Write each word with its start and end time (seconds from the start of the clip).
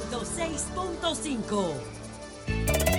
106.5. 0.00 2.97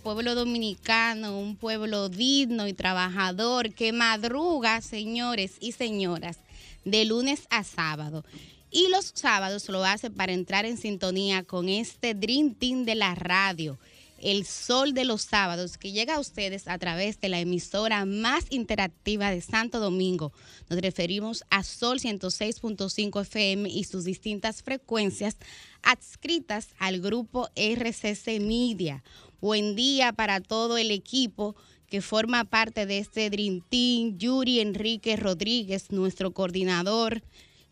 pueblo 0.00 0.34
dominicano, 0.34 1.38
un 1.38 1.56
pueblo 1.56 2.08
digno 2.08 2.66
y 2.66 2.72
trabajador 2.72 3.72
que 3.72 3.92
madruga, 3.92 4.80
señores 4.80 5.52
y 5.60 5.72
señoras, 5.72 6.38
de 6.84 7.04
lunes 7.04 7.46
a 7.50 7.64
sábado. 7.64 8.24
Y 8.70 8.88
los 8.88 9.12
sábados 9.14 9.68
lo 9.68 9.84
hace 9.84 10.10
para 10.10 10.32
entrar 10.32 10.64
en 10.64 10.76
sintonía 10.76 11.42
con 11.42 11.68
este 11.68 12.14
Dream 12.14 12.54
Team 12.54 12.84
de 12.84 12.94
la 12.94 13.14
radio, 13.14 13.78
el 14.18 14.44
sol 14.46 14.92
de 14.94 15.04
los 15.04 15.22
sábados, 15.22 15.76
que 15.76 15.92
llega 15.92 16.16
a 16.16 16.20
ustedes 16.20 16.68
a 16.68 16.78
través 16.78 17.20
de 17.20 17.28
la 17.28 17.40
emisora 17.40 18.04
más 18.04 18.44
interactiva 18.50 19.30
de 19.30 19.40
Santo 19.40 19.80
Domingo. 19.80 20.32
Nos 20.68 20.80
referimos 20.80 21.44
a 21.50 21.64
Sol 21.64 21.98
106.5 21.98 23.22
FM 23.22 23.68
y 23.68 23.84
sus 23.84 24.04
distintas 24.04 24.62
frecuencias 24.62 25.36
adscritas 25.82 26.68
al 26.78 27.00
grupo 27.00 27.48
RCC 27.56 28.40
Media. 28.40 29.02
Buen 29.40 29.74
día 29.74 30.12
para 30.12 30.40
todo 30.40 30.76
el 30.76 30.90
equipo 30.90 31.56
que 31.88 32.02
forma 32.02 32.44
parte 32.44 32.84
de 32.84 32.98
este 32.98 33.30
Dream 33.30 33.62
Team, 33.70 34.18
Yuri 34.18 34.60
Enrique 34.60 35.16
Rodríguez, 35.16 35.90
nuestro 35.90 36.32
coordinador, 36.32 37.22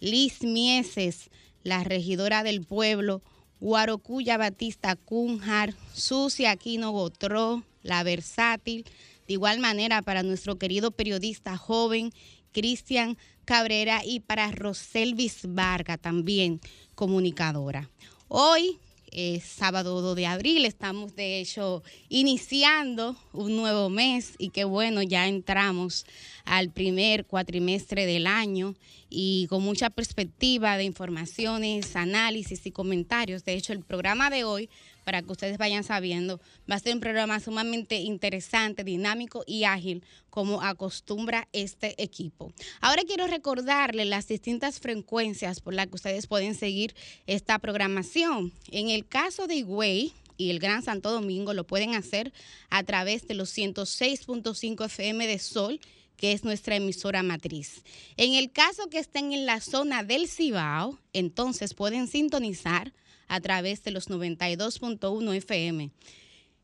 Liz 0.00 0.42
Mieses, 0.44 1.28
la 1.62 1.84
regidora 1.84 2.42
del 2.42 2.64
pueblo, 2.64 3.20
Guarocuya 3.60 4.38
Batista 4.38 4.96
Cunjar, 4.96 5.74
Sucia 5.92 6.52
Aquino 6.52 6.90
Gotró, 6.90 7.62
la 7.82 8.02
versátil. 8.02 8.86
De 9.26 9.34
igual 9.34 9.58
manera 9.58 10.00
para 10.00 10.22
nuestro 10.22 10.56
querido 10.56 10.90
periodista 10.90 11.58
joven, 11.58 12.12
Cristian 12.52 13.18
Cabrera, 13.44 14.00
y 14.06 14.20
para 14.20 14.50
Roselvis 14.52 15.40
Varga, 15.44 15.98
también 15.98 16.62
comunicadora. 16.94 17.90
Hoy 18.28 18.78
es 19.12 19.44
sábado 19.44 20.00
2 20.00 20.16
de 20.16 20.26
abril, 20.26 20.64
estamos 20.64 21.14
de 21.16 21.40
hecho 21.40 21.82
iniciando 22.08 23.16
un 23.32 23.56
nuevo 23.56 23.90
mes 23.90 24.34
y 24.38 24.50
qué 24.50 24.64
bueno, 24.64 25.02
ya 25.02 25.26
entramos 25.28 26.06
al 26.44 26.70
primer 26.70 27.26
cuatrimestre 27.26 28.06
del 28.06 28.26
año 28.26 28.74
y 29.10 29.46
con 29.48 29.62
mucha 29.62 29.90
perspectiva 29.90 30.76
de 30.76 30.84
informaciones, 30.84 31.96
análisis 31.96 32.66
y 32.66 32.70
comentarios. 32.70 33.44
De 33.44 33.54
hecho, 33.54 33.72
el 33.72 33.80
programa 33.80 34.30
de 34.30 34.44
hoy, 34.44 34.68
para 35.08 35.22
que 35.22 35.32
ustedes 35.32 35.56
vayan 35.56 35.84
sabiendo, 35.84 36.38
va 36.70 36.74
a 36.74 36.80
ser 36.80 36.92
un 36.92 37.00
programa 37.00 37.40
sumamente 37.40 37.96
interesante, 37.96 38.84
dinámico 38.84 39.42
y 39.46 39.64
ágil, 39.64 40.04
como 40.28 40.60
acostumbra 40.60 41.48
este 41.54 41.94
equipo. 41.96 42.52
Ahora 42.82 43.04
quiero 43.06 43.26
recordarles 43.26 44.06
las 44.06 44.28
distintas 44.28 44.80
frecuencias 44.80 45.60
por 45.62 45.72
las 45.72 45.86
que 45.86 45.94
ustedes 45.94 46.26
pueden 46.26 46.54
seguir 46.54 46.94
esta 47.26 47.58
programación. 47.58 48.52
En 48.70 48.90
el 48.90 49.08
caso 49.08 49.46
de 49.46 49.54
Higüey, 49.54 50.12
y 50.36 50.50
el 50.50 50.58
Gran 50.58 50.82
Santo 50.82 51.10
Domingo 51.10 51.54
lo 51.54 51.66
pueden 51.66 51.94
hacer 51.94 52.34
a 52.68 52.82
través 52.82 53.26
de 53.26 53.32
los 53.32 53.56
106.5 53.56 54.84
FM 54.84 55.26
de 55.26 55.38
Sol, 55.38 55.80
que 56.18 56.32
es 56.32 56.44
nuestra 56.44 56.76
emisora 56.76 57.22
matriz. 57.22 57.82
En 58.18 58.34
el 58.34 58.52
caso 58.52 58.90
que 58.90 58.98
estén 58.98 59.32
en 59.32 59.46
la 59.46 59.62
zona 59.62 60.02
del 60.02 60.28
Cibao, 60.28 60.98
entonces 61.14 61.72
pueden 61.72 62.08
sintonizar 62.08 62.92
a 63.28 63.40
través 63.40 63.82
de 63.84 63.90
los 63.90 64.08
92.1 64.08 65.36
FM. 65.36 65.90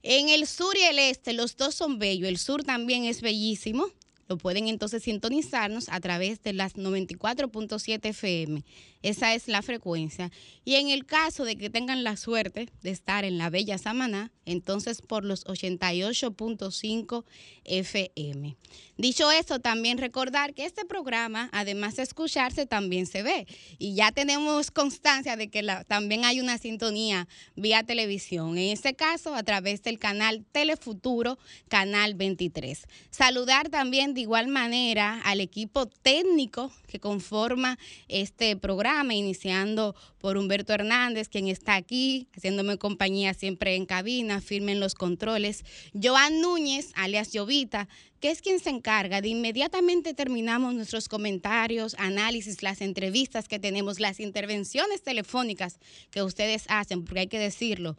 En 0.03 0.29
el 0.29 0.47
sur 0.47 0.77
y 0.77 0.83
el 0.83 0.99
este, 0.99 1.33
los 1.33 1.57
dos 1.57 1.75
son 1.75 1.99
bellos. 1.99 2.29
El 2.29 2.39
sur 2.39 2.65
también 2.65 3.05
es 3.05 3.23
bellísimo. 3.23 3.87
Lo 4.29 4.39
pueden 4.39 4.69
entonces 4.69 5.03
sintonizarnos 5.03 5.89
a 5.89 6.01
través 6.01 6.43
de 6.43 6.53
las 6.53 6.75
94.7 6.75 8.07
FM. 8.09 8.65
Esa 9.03 9.35
es 9.35 9.49
la 9.49 9.61
frecuencia. 9.61 10.31
Y 10.65 10.77
en 10.77 10.89
el 10.89 11.05
caso 11.05 11.45
de 11.45 11.57
que 11.57 11.69
tengan 11.69 12.05
la 12.05 12.17
suerte 12.17 12.71
de 12.83 12.91
estar 12.91 13.25
en 13.25 13.37
la 13.37 13.51
Bella 13.51 13.77
Samaná, 13.77 14.33
entonces 14.47 15.03
por 15.03 15.25
los 15.25 15.45
88.5 15.45 17.25
FM. 17.65 18.57
Dicho 18.97 19.31
eso, 19.31 19.59
también 19.59 19.99
recordar 19.99 20.55
que 20.55 20.65
este 20.65 20.85
programa, 20.87 21.51
además 21.53 21.97
de 21.97 22.05
escucharse, 22.05 22.65
también 22.65 23.07
se 23.07 23.23
ve. 23.23 23.47
Y 23.79 23.95
ya 23.95 24.13
tenemos 24.13 24.71
constancia 24.71 25.37
de 25.37 25.49
que 25.49 25.63
también 25.87 26.25
hay 26.25 26.41
una 26.41 26.57
sintonía 26.57 27.29
vía 27.57 27.83
televisión. 27.83 28.57
En 28.57 28.71
este 28.71 28.95
caso, 28.95 29.35
a 29.35 29.43
través 29.43 29.83
del 29.83 29.99
canal 29.99 30.45
Telefuturo, 30.53 31.39
canal 31.69 32.15
23. 32.15 32.87
Saludar 33.11 33.69
también 33.69 34.14
de 34.15 34.21
igual 34.21 34.49
manera 34.49 35.21
al 35.25 35.41
equipo 35.41 35.87
técnico 35.87 36.73
que 36.87 37.01
conforma 37.01 37.79
este 38.09 38.57
programa, 38.57 39.15
iniciando 39.15 39.95
por 40.19 40.39
Humberto 40.39 40.73
Hernández, 40.73 41.29
quien 41.29 41.49
está 41.49 41.75
aquí, 41.75 42.29
haciéndome 42.37 42.79
compañía 42.79 43.35
siempre 43.35 43.75
en 43.75 43.85
cabina, 43.85 44.41
firme 44.41 44.73
en 44.73 44.81
los 44.81 44.95
controles. 44.95 45.65
Joan 46.01 46.41
Núñez, 46.41 46.93
alias 46.95 47.31
Jovita, 47.35 47.89
que 48.21 48.31
es 48.31 48.41
quien 48.41 48.61
se 48.61 48.71
encarga 48.71 49.21
de 49.21 49.29
inmediatamente 49.29 50.15
terminamos 50.15 50.73
nuestros 50.73 51.09
comentarios, 51.09 51.95
análisis, 51.99 52.63
las 52.63 52.81
entrevistas 52.81 53.49
que 53.49 53.59
tenemos, 53.59 54.01
las 54.01 54.21
intervenciones 54.21 55.03
telefónicas 55.03 55.79
que 56.11 56.23
ustedes 56.23 56.65
hacen, 56.69 57.05
porque 57.05 57.21
hay 57.21 57.27
que 57.27 57.39
decirlo. 57.39 57.97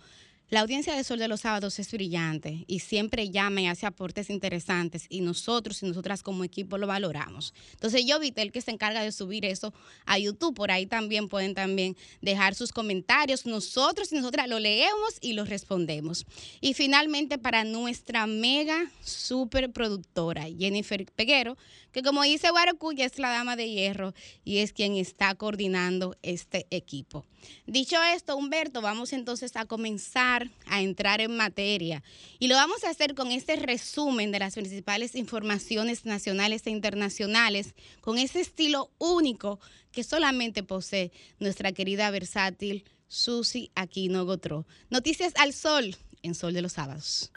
La 0.51 0.61
audiencia 0.61 0.95
de 0.95 1.03
Sol 1.03 1.17
de 1.17 1.27
los 1.27 1.41
Sábados 1.41 1.79
es 1.79 1.91
brillante 1.91 2.65
y 2.67 2.79
siempre 2.79 3.31
llama 3.31 3.61
y 3.61 3.67
hace 3.67 3.87
aportes 3.87 4.29
interesantes 4.29 5.07
y 5.09 5.21
nosotros 5.21 5.81
y 5.81 5.87
nosotras 5.87 6.21
como 6.21 6.43
equipo 6.43 6.77
lo 6.77 6.85
valoramos. 6.85 7.51
Entonces 7.71 8.05
yo, 8.05 8.19
el 8.21 8.51
que 8.51 8.61
se 8.61 8.69
encarga 8.69 9.01
de 9.01 9.11
subir 9.11 9.43
eso 9.43 9.73
a 10.05 10.19
YouTube, 10.19 10.53
por 10.53 10.69
ahí 10.69 10.85
también 10.85 11.29
pueden 11.29 11.55
también 11.55 11.97
dejar 12.21 12.53
sus 12.53 12.71
comentarios. 12.71 13.47
Nosotros 13.47 14.11
y 14.11 14.17
nosotras 14.17 14.47
lo 14.47 14.59
leemos 14.59 15.17
y 15.19 15.33
lo 15.33 15.45
respondemos. 15.45 16.27
Y 16.61 16.75
finalmente 16.75 17.39
para 17.39 17.63
nuestra 17.63 18.27
mega 18.27 18.91
super 19.03 19.71
productora, 19.71 20.45
Jennifer 20.55 21.07
Peguero, 21.15 21.57
que 21.91 22.03
como 22.03 22.21
dice 22.21 22.51
Guaracuya 22.51 23.05
es 23.05 23.17
la 23.17 23.29
dama 23.29 23.55
de 23.55 23.71
hierro 23.71 24.13
y 24.43 24.57
es 24.59 24.73
quien 24.73 24.95
está 24.95 25.33
coordinando 25.33 26.15
este 26.21 26.67
equipo. 26.69 27.25
Dicho 27.65 27.97
esto, 28.13 28.35
Humberto, 28.35 28.81
vamos 28.81 29.13
entonces 29.13 29.55
a 29.55 29.65
comenzar 29.65 30.49
a 30.67 30.81
entrar 30.81 31.21
en 31.21 31.35
materia 31.35 32.03
y 32.39 32.47
lo 32.47 32.55
vamos 32.55 32.83
a 32.83 32.89
hacer 32.89 33.15
con 33.15 33.31
este 33.31 33.55
resumen 33.55 34.31
de 34.31 34.39
las 34.39 34.55
principales 34.55 35.15
informaciones 35.15 36.05
nacionales 36.05 36.67
e 36.67 36.69
internacionales, 36.69 37.73
con 38.01 38.17
ese 38.17 38.41
estilo 38.41 38.91
único 38.97 39.59
que 39.91 40.03
solamente 40.03 40.63
posee 40.63 41.11
nuestra 41.39 41.71
querida 41.71 42.09
versátil 42.11 42.83
Susi 43.07 43.71
Aquino 43.75 44.25
Gotró. 44.25 44.65
Noticias 44.89 45.33
al 45.37 45.53
sol 45.53 45.95
en 46.21 46.35
Sol 46.35 46.53
de 46.53 46.61
los 46.61 46.73
Sábados. 46.73 47.31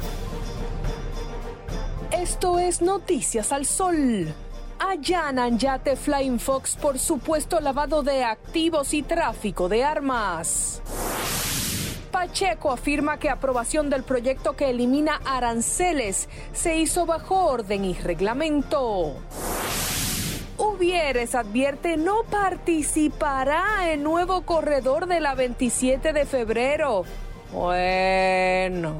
Esto 2.12 2.58
es 2.58 2.80
Noticias 2.82 3.52
al 3.52 3.66
Sol. 3.66 4.34
Allanan 4.78 5.58
yate 5.58 5.96
Flying 5.96 6.38
Fox 6.38 6.76
por 6.76 6.98
supuesto 6.98 7.60
lavado 7.60 8.02
de 8.02 8.24
activos 8.24 8.94
y 8.94 9.02
tráfico 9.02 9.68
de 9.68 9.84
armas. 9.84 10.80
Pacheco 12.10 12.70
afirma 12.70 13.18
que 13.18 13.30
aprobación 13.30 13.90
del 13.90 14.02
proyecto 14.02 14.56
que 14.56 14.70
elimina 14.70 15.20
aranceles 15.24 16.28
se 16.52 16.76
hizo 16.76 17.06
bajo 17.06 17.46
orden 17.46 17.84
y 17.84 17.94
reglamento. 17.94 19.16
Uvieres 20.58 21.34
advierte 21.34 21.96
no 21.96 22.24
participará 22.24 23.92
en 23.92 24.02
nuevo 24.02 24.42
corredor 24.42 25.06
de 25.06 25.20
la 25.20 25.34
27 25.34 26.12
de 26.12 26.26
febrero. 26.26 27.04
Bueno. 27.52 28.96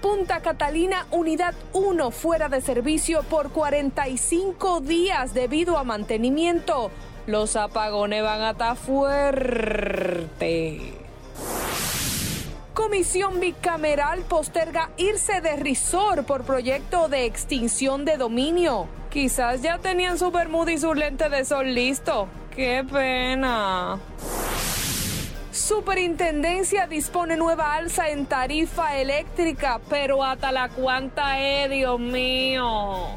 Punta 0.00 0.40
Catalina 0.40 1.06
Unidad 1.10 1.54
1 1.72 2.10
fuera 2.10 2.48
de 2.48 2.60
servicio 2.60 3.22
por 3.22 3.50
45 3.50 4.80
días 4.80 5.34
debido 5.34 5.78
a 5.78 5.84
mantenimiento. 5.84 6.90
Los 7.26 7.56
apagones 7.56 8.22
van 8.22 8.42
a 8.42 8.50
estar 8.50 8.76
fuerte. 8.76 10.92
Comisión 12.74 13.40
bicameral 13.40 14.22
posterga 14.22 14.90
irse 14.96 15.40
de 15.40 15.56
risor 15.56 16.24
por 16.24 16.44
proyecto 16.44 17.08
de 17.08 17.24
extinción 17.24 18.04
de 18.04 18.16
dominio. 18.16 18.86
Quizás 19.10 19.62
ya 19.62 19.78
tenían 19.78 20.18
su 20.18 20.30
bermuda 20.30 20.72
y 20.72 20.78
su 20.78 20.94
lente 20.94 21.28
de 21.28 21.44
sol 21.44 21.74
listo. 21.74 22.28
¡Qué 22.54 22.84
pena! 22.90 23.98
Superintendencia 25.56 26.86
dispone 26.86 27.34
nueva 27.34 27.74
alza 27.74 28.10
en 28.10 28.26
tarifa 28.26 28.94
eléctrica, 28.94 29.80
pero 29.88 30.22
hasta 30.22 30.52
la 30.52 30.68
cuanta 30.68 31.40
es, 31.40 31.70
Dios 31.70 31.98
mío. 31.98 33.08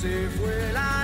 Se 0.00 0.28
fue 0.30 0.72
la 0.72 0.99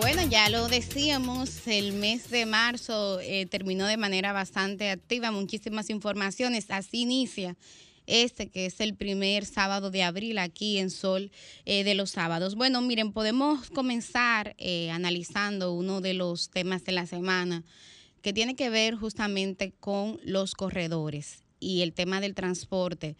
Bueno, 0.00 0.22
ya 0.26 0.48
lo 0.48 0.66
decíamos, 0.66 1.66
el 1.66 1.92
mes 1.92 2.30
de 2.30 2.46
marzo 2.46 3.20
eh, 3.20 3.44
terminó 3.44 3.86
de 3.86 3.98
manera 3.98 4.32
bastante 4.32 4.88
activa, 4.88 5.30
muchísimas 5.30 5.90
informaciones, 5.90 6.70
así 6.70 7.02
inicia 7.02 7.54
este 8.06 8.48
que 8.48 8.64
es 8.64 8.80
el 8.80 8.94
primer 8.94 9.44
sábado 9.44 9.90
de 9.90 10.02
abril 10.02 10.38
aquí 10.38 10.78
en 10.78 10.88
Sol 10.88 11.30
eh, 11.66 11.84
de 11.84 11.94
los 11.94 12.12
Sábados. 12.12 12.54
Bueno, 12.54 12.80
miren, 12.80 13.12
podemos 13.12 13.68
comenzar 13.68 14.54
eh, 14.56 14.90
analizando 14.90 15.74
uno 15.74 16.00
de 16.00 16.14
los 16.14 16.48
temas 16.48 16.82
de 16.84 16.92
la 16.92 17.04
semana 17.04 17.62
que 18.22 18.32
tiene 18.32 18.56
que 18.56 18.70
ver 18.70 18.94
justamente 18.94 19.74
con 19.80 20.18
los 20.24 20.54
corredores 20.54 21.44
y 21.60 21.82
el 21.82 21.92
tema 21.92 22.22
del 22.22 22.34
transporte 22.34 23.16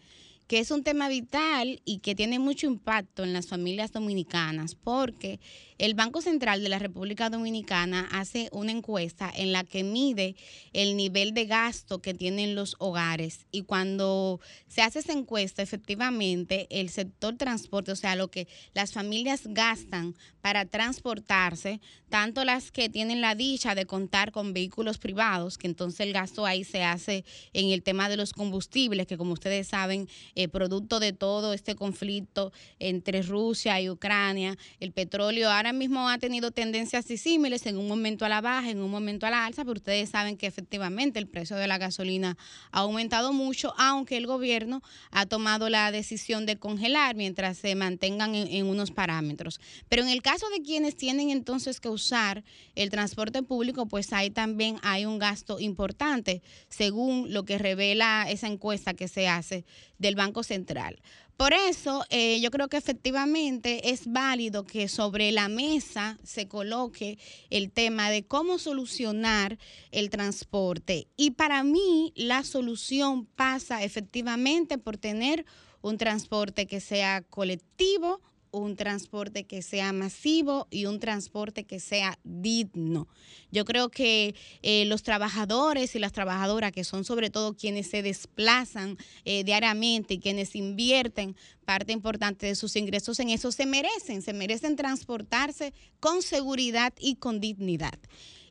que 0.51 0.59
es 0.59 0.69
un 0.69 0.83
tema 0.83 1.07
vital 1.07 1.81
y 1.85 1.99
que 1.99 2.13
tiene 2.13 2.37
mucho 2.37 2.67
impacto 2.67 3.23
en 3.23 3.31
las 3.31 3.47
familias 3.47 3.93
dominicanas, 3.93 4.75
porque 4.75 5.39
el 5.81 5.95
Banco 5.95 6.21
Central 6.21 6.61
de 6.61 6.69
la 6.69 6.77
República 6.77 7.31
Dominicana 7.31 8.07
hace 8.11 8.49
una 8.51 8.71
encuesta 8.71 9.31
en 9.35 9.51
la 9.51 9.63
que 9.63 9.83
mide 9.83 10.35
el 10.73 10.95
nivel 10.95 11.33
de 11.33 11.47
gasto 11.47 12.03
que 12.03 12.13
tienen 12.13 12.53
los 12.53 12.75
hogares. 12.77 13.47
Y 13.51 13.63
cuando 13.63 14.39
se 14.67 14.83
hace 14.83 14.99
esa 14.99 15.13
encuesta, 15.13 15.63
efectivamente, 15.63 16.67
el 16.69 16.89
sector 16.89 17.35
transporte, 17.35 17.91
o 17.91 17.95
sea, 17.95 18.15
lo 18.15 18.29
que 18.29 18.47
las 18.75 18.93
familias 18.93 19.41
gastan 19.45 20.15
para 20.41 20.65
transportarse, 20.65 21.81
tanto 22.09 22.45
las 22.45 22.71
que 22.71 22.89
tienen 22.89 23.19
la 23.19 23.33
dicha 23.33 23.73
de 23.73 23.87
contar 23.87 24.31
con 24.31 24.53
vehículos 24.53 24.99
privados, 24.99 25.57
que 25.57 25.65
entonces 25.65 26.01
el 26.01 26.13
gasto 26.13 26.45
ahí 26.45 26.63
se 26.63 26.83
hace 26.83 27.25
en 27.53 27.71
el 27.71 27.81
tema 27.81 28.07
de 28.07 28.17
los 28.17 28.33
combustibles, 28.33 29.07
que 29.07 29.17
como 29.17 29.33
ustedes 29.33 29.67
saben, 29.69 30.07
eh, 30.35 30.47
producto 30.47 30.99
de 30.99 31.13
todo 31.13 31.53
este 31.53 31.73
conflicto 31.73 32.51
entre 32.77 33.23
Rusia 33.23 33.81
y 33.81 33.89
Ucrania, 33.89 34.57
el 34.79 34.91
petróleo 34.91 35.49
ahora 35.49 35.70
mismo 35.73 36.09
ha 36.09 36.17
tenido 36.17 36.51
tendencias 36.51 37.07
disímiles, 37.07 37.65
en 37.65 37.77
un 37.77 37.87
momento 37.87 38.25
a 38.25 38.29
la 38.29 38.41
baja, 38.41 38.69
en 38.69 38.81
un 38.81 38.91
momento 38.91 39.25
a 39.25 39.29
la 39.29 39.45
alza, 39.45 39.63
pero 39.63 39.77
ustedes 39.77 40.09
saben 40.09 40.37
que 40.37 40.47
efectivamente 40.47 41.19
el 41.19 41.27
precio 41.27 41.55
de 41.55 41.67
la 41.67 41.77
gasolina 41.77 42.37
ha 42.71 42.79
aumentado 42.79 43.33
mucho, 43.33 43.73
aunque 43.77 44.17
el 44.17 44.27
gobierno 44.27 44.81
ha 45.11 45.25
tomado 45.25 45.69
la 45.69 45.91
decisión 45.91 46.45
de 46.45 46.57
congelar 46.57 47.15
mientras 47.15 47.57
se 47.57 47.75
mantengan 47.75 48.35
en, 48.35 48.65
unos 48.65 48.91
parámetros. 48.91 49.59
Pero 49.89 50.03
en 50.03 50.09
el 50.09 50.21
caso 50.21 50.49
de 50.49 50.61
quienes 50.61 50.95
tienen 50.95 51.29
entonces 51.29 51.79
que 51.79 51.89
usar 51.89 52.43
el 52.75 52.89
transporte 52.89 53.43
público, 53.43 53.85
pues 53.87 54.13
ahí 54.13 54.29
también 54.29 54.77
hay 54.83 55.05
un 55.05 55.19
gasto 55.19 55.59
importante, 55.59 56.41
según 56.69 57.33
lo 57.33 57.43
que 57.43 57.57
revela 57.57 58.25
esa 58.29 58.47
encuesta 58.47 58.93
que 58.93 59.07
se 59.07 59.27
hace 59.27 59.65
del 59.97 60.15
Banco 60.15 60.43
Central. 60.43 60.99
Por 61.41 61.53
eso, 61.53 62.05
eh, 62.11 62.39
yo 62.39 62.51
creo 62.51 62.67
que 62.67 62.77
efectivamente 62.77 63.89
es 63.89 64.05
válido 64.05 64.63
que 64.67 64.87
sobre 64.87 65.31
la 65.31 65.49
mesa 65.49 66.19
se 66.23 66.47
coloque 66.47 67.17
el 67.49 67.71
tema 67.71 68.11
de 68.11 68.21
cómo 68.21 68.59
solucionar 68.59 69.57
el 69.89 70.11
transporte. 70.11 71.07
Y 71.17 71.31
para 71.31 71.63
mí, 71.63 72.13
la 72.15 72.43
solución 72.43 73.25
pasa 73.25 73.83
efectivamente 73.83 74.77
por 74.77 74.97
tener 74.97 75.47
un 75.81 75.97
transporte 75.97 76.67
que 76.67 76.79
sea 76.79 77.23
colectivo, 77.23 78.21
un 78.51 78.75
transporte 78.75 79.45
que 79.45 79.61
sea 79.61 79.93
masivo 79.93 80.67
y 80.69 80.85
un 80.85 80.99
transporte 80.99 81.63
que 81.63 81.79
sea 81.79 82.19
digno. 82.23 83.07
Yo 83.51 83.65
creo 83.65 83.89
que 83.89 84.35
eh, 84.61 84.85
los 84.85 85.03
trabajadores 85.03 85.95
y 85.95 85.99
las 85.99 86.11
trabajadoras, 86.11 86.71
que 86.71 86.83
son 86.83 87.03
sobre 87.03 87.29
todo 87.29 87.55
quienes 87.55 87.89
se 87.89 88.01
desplazan 88.01 88.97
eh, 89.25 89.43
diariamente 89.43 90.15
y 90.15 90.19
quienes 90.19 90.55
invierten 90.55 91.35
parte 91.65 91.93
importante 91.93 92.45
de 92.45 92.55
sus 92.55 92.75
ingresos 92.75 93.19
en 93.19 93.29
eso, 93.29 93.51
se 93.51 93.65
merecen, 93.65 94.21
se 94.21 94.33
merecen 94.33 94.75
transportarse 94.75 95.73
con 95.99 96.21
seguridad 96.21 96.93
y 96.99 97.15
con 97.15 97.39
dignidad. 97.39 97.97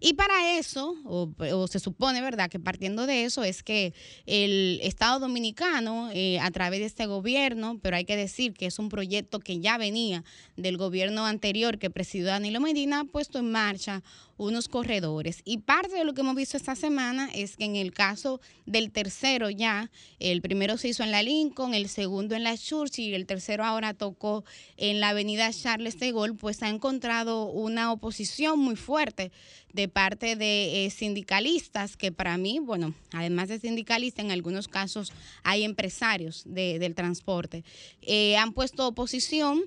Y 0.03 0.15
para 0.15 0.57
eso, 0.57 0.97
o, 1.05 1.67
se 1.69 1.79
supone, 1.79 2.23
¿verdad?, 2.23 2.49
que 2.49 2.59
partiendo 2.59 3.07
de 3.07 3.25
eso 3.25 3.45
es 3.45 3.63
que 3.63 3.93
el 4.25 4.81
Estado 4.83 5.21
Dominicano, 5.21 6.11
eh, 6.15 6.41
a 6.41 6.51
través 6.51 6.81
de 6.81 6.87
este 6.87 7.05
gobierno, 7.05 7.79
pero 7.83 7.97
hay 7.97 8.07
que 8.07 8.17
decir 8.17 8.55
que 8.55 8.65
es 8.65 8.79
un 8.79 8.89
proyecto 8.89 9.41
que 9.41 9.61
ya 9.61 9.77
venía 9.77 10.25
del 10.57 10.79
gobierno 10.79 11.27
anterior 11.27 11.79
que 11.79 11.91
presidió 11.91 12.29
Danilo 12.29 12.61
Medina, 12.61 13.01
ha 13.01 13.05
puesto 13.05 13.39
en 13.39 13.53
marcha 13.53 14.03
unos 14.41 14.69
corredores. 14.69 15.43
Y 15.45 15.59
parte 15.59 15.95
de 15.95 16.05
lo 16.05 16.15
que 16.15 16.23
hemos 16.23 16.35
visto 16.35 16.57
esta 16.57 16.75
semana 16.75 17.29
es 17.35 17.59
que 17.59 17.67
en 17.67 17.77
el 17.77 17.93
caso 17.93 18.41
del 18.65 18.91
tercero 18.91 19.51
ya, 19.51 19.91
el 20.19 20.41
primero 20.41 20.79
se 20.79 20.89
hizo 20.89 21.03
en 21.03 21.11
la 21.11 21.23
Lincoln, 21.23 21.75
el 21.75 21.91
segundo 21.91 22.35
en 22.35 22.45
la 22.45 22.57
Churchill 22.57 23.11
y 23.11 23.15
el 23.15 23.27
tercero 23.27 23.65
ahora 23.65 23.93
tocó 23.93 24.45
en 24.79 24.99
la 24.99 25.11
avenida 25.11 25.53
Charles 25.53 26.01
de 26.01 26.13
Gaulle, 26.13 26.35
pues 26.35 26.63
ha 26.63 26.71
encontrado 26.71 27.51
una 27.51 27.93
oposición 27.93 28.59
muy 28.59 28.77
fuerte 28.77 29.31
de 29.73 29.89
parte 29.89 30.37
de 30.37 30.85
eh, 30.85 30.91
sindicalistas, 30.91 31.97
que 31.97 32.13
para 32.13 32.37
mí, 32.37 32.59
bueno, 32.59 32.95
además 33.13 33.49
de 33.49 33.59
sindicalistas, 33.59 34.25
en 34.25 34.31
algunos 34.31 34.69
casos 34.69 35.13
hay 35.43 35.65
empresarios 35.65 36.43
del 36.47 36.95
transporte, 36.95 37.65
eh, 38.03 38.37
han 38.37 38.53
puesto 38.53 38.87
oposición 38.87 39.63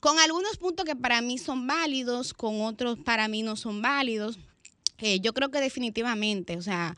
con 0.00 0.18
algunos 0.18 0.56
puntos 0.56 0.84
que 0.84 0.96
para 0.96 1.20
mí 1.20 1.38
son 1.38 1.66
válidos, 1.66 2.34
con 2.34 2.60
otros 2.62 2.98
para 2.98 3.28
mí 3.28 3.42
no 3.42 3.56
son 3.56 3.82
válidos. 3.82 4.38
Eh, 4.98 5.20
yo 5.20 5.32
creo 5.32 5.50
que 5.50 5.60
definitivamente, 5.60 6.56
o 6.56 6.62
sea, 6.62 6.96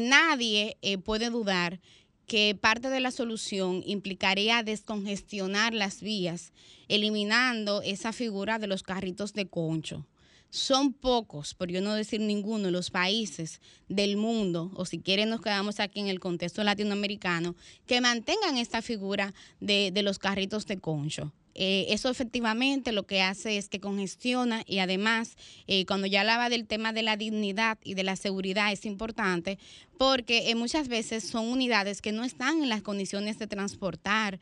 nadie 0.00 0.76
puede 1.04 1.30
dudar 1.30 1.80
que 2.26 2.56
parte 2.60 2.90
de 2.90 3.00
la 3.00 3.10
solución 3.10 3.82
implicaría 3.86 4.62
descongestionar 4.62 5.72
las 5.74 6.00
vías, 6.00 6.52
eliminando 6.88 7.82
esa 7.82 8.12
figura 8.12 8.58
de 8.58 8.66
los 8.66 8.82
carritos 8.82 9.32
de 9.32 9.46
concho. 9.46 10.04
Son 10.50 10.92
pocos, 10.92 11.54
por 11.54 11.70
yo 11.70 11.80
no 11.80 11.94
decir 11.94 12.20
ninguno, 12.20 12.70
los 12.70 12.90
países 12.90 13.60
del 13.88 14.16
mundo, 14.16 14.70
o 14.74 14.84
si 14.84 14.98
quieren 14.98 15.28
nos 15.28 15.40
quedamos 15.40 15.80
aquí 15.80 16.00
en 16.00 16.08
el 16.08 16.20
contexto 16.20 16.62
latinoamericano, 16.64 17.56
que 17.86 18.00
mantengan 18.00 18.56
esta 18.56 18.80
figura 18.82 19.34
de, 19.60 19.90
de 19.92 20.02
los 20.02 20.18
carritos 20.18 20.66
de 20.66 20.78
concho. 20.78 21.32
Eh, 21.58 21.86
eso 21.88 22.10
efectivamente 22.10 22.92
lo 22.92 23.06
que 23.06 23.22
hace 23.22 23.56
es 23.56 23.70
que 23.70 23.80
congestiona 23.80 24.62
y 24.66 24.80
además 24.80 25.38
eh, 25.66 25.86
cuando 25.86 26.06
ya 26.06 26.20
hablaba 26.20 26.50
del 26.50 26.66
tema 26.66 26.92
de 26.92 27.02
la 27.02 27.16
dignidad 27.16 27.78
y 27.82 27.94
de 27.94 28.02
la 28.02 28.16
seguridad 28.16 28.72
es 28.72 28.84
importante 28.84 29.58
porque 29.96 30.50
eh, 30.50 30.54
muchas 30.54 30.88
veces 30.88 31.24
son 31.24 31.46
unidades 31.48 32.02
que 32.02 32.12
no 32.12 32.24
están 32.24 32.62
en 32.62 32.68
las 32.68 32.82
condiciones 32.82 33.38
de 33.38 33.46
transportar. 33.46 34.38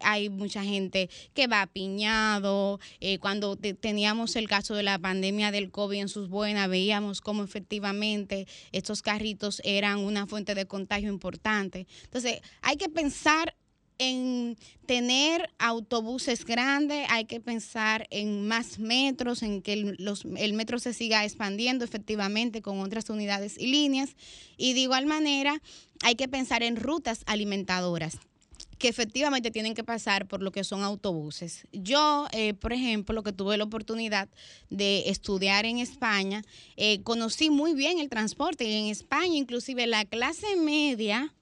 hay 0.00 0.30
mucha 0.30 0.64
gente 0.64 1.10
que 1.34 1.46
va 1.46 1.60
apiñado. 1.60 2.80
cuando 3.20 3.56
teníamos 3.56 4.36
el 4.36 4.48
caso 4.48 4.74
de 4.74 4.82
la 4.82 4.98
pandemia 4.98 5.50
del 5.50 5.70
COVID 5.70 6.00
en 6.00 6.08
sus 6.08 6.30
buenas, 6.30 6.70
veíamos 6.70 7.20
cómo 7.20 7.44
efectivamente 7.44 8.46
estos 8.72 9.02
carritos 9.02 9.60
eran 9.64 9.98
una 9.98 10.26
fuente 10.26 10.54
de 10.54 10.64
contagio 10.64 11.10
importante. 11.10 11.86
Entonces, 12.04 12.40
hay 12.62 12.76
que 12.76 12.88
pensar 12.88 13.54
en 13.98 14.56
tener 14.86 15.50
autobuses 15.58 16.44
grandes, 16.44 17.06
hay 17.10 17.24
que 17.24 17.40
pensar 17.40 18.06
en 18.10 18.46
más 18.46 18.78
metros, 18.78 19.42
en 19.42 19.62
que 19.62 19.72
el, 19.72 20.52
metro 20.54 20.78
se 20.78 20.92
siga 20.92 21.24
expandiendo 21.24 21.84
efectivamente 21.84 22.62
con 22.62 22.80
otras 22.80 23.08
unidades 23.10 23.56
y 23.58 23.66
líneas. 23.68 24.16
Y 24.56 24.74
de 24.74 24.80
igual 24.80 25.06
manera, 25.06 25.60
hay 26.02 26.16
que 26.16 26.28
pensar 26.28 26.62
en 26.62 26.76
rutas 26.76 27.22
alimentadoras 27.26 28.18
que 28.78 28.88
efectivamente 28.88 29.52
tienen 29.52 29.74
que 29.74 29.84
pasar 29.84 30.26
por 30.26 30.42
lo 30.42 30.50
que 30.50 30.64
son 30.64 30.82
autobuses. 30.82 31.66
Yo, 31.72 32.26
eh, 32.32 32.54
por 32.54 32.72
ejemplo, 32.72 33.22
que 33.22 33.32
tuve 33.32 33.56
la 33.56 33.64
oportunidad 33.64 34.28
de 34.68 35.08
estudiar 35.08 35.64
en 35.64 35.78
España, 35.78 36.42
eh, 36.76 37.00
conocí 37.02 37.50
muy 37.50 37.72
bien 37.74 37.98
el 37.98 38.08
transporte 38.08 38.64
y 38.64 38.74
en 38.74 38.86
España 38.86 39.36
inclusive 39.36 39.86
la 39.86 40.04
clase 40.04 40.56
media 40.56 41.32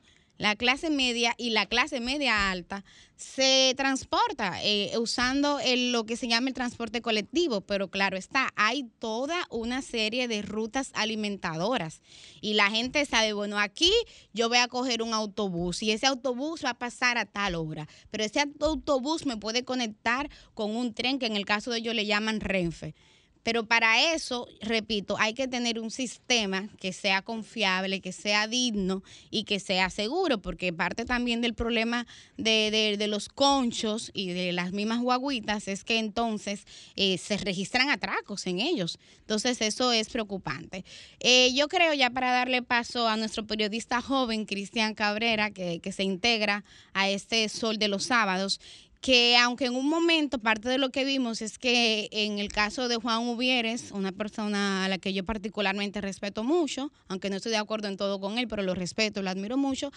la 0.42 0.56
clase 0.56 0.90
media 0.90 1.37
y 1.38 1.50
la 1.50 1.66
clase 1.66 2.00
media 2.00 2.50
alta 2.50 2.84
se 3.14 3.75
transporta 3.76 4.61
eh, 4.64 4.90
usando 4.99 5.61
el- 5.61 5.92
lo 5.92 6.04
que 6.04 6.16
se 6.16 6.26
llama 6.26 6.49
el 6.49 6.54
transporte 6.54 7.00
colectivo, 7.00 7.61
pero 7.61 7.87
claro 7.92 8.16
está, 8.16 8.52
hay 8.56 8.90
toda 8.99 9.46
una 9.50 9.82
serie 9.82 10.26
de 10.26 10.42
rutas 10.42 10.90
alimentadoras. 10.94 12.00
Y 12.40 12.54
la 12.54 12.70
gente 12.70 13.06
sabe, 13.06 13.34
bueno, 13.34 13.56
aquí 13.61 13.92
yo 14.32 14.49
voy 14.49 14.58
a 14.58 14.66
coger 14.66 15.02
un 15.02 15.14
autobús 15.14 15.80
y 15.80 15.92
ese 15.92 16.06
autobús 16.08 16.64
va 16.64 16.70
a 16.70 16.78
pasar 16.78 17.18
a 17.18 17.25
tal 17.26 17.54
hora, 17.54 17.87
pero 18.11 18.25
ese 18.25 18.40
autobús 18.40 19.26
me 19.26 19.37
puede 19.37 19.62
conectar 19.64 20.28
con 20.54 20.75
un 20.75 20.92
tren 20.92 21.20
que 21.20 21.26
en 21.26 21.37
el 21.37 21.46
caso 21.46 21.70
de 21.70 21.78
ellos 21.78 21.94
le 21.94 22.04
llaman 22.06 22.40
Renfe. 22.40 22.96
Pero 23.42 23.64
para 23.66 24.14
eso, 24.14 24.46
repito, 24.61 25.16
hay 25.18 25.34
que 25.34 25.49
tener 25.49 25.80
un 25.80 25.90
sistema 25.90 26.68
que 26.80 26.92
sea 26.92 27.22
confiable, 27.22 28.00
que 28.00 28.12
sea 28.12 28.46
digno 28.46 29.02
y 29.30 29.44
que 29.44 29.58
sea 29.58 29.90
seguro, 29.90 30.40
porque 30.40 30.72
parte 30.72 31.04
también 31.04 31.40
del 31.40 31.54
problema 31.54 32.06
de, 32.37 32.70
de- 32.70 32.96
de 32.96 33.06
los 33.08 33.28
conchos 33.28 34.11
y 34.14 34.28
de 34.32 34.52
las 34.52 34.72
mismas 34.72 35.00
guaguitas 35.00 35.66
es 35.66 35.82
que 35.82 35.99
entonces 35.99 36.66
eh, 36.94 37.18
se 37.18 37.37
registran 37.37 37.90
atracos 37.90 38.46
en 38.46 38.61
ellos. 38.61 38.99
Entonces 39.20 39.61
eso 39.61 39.92
es 39.92 40.08
preocupante. 40.08 40.84
Eh, 41.18 41.52
yo 41.54 41.66
creo 41.68 41.94
ya 41.94 42.11
para 42.11 42.32
darle 42.32 42.62
paso 42.62 43.08
a 43.08 43.16
nuestro 43.16 43.46
periodista 43.46 44.00
joven, 44.00 44.44
Cristian 44.44 44.94
Cabrera, 44.94 45.50
que, 45.50 45.80
que 45.80 45.90
se 45.92 46.04
integra 46.04 46.64
a 46.92 47.08
este 47.11 47.49
Sol 47.49 47.78
de 47.78 47.88
los 47.88 48.04
Sábados, 48.04 48.61
que 49.02 49.37
aunque 49.37 49.66
en 49.66 49.75
un 49.75 49.88
momento 49.88 50.38
parte 50.38 50.68
de 50.68 50.78
lo 50.78 50.90
que 50.90 51.04
vimos 51.04 51.42
es 51.42 51.59
que 51.59 52.09
en 52.12 52.38
el 52.38 52.52
caso 52.52 52.87
de 52.87 52.97
Juan 52.97 53.28
Ubieres, 53.28 53.90
una 53.90 54.12
persona 54.12 54.85
a 54.85 54.88
la 54.88 54.97
que 54.99 55.12
yo 55.12 55.25
particularmente 55.25 56.00
respeto 56.00 56.44
mucho, 56.44 56.92
aunque 57.09 57.28
no 57.28 57.37
estoy 57.37 57.50
de 57.50 57.59
acuerdo 57.59 57.88
en 57.88 57.97
todo 57.97 58.21
con 58.21 58.38
él, 58.38 58.47
pero 58.47 58.62
lo 58.62 58.75
respeto, 58.75 59.21
lo 59.21 59.28
admiro 59.28 59.56
mucho, 59.56 59.90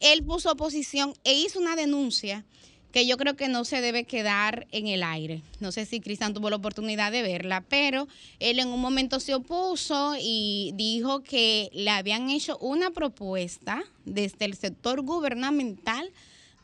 él 0.00 0.24
puso 0.24 0.50
oposición 0.50 1.12
e 1.22 1.34
hizo 1.34 1.60
una 1.60 1.76
denuncia 1.76 2.46
que 2.92 3.06
yo 3.06 3.18
creo 3.18 3.36
que 3.36 3.48
no 3.48 3.66
se 3.66 3.82
debe 3.82 4.04
quedar 4.04 4.66
en 4.70 4.86
el 4.86 5.02
aire. 5.02 5.42
No 5.60 5.70
sé 5.70 5.84
si 5.84 6.00
Cristian 6.00 6.32
tuvo 6.32 6.48
la 6.48 6.56
oportunidad 6.56 7.12
de 7.12 7.20
verla, 7.20 7.62
pero 7.68 8.08
él 8.40 8.58
en 8.58 8.68
un 8.68 8.80
momento 8.80 9.20
se 9.20 9.34
opuso 9.34 10.14
y 10.18 10.72
dijo 10.76 11.22
que 11.22 11.68
le 11.74 11.90
habían 11.90 12.30
hecho 12.30 12.56
una 12.56 12.90
propuesta 12.90 13.84
desde 14.06 14.46
el 14.46 14.56
sector 14.56 15.02
gubernamental 15.02 16.10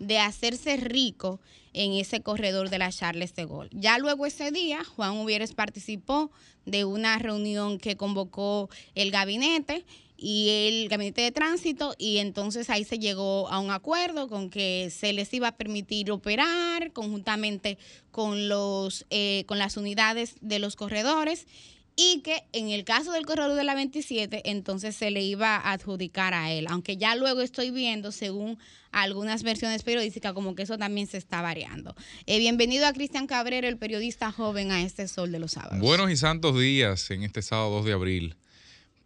de 0.02 0.18
hacerse 0.18 0.76
rico 0.76 1.40
en 1.72 1.92
ese 1.92 2.20
corredor 2.20 2.68
de 2.68 2.78
la 2.78 2.90
Charles 2.90 3.34
de 3.34 3.46
Gaulle. 3.46 3.70
Ya 3.72 3.98
luego 3.98 4.26
ese 4.26 4.50
día, 4.50 4.84
Juan 4.84 5.16
Ubieres 5.18 5.54
participó 5.54 6.30
de 6.66 6.84
una 6.84 7.18
reunión 7.18 7.78
que 7.78 7.96
convocó 7.96 8.68
el 8.94 9.10
gabinete 9.10 9.84
y 10.16 10.48
el 10.68 10.88
gabinete 10.88 11.22
de 11.22 11.32
tránsito 11.32 11.94
y 11.98 12.18
entonces 12.18 12.70
ahí 12.70 12.84
se 12.84 12.98
llegó 12.98 13.48
a 13.48 13.58
un 13.58 13.70
acuerdo 13.70 14.28
con 14.28 14.50
que 14.50 14.90
se 14.90 15.12
les 15.12 15.32
iba 15.34 15.48
a 15.48 15.56
permitir 15.56 16.12
operar 16.12 16.92
conjuntamente 16.92 17.76
con 18.12 18.48
los 18.48 19.04
eh, 19.10 19.42
con 19.46 19.58
las 19.58 19.76
unidades 19.76 20.36
de 20.40 20.60
los 20.60 20.76
corredores 20.76 21.46
y 21.96 22.20
que 22.22 22.42
en 22.52 22.70
el 22.70 22.84
caso 22.84 23.12
del 23.12 23.26
corredor 23.26 23.56
de 23.56 23.64
la 23.64 23.74
27 23.74 24.50
entonces 24.50 24.96
se 24.96 25.10
le 25.10 25.22
iba 25.22 25.56
a 25.56 25.72
adjudicar 25.72 26.34
a 26.34 26.50
él, 26.50 26.66
aunque 26.68 26.96
ya 26.96 27.14
luego 27.16 27.42
estoy 27.42 27.70
viendo 27.70 28.12
según 28.12 28.58
algunas 28.90 29.42
versiones 29.42 29.82
periodísticas 29.82 30.32
como 30.32 30.54
que 30.54 30.62
eso 30.62 30.78
también 30.78 31.06
se 31.06 31.18
está 31.18 31.42
variando. 31.42 31.94
Eh, 32.26 32.38
bienvenido 32.38 32.86
a 32.86 32.92
Cristian 32.92 33.26
Cabrera, 33.26 33.68
el 33.68 33.78
periodista 33.78 34.32
joven 34.32 34.70
a 34.70 34.82
este 34.82 35.08
Sol 35.08 35.32
de 35.32 35.38
los 35.38 35.52
Sábados. 35.52 35.80
Buenos 35.80 36.10
y 36.10 36.16
santos 36.16 36.58
días 36.58 37.10
en 37.10 37.22
este 37.22 37.42
sábado 37.42 37.70
2 37.70 37.86
de 37.86 37.92
abril. 37.92 38.36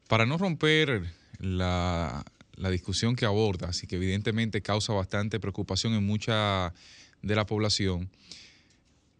Para 0.09 0.27
no 0.27 0.39
romper 0.39 1.03
la, 1.39 2.25
la 2.57 2.71
discusión 2.71 3.17
que 3.17 3.27
aborda, 3.27 3.69
así 3.69 3.87
que 3.87 3.97
evidentemente 3.97 4.63
causa 4.63 4.93
bastante 4.93 5.41
preocupación 5.41 5.95
en 5.95 6.05
mucha 6.05 6.73
de 7.23 7.35
la 7.35 7.47
población, 7.47 8.11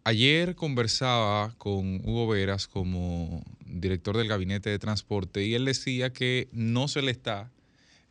ayer 0.07 0.55
conversaba 0.55 1.53
con 1.57 1.99
Hugo 2.07 2.29
Veras 2.29 2.65
como 2.69 3.43
director 3.65 4.15
del 4.15 4.29
gabinete 4.29 4.69
de 4.69 4.79
transporte 4.79 5.43
y 5.43 5.53
él 5.53 5.65
decía 5.65 6.13
que 6.13 6.47
no 6.53 6.87
se 6.87 7.01
le 7.01 7.11
está 7.11 7.51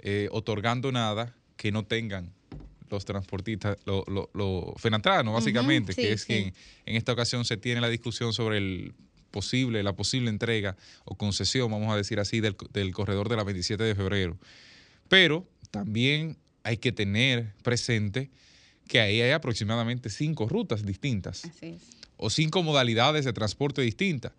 eh, 0.01 0.29
otorgando 0.31 0.93
nada 0.93 1.35
que 1.57 1.73
no 1.73 1.87
tengan 1.87 2.35
los 2.91 3.07
transportistas, 3.07 3.79
los 3.87 4.07
lo, 4.09 4.29
lo 4.35 4.75
fenatranos, 4.77 5.33
básicamente, 5.33 5.95
sí, 5.95 6.03
que 6.03 6.13
es 6.13 6.21
sí. 6.21 6.27
quien 6.27 6.55
en 6.85 6.97
esta 6.97 7.13
ocasión 7.13 7.47
se 7.47 7.57
tiene 7.57 7.81
la 7.81 7.89
discusión 7.89 8.35
sobre 8.35 8.59
el 8.59 8.93
posible, 9.31 9.83
la 9.83 9.97
posible 9.97 10.29
entrega 10.29 10.77
o 11.07 11.17
concesión, 11.17 11.71
vamos 11.71 11.91
a 11.91 11.97
decir 11.97 12.21
así, 12.21 12.41
del, 12.41 12.57
del 12.75 12.93
corredor 12.93 13.31
de 13.31 13.37
la 13.37 13.43
27 13.43 13.83
de 13.83 13.95
febrero. 13.95 14.37
Pero 15.09 15.49
también 15.71 16.37
hay 16.63 16.77
que 16.77 16.93
tener 16.93 17.55
presente 17.63 18.31
que 18.87 19.01
ahí 19.01 19.21
hay 19.21 19.33
aproximadamente 19.33 20.11
cinco 20.11 20.49
rutas 20.49 20.85
distintas 20.85 21.45
Así 21.45 21.67
es. 21.67 21.83
o 22.17 22.31
cinco 22.31 22.63
modalidades 22.63 23.25
de 23.25 23.33
transporte 23.33 23.83
distintas. 23.83 24.33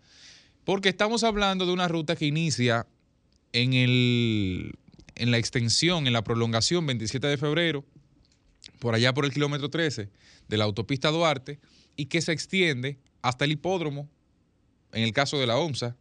Porque 0.64 0.88
estamos 0.88 1.24
hablando 1.24 1.66
de 1.66 1.72
una 1.72 1.88
ruta 1.88 2.16
que 2.16 2.26
inicia 2.26 2.86
en, 3.52 3.72
el, 3.72 4.74
en 5.14 5.30
la 5.30 5.38
extensión, 5.38 6.06
en 6.06 6.12
la 6.12 6.22
prolongación 6.22 6.86
27 6.86 7.26
de 7.26 7.38
febrero, 7.38 7.84
por 8.78 8.94
allá 8.94 9.14
por 9.14 9.24
el 9.24 9.32
kilómetro 9.32 9.70
13 9.70 10.10
de 10.48 10.56
la 10.56 10.64
autopista 10.64 11.10
Duarte, 11.10 11.58
y 11.96 12.06
que 12.06 12.20
se 12.20 12.32
extiende 12.32 12.98
hasta 13.22 13.44
el 13.44 13.52
hipódromo, 13.52 14.08
en 14.92 15.02
el 15.02 15.12
caso 15.12 15.38
de 15.38 15.46
la 15.46 15.56
OMSA, 15.56 15.96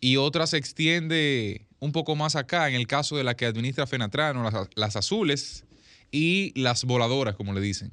y 0.00 0.16
otra 0.16 0.46
se 0.46 0.56
extiende 0.56 1.66
un 1.78 1.92
poco 1.92 2.16
más 2.16 2.36
acá, 2.36 2.68
en 2.68 2.74
el 2.74 2.86
caso 2.86 3.16
de 3.16 3.24
la 3.24 3.36
que 3.36 3.46
administra 3.46 3.86
Fenatrano, 3.86 4.42
las, 4.42 4.68
las 4.74 4.96
azules 4.96 5.64
y 6.10 6.58
las 6.60 6.84
voladoras, 6.84 7.34
como 7.36 7.52
le 7.52 7.60
dicen. 7.60 7.92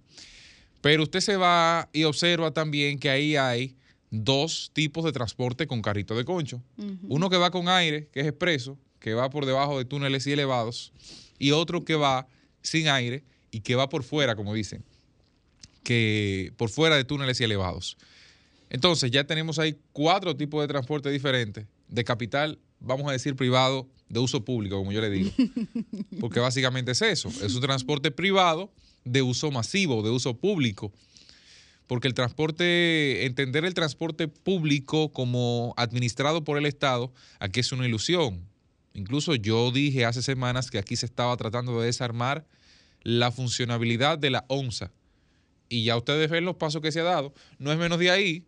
Pero 0.82 1.04
usted 1.04 1.20
se 1.20 1.38
va 1.38 1.90
y 1.94 2.04
observa 2.04 2.52
también 2.52 3.00
que 3.00 3.10
ahí 3.10 3.36
hay 3.36 3.76
dos 4.10 4.72
tipos 4.74 5.06
de 5.06 5.12
transporte 5.12 5.68
con 5.68 5.82
carrito 5.82 6.16
de 6.16 6.26
concho. 6.26 6.62
Uno 7.08 7.30
que 7.30 7.38
va 7.38 7.52
con 7.52 7.70
aire, 7.70 8.08
que 8.12 8.22
es 8.22 8.28
expreso, 8.28 8.78
que 9.00 9.14
va 9.14 9.30
por 9.30 9.46
debajo 9.46 9.78
de 9.78 9.86
túneles 9.86 10.28
y 10.28 10.32
elevados, 10.32 10.92
y 11.40 11.52
otro 11.52 11.84
que 11.86 11.96
va 11.96 12.28
sin 12.62 12.88
aire 12.88 13.24
y 13.52 13.62
que 13.62 13.76
va 13.76 13.90
por 13.90 14.04
fuera, 14.04 14.36
como 14.36 14.54
dicen, 14.54 14.84
que 15.84 16.54
por 16.58 16.70
fuera 16.70 16.96
de 16.96 17.04
túneles 17.04 17.40
y 17.42 17.44
elevados. 17.44 17.98
Entonces 18.70 19.12
ya 19.12 19.26
tenemos 19.26 19.60
ahí 19.60 19.78
cuatro 19.92 20.36
tipos 20.36 20.62
de 20.62 20.68
transporte 20.68 21.10
diferentes, 21.10 21.66
de 21.88 22.04
capital, 22.04 22.60
vamos 22.80 23.10
a 23.10 23.12
decir 23.12 23.36
privado, 23.36 23.88
de 24.12 24.20
uso 24.20 24.44
público, 24.44 24.78
como 24.78 24.92
yo 24.92 25.02
le 25.02 25.10
digo. 25.10 25.32
Porque 26.20 26.40
básicamente 26.40 26.92
es 26.92 27.02
eso, 27.02 27.30
es 27.30 27.56
un 27.56 27.62
transporte 27.62 28.12
privado 28.12 28.72
de 29.06 29.22
uso 29.22 29.52
masivo, 29.52 30.04
de 30.04 30.10
uso 30.10 30.38
público. 30.38 30.92
Porque 31.88 32.08
el 32.08 32.14
transporte, 32.14 33.26
entender 33.26 33.66
el 33.66 33.74
transporte 33.74 34.28
público 34.28 35.12
como 35.12 35.74
administrado 35.78 36.44
por 36.44 36.58
el 36.58 36.66
Estado, 36.66 37.12
aquí 37.40 37.60
es 37.60 37.72
una 37.72 37.86
ilusión. 37.86 38.48
Incluso 38.94 39.36
yo 39.36 39.72
dije 39.72 40.06
hace 40.06 40.22
semanas 40.22 40.70
que 40.70 40.78
aquí 40.78 40.96
se 40.96 41.06
estaba 41.06 41.36
tratando 41.38 41.80
de 41.80 41.88
desarmar 41.88 42.46
la 43.04 43.32
funcionabilidad 43.32 44.18
de 44.18 44.30
la 44.30 44.46
ONSA. 44.48 44.92
Y 45.70 45.86
ya 45.86 45.98
ustedes 45.98 46.30
ven 46.30 46.46
los 46.46 46.58
pasos 46.58 46.82
que 46.82 46.92
se 46.92 47.00
ha 47.00 47.04
dado. 47.04 47.34
No 47.58 47.72
es 47.72 47.78
menos 47.78 48.00
de 48.00 48.12
ahí. 48.12 48.46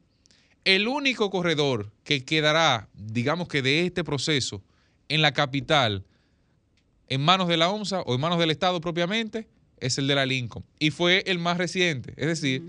El 0.65 0.87
único 0.87 1.29
corredor 1.29 1.91
que 2.03 2.23
quedará, 2.23 2.89
digamos 2.93 3.47
que 3.47 3.61
de 3.61 3.85
este 3.85 4.03
proceso, 4.03 4.61
en 5.09 5.21
la 5.21 5.33
capital, 5.33 6.03
en 7.07 7.21
manos 7.21 7.47
de 7.47 7.57
la 7.57 7.69
ONSA 7.69 8.01
o 8.01 8.15
en 8.15 8.21
manos 8.21 8.39
del 8.39 8.51
Estado 8.51 8.81
propiamente, 8.81 9.47
es 9.79 9.97
el 9.97 10.07
de 10.07 10.15
la 10.15 10.25
Lincoln. 10.25 10.65
Y 10.79 10.91
fue 10.91 11.23
el 11.27 11.39
más 11.39 11.57
reciente. 11.57 12.13
Es 12.17 12.27
decir, 12.27 12.63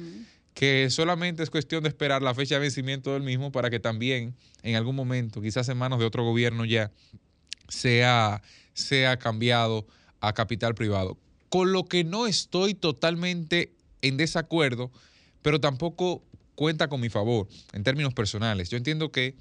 que 0.54 0.88
solamente 0.90 1.42
es 1.42 1.50
cuestión 1.50 1.82
de 1.82 1.88
esperar 1.88 2.22
la 2.22 2.34
fecha 2.34 2.56
de 2.56 2.60
vencimiento 2.60 3.12
del 3.12 3.22
mismo 3.22 3.52
para 3.52 3.70
que 3.70 3.80
también 3.80 4.34
en 4.62 4.76
algún 4.76 4.96
momento, 4.96 5.42
quizás 5.42 5.68
en 5.68 5.76
manos 5.76 5.98
de 5.98 6.06
otro 6.06 6.24
gobierno 6.24 6.64
ya, 6.64 6.90
sea, 7.68 8.42
sea 8.72 9.18
cambiado 9.18 9.86
a 10.20 10.32
capital 10.32 10.74
privado. 10.74 11.18
Con 11.48 11.72
lo 11.72 11.84
que 11.84 12.04
no 12.04 12.26
estoy 12.26 12.74
totalmente 12.74 13.72
en 14.02 14.16
desacuerdo, 14.16 14.90
pero 15.42 15.60
tampoco 15.60 16.22
cuenta 16.54 16.88
con 16.88 17.00
mi 17.00 17.08
favor 17.08 17.48
en 17.72 17.82
términos 17.82 18.14
personales. 18.14 18.70
Yo 18.70 18.76
entiendo 18.76 19.10
que 19.10 19.34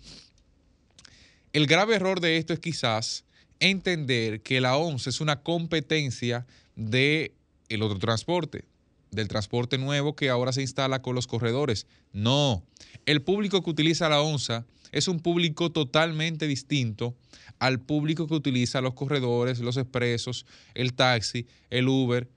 el 1.54 1.68
grave 1.68 1.96
error 1.96 2.20
de 2.20 2.38
esto 2.38 2.54
es 2.54 2.60
quizás 2.60 3.26
entender 3.60 4.42
que 4.42 4.60
la 4.60 4.76
OMS 4.76 5.08
es 5.08 5.22
una 5.22 5.42
competencia 5.42 6.46
de 6.76 7.34
el 7.70 7.82
otro 7.82 8.00
transporte, 8.00 8.66
del 9.12 9.28
transporte 9.28 9.78
nuevo 9.78 10.16
que 10.16 10.30
ahora 10.30 10.52
se 10.52 10.62
instala 10.62 11.02
con 11.02 11.16
los 11.16 11.28
corredores. 11.28 11.88
No, 12.12 12.64
el 13.06 13.22
público 13.22 13.64
que 13.64 13.70
utiliza 13.70 14.10
la 14.10 14.22
ONSA 14.22 14.66
es 14.92 15.08
un 15.08 15.20
público 15.20 15.72
totalmente 15.72 16.48
distinto 16.48 17.16
al 17.60 17.80
público 17.80 18.28
que 18.28 18.34
utiliza 18.34 18.82
los 18.82 18.94
corredores, 18.94 19.60
los 19.60 19.78
expresos, 19.78 20.46
el 20.74 20.94
taxi, 20.94 21.48
el 21.70 21.88
Uber, 21.88 22.30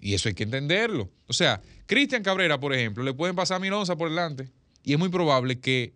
y 0.00 0.14
eso 0.14 0.28
hay 0.28 0.34
que 0.34 0.44
entenderlo. 0.44 1.10
O 1.26 1.32
sea, 1.32 1.60
Cristian 1.86 2.22
Cabrera, 2.22 2.58
por 2.58 2.72
ejemplo, 2.72 3.04
le 3.04 3.12
pueden 3.12 3.36
pasar 3.36 3.60
mil 3.60 3.72
onzas 3.72 3.96
por 3.96 4.08
delante 4.08 4.48
y 4.82 4.92
es 4.92 4.98
muy 4.98 5.08
probable 5.08 5.60
que 5.60 5.92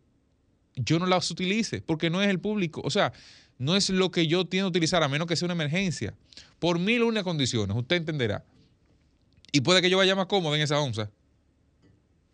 yo 0.76 0.98
no 0.98 1.06
las 1.06 1.30
utilice 1.30 1.80
porque 1.82 2.10
no 2.10 2.22
es 2.22 2.28
el 2.28 2.40
público. 2.40 2.80
O 2.84 2.90
sea, 2.90 3.12
no 3.58 3.76
es 3.76 3.90
lo 3.90 4.10
que 4.10 4.26
yo 4.26 4.44
tiendo 4.46 4.66
a 4.66 4.70
utilizar 4.70 5.02
a 5.02 5.08
menos 5.08 5.26
que 5.26 5.36
sea 5.36 5.46
una 5.46 5.54
emergencia. 5.54 6.14
Por 6.58 6.78
mil 6.78 7.02
una 7.02 7.22
condiciones, 7.22 7.76
usted 7.76 7.96
entenderá. 7.96 8.44
Y 9.52 9.60
puede 9.60 9.82
que 9.82 9.90
yo 9.90 9.98
vaya 9.98 10.16
más 10.16 10.26
cómodo 10.26 10.56
en 10.56 10.62
esa 10.62 10.80
onza. 10.80 11.10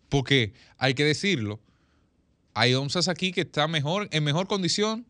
Porque 0.09 0.53
hay 0.77 0.93
que 0.93 1.05
decirlo, 1.05 1.59
hay 2.53 2.73
onzas 2.73 3.07
aquí 3.07 3.31
que 3.31 3.41
están 3.41 3.71
mejor, 3.71 4.09
en 4.11 4.23
mejor 4.23 4.47
condición 4.47 5.05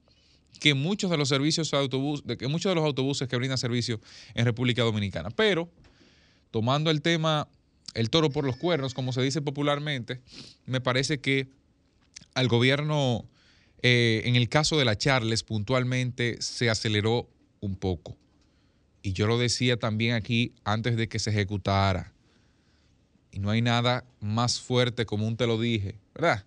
que 0.60 0.74
muchos 0.74 1.10
de 1.10 1.18
los 1.18 1.30
servicios 1.30 1.72
de 1.72 1.78
autobús, 1.78 2.24
que 2.38 2.48
muchos 2.48 2.70
de 2.70 2.76
los 2.76 2.84
autobuses 2.84 3.28
que 3.28 3.36
brindan 3.36 3.58
servicio 3.58 4.00
en 4.36 4.46
República 4.46 4.84
Dominicana. 4.84 5.30
Pero, 5.32 5.70
tomando 6.52 6.92
el 6.92 7.02
tema, 7.02 7.48
el 7.94 8.10
toro 8.10 8.30
por 8.30 8.46
los 8.46 8.58
cuernos, 8.58 8.94
como 8.94 9.14
se 9.14 9.22
dice 9.22 9.42
popularmente, 9.42 10.22
me 10.66 10.82
parece 10.82 11.20
que 11.20 11.48
al 12.34 12.48
gobierno, 12.48 13.26
eh, 13.82 14.22
en 14.26 14.36
el 14.36 14.50
caso 14.50 14.78
de 14.78 14.86
la 14.86 14.98
Charles, 14.98 15.44
puntualmente 15.44 16.42
se 16.42 16.70
aceleró 16.70 17.30
un 17.60 17.76
poco. 17.76 18.18
Y 19.04 19.14
yo 19.14 19.28
lo 19.28 19.38
decía 19.38 19.78
también 19.78 20.16
aquí 20.16 20.54
antes 20.64 20.96
de 20.96 21.08
que 21.08 21.20
se 21.20 21.32
ejecutara. 21.32 22.14
Y 23.32 23.40
no 23.40 23.50
hay 23.50 23.62
nada 23.62 24.04
más 24.20 24.60
fuerte 24.60 25.06
como 25.06 25.28
un 25.28 25.38
te 25.38 25.48
lo 25.48 25.60
dije, 25.60 25.96
¿verdad? 26.14 26.46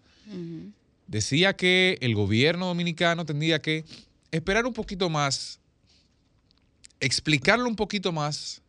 Decía 1.06 1.54
que 1.54 1.98
el 2.00 2.14
gobierno 2.14 2.66
dominicano 2.66 3.26
tendría 3.26 3.60
que 3.60 3.84
esperar 4.30 4.66
un 4.66 4.72
poquito 4.72 5.10
más, 5.10 5.60
explicarlo 7.00 7.68
un 7.68 7.76
poquito 7.76 8.12
más, 8.12 8.62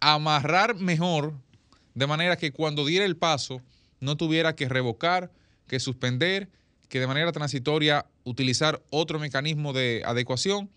amarrar 0.00 0.76
mejor, 0.76 1.34
de 1.94 2.06
manera 2.06 2.36
que 2.36 2.52
cuando 2.52 2.84
diera 2.84 3.04
el 3.04 3.16
paso 3.16 3.62
no 4.00 4.16
tuviera 4.16 4.54
que 4.54 4.68
revocar, 4.68 5.30
que 5.66 5.80
suspender, 5.80 6.48
que 6.88 7.00
de 7.00 7.06
manera 7.06 7.32
transitoria 7.32 8.06
utilizar 8.24 8.82
otro 8.90 9.18
mecanismo 9.18 9.72
de 9.72 10.02
adecuación 10.04 10.70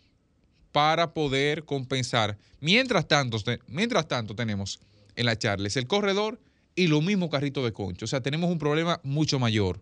para 0.72 1.13
poder 1.13 1.65
compensar. 1.65 2.38
Mientras 2.60 3.08
tanto, 3.08 3.38
mientras 3.67 4.08
tanto 4.08 4.36
tenemos 4.36 4.79
en 5.15 5.25
la 5.25 5.38
Charles 5.38 5.77
el 5.77 5.88
corredor 5.88 6.39
y 6.75 6.88
lo 6.88 7.01
mismo 7.01 7.29
carrito 7.29 7.63
de 7.63 7.74
concho. 7.74 8.05
O 8.05 8.08
sea, 8.08 8.22
tenemos 8.22 8.50
un 8.50 8.58
problema 8.60 9.00
mucho 9.03 9.39
mayor. 9.39 9.81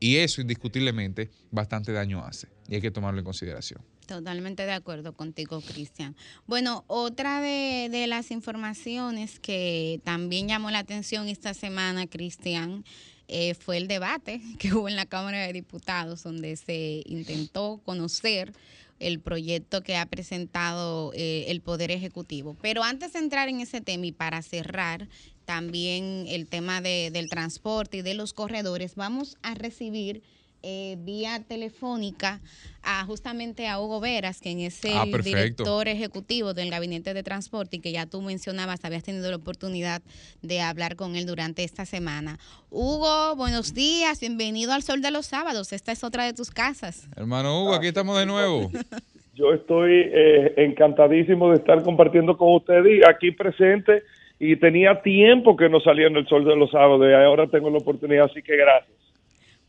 Y 0.00 0.16
eso 0.16 0.40
indiscutiblemente 0.40 1.30
bastante 1.50 1.92
daño 1.92 2.24
hace 2.24 2.48
y 2.68 2.74
hay 2.74 2.80
que 2.80 2.90
tomarlo 2.90 3.20
en 3.20 3.24
consideración. 3.24 3.80
Totalmente 4.06 4.66
de 4.66 4.72
acuerdo 4.72 5.12
contigo, 5.12 5.60
Cristian. 5.60 6.16
Bueno, 6.46 6.84
otra 6.88 7.40
de, 7.40 7.88
de, 7.90 8.08
las 8.08 8.32
informaciones 8.32 9.38
que 9.38 10.00
también 10.04 10.48
llamó 10.48 10.70
la 10.70 10.80
atención 10.80 11.28
esta 11.28 11.54
semana, 11.54 12.08
Cristian, 12.08 12.84
eh, 13.32 13.54
fue 13.54 13.76
el 13.78 13.88
debate 13.88 14.40
que 14.58 14.72
hubo 14.74 14.88
en 14.88 14.96
la 14.96 15.06
Cámara 15.06 15.46
de 15.46 15.52
Diputados, 15.52 16.22
donde 16.22 16.56
se 16.56 17.02
intentó 17.06 17.80
conocer 17.84 18.52
el 18.98 19.18
proyecto 19.18 19.82
que 19.82 19.96
ha 19.96 20.06
presentado 20.06 21.12
eh, 21.14 21.46
el 21.48 21.60
Poder 21.60 21.90
Ejecutivo. 21.90 22.56
Pero 22.62 22.84
antes 22.84 23.14
de 23.14 23.18
entrar 23.18 23.48
en 23.48 23.60
ese 23.60 23.80
tema 23.80 24.06
y 24.06 24.12
para 24.12 24.42
cerrar 24.42 25.08
también 25.44 26.26
el 26.28 26.46
tema 26.46 26.80
de, 26.80 27.10
del 27.10 27.28
transporte 27.28 27.98
y 27.98 28.02
de 28.02 28.14
los 28.14 28.32
corredores, 28.32 28.94
vamos 28.94 29.36
a 29.42 29.54
recibir 29.54 30.22
eh, 30.62 30.96
vía 31.00 31.42
telefónica 31.46 32.40
a 32.82 33.04
justamente 33.04 33.68
a 33.68 33.80
Hugo 33.80 34.00
Veras, 34.00 34.40
quien 34.40 34.60
es 34.60 34.84
el 34.84 34.92
Ah, 34.94 35.06
director 35.22 35.88
ejecutivo 35.88 36.54
del 36.54 36.70
Gabinete 36.70 37.14
de 37.14 37.22
Transporte 37.22 37.76
y 37.76 37.80
que 37.80 37.92
ya 37.92 38.06
tú 38.06 38.22
mencionabas, 38.22 38.84
habías 38.84 39.04
tenido 39.04 39.30
la 39.30 39.36
oportunidad 39.36 40.02
de 40.42 40.60
hablar 40.60 40.96
con 40.96 41.16
él 41.16 41.26
durante 41.26 41.64
esta 41.64 41.84
semana. 41.84 42.38
Hugo, 42.70 43.36
buenos 43.36 43.74
días, 43.74 44.20
bienvenido 44.20 44.72
al 44.72 44.82
Sol 44.82 45.02
de 45.02 45.10
los 45.10 45.26
Sábados. 45.26 45.72
Esta 45.72 45.92
es 45.92 46.04
otra 46.04 46.24
de 46.24 46.32
tus 46.32 46.50
casas. 46.50 47.08
Hermano 47.16 47.62
Hugo, 47.62 47.74
aquí 47.74 47.88
estamos 47.88 48.18
de 48.18 48.26
nuevo. 48.26 48.70
Yo 49.34 49.52
estoy 49.52 50.10
eh, 50.12 50.54
encantadísimo 50.58 51.50
de 51.50 51.56
estar 51.56 51.82
compartiendo 51.82 52.36
con 52.36 52.54
ustedes 52.54 53.00
y 53.00 53.08
aquí 53.08 53.30
presente 53.30 54.02
y 54.38 54.56
tenía 54.56 55.00
tiempo 55.02 55.56
que 55.56 55.68
no 55.68 55.80
salía 55.80 56.08
en 56.08 56.16
el 56.16 56.26
Sol 56.26 56.44
de 56.44 56.54
los 56.56 56.70
Sábados 56.70 57.06
y 57.08 57.14
ahora 57.14 57.46
tengo 57.46 57.70
la 57.70 57.78
oportunidad, 57.78 58.26
así 58.26 58.42
que 58.42 58.56
gracias. 58.56 59.01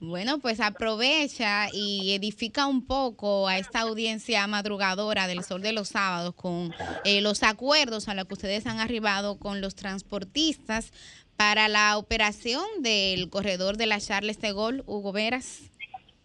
Bueno, 0.06 0.40
pues 0.42 0.60
aprovecha 0.60 1.68
y 1.72 2.14
edifica 2.14 2.68
un 2.68 2.86
poco 2.86 3.48
a 3.48 3.58
esta 3.58 3.80
audiencia 3.80 4.46
madrugadora 4.48 5.28
del 5.28 5.44
Sol 5.44 5.62
de 5.62 5.72
los 5.72 5.88
Sábados 5.88 6.36
con 6.36 6.72
eh, 7.06 7.22
los 7.22 7.42
acuerdos 7.42 8.10
a 8.10 8.14
los 8.14 8.26
que 8.26 8.34
ustedes 8.34 8.68
han 8.68 8.82
arribado 8.82 9.40
con 9.40 9.62
los 9.62 9.76
transportistas 9.76 10.92
para 11.38 11.70
la 11.70 11.98
operación 11.98 12.66
del 12.82 13.30
corredor 13.30 13.78
de 13.78 13.86
la 13.86 14.00
Charles 14.00 14.42
de 14.42 14.52
Gaulle, 14.52 14.84
Hugo 14.88 15.14
Veras. 15.14 15.72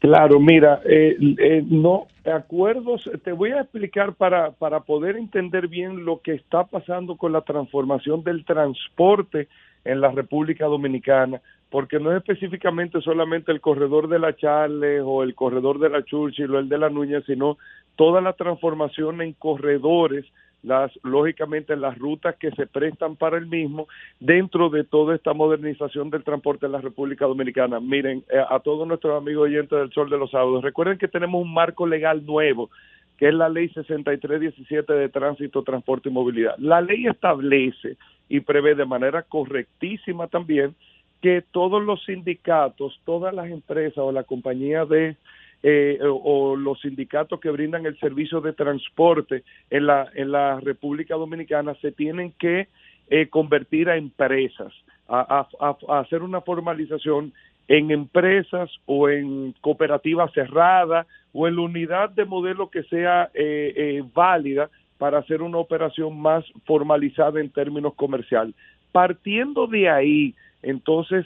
Claro, 0.00 0.40
mira, 0.40 0.80
eh, 0.84 1.16
eh, 1.38 1.62
no, 1.64 2.08
acuerdos, 2.24 3.08
te 3.22 3.30
voy 3.30 3.52
a 3.52 3.60
explicar 3.60 4.14
para, 4.14 4.50
para 4.50 4.80
poder 4.80 5.16
entender 5.16 5.68
bien 5.68 6.04
lo 6.04 6.20
que 6.20 6.34
está 6.34 6.64
pasando 6.64 7.16
con 7.16 7.32
la 7.32 7.42
transformación 7.42 8.24
del 8.24 8.44
transporte 8.44 9.46
en 9.84 10.00
la 10.00 10.10
República 10.10 10.66
Dominicana, 10.66 11.40
porque 11.70 11.98
no 11.98 12.10
es 12.10 12.18
específicamente 12.18 13.00
solamente 13.00 13.52
el 13.52 13.60
corredor 13.60 14.08
de 14.08 14.18
la 14.18 14.34
Charles 14.34 15.02
o 15.04 15.22
el 15.22 15.34
corredor 15.34 15.78
de 15.78 15.90
la 15.90 16.04
Churchill 16.04 16.54
o 16.54 16.58
el 16.58 16.68
de 16.68 16.78
la 16.78 16.90
Núñez, 16.90 17.24
sino 17.26 17.58
toda 17.96 18.20
la 18.20 18.32
transformación 18.32 19.20
en 19.20 19.32
corredores, 19.34 20.24
las 20.62 20.90
lógicamente 21.04 21.76
las 21.76 21.96
rutas 21.98 22.36
que 22.36 22.50
se 22.52 22.66
prestan 22.66 23.16
para 23.16 23.38
el 23.38 23.46
mismo 23.46 23.86
dentro 24.18 24.70
de 24.70 24.84
toda 24.84 25.14
esta 25.14 25.32
modernización 25.32 26.10
del 26.10 26.24
transporte 26.24 26.66
en 26.66 26.72
la 26.72 26.80
República 26.80 27.26
Dominicana. 27.26 27.80
Miren, 27.80 28.24
eh, 28.30 28.42
a 28.48 28.58
todos 28.60 28.86
nuestros 28.86 29.20
amigos 29.20 29.44
oyentes 29.44 29.78
del 29.78 29.92
Sol 29.92 30.10
de 30.10 30.18
los 30.18 30.30
Sábados, 30.30 30.64
recuerden 30.64 30.98
que 30.98 31.08
tenemos 31.08 31.42
un 31.42 31.52
marco 31.52 31.86
legal 31.86 32.24
nuevo 32.24 32.70
que 33.18 33.28
es 33.28 33.34
la 33.34 33.48
ley 33.48 33.68
6317 33.70 34.92
de 34.92 35.08
tránsito, 35.08 35.64
transporte 35.64 36.08
y 36.08 36.12
movilidad. 36.12 36.54
La 36.58 36.80
ley 36.80 37.06
establece 37.06 37.96
y 38.28 38.40
prevé 38.40 38.74
de 38.74 38.84
manera 38.84 39.22
correctísima 39.22 40.26
también 40.26 40.74
que 41.20 41.42
todos 41.50 41.82
los 41.82 42.04
sindicatos, 42.04 43.00
todas 43.04 43.34
las 43.34 43.50
empresas 43.50 43.98
o 43.98 44.12
la 44.12 44.24
compañía 44.24 44.84
de 44.84 45.16
eh, 45.62 45.98
o, 46.02 46.54
los 46.54 46.80
sindicatos 46.80 47.40
que 47.40 47.50
brindan 47.50 47.84
el 47.84 47.98
servicio 47.98 48.40
de 48.40 48.52
transporte 48.52 49.42
en 49.70 49.86
la 49.86 50.08
en 50.14 50.30
la 50.30 50.60
República 50.60 51.16
Dominicana 51.16 51.74
se 51.82 51.90
tienen 51.90 52.32
que 52.38 52.68
eh, 53.10 53.28
convertir 53.28 53.88
a 53.88 53.96
empresas, 53.96 54.72
a, 55.08 55.48
hacer 55.88 56.22
una 56.22 56.42
formalización 56.42 57.32
en 57.66 57.90
empresas 57.90 58.70
o 58.86 59.08
en 59.08 59.54
cooperativas 59.60 60.32
cerradas 60.32 61.06
o 61.32 61.48
en 61.48 61.56
la 61.56 61.62
unidad 61.62 62.10
de 62.10 62.24
modelo 62.24 62.70
que 62.70 62.82
sea 62.84 63.30
eh, 63.34 63.72
eh, 63.76 64.04
válida 64.14 64.70
para 64.98 65.18
hacer 65.18 65.42
una 65.42 65.58
operación 65.58 66.20
más 66.20 66.44
formalizada 66.66 67.40
en 67.40 67.50
términos 67.50 67.94
comerciales. 67.94 68.54
Partiendo 68.92 69.66
de 69.66 69.88
ahí, 69.88 70.34
entonces, 70.62 71.24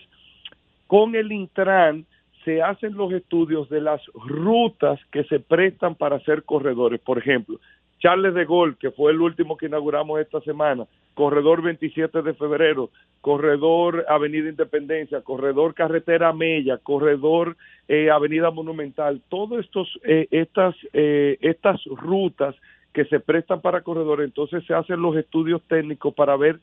con 0.87 1.15
el 1.15 1.33
Intran 1.33 2.05
se 2.45 2.63
hacen 2.63 2.95
los 2.95 3.13
estudios 3.13 3.69
de 3.69 3.81
las 3.81 4.01
rutas 4.15 5.01
que 5.11 5.25
se 5.25 5.41
prestan 5.41 5.95
para 5.95 6.17
hacer 6.17 6.43
corredores. 6.43 7.01
Por 7.01 7.19
ejemplo, 7.19 7.59
Charles 8.01 8.35
de 8.35 8.45
Gaulle, 8.45 8.77
que 8.81 8.91
fue 8.91 9.13
el 9.13 9.21
último 9.21 9.57
que 9.57 9.67
inauguramos 9.67 10.21
esta 10.21 10.41
semana, 10.41 10.87
corredor 11.15 11.63
27 11.63 12.23
de 12.23 12.35
febrero, 12.35 12.91
corredor 13.21 14.05
Avenida 14.09 14.49
Independencia, 14.49 15.21
corredor 15.21 15.75
Carretera 15.75 16.33
Mella, 16.33 16.79
corredor 16.79 17.57
eh, 17.87 18.11
Avenida 18.11 18.51
Monumental, 18.51 19.23
todas 19.29 19.65
eh, 20.03 20.27
estas 20.33 20.75
eh, 20.93 21.39
estas 21.41 21.83
rutas 21.85 22.57
que 22.93 23.05
se 23.07 23.21
prestan 23.21 23.61
para 23.61 23.83
corredores, 23.83 24.27
entonces 24.27 24.65
se 24.67 24.75
hacen 24.75 25.01
los 25.01 25.17
estudios 25.17 25.63
técnicos 25.69 26.15
para 26.15 26.37
ver 26.37 26.61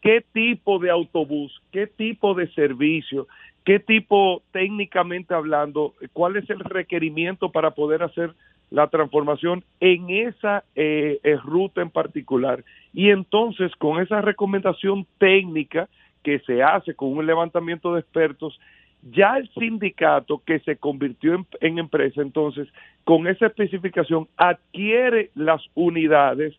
qué 0.00 0.24
tipo 0.32 0.78
de 0.78 0.90
autobús, 0.90 1.60
qué 1.72 1.86
tipo 1.86 2.34
de 2.34 2.48
servicio, 2.52 3.26
qué 3.64 3.80
tipo 3.80 4.42
técnicamente 4.52 5.34
hablando, 5.34 5.94
cuál 6.12 6.36
es 6.36 6.48
el 6.50 6.60
requerimiento 6.60 7.50
para 7.50 7.72
poder 7.72 8.02
hacer 8.02 8.32
la 8.70 8.88
transformación 8.88 9.64
en 9.80 10.10
esa 10.10 10.64
eh, 10.74 11.18
eh, 11.22 11.36
ruta 11.36 11.82
en 11.82 11.90
particular. 11.90 12.64
Y 12.92 13.10
entonces, 13.10 13.74
con 13.76 14.00
esa 14.00 14.20
recomendación 14.20 15.06
técnica 15.18 15.88
que 16.22 16.40
se 16.40 16.62
hace 16.62 16.94
con 16.94 17.16
un 17.16 17.26
levantamiento 17.26 17.94
de 17.94 18.00
expertos, 18.00 18.58
ya 19.02 19.36
el 19.36 19.48
sindicato 19.50 20.42
que 20.44 20.58
se 20.60 20.76
convirtió 20.76 21.46
en, 21.60 21.78
empresa, 21.78 22.22
entonces, 22.22 22.68
con 23.04 23.26
esa 23.26 23.46
especificación, 23.46 24.28
adquiere 24.36 25.30
las 25.34 25.62
unidades, 25.74 26.54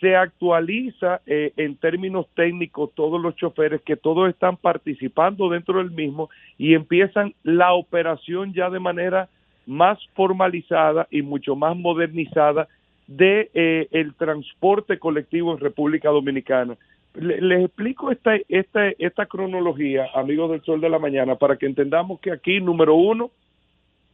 se 0.00 0.16
actualiza 0.16 1.20
eh, 1.26 1.52
en 1.56 1.76
términos 1.76 2.26
técnicos 2.34 2.90
todos 2.94 3.20
los 3.20 3.34
choferes 3.36 3.82
que 3.82 3.96
todos 3.96 4.28
están 4.28 4.56
participando 4.56 5.48
dentro 5.48 5.78
del 5.78 5.90
mismo 5.90 6.30
y 6.56 6.74
empiezan 6.74 7.34
la 7.42 7.72
operación 7.72 8.52
ya 8.52 8.70
de 8.70 8.78
manera 8.78 9.28
más 9.66 9.98
formalizada 10.14 11.06
y 11.10 11.22
mucho 11.22 11.56
más 11.56 11.76
modernizada 11.76 12.68
de 13.06 13.50
eh, 13.54 13.88
el 13.90 14.14
transporte 14.14 14.98
colectivo 14.98 15.52
en 15.52 15.58
República 15.58 16.10
Dominicana. 16.10 16.76
Le, 17.20 17.40
les 17.40 17.64
explico 17.64 18.10
esta, 18.10 18.36
esta, 18.48 18.88
esta 18.98 19.26
cronología, 19.26 20.06
amigos 20.14 20.50
del 20.50 20.62
Sol 20.62 20.80
de 20.80 20.88
la 20.88 20.98
Mañana, 20.98 21.36
para 21.36 21.56
que 21.56 21.66
entendamos 21.66 22.20
que 22.20 22.32
aquí, 22.32 22.60
número 22.60 22.94
uno, 22.94 23.30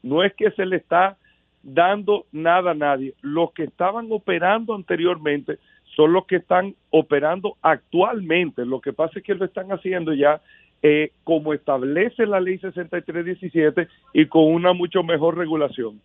no 0.02 0.22
es 0.22 0.34
que 0.34 0.50
se 0.52 0.66
le 0.66 0.76
está 0.76 1.16
dando 1.62 2.26
nada 2.32 2.72
a 2.72 2.74
nadie. 2.74 3.14
Los 3.22 3.52
que 3.52 3.64
estaban 3.64 4.08
operando 4.10 4.74
anteriormente 4.74 5.58
son 5.96 6.12
los 6.12 6.26
que 6.26 6.36
están 6.36 6.74
operando 6.90 7.56
actualmente. 7.62 8.64
Lo 8.66 8.80
que 8.80 8.92
pasa 8.92 9.18
es 9.18 9.24
que 9.24 9.34
lo 9.34 9.44
están 9.44 9.70
haciendo 9.72 10.12
ya 10.12 10.40
eh, 10.82 11.12
como 11.24 11.54
establece 11.54 12.26
la 12.26 12.40
ley 12.40 12.58
6317 12.58 13.88
y 14.12 14.26
con 14.26 14.44
una 14.44 14.72
mucho 14.72 15.02
mejor 15.02 15.36
regulación. 15.36 16.00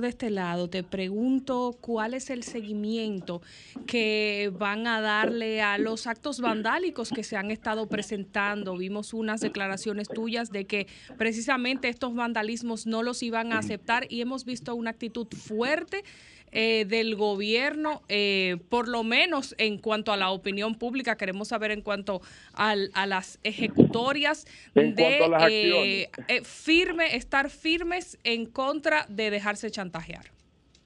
De 0.00 0.08
este 0.08 0.30
lado, 0.30 0.68
te 0.68 0.82
pregunto 0.82 1.76
cuál 1.80 2.14
es 2.14 2.30
el 2.30 2.42
seguimiento 2.42 3.42
que 3.86 4.52
van 4.58 4.86
a 4.86 5.00
darle 5.00 5.62
a 5.62 5.78
los 5.78 6.06
actos 6.06 6.40
vandálicos 6.40 7.10
que 7.10 7.22
se 7.22 7.36
han 7.36 7.50
estado 7.50 7.88
presentando. 7.88 8.76
Vimos 8.76 9.14
unas 9.14 9.40
declaraciones 9.40 10.08
tuyas 10.08 10.50
de 10.50 10.66
que 10.66 10.86
precisamente 11.16 11.88
estos 11.88 12.14
vandalismos 12.14 12.86
no 12.86 13.02
los 13.02 13.22
iban 13.22 13.52
a 13.52 13.58
aceptar 13.58 14.06
y 14.10 14.20
hemos 14.20 14.44
visto 14.44 14.74
una 14.74 14.90
actitud 14.90 15.26
fuerte 15.28 16.04
eh, 16.58 16.86
del 16.86 17.16
gobierno, 17.16 18.00
eh, 18.08 18.56
por 18.70 18.88
lo 18.88 19.04
menos 19.04 19.54
en 19.58 19.76
cuanto 19.76 20.10
a 20.10 20.16
la 20.16 20.30
opinión 20.30 20.74
pública, 20.76 21.18
queremos 21.18 21.48
saber 21.48 21.70
en 21.70 21.82
cuanto 21.82 22.22
al- 22.54 22.88
a 22.94 23.04
las 23.04 23.38
ejecutorias 23.44 24.46
En 24.74 24.94
de 24.94 25.28
las 25.28 25.50
eh, 25.50 26.08
eh, 26.28 26.40
firme, 26.44 27.14
estar 27.14 27.50
firmes 27.50 28.18
en 28.24 28.46
contra 28.46 29.04
de 29.10 29.30
dejarse 29.30 29.70
chantajear. 29.70 30.24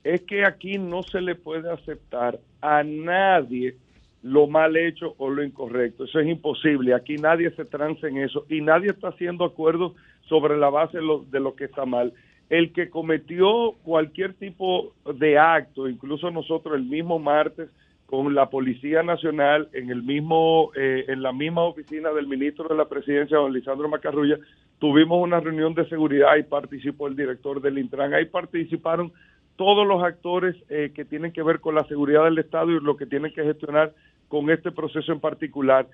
es 0.03 0.23
que 0.23 0.45
aquí 0.45 0.77
no 0.79 1.03
se 1.03 1.21
le 1.21 1.35
puede 1.37 1.71
aceptar 1.71 2.41
a 2.63 2.83
nadie 2.83 3.77
lo 4.23 4.47
mal 4.49 4.77
hecho 4.77 5.15
o 5.19 5.29
lo 5.31 5.43
incorrecto. 5.45 6.05
Eso 6.05 6.19
es 6.21 6.27
imposible. 6.27 6.95
Aquí 6.95 7.15
nadie 7.17 7.51
se 7.55 7.65
transa 7.65 8.09
en 8.09 8.17
eso 8.19 8.45
y 8.49 8.61
nadie 8.61 8.91
está 8.91 9.09
haciendo 9.09 9.45
acuerdos 9.45 9.93
sobre 10.29 10.57
la 10.57 10.69
base 10.71 10.99
de 10.99 11.05
lo, 11.05 11.21
de 11.31 11.39
lo 11.41 11.55
que 11.55 11.65
está 11.65 11.85
mal. 11.87 12.13
El 12.51 12.73
que 12.73 12.91
cometió 12.91 13.73
cualquier 13.85 14.35
tipo 14.35 14.93
de 15.15 15.39
acto, 15.39 15.89
incluso 15.89 16.31
nosotros 16.31 16.77
el 16.77 16.85
mismo 16.85 17.19
martes 17.19 17.71
con 18.07 18.35
la 18.35 18.51
Policía 18.51 19.05
Nacional 19.05 19.69
en 19.73 19.89
el 19.89 20.03
mismo 20.03 20.73
eh, 20.77 21.05
en 21.07 21.23
la 21.23 21.33
misma 21.33 21.63
oficina 21.63 22.11
del 22.11 22.27
ministro 22.27 22.67
de 22.69 22.75
la 22.75 22.87
Presidencia, 22.87 23.37
don 23.37 23.53
Lisandro 23.53 23.89
Macarrulla, 23.89 24.37
tuvimos 24.81 25.23
una 25.23 25.39
reunión 25.39 25.75
de 25.75 25.89
seguridad 25.89 26.35
y 26.37 26.43
participó 26.43 27.07
el 27.07 27.15
director 27.15 27.63
del 27.63 27.79
Intran. 27.79 28.13
Ahí 28.13 28.25
participaron 28.25 29.13
todos 29.55 29.87
los 29.87 30.03
actores 30.03 30.57
eh, 30.71 30.91
que 30.93 31.05
tienen 31.05 31.33
que 31.33 31.45
ver 31.45 31.61
con 31.61 31.77
la 31.77 31.85
seguridad 31.85 32.25
del 32.25 32.39
Estado 32.39 32.73
y 32.73 32.81
lo 32.81 32.97
que 32.97 33.07
tienen 33.07 33.33
que 33.33 33.45
gestionar 33.45 33.93
con 34.27 34.51
este 34.51 34.73
proceso 34.73 35.13
en 35.13 35.21
particular. 35.21 35.87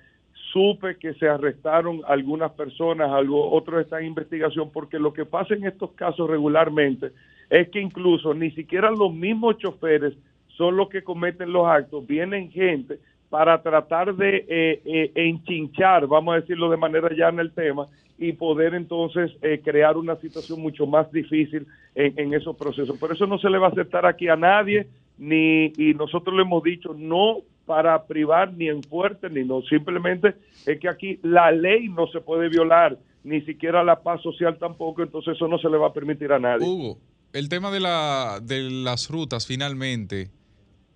Supe 0.51 0.97
que 0.97 1.13
se 1.15 1.27
arrestaron 1.27 2.01
algunas 2.07 2.51
personas, 2.53 3.11
algo, 3.11 3.51
otros 3.51 3.81
están 3.81 4.01
en 4.01 4.07
investigación, 4.07 4.69
porque 4.71 4.99
lo 4.99 5.13
que 5.13 5.25
pasa 5.25 5.53
en 5.53 5.65
estos 5.65 5.91
casos 5.91 6.29
regularmente 6.29 7.11
es 7.49 7.69
que 7.69 7.81
incluso 7.81 8.33
ni 8.33 8.51
siquiera 8.51 8.89
los 8.91 9.13
mismos 9.13 9.57
choferes 9.57 10.13
son 10.49 10.75
los 10.75 10.89
que 10.89 11.03
cometen 11.03 11.51
los 11.51 11.67
actos, 11.67 12.05
vienen 12.07 12.51
gente 12.51 12.99
para 13.29 13.61
tratar 13.61 14.15
de 14.15 14.45
eh, 14.47 14.81
eh, 14.85 15.11
enchinchar, 15.15 16.07
vamos 16.07 16.33
a 16.33 16.39
decirlo 16.39 16.69
de 16.69 16.77
manera 16.77 17.09
llana 17.11 17.41
el 17.41 17.51
tema, 17.51 17.85
y 18.17 18.33
poder 18.33 18.73
entonces 18.73 19.31
eh, 19.41 19.61
crear 19.63 19.95
una 19.95 20.15
situación 20.15 20.61
mucho 20.61 20.87
más 20.87 21.11
difícil 21.11 21.67
en, 21.93 22.13
en 22.17 22.33
esos 22.33 22.55
procesos. 22.55 22.97
Por 22.97 23.11
eso 23.11 23.27
no 23.27 23.37
se 23.37 23.49
le 23.49 23.59
va 23.59 23.67
a 23.67 23.69
aceptar 23.69 24.05
aquí 24.05 24.27
a 24.27 24.35
nadie, 24.35 24.87
ni 25.17 25.71
y 25.77 25.93
nosotros 25.93 26.35
le 26.35 26.41
hemos 26.41 26.63
dicho 26.63 26.95
no 26.97 27.41
para 27.67 28.07
privar 28.07 28.51
ni 28.53 28.67
en 28.69 28.81
fuerte 28.81 29.29
ni 29.29 29.43
no, 29.43 29.61
simplemente 29.63 30.33
es 30.65 30.79
que 30.79 30.89
aquí 30.89 31.19
la 31.21 31.51
ley 31.51 31.89
no 31.89 32.07
se 32.07 32.21
puede 32.21 32.49
violar, 32.49 32.97
ni 33.23 33.41
siquiera 33.41 33.83
la 33.83 34.01
paz 34.01 34.21
social 34.23 34.57
tampoco, 34.57 35.03
entonces 35.03 35.35
eso 35.35 35.47
no 35.47 35.59
se 35.59 35.69
le 35.69 35.77
va 35.77 35.87
a 35.89 35.93
permitir 35.93 36.31
a 36.31 36.39
nadie. 36.39 36.65
Hugo, 36.65 36.97
el 37.33 37.49
tema 37.49 37.69
de, 37.69 37.81
la, 37.81 38.39
de 38.41 38.61
las 38.71 39.09
rutas 39.09 39.45
finalmente, 39.45 40.31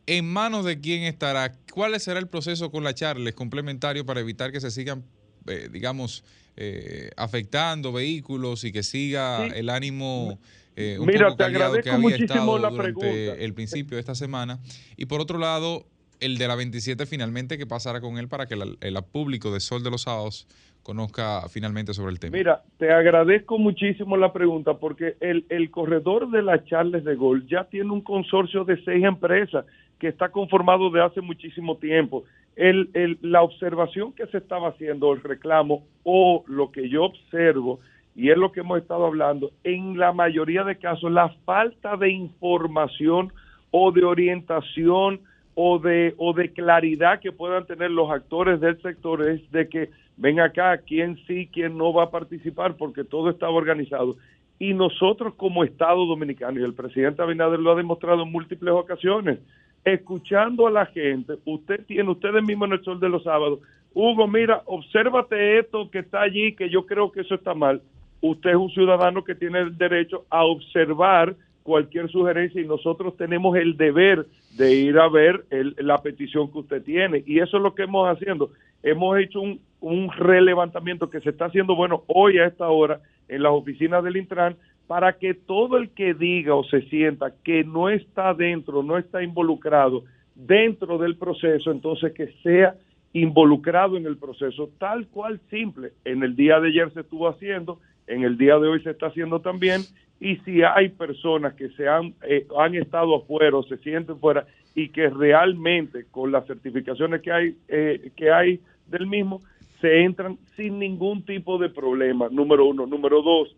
¿en 0.08 0.32
manos 0.32 0.66
de 0.66 0.80
quién 0.80 1.04
estará? 1.04 1.52
¿Cuál 1.74 2.00
será 2.00 2.20
el 2.20 2.28
proceso 2.28 2.72
con 2.72 2.84
la 2.84 2.94
Charles 2.96 3.36
complementario 3.36 4.06
para 4.06 4.22
evitar 4.22 4.52
que 4.52 4.62
se 4.62 4.72
sigan, 4.72 5.04
eh, 5.48 5.68
digamos, 5.72 6.24
eh, 6.56 7.12
afectando 7.18 7.92
vehículos 7.92 8.64
y 8.64 8.72
que 8.72 8.82
siga 8.84 9.46
Sí. 9.46 9.52
el 9.60 9.70
ánimo 9.70 10.40
eh, 10.78 10.98
un 11.00 11.06
Mira, 11.06 11.26
poco 11.28 11.38
te 11.38 11.44
caldeado 11.44 11.74
que 11.74 11.80
agradezco 11.90 11.96
había 11.96 12.10
muchísimo 12.18 12.56
estado 12.56 12.60
la 12.60 12.72
pregunta. 12.84 13.08
el 13.44 13.54
principio 13.54 13.98
de 13.98 14.00
esta 14.00 14.16
semana? 14.16 14.60
Y 14.96 15.06
por 15.06 15.20
otro 15.20 15.38
lado, 15.38 15.86
el 16.22 16.38
de 16.38 16.48
la 16.48 16.56
27 16.56 17.06
finalmente, 17.06 17.58
¿qué 17.58 17.66
pasará 17.66 18.00
con 18.02 18.18
él 18.18 18.28
para 18.28 18.46
que 18.46 18.56
la- 18.56 18.66
el 18.80 18.98
público 19.12 19.52
de 19.52 19.60
Sol 19.60 19.84
de 19.84 19.92
los 19.92 20.04
Sábados 20.04 20.48
conozca 20.84 21.48
finalmente 21.50 21.94
sobre 21.94 22.12
el 22.12 22.20
tema? 22.20 22.38
Mira, 22.38 22.64
te 22.78 22.92
agradezco 22.92 23.58
muchísimo 23.60 24.18
la 24.18 24.32
pregunta 24.34 24.76
porque 24.76 25.16
el, 25.20 25.46
el 25.50 25.70
corredor 25.70 26.30
de 26.32 26.42
la 26.42 26.64
Charles 26.64 27.04
de 27.04 27.16
Gol 27.16 27.46
ya 27.48 27.66
tiene 27.66 27.92
un 27.92 28.02
consorcio 28.02 28.64
de 28.64 28.82
seis 28.84 29.04
empresas 29.04 29.66
que 30.00 30.08
está 30.08 30.30
conformado 30.30 30.90
de 30.90 31.04
hace 31.04 31.22
muchísimo 31.22 31.78
tiempo. 31.78 32.24
El, 32.56 32.90
el- 32.94 33.20
la 33.22 33.44
observación 33.44 34.14
que 34.14 34.26
se 34.28 34.38
estaba 34.38 34.70
haciendo, 34.70 35.14
el 35.14 35.22
reclamo 35.22 35.84
o 36.04 36.44
lo 36.48 36.72
que 36.72 36.90
yo 36.90 37.04
observo, 37.04 37.80
y 38.16 38.30
es 38.30 38.38
lo 38.38 38.52
que 38.52 38.60
hemos 38.60 38.80
estado 38.82 39.06
hablando, 39.06 39.52
en 39.64 39.98
la 39.98 40.12
mayoría 40.12 40.64
de 40.64 40.78
casos, 40.78 41.12
la 41.12 41.30
falta 41.46 41.96
de 41.96 42.10
información 42.12 43.32
o 43.70 43.92
de 43.92 44.04
orientación 44.04 45.22
o 45.56 45.80
de, 45.80 46.14
o 46.18 46.34
de 46.34 46.52
claridad 46.52 47.20
que 47.20 47.32
puedan 47.32 47.66
tener 47.66 47.92
los 47.92 48.10
actores 48.10 48.60
del 48.60 48.82
sector 48.82 49.28
es 49.28 49.50
de 49.52 49.68
que 49.68 49.90
ven 50.18 50.40
acá 50.40 50.78
quién 50.78 51.18
sí, 51.28 51.50
quién 51.52 51.78
no 51.78 51.94
va 51.94 52.04
a 52.04 52.12
participar, 52.12 52.76
porque 52.76 53.04
todo 53.04 53.30
estaba 53.30 53.54
organizado. 53.54 54.18
Y 54.60 54.74
nosotros 54.74 55.34
como 55.36 55.64
Estado 55.64 56.06
Dominicano, 56.06 56.60
y 56.60 56.64
el 56.64 56.74
presidente 56.74 57.22
Abinader 57.22 57.60
lo 57.60 57.72
ha 57.72 57.76
demostrado 57.76 58.24
en 58.24 58.32
múltiples 58.32 58.74
ocasiones, 58.74 59.40
escuchando 59.84 60.68
a 60.68 60.72
la 60.72 60.86
gente, 60.86 61.34
usted 61.46 61.86
tiene, 61.86 62.12
ustedes 62.12 62.44
mismos 62.44 62.68
en 62.68 62.74
el 62.74 62.84
sol 62.84 63.00
de 63.00 63.10
los 63.10 63.24
sábados, 63.24 63.60
Hugo, 63.94 64.28
mira, 64.28 64.62
obsérvate 64.66 65.60
esto 65.60 65.90
que 65.90 66.00
está 66.00 66.22
allí, 66.22 66.54
que 66.54 66.70
yo 66.70 66.86
creo 66.86 67.12
que 67.12 67.22
eso 67.22 67.36
está 67.36 67.54
mal. 67.54 67.82
Usted 68.22 68.52
es 68.52 68.56
un 68.56 68.70
ciudadano 68.70 69.24
que 69.24 69.36
tiene 69.36 69.60
el 69.60 69.78
derecho 69.78 70.26
a 70.30 70.46
observar 70.46 71.36
cualquier 71.64 72.10
sugerencia 72.10 72.62
y 72.62 72.66
nosotros 72.68 73.16
tenemos 73.18 73.56
el 73.58 73.78
deber 73.78 74.26
de 74.58 74.74
ir 74.74 74.98
a 74.98 75.08
ver 75.10 75.46
el- 75.50 75.76
la 75.80 75.98
petición 76.02 76.52
que 76.52 76.60
usted 76.60 76.84
tiene. 76.84 77.24
Y 77.26 77.40
eso 77.40 77.58
es 77.58 77.64
lo 77.64 77.76
que 77.76 77.84
hemos 77.84 78.08
haciendo. 78.08 78.52
Hemos 78.84 79.18
hecho 79.20 79.42
un, 79.42 79.60
un 79.80 80.12
relevantamiento 80.12 81.10
que 81.10 81.22
se 81.22 81.30
está 81.30 81.46
haciendo, 81.46 81.76
bueno, 81.76 82.04
hoy 82.08 82.38
a 82.40 82.48
esta 82.48 82.68
hora 82.70 83.00
en 83.28 83.44
las 83.44 83.52
oficinas 83.52 84.04
del 84.04 84.18
Intran 84.18 84.56
para 84.88 85.14
que 85.14 85.34
todo 85.34 85.78
el 85.78 85.90
que 85.92 86.14
diga 86.14 86.54
o 86.56 86.64
se 86.66 86.82
sienta 86.90 87.34
que 87.44 87.64
no 87.64 87.90
está 87.90 88.34
dentro, 88.34 88.84
no 88.84 88.98
está 88.98 89.24
involucrado 89.24 90.04
dentro 90.36 90.98
del 90.98 91.16
proceso, 91.16 91.72
entonces 91.72 92.12
que 92.14 92.34
sea 92.44 92.76
involucrado 93.14 93.98
en 93.98 94.06
el 94.06 94.18
proceso 94.18 94.70
tal 94.80 95.08
cual 95.08 95.40
simple. 95.50 95.92
En 96.06 96.24
el 96.24 96.36
día 96.36 96.60
de 96.60 96.70
ayer 96.70 96.92
se 96.94 97.02
estuvo 97.02 97.28
haciendo, 97.28 97.80
en 98.08 98.24
el 98.24 98.38
día 98.38 98.58
de 98.58 98.68
hoy 98.68 98.82
se 98.82 98.92
está 98.92 99.08
haciendo 99.08 99.40
también, 99.42 99.82
y 100.22 100.38
si 100.46 100.62
hay 100.62 100.90
personas 100.90 101.56
que 101.56 101.70
se 101.70 101.90
han, 101.90 102.14
eh, 102.26 102.46
han 102.58 102.76
estado 102.76 103.16
afuera 103.18 103.58
o 103.58 103.64
se 103.64 103.78
sienten 103.78 104.18
fuera 104.20 104.46
y 104.76 104.90
que 104.90 105.10
realmente 105.10 106.06
con 106.12 106.32
las 106.32 106.46
certificaciones 106.46 107.22
que 107.22 107.32
hay, 107.32 107.56
eh, 107.68 108.12
que 108.16 108.32
hay 108.32 108.60
del 108.88 109.08
mismo, 109.08 109.42
se 109.82 110.04
entran 110.04 110.38
sin 110.56 110.78
ningún 110.80 111.26
tipo 111.26 111.58
de 111.58 111.70
problema, 111.70 112.30
número 112.32 112.66
uno. 112.68 112.86
Número 112.86 113.22
dos, 113.24 113.56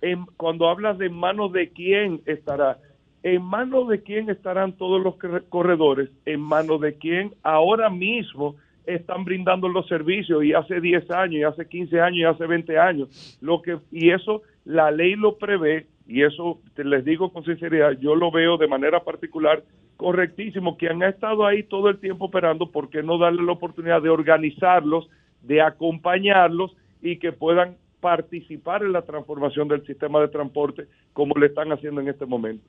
en- 0.00 0.26
cuando 0.36 0.68
hablas 0.68 0.96
de 0.96 1.10
manos 1.10 1.52
de 1.52 1.70
quién 1.70 2.20
estará, 2.24 2.78
en 3.24 3.42
manos 3.42 3.88
de 3.88 4.00
quién 4.02 4.30
estarán 4.30 4.74
todos 4.74 5.02
los 5.02 5.16
corre- 5.18 5.42
corredores, 5.48 6.08
en 6.24 6.40
manos 6.40 6.80
de 6.80 6.94
quién 6.94 7.32
ahora 7.42 7.90
mismo 7.90 8.54
están 8.86 9.24
brindando 9.24 9.68
los 9.68 9.88
servicios 9.88 10.44
y 10.44 10.52
hace 10.52 10.80
10 10.80 11.10
años, 11.10 11.34
y 11.34 11.42
hace 11.42 11.66
15 11.66 12.00
años, 12.00 12.18
y 12.18 12.24
hace 12.24 12.46
20 12.46 12.78
años. 12.78 13.36
Lo 13.40 13.60
que, 13.60 13.78
y 13.90 14.10
eso 14.10 14.42
la 14.64 14.92
ley 14.92 15.16
lo 15.16 15.36
prevé, 15.36 15.86
y 16.06 16.22
eso 16.22 16.60
les 16.76 17.04
digo 17.04 17.32
con 17.32 17.44
sinceridad, 17.44 17.92
yo 17.98 18.14
lo 18.14 18.30
veo 18.30 18.56
de 18.56 18.68
manera 18.68 19.02
particular 19.02 19.64
correctísimo, 19.96 20.76
que 20.76 20.88
han 20.88 21.02
estado 21.02 21.46
ahí 21.46 21.62
todo 21.62 21.88
el 21.88 21.98
tiempo 21.98 22.26
operando, 22.26 22.70
¿por 22.70 22.90
qué 22.90 23.02
no 23.02 23.18
darle 23.18 23.42
la 23.42 23.52
oportunidad 23.52 24.02
de 24.02 24.10
organizarlos, 24.10 25.08
de 25.42 25.62
acompañarlos 25.62 26.76
y 27.00 27.18
que 27.18 27.32
puedan 27.32 27.76
participar 28.00 28.82
en 28.82 28.92
la 28.92 29.02
transformación 29.02 29.68
del 29.68 29.84
sistema 29.86 30.20
de 30.20 30.28
transporte 30.28 30.86
como 31.12 31.34
le 31.34 31.46
están 31.46 31.72
haciendo 31.72 32.00
en 32.00 32.08
este 32.08 32.26
momento? 32.26 32.64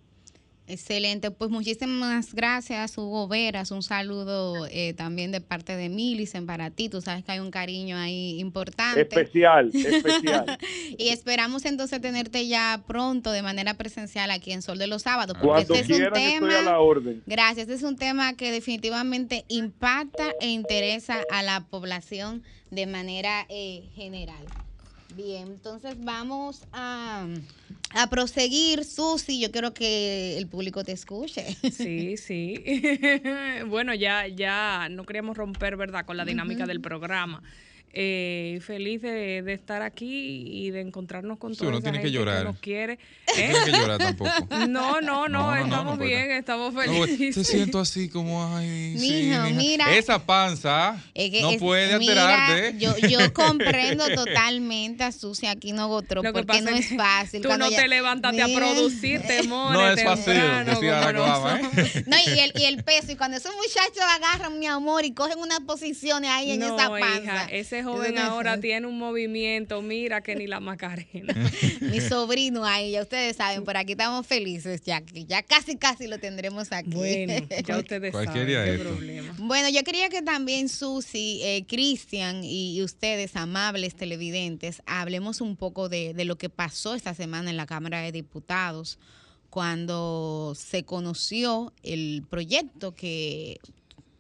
Excelente, 0.68 1.32
pues 1.32 1.50
muchísimas 1.50 2.34
gracias 2.34 2.98
Hugo 2.98 3.30
Veras, 3.30 3.72
un 3.72 3.82
saludo 3.82 4.68
eh, 4.70 4.94
también 4.94 5.32
de 5.32 5.40
parte 5.40 5.78
de 5.78 5.88
Milicen 5.88 6.46
para 6.46 6.72
ti, 6.72 6.90
tú 6.90 7.00
sabes 7.00 7.24
que 7.24 7.32
hay 7.32 7.40
un 7.40 7.52
cariño 7.52 7.96
ahí 7.96 8.38
importante. 8.40 9.02
Especial, 9.02 9.72
especial. 9.74 10.58
y 10.98 11.08
esperamos 11.10 11.64
entonces 11.64 12.02
tenerte 12.02 12.48
ya 12.48 12.84
pronto 12.86 13.32
de 13.32 13.42
manera 13.42 13.76
presencial 13.76 14.30
aquí 14.30 14.52
en 14.52 14.62
Sol 14.62 14.78
de 14.78 14.88
los 14.88 15.04
Sábados, 15.04 15.38
porque 15.40 15.48
Cuando 15.48 15.74
este 15.74 15.86
es 15.86 15.90
un 15.90 15.96
quieran 15.96 16.22
estoy 16.22 16.50
tema... 16.50 16.60
a 16.60 16.64
la 16.64 16.80
orden. 16.80 17.24
Gracias, 17.26 17.60
este 17.60 17.76
es 17.76 17.84
un 17.84 17.96
tema 17.96 18.34
que 18.34 18.52
definitivamente 18.52 19.46
impacta 19.48 20.34
e 20.42 20.50
interesa 20.50 21.22
a 21.32 21.44
la 21.44 21.62
población 21.62 22.44
de 22.72 22.88
manera 22.88 23.46
eh, 23.48 23.84
general. 23.96 24.46
Bien, 25.16 25.48
entonces 25.48 25.96
vamos 26.04 26.64
a, 26.74 27.26
a 27.94 28.10
proseguir, 28.10 28.84
Susi, 28.84 29.40
yo 29.40 29.52
quiero 29.52 29.74
que 29.74 30.38
el 30.38 30.48
público 30.48 30.84
te 30.84 30.92
escuche. 30.92 31.56
Sí, 31.72 32.18
sí. 32.18 32.64
bueno, 33.68 33.94
ya, 33.94 34.28
ya 34.28 34.88
no 34.90 35.06
queríamos 35.06 35.38
romper, 35.38 35.78
¿verdad?, 35.78 36.06
con 36.06 36.18
la 36.18 36.26
dinámica 36.26 36.66
del 36.66 36.82
programa. 36.82 37.42
Eh, 37.94 38.60
feliz 38.64 39.02
de, 39.02 39.42
de 39.42 39.54
estar 39.54 39.82
aquí 39.82 40.44
y 40.46 40.70
de 40.70 40.82
encontrarnos 40.82 41.40
con 41.40 41.54
Sí, 41.54 41.60
toda 41.60 41.70
uno 41.70 41.78
esa 41.80 41.90
tiene 41.90 42.04
que 42.04 42.12
llorar. 42.12 42.44
nos 42.44 42.60
quiere. 42.60 43.00
No 43.28 43.34
tienes 43.34 43.60
que 43.64 43.72
llorar 43.72 43.98
tampoco. 43.98 44.30
No, 44.68 45.02
no, 45.02 45.02
no, 45.02 45.28
No, 45.30 45.30
no, 45.30 45.56
no, 45.56 45.56
estamos 45.56 45.98
no, 45.98 46.06
bien, 46.06 46.32
estamos 46.32 46.74
No, 46.74 46.82
felices. 46.82 47.34
te 47.36 47.44
siento 47.44 47.80
así 47.80 48.08
como, 48.10 48.56
ay, 48.56 48.96
Mijo, 49.00 49.42
mija. 49.44 49.50
mira. 49.56 49.96
Esa 49.96 50.24
panza 50.24 51.02
Es 51.16 51.32
que 51.32 51.42
no 51.42 51.52
es- 51.52 51.58
puede 51.60 51.98
mira, 51.98 52.30
alterarte. 52.50 52.78
Yo, 52.78 52.96
yo 52.98 53.20
comprendo 53.34 54.08
totalmente 54.14 55.04
a 55.04 55.12
Susi 55.12 55.48
aquí 55.48 55.72
no 55.72 55.88
Gotro, 55.88 56.22
porque 56.22 56.44
pasa 56.44 56.62
no 56.70 56.76
es 56.78 56.96
fácil. 56.96 57.42
Tú 57.42 57.50
no 57.58 57.70
ya- 57.70 57.78
te 57.82 57.88
levantaste 57.88 58.42
a 58.42 58.48
Mira. 58.48 58.60
producir 58.60 59.22
temores. 59.28 59.74
No 59.80 59.90
es 59.90 60.04
fácil 60.04 60.34
temprano, 60.34 61.50
¿eh? 61.58 62.04
No, 62.06 62.18
y 62.18 62.40
el, 62.40 62.52
y 62.56 62.66
el 62.66 62.84
peso, 62.84 63.12
y 63.12 63.16
cuando 63.16 63.38
esos 63.38 63.54
muchachos 63.56 64.04
agarran, 64.18 64.60
mi 64.60 64.68
amor, 64.68 65.04
y 65.06 65.14
cogen 65.14 65.40
unas 65.40 65.62
posiciones 65.62 66.30
ahí 66.30 66.52
en 66.52 66.60
no, 66.60 66.76
esa 66.78 66.90
panza. 66.90 67.22
hija, 67.24 67.44
ese 67.46 67.77
Joven 67.84 68.18
ahora 68.18 68.60
tiene 68.60 68.88
un 68.88 68.98
movimiento, 68.98 69.82
mira 69.82 70.22
que 70.22 70.36
ni 70.36 70.48
la 70.48 70.60
Macarena. 70.60 71.34
Mi 71.82 72.00
sobrino 72.02 72.66
ahí, 72.66 72.92
ya 72.92 73.02
ustedes 73.02 73.36
saben, 73.38 73.64
por 73.64 73.78
aquí 73.78 73.94
estamos 73.94 74.26
felices 74.26 74.82
ya, 74.84 75.02
que 75.02 75.26
ya 75.26 75.44
casi 75.44 75.78
casi 75.78 76.08
lo 76.08 76.20
tendremos 76.20 76.72
aquí. 76.72 76.90
bueno, 76.92 77.34
ya 77.66 77.78
ustedes 77.80 78.12
Cualquier 78.12 78.34
saben 78.34 78.48
día 78.48 78.64
qué 78.66 78.76
esto. 78.76 78.90
problema. 78.90 79.36
Bueno, 79.40 79.70
yo 79.70 79.84
quería 79.84 80.10
que 80.10 80.22
también 80.22 80.70
Susi, 80.70 81.42
eh, 81.44 81.66
Cristian 81.68 82.44
y, 82.44 82.78
y 82.78 82.84
ustedes, 82.84 83.36
amables 83.36 83.96
televidentes, 83.96 84.82
hablemos 84.86 85.42
un 85.42 85.56
poco 85.56 85.90
de, 85.90 86.14
de 86.14 86.26
lo 86.26 86.38
que 86.38 86.50
pasó 86.50 86.96
esta 86.96 87.14
semana 87.14 87.50
en 87.50 87.58
la 87.58 87.66
Cámara 87.66 88.02
de 88.02 88.12
Diputados 88.12 89.00
cuando 89.50 90.54
se 90.56 90.84
conoció 90.84 91.74
el 91.82 92.24
proyecto 92.30 92.94
que 92.94 93.60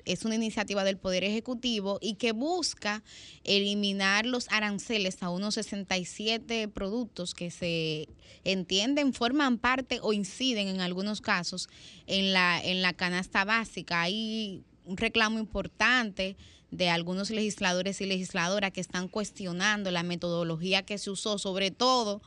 es 0.07 0.25
una 0.25 0.35
iniciativa 0.35 0.83
del 0.83 0.97
Poder 0.97 1.23
Ejecutivo 1.23 1.99
y 2.01 2.15
que 2.15 2.31
busca 2.31 3.03
eliminar 3.43 4.25
los 4.25 4.47
aranceles 4.49 5.21
a 5.21 5.29
unos 5.29 5.55
67 5.55 6.67
productos 6.69 7.33
que 7.33 7.51
se 7.51 8.07
entienden, 8.43 9.13
forman 9.13 9.57
parte 9.57 9.99
o 10.01 10.13
inciden 10.13 10.69
en 10.69 10.81
algunos 10.81 11.21
casos 11.21 11.67
en 12.07 12.33
la, 12.33 12.59
en 12.63 12.81
la 12.81 12.93
canasta 12.93 13.43
básica. 13.43 14.01
Hay 14.01 14.63
un 14.85 14.95
reclamo 14.95 15.39
importante 15.39 16.37
de 16.71 16.89
algunos 16.89 17.29
legisladores 17.29 17.99
y 18.01 18.05
legisladoras 18.05 18.71
que 18.71 18.81
están 18.81 19.07
cuestionando 19.07 19.91
la 19.91 20.03
metodología 20.03 20.83
que 20.83 20.97
se 20.97 21.09
usó, 21.09 21.37
sobre 21.37 21.71
todo 21.71 22.21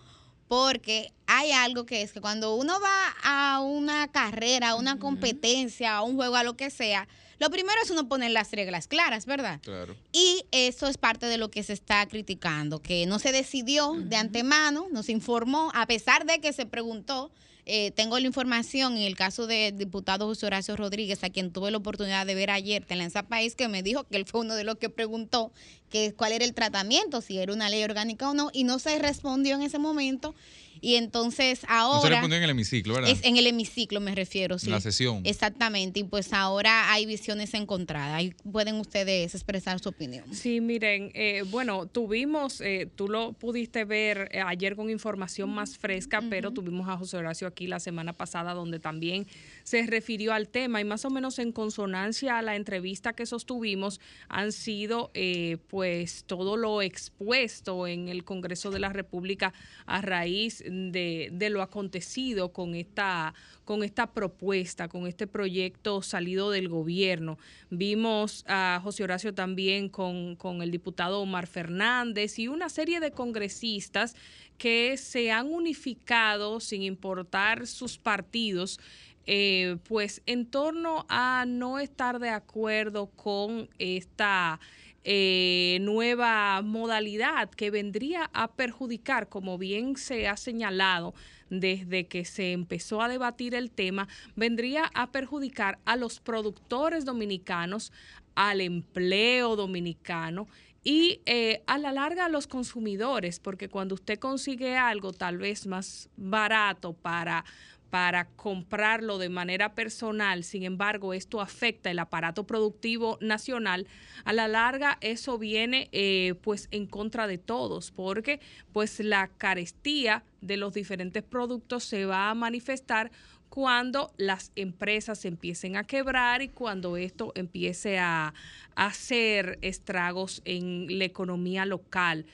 porque 0.49 1.13
hay 1.29 1.53
algo 1.53 1.87
que 1.87 2.03
es 2.03 2.13
que 2.13 2.21
cuando 2.21 2.57
uno 2.57 2.75
va 2.81 3.15
a 3.23 3.61
una 3.61 4.09
carrera, 4.09 4.71
a 4.71 4.75
una 4.75 4.99
competencia, 4.99 5.97
a 5.97 6.03
un 6.03 6.17
juego, 6.17 6.35
a 6.35 6.43
lo 6.43 6.57
que 6.57 6.71
sea, 6.71 7.07
lo 7.41 7.49
primero 7.51 7.81
es 7.83 7.91
uno 7.91 8.07
poner 8.07 8.31
las 8.31 8.53
reglas 8.53 8.87
claras, 8.87 9.25
¿verdad? 9.25 9.61
Claro. 9.63 9.97
Y 10.13 10.45
eso 10.53 10.87
es 10.89 10.99
parte 10.99 11.25
de 11.25 11.39
lo 11.39 11.51
que 11.51 11.63
se 11.63 11.73
está 11.73 12.07
criticando, 12.07 12.81
que 12.83 13.07
no 13.07 13.19
se 13.19 13.33
decidió 13.33 13.95
de 13.95 14.17
antemano, 14.17 14.89
no 14.93 15.03
se 15.03 15.13
informó, 15.13 15.73
a 15.75 15.87
pesar 15.87 16.27
de 16.27 16.41
que 16.41 16.53
se 16.53 16.67
preguntó. 16.67 17.33
eh, 17.67 17.93
tengo 17.93 18.19
la 18.19 18.27
información 18.27 18.97
en 18.97 19.03
el 19.03 19.15
caso 19.15 19.47
del 19.47 19.77
diputado 19.77 20.27
José 20.27 20.47
Horacio 20.47 20.77
Rodríguez, 20.77 21.23
a 21.23 21.31
quien 21.31 21.53
tuve 21.53 21.71
la 21.71 21.77
oportunidad 21.77 22.27
de 22.27 22.35
ver 22.35 22.51
ayer, 22.51 22.85
Telensa 22.85 23.23
País, 23.23 23.55
que 23.55 23.69
me 23.69 23.83
dijo 23.83 24.05
que 24.05 24.17
él 24.17 24.25
fue 24.27 24.41
uno 24.41 24.55
de 24.55 24.65
los 24.65 24.77
que 24.77 24.89
preguntó 24.89 25.53
que 25.89 26.13
cuál 26.15 26.33
era 26.33 26.45
el 26.45 26.53
tratamiento, 26.53 27.21
si 27.21 27.39
era 27.39 27.53
una 27.53 27.69
ley 27.69 27.85
orgánica 27.85 28.29
o 28.29 28.35
no, 28.35 28.51
y 28.53 28.65
no 28.65 28.79
se 28.79 28.99
respondió 28.99 29.55
en 29.55 29.63
ese 29.63 29.79
momento. 29.79 30.35
Y 30.81 30.97
entonces 30.97 31.63
No 31.63 31.69
se 31.69 31.73
ahora... 31.73 32.09
respondió 32.11 32.39
en 32.39 32.45
el 32.45 32.51
hemiciclo, 32.51 32.95
¿verdad? 32.95 33.11
Es 33.11 33.25
en 33.25 33.37
el 33.37 33.47
hemiciclo 33.47 34.01
me 34.01 34.15
refiero, 34.15 34.59
sí. 34.59 34.67
En 34.67 34.73
la 34.73 34.81
sesión. 34.81 35.23
Exactamente, 35.25 36.01
y 36.01 36.05
pues 36.05 36.33
ahora 36.33 36.93
hay 36.93 37.07
visiones 37.07 37.55
encontradas. 37.55 38.15
Ahí 38.15 38.35
pueden 38.51 38.77
ustedes 38.77 39.35
expresar 39.35 39.81
su 39.81 39.89
opinión. 39.89 40.25
Sí, 40.35 40.61
miren, 40.61 41.11
eh, 41.15 41.45
bueno, 41.47 41.87
tuvimos, 41.87 42.61
eh, 42.61 42.89
tú 42.95 43.09
lo 43.09 43.33
pudiste 43.33 43.85
ver 43.85 44.29
eh, 44.33 44.41
ayer 44.45 44.77
con 44.77 44.91
información 44.91 45.51
más 45.51 45.77
fresca, 45.77 46.23
pero 46.29 46.51
tuvimos 46.51 46.89
a 46.89 46.97
José 46.97 47.17
Horacio 47.17 47.47
aquí 47.47 47.67
la 47.67 47.81
semana 47.81 48.13
pasada 48.13 48.55
donde 48.55 48.79
también 48.79 49.27
se 49.71 49.87
refirió 49.87 50.33
al 50.33 50.49
tema 50.49 50.81
y 50.81 50.85
más 50.85 51.05
o 51.05 51.11
menos 51.11 51.39
en 51.39 51.53
consonancia 51.53 52.39
a 52.39 52.43
la 52.43 52.57
entrevista 52.57 53.13
que 53.13 53.25
sostuvimos 53.25 54.01
han 54.29 54.51
sido 54.51 55.13
eh, 55.15 55.59
pues 55.69 56.25
todo 56.25 56.57
lo 56.57 56.83
expuesto 56.83 57.87
en 57.87 58.09
el 58.09 58.25
Congreso 58.25 58.73
de 58.73 58.81
la 58.81 58.89
República 58.89 59.55
a 59.87 60.01
raíz 60.01 60.65
de, 60.67 61.49
lo 61.53 61.63
acontecido 61.63 62.53
con 62.53 62.75
esta 62.75 63.33
con 63.65 63.85
esta 63.85 64.11
propuesta, 64.11 64.89
con 64.89 65.07
este 65.07 65.29
proyecto 65.29 66.03
salido 66.03 66.51
del 66.51 66.69
gobierno. 66.69 67.39
Vimos 67.71 68.45
a 68.49 68.81
José 68.83 69.05
Horacio 69.05 69.33
también 69.33 69.89
con, 69.89 70.35
con 70.35 70.63
el 70.63 70.73
diputado 70.73 71.21
Omar 71.21 71.47
Fernández 71.47 72.41
y 72.41 72.49
una 72.49 72.69
serie 72.69 72.99
de 72.99 73.13
congresistas 73.13 74.17
que 74.59 74.97
se 74.97 75.31
han 75.31 75.47
unificado 75.47 76.59
sin 76.59 76.83
importar 76.83 77.69
sus 77.69 77.97
partidos 77.97 78.81
eh, 79.27 79.77
pues 79.89 80.23
en 80.27 80.47
torno 80.47 81.07
a 81.09 81.45
no 81.47 81.79
estar 81.79 82.19
de 82.19 82.31
acuerdo 82.31 83.07
con 83.11 83.69
esta 83.79 84.61
eh, 85.03 85.79
nueva 85.81 86.61
modalidad 86.63 87.49
que 87.49 87.71
vendría 87.71 88.31
a 88.35 88.53
perjudicar, 88.53 89.29
como 89.29 89.57
bien 89.57 89.97
se 89.97 90.29
ha 90.29 90.37
señalado 90.37 91.15
desde 91.49 92.07
que 92.07 92.25
se 92.25 92.53
empezó 92.53 93.01
a 93.01 93.09
debatir 93.09 93.55
el 93.55 93.71
tema, 93.71 94.09
vendría 94.37 94.91
a 94.95 95.11
perjudicar 95.11 95.79
a 95.85 95.97
los 95.97 96.21
productores 96.21 97.05
dominicanos, 97.05 97.93
al 98.35 98.61
empleo 98.61 99.57
dominicano 99.57 100.49
y 100.85 101.21
eh, 101.27 101.63
a 101.67 101.79
la 101.79 101.93
larga 101.93 102.27
a 102.27 102.29
los 102.29 102.47
consumidores, 102.47 103.41
porque 103.41 103.69
cuando 103.69 103.95
usted 103.95 104.19
consigue 104.19 104.77
algo 104.77 105.13
tal 105.13 105.39
vez 105.39 105.67
más 105.67 106.09
barato 106.17 106.93
para 106.93 107.45
para 107.91 108.27
comprarlo 108.37 109.19
de 109.19 109.29
manera 109.29 109.75
personal, 109.75 110.45
sin 110.45 110.63
embargo, 110.63 111.13
esto 111.13 111.41
afecta 111.41 111.91
el 111.91 111.99
aparato 111.99 112.47
productivo 112.47 113.19
nacional, 113.21 113.87
a 114.25 114.33
la 114.33 114.49
larga 114.49 114.97
eso 115.01 115.39
viene 115.39 115.89
eh, 115.93 116.35
pues 116.43 116.69
en 116.71 116.87
contra 116.87 117.27
de 117.27 117.39
todos, 117.39 117.91
porque 117.91 118.41
pues 118.73 119.01
la 119.01 119.29
carestía 119.29 120.23
de 120.41 120.57
los 120.57 120.73
diferentes 120.73 121.23
productos 121.23 121.85
se 121.85 122.07
va 122.07 122.31
a 122.31 122.35
manifestar 122.35 123.11
cuando 123.49 124.13
las 124.17 124.53
empresas 124.55 125.25
empiecen 125.25 125.77
a 125.77 125.83
quebrar 125.83 126.41
y 126.41 126.49
cuando 126.49 126.97
esto 126.97 127.33
empiece 127.35 127.99
a, 127.99 128.33
a 128.77 128.87
hacer 128.87 129.59
estragos 129.61 130.41
en 130.45 130.87
la 130.99 131.05
economía 131.05 131.67
local 131.67 132.27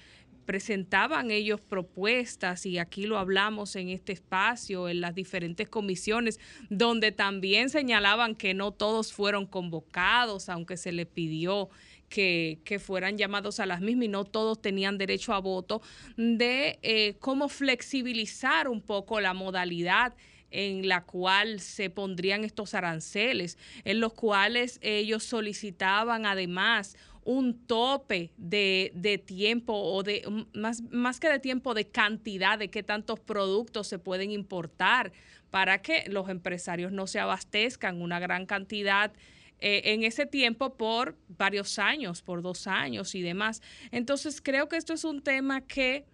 presentaban 0.46 1.30
ellos 1.30 1.60
propuestas 1.60 2.64
y 2.64 2.78
aquí 2.78 3.06
lo 3.06 3.18
hablamos 3.18 3.76
en 3.76 3.90
este 3.90 4.12
espacio, 4.12 4.88
en 4.88 5.00
las 5.00 5.14
diferentes 5.14 5.68
comisiones, 5.68 6.38
donde 6.70 7.12
también 7.12 7.68
señalaban 7.68 8.34
que 8.36 8.54
no 8.54 8.70
todos 8.70 9.12
fueron 9.12 9.46
convocados, 9.46 10.48
aunque 10.48 10.76
se 10.76 10.92
les 10.92 11.06
pidió 11.06 11.68
que, 12.08 12.60
que 12.64 12.78
fueran 12.78 13.18
llamados 13.18 13.60
a 13.60 13.66
las 13.66 13.80
mismas 13.80 14.06
y 14.06 14.08
no 14.08 14.24
todos 14.24 14.62
tenían 14.62 14.96
derecho 14.96 15.34
a 15.34 15.40
voto, 15.40 15.82
de 16.16 16.78
eh, 16.82 17.16
cómo 17.18 17.48
flexibilizar 17.48 18.68
un 18.68 18.80
poco 18.80 19.20
la 19.20 19.34
modalidad 19.34 20.14
en 20.50 20.88
la 20.88 21.02
cual 21.04 21.60
se 21.60 21.90
pondrían 21.90 22.44
estos 22.44 22.74
aranceles, 22.74 23.58
en 23.84 24.00
los 24.00 24.12
cuales 24.12 24.78
ellos 24.80 25.24
solicitaban 25.24 26.24
además 26.24 26.96
un 27.26 27.66
tope 27.66 28.30
de, 28.36 28.92
de 28.94 29.18
tiempo 29.18 29.74
o 29.74 30.04
de 30.04 30.22
más, 30.54 30.80
más 30.92 31.18
que 31.18 31.28
de 31.28 31.40
tiempo, 31.40 31.74
de 31.74 31.88
cantidad 31.88 32.56
de 32.56 32.70
qué 32.70 32.84
tantos 32.84 33.18
productos 33.18 33.88
se 33.88 33.98
pueden 33.98 34.30
importar 34.30 35.12
para 35.50 35.82
que 35.82 36.04
los 36.08 36.28
empresarios 36.28 36.92
no 36.92 37.08
se 37.08 37.18
abastezcan 37.18 38.00
una 38.00 38.20
gran 38.20 38.46
cantidad 38.46 39.12
eh, 39.58 39.82
en 39.86 40.04
ese 40.04 40.24
tiempo 40.24 40.76
por 40.76 41.16
varios 41.26 41.80
años, 41.80 42.22
por 42.22 42.42
dos 42.42 42.68
años 42.68 43.16
y 43.16 43.22
demás. 43.22 43.60
Entonces 43.90 44.40
creo 44.40 44.68
que 44.68 44.76
esto 44.76 44.92
es 44.92 45.02
un 45.02 45.20
tema 45.20 45.62
que 45.62 46.04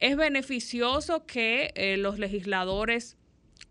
es 0.00 0.16
beneficioso 0.16 1.26
que 1.26 1.72
eh, 1.74 1.98
los 1.98 2.18
legisladores, 2.18 3.18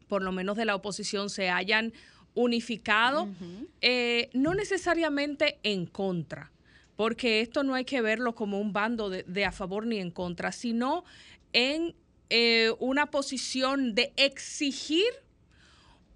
por 0.07 0.21
lo 0.21 0.31
menos 0.31 0.57
de 0.57 0.65
la 0.65 0.75
oposición, 0.75 1.31
se 1.31 1.49
hayan 1.49 1.91
unificado, 2.35 3.29
eh, 3.81 4.29
no 4.33 4.53
necesariamente 4.53 5.57
en 5.63 5.87
contra 5.87 6.52
porque 7.03 7.41
esto 7.41 7.63
no 7.63 7.75
hay 7.75 7.83
que 7.83 7.99
verlo 7.99 8.33
como 8.33 8.61
un 8.61 8.71
bando 8.71 9.09
de, 9.09 9.43
a 9.43 9.51
favor 9.51 9.85
ni 9.85 9.99
en 9.99 10.09
contra, 10.09 10.53
sino 10.53 11.03
en 11.51 11.97
eh, 12.29 12.71
una 12.79 13.07
posición 13.07 13.93
de 13.93 14.13
exigir 14.15 15.03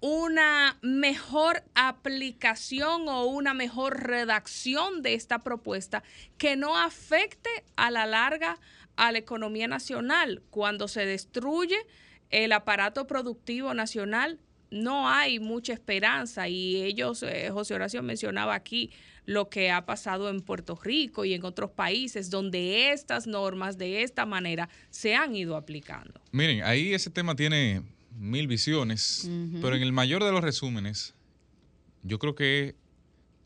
una 0.00 0.78
mejor 0.80 1.62
aplicación 1.74 3.06
o 3.06 3.26
una 3.26 3.52
mejor 3.52 4.02
redacción 4.02 5.02
de 5.02 5.12
esta 5.12 5.40
propuesta 5.40 6.02
que 6.38 6.56
no 6.56 6.78
afecte 6.78 7.50
a 7.76 7.90
la 7.90 8.06
larga 8.06 8.58
a 8.96 9.12
la 9.12 9.18
economía 9.18 9.68
nacional. 9.68 10.40
Cuando 10.48 10.88
se 10.88 11.04
destruye 11.04 11.76
el 12.30 12.50
aparato 12.50 13.06
productivo 13.06 13.74
nacional 13.74 14.40
no 14.70 15.08
hay 15.08 15.38
mucha 15.40 15.72
esperanza 15.72 16.48
y 16.48 16.76
ellos, 16.76 17.22
eh, 17.22 17.50
José 17.50 17.74
Horacio 17.74 18.02
mencionaba 18.02 18.54
aquí 18.54 18.90
lo 19.24 19.50
que 19.50 19.70
ha 19.70 19.84
pasado 19.84 20.30
en 20.30 20.40
Puerto 20.40 20.78
Rico 20.82 21.24
y 21.24 21.34
en 21.34 21.44
otros 21.44 21.70
países 21.70 22.30
donde 22.30 22.92
estas 22.92 23.26
normas 23.26 23.76
de 23.76 24.02
esta 24.02 24.24
manera 24.24 24.70
se 24.90 25.14
han 25.14 25.36
ido 25.36 25.56
aplicando. 25.56 26.20
Miren, 26.32 26.62
ahí 26.62 26.94
ese 26.94 27.10
tema 27.10 27.36
tiene 27.36 27.82
mil 28.16 28.46
visiones, 28.46 29.30
pero 29.60 29.76
en 29.76 29.82
el 29.82 29.92
mayor 29.92 30.24
de 30.24 30.32
los 30.32 30.42
resúmenes, 30.42 31.14
yo 32.02 32.18
creo 32.18 32.34
que 32.34 32.74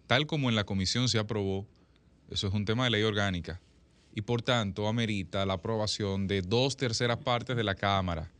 tal 0.06 0.26
como 0.26 0.48
en 0.48 0.54
la 0.54 0.64
comisión 0.64 1.08
se 1.08 1.18
aprobó, 1.18 1.66
eso 2.30 2.46
es 2.46 2.54
un 2.54 2.64
tema 2.64 2.84
de 2.84 2.90
ley 2.90 3.02
orgánica 3.02 3.60
y 4.14 4.22
por 4.22 4.42
tanto 4.42 4.88
amerita 4.88 5.44
la 5.46 5.54
aprobación 5.54 6.26
de 6.26 6.42
dos 6.42 6.76
terceras 6.76 7.18
partes 7.18 7.56
de 7.56 7.64
la 7.64 7.74
Cámara. 7.74 8.30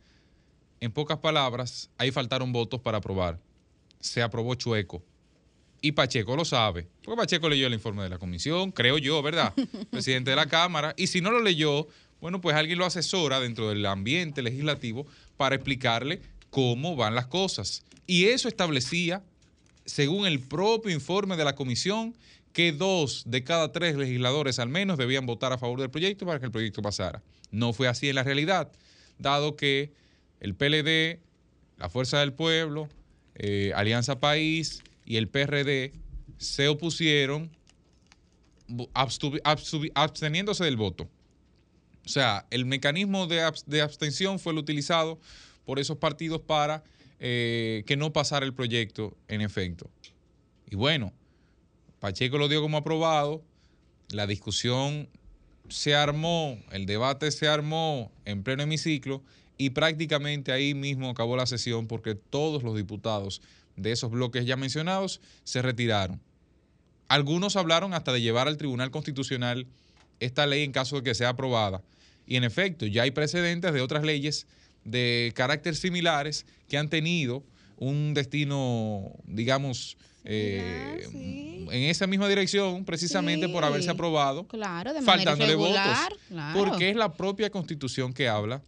En 0.83 0.91
pocas 0.91 1.17
palabras, 1.19 1.89
ahí 1.97 2.11
faltaron 2.11 2.51
votos 2.51 2.81
para 2.81 2.97
aprobar. 2.97 3.39
Se 4.01 4.21
aprobó 4.21 4.53
chueco. 4.55 5.01
Y 5.79 5.93
Pacheco 5.93 6.35
lo 6.35 6.43
sabe, 6.43 6.89
porque 7.01 7.21
Pacheco 7.21 7.47
leyó 7.47 7.67
el 7.67 7.73
informe 7.73 8.03
de 8.03 8.09
la 8.09 8.17
comisión, 8.17 8.73
creo 8.73 8.97
yo, 8.97 9.21
¿verdad? 9.21 9.53
Presidente 9.91 10.31
de 10.31 10.35
la 10.35 10.47
Cámara. 10.47 10.93
Y 10.97 11.07
si 11.07 11.21
no 11.21 11.31
lo 11.31 11.39
leyó, 11.39 11.87
bueno, 12.19 12.41
pues 12.41 12.57
alguien 12.57 12.79
lo 12.79 12.85
asesora 12.85 13.39
dentro 13.39 13.69
del 13.69 13.85
ambiente 13.85 14.41
legislativo 14.41 15.07
para 15.37 15.55
explicarle 15.55 16.21
cómo 16.49 16.97
van 16.97 17.15
las 17.15 17.27
cosas. 17.27 17.85
Y 18.05 18.25
eso 18.25 18.49
establecía, 18.49 19.23
según 19.85 20.27
el 20.27 20.41
propio 20.41 20.93
informe 20.93 21.37
de 21.37 21.45
la 21.45 21.55
comisión, 21.55 22.13
que 22.51 22.73
dos 22.73 23.23
de 23.25 23.45
cada 23.45 23.71
tres 23.71 23.95
legisladores 23.95 24.59
al 24.59 24.67
menos 24.67 24.97
debían 24.97 25.25
votar 25.25 25.53
a 25.53 25.57
favor 25.57 25.79
del 25.79 25.89
proyecto 25.89 26.25
para 26.25 26.39
que 26.39 26.45
el 26.47 26.51
proyecto 26.51 26.81
pasara. 26.81 27.23
No 27.51 27.71
fue 27.71 27.87
así 27.87 28.09
en 28.09 28.15
la 28.15 28.23
realidad, 28.23 28.69
dado 29.17 29.55
que 29.55 30.02
el 30.43 30.55
PLD, 30.55 31.19
la 31.77 31.89
Fuerza 31.89 32.19
del 32.19 32.33
Pueblo, 32.33 32.89
eh, 33.35 33.71
Alianza 33.75 34.19
País 34.19 34.83
y 35.05 35.15
el 35.15 35.29
PRD 35.29 35.93
se 36.37 36.67
opusieron 36.67 37.49
absteniéndose 38.93 40.65
del 40.65 40.75
voto. 40.77 41.09
O 42.05 42.09
sea, 42.09 42.45
el 42.51 42.65
mecanismo 42.65 43.25
de 43.25 43.81
abstención 43.81 44.37
fue 44.37 44.51
el 44.51 44.59
utilizado 44.59 45.17
por 45.65 45.79
esos 45.79 45.97
partidos 45.97 46.41
para 46.41 46.83
eh, 47.19 47.83
que 47.87 47.95
no 47.95 48.11
pasara 48.11 48.45
el 48.45 48.53
proyecto 48.53 49.15
en 49.29 49.39
efecto. 49.39 49.89
Y 50.69 50.75
bueno, 50.75 51.13
Pacheco 52.01 52.37
lo 52.37 52.49
dio 52.49 52.61
como 52.61 52.77
aprobado, 52.77 53.41
la 54.09 54.27
discusión 54.27 55.07
se 55.69 55.95
armó, 55.95 56.59
el 56.71 56.85
debate 56.85 57.31
se 57.31 57.47
armó 57.47 58.11
en 58.25 58.43
pleno 58.43 58.63
hemiciclo 58.63 59.23
y 59.57 59.71
prácticamente 59.71 60.51
ahí 60.51 60.73
mismo 60.73 61.09
acabó 61.09 61.35
la 61.35 61.45
sesión 61.45 61.87
porque 61.87 62.15
todos 62.15 62.63
los 62.63 62.75
diputados 62.75 63.41
de 63.75 63.91
esos 63.91 64.11
bloques 64.11 64.45
ya 64.45 64.55
mencionados 64.55 65.21
se 65.43 65.61
retiraron. 65.61 66.19
Algunos 67.07 67.55
hablaron 67.55 67.93
hasta 67.93 68.11
de 68.13 68.21
llevar 68.21 68.47
al 68.47 68.57
Tribunal 68.57 68.91
Constitucional 68.91 69.67
esta 70.19 70.47
ley 70.47 70.63
en 70.63 70.71
caso 70.71 70.97
de 70.97 71.03
que 71.03 71.15
sea 71.15 71.29
aprobada. 71.29 71.81
Y 72.25 72.37
en 72.37 72.43
efecto, 72.43 72.85
ya 72.85 73.03
hay 73.03 73.11
precedentes 73.11 73.73
de 73.73 73.81
otras 73.81 74.03
leyes 74.03 74.47
de 74.85 75.31
carácter 75.35 75.75
similares 75.75 76.45
que 76.67 76.77
han 76.77 76.89
tenido 76.89 77.43
un 77.77 78.13
destino, 78.13 79.11
digamos, 79.25 79.97
eh, 80.23 81.05
sí. 81.11 81.67
en 81.69 81.83
esa 81.83 82.07
misma 82.07 82.29
dirección, 82.29 82.85
precisamente 82.85 83.49
por 83.49 83.65
haberse 83.65 83.89
aprobado, 83.89 84.47
Claro, 84.47 84.93
de 84.93 85.01
faltándole 85.01 85.55
votos. 85.55 85.81
claro. 86.29 86.57
Porque 86.57 86.89
es 86.89 86.95
la 86.95 87.13
propia 87.13 87.49
constitución 87.49 88.13
que 88.13 88.29
habla 88.29 88.61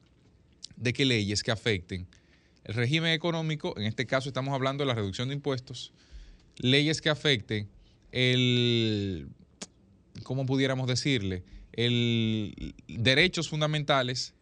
de 0.75 0.93
que 0.93 1.05
leyes 1.05 1.43
que 1.43 1.51
afecten 1.51 2.07
el 2.63 2.73
régimen 2.73 3.11
económico, 3.11 3.73
en 3.77 3.83
este 3.83 4.05
caso 4.05 4.29
estamos 4.29 4.53
hablando 4.53 4.83
de 4.83 4.87
la 4.87 4.95
reducción 4.95 5.29
de 5.29 5.35
impuestos, 5.35 5.93
leyes 6.57 7.01
que 7.01 7.09
afecten 7.09 7.69
el, 8.11 9.27
¿cómo 10.23 10.45
pudiéramos 10.45 10.87
decirle? 10.87 11.43
El 11.73 12.73
derechos 12.87 13.49
fundamentales 13.49 14.33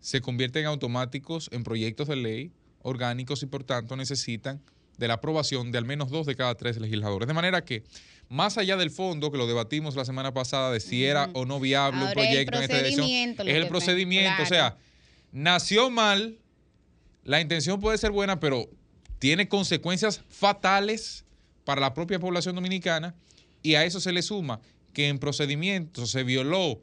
se 0.00 0.20
convierten 0.20 0.66
automáticos 0.66 1.48
en 1.52 1.64
proyectos 1.64 2.08
de 2.08 2.16
ley 2.16 2.52
orgánicos 2.82 3.42
y 3.42 3.46
por 3.46 3.64
tanto 3.64 3.96
necesitan 3.96 4.60
de 4.98 5.08
la 5.08 5.14
aprobación 5.14 5.72
de 5.72 5.78
al 5.78 5.84
menos 5.84 6.10
dos 6.10 6.26
de 6.26 6.34
cada 6.34 6.54
tres 6.54 6.78
legisladores. 6.78 7.28
De 7.28 7.34
manera 7.34 7.64
que, 7.64 7.84
más 8.28 8.58
allá 8.58 8.76
del 8.76 8.90
fondo 8.90 9.30
que 9.30 9.38
lo 9.38 9.46
debatimos 9.46 9.96
la 9.96 10.04
semana 10.04 10.34
pasada 10.34 10.72
de 10.72 10.80
si 10.80 11.04
era 11.04 11.30
o 11.34 11.46
no 11.46 11.60
viable 11.60 11.98
un 11.98 12.08
Ahora 12.08 12.14
proyecto 12.14 12.56
en 12.58 12.62
esta 12.64 12.76
dirección, 12.76 13.06
procedimiento 13.06 13.42
es 13.44 13.54
el 13.54 13.68
procedimiento. 13.68 14.42
O 14.42 14.46
sea, 14.46 14.76
nació 15.32 15.90
mal, 15.90 16.38
la 17.24 17.40
intención 17.40 17.80
puede 17.80 17.98
ser 17.98 18.10
buena, 18.10 18.40
pero 18.40 18.68
tiene 19.18 19.48
consecuencias 19.48 20.22
fatales 20.28 21.24
para 21.64 21.80
la 21.80 21.94
propia 21.94 22.18
población 22.18 22.54
dominicana 22.54 23.14
y 23.62 23.74
a 23.74 23.84
eso 23.84 24.00
se 24.00 24.12
le 24.12 24.22
suma 24.22 24.60
que 24.92 25.08
en 25.08 25.18
procedimiento 25.18 26.06
se 26.06 26.24
violó 26.24 26.80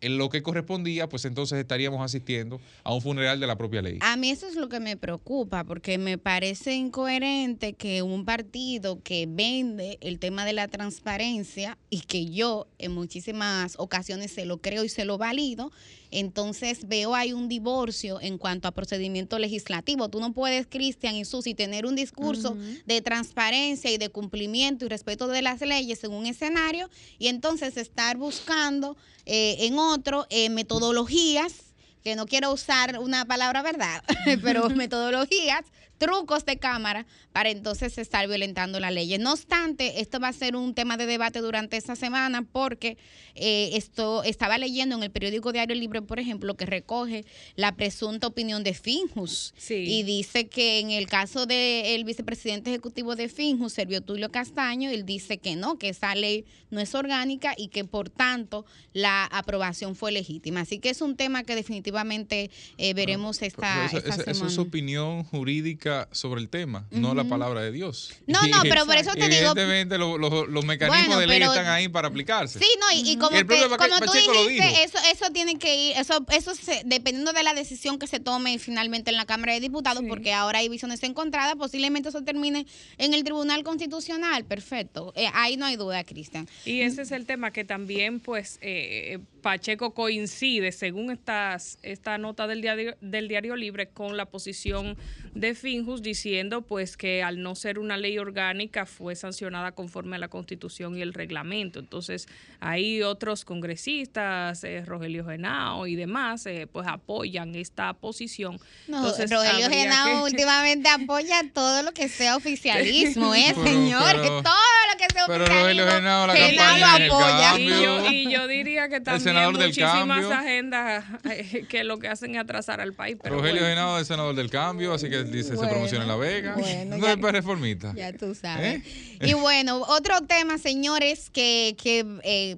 en 0.00 0.18
lo 0.18 0.28
que 0.28 0.42
correspondía, 0.42 1.08
pues 1.08 1.24
entonces 1.24 1.58
estaríamos 1.58 2.00
asistiendo 2.02 2.60
a 2.84 2.94
un 2.94 3.00
funeral 3.00 3.40
de 3.40 3.46
la 3.46 3.56
propia 3.56 3.82
ley. 3.82 3.98
A 4.02 4.16
mí 4.16 4.30
eso 4.30 4.46
es 4.46 4.54
lo 4.54 4.68
que 4.68 4.80
me 4.80 4.96
preocupa, 4.96 5.64
porque 5.64 5.98
me 5.98 6.18
parece 6.18 6.74
incoherente 6.74 7.72
que 7.72 8.02
un 8.02 8.24
partido 8.24 9.02
que 9.02 9.26
vende 9.28 9.98
el 10.00 10.18
tema 10.18 10.44
de 10.44 10.52
la 10.52 10.68
transparencia 10.68 11.78
y 11.90 12.00
que 12.00 12.26
yo 12.26 12.68
en 12.78 12.92
muchísimas 12.92 13.74
ocasiones 13.78 14.32
se 14.32 14.44
lo 14.44 14.58
creo 14.58 14.84
y 14.84 14.88
se 14.88 15.04
lo 15.04 15.18
valido, 15.18 15.72
entonces 16.10 16.86
veo 16.86 17.14
hay 17.14 17.32
un 17.32 17.48
divorcio 17.48 18.20
en 18.20 18.38
cuanto 18.38 18.68
a 18.68 18.72
procedimiento 18.72 19.38
legislativo. 19.38 20.08
Tú 20.08 20.20
no 20.20 20.32
puedes, 20.32 20.66
Cristian 20.66 21.14
y 21.16 21.24
Susi, 21.24 21.54
tener 21.54 21.86
un 21.86 21.96
discurso 21.96 22.56
de 22.86 23.02
transparencia 23.02 23.90
y 23.90 23.98
de 23.98 24.08
cumplimiento 24.08 24.84
y 24.84 24.88
respeto 24.88 25.28
de 25.28 25.42
las 25.42 25.60
leyes 25.60 26.02
en 26.04 26.12
un 26.12 26.26
escenario 26.26 26.88
y 27.18 27.28
entonces 27.28 27.76
estar 27.76 28.16
buscando 28.16 28.96
eh, 29.24 29.56
en 29.60 29.78
otro 29.78 30.26
eh, 30.30 30.48
metodologías 30.50 31.66
que 32.06 32.14
no 32.14 32.26
quiero 32.26 32.52
usar 32.52 33.00
una 33.00 33.24
palabra 33.24 33.62
verdad, 33.62 34.00
pero 34.42 34.70
metodologías, 34.70 35.64
trucos 35.98 36.44
de 36.44 36.58
cámara 36.58 37.06
para 37.32 37.50
entonces 37.50 37.96
estar 37.98 38.26
violentando 38.28 38.80
la 38.80 38.90
ley. 38.90 39.16
No 39.18 39.32
obstante, 39.32 40.00
esto 40.00 40.20
va 40.20 40.28
a 40.28 40.32
ser 40.32 40.56
un 40.56 40.74
tema 40.74 40.96
de 40.96 41.06
debate 41.06 41.40
durante 41.40 41.76
esta 41.76 41.96
semana 41.96 42.42
porque 42.50 42.96
eh, 43.34 43.70
esto 43.74 44.22
estaba 44.24 44.58
leyendo 44.58 44.96
en 44.96 45.02
el 45.02 45.10
periódico 45.10 45.52
Diario 45.52 45.74
Libre, 45.76 46.02
por 46.02 46.18
ejemplo, 46.18 46.54
que 46.56 46.66
recoge 46.66 47.24
la 47.54 47.76
presunta 47.76 48.26
opinión 48.26 48.64
de 48.64 48.74
Finjus 48.74 49.54
Sí. 49.56 49.74
y 49.74 50.02
dice 50.02 50.48
que 50.48 50.80
en 50.80 50.90
el 50.90 51.06
caso 51.06 51.46
del 51.46 52.04
vicepresidente 52.04 52.70
ejecutivo 52.70 53.16
de 53.16 53.28
Finjus, 53.28 53.72
Servio 53.72 54.00
Tulio 54.00 54.30
Castaño, 54.30 54.90
él 54.90 55.04
dice 55.06 55.38
que 55.38 55.56
no, 55.56 55.78
que 55.78 55.88
esa 55.90 56.14
ley 56.14 56.44
no 56.70 56.80
es 56.80 56.94
orgánica 56.94 57.54
y 57.56 57.68
que 57.68 57.84
por 57.84 58.10
tanto 58.10 58.66
la 58.92 59.24
aprobación 59.26 59.94
fue 59.94 60.12
legítima. 60.12 60.60
Así 60.60 60.78
que 60.78 60.90
es 60.90 61.00
un 61.00 61.16
tema 61.16 61.44
que 61.44 61.54
definitivamente 61.54 62.50
eh, 62.78 62.94
veremos 62.94 63.42
esta, 63.42 63.86
Pero 63.86 63.86
esa- 63.86 63.98
esta 63.98 64.08
esa- 64.22 64.22
eso 64.22 64.34
semana. 64.34 64.48
es 64.48 64.54
su 64.54 64.62
opinión 64.62 65.24
jurídica 65.24 65.85
sobre 66.10 66.40
el 66.40 66.48
tema, 66.48 66.86
no 66.90 67.14
la 67.14 67.24
palabra 67.24 67.60
de 67.60 67.72
Dios. 67.72 68.12
No, 68.26 68.40
no, 68.46 68.62
pero 68.62 68.86
por 68.86 68.96
eso 68.96 69.10
te 69.12 69.28
digo- 69.28 69.52
Evidentemente 69.52 69.98
lo- 69.98 70.18
lo- 70.18 70.46
los 70.46 70.64
mecanismos 70.64 71.06
Bueno, 71.06 71.20
de 71.20 71.26
ley 71.26 71.38
pero- 71.38 71.52
están 71.52 71.66
ahí 71.68 71.88
para 71.88 72.08
aplicarse. 72.08 72.58
Sí, 72.58 72.66
no, 72.80 72.90
y, 72.92 73.10
y 73.12 73.16
como, 73.16 73.36
El 73.36 73.46
propio 73.46 73.68
como 73.68 73.98
tú 74.00 74.06
Pacheco 74.06 74.32
lo 74.34 74.46
dijiste, 74.48 74.82
eso, 74.84 74.98
eso 75.12 75.30
tiene 75.32 75.58
que 75.58 75.74
ir, 75.90 75.96
eso, 75.96 76.24
eso 76.30 76.54
se- 76.54 76.82
dependiendo 76.84 77.32
de 77.32 77.42
la 77.42 77.54
decisión 77.54 77.98
que 77.98 78.06
se 78.06 78.20
tome 78.20 78.58
finalmente 78.58 79.10
en 79.10 79.16
la 79.16 79.26
Cámara 79.26 79.52
de 79.52 79.60
Diputados, 79.60 80.02
Sí. 80.02 80.08
porque 80.08 80.32
ahora 80.32 80.58
hay 80.60 80.68
visiones 80.68 81.02
encontradas, 81.02 81.54
posiblemente 81.56 82.08
eso 82.08 82.22
termine 82.22 82.66
en 82.98 83.14
el 83.14 83.22
Tribunal 83.24 83.62
Constitucional, 83.62 84.44
perfecto. 84.44 85.12
Eh, 85.16 85.28
ahí 85.34 85.56
no 85.56 85.66
hay 85.66 85.76
duda, 85.76 86.02
Cristian. 86.04 86.48
Y 86.64 86.80
ese 86.80 87.02
es 87.02 87.12
el 87.12 87.26
tema 87.26 87.50
que 87.52 87.64
también, 87.64 88.20
pues, 88.20 88.58
eh, 88.60 89.18
Pacheco 89.42 89.94
coincide, 89.94 90.72
según 90.72 91.10
estas, 91.12 91.78
esta 91.82 92.18
nota 92.18 92.46
del 92.48 92.60
diario, 92.62 92.96
del 93.00 93.28
diario 93.28 93.54
Libre, 93.54 93.88
con 93.90 94.16
la 94.16 94.26
posición 94.26 94.96
de 95.36 95.54
Finjus, 95.54 96.02
diciendo, 96.02 96.62
pues, 96.62 96.96
que 96.96 97.22
al 97.22 97.42
no 97.42 97.54
ser 97.54 97.78
una 97.78 97.96
ley 97.96 98.18
orgánica 98.18 98.86
fue 98.86 99.14
sancionada 99.14 99.72
conforme 99.72 100.16
a 100.16 100.18
la 100.18 100.28
Constitución 100.28 100.96
y 100.96 101.02
el 101.02 101.12
reglamento. 101.12 101.78
Entonces, 101.78 102.26
ahí 102.60 103.02
otros 103.02 103.44
congresistas, 103.44 104.64
eh, 104.64 104.82
Rogelio 104.86 105.26
Genao 105.26 105.86
y 105.86 105.94
demás, 105.94 106.46
eh, 106.46 106.66
pues, 106.72 106.86
apoyan 106.88 107.54
esta 107.54 107.92
posición. 107.92 108.58
No, 108.88 108.98
Entonces, 108.98 109.30
Rogelio 109.30 109.68
Genao 109.68 110.06
que- 110.26 110.32
últimamente 110.32 110.88
apoya 110.88 111.42
todo 111.52 111.82
lo 111.82 111.92
que 111.92 112.08
sea 112.08 112.36
oficialismo, 112.36 113.34
¿eh, 113.34 113.52
Pero- 113.54 113.62
señores? 113.66 114.20
pero- 114.22 114.42
todo 114.42 114.54
lo 114.90 114.98
que 114.98 115.06
sea 115.12 115.26
pero 115.26 115.44
oficialismo. 115.44 115.60
Rogelio 115.62 115.86
Genao, 115.86 116.26
la 116.26 116.34
Genao 116.36 116.78
lo 116.78 117.14
apoya. 117.14 117.58
Y 117.58 117.68
yo, 117.68 118.10
y 118.10 118.32
yo 118.32 118.46
diría 118.46 118.88
que 118.88 119.00
también 119.00 119.52
muchísimas 119.52 120.24
agendas 120.30 121.04
eh, 121.30 121.66
que 121.68 121.84
lo 121.84 121.98
que 121.98 122.08
hacen 122.08 122.34
es 122.34 122.40
atrasar 122.40 122.80
al 122.80 122.94
país. 122.94 123.16
Pero 123.22 123.34
Rogelio 123.36 123.60
bueno. 123.62 123.74
Genao 123.76 123.98
es 123.98 124.06
senador 124.06 124.34
del 124.34 124.48
cambio, 124.50 124.94
así 124.94 125.10
que 125.10 125.25
dice 125.30 125.56
se 125.56 125.66
promociona 125.66 126.04
en 126.04 126.08
La 126.08 126.16
Vega. 126.16 126.54
bueno, 126.54 126.96
no 126.98 127.06
es 127.06 127.16
para 127.16 127.32
reformista. 127.32 127.94
Ya 127.94 128.12
tú 128.12 128.34
sabes. 128.34 128.82
¿Eh? 128.84 129.18
Y 129.26 129.34
bueno, 129.34 129.82
otro 129.88 130.20
tema, 130.22 130.58
señores, 130.58 131.30
que, 131.30 131.74
que 131.82 132.04
eh, 132.22 132.56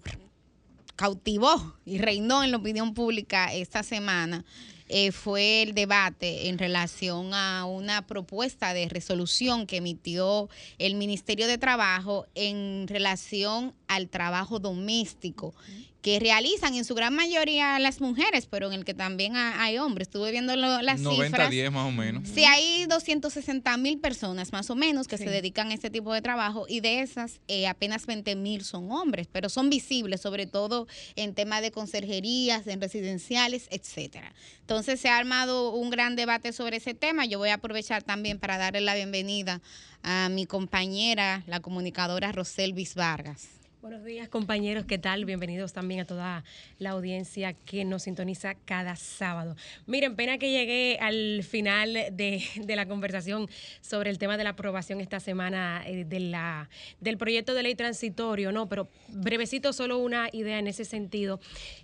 cautivó 0.96 1.76
y 1.84 1.98
reinó 1.98 2.42
en 2.42 2.50
la 2.50 2.56
opinión 2.56 2.94
pública 2.94 3.52
esta 3.52 3.82
semana 3.82 4.44
eh, 4.90 5.12
fue 5.12 5.62
el 5.62 5.74
debate 5.74 6.48
en 6.48 6.56
relación 6.56 7.34
a 7.34 7.66
una 7.66 8.06
propuesta 8.06 8.72
de 8.72 8.88
resolución 8.88 9.66
que 9.66 9.76
emitió 9.76 10.48
el 10.78 10.94
Ministerio 10.94 11.46
de 11.46 11.58
Trabajo 11.58 12.26
en 12.34 12.88
relación 12.88 13.74
al 13.86 14.08
trabajo 14.08 14.60
doméstico 14.60 15.54
que 16.00 16.20
realizan 16.20 16.74
en 16.76 16.84
su 16.84 16.94
gran 16.94 17.12
mayoría 17.12 17.76
las 17.80 18.00
mujeres, 18.00 18.46
pero 18.46 18.68
en 18.68 18.72
el 18.72 18.84
que 18.84 18.94
también 18.94 19.34
ha- 19.36 19.60
hay 19.62 19.78
hombres. 19.78 20.06
Estuve 20.06 20.30
viendo 20.30 20.54
lo- 20.54 20.80
las 20.80 21.00
90 21.00 21.24
cifras. 21.26 21.50
10 21.50 21.72
más 21.72 21.88
o 21.88 21.90
menos. 21.90 22.28
Sí, 22.28 22.44
hay 22.44 22.86
260 22.86 23.76
mil 23.78 23.98
personas 23.98 24.52
más 24.52 24.70
o 24.70 24.76
menos 24.76 25.08
que 25.08 25.18
se 25.18 25.28
dedican 25.28 25.70
a 25.70 25.74
este 25.74 25.90
tipo 25.90 26.14
de 26.14 26.22
trabajo 26.22 26.66
y 26.68 26.78
de 26.80 27.00
esas 27.00 27.40
eh, 27.48 27.66
apenas 27.66 28.06
20 28.06 28.36
mil 28.36 28.64
son 28.64 28.92
hombres, 28.92 29.26
pero 29.32 29.48
son 29.48 29.70
visibles 29.70 30.20
sobre 30.20 30.46
todo 30.46 30.86
en 31.16 31.34
temas 31.34 31.62
de 31.62 31.72
conserjerías, 31.72 32.66
en 32.68 32.80
residenciales, 32.80 33.66
etcétera. 33.70 34.32
Entonces 34.60 35.00
se 35.00 35.08
ha 35.08 35.18
armado 35.18 35.72
un 35.72 35.90
gran 35.90 36.14
debate 36.14 36.52
sobre 36.52 36.76
ese 36.76 36.94
tema. 36.94 37.26
Yo 37.26 37.38
voy 37.38 37.48
a 37.48 37.54
aprovechar 37.54 38.04
también 38.04 38.38
para 38.38 38.56
darle 38.56 38.80
la 38.82 38.94
bienvenida 38.94 39.60
a 40.04 40.28
mi 40.30 40.46
compañera, 40.46 41.42
la 41.48 41.58
comunicadora 41.58 42.30
Roselvis 42.30 42.94
Vargas. 42.94 43.48
Buenos 43.80 44.02
días 44.04 44.28
compañeros, 44.28 44.86
¿qué 44.86 44.98
tal? 44.98 45.24
Bienvenidos 45.24 45.72
también 45.72 46.00
a 46.00 46.04
toda 46.04 46.42
la 46.80 46.90
audiencia 46.90 47.52
que 47.52 47.84
nos 47.84 48.02
sintoniza 48.02 48.56
cada 48.56 48.96
sábado. 48.96 49.54
Miren, 49.86 50.16
pena 50.16 50.36
que 50.36 50.50
llegué 50.50 50.98
al 51.00 51.44
final 51.44 51.92
de, 52.10 52.42
de 52.56 52.76
la 52.76 52.86
conversación 52.86 53.48
sobre 53.80 54.10
el 54.10 54.18
tema 54.18 54.36
de 54.36 54.42
la 54.42 54.50
aprobación 54.50 55.00
esta 55.00 55.20
semana 55.20 55.84
eh, 55.86 56.04
de 56.04 56.18
la, 56.18 56.68
del 57.00 57.18
proyecto 57.18 57.54
de 57.54 57.62
ley 57.62 57.76
transitorio, 57.76 58.50
¿no? 58.50 58.68
Pero 58.68 58.88
brevecito, 59.10 59.72
solo 59.72 59.98
una 59.98 60.28
idea 60.32 60.58
en 60.58 60.66
ese 60.66 60.84
sentido. 60.84 61.38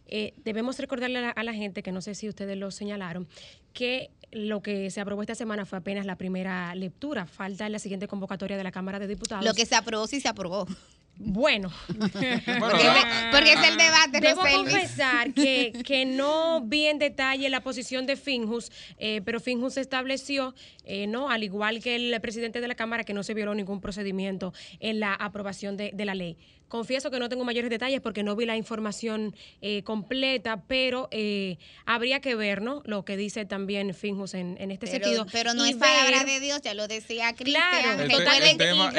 Eh, 0.09 0.35
debemos 0.45 0.77
recordarle 0.81 1.21
a 1.21 1.23
la, 1.23 1.31
a 1.31 1.45
la 1.45 1.55
gente, 1.55 1.85
que 1.85 1.93
no 1.93 2.01
sé 2.01 2.17
si 2.17 2.29
ustedes 2.29 2.59
lo 2.59 2.73
señalaron, 2.73 3.29
que 3.73 4.11
lo 4.33 4.63
que 4.63 4.91
se 4.91 5.01
aprobó 5.01 5.23
esta 5.23 5.37
semana 5.37 5.65
fue 5.65 5.79
apenas 5.79 6.07
la 6.07 6.17
primera 6.17 6.75
lectura. 6.75 7.25
Falta 7.25 7.69
la 7.69 7.79
siguiente 7.79 8.09
convocatoria 8.09 8.57
de 8.57 8.65
la 8.65 8.73
Cámara 8.73 8.99
de 8.99 9.07
Diputados. 9.07 9.45
Lo 9.45 9.55
que 9.55 9.65
se 9.65 9.77
aprobó 9.77 10.09
sí 10.09 10.21
se 10.21 10.27
aprobó. 10.27 10.67
Bueno, 11.17 11.71
Porque, 11.87 12.91
porque 13.31 13.53
es 13.53 13.69
el 13.69 13.77
debate, 13.77 14.21
Debo 14.21 14.43
Roselvis. 14.43 14.73
confesar 14.73 15.33
que, 15.33 15.73
que 15.85 16.05
no 16.05 16.61
vi 16.63 16.87
en 16.87 16.99
detalle 16.99 17.49
la 17.51 17.63
posición 17.63 18.05
de 18.07 18.17
Finjus, 18.17 18.73
eh, 18.99 19.21
pero 19.25 19.39
Finjus 19.41 19.77
estableció, 19.77 20.55
eh, 20.85 21.07
no, 21.07 21.31
al 21.31 21.45
igual 21.45 21.81
que 21.83 21.97
el 21.97 22.21
presidente 22.21 22.61
de 22.61 22.69
la 22.69 22.75
Cámara, 22.75 23.05
que 23.05 23.15
no 23.15 23.23
se 23.23 23.33
violó 23.35 23.55
ningún 23.55 23.81
procedimiento 23.81 24.53
en 24.81 25.01
la 25.01 25.15
aprobación 25.15 25.77
de, 25.77 25.93
de 25.95 26.05
la 26.05 26.15
ley. 26.15 26.37
Confieso 26.75 27.09
que 27.13 27.21
no 27.21 27.29
tengo 27.29 27.45
mayores 27.45 27.71
detalles 27.71 28.01
porque 28.01 28.25
no 28.25 28.35
vi 28.35 28.47
la 28.47 28.57
información 28.57 29.33
eh, 29.63 29.85
completa, 29.85 30.65
pero 30.67 31.07
eh, 31.13 31.57
habría 31.87 32.19
que 32.21 32.35
ver, 32.35 32.63
¿no? 32.63 32.83
Lo 32.85 33.05
que 33.05 33.17
dice 33.17 33.45
también 33.45 33.95
Finjus 33.95 34.35
en, 34.35 34.57
en 34.61 34.73
este 34.73 34.89
Pero, 34.89 35.05
sentido. 35.05 35.27
pero 35.31 35.55
no 35.55 35.65
y 35.67 35.71
es 35.71 35.77
palabra 35.77 36.25
de 36.25 36.41
Dios, 36.41 36.63
ya 36.63 36.75
lo 36.75 36.89
decía 36.89 37.33
Cristian. 37.37 37.63
Claro, 37.71 38.03
El 38.03 38.09
recuerden 38.11 38.43
el 38.51 38.57
tema- 38.59 38.89
el 38.89 38.93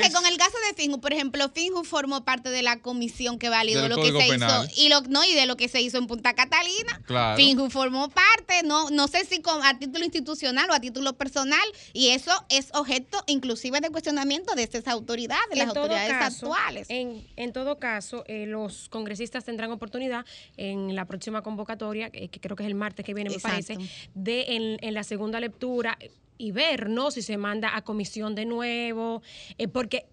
que 0.00 0.06
es- 0.06 0.14
con 0.14 0.24
el 0.24 0.36
caso 0.36 0.56
de 0.68 0.80
Finju, 0.80 1.00
por 1.00 1.12
ejemplo, 1.12 1.48
Finju 1.52 1.82
formó 1.82 2.24
parte 2.24 2.50
de 2.50 2.62
la 2.62 2.78
comisión 2.80 3.40
que 3.40 3.48
validó 3.48 3.80
Del 3.82 3.90
lo 3.90 3.96
que 3.96 4.12
se 4.12 4.28
Penal. 4.30 4.68
hizo 4.70 4.80
y 4.80 4.88
lo 4.88 5.00
no 5.00 5.24
y 5.24 5.34
de 5.34 5.46
lo 5.46 5.56
que 5.56 5.66
se 5.66 5.80
hizo 5.80 5.98
en 5.98 6.06
Punta 6.06 6.34
Catalina. 6.34 7.00
Claro. 7.06 7.36
Finju 7.36 7.70
formó 7.70 8.08
parte, 8.08 8.62
no 8.64 8.88
no 8.90 9.08
sé 9.08 9.24
si 9.24 9.40
con, 9.42 9.64
a 9.64 9.76
título 9.80 10.04
institucional 10.04 10.70
o 10.70 10.74
a 10.74 10.80
título 10.80 11.14
personal 11.14 11.58
y 11.92 12.10
eso 12.10 12.30
es 12.50 12.68
objeto 12.72 13.24
inclusive 13.26 13.80
de 13.80 13.90
cuestionamiento 13.90 14.54
de 14.54 14.62
estas 14.62 14.86
autoridades, 14.86 15.40
las 15.52 15.66
En 15.66 15.68
todo 15.70 15.80
autoridades 15.82 16.12
caso, 16.12 16.46
actuales. 16.54 16.86
En, 16.88 16.99
en 17.36 17.52
todo 17.52 17.78
caso, 17.78 18.24
eh, 18.26 18.46
los 18.46 18.88
congresistas 18.88 19.44
tendrán 19.44 19.70
oportunidad 19.70 20.24
en 20.56 20.94
la 20.94 21.04
próxima 21.06 21.42
convocatoria, 21.42 22.10
eh, 22.12 22.28
que 22.28 22.40
creo 22.40 22.56
que 22.56 22.62
es 22.62 22.68
el 22.68 22.74
martes 22.74 23.04
que 23.04 23.14
viene, 23.14 23.30
me 23.30 23.36
Exacto. 23.36 23.74
parece, 23.74 23.90
de 24.14 24.56
en, 24.56 24.76
en 24.80 24.94
la 24.94 25.04
segunda 25.04 25.40
lectura 25.40 25.98
y 26.38 26.52
ver, 26.52 26.88
¿no? 26.88 27.10
Si 27.10 27.20
se 27.22 27.36
manda 27.36 27.76
a 27.76 27.82
comisión 27.82 28.34
de 28.34 28.46
nuevo, 28.46 29.22
eh, 29.58 29.68
porque 29.68 30.06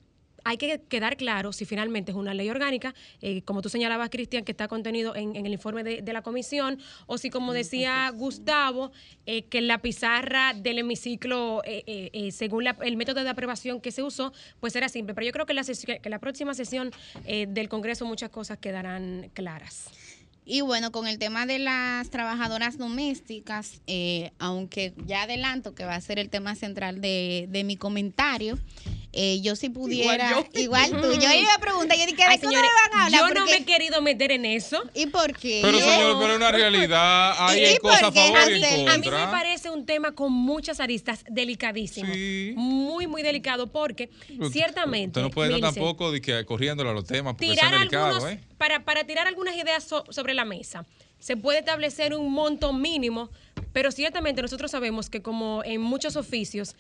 hay 0.43 0.57
que 0.57 0.79
quedar 0.88 1.17
claro 1.17 1.51
si 1.51 1.65
finalmente 1.65 2.11
es 2.11 2.17
una 2.17 2.33
ley 2.33 2.49
orgánica, 2.49 2.93
eh, 3.21 3.41
como 3.43 3.61
tú 3.61 3.69
señalabas, 3.69 4.09
Cristian, 4.09 4.43
que 4.45 4.51
está 4.51 4.67
contenido 4.67 5.15
en, 5.15 5.35
en 5.35 5.45
el 5.45 5.53
informe 5.53 5.83
de, 5.83 6.01
de 6.01 6.13
la 6.13 6.21
comisión, 6.21 6.79
o 7.05 7.17
si, 7.17 7.29
como 7.29 7.53
decía 7.53 8.09
Gustavo, 8.13 8.91
eh, 9.25 9.43
que 9.43 9.61
la 9.61 9.79
pizarra 9.81 10.53
del 10.53 10.79
hemiciclo, 10.79 11.61
eh, 11.65 11.83
eh, 11.88 12.09
eh, 12.13 12.31
según 12.31 12.63
la- 12.63 12.77
el 12.81 12.95
método 12.97 13.23
de 13.23 13.29
aprobación 13.29 13.81
que 13.81 13.91
se 13.91 14.03
usó, 14.03 14.31
pues 14.59 14.75
era 14.75 14.88
simple. 14.89 15.13
Pero 15.13 15.25
yo 15.27 15.31
creo 15.33 15.45
que 15.45 15.53
la, 15.53 15.63
sesión- 15.63 15.99
que 16.01 16.09
la 16.09 16.19
próxima 16.19 16.53
sesión 16.53 16.91
eh, 17.25 17.45
del 17.49 17.67
Congreso 17.69 18.05
muchas 18.05 18.29
cosas 18.29 18.57
quedarán 18.57 19.29
claras. 19.33 19.89
Y 20.49 20.61
bueno, 20.61 20.93
con 20.93 21.07
el 21.07 21.19
tema 21.19 21.45
de 21.45 21.59
las 21.59 22.09
trabajadoras 22.09 22.77
domésticas, 22.77 23.81
eh, 23.85 24.31
aunque 24.39 24.93
ya 25.05 25.23
adelanto 25.23 25.75
que 25.75 25.83
va 25.83 25.95
a 25.95 25.99
ser 26.01 26.19
el 26.19 26.29
tema 26.29 26.55
central 26.55 27.01
de, 27.01 27.47
de 27.49 27.65
mi 27.65 27.75
comentario, 27.75 28.57
eh, 29.14 29.39
yo 29.41 29.55
si 29.55 29.70
pudiera, 29.70 30.45
igual, 30.53 30.91
tú, 30.91 31.14
yo 31.14 31.32
iba 31.34 31.53
a 31.55 31.60
preguntar, 31.60 31.97
yo 31.97 32.05
dije, 32.05 32.24
¿de 32.30 32.38
qué 32.39 32.45
no 32.45 32.51
van 32.51 32.66
a 33.01 33.05
hablar? 33.05 33.12
yo 33.22 33.28
no 33.30 33.34
Porque- 33.41 33.51
me 33.51 33.58
he 33.58 33.66
querido 33.66 34.01
meter 34.01 34.32
en 34.32 34.45
eso. 34.45 34.84
¿Y 34.93 35.08
por 35.08 35.34
qué? 35.38 35.60
Pero 35.64 35.80
señor, 35.80 36.18
pero 36.20 36.32
es 36.32 36.38
una 36.38 36.51
realidad, 36.51 37.34
hay 37.39 37.60
¿Y 37.62 37.66
en 37.66 37.78
por 37.78 37.91
cosas 37.91 38.03
a 38.10 38.12
qué? 38.12 38.20
favor 38.20 38.38
A 38.39 38.51
y 38.51 38.86
a 38.88 38.97
mí 38.97 39.10
me 39.10 39.28
parece 39.28 39.70
un 39.70 39.86
tema 39.86 40.14
con 40.14 40.32
muchas 40.32 40.80
aristas 40.80 41.24
delicadísimo. 41.30 42.14
Sí. 42.14 42.53
Muy, 42.55 43.08
muy 43.08 43.24
delicado 43.24 43.68
porque 43.68 44.10
ciertamente... 44.51 45.20
Usted 45.20 45.22
no 45.22 45.30
puede 45.32 45.55
estar 45.55 45.74
tampoco 45.74 46.12
de 46.12 46.22
que 46.22 46.45
corriéndole 46.45 46.89
a 46.89 46.93
los 46.93 47.05
temas 47.05 47.34
porque 47.34 47.49
tirar 47.51 47.70
son 47.70 47.80
delicados, 47.80 48.16
algunos, 48.24 48.34
¿eh? 48.34 48.43
para, 48.58 48.84
para 48.84 49.03
tirar 49.05 49.28
algunas 49.28 49.55
ideas 49.55 49.84
so- 49.84 50.05
sobre 50.10 50.34
la 50.34 50.45
mesa. 50.45 50.86
Se 51.20 51.36
puede 51.36 51.60
establecer 51.60 52.14
un 52.14 52.32
monto 52.32 52.74
mínimo, 52.74 53.30
pero 53.74 53.91
ciertamente 53.91 54.41
nosotros 54.41 54.70
sabemos 54.70 55.10
que 55.10 55.22
como 55.24 55.64
en 55.64 55.82
muchos 55.82 56.16
oficios 56.16 56.76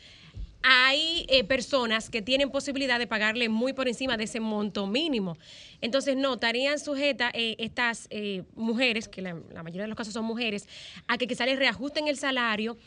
hay 0.63 1.25
eh, 1.29 1.43
personas 1.43 2.09
que 2.09 2.21
tienen 2.21 2.49
posibilidad 2.49 2.99
de 2.99 3.07
pagarle 3.07 3.49
muy 3.49 3.73
por 3.73 3.87
encima 3.87 4.17
de 4.17 4.25
ese 4.25 4.39
monto 4.39 4.87
mínimo. 4.87 5.37
Entonces, 5.81 6.15
no, 6.17 6.33
estarían 6.33 6.79
sujetas 6.79 7.31
eh, 7.33 7.55
estas 7.59 8.07
eh, 8.09 8.43
mujeres, 8.55 9.07
que 9.07 9.21
la, 9.21 9.37
la 9.53 9.63
mayoría 9.63 9.83
de 9.83 9.87
los 9.89 9.97
casos 9.97 10.13
son 10.13 10.25
mujeres, 10.25 10.67
a 11.07 11.17
que 11.17 11.27
quizá 11.27 11.45
les 11.45 11.59
reajusten 11.59 12.07
el 12.07 12.17
salario 12.17 12.77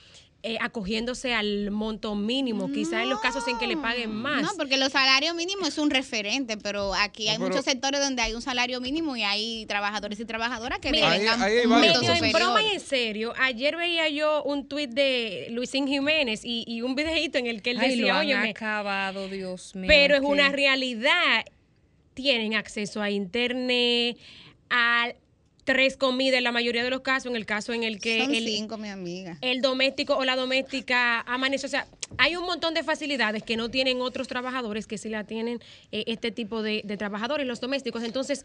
eh, 0.42 0.56
acogiéndose 0.60 1.34
al 1.34 1.70
monto 1.70 2.14
mínimo, 2.14 2.72
quizá 2.72 3.02
en 3.02 3.10
los 3.10 3.20
casos 3.20 3.46
en 3.46 3.58
que 3.58 3.66
le 3.66 3.76
paguen 3.76 4.10
más. 4.10 4.40
No, 4.42 4.48
porque 4.56 4.78
los 4.78 4.90
salarios 4.92 5.34
mínimos 5.34 5.68
es 5.68 5.76
un 5.78 5.90
referente, 5.90 6.56
pero 6.56 6.94
aquí 6.94 7.28
hay 7.28 7.36
pero- 7.36 7.48
muchos 7.50 7.64
sectores 7.64 8.00
donde 8.00 8.22
hay 8.22 8.32
un 8.32 8.40
salario 8.40 8.80
mínimo 8.80 9.14
y 9.16 9.22
hay 9.22 9.66
trabajadores 9.66 10.18
y 10.18 10.24
trabajadoras 10.24 10.78
que 10.78 10.92
Mira, 10.92 11.10
Ahí- 11.10 11.26
ahí 11.26 11.58
hay 11.58 11.66
Medio 11.66 12.00
en 12.14 12.32
broma 12.32 12.62
y 12.62 12.68
en 12.74 12.80
serio, 12.80 13.34
ayer 13.38 13.76
veía 13.76 14.08
yo 14.08 14.42
un 14.44 14.66
tuit 14.66 14.90
de 14.90 15.48
Luisín 15.50 15.86
Jiménez 15.86 16.40
y, 16.44 16.64
y 16.66 16.80
un 16.82 16.94
videito 16.94 17.36
en 17.38 17.46
el 17.46 17.60
que 17.60 17.72
él 17.72 17.78
Ay, 17.80 17.96
lo 17.96 18.06
decía, 18.06 18.18
óyeme, 18.18 18.50
acabado, 18.50 19.28
Dios 19.28 19.74
mío. 19.74 19.88
pero 19.88 20.14
es 20.16 20.22
una 20.22 20.48
realidad. 20.50 21.44
Tienen 22.14 22.54
acceso 22.54 23.00
a 23.02 23.10
internet, 23.10 24.18
a 24.68 25.12
tres 25.72 25.96
comidas 25.96 26.38
en 26.38 26.44
la 26.44 26.50
mayoría 26.50 26.82
de 26.82 26.90
los 26.90 27.02
casos, 27.02 27.30
en 27.30 27.36
el 27.36 27.46
caso 27.46 27.72
en 27.72 27.84
el 27.84 28.00
que 28.00 28.24
Son 28.24 28.34
el, 28.34 28.44
cinco, 28.44 28.76
mi 28.76 28.88
amiga. 28.88 29.38
el 29.40 29.60
doméstico 29.60 30.16
o 30.16 30.24
la 30.24 30.34
doméstica 30.34 31.20
amanece. 31.20 31.66
O 31.66 31.68
sea, 31.68 31.86
hay 32.18 32.34
un 32.34 32.44
montón 32.44 32.74
de 32.74 32.82
facilidades 32.82 33.44
que 33.44 33.56
no 33.56 33.68
tienen 33.70 34.00
otros 34.00 34.26
trabajadores 34.26 34.88
que 34.88 34.98
sí 34.98 35.08
la 35.08 35.22
tienen 35.22 35.60
eh, 35.92 36.02
este 36.08 36.32
tipo 36.32 36.62
de, 36.62 36.82
de 36.84 36.96
trabajadores, 36.96 37.46
los 37.46 37.60
domésticos. 37.60 38.02
Entonces, 38.02 38.44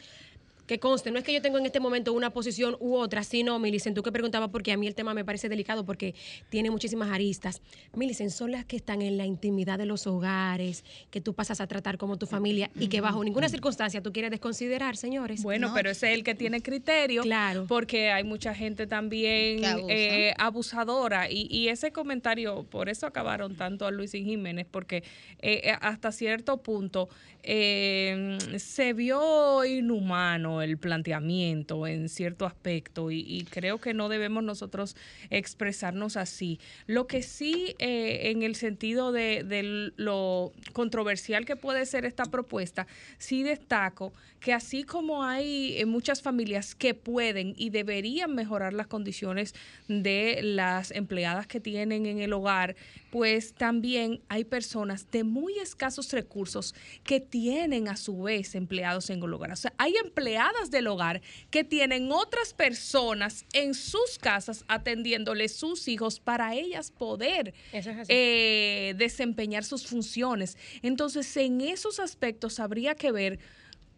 que 0.68 0.80
conste, 0.80 1.11
no 1.11 1.20
es 1.20 1.24
que 1.24 1.34
yo 1.34 1.41
tengo 1.41 1.57
en 1.59 1.66
este 1.66 1.80
momento 1.80 2.11
una 2.13 2.32
posición 2.32 2.76
u 2.80 2.95
otra, 2.95 3.24
sino, 3.24 3.59
Milicen, 3.59 3.93
tú 3.93 4.01
que 4.03 4.11
preguntabas, 4.11 4.49
porque 4.49 4.72
a 4.72 4.78
mí 4.78 4.88
el 4.88 4.95
tema 4.95 5.13
me 5.13 5.24
parece 5.24 5.47
delicado 5.49 5.86
porque 5.86 6.16
tiene 6.49 6.72
muchísimas 6.72 7.09
aristas. 7.11 7.61
Milicen, 7.93 8.32
son 8.32 8.51
las 8.51 8.66
que 8.66 8.76
están 8.76 9.01
en 9.01 9.18
la 9.18 9.26
intimidad 9.26 9.78
de 9.78 9.86
los 9.86 10.07
hogares, 10.07 10.84
que 11.11 11.22
tú 11.22 11.34
pasas 11.34 11.61
a 11.61 11.68
tratar 11.68 11.97
como 11.97 12.18
tu 12.18 12.26
familia 12.26 12.72
y 12.80 12.88
que 12.88 13.01
bajo 13.01 13.24
ninguna 13.24 13.49
circunstancia 13.49 14.01
tú 14.01 14.11
quieres 14.11 14.32
desconsiderar, 14.32 14.97
señores. 14.97 15.43
Bueno, 15.43 15.68
No. 15.70 15.74
pero 15.74 15.89
ese 15.91 16.09
es 16.11 16.18
el 16.18 16.24
que 16.24 16.36
tiene 16.36 16.61
criterio. 16.61 17.22
Claro. 17.24 17.66
Porque 17.68 18.11
hay 18.11 18.24
mucha 18.24 18.53
gente 18.55 18.88
también 18.88 19.63
abusa. 19.66 19.93
eh, 19.93 20.34
abusadora. 20.38 21.30
Y, 21.30 21.47
y 21.49 21.68
ese 21.70 21.91
comentario, 21.91 22.63
por 22.63 22.89
eso 22.89 23.05
acabaron 23.07 23.55
tanto 23.55 23.86
a 23.86 23.91
Luis 23.91 24.13
y 24.16 24.24
Jiménez, 24.24 24.66
porque 24.70 24.97
eh, 25.41 25.61
eh, 25.63 25.76
hasta 25.82 26.11
cierto 26.11 26.57
punto 26.57 27.09
eh, 27.43 28.38
se 28.57 28.93
vio 28.93 29.63
inhumano 29.66 30.55
el 30.62 30.78
planteamiento 30.78 31.88
en 31.88 32.10
cierto 32.10 32.45
aspecto. 32.45 33.12
Y, 33.12 33.45
creo 33.49 33.80
que 33.80 33.93
no 33.93 34.10
debemos 34.10 34.43
nosotros 34.43 34.95
expresarnos 35.30 36.18
así. 36.18 36.60
Lo 36.88 37.08
que 37.08 37.22
sí, 37.22 37.76
eh, 37.80 38.32
en 38.32 38.43
el 38.43 38.56
sentido 38.56 39.12
de, 39.12 39.43
de 39.43 39.91
lo 39.95 40.51
controversial 40.74 41.45
que 41.45 41.56
puede 41.56 41.86
ser 41.86 42.06
esta 42.06 42.26
propuesta, 42.26 42.88
sí 43.18 43.43
destaco 43.43 44.14
que 44.46 44.54
así 44.54 44.84
como 44.84 45.24
hay 45.24 45.76
eh, 45.76 45.88
muchas 45.88 46.22
familias 46.22 46.76
que 46.76 46.93
pueden 46.93 47.56
y 47.58 47.72
deberían 47.72 48.36
mejorar 48.36 48.74
las 48.74 48.86
condiciones 48.86 49.56
de 49.88 50.39
las 50.43 50.91
empleadas 50.91 51.48
que 51.48 51.60
tienen 51.60 52.06
en 52.06 52.20
el 52.20 52.32
hogar, 52.32 52.76
pues 53.10 53.56
también 53.56 54.22
hay 54.30 54.43
personas 54.43 55.10
de 55.10 55.24
muy 55.24 55.58
escasos 55.58 56.12
recursos 56.12 56.76
que 57.04 57.20
tienen 57.20 57.88
a 57.88 57.98
su 57.98 58.22
vez 58.22 58.54
empleados 58.54 59.10
en 59.10 59.24
el 59.24 59.34
hogar. 59.34 59.52
O 59.52 59.56
sea, 59.56 59.74
hay 59.80 59.96
empleadas 59.96 60.70
del 60.70 60.86
hogar 60.86 61.24
que 61.50 61.64
tienen 61.64 62.12
otras 62.12 62.54
personas 62.54 63.46
en 63.54 63.74
sus 63.74 64.20
casas 64.22 64.64
atendiéndole 64.68 65.50
sus 65.50 65.88
hijos 65.88 66.20
para 66.20 66.54
ellas 66.54 66.91
poder 66.91 67.56
es 67.74 67.88
eh, 68.10 68.93
desempeñar 68.96 69.64
sus 69.64 69.88
funciones. 69.88 70.56
Entonces, 70.84 71.36
en 71.36 71.62
esos 71.62 72.00
aspectos 72.00 72.60
habría 72.60 72.93
que 72.93 73.12
ver 73.12 73.39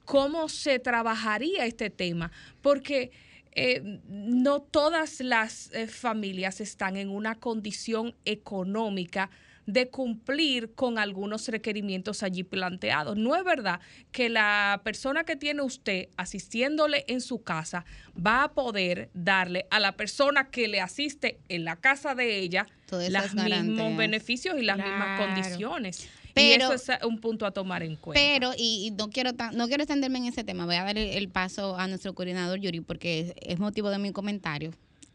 cómo 0.07 0.47
se 0.47 0.79
trabajaría 0.79 1.65
este 1.65 1.89
tema, 1.89 2.31
porque 2.61 3.11
eh, 3.51 3.99
no 4.07 4.61
todas 4.61 5.19
las 5.19 5.69
eh, 5.73 5.87
familias 5.87 6.61
están 6.61 6.95
en 6.95 7.09
una 7.09 7.35
condición 7.35 8.15
económica 8.23 9.29
de 9.65 9.89
cumplir 9.89 10.73
con 10.75 10.97
algunos 10.97 11.49
requerimientos 11.49 12.23
allí 12.23 12.43
planteados. 12.43 13.17
No 13.17 13.35
es 13.35 13.43
verdad 13.43 13.81
que 14.13 14.29
la 14.29 14.79
persona 14.85 15.25
que 15.25 15.35
tiene 15.35 15.61
usted 15.61 16.07
asistiéndole 16.15 17.03
en 17.09 17.19
su 17.19 17.43
casa 17.43 17.83
va 18.15 18.43
a 18.43 18.53
poder 18.53 19.09
darle 19.13 19.67
a 19.69 19.81
la 19.81 19.97
persona 19.97 20.49
que 20.49 20.69
le 20.69 20.79
asiste 20.79 21.41
en 21.49 21.65
la 21.65 21.75
casa 21.75 22.15
de 22.15 22.39
ella 22.39 22.65
los 22.89 23.33
mismos 23.33 23.97
beneficios 23.97 24.57
y 24.57 24.61
las 24.63 24.77
mismas 24.77 25.19
condiciones. 25.19 26.09
Pero- 26.37 26.71
y 26.71 26.75
eso 26.75 26.93
es 26.93 27.03
un 27.05 27.19
punto 27.19 27.45
a 27.45 27.51
tomar 27.51 27.83
en 27.83 27.95
cuenta. 27.97 28.19
Pero, 28.21 28.53
y, 28.57 28.87
y 28.87 28.91
no 28.91 29.09
quiero 29.09 29.33
tan- 29.33 29.55
no 29.57 29.67
quiero 29.67 29.83
extenderme 29.83 30.19
en 30.19 30.25
ese 30.25 30.43
tema, 30.43 30.65
voy 30.65 30.75
a 30.75 30.83
dar 30.83 30.97
el, 30.97 31.09
el 31.09 31.29
paso 31.29 31.77
a 31.77 31.87
nuestro 31.87 32.13
coordinador 32.15 32.59
Yuri, 32.59 32.81
porque 32.81 33.19
es, 33.19 33.33
es 33.53 33.59
motivo 33.59 33.89
de 33.89 33.97
mi 33.99 34.11
comentario 34.11 34.71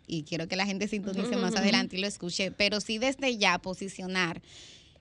y 0.07 0.25
quiero 0.25 0.49
que 0.49 0.57
la 0.57 0.67
gente 0.67 0.89
sintonice 0.89 1.37
más 1.37 1.55
adelante 1.57 1.97
y 1.97 2.01
lo 2.01 2.07
escuche, 2.07 2.51
pero 2.51 2.81
sí 2.81 2.99
desde 2.99 3.37
ya 3.39 3.59
posicionar 3.59 4.43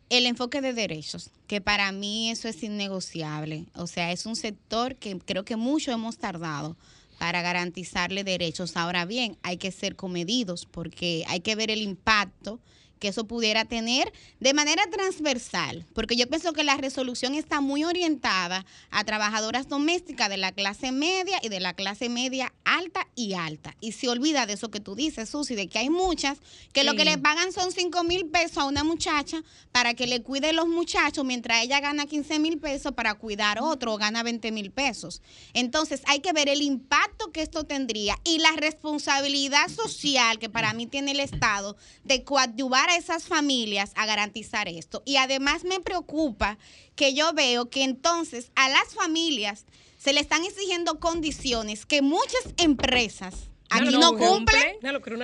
el 0.09 0.25
enfoque 0.25 0.61
de 0.61 0.73
derechos, 0.73 1.29
que 1.47 1.61
para 1.61 1.91
mí 1.93 2.29
eso 2.31 2.47
es 2.49 2.61
innegociable. 2.63 3.65
O 3.75 3.87
sea, 3.87 4.11
es 4.11 4.25
un 4.25 4.35
sector 4.35 4.95
que 4.97 5.17
creo 5.19 5.45
que 5.45 5.55
mucho 5.55 5.91
hemos 5.91 6.17
tardado 6.17 6.75
para 7.17 7.41
garantizarle 7.41 8.23
derechos. 8.25 8.75
Ahora 8.75 9.05
bien, 9.05 9.37
hay 9.41 9.55
que 9.57 9.71
ser 9.71 9.95
comedidos 9.95 10.65
porque 10.65 11.23
hay 11.27 11.39
que 11.39 11.55
ver 11.55 11.71
el 11.71 11.81
impacto 11.81 12.59
que 13.01 13.07
eso 13.07 13.25
pudiera 13.25 13.65
tener 13.65 14.13
de 14.39 14.53
manera 14.53 14.83
transversal, 14.91 15.85
porque 15.93 16.15
yo 16.15 16.27
pienso 16.27 16.53
que 16.53 16.63
la 16.63 16.77
resolución 16.77 17.33
está 17.33 17.59
muy 17.59 17.83
orientada 17.83 18.63
a 18.91 19.03
trabajadoras 19.03 19.67
domésticas 19.67 20.29
de 20.29 20.37
la 20.37 20.51
clase 20.51 20.91
media 20.91 21.39
y 21.41 21.49
de 21.49 21.59
la 21.59 21.73
clase 21.73 22.09
media 22.09 22.53
alta 22.63 23.07
y 23.15 23.33
alta. 23.33 23.75
Y 23.81 23.93
se 23.93 24.07
olvida 24.07 24.45
de 24.45 24.53
eso 24.53 24.69
que 24.69 24.79
tú 24.79 24.95
dices, 24.95 25.29
Susi, 25.29 25.55
de 25.55 25.67
que 25.67 25.79
hay 25.79 25.89
muchas 25.89 26.37
que 26.73 26.83
lo 26.83 26.93
que 26.93 27.03
le 27.03 27.17
pagan 27.17 27.51
son 27.51 27.71
5 27.71 28.03
mil 28.03 28.27
pesos 28.27 28.59
a 28.59 28.65
una 28.65 28.83
muchacha 28.83 29.41
para 29.71 29.95
que 29.95 30.05
le 30.05 30.21
cuide 30.21 30.53
los 30.53 30.67
muchachos 30.67 31.25
mientras 31.25 31.63
ella 31.63 31.79
gana 31.79 32.05
15 32.05 32.37
mil 32.37 32.59
pesos 32.59 32.91
para 32.91 33.15
cuidar 33.15 33.59
otro 33.61 33.95
o 33.95 33.97
gana 33.97 34.21
20 34.21 34.51
mil 34.51 34.69
pesos. 34.69 35.23
Entonces 35.53 36.03
hay 36.05 36.19
que 36.19 36.33
ver 36.33 36.49
el 36.49 36.61
impacto 36.61 37.31
que 37.31 37.41
esto 37.41 37.63
tendría 37.63 38.15
y 38.23 38.37
la 38.37 38.51
responsabilidad 38.51 39.69
social 39.69 40.37
que 40.37 40.49
para 40.49 40.73
mí 40.73 40.85
tiene 40.85 41.11
el 41.11 41.19
Estado 41.19 41.75
de 42.03 42.23
coadyuvar 42.23 42.90
a 42.91 42.97
esas 42.97 43.23
familias 43.27 43.91
a 43.95 44.05
garantizar 44.05 44.67
esto. 44.67 45.01
Y 45.05 45.17
además 45.17 45.63
me 45.63 45.79
preocupa 45.79 46.57
que 46.95 47.13
yo 47.13 47.33
veo 47.33 47.69
que 47.69 47.83
entonces 47.83 48.51
a 48.55 48.69
las 48.69 48.93
familias 48.93 49.65
se 49.97 50.13
le 50.13 50.19
están 50.19 50.43
exigiendo 50.43 50.99
condiciones 50.99 51.85
que 51.85 52.01
muchas 52.01 52.43
empresas 52.57 53.33
aquí 53.69 53.91
No, 53.91 53.99
no, 53.99 54.11
no 54.11 54.17
cumplen. 54.17 54.77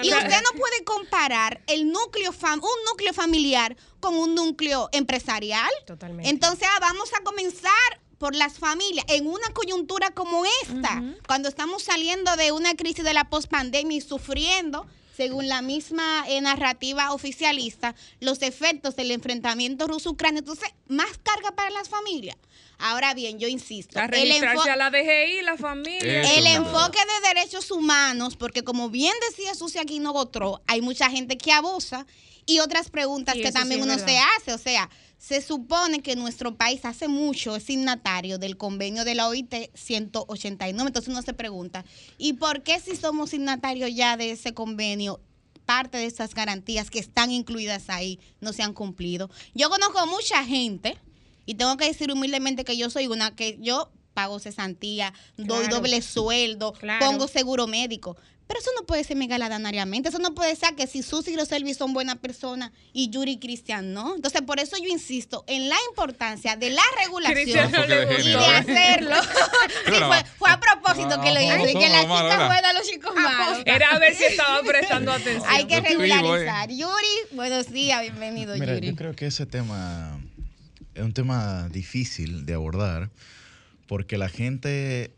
Y 0.05 0.09
usted 0.17 0.41
no 0.43 0.57
puede 0.59 0.83
comparar 0.85 1.61
el 1.67 1.91
núcleo 1.91 2.31
fam- 2.31 2.61
un 2.61 2.85
núcleo 2.89 3.13
familiar 3.13 3.75
con 3.99 4.15
un 4.15 4.35
núcleo 4.35 4.87
empresarial. 4.93 5.69
Totalmente. 5.85 6.29
Entonces, 6.29 6.67
ah, 6.71 6.77
vamos 6.79 7.09
a 7.19 7.23
comenzar 7.23 7.71
por 8.17 8.35
las 8.35 8.57
familias 8.57 9.05
en 9.09 9.27
una 9.27 9.49
coyuntura 9.53 10.11
como 10.11 10.43
esta, 10.63 11.03
cuando 11.27 11.49
estamos 11.49 11.83
saliendo 11.83 12.35
de 12.35 12.51
una 12.51 12.75
crisis 12.75 13.03
de 13.03 13.13
la 13.13 13.29
pospandemia 13.29 13.97
y 13.97 14.01
sufriendo 14.01 14.87
según 15.17 15.47
la 15.47 15.63
misma 15.63 16.25
eh, 16.27 16.39
narrativa 16.41 17.11
oficialista, 17.11 17.95
los 18.19 18.43
efectos 18.43 18.95
del 18.95 19.09
enfrentamiento 19.09 19.87
ruso-ucraniano. 19.87 20.39
Entonces, 20.39 20.69
más 20.87 21.17
carga 21.23 21.51
para 21.55 21.71
las 21.71 21.89
familias. 21.89 22.37
Ahora 22.77 23.15
bien, 23.15 23.39
yo 23.39 23.47
insisto, 23.47 23.99
a 23.99 24.05
el 24.05 24.11
registrarse 24.11 24.69
a 24.69 24.75
la 24.75 24.91
DGI, 24.91 25.41
la 25.41 25.57
familia. 25.57 26.21
Eso 26.21 26.37
el 26.37 26.45
enfoque 26.45 26.99
de 26.99 27.27
derechos 27.33 27.71
humanos, 27.71 28.35
porque 28.35 28.63
como 28.63 28.91
bien 28.91 29.13
decía 29.27 29.55
Susi 29.55 29.79
Aquino 29.79 30.13
Gotró, 30.13 30.61
hay 30.67 30.81
mucha 30.81 31.09
gente 31.09 31.39
que 31.39 31.51
abusa 31.51 32.05
y 32.45 32.59
otras 32.59 32.91
preguntas 32.91 33.33
Sí, 33.33 33.41
que 33.41 33.51
también 33.51 33.81
sí 33.81 33.89
uno 33.89 33.97
se 33.97 34.19
hace. 34.19 34.53
O 34.53 34.59
sea, 34.59 34.87
se 35.17 35.41
supone 35.41 36.01
que 36.01 36.15
nuestro 36.15 36.55
país 36.55 36.85
hace 36.85 37.07
mucho 37.07 37.55
es 37.55 37.63
signatario 37.63 38.37
del 38.37 38.55
convenio 38.57 39.03
de 39.03 39.15
la 39.15 39.27
OIT 39.27 39.53
189. 39.73 40.87
Entonces 40.89 41.09
uno 41.09 41.21
se 41.21 41.33
pregunta, 41.33 41.83
¿y 42.17 42.33
por 42.33 42.63
qué 42.63 42.79
si 42.79 42.95
somos 42.95 43.31
signatarios 43.31 43.93
ya 43.93 44.15
de 44.17 44.31
ese 44.31 44.53
convenio? 44.53 45.19
Parte 45.65 45.97
de 45.97 46.05
esas 46.05 46.33
garantías 46.33 46.89
que 46.89 46.99
están 46.99 47.31
incluidas 47.31 47.89
ahí 47.89 48.19
no 48.39 48.53
se 48.53 48.63
han 48.63 48.73
cumplido. 48.73 49.29
Yo 49.53 49.69
conozco 49.69 50.05
mucha 50.07 50.43
gente 50.45 50.97
y 51.45 51.55
tengo 51.55 51.75
que 51.77 51.85
decir 51.85 52.11
humildemente 52.11 52.63
que 52.63 52.77
yo 52.77 52.89
soy 52.89 53.07
una 53.07 53.35
que 53.35 53.57
yo 53.59 53.91
pago 54.13 54.39
cesantía, 54.39 55.13
doy 55.35 55.65
Claro. 55.65 55.75
doble 55.77 56.01
sueldo, 56.01 56.73
Claro. 56.73 57.05
pongo 57.05 57.27
seguro 57.27 57.67
médico. 57.67 58.17
Pero 58.47 58.61
eso 58.61 58.69
no 58.79 58.85
puede 58.85 59.03
ser 59.03 59.17
megaladonariamente. 59.17 60.07
Eso 60.07 60.19
no 60.19 60.33
puede 60.33 60.55
ser 60.55 60.73
que 60.75 60.87
si 60.87 61.03
Susi 61.03 61.31
y 61.33 61.35
Roselvi 61.35 61.73
son 61.73 61.93
buenas 61.93 62.15
personas 62.17 62.71
y 62.93 63.09
Yuri 63.09 63.33
y 63.33 63.39
Cristian 63.39 63.93
no. 63.93 64.15
Entonces, 64.15 64.41
por 64.41 64.59
eso 64.61 64.77
yo 64.77 64.87
insisto 64.87 65.43
en 65.47 65.67
la 65.67 65.75
importancia 65.89 66.55
de 66.55 66.69
la 66.69 66.81
regulación 67.03 67.35
Cristian 67.35 67.71
no 67.71 67.83
y 67.83 67.87
de 67.87 68.31
¿eh? 68.31 68.55
hacerlo. 68.55 69.15
sí, 69.85 69.91
fue, 70.07 70.23
fue 70.37 70.49
a 70.49 70.59
propósito 70.61 71.19
que 71.21 71.31
lo 71.31 71.39
Ah, 71.39 71.43
hice. 71.59 71.71
y 71.71 71.73
que 71.73 71.89
malos, 71.89 72.01
chicas 72.05 72.07
¿verdad? 72.23 72.47
buenas, 72.47 72.73
los 72.73 72.87
chicos 72.89 73.15
malos. 73.15 73.63
Era 73.65 73.89
a 73.89 73.99
ver 73.99 74.15
si 74.15 74.23
estaba 74.23 74.61
prestando 74.65 75.11
atención. 75.11 75.43
Hay 75.49 75.65
que 75.65 75.81
regularizar. 75.81 76.69
Yuri, 76.69 77.17
buenos 77.33 77.69
días, 77.71 78.01
bienvenido, 78.01 78.53
Mira, 78.55 78.75
Yuri. 78.75 78.87
yo 78.87 78.95
creo 78.95 79.13
que 79.13 79.25
ese 79.27 79.45
tema 79.45 80.19
es 80.95 81.03
un 81.03 81.13
tema 81.13 81.67
difícil 81.69 82.45
de 82.45 82.53
abordar 82.53 83.09
porque 83.87 84.17
la 84.17 84.29
gente 84.29 85.11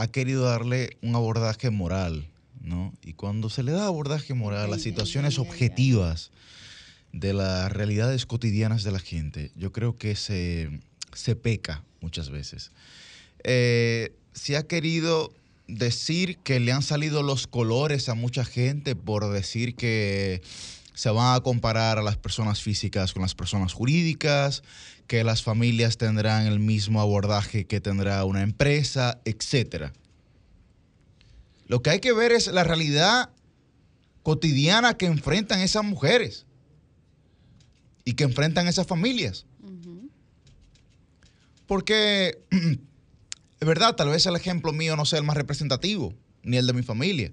ha 0.00 0.06
querido 0.08 0.44
darle 0.44 0.96
un 1.02 1.14
abordaje 1.14 1.70
moral, 1.70 2.26
¿no? 2.62 2.92
Y 3.02 3.12
cuando 3.12 3.50
se 3.50 3.62
le 3.62 3.72
da 3.72 3.86
abordaje 3.86 4.34
moral 4.34 4.64
a 4.64 4.68
las 4.68 4.82
situaciones 4.82 5.38
objetivas 5.38 6.30
de 7.12 7.32
las 7.32 7.70
realidades 7.70 8.24
cotidianas 8.26 8.82
de 8.82 8.92
la 8.92 8.98
gente, 8.98 9.50
yo 9.56 9.72
creo 9.72 9.98
que 9.98 10.16
se, 10.16 10.70
se 11.12 11.36
peca 11.36 11.82
muchas 12.00 12.30
veces. 12.30 12.70
Eh, 13.44 14.14
se 14.32 14.56
ha 14.56 14.62
querido 14.62 15.32
decir 15.66 16.38
que 16.38 16.60
le 16.60 16.72
han 16.72 16.82
salido 16.82 17.22
los 17.22 17.46
colores 17.46 18.08
a 18.08 18.14
mucha 18.14 18.44
gente 18.44 18.96
por 18.96 19.30
decir 19.30 19.74
que 19.74 20.42
se 20.94 21.10
van 21.10 21.34
a 21.34 21.40
comparar 21.40 21.98
a 21.98 22.02
las 22.02 22.16
personas 22.16 22.62
físicas 22.62 23.12
con 23.12 23.22
las 23.22 23.34
personas 23.34 23.72
jurídicas, 23.72 24.62
que 25.10 25.24
las 25.24 25.42
familias 25.42 25.98
tendrán 25.98 26.46
el 26.46 26.60
mismo 26.60 27.00
abordaje 27.00 27.66
que 27.66 27.80
tendrá 27.80 28.24
una 28.24 28.42
empresa, 28.42 29.20
etcétera. 29.24 29.92
Lo 31.66 31.82
que 31.82 31.90
hay 31.90 31.98
que 31.98 32.12
ver 32.12 32.30
es 32.30 32.46
la 32.46 32.62
realidad 32.62 33.30
cotidiana 34.22 34.96
que 34.96 35.06
enfrentan 35.06 35.58
esas 35.62 35.82
mujeres 35.82 36.46
y 38.04 38.12
que 38.12 38.22
enfrentan 38.22 38.68
esas 38.68 38.86
familias. 38.86 39.46
Porque, 41.66 42.44
es 43.60 43.66
verdad, 43.66 43.96
tal 43.96 44.10
vez 44.10 44.24
el 44.26 44.36
ejemplo 44.36 44.72
mío 44.72 44.94
no 44.94 45.06
sea 45.06 45.18
el 45.18 45.24
más 45.24 45.36
representativo, 45.36 46.14
ni 46.44 46.56
el 46.56 46.68
de 46.68 46.72
mi 46.72 46.84
familia. 46.84 47.32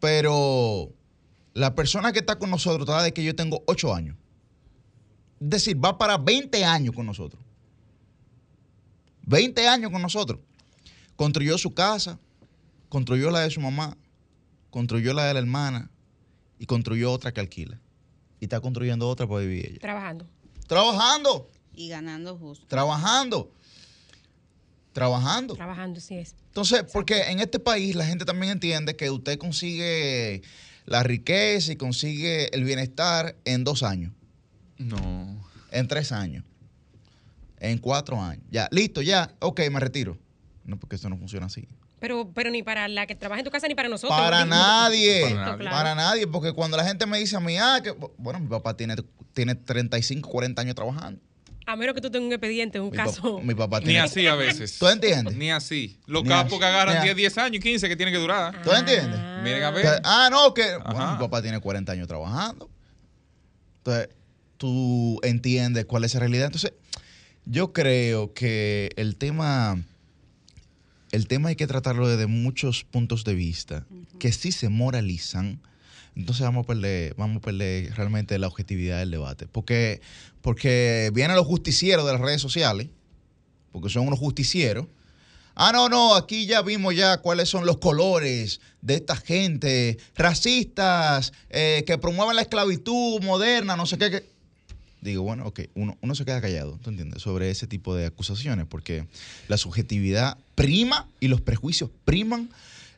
Pero 0.00 0.92
la 1.54 1.76
persona 1.76 2.12
que 2.12 2.18
está 2.18 2.40
con 2.40 2.50
nosotros 2.50 2.88
está 2.88 3.04
de 3.04 3.14
que 3.14 3.22
yo 3.22 3.36
tengo 3.36 3.62
8 3.68 3.94
años. 3.94 4.16
Es 5.40 5.50
decir, 5.50 5.82
va 5.84 5.98
para 5.98 6.16
20 6.18 6.64
años 6.64 6.94
con 6.94 7.06
nosotros. 7.06 7.42
20 9.26 9.66
años 9.68 9.90
con 9.90 10.02
nosotros. 10.02 10.40
Construyó 11.16 11.58
su 11.58 11.74
casa, 11.74 12.18
construyó 12.88 13.30
la 13.30 13.40
de 13.40 13.50
su 13.50 13.60
mamá, 13.60 13.96
construyó 14.70 15.12
la 15.14 15.24
de 15.24 15.34
la 15.34 15.40
hermana 15.40 15.90
y 16.58 16.66
construyó 16.66 17.12
otra 17.12 17.32
que 17.32 17.40
alquila. 17.40 17.78
Y 18.40 18.44
está 18.44 18.60
construyendo 18.60 19.08
otra 19.08 19.26
para 19.26 19.40
vivir 19.40 19.66
ella. 19.66 19.78
Trabajando. 19.80 20.26
Trabajando, 20.66 21.50
Y 21.74 21.88
ganando 21.88 22.36
justo. 22.36 22.66
trabajando, 22.66 23.52
trabajando. 24.92 25.54
Trabajando, 25.54 26.00
sí 26.00 26.16
es. 26.16 26.34
Entonces, 26.48 26.84
porque 26.92 27.22
en 27.30 27.40
este 27.40 27.58
país 27.58 27.94
la 27.94 28.04
gente 28.04 28.24
también 28.24 28.52
entiende 28.52 28.96
que 28.96 29.10
usted 29.10 29.38
consigue 29.38 30.42
la 30.86 31.02
riqueza 31.02 31.72
y 31.72 31.76
consigue 31.76 32.54
el 32.54 32.64
bienestar 32.64 33.36
en 33.44 33.64
dos 33.64 33.82
años, 33.82 34.12
No. 34.78 35.36
en 35.70 35.88
tres 35.88 36.12
años, 36.12 36.44
en 37.58 37.78
cuatro 37.78 38.20
años. 38.20 38.44
Ya, 38.50 38.68
listo, 38.70 39.02
ya, 39.02 39.34
ok, 39.40 39.60
me 39.70 39.80
retiro. 39.80 40.18
No, 40.64 40.78
porque 40.78 40.96
eso 40.96 41.08
no 41.08 41.16
funciona 41.16 41.46
así. 41.46 41.66
Pero, 41.98 42.30
pero 42.34 42.50
ni 42.50 42.62
para 42.62 42.88
la 42.88 43.06
que 43.06 43.14
trabaja 43.14 43.40
en 43.40 43.44
tu 43.44 43.50
casa 43.50 43.68
ni 43.68 43.74
para 43.74 43.88
nosotros. 43.88 44.18
Para 44.18 44.44
nadie, 44.44 45.22
Para 45.22 45.56
para 45.56 45.56
nadie. 45.56 45.94
nadie. 45.96 46.20
claro. 46.22 46.32
porque 46.32 46.52
cuando 46.52 46.76
la 46.76 46.84
gente 46.84 47.06
me 47.06 47.18
dice 47.18 47.36
a 47.36 47.40
mí, 47.40 47.56
ah, 47.58 47.80
que, 47.82 47.92
bueno, 48.18 48.38
mi 48.40 48.48
papá 48.48 48.76
tiene, 48.76 48.96
tiene 49.32 49.54
35, 49.54 50.28
40 50.28 50.60
años 50.62 50.74
trabajando. 50.74 51.20
A 51.68 51.74
menos 51.74 51.94
que 51.96 52.00
tú 52.00 52.10
tengas 52.10 52.26
un 52.28 52.32
expediente, 52.32 52.78
un 52.78 52.90
Mi, 52.90 52.96
pa- 52.96 53.04
caso. 53.06 53.40
mi 53.40 53.54
papá 53.54 53.80
Ni 53.80 53.86
tiene... 53.86 54.00
así 54.00 54.26
a 54.26 54.34
veces. 54.36 54.78
¿Tú 54.78 54.86
entiendes? 54.88 55.34
Ni 55.36 55.50
así. 55.50 55.98
Los 56.06 56.22
Ni 56.22 56.28
capos 56.28 56.52
así. 56.52 56.60
que 56.60 56.64
agarran 56.66 56.94
Ni 56.98 57.00
10, 57.02 57.12
así. 57.12 57.20
10 57.22 57.38
años 57.38 57.56
y 57.56 57.60
15 57.60 57.88
que 57.88 57.96
tienen 57.96 58.14
que 58.14 58.20
durar. 58.20 58.62
¿Tú 58.62 58.70
entiendes? 58.72 59.18
Miren 59.42 59.62
a 59.64 59.70
ver. 59.70 60.00
Ah, 60.04 60.28
no, 60.30 60.52
que 60.54 60.76
bueno, 60.76 61.12
mi 61.12 61.18
papá 61.18 61.42
tiene 61.42 61.58
40 61.58 61.90
años 61.92 62.06
trabajando. 62.06 62.70
Entonces, 63.78 64.10
tú 64.56 65.20
entiendes 65.22 65.84
cuál 65.84 66.04
es 66.04 66.14
la 66.14 66.20
realidad. 66.20 66.46
Entonces, 66.46 66.72
yo 67.44 67.72
creo 67.72 68.34
que 68.34 68.90
el 68.96 69.16
tema, 69.16 69.82
el 71.12 71.28
tema 71.28 71.50
hay 71.50 71.56
que 71.56 71.66
tratarlo 71.66 72.08
desde 72.08 72.26
muchos 72.26 72.84
puntos 72.84 73.24
de 73.24 73.34
vista, 73.34 73.86
que 74.18 74.32
si 74.32 74.52
se 74.52 74.68
moralizan, 74.68 75.60
entonces 76.16 76.42
vamos 76.42 76.64
a 76.64 76.66
perder, 76.66 77.14
vamos 77.16 77.36
a 77.36 77.40
perder 77.40 77.94
realmente 77.94 78.38
la 78.38 78.48
objetividad 78.48 78.98
del 78.98 79.10
debate. 79.10 79.46
Porque, 79.46 80.00
porque 80.40 81.10
vienen 81.14 81.36
los 81.36 81.46
justicieros 81.46 82.06
de 82.06 82.12
las 82.12 82.20
redes 82.20 82.40
sociales, 82.40 82.88
porque 83.70 83.90
son 83.90 84.06
unos 84.06 84.18
justicieros. 84.18 84.86
Ah, 85.54 85.72
no, 85.72 85.88
no, 85.88 86.14
aquí 86.14 86.46
ya 86.46 86.62
vimos 86.62 86.96
ya 86.96 87.18
cuáles 87.18 87.48
son 87.48 87.64
los 87.64 87.78
colores 87.78 88.60
de 88.82 88.94
esta 88.94 89.16
gente, 89.16 89.98
racistas, 90.14 91.32
eh, 91.48 91.84
que 91.86 91.96
promueven 91.96 92.36
la 92.36 92.42
esclavitud 92.42 93.22
moderna, 93.22 93.76
no 93.76 93.86
sé 93.86 93.96
qué. 93.96 94.10
qué. 94.10 94.35
Digo, 95.06 95.22
bueno, 95.22 95.46
ok, 95.46 95.60
uno, 95.74 95.96
uno 96.00 96.14
se 96.14 96.24
queda 96.24 96.40
callado, 96.40 96.78
¿tú 96.82 96.90
entiendes? 96.90 97.22
Sobre 97.22 97.50
ese 97.50 97.66
tipo 97.66 97.94
de 97.94 98.06
acusaciones, 98.06 98.66
porque 98.66 99.06
la 99.48 99.56
subjetividad 99.56 100.36
prima 100.54 101.08
y 101.20 101.28
los 101.28 101.40
prejuicios 101.40 101.90
priman 102.04 102.50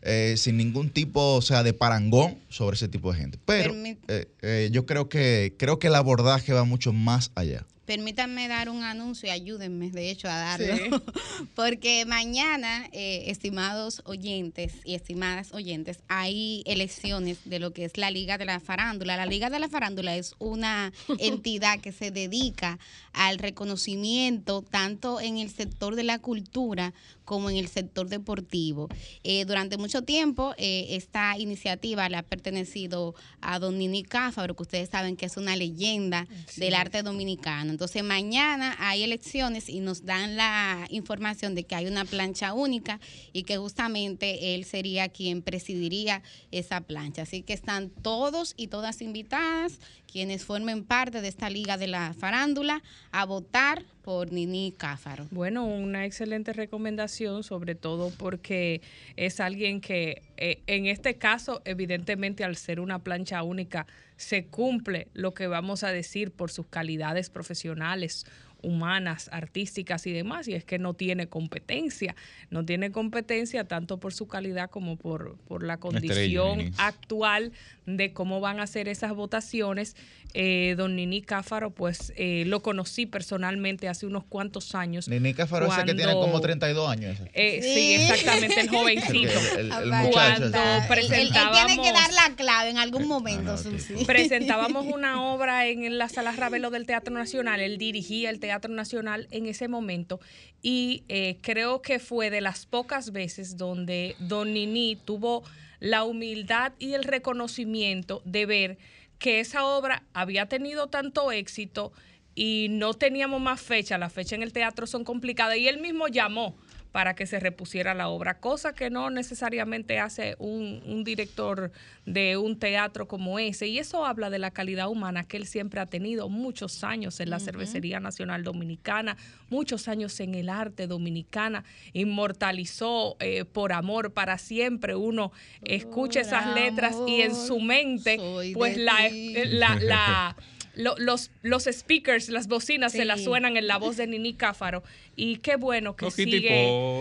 eh, 0.03 0.35
sin 0.37 0.57
ningún 0.57 0.91
tipo, 0.91 1.35
o 1.35 1.43
sea, 1.43 1.63
de 1.63 1.73
parangón 1.73 2.39
sobre 2.49 2.77
ese 2.77 2.89
tipo 2.89 3.13
de 3.13 3.19
gente. 3.19 3.39
Pero 3.45 3.75
eh, 3.75 4.29
eh, 4.43 4.69
yo 4.73 4.87
creo 4.87 5.09
que, 5.09 5.55
creo 5.59 5.79
que 5.79 5.89
el 5.89 5.95
abordaje 5.97 6.53
va 6.53 6.65
mucho 6.65 6.93
más 6.93 7.33
allá. 7.35 7.67
Permítanme 7.89 8.49
dar 8.49 8.69
un 8.69 8.83
anuncio 8.83 9.29
y 9.29 9.31
ayúdenme, 9.31 9.91
de 9.91 10.11
hecho, 10.11 10.29
a 10.29 10.37
darlo. 10.37 11.03
Porque 11.55 12.05
mañana, 12.05 12.87
eh, 12.93 13.25
estimados 13.29 14.03
oyentes 14.05 14.75
y 14.85 14.95
estimadas 14.95 15.55
oyentes, 15.55 16.01
hay 16.07 16.63
elecciones 16.67 17.39
de 17.47 17.59
lo 17.59 17.73
que 17.73 17.87
es 17.87 17.97
la 17.97 18.11
Liga 18.11 18.37
de 18.37 18.45
la 18.45 18.61
Farándula. 18.61 19.17
La 19.17 19.25
Liga 19.25 19.49
de 19.49 19.59
la 19.59 19.71
Farándula 19.71 20.17
es 20.17 20.35
una 20.39 20.93
entidad 21.19 21.81
que 21.81 21.93
se 21.93 22.11
dedica 22.11 22.79
al 23.15 23.39
reconocimiento 23.39 24.61
tanto 24.61 25.19
en 25.19 25.39
el 25.39 25.49
sector 25.49 25.97
de 25.97 26.05
la 26.05 26.19
cultura 26.19 26.93
como 27.25 27.51
en 27.51 27.57
el 27.57 27.69
sector 27.69 28.09
deportivo. 28.09 28.89
Eh, 29.25 29.45
durante 29.45 29.77
mucho 29.77 30.03
tiempo 30.03 30.55
eh, 30.57 30.89
esta 30.91 31.39
iniciativa 31.39 32.09
le 32.09 32.17
ha 32.17 32.23
pertenecido 32.23 33.15
a 33.41 33.59
don 33.59 33.79
Nini 33.79 34.03
Cáfaro, 34.03 34.57
que 34.57 34.63
ustedes 34.63 34.89
saben 34.89 35.17
que 35.17 35.27
es 35.27 35.37
una 35.37 35.57
leyenda 35.57 36.27
del 36.57 36.75
arte 36.75 37.03
dominicano. 37.03 37.78
Entonces 37.79 38.03
mañana 38.03 38.75
hay 38.81 39.05
elecciones 39.05 39.69
y 39.69 39.79
nos 39.79 40.05
dan 40.05 40.35
la 40.35 40.85
información 40.91 41.55
de 41.55 41.63
que 41.63 41.77
hay 41.77 41.87
una 41.87 42.05
plancha 42.05 42.53
única 42.53 42.99
y 43.33 43.45
que 43.45 43.57
justamente 43.57 44.57
él 44.57 44.65
sería 44.65 45.11
quien 45.11 45.43
presidiría 45.43 46.25
esa 46.51 46.81
plancha. 46.81 47.23
Así 47.23 47.43
que 47.43 47.53
están 47.53 47.91
todos 47.91 48.55
y 48.57 48.67
todas 48.67 49.01
invitadas, 49.01 49.79
quienes 50.11 50.45
formen 50.45 50.85
parte 50.85 51.21
de 51.21 51.29
esta 51.29 51.51
liga 51.51 51.77
de 51.77 51.87
la 51.87 52.15
farándula, 52.15 52.83
a 53.13 53.25
votar 53.25 53.85
por 54.03 54.33
Nini 54.33 54.75
Cáfaro. 54.77 55.27
Bueno, 55.31 55.67
una 55.67 56.07
excelente 56.07 56.53
recomendación, 56.53 57.45
sobre 57.45 57.75
todo 57.75 58.11
porque 58.17 58.81
es 59.17 59.39
alguien 59.39 59.81
que 59.81 60.23
eh, 60.39 60.63
en 60.67 60.87
este 60.87 61.19
caso, 61.19 61.61
evidentemente 61.65 62.43
al 62.43 62.57
ser 62.57 62.81
una 62.81 63.01
plancha 63.01 63.43
única, 63.43 63.87
se 64.17 64.47
cumple 64.47 65.09
lo 65.15 65.35
que 65.35 65.47
vamos 65.47 65.85
a 65.85 65.93
decir 65.93 66.33
por 66.33 66.51
sus 66.51 66.67
calidades 66.67 67.31
profesionales 67.31 68.27
humanas, 68.63 69.29
artísticas 69.33 70.07
y 70.07 70.13
demás, 70.13 70.49
y 70.49 70.55
es 70.55 70.65
que 70.65 70.79
no 70.79 70.95
tiene 70.95 71.29
competencia, 71.29 72.17
no 72.51 72.65
tiene 72.65 72.91
competencia 72.91 73.65
tanto 73.65 73.99
por 73.99 74.13
su 74.13 74.27
calidad 74.27 74.69
como 74.71 74.97
por, 74.97 75.37
por 75.47 75.63
la 75.63 75.79
condición 75.79 76.73
actual 76.79 77.53
de 77.87 78.13
cómo 78.13 78.41
van 78.41 78.61
a 78.61 78.67
ser 78.67 78.89
esas 78.89 79.15
votaciones. 79.15 79.97
Eh, 80.35 80.75
don 80.77 80.95
Nini 80.95 81.23
Cáfaro, 81.23 81.71
pues 81.71 82.13
eh, 82.17 82.45
lo 82.47 82.61
conocí 82.61 83.07
personalmente 83.07 83.89
hace 83.89 84.05
unos 84.05 84.25
cuantos 84.25 84.75
años. 84.75 85.09
Nini 85.09 85.33
Cáfaro 85.33 85.67
ese 85.73 85.85
que 85.85 85.95
tiene 85.95 86.13
cuando- 86.13 86.21
como 86.21 86.41
32 86.43 86.91
años. 86.91 87.17
Eh, 87.33 87.61
sí. 87.63 87.69
Sí. 87.75 87.95
exactamente, 87.95 88.61
el 88.61 88.69
jovencito. 88.69 89.31
El- 89.59 89.59
el- 89.59 89.73
el 89.73 89.89
muchacho 89.91 90.11
Cuando 90.13 90.47
ese. 90.47 90.47
Él- 90.47 90.53
tiene 90.53 90.81
que 90.83 90.87
presentábamos- 90.89 91.93
dar 91.93 92.13
la 92.13 92.37
clave 92.37 92.71
en 92.71 92.77
algún 92.79 93.09
momento, 93.09 93.53
ah. 93.55 94.05
Presentábamos 94.07 94.87
una 94.87 95.23
obra 95.23 95.67
en 95.67 95.97
la 95.97 96.09
Sala 96.11 96.33
Ravelo 96.33 96.71
del 96.71 96.85
Teatro 96.85 97.15
Nacional. 97.15 97.61
Él 97.61 97.79
dirigía 97.79 98.29
el 98.29 98.39
Teatro 98.41 98.48
Nacional 98.69 99.29
en 99.31 99.47
ese 99.47 99.69
momento 99.69 100.21
y 100.63 101.05
eh, 101.09 101.39
creo 101.43 101.83
que 101.83 101.99
fue 101.99 102.31
de 102.31 102.41
las 102.41 102.67
pocas 102.67 103.13
veces 103.13 103.57
donde 103.57 104.17
Don 104.19 104.53
Nini 104.53 104.97
tuvo 104.97 105.45
la 105.81 106.05
humildad 106.05 106.73
y 106.79 106.95
el 106.95 107.05
reconocimiento 107.05 108.23
de 108.25 108.47
ver 108.47 108.79
que 109.19 109.41
esa 109.41 109.65
obra 109.65 110.03
había 110.13 110.47
tenido 110.47 110.89
tanto 110.89 111.33
éxito 111.33 111.93
y 112.35 112.69
no 112.71 112.95
teníamos 112.95 113.41
más 113.41 113.61
fecha. 113.61 113.99
Las 113.99 114.13
fechas 114.13 114.35
en 114.35 114.43
el 114.43 114.53
teatro 114.53 114.87
son 114.87 115.05
complicadas 115.05 115.57
y 115.57 115.69
él 115.69 115.81
mismo 115.81 116.09
llamó 116.09 116.57
para 116.93 117.15
que 117.15 117.27
se 117.27 117.39
repusiera 117.39 117.93
la 117.95 118.09
obra, 118.09 118.41
cosa 118.41 118.75
que 118.75 118.89
no 118.91 119.11
necesariamente 119.11 119.99
hace 119.99 120.37
un, 120.39 120.83
un 120.87 121.05
director 121.05 121.71
de 122.07 122.37
un 122.39 122.59
teatro 122.59 123.07
como 123.07 123.39
ese. 123.39 123.67
Y 123.69 123.79
eso 123.79 124.07
habla 124.07 124.31
de 124.31 124.39
la 124.39 124.51
calidad 124.51 124.89
humana 124.89 125.25
que 125.25 125.37
él 125.37 125.47
siempre 125.47 125.81
ha 125.81 125.87
tenido 125.87 126.29
muchos 126.29 126.83
años 126.85 127.21
en 127.21 127.31
la 127.31 127.41
Cervecería 127.41 128.01
Nacional 128.01 128.43
Dominicana, 128.43 129.17
muchos 129.51 129.87
años 129.89 130.19
en 130.21 130.35
el 130.35 130.49
arte 130.49 130.87
dominicana, 130.87 131.65
inmortalizó 131.93 133.17
eh, 133.21 133.45
por 133.45 133.73
amor 133.73 134.13
para 134.13 134.39
siempre. 134.39 134.95
Uno 134.95 135.33
escucha 135.63 136.21
esas 136.21 136.55
letras 136.55 136.97
y 137.07 137.21
en 137.21 137.35
su 137.35 137.61
mente, 137.61 138.19
pues 138.55 138.77
la, 138.77 139.09
ti. 139.09 139.35
la, 139.47 139.77
la- 139.81 140.37
lo- 140.79 140.95
los, 140.97 141.31
los 141.43 141.65
speakers, 141.65 142.29
las 142.29 142.47
bocinas 142.47 142.93
se 142.93 143.05
las 143.05 143.23
suenan 143.25 143.57
en 143.57 143.67
la 143.67 143.77
voz 143.79 143.97
de 143.97 144.07
Nini 144.07 144.33
Cáfaro. 144.35 144.83
Y 145.17 145.39
qué 145.39 145.57
bueno 145.57 145.97
que 145.97 146.11
sigue, 146.13 146.39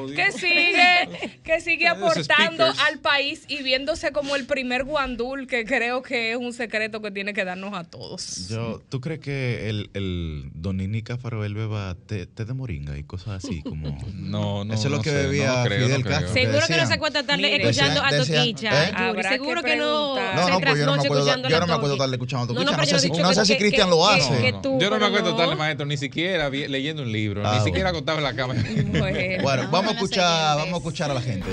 que 0.15 0.31
sigue, 0.31 1.37
que 1.43 1.61
sigue 1.61 1.87
aportando 1.87 2.65
al 2.65 2.97
país 2.99 3.43
y 3.47 3.61
viéndose 3.61 4.11
como 4.11 4.35
el 4.35 4.45
primer 4.47 4.83
guandul, 4.85 5.45
que 5.45 5.65
creo 5.65 6.01
que 6.01 6.31
es 6.31 6.37
un 6.37 6.51
secreto 6.53 6.99
que 7.01 7.11
tiene 7.11 7.33
que 7.33 7.45
darnos 7.45 7.73
a 7.75 7.83
todos. 7.83 8.49
Yo, 8.49 8.81
¿Tú 8.89 8.99
crees 9.01 9.19
que 9.19 9.69
el, 9.69 9.91
el 9.93 10.49
Don 10.55 10.77
Nini 10.77 11.03
Cáfaro 11.03 11.45
él 11.45 11.53
beba 11.53 11.95
té, 12.07 12.25
té 12.25 12.45
de 12.45 12.53
moringa 12.53 12.97
y 12.97 13.03
cosas 13.03 13.45
así? 13.45 13.61
como 13.61 13.95
No, 14.15 14.65
no. 14.65 14.73
Eso 14.73 14.85
es 14.85 14.91
lo 14.91 14.97
no 14.97 15.03
que 15.03 15.11
sé, 15.11 15.15
bebía 15.27 15.57
no 15.59 15.63
creo, 15.65 15.85
Fidel 15.87 16.03
no. 16.03 16.09
Castro. 16.09 16.33
Seguro 16.33 16.67
que 16.67 16.77
no 16.77 16.87
se 16.87 16.93
acuesta 16.93 17.23
tarde 17.23 17.41
Mire. 17.43 17.57
escuchando 17.69 18.01
a 18.03 18.09
Toquicha, 18.09 18.89
¿eh? 18.89 18.93
Seguro 19.29 19.61
que 19.61 19.67
que 19.71 19.75
no 19.75 20.15
se 20.15 20.51
no, 20.51 20.59
pues 20.59 20.79
yo 20.79 20.85
no 20.87 20.95
me 20.95 21.03
acuerdo, 21.03 21.25
yo 21.49 21.57
a 21.57 21.59
no 21.59 21.67
me 21.67 21.73
acuerdo 21.73 22.13
escuchando 22.13 22.53
a 22.59 22.63
No, 22.63 22.71
Toquicha. 22.71 22.91
no, 23.21 23.33
sé 23.33 23.45
si, 23.45 23.55
Cristian 23.69 23.89
lo 23.89 24.07
hace. 24.07 24.37
que 24.41 24.53
tú, 24.53 24.77
Yo 24.79 24.89
no 24.89 24.97
me 24.99 25.05
acuerdo 25.05 25.31
no. 25.31 25.37
tarde, 25.37 25.55
maestro, 25.55 25.85
ni 25.85 25.97
siquiera 25.97 26.49
vi- 26.49 26.67
leyendo 26.67 27.03
un 27.03 27.11
libro, 27.11 27.41
Ah, 27.45 27.57
ni 27.59 27.63
siquiera 27.65 27.89
acostado 27.89 28.17
en 28.19 28.23
la 28.23 28.33
cama. 28.35 28.53
Bueno. 28.87 29.43
Bueno, 29.43 29.43
Vamos 29.43 29.71
vamos 29.71 29.91
a 29.91 29.95
escuchar, 29.95 30.57
vamos 30.57 30.73
a 30.73 30.77
escuchar 30.77 31.11
a 31.11 31.13
la 31.13 31.21
gente. 31.21 31.47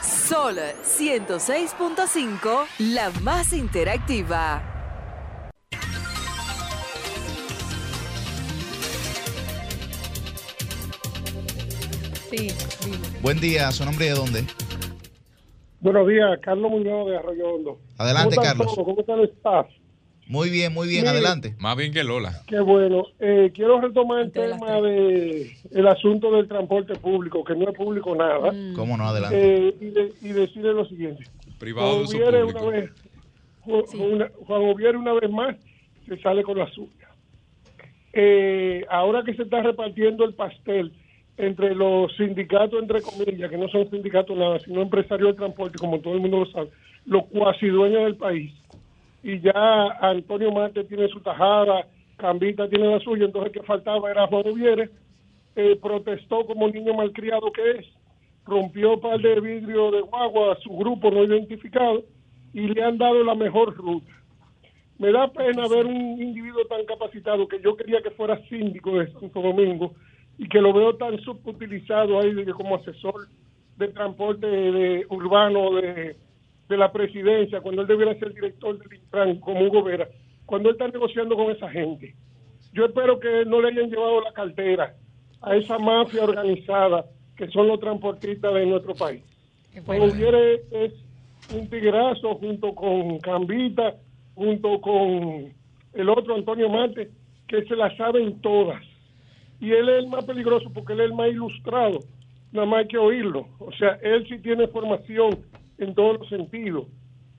Sol 0.01 0.57
106.5, 0.83 2.65
la 2.79 3.09
más 3.21 3.53
interactiva. 3.53 4.61
Sí, 12.29 12.49
sí. 12.49 12.91
Buen 13.21 13.39
día, 13.39 13.71
¿su 13.71 13.85
nombre 13.85 14.05
y 14.05 14.09
de 14.09 14.15
dónde? 14.15 14.43
Buenos 15.81 16.07
días, 16.07 16.39
Carlos 16.41 16.69
Muñoz 16.71 17.07
de 17.07 17.17
Arroyo 17.17 17.47
Hondo. 17.55 17.79
Adelante, 17.97 18.35
¿Cómo 18.35 18.41
están 18.45 18.57
Carlos. 18.57 18.75
todos? 18.75 18.85
¿Cómo 18.87 18.99
está 19.01 19.13
el 19.15 19.23
staff? 19.29 19.67
Muy 20.29 20.51
bien, 20.51 20.71
muy 20.71 20.87
bien, 20.87 21.07
adelante. 21.07 21.55
Más 21.57 21.75
bien 21.75 21.91
que 21.91 22.03
Lola. 22.03 22.43
Qué 22.45 22.59
bueno. 22.59 23.03
Eh, 23.19 23.51
quiero 23.51 23.81
retomar 23.81 24.19
el 24.21 24.31
de 24.31 24.47
tema 24.47 24.79
de 24.79 25.51
el 25.71 25.87
asunto 25.87 26.31
del 26.31 26.47
transporte 26.47 26.95
público, 26.97 27.43
que 27.43 27.55
no 27.55 27.67
es 27.67 27.75
público 27.75 28.15
nada, 28.15 28.53
¿Cómo 28.75 28.95
no? 28.95 29.05
Adelante. 29.07 29.35
eh, 29.69 29.75
y, 29.81 29.85
de- 29.89 30.13
y 30.21 30.31
decirle 30.31 30.71
lo 30.73 30.85
siguiente. 30.85 31.25
Privado 31.57 32.01
de 32.01 32.05
Juan 32.05 32.15
Ubiere 32.15 32.41
público. 32.43 32.59
una 32.59 32.69
vez, 32.77 32.89
Ju- 33.65 34.13
una- 34.13 34.31
Juan 34.45 34.61
Ubiere 34.61 34.97
una 34.99 35.13
vez 35.13 35.31
más 35.31 35.55
se 36.07 36.15
sale 36.21 36.43
con 36.43 36.59
la 36.59 36.69
suya. 36.73 37.07
Eh, 38.13 38.85
ahora 38.89 39.23
que 39.23 39.33
se 39.33 39.43
está 39.43 39.63
repartiendo 39.63 40.25
el 40.25 40.35
pastel 40.35 40.93
entre 41.37 41.73
los 41.73 42.15
sindicatos, 42.17 42.79
entre 42.81 43.01
comillas, 43.01 43.49
que 43.49 43.57
no 43.57 43.67
son 43.69 43.89
sindicatos 43.89 44.37
nada, 44.37 44.59
sino 44.59 44.83
empresarios 44.83 45.29
del 45.29 45.37
transporte, 45.37 45.79
como 45.79 45.99
todo 46.01 46.13
el 46.13 46.19
mundo 46.21 46.41
lo 46.41 46.51
sabe, 46.51 46.69
los 47.05 47.25
cuasi 47.27 47.65
dueños 47.67 48.03
del 48.03 48.15
país. 48.17 48.53
Y 49.23 49.39
ya 49.41 49.97
Antonio 50.01 50.51
Marte 50.51 50.83
tiene 50.85 51.07
su 51.09 51.19
tajada, 51.19 51.85
Cambita 52.17 52.67
tiene 52.67 52.91
la 52.91 52.99
suya, 52.99 53.25
entonces 53.25 53.53
que 53.53 53.63
faltaba 53.63 54.11
era 54.11 54.27
Juan 54.27 54.47
Uvieres, 54.49 54.89
eh, 55.55 55.77
protestó 55.81 56.45
como 56.45 56.67
niño 56.67 56.93
malcriado 56.93 57.51
que 57.51 57.71
es, 57.71 57.85
rompió 58.45 58.99
par 58.99 59.19
de 59.19 59.39
vidrio 59.39 59.91
de 59.91 60.01
guagua 60.01 60.53
a 60.53 60.59
su 60.59 60.69
grupo 60.75 61.11
no 61.11 61.23
identificado 61.23 62.03
y 62.53 62.61
le 62.67 62.83
han 62.83 62.97
dado 62.97 63.23
la 63.23 63.35
mejor 63.35 63.75
ruta. 63.75 64.11
Me 64.97 65.11
da 65.11 65.31
pena 65.31 65.67
ver 65.67 65.85
un 65.85 66.21
individuo 66.21 66.65
tan 66.65 66.85
capacitado 66.85 67.47
que 67.47 67.61
yo 67.61 67.75
quería 67.75 68.01
que 68.01 68.11
fuera 68.11 68.37
síndico 68.47 68.99
de 68.99 69.11
Santo 69.13 69.41
Domingo 69.41 69.93
y 70.37 70.47
que 70.47 70.59
lo 70.59 70.73
veo 70.73 70.95
tan 70.95 71.19
subutilizado 71.21 72.19
ahí 72.19 72.45
como 72.47 72.75
asesor 72.75 73.27
de 73.77 73.87
transporte 73.89 74.45
de, 74.45 75.05
urbano 75.09 75.75
de, 75.75 76.17
de 76.69 76.77
la 76.77 76.91
presidencia, 76.91 77.61
cuando 77.61 77.81
él 77.81 77.87
debiera 77.87 78.17
ser 78.19 78.33
director 78.33 78.77
del 78.77 78.99
Intran 78.99 79.39
como 79.39 79.65
Hugo 79.65 79.83
Vera, 79.83 80.07
cuando 80.45 80.69
él 80.69 80.75
está 80.75 80.87
negociando 80.87 81.35
con 81.35 81.51
esa 81.51 81.69
gente. 81.69 82.15
Yo 82.73 82.85
espero 82.85 83.19
que 83.19 83.43
no 83.45 83.59
le 83.59 83.69
hayan 83.69 83.89
llevado 83.89 84.21
la 84.21 84.31
cartera 84.31 84.95
a 85.41 85.55
esa 85.55 85.79
mafia 85.79 86.23
organizada 86.23 87.05
que 87.35 87.47
son 87.47 87.67
los 87.67 87.79
transportistas 87.79 88.53
de 88.53 88.65
nuestro 88.65 88.93
país. 88.93 89.23
Como 89.85 90.05
Uvieres 90.05 90.61
es 90.71 90.93
un 91.55 91.67
tigrazo 91.69 92.35
junto 92.35 92.75
con 92.75 93.17
Cambita, 93.19 93.95
junto 94.35 94.79
con 94.81 95.51
el 95.93 96.09
otro 96.09 96.35
Antonio 96.35 96.69
Marte, 96.69 97.09
que 97.47 97.63
se 97.63 97.75
la 97.75 97.95
saben 97.97 98.39
todas. 98.41 98.83
Y 99.59 99.71
él 99.71 99.89
es 99.89 100.03
el 100.03 100.07
más 100.09 100.25
peligroso 100.25 100.69
porque 100.73 100.93
él 100.93 100.99
es 100.99 101.05
el 101.07 101.13
más 101.13 101.29
ilustrado. 101.29 101.99
Nada 102.51 102.67
más 102.67 102.79
hay 102.79 102.87
que 102.87 102.97
oírlo. 102.97 103.47
O 103.59 103.71
sea, 103.71 103.97
él 104.01 104.27
sí 104.27 104.37
tiene 104.39 104.67
formación 104.67 105.39
en 105.79 105.95
todos 105.95 106.19
los 106.19 106.29
sentidos. 106.29 106.85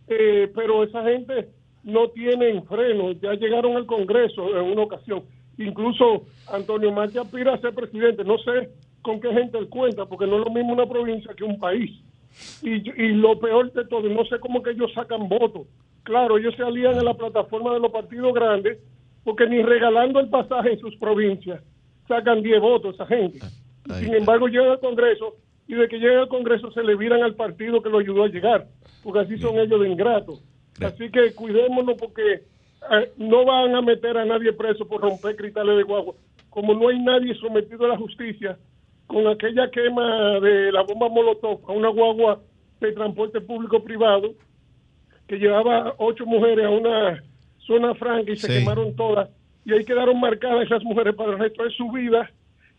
Eh, 0.09 0.51
pero 0.55 0.82
esa 0.82 1.05
gente 1.05 1.49
no 1.84 2.09
tiene 2.11 2.61
freno. 2.62 3.12
Ya 3.12 3.34
llegaron 3.34 3.76
al 3.76 3.86
Congreso 3.86 4.59
en 4.59 4.72
una 4.72 4.82
ocasión. 4.82 5.22
Incluso 5.59 6.26
Antonio 6.53 6.91
Marte 6.91 7.18
aspira 7.18 7.55
a 7.55 7.61
ser 7.61 7.74
presidente. 7.74 8.24
No 8.24 8.38
sé 8.38 8.70
con 9.03 9.20
qué 9.20 9.32
gente 9.32 9.59
él 9.59 9.68
cuenta, 9.68 10.07
porque 10.07 10.26
no 10.26 10.38
es 10.38 10.45
lo 10.45 10.51
mismo 10.51 10.72
una 10.72 10.86
provincia 10.86 11.34
que 11.34 11.45
un 11.45 11.59
país. 11.59 11.91
Y, 12.62 12.91
y 13.03 13.09
lo 13.12 13.38
peor 13.38 13.72
de 13.72 13.84
todo, 13.86 14.09
no 14.09 14.24
sé 14.24 14.38
cómo 14.38 14.62
que 14.62 14.70
ellos 14.70 14.93
sacan 14.95 15.28
votos. 15.28 15.66
Claro, 16.03 16.38
ellos 16.38 16.55
se 16.57 16.62
alían 16.62 16.97
en 16.97 17.05
la 17.05 17.14
plataforma 17.14 17.74
de 17.74 17.80
los 17.80 17.91
partidos 17.91 18.32
grandes, 18.34 18.78
porque 19.24 19.47
ni 19.47 19.62
regalando 19.62 20.20
el 20.20 20.28
pasaje 20.28 20.72
en 20.72 20.80
sus 20.80 20.97
provincias 20.97 21.62
sacan 22.09 22.43
10 22.43 22.61
votos 22.61 22.95
esa 22.95 23.07
gente. 23.07 23.41
Sin 23.99 24.14
embargo, 24.14 24.49
llegan 24.49 24.70
al 24.70 24.80
Congreso 24.80 25.36
y 25.70 25.74
de 25.76 25.86
que 25.88 25.98
llegan 26.00 26.18
al 26.18 26.28
Congreso 26.28 26.72
se 26.72 26.82
le 26.82 26.96
viran 26.96 27.22
al 27.22 27.36
partido 27.36 27.80
que 27.80 27.90
lo 27.90 27.98
ayudó 28.00 28.24
a 28.24 28.28
llegar, 28.28 28.66
porque 29.04 29.20
así 29.20 29.38
son 29.38 29.56
ellos 29.56 29.80
de 29.80 29.88
ingratos. 29.88 30.42
Así 30.84 31.08
que 31.12 31.32
cuidémonos 31.32 31.96
porque 31.96 32.42
eh, 32.90 33.12
no 33.18 33.44
van 33.44 33.76
a 33.76 33.80
meter 33.80 34.18
a 34.18 34.24
nadie 34.24 34.52
preso 34.52 34.84
por 34.88 35.00
romper 35.00 35.36
cristales 35.36 35.76
de 35.76 35.84
guagua. 35.84 36.14
Como 36.48 36.74
no 36.74 36.88
hay 36.88 36.98
nadie 36.98 37.34
sometido 37.36 37.84
a 37.84 37.90
la 37.90 37.96
justicia, 37.96 38.58
con 39.06 39.28
aquella 39.28 39.70
quema 39.70 40.40
de 40.40 40.72
la 40.72 40.82
bomba 40.82 41.08
Molotov 41.08 41.60
a 41.68 41.72
una 41.72 41.88
guagua 41.90 42.40
de 42.80 42.90
transporte 42.90 43.40
público 43.40 43.80
privado 43.84 44.32
que 45.28 45.36
llevaba 45.38 45.94
ocho 45.98 46.26
mujeres 46.26 46.66
a 46.66 46.70
una 46.70 47.22
zona 47.58 47.94
franca 47.94 48.32
y 48.32 48.36
se 48.36 48.48
Sí. 48.48 48.58
quemaron 48.58 48.96
todas 48.96 49.28
y 49.64 49.72
ahí 49.72 49.84
quedaron 49.84 50.18
marcadas 50.18 50.66
esas 50.66 50.82
mujeres 50.82 51.14
para 51.14 51.32
el 51.32 51.38
resto 51.38 51.62
de 51.62 51.70
su 51.70 51.92
vida 51.92 52.28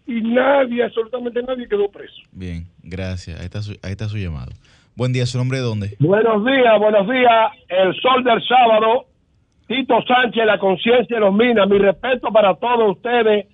y 0.08 0.22
nadie, 0.22 0.84
absolutamente 0.84 1.42
nadie 1.44 1.68
quedó 1.68 1.90
preso. 1.90 2.22
Bien, 2.32 2.66
gracias. 2.84 3.40
Ahí 3.40 3.46
está 3.46 3.62
su, 3.62 3.72
ahí 3.84 3.92
está 3.92 4.08
su 4.08 4.18
llamado. 4.18 4.52
Buen 4.96 5.14
día, 5.14 5.26
¿su 5.26 5.38
nombre 5.38 5.60
de 5.60 5.64
dónde? 5.64 5.96
Buenos 6.00 6.46
días, 6.46 6.80
buenos 6.80 7.08
días. 7.08 7.52
El 7.70 7.94
sol 8.02 8.24
del 8.24 8.42
sábado. 8.44 9.06
Tito 9.68 10.02
Sánchez, 10.06 10.46
la 10.46 10.60
conciencia 10.60 11.16
de 11.16 11.22
los 11.22 11.34
minas. 11.34 11.68
Mi 11.70 11.78
respeto 11.78 12.30
para 12.32 12.56
todos 12.56 12.98
ustedes. 12.98 13.48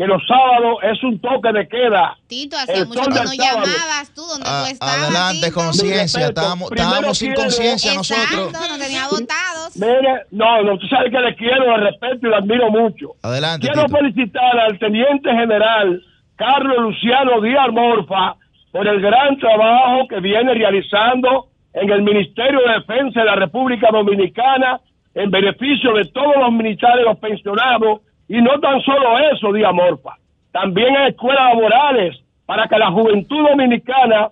Que 0.00 0.06
los 0.06 0.22
sábados 0.26 0.78
es 0.82 1.02
un 1.04 1.20
toque 1.20 1.52
de 1.52 1.68
queda. 1.68 2.16
Tito, 2.26 2.56
hacía 2.56 2.74
El 2.76 2.86
mucho 2.88 3.02
que 3.02 3.08
no 3.10 3.14
sábado. 3.16 3.36
llamabas 3.36 4.14
tú, 4.14 4.22
donde 4.22 4.46
tú 4.48 4.66
estabas. 4.72 4.98
Adelante, 5.02 5.52
conciencia. 5.52 6.26
Estábamos, 6.28 6.72
estábamos 6.72 7.18
sin 7.18 7.34
conciencia 7.34 7.92
nosotros. 7.92 8.48
Exacto, 8.48 8.66
no 8.72 8.78
tenía 8.78 9.04
votados. 9.08 9.76
Mire, 9.76 10.22
no, 10.30 10.62
no, 10.62 10.78
tú 10.78 10.86
sabes 10.86 11.10
que 11.12 11.18
le 11.20 11.36
quiero, 11.36 11.76
le 11.76 11.90
respeto 11.90 12.26
y 12.26 12.30
le 12.30 12.36
admiro 12.36 12.70
mucho. 12.70 13.08
Adelante, 13.22 13.66
Quiero 13.66 13.84
Tito. 13.84 13.98
felicitar 13.98 14.58
al 14.58 14.78
teniente 14.78 15.28
general 15.32 16.02
Carlos 16.36 16.76
Luciano 16.78 17.42
Díaz 17.42 17.68
Morfa 17.70 18.36
por 18.72 18.88
el 18.88 19.02
gran 19.02 19.36
trabajo 19.38 20.08
que 20.08 20.18
viene 20.20 20.54
realizando 20.54 21.48
en 21.74 21.90
el 21.90 22.00
Ministerio 22.00 22.60
de 22.66 22.72
Defensa 22.80 23.20
de 23.20 23.26
la 23.26 23.36
República 23.36 23.88
Dominicana 23.92 24.80
en 25.14 25.30
beneficio 25.30 25.92
de 25.92 26.06
todos 26.06 26.36
los 26.38 26.52
militares, 26.52 27.04
los 27.04 27.18
pensionados, 27.18 28.00
y 28.30 28.40
no 28.40 28.60
tan 28.60 28.80
solo 28.82 29.18
eso, 29.32 29.52
Díaz 29.52 29.74
Morfa, 29.74 30.16
también 30.52 30.94
en 30.94 31.08
escuelas 31.08 31.48
laborales, 31.48 32.16
para 32.46 32.68
que 32.68 32.78
la 32.78 32.92
juventud 32.92 33.48
dominicana 33.48 34.28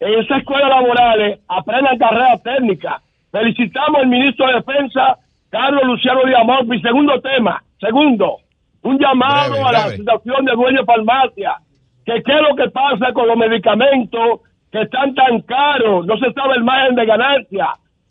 en 0.00 0.18
esas 0.20 0.40
escuelas 0.40 0.68
laborales 0.68 1.40
aprendan 1.48 1.96
carreras 1.96 2.42
técnicas. 2.42 3.02
Felicitamos 3.32 4.02
al 4.02 4.08
ministro 4.08 4.48
de 4.48 4.52
Defensa, 4.56 5.16
Carlos 5.48 5.82
Luciano 5.84 6.24
Díaz 6.26 6.44
Morfa. 6.44 6.76
Y 6.76 6.82
segundo 6.82 7.18
tema, 7.22 7.62
segundo, 7.80 8.36
un 8.82 8.98
llamado 8.98 9.52
Breve, 9.52 9.66
a 9.66 9.72
la 9.72 9.88
situación 9.96 10.44
de 10.44 10.52
dueño 10.52 10.80
de 10.80 10.84
farmacia, 10.84 11.56
que 12.04 12.22
qué 12.22 12.32
es 12.32 12.42
lo 12.42 12.54
que 12.54 12.68
pasa 12.68 13.14
con 13.14 13.28
los 13.28 13.36
medicamentos 13.38 14.40
que 14.70 14.82
están 14.82 15.14
tan 15.14 15.40
caros, 15.40 16.04
no 16.04 16.18
se 16.18 16.30
sabe 16.34 16.56
el 16.56 16.64
margen 16.64 16.96
de 16.96 17.06
ganancia. 17.06 17.68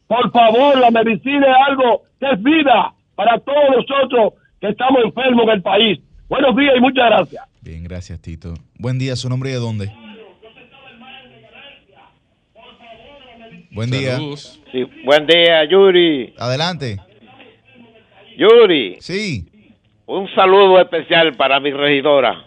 Por 0.07 0.31
favor, 0.31 0.79
la 0.79 0.89
medicina 0.89 1.45
es 1.45 1.67
algo 1.67 2.01
que 2.19 2.25
es 2.25 2.41
vida 2.41 2.91
para 3.13 3.37
todos 3.37 3.69
nosotros 3.75 4.33
que 4.61 4.67
estamos 4.69 5.03
enfermos 5.03 5.43
en 5.45 5.49
el 5.49 5.61
país. 5.61 5.99
Buenos 6.29 6.55
días 6.55 6.73
y 6.77 6.79
muchas 6.81 7.05
gracias. 7.09 7.43
Bien, 7.61 7.83
gracias, 7.83 8.21
Tito. 8.21 8.53
Buen 8.77 8.97
día, 8.99 9.15
¿su 9.15 9.29
nombre 9.29 9.49
de 9.51 9.57
dónde? 9.57 9.91
Buen 13.71 13.91
día. 13.91 14.17
Sí, 14.71 14.83
buen 15.05 15.27
día, 15.27 15.63
Yuri. 15.69 16.33
Adelante. 16.37 16.97
Yuri, 18.37 18.97
Sí. 18.99 19.45
un 20.05 20.27
saludo 20.35 20.79
especial 20.81 21.33
para 21.35 21.59
mi 21.59 21.71
regidora. 21.71 22.43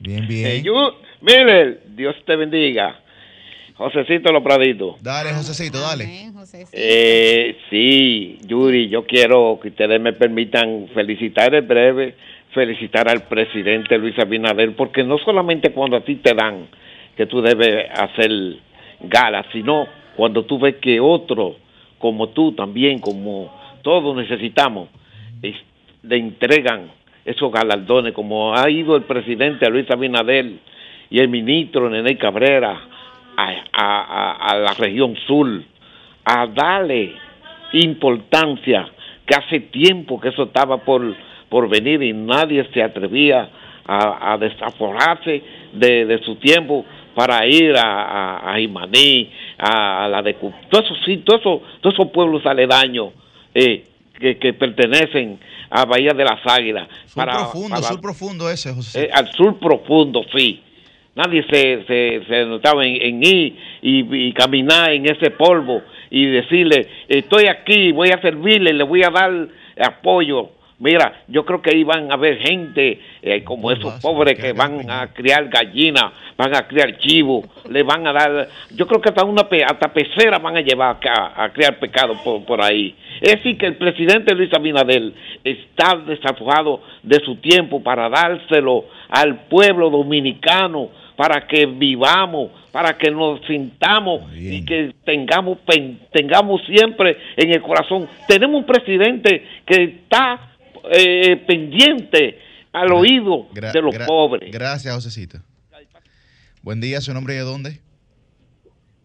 Bien, 0.00 0.24
Eh, 0.24 0.26
bien. 0.26 0.64
Yu- 0.64 0.94
Miller, 1.20 1.82
Dios 1.94 2.14
te 2.24 2.36
bendiga. 2.36 3.00
Josecito 3.76 4.32
Los 4.32 4.42
Praditos. 4.42 4.96
Dale, 5.02 5.30
Josecito, 5.34 5.78
dale. 5.80 6.04
Amén. 6.04 6.32
Eh, 6.72 7.56
sí, 7.68 8.38
Yuri, 8.46 8.88
yo 8.88 9.04
quiero 9.04 9.58
que 9.60 9.68
ustedes 9.68 10.00
me 10.00 10.12
permitan 10.14 10.88
felicitar 10.94 11.54
en 11.54 11.68
breve, 11.68 12.14
felicitar 12.54 13.08
al 13.10 13.24
presidente 13.24 13.98
Luis 13.98 14.18
Abinader, 14.18 14.74
porque 14.74 15.04
no 15.04 15.18
solamente 15.18 15.72
cuando 15.72 15.96
a 15.98 16.00
ti 16.00 16.16
te 16.16 16.32
dan 16.34 16.68
que 17.16 17.26
tú 17.26 17.42
debes 17.42 17.86
hacer 17.90 18.30
gala, 19.00 19.44
sino 19.52 19.86
cuando 20.16 20.44
tú 20.46 20.58
ves 20.58 20.76
que 20.76 20.98
otro, 20.98 21.56
como 21.98 22.30
tú 22.30 22.52
también, 22.52 22.98
como 22.98 23.52
todos 23.82 24.16
necesitamos, 24.16 24.88
es- 25.42 25.54
le 26.02 26.16
entregan 26.16 26.90
esos 27.26 27.52
galardones, 27.52 28.14
como 28.14 28.54
ha 28.56 28.70
ido 28.70 28.96
el 28.96 29.02
presidente 29.02 29.68
Luis 29.68 29.90
Abinader 29.90 30.46
y 31.10 31.18
el 31.18 31.28
ministro 31.28 31.90
Nene 31.90 32.16
Cabrera 32.16 32.80
a, 33.36 33.52
a- 33.72 34.32
a- 34.52 34.58
la 34.58 34.72
región 34.74 35.14
sur, 35.26 35.62
a 36.24 36.46
darle 36.46 37.14
importancia, 37.72 38.88
que 39.26 39.34
hace 39.34 39.60
tiempo 39.60 40.20
que 40.20 40.28
eso 40.28 40.44
estaba 40.44 40.78
por, 40.78 41.02
por 41.48 41.68
venir 41.68 42.02
y 42.02 42.12
nadie 42.12 42.68
se 42.72 42.82
atrevía 42.82 43.48
a, 43.86 44.32
a 44.32 44.38
desaforarse 44.38 45.42
de, 45.72 46.06
de 46.06 46.18
su 46.24 46.36
tiempo 46.36 46.84
para 47.14 47.46
ir 47.46 47.74
a, 47.76 48.02
a, 48.02 48.52
a 48.54 48.58
Jimaní, 48.58 49.30
a, 49.58 50.08
la 50.08 50.22
de 50.22 50.34
todo 50.34 50.82
eso 50.82 50.94
sí, 51.04 51.18
todo 51.18 51.36
eso, 51.38 51.62
todos 51.80 51.94
esos 51.94 52.08
pueblos 52.12 52.44
aledaños 52.46 53.12
eh, 53.54 53.84
que, 54.20 54.36
que 54.38 54.52
pertenecen 54.52 55.38
a 55.70 55.84
Bahía 55.84 56.12
de 56.12 56.24
las 56.24 56.40
Águilas. 56.46 56.88
Sur 57.06 57.24
profundo, 57.24 57.76
sur 57.82 58.00
profundo 58.00 58.50
ese, 58.50 58.72
José. 58.74 59.04
Eh, 59.04 59.10
al 59.12 59.32
sur 59.32 59.58
profundo, 59.58 60.22
sí. 60.34 60.62
Nadie 61.16 61.42
se, 61.50 61.82
se, 61.86 62.22
se 62.28 62.44
notaba 62.44 62.84
en, 62.84 62.96
en 63.00 63.22
ir 63.24 63.56
y, 63.82 64.28
y 64.28 64.32
caminar 64.32 64.92
en 64.92 65.06
ese 65.06 65.30
polvo 65.30 65.82
y 66.10 66.26
decirle, 66.26 66.86
estoy 67.08 67.46
aquí, 67.46 67.90
voy 67.90 68.10
a 68.10 68.20
servirle, 68.20 68.72
le 68.72 68.84
voy 68.84 69.02
a 69.02 69.10
dar 69.10 69.32
apoyo. 69.80 70.50
Mira, 70.78 71.22
yo 71.28 71.46
creo 71.46 71.62
que 71.62 71.70
ahí 71.70 71.84
van 71.84 72.10
a 72.10 72.14
haber 72.14 72.36
gente 72.38 73.00
eh, 73.22 73.42
como 73.44 73.72
esos 73.72 73.94
pobres 74.02 74.38
que 74.38 74.52
van 74.52 74.90
a 74.90 75.06
criar 75.14 75.48
gallinas, 75.48 76.12
van 76.36 76.54
a 76.54 76.68
criar 76.68 76.98
chivos, 76.98 77.46
le 77.70 77.82
van 77.82 78.06
a 78.06 78.12
dar, 78.12 78.48
yo 78.74 78.86
creo 78.86 79.00
que 79.00 79.08
hasta 79.08 79.24
una 79.24 79.48
pe- 79.48 79.64
hasta 79.64 79.90
pecera 79.90 80.38
van 80.38 80.58
a 80.58 80.60
llevar 80.60 80.96
acá 80.96 81.32
a 81.34 81.50
criar 81.50 81.78
pecado 81.78 82.12
por, 82.22 82.44
por 82.44 82.60
ahí. 82.62 82.94
Es 83.22 83.36
decir, 83.36 83.56
que 83.56 83.64
el 83.68 83.76
presidente 83.76 84.34
Luis 84.34 84.52
Abinader 84.52 85.12
está 85.42 85.96
desafojado 86.06 86.82
de 87.02 87.20
su 87.20 87.36
tiempo 87.36 87.82
para 87.82 88.10
dárselo 88.10 88.84
al 89.08 89.46
pueblo 89.48 89.88
dominicano, 89.88 90.90
para 91.16 91.46
que 91.46 91.66
vivamos, 91.66 92.50
para 92.72 92.96
que 92.98 93.10
nos 93.10 93.40
sintamos 93.46 94.30
y 94.36 94.64
que 94.64 94.94
tengamos 95.04 95.58
pen- 95.66 96.00
tengamos 96.12 96.60
siempre 96.66 97.16
en 97.36 97.52
el 97.52 97.62
corazón. 97.62 98.08
Tenemos 98.28 98.60
un 98.60 98.66
presidente 98.66 99.42
que 99.66 99.82
está 99.84 100.56
eh, 100.92 101.36
pendiente 101.46 102.38
al 102.72 102.92
oído 102.92 103.46
de 103.52 103.80
los 103.82 103.96
pobres. 104.06 104.50
Gracias, 104.52 104.94
Josecita. 104.94 105.42
Buen 106.62 106.80
día, 106.80 107.00
¿su 107.00 107.14
nombre 107.14 107.34
y 107.34 107.36
de 107.38 107.42
dónde? 107.44 107.80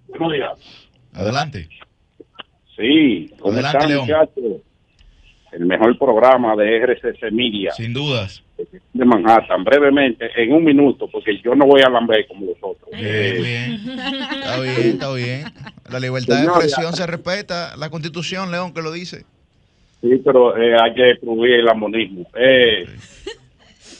Buenos 0.07 0.33
días. 0.33 0.51
Adelante. 1.13 1.69
Sí, 2.75 3.29
¿cómo 3.39 3.53
Adelante, 3.53 3.77
están, 3.77 3.89
León. 3.89 4.01
muchachos? 4.07 4.61
El 5.51 5.65
mejor 5.65 5.97
programa 5.97 6.55
de 6.55 6.77
RCC 6.77 7.31
Media 7.31 7.71
Sin 7.71 7.93
dudas. 7.93 8.41
De 8.93 9.05
Manhattan. 9.05 9.63
Brevemente, 9.63 10.29
en 10.35 10.53
un 10.53 10.63
minuto, 10.63 11.07
porque 11.07 11.39
yo 11.41 11.55
no 11.55 11.65
voy 11.65 11.81
a 11.81 11.89
lamber 11.89 12.27
como 12.27 12.45
los 12.45 12.57
otros. 12.61 12.89
Eh, 12.93 13.77
Está 14.33 14.59
bien, 14.59 14.87
está 14.87 15.13
bien. 15.13 15.43
La 15.89 15.99
libertad 15.99 16.37
de 16.37 16.45
expresión 16.45 16.93
se 16.93 17.05
respeta. 17.07 17.75
La 17.77 17.89
constitución, 17.89 18.51
León, 18.51 18.73
que 18.73 18.81
lo 18.81 18.91
dice. 18.91 19.25
Sí, 20.01 20.21
pero 20.25 20.57
eh, 20.57 20.75
hay 20.79 20.93
que 20.93 21.11
excluir 21.11 21.55
el 21.55 21.69
amonismo. 21.69 22.25
Eh, 22.35 22.87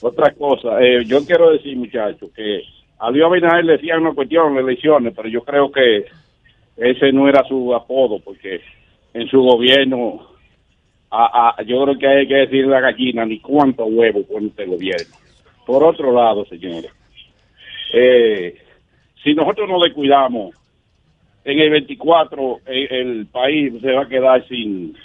otra 0.02 0.34
cosa, 0.34 0.82
eh, 0.82 1.06
yo 1.06 1.24
quiero 1.26 1.52
decir, 1.52 1.78
muchachos, 1.78 2.32
que 2.36 2.64
a 2.98 3.12
Luis 3.12 3.24
Abinader 3.24 3.66
le 3.66 3.74
decían 3.74 4.02
una 4.02 4.14
cuestión 4.14 4.56
de 4.56 4.62
elecciones, 4.62 5.14
pero 5.16 5.30
yo 5.30 5.44
creo 5.44 5.72
que 5.72 6.06
ese 6.78 7.12
no 7.12 7.30
era 7.30 7.44
su 7.48 7.74
apodo, 7.76 8.20
porque 8.20 8.62
en 9.14 9.28
su 9.28 9.42
gobierno, 9.42 10.31
a- 11.12 11.56
a- 11.58 11.64
yo 11.64 11.84
creo 11.84 11.98
que 12.00 12.08
hay 12.08 12.28
que 12.28 12.36
decirle 12.36 12.76
a 12.76 12.80
la 12.82 12.92
gallina 12.92 13.26
ni 13.26 13.40
cuántos 13.40 13.88
huevos 13.92 14.26
pone 14.26 14.48
este 14.48 14.66
gobierno. 14.66 15.16
Por 15.66 15.84
otro 15.84 16.12
lado, 16.14 16.46
señores, 16.46 16.92
eh, 17.94 18.56
si 19.24 19.34
nosotros 19.34 19.70
no 19.70 19.84
le 19.84 19.94
cuidamos, 19.94 20.56
en 21.44 21.60
el 21.60 21.70
24 21.72 22.60
eh, 22.66 22.88
el 22.92 23.26
país 23.28 23.74
se 23.82 23.92
va 23.92 24.04
a 24.04 24.08
quedar 24.10 24.48
sin 24.48 24.96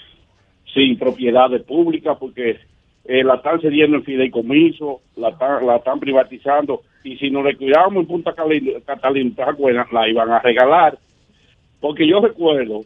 sin 0.75 0.99
propiedades 0.99 1.63
públicas 1.63 2.17
porque 2.21 2.59
eh, 3.07 3.25
la 3.25 3.37
están 3.37 3.61
cediendo 3.63 3.97
en 3.97 4.05
fideicomiso, 4.05 5.01
la 5.17 5.31
están, 5.31 5.65
la 5.67 5.77
están 5.77 5.99
privatizando 6.01 6.83
y 7.03 7.17
si 7.17 7.31
no 7.31 7.43
le 7.43 7.57
cuidamos 7.57 7.97
en 8.03 8.07
Punta 8.07 8.35
Catalina, 8.35 9.87
la 9.93 10.09
iban 10.09 10.31
a 10.31 10.41
regalar. 10.41 10.99
Porque 11.81 12.07
yo 12.07 12.21
recuerdo 12.21 12.83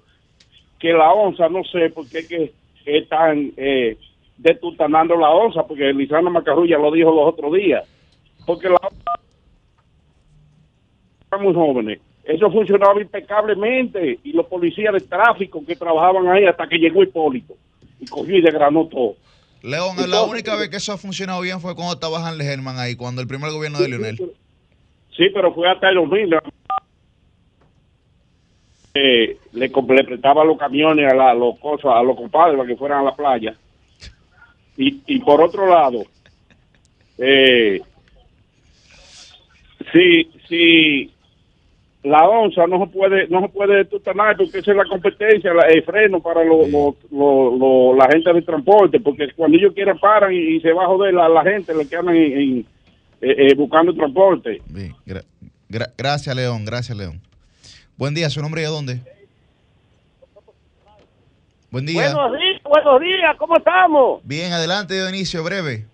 que 0.79 0.93
la 0.93 1.13
onza, 1.13 1.49
no 1.49 1.65
sé 1.65 1.91
por 1.91 2.09
qué 2.09 2.27
que 2.29 2.53
están 2.85 3.53
eh, 3.57 3.97
detutanando 4.37 5.17
la 5.17 5.31
onza, 5.31 5.67
porque 5.67 5.93
Lisana 5.93 6.31
Macarrulla 6.31 6.79
lo 6.79 6.91
dijo 6.91 7.11
los 7.11 7.29
otros 7.33 7.53
días. 7.55 7.85
Porque 8.47 8.69
la 8.69 8.79
muy 11.39 11.55
jóvenes, 11.55 12.01
eso 12.25 12.51
funcionaba 12.51 13.01
impecablemente 13.01 14.19
y 14.25 14.33
los 14.33 14.47
policías 14.47 14.93
de 14.93 15.01
tráfico 15.01 15.65
que 15.65 15.77
trabajaban 15.77 16.27
ahí 16.29 16.45
hasta 16.45 16.67
que 16.67 16.77
llegó 16.77 17.03
Hipólito 17.03 17.55
y 18.01 18.07
cogió 18.07 18.37
y 18.37 18.43
desgranó 18.43 18.87
todo. 18.87 19.15
León, 19.63 19.97
la 20.09 20.23
única 20.25 20.57
vez 20.57 20.71
que 20.71 20.77
eso 20.77 20.93
ha 20.93 20.99
funcionado 20.99 21.41
bien 21.43 21.61
fue 21.61 21.75
cuando 21.75 21.95
estaba 21.95 22.27
Hanley 22.27 22.47
Herman 22.47 22.79
ahí, 22.79 22.97
cuando 22.97 23.21
el 23.21 23.29
primer 23.29 23.53
gobierno 23.53 23.79
de 23.79 23.89
Lionel. 23.89 24.17
Sí, 25.17 25.27
pero 25.35 25.53
fue 25.53 25.71
hasta 25.71 25.91
el 25.91 25.97
2000. 25.97 26.37
Eh, 28.93 29.37
le, 29.53 29.69
le 29.69 30.05
prestaba 30.05 30.45
los 30.45 30.59
camiones 30.59 31.13
a, 31.13 31.15
la- 31.15 31.35
los 31.35 31.59
cosas, 31.59 31.93
a 31.95 32.03
los 32.03 32.17
compadres 32.17 32.57
para 32.57 32.69
que 32.69 32.77
fueran 32.77 33.01
a 33.01 33.05
la 33.11 33.15
playa. 33.17 33.55
Y, 34.77 35.01
y 35.07 35.19
por 35.21 35.41
otro 35.43 35.69
lado, 35.69 36.03
eh, 37.19 37.81
si, 39.93 40.31
si 40.49 41.11
la 42.03 42.27
onza 42.29 42.67
no 42.67 42.79
se 42.85 42.91
puede 42.93 43.29
no 43.29 43.43
se 43.43 43.49
puede 43.49 43.85
tutanar 43.85 44.37
porque 44.37 44.59
esa 44.59 44.71
es 44.71 44.77
la 44.77 44.85
competencia, 44.87 45.53
la- 45.53 45.69
el 45.69 45.83
freno 45.83 46.21
para 46.21 46.43
lo- 46.45 46.67
lo- 46.67 46.97
lo- 47.11 47.57
lo- 47.59 47.95
la 47.97 48.09
gente 48.11 48.33
de 48.33 48.43
transporte, 48.43 48.99
porque 49.01 49.29
cuando 49.37 49.59
ellos 49.59 49.75
quieran 49.75 49.99
paran 49.99 50.33
y, 50.33 50.39
y 50.57 50.61
se 50.61 50.73
va 50.73 50.85
a 50.85 50.89
joder 50.89 51.13
la, 51.15 51.29
la 51.29 51.43
gente, 51.43 51.75
lo 51.75 51.87
que 51.89 51.97
andan 51.97 52.17
en- 52.17 52.33
en, 52.41 52.59
eh, 53.21 53.35
eh, 53.51 53.55
buscando 53.55 53.93
transporte. 53.95 54.63
Bien, 54.67 54.95
gra- 55.07 55.25
gra- 55.69 55.93
gracias, 55.97 56.35
León, 56.35 56.65
gracias, 56.65 56.97
León. 56.97 57.21
Buen 58.01 58.15
día, 58.15 58.31
¿su 58.31 58.41
nombre 58.41 58.63
y 58.63 58.65
de 58.65 58.71
dónde? 58.71 59.01
Buen 61.71 61.85
día. 61.85 62.15
Buenos 62.15 62.33
días, 62.41 62.63
buenos 62.63 62.99
días, 63.03 63.37
¿cómo 63.37 63.57
estamos? 63.59 64.21
Bien, 64.25 64.51
adelante, 64.55 64.95
Dionisio, 64.95 65.45
breve. 65.45 65.85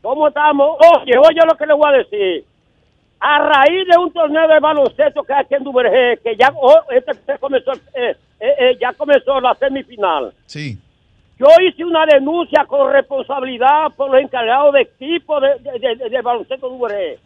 ¿Cómo 0.00 0.28
estamos? 0.28 0.78
Oye, 0.78 1.18
oye 1.18 1.40
lo 1.44 1.56
que 1.58 1.66
le 1.66 1.74
voy 1.74 1.90
a 1.92 1.98
decir. 1.98 2.44
A 3.18 3.40
raíz 3.40 3.84
de 3.90 3.98
un 3.98 4.12
torneo 4.12 4.46
de 4.46 4.60
baloncesto 4.60 5.24
que 5.24 5.32
hay 5.32 5.40
aquí 5.40 5.54
en 5.56 5.64
Duvergé, 5.64 6.20
que 6.22 6.36
ya, 6.36 6.52
oh, 6.54 6.82
este 6.88 7.36
comenzó, 7.40 7.72
eh, 7.72 8.14
eh, 8.38 8.54
eh, 8.60 8.78
ya 8.80 8.92
comenzó 8.92 9.40
la 9.40 9.52
semifinal. 9.56 10.32
Sí. 10.46 10.78
Yo 11.36 11.48
hice 11.66 11.84
una 11.84 12.06
denuncia 12.06 12.64
con 12.64 12.92
responsabilidad 12.92 13.88
por 13.96 14.12
los 14.12 14.22
encargados 14.22 14.72
de 14.74 14.82
equipo 14.82 15.40
de, 15.40 15.58
de, 15.58 15.80
de- 15.80 15.96
de- 15.96 16.10
de 16.10 16.22
baloncesto 16.22 16.70
de 16.70 16.76
Duvergé. 16.76 17.18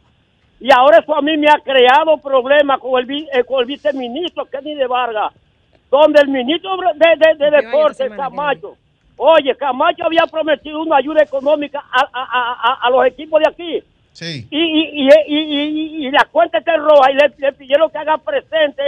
Y 0.60 0.70
ahora 0.72 0.98
eso 0.98 1.16
a 1.16 1.22
mí 1.22 1.36
me 1.38 1.48
ha 1.48 1.58
creado 1.64 2.18
problemas 2.18 2.78
con 2.80 3.00
el, 3.00 3.28
eh, 3.32 3.44
con 3.44 3.60
el 3.60 3.66
viceministro 3.66 4.44
Kenny 4.44 4.74
de 4.74 4.86
Vargas, 4.86 5.32
donde 5.90 6.20
el 6.20 6.28
ministro 6.28 6.76
de, 6.76 7.16
de, 7.16 7.34
de 7.44 7.50
Deportes, 7.50 8.10
Camacho, 8.16 8.76
oye, 9.16 9.54
Camacho 9.56 10.04
había 10.04 10.26
prometido 10.30 10.82
una 10.82 10.96
ayuda 10.96 11.22
económica 11.22 11.82
a, 11.90 12.00
a- 12.12 12.28
a- 12.72 12.86
a- 12.86 12.90
los 12.90 13.06
equipos 13.06 13.40
de 13.40 13.48
aquí. 13.50 13.82
Sí. 14.12 14.46
Y, 14.50 14.58
y, 14.58 15.08
y, 15.08 15.08
y, 15.38 15.62
y- 15.62 16.06
y 16.06 16.10
la 16.10 16.26
cuenta 16.30 16.58
está 16.58 16.76
roja 16.76 17.10
y 17.10 17.14
le, 17.14 17.32
le 17.38 17.52
pidieron 17.52 17.90
que 17.90 17.98
haga 17.98 18.18
presente 18.18 18.82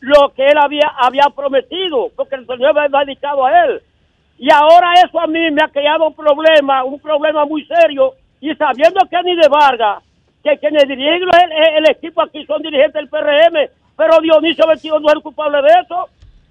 lo 0.00 0.28
que 0.34 0.46
él 0.46 0.58
había, 0.58 0.88
había 0.98 1.24
prometido, 1.34 2.10
porque 2.16 2.36
el 2.36 2.46
señor 2.46 2.76
va 2.76 3.04
dedicado 3.04 3.44
a 3.44 3.64
él. 3.64 3.80
Y 4.38 4.52
ahora 4.52 4.92
eso 5.04 5.20
a 5.20 5.26
mí 5.26 5.50
me 5.50 5.62
ha 5.62 5.68
creado 5.68 6.06
un 6.08 6.14
problema, 6.14 6.84
un 6.84 6.98
problema 7.00 7.44
muy 7.44 7.64
serio. 7.66 8.12
Y 8.40 8.54
sabiendo 8.54 9.00
que 9.08 9.22
ni 9.24 9.36
de 9.36 9.48
Vargas, 9.48 10.02
que 10.42 10.58
quienes 10.58 10.88
dirigen 10.88 11.22
el, 11.22 11.52
el- 11.52 11.76
el 11.84 11.90
equipo 11.90 12.22
aquí 12.22 12.44
son 12.46 12.62
dirigentes 12.62 12.94
del 12.94 13.08
PRM, 13.08 13.70
pero 13.96 14.18
Dionisio 14.20 14.66
Vestido 14.66 14.98
no 15.00 15.08
es 15.08 15.14
el 15.16 15.22
culpable 15.22 15.58
de 15.62 15.68
eso. 15.82 16.08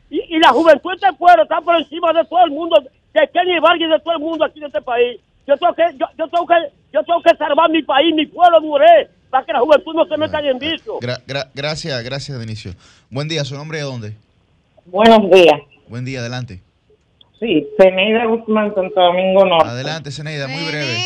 Y, 0.09 0.35
y 0.35 0.39
la 0.39 0.49
juventud 0.49 0.89
de 0.91 0.95
este 0.95 1.13
pueblo 1.17 1.43
está 1.43 1.61
por 1.61 1.75
encima 1.77 2.11
de 2.13 2.23
todo 2.25 2.43
el 2.45 2.51
mundo, 2.51 2.81
de 3.13 3.29
Kenny 3.33 3.59
Vargas 3.59 3.87
y 3.87 3.91
de 3.91 3.99
todo 3.99 4.13
el 4.13 4.19
mundo 4.19 4.45
aquí 4.45 4.59
en 4.59 4.65
este 4.65 4.81
país. 4.81 5.19
Yo 5.47 5.57
tengo 5.57 5.73
que, 5.73 5.83
yo, 5.97 6.05
yo 6.17 6.27
tengo 6.27 6.45
que, 6.47 6.53
yo 6.93 7.03
tengo 7.03 7.21
que 7.21 7.35
salvar 7.37 7.69
mi 7.69 7.81
país, 7.83 8.13
mi 8.15 8.25
pueblo, 8.25 8.61
Muré, 8.61 9.09
para 9.29 9.45
que 9.45 9.53
la 9.53 9.59
juventud 9.59 9.93
no 9.95 10.05
se 10.05 10.17
meta 10.17 10.39
en 10.39 10.59
vicio. 10.59 10.99
Gra- 10.99 11.21
gra- 11.25 11.49
gracias, 11.53 12.03
gracias, 12.03 12.37
Dionisio. 12.37 12.73
Buen 13.09 13.27
día, 13.27 13.43
¿su 13.45 13.55
nombre 13.55 13.77
y 13.77 13.81
de 13.81 13.87
dónde? 13.87 14.13
Buenos 14.85 15.29
días. 15.31 15.59
Buen 15.87 16.05
día, 16.05 16.19
adelante. 16.19 16.61
Sí, 17.39 17.67
Zeneida 17.77 18.25
Guzmán, 18.25 18.73
Santo 18.75 19.01
Domingo 19.01 19.45
Norte. 19.45 19.67
Adelante, 19.69 20.11
Zeneida, 20.11 20.47
muy 20.47 20.63
breve. 20.69 20.97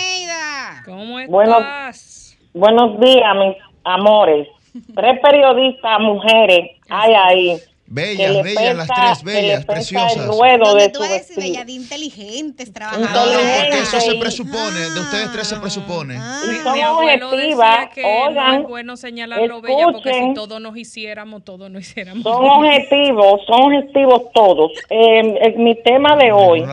¿Cómo 0.85 1.19
estás? 1.19 2.14
Buenos 2.55 2.99
días, 2.99 3.35
mis 3.35 3.57
amores. 3.83 4.47
Tres 4.95 5.19
periodistas 5.21 5.99
mujeres 5.99 6.71
hay 6.89 7.13
ahí. 7.13 7.57
Bellas, 7.87 8.17
que 8.17 8.33
le 8.33 8.43
bellas, 8.43 8.75
las 8.77 8.87
tres, 8.87 9.19
que 9.19 9.25
le 9.25 9.41
bellas, 9.41 9.59
pesa 9.65 9.73
preciosas. 9.73 10.15
El 10.17 10.27
ruedo 10.27 10.73
de 10.75 10.89
tú 10.89 10.99
vas 11.01 11.09
a 11.09 11.13
decir, 11.13 11.35
vestido. 11.35 11.41
bella, 11.53 11.65
de 11.65 11.71
inteligentes, 11.73 12.67
No, 12.69 12.73
trabajadoras. 12.73 13.61
porque 13.61 13.79
eso 13.79 13.99
se 13.99 14.15
presupone, 14.15 14.79
de 14.79 14.99
ustedes 14.99 15.31
tres 15.31 15.47
se 15.47 15.55
presupone. 15.57 16.15
Y 16.15 16.47
Mi 16.47 16.55
son 16.63 16.79
abuelo 16.81 17.29
objetivas, 17.29 17.79
decía 17.79 17.89
que 17.93 18.01
no 18.01 18.25
oigan, 18.25 18.61
es 18.61 18.67
bueno 18.67 18.97
señalarlo 18.97 19.61
bella 19.61 19.85
porque 19.91 20.13
si 20.13 20.33
todos 20.33 20.59
nos 20.59 20.75
hiciéramos, 20.75 21.43
todos 21.45 21.69
nos 21.69 21.81
hiciéramos. 21.83 22.23
son 22.23 22.43
objetivos, 22.49 23.41
son 23.45 23.61
objetivos 23.73 24.23
todos. 24.33 24.71
Eh, 24.89 25.19
en 25.41 25.63
mi 25.63 25.75
tema 25.83 26.15
de 26.15 26.31
hoy, 26.31 26.63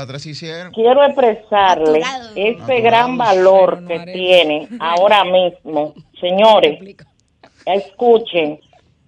quiero 0.72 1.04
expresarle 1.04 2.02
ese 2.36 2.80
gran 2.80 3.18
valor 3.18 3.86
que 3.86 3.98
tiene 4.00 4.68
ahora 4.80 5.24
mismo. 5.24 5.92
Señores, 6.20 6.78
escuchen, 7.66 8.58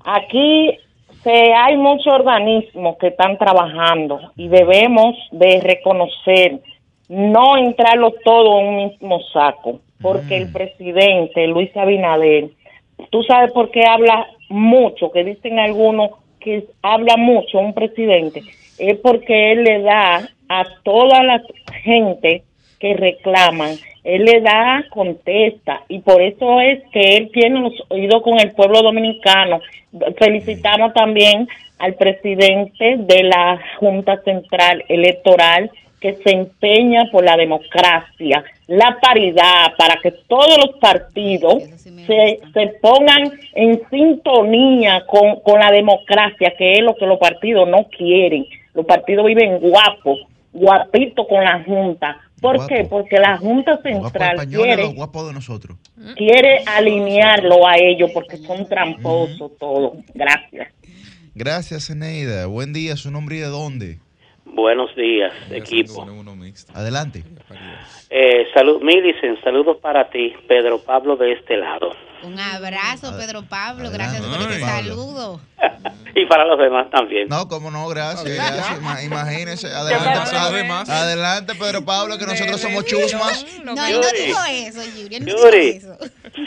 aquí 0.04 0.78
se 1.24 1.54
hay 1.54 1.76
muchos 1.78 2.12
organismos 2.12 2.96
que 2.98 3.08
están 3.08 3.38
trabajando 3.38 4.20
y 4.36 4.48
debemos 4.48 5.16
de 5.32 5.58
reconocer, 5.60 6.60
no 7.08 7.56
entrarlos 7.56 8.12
todos 8.24 8.60
en 8.60 8.66
un 8.68 8.76
mismo 8.76 9.20
saco, 9.32 9.80
porque 10.00 10.36
el 10.36 10.52
presidente 10.52 11.46
Luis 11.46 11.74
Abinader, 11.76 12.50
tú 13.10 13.22
sabes 13.22 13.52
por 13.52 13.70
qué 13.70 13.84
habla 13.86 14.26
mucho, 14.50 15.10
que 15.10 15.24
dicen 15.24 15.58
algunos 15.58 16.10
que 16.40 16.66
habla 16.82 17.16
mucho 17.16 17.58
un 17.58 17.72
presidente, 17.72 18.42
es 18.78 18.98
porque 18.98 19.52
él 19.52 19.64
le 19.64 19.80
da 19.80 20.28
a 20.48 20.64
toda 20.82 21.22
la 21.22 21.42
gente 21.82 22.42
que 22.78 22.94
reclaman, 22.94 23.76
él 24.04 24.24
le 24.24 24.42
da 24.42 24.84
contesta 24.90 25.82
y 25.88 26.00
por 26.00 26.20
eso 26.20 26.60
es 26.60 26.82
que 26.92 27.16
él 27.16 27.30
tiene 27.32 27.60
los 27.60 27.72
oídos 27.88 28.22
con 28.22 28.38
el 28.38 28.52
pueblo 28.52 28.82
dominicano. 28.82 29.60
Felicitamos 30.18 30.92
también 30.92 31.48
al 31.78 31.94
presidente 31.94 32.96
de 32.98 33.22
la 33.24 33.58
Junta 33.78 34.20
Central 34.22 34.84
Electoral 34.88 35.70
que 36.00 36.16
se 36.16 36.32
empeña 36.32 37.04
por 37.10 37.24
la 37.24 37.34
democracia, 37.34 38.44
la 38.66 38.98
paridad, 39.00 39.72
para 39.78 39.98
que 40.02 40.10
todos 40.28 40.58
los 40.58 40.78
partidos 40.78 41.62
se, 42.06 42.40
se 42.52 42.66
pongan 42.82 43.32
en 43.54 43.80
sintonía 43.88 45.02
con, 45.06 45.40
con 45.40 45.60
la 45.60 45.70
democracia, 45.70 46.52
que 46.58 46.72
es 46.72 46.80
lo 46.80 46.94
que 46.94 47.06
los 47.06 47.18
partidos 47.18 47.66
no 47.66 47.84
quieren. 47.84 48.44
Los 48.74 48.84
partidos 48.84 49.24
viven 49.24 49.60
guapos, 49.60 50.20
guapitos 50.52 51.26
con 51.26 51.42
la 51.42 51.62
Junta. 51.64 52.20
¿Por 52.40 52.66
qué? 52.66 52.86
Porque 52.88 53.18
la 53.18 53.38
Junta 53.38 53.80
Central 53.82 54.46
quiere 54.48 54.88
de 54.92 55.32
nosotros. 55.32 55.78
quiere 56.16 56.62
alinearlo 56.66 57.66
a 57.66 57.76
ellos 57.78 58.10
porque 58.12 58.36
son 58.36 58.68
tramposos 58.68 59.52
todos. 59.58 59.98
Gracias. 60.14 60.68
Gracias, 61.34 61.90
Eneida. 61.90 62.46
Buen 62.46 62.72
día. 62.72 62.96
¿Su 62.96 63.10
nombre 63.10 63.36
y 63.36 63.40
de 63.40 63.46
dónde? 63.46 63.98
Buenos 64.54 64.94
días, 64.94 65.32
equipo. 65.50 66.06
Adelante. 66.74 67.24
Eh, 68.10 68.46
salud, 68.54 68.80
Millicent, 68.82 69.42
saludos 69.42 69.78
para 69.82 70.08
ti, 70.10 70.32
Pedro 70.46 70.78
Pablo 70.78 71.16
de 71.16 71.32
este 71.32 71.56
lado. 71.56 71.90
Un 72.22 72.38
abrazo, 72.38 73.12
Pedro 73.18 73.42
Pablo. 73.42 73.90
Gracias 73.90 74.22
por 74.22 74.40
este 74.50 74.60
saludo. 74.60 75.40
Y 76.16 76.26
para 76.26 76.44
los 76.44 76.56
demás 76.58 76.88
también. 76.90 77.26
No, 77.28 77.48
cómo 77.48 77.72
no, 77.72 77.88
gracias. 77.88 78.24
gracias. 78.36 78.78
Ima- 78.80 79.02
Imagínense. 79.02 79.66
Adelante, 79.66 80.30
Pedro. 80.30 80.74
Adelante, 80.88 81.54
Pedro 81.56 81.84
Pablo, 81.84 82.16
que 82.18 82.24
nosotros 82.26 82.60
somos 82.60 82.84
chusmas. 82.84 83.44
No, 83.64 83.72
él 83.84 84.00
no 84.00 84.06
dijo 84.24 84.38
eso, 84.48 84.80
Yuri. 84.96 85.18
No 85.20 85.26
Yuri, 85.26 85.68
eso. 85.70 85.96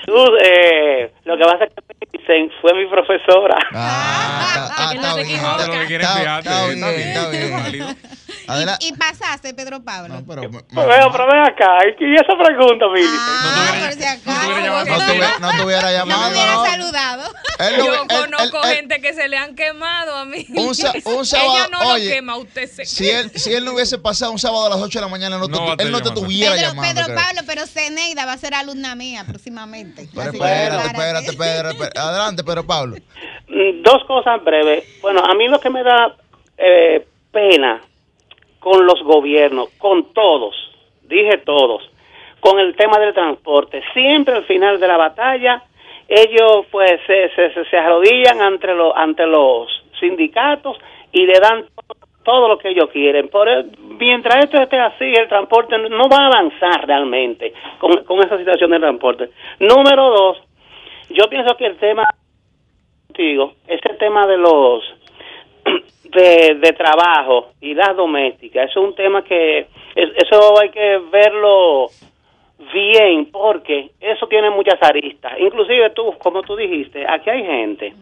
tú, 0.06 0.16
eh, 0.42 1.12
lo 1.26 1.38
que 1.38 1.44
pasa 1.44 1.66
es 1.66 1.72
que 1.74 1.84
Millicent 2.14 2.52
fue 2.62 2.74
mi 2.76 2.90
profesora. 2.90 3.58
Ah, 3.74 4.92
está 4.96 5.16
bien. 5.16 5.42
Ah, 5.44 5.58
que 5.58 5.94
Está- 5.96 6.16
fijarte, 6.16 6.50
está 6.50 6.70
está 6.70 6.92
bien, 6.92 7.08
está 7.10 7.70
bien. 7.70 7.97
Adela- 8.48 8.78
Y 8.80 8.94
pasaste, 8.94 9.54
Pedro 9.54 9.84
Pablo. 9.84 10.24
pero, 10.28 10.42
Pero, 10.42 11.12
pero 11.12 11.28
ven 11.28 11.42
acá, 11.44 11.80
y 12.00 12.16
esa 12.16 12.34
pregunta, 12.42 12.86
Millicent. 12.88 13.20
Ah, 13.20 13.76
por 13.82 13.94
si 13.94 14.04
acaso. 14.06 14.42
no, 14.42 15.04
tuviera, 15.12 15.40
no 15.40 15.52
No 15.52 15.66
me 15.66 15.92
llamado. 15.92 16.32
hubiera 16.32 16.54
no. 16.54 16.66
saludado. 16.66 17.34
Él 17.60 17.76
Yo 17.78 17.94
él- 17.94 18.08
conozco 18.08 18.64
él- 18.64 18.76
gente 18.76 19.02
que 19.02 19.14
se 19.14 19.28
le 19.28 19.38
han 19.38 19.56
quemado 19.56 20.16
a 20.16 20.26
mí. 20.26 20.46
Un 20.56 20.74
sábado- 20.76 21.00
Ella 21.06 21.68
no 21.72 21.80
oye, 21.94 22.06
lo 22.06 22.12
quema, 22.14 22.38
usted 22.38 22.70
se 22.70 22.86
Si 22.86 23.10
él, 23.10 23.32
si 23.36 23.54
él 23.54 23.66
no 23.66 23.74
hubiese 23.74 23.98
pasado 23.98 24.32
un 24.32 24.40
sábado 24.40 24.68
a 24.68 24.70
las 24.70 24.80
8 24.80 25.00
de 25.00 25.06
la 25.06 25.12
mañana, 25.12 25.38
no 25.38 25.48
te- 25.48 25.52
No 25.60 25.74
él 25.78 25.92
no 25.92 26.02
te 26.02 26.12
tuviera 26.12 26.54
Pedro, 26.56 26.68
llamando. 26.70 26.94
Pedro 26.94 27.06
creo. 27.06 27.18
Pablo, 27.18 27.42
pero 27.46 27.66
Ceneida 27.68 28.26
va 28.26 28.34
a 28.34 28.38
ser 28.38 28.54
alumna 28.54 28.96
mía 28.96 29.26
próximamente. 29.28 30.08
Pero 30.16 30.32
espérate, 30.32 30.88
espérate, 30.88 31.30
espérate. 31.32 31.90
Adelante, 32.00 32.44
Pedro 32.44 32.66
Pablo. 32.66 32.96
Mm, 33.50 33.82
Dos 33.84 34.04
cosas 34.08 34.42
breves. 34.44 34.86
Bueno, 35.02 35.22
a 35.26 35.34
mí 35.36 35.48
lo 35.48 35.60
que 35.60 35.70
me 35.70 35.84
da 35.84 36.16
eh, 36.58 37.06
pena 37.32 37.82
con 38.60 38.86
los 38.86 39.02
gobiernos, 39.04 39.70
con 39.78 40.14
todos, 40.14 40.56
dije 41.04 41.38
todos, 41.40 41.90
con 42.40 42.60
el 42.60 42.76
tema 42.76 43.00
del 43.00 43.14
transporte. 43.14 43.82
Siempre 43.94 44.36
al 44.36 44.44
final 44.46 44.80
de 44.80 44.88
la 44.88 44.98
batalla, 44.98 45.64
ellos 46.08 46.66
pues 46.72 47.00
se, 47.06 47.30
se, 47.36 47.66
se- 47.66 47.78
arrodillan 47.78 48.42
ante, 48.42 48.74
los 48.74 48.94
ante 48.96 49.26
los 49.26 49.68
sindicatos 50.00 50.78
y 51.12 51.26
le 51.26 51.40
dan 51.40 51.66
to- 51.66 51.96
todo 52.24 52.48
lo 52.50 52.58
que 52.58 52.70
ellos 52.70 52.90
quieren. 52.92 53.30
Por 53.30 53.48
el- 53.50 53.72
mientras 54.00 54.44
esto 54.46 54.58
esté 54.62 54.78
así, 54.80 55.06
el 55.06 55.28
transporte 55.28 55.78
no- 55.78 56.10
va 56.10 56.18
a 56.18 56.28
avanzar 56.28 56.86
realmente 56.88 57.54
con, 57.80 58.04
con 58.06 58.20
esa 58.20 58.38
situación 58.38 58.72
del 58.72 58.82
transporte. 58.82 59.30
Número 59.60 60.10
dos, 60.10 60.38
yo 61.10 61.28
pienso 61.30 61.56
que 61.58 61.66
el 61.66 61.78
tema 61.78 62.04
contigo, 63.08 63.54
ese 63.68 63.94
tema 63.96 64.28
de 64.28 64.38
los 64.38 64.84
de, 66.12 66.56
de 66.56 66.74
trabajo 66.74 67.50
y 67.62 67.74
las 67.74 67.96
domésticas, 67.96 68.70
eso 68.70 68.80
es 68.82 68.86
un 68.88 68.96
tema 68.96 69.24
que 69.24 69.60
es- 69.96 70.12
eso 70.16 70.60
hay 70.60 70.70
que 70.70 71.00
verlo 71.12 71.88
bien 72.74 73.28
porque 73.32 73.92
eso 74.00 74.28
tiene 74.28 74.50
muchas 74.50 74.82
aristas. 74.82 75.34
Inclusive 75.40 75.90
tú, 75.92 76.14
como 76.18 76.42
tú 76.42 76.56
dijiste, 76.56 77.06
aquí 77.08 77.30
hay 77.30 77.44
gente 77.46 77.94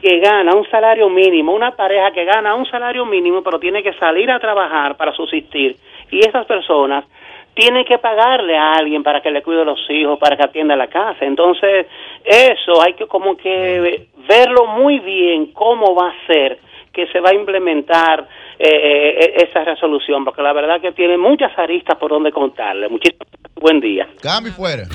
que 0.00 0.18
gana 0.20 0.54
un 0.54 0.68
salario 0.70 1.10
mínimo, 1.10 1.52
una 1.52 1.76
pareja 1.76 2.10
que 2.12 2.24
gana 2.24 2.54
un 2.54 2.64
salario 2.66 3.04
mínimo, 3.04 3.42
pero 3.42 3.58
tiene 3.58 3.82
que 3.82 3.92
salir 3.94 4.30
a 4.30 4.38
trabajar 4.40 4.96
para 4.96 5.12
subsistir. 5.12 5.76
Y 6.10 6.20
esas 6.20 6.46
personas 6.46 7.04
tienen 7.52 7.84
que 7.84 7.98
pagarle 7.98 8.56
a 8.56 8.72
alguien 8.74 9.02
para 9.02 9.20
que 9.20 9.30
le 9.30 9.42
cuide 9.42 9.64
los 9.64 9.78
hijos, 9.90 10.18
para 10.18 10.36
que 10.36 10.44
atienda 10.44 10.74
la 10.74 10.86
casa. 10.86 11.26
Entonces, 11.26 11.86
eso 12.24 12.80
hay 12.80 12.94
que 12.94 13.06
como 13.06 13.36
que 13.36 14.06
verlo 14.26 14.66
muy 14.68 15.00
bien 15.00 15.52
cómo 15.52 15.94
va 15.94 16.08
a 16.08 16.26
ser 16.26 16.58
que 16.92 17.06
se 17.08 17.20
va 17.20 17.30
a 17.30 17.34
implementar 17.34 18.28
eh, 18.58 18.68
eh, 18.68 19.46
esa 19.48 19.64
resolución, 19.64 20.24
porque 20.24 20.42
la 20.42 20.52
verdad 20.52 20.80
que 20.80 20.92
tiene 20.92 21.16
muchas 21.16 21.56
aristas 21.58 21.96
por 21.98 22.10
donde 22.10 22.32
contarle. 22.32 22.88
Muchísimas 22.88 23.28
buen 23.54 23.80
día. 23.80 24.08
Cambio 24.22 24.50
y 24.50 24.54
fuera. 24.54 24.82
El 24.82 24.88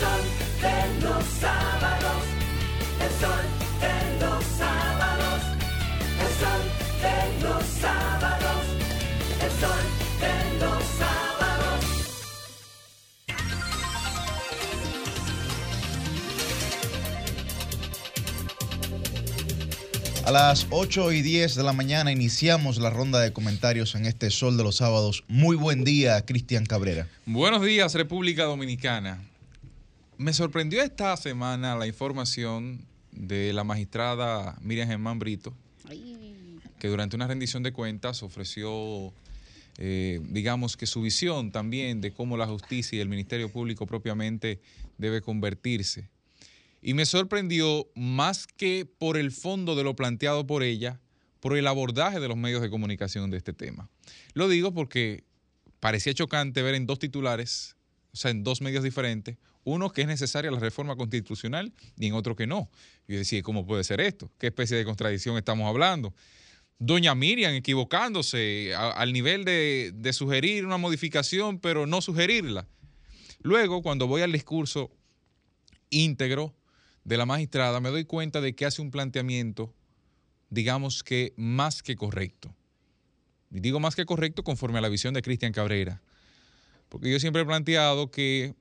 sol 0.00 0.22
de 0.62 1.06
los 1.06 1.24
sábados, 1.24 2.20
el 3.00 3.10
sol 3.10 3.44
de 3.80 4.24
los 4.24 4.44
sábados, 4.44 5.40
el 6.20 6.32
sol 6.40 6.62
de 7.02 7.16
los 7.44 7.64
sábados, 7.64 8.60
el 9.42 9.50
sol 9.50 9.84
de 10.20 10.26
los 10.26 10.36
sábados. 10.36 10.47
A 20.28 20.30
las 20.30 20.66
8 20.68 21.12
y 21.12 21.22
10 21.22 21.54
de 21.54 21.62
la 21.62 21.72
mañana 21.72 22.12
iniciamos 22.12 22.76
la 22.76 22.90
ronda 22.90 23.18
de 23.18 23.32
comentarios 23.32 23.94
en 23.94 24.04
este 24.04 24.28
Sol 24.28 24.58
de 24.58 24.62
los 24.62 24.76
Sábados. 24.76 25.24
Muy 25.26 25.56
buen 25.56 25.84
día, 25.84 26.20
Cristian 26.26 26.66
Cabrera. 26.66 27.08
Buenos 27.24 27.64
días, 27.64 27.94
República 27.94 28.44
Dominicana. 28.44 29.24
Me 30.18 30.34
sorprendió 30.34 30.82
esta 30.82 31.16
semana 31.16 31.76
la 31.76 31.86
información 31.86 32.84
de 33.10 33.54
la 33.54 33.64
magistrada 33.64 34.58
Miriam 34.60 34.88
Germán 34.88 35.18
Brito, 35.18 35.54
que 36.78 36.88
durante 36.88 37.16
una 37.16 37.26
rendición 37.26 37.62
de 37.62 37.72
cuentas 37.72 38.22
ofreció, 38.22 39.14
eh, 39.78 40.20
digamos 40.24 40.76
que 40.76 40.84
su 40.84 41.00
visión 41.00 41.52
también 41.52 42.02
de 42.02 42.12
cómo 42.12 42.36
la 42.36 42.46
justicia 42.46 42.98
y 42.98 43.00
el 43.00 43.08
Ministerio 43.08 43.50
Público 43.50 43.86
propiamente 43.86 44.60
debe 44.98 45.22
convertirse. 45.22 46.10
Y 46.80 46.94
me 46.94 47.06
sorprendió 47.06 47.88
más 47.94 48.46
que 48.46 48.86
por 48.86 49.16
el 49.16 49.32
fondo 49.32 49.74
de 49.74 49.84
lo 49.84 49.96
planteado 49.96 50.46
por 50.46 50.62
ella, 50.62 51.00
por 51.40 51.56
el 51.56 51.66
abordaje 51.66 52.20
de 52.20 52.28
los 52.28 52.36
medios 52.36 52.62
de 52.62 52.70
comunicación 52.70 53.30
de 53.30 53.36
este 53.36 53.52
tema. 53.52 53.88
Lo 54.34 54.48
digo 54.48 54.72
porque 54.72 55.24
parecía 55.80 56.14
chocante 56.14 56.62
ver 56.62 56.74
en 56.74 56.86
dos 56.86 56.98
titulares, 56.98 57.76
o 58.12 58.16
sea, 58.16 58.30
en 58.30 58.44
dos 58.44 58.60
medios 58.60 58.84
diferentes, 58.84 59.36
uno 59.64 59.90
que 59.90 60.02
es 60.02 60.08
necesaria 60.08 60.50
la 60.50 60.60
reforma 60.60 60.96
constitucional 60.96 61.72
y 61.98 62.06
en 62.06 62.14
otro 62.14 62.34
que 62.34 62.46
no. 62.46 62.70
Yo 63.06 63.18
decía, 63.18 63.42
¿cómo 63.42 63.66
puede 63.66 63.84
ser 63.84 64.00
esto? 64.00 64.30
¿Qué 64.38 64.46
especie 64.46 64.76
de 64.76 64.84
contradicción 64.84 65.36
estamos 65.36 65.68
hablando? 65.68 66.14
Doña 66.78 67.14
Miriam 67.14 67.54
equivocándose 67.54 68.72
al 68.74 69.12
nivel 69.12 69.44
de 69.44 70.12
sugerir 70.12 70.64
una 70.64 70.76
modificación, 70.76 71.58
pero 71.58 71.86
no 71.86 72.00
sugerirla. 72.00 72.66
Luego, 73.42 73.82
cuando 73.82 74.06
voy 74.06 74.22
al 74.22 74.32
discurso 74.32 74.90
íntegro 75.90 76.54
de 77.04 77.16
la 77.16 77.26
magistrada, 77.26 77.80
me 77.80 77.90
doy 77.90 78.04
cuenta 78.04 78.40
de 78.40 78.54
que 78.54 78.66
hace 78.66 78.82
un 78.82 78.90
planteamiento, 78.90 79.74
digamos 80.50 81.02
que 81.02 81.32
más 81.36 81.82
que 81.82 81.96
correcto. 81.96 82.54
Y 83.50 83.60
digo 83.60 83.80
más 83.80 83.96
que 83.96 84.04
correcto 84.04 84.44
conforme 84.44 84.78
a 84.78 84.82
la 84.82 84.88
visión 84.88 85.14
de 85.14 85.22
Cristian 85.22 85.52
Cabrera. 85.52 86.02
Porque 86.88 87.10
yo 87.10 87.18
siempre 87.18 87.42
he 87.42 87.46
planteado 87.46 88.10
que 88.10 88.54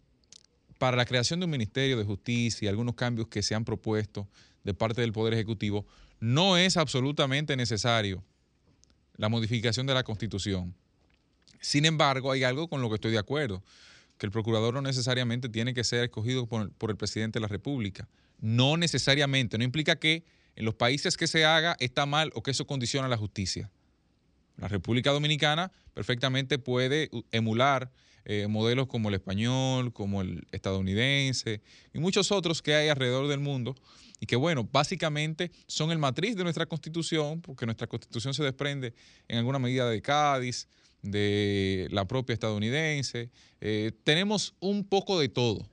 para 0.78 0.98
la 0.98 1.06
creación 1.06 1.40
de 1.40 1.46
un 1.46 1.52
Ministerio 1.52 1.98
de 1.98 2.06
Justicia 2.06 2.66
y 2.66 2.70
algunos 2.70 2.96
cambios 2.96 3.28
que 3.28 3.42
se 3.42 3.56
han 3.56 3.66
propuesto 3.66 4.28
de 4.64 4.74
parte 4.74 5.02
del 5.02 5.14
Poder 5.14 5.34
Ejecutivo, 5.34 5.86
no 6.20 6.58
es 6.58 6.78
absolutamente 6.78 7.56
necesario 7.56 8.24
la 9.16 9.30
modificación 9.30 9.88
de 9.88 9.94
la 9.94 10.04
Constitución. 10.04 10.76
Sin 11.60 11.86
embargo, 11.86 12.32
hay 12.32 12.44
algo 12.44 12.68
con 12.68 12.82
lo 12.82 12.90
que 12.90 12.96
estoy 12.96 13.12
de 13.12 13.18
acuerdo, 13.18 13.64
que 14.18 14.26
el 14.26 14.32
procurador 14.32 14.74
no 14.74 14.82
necesariamente 14.82 15.50
tiene 15.50 15.74
que 15.74 15.84
ser 15.84 16.04
escogido 16.04 16.48
por, 16.48 16.72
por 16.74 16.92
el 16.92 16.98
presidente 16.98 17.40
de 17.40 17.42
la 17.42 17.48
República. 17.48 18.08
No 18.40 18.78
necesariamente, 18.78 19.58
no 19.58 19.64
implica 19.64 19.98
que 19.98 20.24
en 20.56 20.66
los 20.66 20.76
países 20.76 21.18
que 21.18 21.28
se 21.28 21.46
haga 21.46 21.76
está 21.80 22.06
mal 22.06 22.32
o 22.34 22.44
que 22.44 22.52
eso 22.52 22.66
condiciona 22.66 23.08
la 23.08 23.18
justicia. 23.18 23.70
La 24.58 24.68
República 24.68 25.12
Dominicana 25.12 25.72
perfectamente 25.94 26.58
puede 26.58 27.10
emular 27.32 27.92
eh, 28.26 28.48
modelos 28.48 28.88
como 28.88 29.10
el 29.10 29.16
español, 29.16 29.94
como 29.94 30.22
el 30.22 30.46
estadounidense 30.52 31.62
y 31.94 32.00
muchos 32.00 32.32
otros 32.32 32.62
que 32.62 32.76
hay 32.76 32.90
alrededor 32.90 33.28
del 33.28 33.40
mundo 33.40 33.76
y 34.20 34.26
que, 34.26 34.36
bueno, 34.36 34.68
básicamente 34.70 35.52
son 35.68 35.92
el 35.92 35.98
matriz 35.98 36.36
de 36.36 36.44
nuestra 36.44 36.66
constitución, 36.66 37.40
porque 37.40 37.66
nuestra 37.66 37.88
constitución 37.88 38.34
se 38.34 38.44
desprende 38.44 38.94
en 39.28 39.38
alguna 39.38 39.60
medida 39.60 39.90
de 39.90 40.02
Cádiz, 40.02 40.68
de 41.02 41.88
la 41.92 42.06
propia 42.06 42.34
estadounidense. 42.34 43.30
Eh, 43.62 43.92
tenemos 44.04 44.56
un 44.60 44.84
poco 44.84 45.20
de 45.20 45.30
todo. 45.30 45.70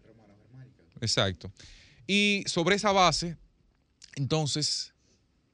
Exacto. 1.00 1.50
Y 2.07 2.44
sobre 2.46 2.76
esa 2.76 2.92
base, 2.92 3.36
entonces, 4.16 4.92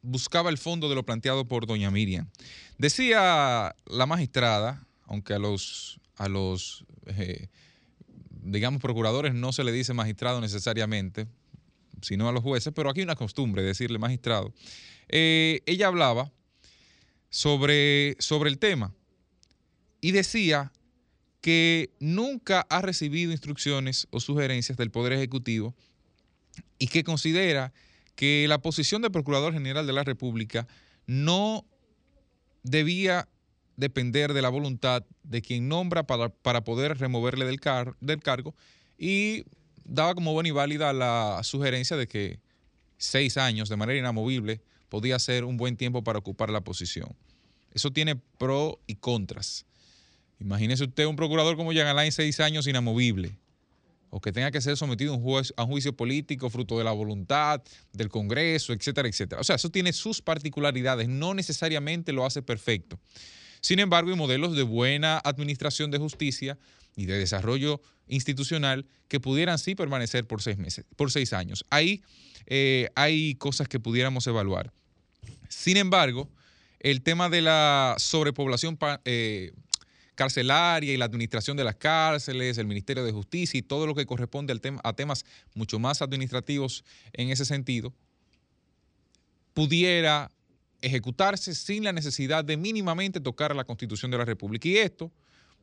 buscaba 0.03 0.51
el 0.51 0.59
fondo 0.59 0.89
de 0.89 0.95
lo 0.95 1.05
planteado 1.05 1.47
por 1.47 1.67
doña 1.67 1.91
Miriam. 1.91 2.31
Decía 2.79 3.75
la 3.87 4.07
magistrada, 4.07 4.87
aunque 5.05 5.35
a 5.35 5.39
los, 5.39 6.01
a 6.17 6.29
los 6.29 6.85
eh, 7.07 7.49
digamos, 8.43 8.81
procuradores 8.81 9.35
no 9.35 9.53
se 9.53 9.65
le 9.65 9.73
dice 9.73 9.95
magistrado 9.95 10.41
necesariamente, 10.41 11.27
sino 12.03 12.29
a 12.29 12.33
los 12.33 12.43
jueces, 12.43 12.73
pero 12.75 12.91
aquí 12.91 13.01
hay 13.01 13.05
una 13.05 13.17
costumbre 13.17 13.63
de 13.63 13.69
decirle 13.69 13.99
magistrado. 13.99 14.53
Eh, 15.09 15.61
ella 15.67 15.89
hablaba 15.89 16.33
sobre, 17.29 18.17
sobre 18.19 18.51
el 18.51 18.59
tema 18.59 18.95
y 20.01 20.13
decía 20.13 20.73
que 21.41 21.91
nunca 22.01 22.67
ha 22.69 22.83
recibido 22.83 23.33
instrucciones 23.33 24.07
o 24.11 24.21
sugerencias 24.21 24.77
del 24.79 24.91
Poder 24.91 25.13
Ejecutivo 25.13 25.75
y 26.79 26.89
que 26.89 27.05
considera 27.05 27.73
que 28.15 28.47
la 28.49 28.59
posición 28.59 29.03
de 29.03 29.11
Procurador 29.11 29.53
General 29.53 29.87
de 29.87 29.93
la 29.93 30.05
República 30.05 30.67
no 31.07 31.65
debía 32.63 33.29
depender 33.77 34.35
de 34.35 34.43
la 34.43 34.51
voluntad 34.51 35.05
de 35.23 35.41
quien 35.41 35.69
nombra 35.69 36.03
para, 36.07 36.29
para 36.29 36.63
poder 36.63 36.99
removerle 36.99 37.47
del, 37.47 37.61
car- 37.61 37.97
del 38.01 38.21
cargo 38.23 38.55
y 38.99 39.45
daba 39.85 40.15
como 40.15 40.33
buena 40.35 40.51
y 40.51 40.53
válida 40.53 40.93
la 40.93 41.41
sugerencia 41.43 41.97
de 41.97 42.07
que 42.07 42.39
seis 42.99 43.39
años 43.39 43.69
de 43.71 43.77
manera 43.77 43.99
inamovible 43.99 44.61
podía 44.91 45.19
ser 45.19 45.45
un 45.45 45.57
buen 45.57 45.77
tiempo 45.77 46.05
para 46.05 46.19
ocupar 46.19 46.51
la 46.51 46.61
posición. 46.61 47.09
Eso 47.73 47.91
tiene 47.91 48.17
pros 48.17 48.75
y 48.87 48.97
contras. 48.97 49.65
Imagínese 50.41 50.85
usted 50.85 51.07
un 51.07 51.17
procurador 51.17 51.57
como 51.57 51.73
Jean 51.73 51.87
Alain, 51.87 52.13
seis 52.13 52.41
años 52.41 52.67
inamovible, 52.67 53.37
o 54.11 54.21
que 54.21 54.33
tenga 54.33 54.51
que 54.51 54.61
ser 54.61 54.77
sometido 54.77 55.15
a 55.15 55.17
un, 55.17 55.69
juicio 55.69 55.97
político 55.97 56.51
fruto 56.51 56.77
de 56.79 56.85
la 56.85 56.93
voluntad 56.93 57.63
del 57.93 58.09
Congreso, 58.09 58.73
etcétera, 58.73 59.09
etcétera. 59.09 59.41
O 59.41 59.45
sea, 59.45 59.57
eso 59.57 59.71
tiene 59.71 59.93
sus 59.93 60.21
particularidades, 60.21 61.09
no 61.09 61.35
necesariamente 61.35 62.13
lo 62.13 62.27
hace 62.27 62.43
perfecto. 62.43 62.99
Sin 63.61 63.79
embargo, 63.79 64.11
hay 64.11 64.17
modelos 64.17 64.57
de 64.57 64.63
buena 64.63 65.21
administración 65.25 65.91
de 65.91 65.99
justicia 65.99 66.59
y 66.97 67.07
de 67.07 67.19
desarrollo 67.19 67.81
institucional 68.09 68.87
que 69.09 69.21
pudieran 69.21 69.59
sí 69.59 69.75
permanecer 69.75 70.27
por 70.27 70.43
seis 70.43 70.59
meses, 70.59 70.85
por 70.97 71.11
seis 71.11 71.33
años. 71.33 71.65
Ahí 71.71 72.03
eh, 72.47 72.89
hay 72.97 73.37
cosas 73.37 73.69
que 73.69 73.79
pudiéramos 73.79 74.27
evaluar. 74.27 74.73
Sin 75.49 75.77
embargo, 75.77 76.29
el 76.81 77.03
tema 77.03 77.29
de 77.29 77.43
la 77.43 77.95
sobrepoblación 77.99 78.79
eh, 79.05 79.53
carcelaria 80.21 80.93
y 80.93 80.99
la 80.99 81.07
administración 81.07 81.57
de 81.57 81.65
las 81.65 81.77
cárceles, 81.77 82.59
el 82.59 82.67
Ministerio 82.67 83.03
de 83.05 83.11
Justicia 83.11 83.57
y 83.57 83.63
todo 83.63 83.87
lo 83.87 83.95
que 83.95 84.05
corresponde 84.05 84.53
al 84.53 84.61
a 84.85 84.93
temas 84.93 85.25
mucho 85.55 85.79
más 85.79 86.03
administrativos 86.03 86.85
en 87.15 87.31
ese 87.31 87.47
sentido, 87.47 87.95
pudiera 89.55 90.31
ejecutarse 90.83 91.55
sin 91.55 91.85
la 91.85 91.95
necesidad 91.95 92.45
de 92.45 92.59
mínimamente 92.59 93.19
tocar 93.19 93.51
a 93.51 93.55
la 93.55 93.65
Constitución 93.65 94.11
de 94.11 94.19
la 94.19 94.27
República. 94.27 94.69
Y 94.69 94.77
esto 94.77 95.11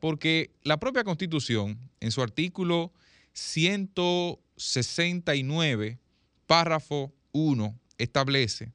porque 0.00 0.50
la 0.64 0.80
propia 0.80 1.04
Constitución, 1.04 1.78
en 2.00 2.10
su 2.10 2.20
artículo 2.20 2.92
169, 3.34 6.00
párrafo 6.48 7.12
1, 7.30 7.78
establece 7.96 8.72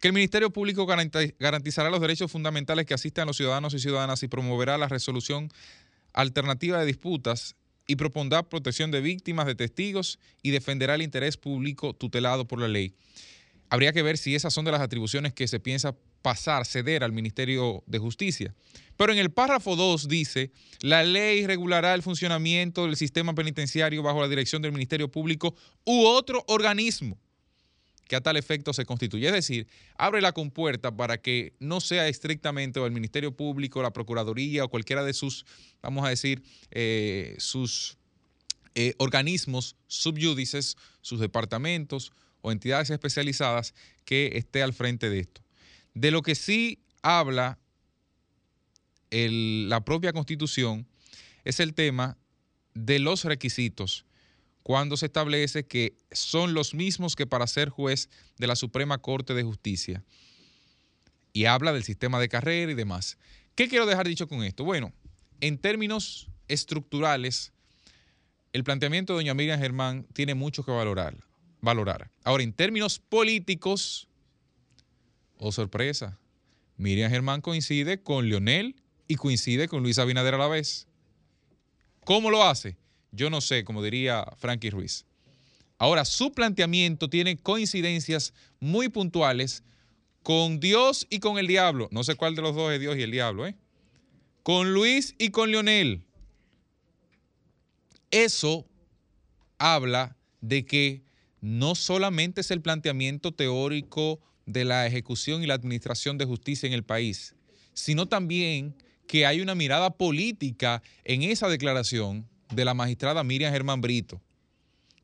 que 0.00 0.08
el 0.08 0.14
Ministerio 0.14 0.50
Público 0.50 0.86
garanti- 0.86 1.34
garantizará 1.38 1.90
los 1.90 2.00
derechos 2.00 2.30
fundamentales 2.30 2.86
que 2.86 2.94
asistan 2.94 3.24
a 3.24 3.26
los 3.26 3.36
ciudadanos 3.36 3.74
y 3.74 3.78
ciudadanas 3.78 4.22
y 4.22 4.28
promoverá 4.28 4.78
la 4.78 4.88
resolución 4.88 5.50
alternativa 6.12 6.78
de 6.78 6.86
disputas 6.86 7.56
y 7.86 7.96
propondrá 7.96 8.42
protección 8.42 8.90
de 8.90 9.00
víctimas, 9.00 9.46
de 9.46 9.54
testigos 9.54 10.18
y 10.42 10.50
defenderá 10.50 10.94
el 10.94 11.02
interés 11.02 11.36
público 11.36 11.94
tutelado 11.94 12.46
por 12.46 12.60
la 12.60 12.68
ley. 12.68 12.94
Habría 13.70 13.92
que 13.92 14.02
ver 14.02 14.16
si 14.16 14.34
esas 14.34 14.54
son 14.54 14.64
de 14.64 14.72
las 14.72 14.80
atribuciones 14.80 15.34
que 15.34 15.48
se 15.48 15.60
piensa 15.60 15.94
pasar, 16.22 16.64
ceder 16.64 17.04
al 17.04 17.12
Ministerio 17.12 17.82
de 17.86 17.98
Justicia. 17.98 18.54
Pero 18.96 19.12
en 19.12 19.18
el 19.18 19.30
párrafo 19.30 19.76
2 19.76 20.08
dice, 20.08 20.52
la 20.80 21.02
ley 21.02 21.46
regulará 21.46 21.94
el 21.94 22.02
funcionamiento 22.02 22.86
del 22.86 22.96
sistema 22.96 23.34
penitenciario 23.34 24.02
bajo 24.02 24.20
la 24.20 24.28
dirección 24.28 24.62
del 24.62 24.72
Ministerio 24.72 25.10
Público 25.10 25.54
u 25.84 26.04
otro 26.04 26.44
organismo 26.48 27.18
que 28.08 28.16
a 28.16 28.20
tal 28.20 28.36
efecto 28.36 28.72
se 28.72 28.86
constituye. 28.86 29.26
Es 29.26 29.32
decir, 29.32 29.68
abre 29.96 30.20
la 30.20 30.32
compuerta 30.32 30.96
para 30.96 31.18
que 31.18 31.52
no 31.60 31.80
sea 31.80 32.08
estrictamente 32.08 32.80
o 32.80 32.86
el 32.86 32.92
Ministerio 32.92 33.36
Público, 33.36 33.82
la 33.82 33.92
Procuraduría 33.92 34.64
o 34.64 34.68
cualquiera 34.68 35.04
de 35.04 35.12
sus, 35.12 35.44
vamos 35.82 36.04
a 36.04 36.08
decir, 36.08 36.42
eh, 36.70 37.36
sus 37.38 37.98
eh, 38.74 38.94
organismos 38.98 39.76
subyúdices, 39.86 40.76
sus 41.02 41.20
departamentos 41.20 42.12
o 42.40 42.50
entidades 42.50 42.90
especializadas 42.90 43.74
que 44.04 44.32
esté 44.34 44.62
al 44.62 44.72
frente 44.72 45.10
de 45.10 45.20
esto. 45.20 45.42
De 45.94 46.10
lo 46.10 46.22
que 46.22 46.34
sí 46.34 46.80
habla 47.02 47.58
la 49.10 49.84
propia 49.84 50.12
Constitución 50.12 50.86
es 51.44 51.60
el 51.60 51.74
tema 51.74 52.18
de 52.74 52.98
los 52.98 53.24
requisitos 53.24 54.04
cuando 54.68 54.98
se 54.98 55.06
establece 55.06 55.64
que 55.64 55.96
son 56.12 56.52
los 56.52 56.74
mismos 56.74 57.16
que 57.16 57.26
para 57.26 57.46
ser 57.46 57.70
juez 57.70 58.10
de 58.36 58.46
la 58.46 58.54
Suprema 58.54 58.98
Corte 58.98 59.32
de 59.32 59.42
Justicia. 59.42 60.04
Y 61.32 61.46
habla 61.46 61.72
del 61.72 61.84
sistema 61.84 62.20
de 62.20 62.28
carrera 62.28 62.70
y 62.70 62.74
demás. 62.74 63.16
¿Qué 63.54 63.70
quiero 63.70 63.86
dejar 63.86 64.06
dicho 64.06 64.28
con 64.28 64.44
esto? 64.44 64.64
Bueno, 64.64 64.92
en 65.40 65.56
términos 65.56 66.28
estructurales, 66.48 67.50
el 68.52 68.62
planteamiento 68.62 69.14
de 69.14 69.20
doña 69.20 69.32
Miriam 69.32 69.58
Germán 69.58 70.06
tiene 70.12 70.34
mucho 70.34 70.62
que 70.62 70.70
valorar. 70.70 71.16
valorar. 71.62 72.10
Ahora, 72.22 72.42
en 72.42 72.52
términos 72.52 72.98
políticos, 72.98 74.06
oh 75.38 75.50
sorpresa, 75.50 76.18
Miriam 76.76 77.10
Germán 77.10 77.40
coincide 77.40 78.02
con 78.02 78.28
Leonel 78.28 78.76
y 79.06 79.14
coincide 79.14 79.66
con 79.66 79.82
Luis 79.82 79.98
Abinader 79.98 80.34
a 80.34 80.38
la 80.38 80.48
vez. 80.48 80.86
¿Cómo 82.04 82.30
lo 82.30 82.44
hace? 82.44 82.76
Yo 83.12 83.30
no 83.30 83.40
sé, 83.40 83.64
como 83.64 83.82
diría 83.82 84.24
Frankie 84.36 84.70
Ruiz. 84.70 85.04
Ahora, 85.78 86.04
su 86.04 86.32
planteamiento 86.32 87.08
tiene 87.08 87.36
coincidencias 87.36 88.34
muy 88.60 88.88
puntuales 88.88 89.62
con 90.22 90.60
Dios 90.60 91.06
y 91.08 91.20
con 91.20 91.38
el 91.38 91.46
diablo. 91.46 91.88
No 91.92 92.04
sé 92.04 92.16
cuál 92.16 92.34
de 92.34 92.42
los 92.42 92.54
dos 92.54 92.72
es 92.72 92.80
Dios 92.80 92.96
y 92.96 93.02
el 93.02 93.10
diablo, 93.10 93.46
¿eh? 93.46 93.56
Con 94.42 94.74
Luis 94.74 95.14
y 95.18 95.30
con 95.30 95.50
Leonel. 95.50 96.02
Eso 98.10 98.66
habla 99.58 100.16
de 100.40 100.64
que 100.64 101.02
no 101.40 101.74
solamente 101.74 102.40
es 102.40 102.50
el 102.50 102.60
planteamiento 102.60 103.32
teórico 103.32 104.20
de 104.46 104.64
la 104.64 104.86
ejecución 104.86 105.42
y 105.42 105.46
la 105.46 105.54
administración 105.54 106.18
de 106.18 106.24
justicia 106.24 106.66
en 106.66 106.72
el 106.72 106.82
país, 106.82 107.34
sino 107.74 108.06
también 108.06 108.74
que 109.06 109.26
hay 109.26 109.40
una 109.40 109.54
mirada 109.54 109.90
política 109.90 110.82
en 111.04 111.22
esa 111.22 111.48
declaración 111.48 112.28
de 112.50 112.64
la 112.64 112.74
magistrada 112.74 113.24
Miriam 113.24 113.52
Germán 113.52 113.80
Brito. 113.80 114.20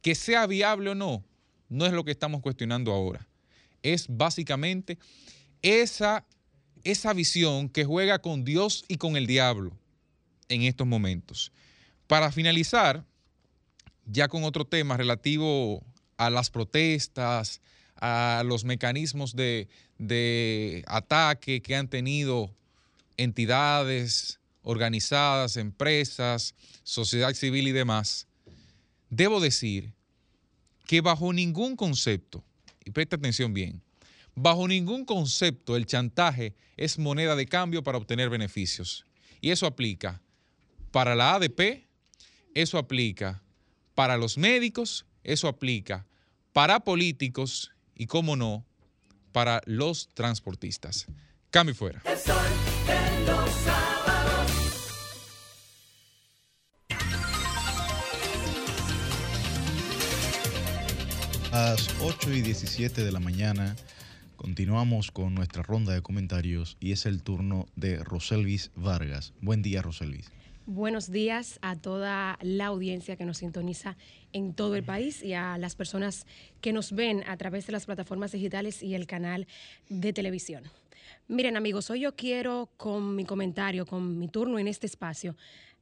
Que 0.03 0.14
sea 0.14 0.47
viable 0.47 0.90
o 0.90 0.95
no, 0.95 1.24
no 1.68 1.86
es 1.86 1.92
lo 1.92 2.05
que 2.05 2.11
estamos 2.11 2.40
cuestionando 2.42 2.92
ahora. 2.92 3.26
Es 3.82 4.07
básicamente 4.09 4.99
esa, 5.62 6.24
esa 6.84 7.12
visión 7.12 7.68
que 7.68 7.84
juega 7.84 8.18
con 8.18 8.45
Dios 8.45 8.84
y 8.88 8.97
con 8.97 9.16
el 9.16 9.26
diablo 9.26 9.72
en 10.49 10.62
estos 10.62 10.86
momentos. 10.86 11.53
Para 12.07 12.30
finalizar, 12.32 13.05
ya 14.07 14.28
con 14.28 14.45
otro 14.45 14.66
tema 14.66 14.97
relativo 14.97 15.82
a 16.16 16.30
las 16.30 16.51
protestas, 16.51 17.61
a 17.97 18.42
los 18.45 18.64
mecanismos 18.64 19.34
de, 19.34 19.68
de 19.99 20.84
ataque 20.86 21.62
que 21.62 21.76
han 21.76 21.88
tenido 21.88 22.55
entidades 23.16 24.38
organizadas, 24.65 25.57
empresas, 25.57 26.55
sociedad 26.83 27.33
civil 27.34 27.68
y 27.68 27.72
demás, 27.72 28.26
debo 29.11 29.41
decir 29.41 29.95
que 30.87 31.01
bajo 31.01 31.33
ningún 31.33 31.76
concepto, 31.76 32.43
y 32.84 32.91
presta 32.91 33.17
atención 33.17 33.55
bien, 33.55 33.83
bajo 34.34 34.67
ningún 34.67 35.05
concepto 35.05 35.76
el 35.76 35.87
chantaje 35.87 36.55
es 36.76 36.99
moneda 36.99 37.37
de 37.37 37.47
cambio 37.47 37.83
para 37.84 37.99
obtener 37.99 38.29
beneficios. 38.30 39.07
Y 39.41 39.51
eso 39.51 39.67
aplica 39.67 40.21
para 40.91 41.14
la 41.14 41.34
ADP, 41.34 41.87
eso 42.55 42.79
aplica 42.79 43.43
para 43.95 44.17
los 44.17 44.38
médicos, 44.38 45.07
eso 45.22 45.49
aplica 45.49 46.07
para 46.53 46.80
políticos 46.80 47.72
y, 47.95 48.07
cómo 48.07 48.37
no, 48.37 48.64
para 49.33 49.61
los 49.67 50.09
transportistas. 50.14 51.07
Cambio 51.51 51.75
fuera. 51.75 52.03
Las 61.55 61.89
8 62.03 62.33
y 62.33 62.41
17 62.43 63.05
de 63.05 63.13
la 63.13 63.21
mañana 63.21 63.76
continuamos 64.35 65.13
con 65.13 65.37
nuestra 65.37 65.63
ronda 65.63 65.93
de 65.93 66.03
comentarios 66.03 66.76
y 66.81 66.91
es 66.91 67.07
el 67.07 67.22
turno 67.22 67.67
de 67.76 68.03
Roselvis 68.03 68.72
Vargas. 68.75 69.33
Buen 69.41 69.63
día, 69.63 69.81
Roselvis. 69.81 70.33
Buenos 70.67 71.13
días 71.13 71.61
a 71.63 71.76
toda 71.76 72.41
la 72.43 72.67
audiencia 72.67 73.14
que 73.14 73.25
nos 73.25 73.39
sintoniza 73.39 73.97
en 74.33 74.53
todo 74.53 74.75
el 74.75 74.83
país 74.83 75.22
y 75.22 75.35
a 75.35 75.57
las 75.57 75.76
personas 75.76 76.26
que 76.61 76.72
nos 76.72 76.91
ven 76.91 77.22
a 77.29 77.37
través 77.37 77.68
de 77.68 77.72
las 77.72 77.87
plataformas 77.87 78.33
digitales 78.33 78.83
y 78.83 78.97
el 78.97 79.07
canal 79.07 79.47
de 79.89 80.13
televisión. 80.13 80.64
Miren 81.29 81.57
amigos, 81.57 81.89
hoy 81.89 82.01
yo 82.01 82.17
quiero 82.17 82.68
con 82.76 83.14
mi 83.14 83.25
comentario, 83.25 83.87
con 83.87 84.18
mi 84.18 84.26
turno 84.26 84.59
en 84.59 84.67
este 84.67 84.87
espacio, 84.87 85.37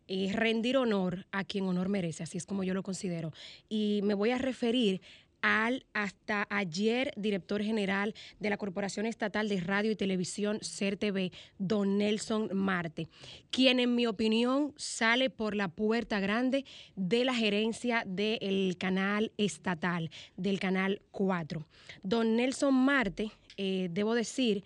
eh, 0.06 0.32
rendir 0.34 0.76
honor 0.76 1.24
a 1.32 1.44
quien 1.44 1.64
honor 1.64 1.88
merece, 1.88 2.24
así 2.24 2.36
es 2.36 2.44
como 2.44 2.62
yo 2.62 2.74
lo 2.74 2.82
considero. 2.82 3.32
Y 3.70 4.00
me 4.02 4.12
voy 4.12 4.32
a 4.32 4.36
referir 4.36 5.00
al 5.42 5.84
hasta 5.92 6.46
ayer 6.48 7.12
director 7.16 7.62
general 7.62 8.14
de 8.40 8.50
la 8.50 8.56
Corporación 8.56 9.06
Estatal 9.06 9.48
de 9.48 9.60
Radio 9.60 9.90
y 9.90 9.96
Televisión, 9.96 10.58
CERTV, 10.62 11.30
don 11.58 11.98
Nelson 11.98 12.48
Marte, 12.54 13.08
quien 13.50 13.80
en 13.80 13.94
mi 13.94 14.06
opinión 14.06 14.72
sale 14.76 15.28
por 15.28 15.54
la 15.54 15.68
puerta 15.68 16.20
grande 16.20 16.64
de 16.96 17.24
la 17.24 17.34
gerencia 17.34 18.04
del 18.06 18.76
canal 18.78 19.32
estatal, 19.36 20.10
del 20.36 20.60
canal 20.60 21.02
4. 21.10 21.66
Don 22.02 22.36
Nelson 22.36 22.74
Marte, 22.74 23.30
eh, 23.56 23.88
debo 23.90 24.14
decir, 24.14 24.64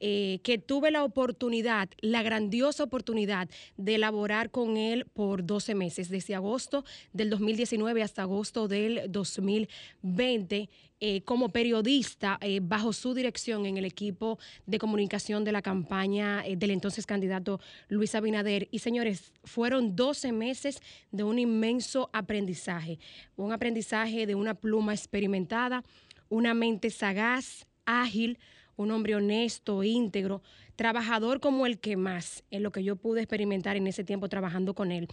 eh, 0.00 0.40
que 0.42 0.58
tuve 0.58 0.90
la 0.90 1.04
oportunidad, 1.04 1.88
la 2.00 2.22
grandiosa 2.22 2.84
oportunidad 2.84 3.48
de 3.76 3.96
elaborar 3.96 4.50
con 4.50 4.76
él 4.76 5.06
por 5.06 5.44
12 5.44 5.74
meses, 5.74 6.08
desde 6.08 6.34
agosto 6.34 6.84
del 7.12 7.30
2019 7.30 8.02
hasta 8.02 8.22
agosto 8.22 8.68
del 8.68 9.10
2020. 9.10 10.68
eh, 11.00 11.22
como 11.22 11.50
periodista 11.50 12.38
eh, 12.40 12.58
bajo 12.60 12.92
su 12.92 13.14
dirección 13.14 13.66
en 13.66 13.76
el 13.76 13.84
equipo 13.84 14.38
de 14.66 14.80
comunicación 14.80 15.44
de 15.44 15.52
la 15.52 15.62
campaña 15.62 16.44
eh, 16.44 16.56
del 16.56 16.72
entonces 16.72 17.06
candidato 17.06 17.60
Luis 17.88 18.16
Abinader. 18.16 18.66
Y 18.72 18.80
señores, 18.80 19.32
fueron 19.44 19.94
12 19.94 20.32
meses 20.32 20.80
de 21.12 21.22
un 21.22 21.38
inmenso 21.38 22.10
aprendizaje, 22.12 22.98
un 23.36 23.52
aprendizaje 23.52 24.26
de 24.26 24.34
una 24.34 24.54
pluma 24.54 24.92
experimentada, 24.92 25.84
una 26.28 26.52
mente 26.52 26.90
sagaz, 26.90 27.66
ágil, 27.84 28.38
un 28.78 28.92
hombre 28.92 29.16
honesto, 29.16 29.82
íntegro, 29.82 30.40
trabajador 30.76 31.40
como 31.40 31.66
el 31.66 31.80
que 31.80 31.96
más, 31.96 32.44
en 32.50 32.62
lo 32.62 32.70
que 32.70 32.84
yo 32.84 32.96
pude 32.96 33.20
experimentar 33.20 33.76
en 33.76 33.88
ese 33.88 34.04
tiempo 34.04 34.28
trabajando 34.28 34.74
con 34.74 34.92
él, 34.92 35.08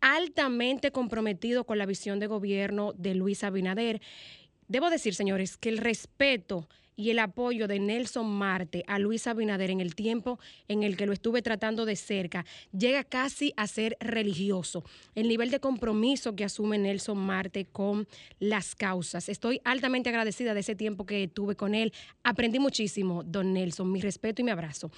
altamente 0.00 0.90
comprometido 0.90 1.64
con 1.64 1.78
la 1.78 1.86
visión 1.86 2.18
de 2.18 2.26
gobierno 2.26 2.94
de 2.94 3.14
Luis 3.14 3.44
Abinader. 3.44 4.00
Debo 4.68 4.88
decir, 4.88 5.14
señores, 5.14 5.58
que 5.58 5.68
el 5.68 5.78
respeto 5.78 6.68
y 7.00 7.10
el 7.10 7.18
apoyo 7.18 7.66
de 7.66 7.80
Nelson 7.80 8.30
Marte 8.30 8.84
a 8.86 8.98
Luis 8.98 9.26
Abinader 9.26 9.70
en 9.70 9.80
el 9.80 9.94
tiempo 9.94 10.38
en 10.68 10.82
el 10.82 10.98
que 10.98 11.06
lo 11.06 11.14
estuve 11.14 11.40
tratando 11.40 11.86
de 11.86 11.96
cerca 11.96 12.44
llega 12.76 13.04
casi 13.04 13.54
a 13.56 13.66
ser 13.66 13.96
religioso. 14.00 14.84
El 15.14 15.26
nivel 15.26 15.50
de 15.50 15.60
compromiso 15.60 16.36
que 16.36 16.44
asume 16.44 16.76
Nelson 16.76 17.16
Marte 17.16 17.64
con 17.64 18.06
las 18.38 18.74
causas. 18.74 19.30
Estoy 19.30 19.62
altamente 19.64 20.10
agradecida 20.10 20.52
de 20.52 20.60
ese 20.60 20.76
tiempo 20.76 21.06
que 21.06 21.26
tuve 21.26 21.56
con 21.56 21.74
él. 21.74 21.92
Aprendí 22.22 22.58
muchísimo, 22.58 23.22
don 23.24 23.54
Nelson. 23.54 23.90
Mi 23.90 24.02
respeto 24.02 24.42
y 24.42 24.44
mi 24.44 24.50
abrazo. 24.50 24.90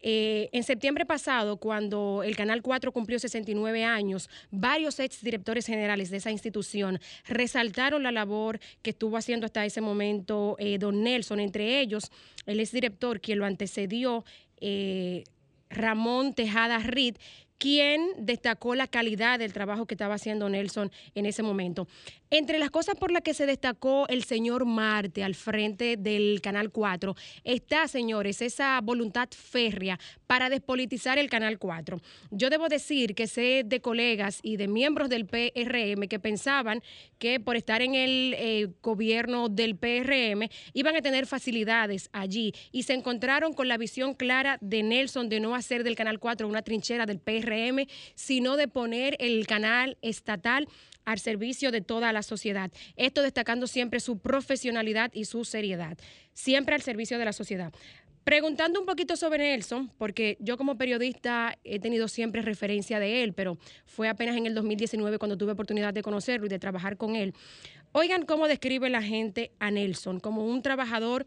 Eh, 0.00 0.48
en 0.52 0.62
septiembre 0.62 1.04
pasado, 1.04 1.56
cuando 1.56 2.22
el 2.24 2.36
Canal 2.36 2.62
4 2.62 2.92
cumplió 2.92 3.18
69 3.18 3.84
años, 3.84 4.30
varios 4.50 4.98
ex 5.00 5.22
directores 5.22 5.66
generales 5.66 6.10
de 6.10 6.18
esa 6.18 6.30
institución 6.30 7.00
resaltaron 7.26 8.02
la 8.02 8.12
labor 8.12 8.60
que 8.82 8.90
estuvo 8.90 9.16
haciendo 9.16 9.46
hasta 9.46 9.64
ese 9.64 9.80
momento 9.80 10.56
eh, 10.58 10.78
don 10.78 11.02
Nelson, 11.02 11.40
entre 11.40 11.80
ellos 11.80 12.10
el 12.46 12.60
exdirector 12.60 13.20
quien 13.20 13.38
lo 13.38 13.46
antecedió, 13.46 14.24
eh, 14.60 15.24
Ramón 15.70 16.34
Tejada 16.34 16.78
Reed, 16.78 17.16
quien 17.58 18.10
destacó 18.18 18.74
la 18.74 18.86
calidad 18.86 19.38
del 19.38 19.52
trabajo 19.52 19.86
que 19.86 19.94
estaba 19.94 20.14
haciendo 20.14 20.48
Nelson 20.48 20.90
en 21.14 21.26
ese 21.26 21.42
momento. 21.42 21.88
Entre 22.30 22.58
las 22.58 22.70
cosas 22.70 22.94
por 22.96 23.10
las 23.10 23.22
que 23.22 23.32
se 23.32 23.46
destacó 23.46 24.06
el 24.08 24.22
señor 24.22 24.66
Marte 24.66 25.24
al 25.24 25.34
frente 25.34 25.96
del 25.96 26.42
Canal 26.42 26.70
4 26.70 27.14
está, 27.42 27.88
señores, 27.88 28.42
esa 28.42 28.78
voluntad 28.82 29.28
férrea 29.30 29.98
para 30.26 30.50
despolitizar 30.50 31.16
el 31.16 31.30
Canal 31.30 31.58
4. 31.58 31.98
Yo 32.30 32.50
debo 32.50 32.68
decir 32.68 33.14
que 33.14 33.26
sé 33.26 33.62
de 33.64 33.80
colegas 33.80 34.40
y 34.42 34.58
de 34.58 34.68
miembros 34.68 35.08
del 35.08 35.24
PRM 35.24 36.06
que 36.06 36.18
pensaban 36.20 36.82
que 37.18 37.40
por 37.40 37.56
estar 37.56 37.80
en 37.80 37.94
el 37.94 38.34
eh, 38.36 38.68
gobierno 38.82 39.48
del 39.48 39.76
PRM 39.76 40.50
iban 40.74 40.96
a 40.96 41.00
tener 41.00 41.26
facilidades 41.26 42.10
allí 42.12 42.52
y 42.72 42.82
se 42.82 42.92
encontraron 42.92 43.54
con 43.54 43.68
la 43.68 43.78
visión 43.78 44.12
clara 44.12 44.58
de 44.60 44.82
Nelson 44.82 45.30
de 45.30 45.40
no 45.40 45.54
hacer 45.54 45.82
del 45.82 45.96
Canal 45.96 46.18
4 46.18 46.46
una 46.46 46.60
trinchera 46.60 47.06
del 47.06 47.20
PRM, 47.20 47.86
sino 48.14 48.56
de 48.56 48.68
poner 48.68 49.16
el 49.18 49.46
canal 49.46 49.96
estatal 50.02 50.68
al 51.08 51.18
servicio 51.18 51.72
de 51.72 51.80
toda 51.80 52.12
la 52.12 52.22
sociedad. 52.22 52.70
Esto 52.96 53.22
destacando 53.22 53.66
siempre 53.66 53.98
su 53.98 54.18
profesionalidad 54.18 55.10
y 55.14 55.24
su 55.24 55.46
seriedad, 55.46 55.96
siempre 56.34 56.74
al 56.74 56.82
servicio 56.82 57.18
de 57.18 57.24
la 57.24 57.32
sociedad. 57.32 57.72
Preguntando 58.24 58.78
un 58.78 58.84
poquito 58.84 59.16
sobre 59.16 59.38
Nelson, 59.38 59.90
porque 59.96 60.36
yo 60.38 60.58
como 60.58 60.76
periodista 60.76 61.56
he 61.64 61.78
tenido 61.78 62.08
siempre 62.08 62.42
referencia 62.42 63.00
de 63.00 63.22
él, 63.22 63.32
pero 63.32 63.56
fue 63.86 64.10
apenas 64.10 64.36
en 64.36 64.44
el 64.44 64.54
2019 64.54 65.16
cuando 65.16 65.38
tuve 65.38 65.52
oportunidad 65.52 65.94
de 65.94 66.02
conocerlo 66.02 66.44
y 66.44 66.50
de 66.50 66.58
trabajar 66.58 66.98
con 66.98 67.16
él. 67.16 67.32
Oigan 67.92 68.26
cómo 68.26 68.46
describe 68.46 68.90
la 68.90 69.00
gente 69.00 69.50
a 69.60 69.70
Nelson, 69.70 70.20
como 70.20 70.44
un 70.44 70.60
trabajador 70.60 71.24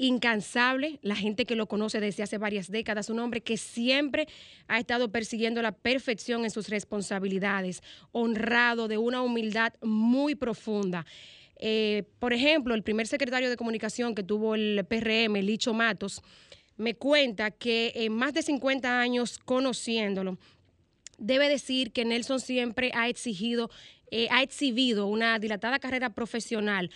incansable, 0.00 0.98
la 1.02 1.14
gente 1.14 1.44
que 1.44 1.54
lo 1.54 1.66
conoce 1.66 2.00
desde 2.00 2.22
hace 2.22 2.38
varias 2.38 2.70
décadas, 2.70 3.10
un 3.10 3.18
hombre 3.18 3.42
que 3.42 3.58
siempre 3.58 4.26
ha 4.66 4.78
estado 4.78 5.12
persiguiendo 5.12 5.60
la 5.60 5.72
perfección 5.72 6.44
en 6.44 6.50
sus 6.50 6.70
responsabilidades, 6.70 7.82
honrado, 8.10 8.88
de 8.88 8.96
una 8.96 9.20
humildad 9.20 9.74
muy 9.82 10.34
profunda. 10.34 11.04
Eh, 11.56 12.04
por 12.18 12.32
ejemplo, 12.32 12.74
el 12.74 12.82
primer 12.82 13.06
secretario 13.08 13.50
de 13.50 13.58
comunicación 13.58 14.14
que 14.14 14.22
tuvo 14.22 14.54
el 14.54 14.86
PRM, 14.88 15.34
Licho 15.42 15.74
Matos, 15.74 16.22
me 16.78 16.94
cuenta 16.94 17.50
que 17.50 17.92
en 17.94 18.14
más 18.14 18.32
de 18.32 18.42
50 18.42 19.00
años 19.00 19.38
conociéndolo, 19.44 20.38
debe 21.18 21.50
decir 21.50 21.92
que 21.92 22.06
Nelson 22.06 22.40
siempre 22.40 22.90
ha 22.94 23.10
exigido, 23.10 23.70
eh, 24.10 24.28
ha 24.30 24.42
exhibido 24.42 25.08
una 25.08 25.38
dilatada 25.38 25.78
carrera 25.78 26.14
profesional 26.14 26.90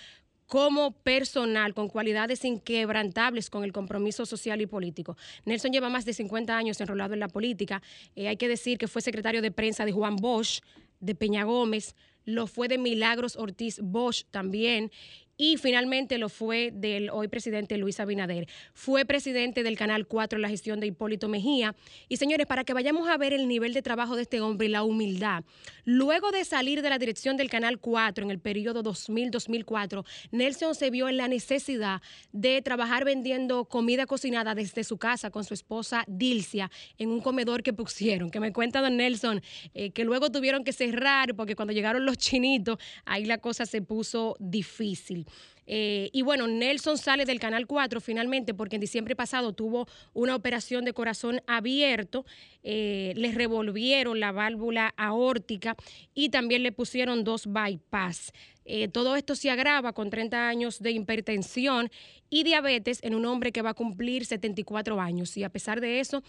como 0.46 0.92
personal, 0.92 1.74
con 1.74 1.88
cualidades 1.88 2.44
inquebrantables 2.44 3.50
con 3.50 3.64
el 3.64 3.72
compromiso 3.72 4.26
social 4.26 4.60
y 4.60 4.66
político. 4.66 5.16
Nelson 5.44 5.72
lleva 5.72 5.88
más 5.88 6.04
de 6.04 6.12
50 6.12 6.56
años 6.56 6.80
enrolado 6.80 7.14
en 7.14 7.20
la 7.20 7.28
política. 7.28 7.82
Eh, 8.14 8.28
hay 8.28 8.36
que 8.36 8.48
decir 8.48 8.78
que 8.78 8.88
fue 8.88 9.02
secretario 9.02 9.42
de 9.42 9.50
prensa 9.50 9.84
de 9.84 9.92
Juan 9.92 10.16
Bosch, 10.16 10.60
de 11.00 11.14
Peña 11.14 11.44
Gómez, 11.44 11.94
lo 12.24 12.46
fue 12.46 12.68
de 12.68 12.78
Milagros 12.78 13.36
Ortiz 13.36 13.80
Bosch 13.82 14.24
también. 14.30 14.90
Y 15.36 15.56
finalmente 15.56 16.18
lo 16.18 16.28
fue 16.28 16.70
del 16.72 17.10
hoy 17.10 17.28
presidente 17.28 17.76
Luis 17.76 17.98
Abinader. 17.98 18.46
Fue 18.72 19.04
presidente 19.04 19.64
del 19.64 19.76
Canal 19.76 20.06
4 20.06 20.36
en 20.36 20.42
la 20.42 20.48
gestión 20.48 20.78
de 20.78 20.86
Hipólito 20.86 21.28
Mejía. 21.28 21.74
Y 22.08 22.18
señores, 22.18 22.46
para 22.46 22.62
que 22.62 22.72
vayamos 22.72 23.08
a 23.08 23.16
ver 23.16 23.32
el 23.32 23.48
nivel 23.48 23.74
de 23.74 23.82
trabajo 23.82 24.14
de 24.14 24.22
este 24.22 24.40
hombre 24.40 24.68
y 24.68 24.70
la 24.70 24.84
humildad. 24.84 25.42
Luego 25.84 26.30
de 26.30 26.44
salir 26.44 26.82
de 26.82 26.90
la 26.90 26.98
dirección 26.98 27.36
del 27.36 27.50
Canal 27.50 27.80
4 27.80 28.24
en 28.24 28.30
el 28.30 28.38
periodo 28.38 28.84
2000-2004, 28.84 30.04
Nelson 30.30 30.74
se 30.74 30.90
vio 30.90 31.08
en 31.08 31.16
la 31.16 31.26
necesidad 31.26 32.00
de 32.32 32.62
trabajar 32.62 33.04
vendiendo 33.04 33.64
comida 33.64 34.06
cocinada 34.06 34.54
desde 34.54 34.84
su 34.84 34.98
casa 34.98 35.30
con 35.30 35.44
su 35.44 35.54
esposa 35.54 36.04
Dilcia 36.06 36.70
en 36.96 37.10
un 37.10 37.20
comedor 37.20 37.62
que 37.62 37.72
pusieron. 37.72 38.30
Que 38.30 38.38
me 38.38 38.52
cuenta 38.52 38.80
don 38.80 38.96
Nelson 38.96 39.42
eh, 39.74 39.90
que 39.90 40.04
luego 40.04 40.30
tuvieron 40.30 40.62
que 40.62 40.72
cerrar 40.72 41.34
porque 41.34 41.56
cuando 41.56 41.72
llegaron 41.72 42.06
los 42.06 42.18
chinitos, 42.18 42.78
ahí 43.04 43.24
la 43.24 43.38
cosa 43.38 43.66
se 43.66 43.82
puso 43.82 44.36
difícil. 44.38 45.23
Eh, 45.66 46.10
y 46.12 46.22
bueno, 46.22 46.46
Nelson 46.46 46.98
sale 46.98 47.24
del 47.24 47.40
Canal 47.40 47.66
4 47.66 48.00
finalmente 48.00 48.54
porque 48.54 48.76
en 48.76 48.80
diciembre 48.80 49.16
pasado 49.16 49.52
tuvo 49.52 49.86
una 50.12 50.36
operación 50.36 50.84
de 50.84 50.92
corazón 50.92 51.40
abierto, 51.46 52.26
eh, 52.62 53.12
le 53.16 53.32
revolvieron 53.32 54.20
la 54.20 54.32
válvula 54.32 54.92
aórtica 54.96 55.76
y 56.14 56.28
también 56.28 56.62
le 56.62 56.72
pusieron 56.72 57.24
dos 57.24 57.46
bypass. 57.46 58.32
Eh, 58.66 58.88
todo 58.88 59.16
esto 59.16 59.34
se 59.34 59.50
agrava 59.50 59.92
con 59.92 60.10
30 60.10 60.48
años 60.48 60.80
de 60.80 60.92
hipertensión 60.92 61.90
y 62.30 62.44
diabetes 62.44 62.98
en 63.02 63.14
un 63.14 63.26
hombre 63.26 63.52
que 63.52 63.62
va 63.62 63.70
a 63.70 63.74
cumplir 63.74 64.24
74 64.24 65.00
años. 65.00 65.36
Y 65.36 65.44
a 65.44 65.50
pesar 65.50 65.80
de 65.80 66.00
eso, 66.00 66.22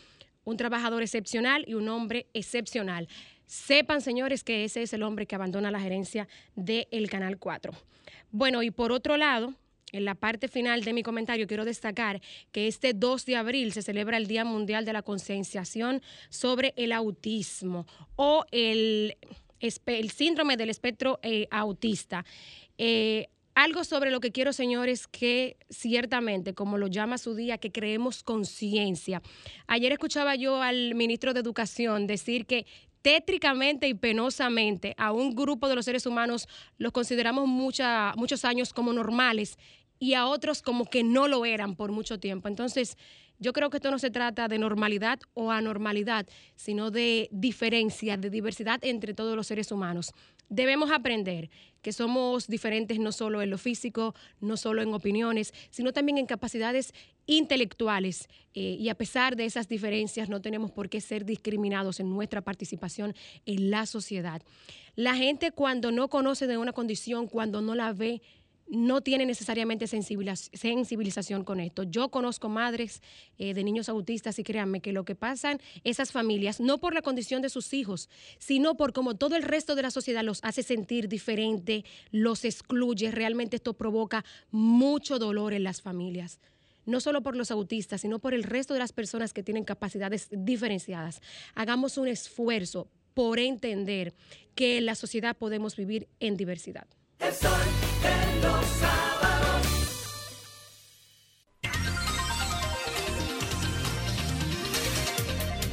un 0.43 0.57
trabajador 0.57 1.01
excepcional 1.01 1.63
y 1.67 1.73
un 1.73 1.87
hombre 1.87 2.27
excepcional. 2.33 3.07
Sepan, 3.45 4.01
señores, 4.01 4.43
que 4.43 4.63
ese 4.63 4.81
es 4.81 4.93
el 4.93 5.03
hombre 5.03 5.27
que 5.27 5.35
abandona 5.35 5.71
la 5.71 5.79
gerencia 5.79 6.27
del 6.55 7.09
Canal 7.09 7.37
4. 7.37 7.73
Bueno, 8.37 8.63
y 8.63 8.69
por 8.69 8.91
otro 8.91 9.15
lado, 9.15 9.53
en 9.93 10.03
la 10.03 10.13
parte 10.13 10.49
final 10.49 10.83
de 10.83 10.91
mi 10.91 11.03
comentario 11.03 11.47
quiero 11.47 11.63
destacar 11.63 12.21
que 12.51 12.67
este 12.67 12.91
2 12.91 13.25
de 13.25 13.37
abril 13.37 13.71
se 13.71 13.81
celebra 13.81 14.17
el 14.17 14.27
Día 14.27 14.43
Mundial 14.43 14.83
de 14.83 14.91
la 14.91 15.03
Concienciación 15.03 16.01
sobre 16.27 16.73
el 16.75 16.91
Autismo 16.91 17.87
o 18.17 18.43
el, 18.51 19.15
síndrome 20.13 20.57
del 20.57 20.69
espectro 20.69 21.17
eh, 21.23 21.47
autista. 21.49 22.25
Eh, 22.77 23.27
algo 23.53 23.85
sobre 23.85 24.11
lo 24.11 24.19
que 24.19 24.33
quiero, 24.33 24.51
señores, 24.51 25.07
que 25.07 25.55
ciertamente, 25.69 26.53
como 26.53 26.77
lo 26.77 26.87
llama 26.87 27.17
su 27.17 27.35
día, 27.35 27.57
que 27.57 27.71
creemos 27.71 28.21
conciencia. 28.21 29.21
Ayer 29.65 29.93
escuchaba 29.93 30.35
yo 30.35 30.61
al 30.61 30.93
ministro 30.93 31.33
de 31.33 31.39
Educación 31.39 32.05
decir 32.05 32.47
que 32.47 32.65
tétricamente 33.05 33.87
y 33.87 33.93
penosamente 33.93 34.95
a 34.97 35.11
un 35.11 35.35
grupo 35.35 35.69
de 35.69 35.75
los 35.75 35.85
seres 35.85 36.07
humanos 36.07 36.47
los 36.79 36.91
consideramos 36.91 37.47
mucha, 37.47 38.15
muchos 38.17 38.43
años 38.43 38.73
como 38.73 38.93
normales 38.93 39.59
y 39.99 40.13
a 40.13 40.27
otros 40.27 40.61
como 40.61 40.85
que 40.85 41.03
no 41.03 41.27
lo 41.27 41.45
eran 41.45 41.75
por 41.75 41.91
mucho 41.91 42.19
tiempo. 42.19 42.47
Entonces, 42.47 42.97
yo 43.37 43.53
creo 43.53 43.69
que 43.69 43.77
esto 43.77 43.91
no 43.91 43.99
se 43.99 44.11
trata 44.11 44.47
de 44.47 44.57
normalidad 44.57 45.19
o 45.33 45.51
anormalidad, 45.51 46.25
sino 46.55 46.89
de 46.89 47.27
diferencia, 47.31 48.17
de 48.17 48.29
diversidad 48.29 48.79
entre 48.83 49.13
todos 49.13 49.35
los 49.35 49.47
seres 49.47 49.71
humanos. 49.71 50.13
Debemos 50.47 50.91
aprender 50.91 51.49
que 51.81 51.91
somos 51.91 52.47
diferentes 52.47 52.99
no 52.99 53.11
solo 53.11 53.41
en 53.41 53.49
lo 53.49 53.57
físico, 53.57 54.15
no 54.39 54.57
solo 54.57 54.81
en 54.81 54.93
opiniones, 54.93 55.53
sino 55.69 55.91
también 55.91 56.17
en 56.17 56.25
capacidades 56.27 56.93
intelectuales. 57.25 58.27
eh, 58.53 58.77
y 58.79 58.87
a 58.89 58.95
pesar 58.95 59.35
de 59.35 59.45
esas 59.45 59.67
diferencias, 59.67 60.29
no 60.29 60.41
tenemos 60.41 60.71
por 60.71 60.87
qué 60.87 61.01
ser 61.01 61.25
discriminados 61.25 61.99
en 61.99 62.09
nuestra 62.09 62.41
participación 62.41 63.13
en 63.45 63.69
la 63.69 63.85
sociedad. 63.85 64.41
La 64.95 65.13
gente 65.15 65.51
cuando 65.51 65.91
no 65.91 66.07
conoce 66.07 66.47
de 66.47 66.57
una 66.57 66.71
condición, 66.71 67.27
cuando 67.27 67.61
no 67.61 67.75
la 67.75 67.91
ve, 67.91 68.21
no 68.67 69.01
tiene 69.01 69.25
necesariamente 69.25 69.85
sensibiliz- 69.85 70.49
sensibilización 70.53 71.43
con 71.43 71.59
esto. 71.59 71.83
Yo 71.83 72.09
conozco 72.09 72.49
madres 72.49 73.01
eh, 73.37 73.53
de 73.53 73.63
niños 73.63 73.89
autistas 73.89 74.39
y 74.39 74.43
créanme 74.43 74.81
que 74.81 74.91
lo 74.91 75.05
que 75.05 75.15
pasan 75.15 75.59
esas 75.83 76.11
familias, 76.11 76.59
no 76.59 76.79
por 76.79 76.93
la 76.93 77.01
condición 77.01 77.41
de 77.41 77.49
sus 77.49 77.73
hijos, 77.73 78.09
sino 78.39 78.75
por 78.75 78.93
como 78.93 79.15
todo 79.15 79.35
el 79.35 79.43
resto 79.43 79.75
de 79.75 79.83
la 79.83 79.91
sociedad 79.91 80.23
los 80.23 80.39
hace 80.43 80.63
sentir 80.63 81.07
diferente, 81.07 81.85
los 82.11 82.45
excluye, 82.45 83.11
realmente 83.11 83.57
esto 83.57 83.73
provoca 83.73 84.25
mucho 84.51 85.19
dolor 85.19 85.53
en 85.53 85.63
las 85.63 85.81
familias. 85.81 86.39
No 86.85 86.99
solo 86.99 87.21
por 87.21 87.35
los 87.35 87.49
autistas, 87.49 88.01
sino 88.01 88.19
por 88.19 88.33
el 88.33 88.43
resto 88.43 88.73
de 88.73 88.79
las 88.79 88.93
personas 88.93 89.33
que 89.33 89.41
tienen 89.41 89.63
capacidades 89.63 90.27
diferenciadas. 90.31 91.21
Hagamos 91.55 91.97
un 91.97 92.07
esfuerzo 92.07 92.87
por 93.15 93.39
entender 93.39 94.13
que 94.53 94.77
en 94.77 94.85
la 94.85 94.93
sociedad 94.93 95.35
podemos 95.35 95.75
vivir 95.75 96.07
en 96.19 96.37
diversidad. 96.37 96.85
El 97.19 97.33
sol 97.33 97.51
de 98.01 98.41
los 98.41 98.65
sábados. 98.65 99.67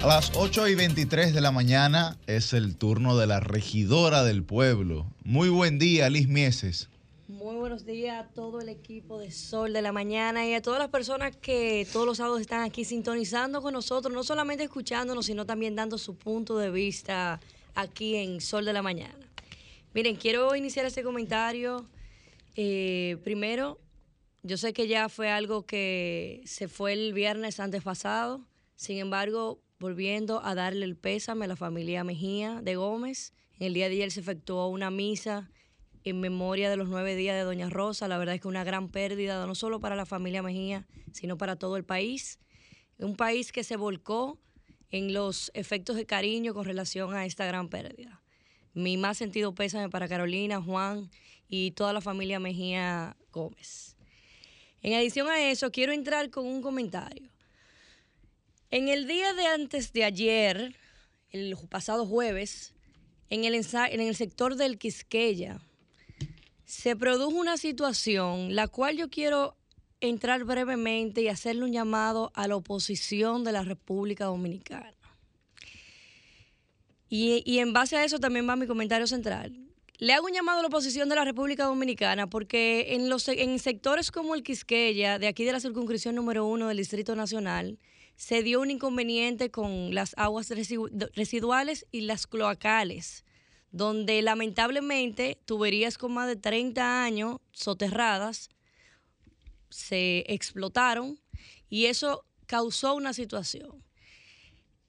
A 0.03 0.07
las 0.07 0.33
8 0.35 0.69
y 0.69 0.75
23 0.75 1.35
de 1.35 1.41
la 1.41 1.51
mañana 1.51 2.17
es 2.27 2.53
el 2.53 2.77
turno 2.77 3.17
de 3.17 3.27
la 3.27 3.41
regidora 3.41 4.25
del 4.25 4.45
pueblo. 4.45 5.07
Muy 5.25 5.49
buen 5.49 5.79
día, 5.79 6.09
Liz 6.11 6.29
Mieses. 6.29 6.89
Muy 7.29 7.57
buenos 7.57 7.85
días 7.87 8.25
a 8.25 8.29
todo 8.29 8.61
el 8.61 8.69
equipo 8.69 9.19
de 9.19 9.33
Sol 9.33 9.73
de 9.73 9.83
la 9.83 9.91
Mañana 9.91 10.47
y 10.47 10.55
a 10.55 10.63
todas 10.63 10.79
las 10.79 10.89
personas 10.91 11.35
que 11.37 11.87
todos 11.93 12.07
los 12.07 12.19
sábados 12.19 12.41
están 12.41 12.63
aquí 12.63 12.85
sintonizando 12.85 13.63
con 13.63 13.73
nosotros, 13.73 14.15
no 14.15 14.23
solamente 14.23 14.65
escuchándonos, 14.65 15.27
sino 15.27 15.47
también 15.47 15.75
dando 15.75 15.99
su 15.99 16.15
punto 16.15 16.59
de 16.59 16.71
vista 16.71 17.41
aquí 17.75 18.17
en 18.17 18.41
Sol 18.41 18.65
de 18.65 18.73
la 18.73 18.83
Mañana. 18.83 19.32
Miren, 19.95 20.17
quiero 20.17 20.57
iniciar 20.57 20.87
este 20.87 21.03
comentario. 21.03 21.87
eh, 22.57 23.19
primero, 23.25 23.79
yo 24.43 24.57
sé 24.57 24.73
que 24.73 24.89
ya 24.89 25.11
fue 25.11 25.29
algo 25.31 25.67
que 25.67 26.43
se 26.47 26.67
fue 26.67 26.95
el 26.95 27.13
viernes 27.13 27.61
antes 27.61 27.83
pasado, 27.83 28.47
sin 28.75 28.99
embargo, 28.99 29.61
volviendo 29.79 30.43
a 30.43 30.55
darle 30.55 30.87
el 30.87 30.97
pésame 30.97 31.45
a 31.45 31.49
la 31.49 31.57
familia 31.57 32.05
Mejía 32.05 32.63
de 32.63 32.77
Gómez. 32.77 33.35
En 33.59 33.67
el 33.67 33.75
día 33.75 33.89
de 33.89 33.97
ayer 33.97 34.11
se 34.11 34.21
efectuó 34.21 34.69
una 34.69 34.91
misa 34.91 35.51
en 36.05 36.21
memoria 36.21 36.71
de 36.71 36.77
los 36.77 36.89
nueve 36.89 37.15
días 37.15 37.37
de 37.37 37.43
Doña 37.43 37.69
Rosa. 37.69 38.09
La 38.09 38.17
verdad 38.17 38.35
es 38.35 38.41
que 38.41 38.49
una 38.49 38.65
gran 38.65 38.89
pérdida, 38.89 39.47
no 39.47 39.55
solo 39.55 39.79
para 39.79 39.95
la 39.95 40.07
familia 40.07 40.43
Mejía, 40.43 40.87
sino 41.13 41.37
para 41.37 41.57
todo 41.57 41.77
el 41.77 41.85
país. 41.85 42.39
Un 42.97 43.15
país 43.15 43.53
que 43.53 43.63
se 43.63 43.77
volcó 43.77 44.39
en 44.91 45.13
los 45.13 45.51
efectos 45.53 45.97
de 45.97 46.07
cariño 46.07 46.55
con 46.55 46.65
relación 46.65 47.15
a 47.15 47.27
esta 47.27 47.45
gran 47.45 47.69
pérdida. 47.69 48.22
Mi 48.75 48.97
más 48.97 49.19
sentido 49.19 49.55
pésame 49.55 49.91
para 49.91 50.09
Carolina, 50.09 50.61
Juan 50.61 51.11
y 51.49 51.73
toda 51.73 51.93
la 51.93 52.01
familia 52.01 52.41
Mejía 52.41 53.17
Gómez. 53.33 53.97
En 54.83 54.95
adición 54.95 55.29
a 55.29 55.51
eso, 55.51 55.71
quiero 55.71 55.93
entrar 55.93 56.31
con 56.31 56.47
un 56.47 56.63
comentario. 56.63 57.31
En 58.71 58.89
el 58.89 59.07
día 59.07 59.35
de 59.35 59.47
antes 59.47 59.93
de 59.93 60.05
ayer, 60.05 60.75
el 61.31 61.57
pasado 61.69 62.07
jueves, 62.07 62.73
en 63.29 63.45
el, 63.45 63.55
en 63.55 64.01
el 64.01 64.17
sector 64.17 64.57
del 64.57 64.79
Quisqueya, 64.79 65.61
se 66.65 66.97
produjo 66.97 67.37
una 67.37 67.59
situación 67.59 68.57
la 68.57 68.67
cual 68.67 68.97
yo 68.97 69.11
quiero 69.11 69.57
entrar 70.01 70.45
brevemente 70.45 71.21
y 71.21 71.29
hacerle 71.29 71.65
un 71.65 71.73
llamado 71.73 72.33
a 72.35 72.49
la 72.49 72.57
oposición 72.57 73.45
de 73.45 73.53
la 73.53 73.63
República 73.63 74.25
Dominicana. 74.25 74.95
Y, 77.15 77.59
en 77.59 77.75
base 77.75 77.99
a 77.99 78.05
eso 78.05 78.19
también 78.19 78.49
va 78.49 78.57
mi 78.57 78.67
comentario 78.67 79.07
central. 79.07 79.55
Le 79.99 80.15
hago 80.15 80.25
un 80.29 80.33
llamado 80.33 80.61
a 80.61 80.63
la 80.63 80.69
oposición 80.69 81.11
de 81.11 81.15
la 81.15 81.27
República 81.27 81.67
Dominicana 81.67 82.27
porque 82.27 82.95
en, 82.95 83.11
los, 83.11 83.29
en 83.29 83.59
sectores 83.59 84.11
como 84.11 84.35
el 84.35 84.43
Quisqueya, 84.43 85.19
de 85.19 85.27
aquí 85.27 85.45
de 85.45 85.53
la 85.53 85.61
circunscripción 85.61 86.15
número 86.15 86.47
uno 86.47 86.69
del 86.69 86.79
Distrito 86.79 87.15
Nacional, 87.15 87.79
se 88.17 88.43
dio 88.43 88.63
un 88.63 88.71
inconveniente 88.71 89.51
con 89.51 89.95
las 89.95 90.15
aguas 90.17 90.51
residu- 90.53 91.11
residuales 91.15 91.85
y 91.93 92.01
las 92.01 92.27
cloacales, 92.27 93.27
donde 93.73 94.23
lamentablemente 94.23 95.37
tuberías 95.45 95.99
con 95.99 96.15
más 96.15 96.29
de 96.29 96.37
30 96.37 97.05
años 97.05 97.41
soterradas 97.53 98.49
se 99.69 100.25
explotaron 100.33 101.21
y 101.69 101.87
eso 101.87 102.25
causó 102.47 102.95
una 102.95 103.13
situación. 103.13 103.85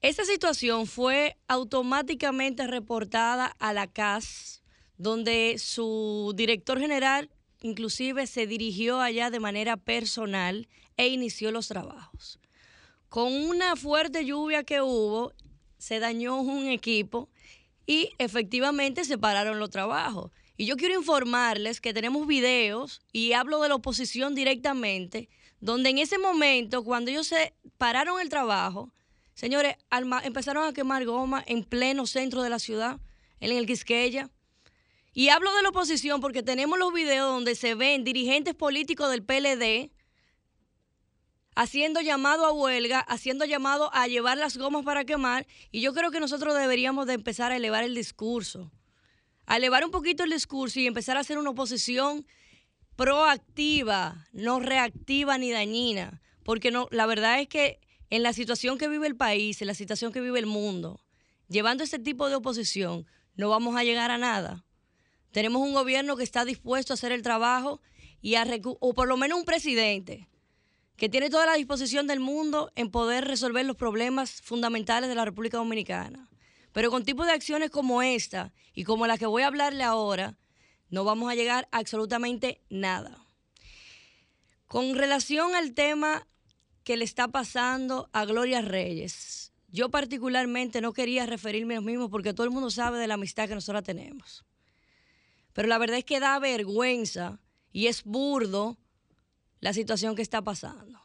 Esta 0.04 0.26
situación 0.26 0.86
fue 0.86 1.38
automáticamente 1.48 2.66
reportada 2.66 3.46
a 3.58 3.72
la 3.72 3.86
CAS, 3.86 4.62
donde 4.98 5.56
su 5.56 6.34
director 6.36 6.78
general 6.78 7.30
inclusive 7.62 8.26
se 8.26 8.46
dirigió 8.46 9.00
allá 9.00 9.30
de 9.30 9.40
manera 9.40 9.78
personal 9.78 10.68
e 10.98 11.08
inició 11.08 11.52
los 11.52 11.68
trabajos. 11.68 12.38
Con 13.08 13.32
una 13.32 13.76
fuerte 13.76 14.26
lluvia 14.26 14.62
que 14.62 14.82
hubo, 14.82 15.32
se 15.78 16.00
dañó 16.00 16.38
un 16.38 16.66
equipo 16.66 17.30
y 17.86 18.10
efectivamente 18.18 19.06
se 19.06 19.16
pararon 19.16 19.58
los 19.58 19.70
trabajos. 19.70 20.32
Y 20.58 20.66
yo 20.66 20.76
quiero 20.76 20.96
informarles 20.96 21.80
que 21.80 21.94
tenemos 21.94 22.26
videos, 22.26 23.00
y 23.10 23.32
hablo 23.32 23.58
de 23.62 23.70
la 23.70 23.76
oposición 23.76 24.34
directamente, 24.34 25.30
donde 25.60 25.88
en 25.88 25.96
ese 25.96 26.18
momento, 26.18 26.84
cuando 26.84 27.10
ellos 27.10 27.26
se 27.26 27.54
pararon 27.78 28.20
el 28.20 28.28
trabajo, 28.28 28.92
señores, 29.34 29.76
empezaron 30.22 30.66
a 30.66 30.72
quemar 30.72 31.04
goma 31.04 31.42
en 31.46 31.64
pleno 31.64 32.06
centro 32.06 32.42
de 32.42 32.50
la 32.50 32.58
ciudad, 32.58 32.98
en 33.40 33.56
el 33.56 33.66
Quisqueya. 33.66 34.30
Y 35.12 35.28
hablo 35.28 35.54
de 35.54 35.62
la 35.62 35.68
oposición 35.68 36.20
porque 36.20 36.42
tenemos 36.42 36.78
los 36.78 36.92
videos 36.92 37.30
donde 37.30 37.54
se 37.54 37.74
ven 37.74 38.02
dirigentes 38.02 38.54
políticos 38.54 39.10
del 39.10 39.22
PLD 39.22 39.92
haciendo 41.54 42.00
llamado 42.00 42.46
a 42.46 42.52
huelga, 42.52 43.00
haciendo 43.00 43.44
llamado 43.44 43.90
a 43.94 44.06
llevar 44.06 44.38
las 44.38 44.56
gomas 44.56 44.84
para 44.84 45.04
quemar, 45.04 45.46
y 45.70 45.80
yo 45.80 45.94
creo 45.94 46.10
que 46.10 46.20
nosotros 46.20 46.56
deberíamos 46.56 47.06
de 47.06 47.14
empezar 47.14 47.52
a 47.52 47.56
elevar 47.56 47.84
el 47.84 47.94
discurso, 47.94 48.72
a 49.46 49.56
elevar 49.56 49.84
un 49.84 49.90
poquito 49.90 50.24
el 50.24 50.30
discurso 50.30 50.80
y 50.80 50.86
empezar 50.86 51.16
a 51.16 51.20
hacer 51.20 51.38
una 51.38 51.50
oposición 51.50 52.26
proactiva, 52.96 54.26
no 54.32 54.60
reactiva 54.60 55.38
ni 55.38 55.50
dañina, 55.50 56.20
porque 56.44 56.70
no, 56.70 56.88
la 56.90 57.06
verdad 57.06 57.40
es 57.40 57.48
que 57.48 57.80
en 58.10 58.22
la 58.22 58.32
situación 58.32 58.78
que 58.78 58.88
vive 58.88 59.06
el 59.06 59.16
país, 59.16 59.60
en 59.60 59.66
la 59.66 59.74
situación 59.74 60.12
que 60.12 60.20
vive 60.20 60.38
el 60.38 60.46
mundo, 60.46 61.00
llevando 61.48 61.84
ese 61.84 61.98
tipo 61.98 62.28
de 62.28 62.36
oposición, 62.36 63.06
no 63.36 63.48
vamos 63.48 63.76
a 63.76 63.84
llegar 63.84 64.10
a 64.10 64.18
nada. 64.18 64.64
Tenemos 65.32 65.62
un 65.62 65.74
gobierno 65.74 66.16
que 66.16 66.22
está 66.22 66.44
dispuesto 66.44 66.92
a 66.92 66.94
hacer 66.94 67.12
el 67.12 67.22
trabajo 67.22 67.80
y 68.20 68.36
a 68.36 68.46
o 68.80 68.94
por 68.94 69.08
lo 69.08 69.16
menos 69.16 69.38
un 69.38 69.44
presidente 69.44 70.28
que 70.96 71.08
tiene 71.08 71.28
toda 71.28 71.46
la 71.46 71.54
disposición 71.54 72.06
del 72.06 72.20
mundo 72.20 72.70
en 72.76 72.90
poder 72.90 73.24
resolver 73.24 73.66
los 73.66 73.76
problemas 73.76 74.40
fundamentales 74.42 75.08
de 75.08 75.16
la 75.16 75.24
República 75.24 75.56
Dominicana. 75.56 76.30
Pero 76.72 76.90
con 76.90 77.04
tipos 77.04 77.26
de 77.26 77.32
acciones 77.32 77.70
como 77.70 78.02
esta 78.02 78.52
y 78.74 78.84
como 78.84 79.06
la 79.06 79.18
que 79.18 79.26
voy 79.26 79.42
a 79.42 79.48
hablarle 79.48 79.82
ahora, 79.82 80.38
no 80.88 81.04
vamos 81.04 81.30
a 81.30 81.34
llegar 81.34 81.68
a 81.72 81.78
absolutamente 81.78 82.60
nada. 82.68 83.26
Con 84.66 84.94
relación 84.94 85.54
al 85.54 85.74
tema 85.74 86.26
que 86.84 86.96
le 86.96 87.04
está 87.04 87.28
pasando 87.28 88.08
a 88.12 88.24
Gloria 88.24 88.60
Reyes, 88.60 89.52
yo 89.68 89.90
particularmente 89.90 90.80
no 90.80 90.92
quería 90.92 91.26
referirme 91.26 91.74
a 91.74 91.78
los 91.78 91.84
mismos 91.84 92.10
porque 92.10 92.32
todo 92.32 92.44
el 92.44 92.52
mundo 92.52 92.70
sabe 92.70 92.98
de 92.98 93.08
la 93.08 93.14
amistad 93.14 93.48
que 93.48 93.54
nosotros 93.54 93.82
tenemos. 93.82 94.44
Pero 95.52 95.66
la 95.66 95.78
verdad 95.78 95.98
es 95.98 96.04
que 96.04 96.20
da 96.20 96.38
vergüenza 96.38 97.40
y 97.72 97.86
es 97.86 98.04
burdo 98.04 98.76
la 99.60 99.72
situación 99.72 100.14
que 100.14 100.22
está 100.22 100.42
pasando. 100.42 101.00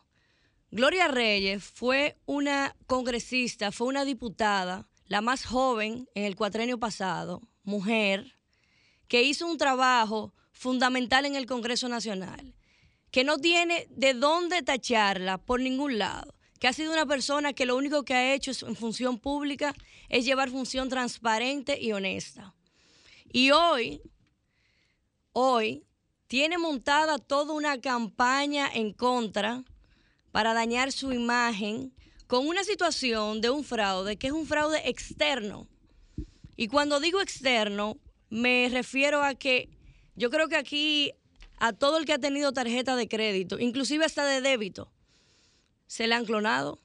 Gloria 0.71 1.07
Reyes 1.07 1.63
fue 1.63 2.17
una 2.25 2.75
congresista, 2.85 3.71
fue 3.71 3.87
una 3.87 4.05
diputada, 4.05 4.87
la 5.05 5.21
más 5.21 5.45
joven 5.45 6.07
en 6.13 6.25
el 6.25 6.35
cuatrenio 6.35 6.79
pasado, 6.79 7.41
mujer, 7.63 8.37
que 9.07 9.23
hizo 9.23 9.47
un 9.47 9.57
trabajo 9.57 10.35
fundamental 10.51 11.25
en 11.25 11.35
el 11.35 11.47
Congreso 11.47 11.89
Nacional, 11.89 12.53
que 13.11 13.23
no 13.23 13.37
tiene 13.37 13.87
de 13.89 14.13
dónde 14.13 14.61
tacharla 14.61 15.37
por 15.37 15.59
ningún 15.59 15.97
lado. 15.97 16.33
que 16.59 16.67
ha 16.67 16.73
sido 16.73 16.91
una 16.91 17.05
persona 17.05 17.53
que 17.53 17.65
lo 17.65 17.77
único 17.77 18.03
que 18.03 18.13
ha 18.13 18.33
hecho 18.33 18.51
en 18.67 18.75
función 18.75 19.17
pública 19.17 19.73
es 20.09 20.25
llevar 20.25 20.49
función 20.49 20.89
transparente 20.89 21.79
y 21.79 21.93
honesta. 21.93 22.53
Y 23.31 23.51
hoy, 23.51 24.01
hoy, 25.31 25.85
tiene 26.27 26.57
montada 26.57 27.17
toda 27.17 27.53
una 27.53 27.79
campaña 27.79 28.69
en 28.73 28.91
contra 28.91 29.63
para 30.31 30.53
dañar 30.53 30.91
su 30.91 31.13
imagen 31.13 31.93
con 32.27 32.45
una 32.45 32.63
situación 32.63 33.41
de 33.41 33.49
un 33.49 33.63
fraude 33.63 34.17
que 34.17 34.27
es 34.27 34.33
un 34.33 34.45
fraude 34.45 34.87
externo. 34.87 35.67
Y 36.55 36.67
cuando 36.67 36.99
digo 36.99 37.21
externo, 37.21 37.97
me 38.29 38.69
refiero 38.69 39.23
a 39.23 39.33
que 39.33 39.69
yo 40.15 40.29
creo 40.29 40.47
que 40.47 40.57
aquí 40.57 41.13
a 41.59 41.73
todo 41.73 41.97
el 41.97 42.05
que 42.05 42.13
ha 42.13 42.19
tenido 42.19 42.53
tarjeta 42.53 42.95
de 42.95 43.07
crédito, 43.07 43.59
inclusive 43.59 44.05
hasta 44.05 44.25
de 44.25 44.41
débito, 44.41 44.91
se 45.87 46.07
le 46.07 46.15
han 46.15 46.25
clonado. 46.25 46.79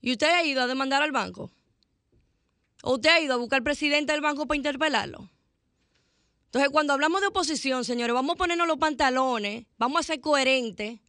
¿Y 0.00 0.12
usted 0.12 0.28
ha 0.28 0.44
ido 0.44 0.60
a 0.62 0.66
demandar 0.66 1.02
al 1.02 1.12
banco? 1.12 1.50
¿O 2.82 2.94
usted 2.94 3.10
ha 3.10 3.20
ido 3.20 3.34
a 3.34 3.38
buscar 3.38 3.58
al 3.58 3.64
presidente 3.64 4.12
del 4.12 4.20
banco 4.20 4.46
para 4.46 4.56
interpelarlo? 4.56 5.30
Entonces, 6.46 6.70
cuando 6.70 6.92
hablamos 6.92 7.20
de 7.20 7.28
oposición, 7.28 7.84
señores, 7.84 8.14
vamos 8.14 8.34
a 8.34 8.38
ponernos 8.38 8.66
los 8.66 8.78
pantalones, 8.78 9.66
vamos 9.78 10.00
a 10.00 10.02
ser 10.02 10.20
coherentes 10.20 11.00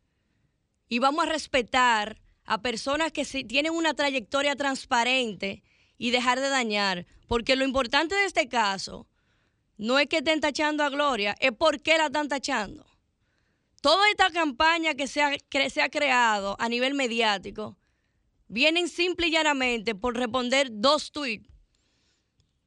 y 0.88 1.00
vamos 1.00 1.26
a 1.26 1.30
respetar 1.30 2.22
a 2.46 2.62
personas 2.62 3.12
que 3.12 3.26
tienen 3.26 3.74
una 3.74 3.94
trayectoria 3.96 4.56
transparente 4.56 5.64
y 5.98 6.12
dejar 6.12 6.40
de 6.40 6.50
dañar. 6.50 7.06
Porque 7.28 7.56
lo 7.56 7.66
importante 7.66 8.16
de 8.16 8.26
este 8.26 8.48
caso 8.48 9.08
no 9.78 10.00
es 10.00 10.08
que 10.08 10.18
estén 10.18 10.40
tachando 10.40 10.84
a 10.84 10.90
Gloria, 10.90 11.36
es 11.40 11.52
por 11.52 11.82
qué 11.82 11.98
la 11.98 12.06
están 12.06 12.28
tachando. 12.28 12.86
Toda 13.82 14.10
esta 14.10 14.32
campaña 14.32 14.96
que 14.96 15.08
se 15.08 15.22
ha, 15.22 15.38
que 15.38 15.70
se 15.70 15.82
ha 15.82 15.90
creado 15.90 16.56
a 16.60 16.70
nivel 16.70 16.94
mediático 16.94 17.78
vienen 18.48 18.88
simple 18.88 19.28
y 19.28 19.32
llanamente 19.32 19.96
por 19.96 20.16
responder 20.16 20.70
dos 20.72 21.12
tweets. 21.12 21.50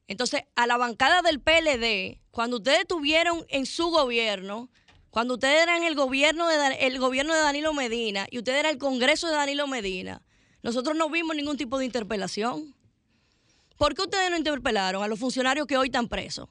Entonces, 0.07 0.43
a 0.57 0.67
la 0.67 0.77
bancada 0.77 1.23
del 1.23 1.41
PLD, 1.41 2.21
cuando 2.31 2.57
ustedes 2.57 2.87
tuvieron 2.87 3.45
en 3.49 3.67
su 3.67 3.89
gobierno, 3.91 4.71
cuando 5.11 5.35
ustedes 5.35 5.63
eran 5.63 5.85
el 5.85 5.95
gobierno 5.95 6.49
de, 6.49 6.75
el 6.81 6.99
gobierno 6.99 7.35
de 7.35 7.41
Danilo 7.41 7.75
Medina 7.75 8.27
y 8.31 8.39
ustedes 8.39 8.61
eran 8.61 8.73
el 8.73 8.79
Congreso 8.79 9.29
de 9.29 9.35
Danilo 9.35 9.67
Medina, 9.67 10.23
nosotros 10.63 10.97
no 10.97 11.11
vimos 11.11 11.37
ningún 11.37 11.57
tipo 11.57 11.79
de 11.79 11.85
interpelación. 11.85 12.75
¿Por 13.77 13.95
qué 13.95 14.03
ustedes 14.03 14.31
no 14.31 14.37
interpelaron 14.37 15.03
a 15.03 15.09
los 15.09 15.19
funcionarios 15.19 15.67
que 15.67 15.77
hoy 15.77 15.89
están 15.89 16.09
presos? 16.09 16.49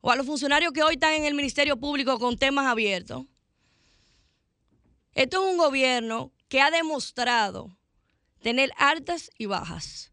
O 0.00 0.10
a 0.10 0.16
los 0.16 0.26
funcionarios 0.26 0.72
que 0.72 0.82
hoy 0.82 0.94
están 0.94 1.14
en 1.14 1.24
el 1.24 1.34
Ministerio 1.34 1.76
Público 1.76 2.18
con 2.18 2.38
temas 2.38 2.66
abiertos. 2.66 3.26
Esto 5.14 5.44
es 5.44 5.50
un 5.52 5.58
gobierno 5.58 6.32
que 6.48 6.60
ha 6.60 6.70
demostrado 6.70 7.76
tener 8.42 8.72
altas 8.76 9.30
y 9.36 9.46
bajas. 9.46 10.12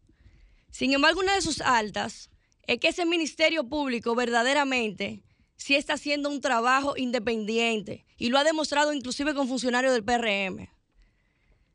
Sin 0.70 0.92
embargo, 0.92 1.20
una 1.20 1.34
de 1.34 1.42
sus 1.42 1.60
altas 1.60 2.30
es 2.66 2.78
que 2.78 2.88
ese 2.88 3.06
Ministerio 3.06 3.64
Público 3.64 4.14
verdaderamente 4.14 5.22
sí 5.56 5.74
está 5.74 5.94
haciendo 5.94 6.28
un 6.28 6.40
trabajo 6.40 6.96
independiente 6.96 8.04
y 8.16 8.28
lo 8.28 8.38
ha 8.38 8.44
demostrado 8.44 8.92
inclusive 8.92 9.34
con 9.34 9.48
funcionarios 9.48 9.92
del 9.92 10.04
PRM. 10.04 10.68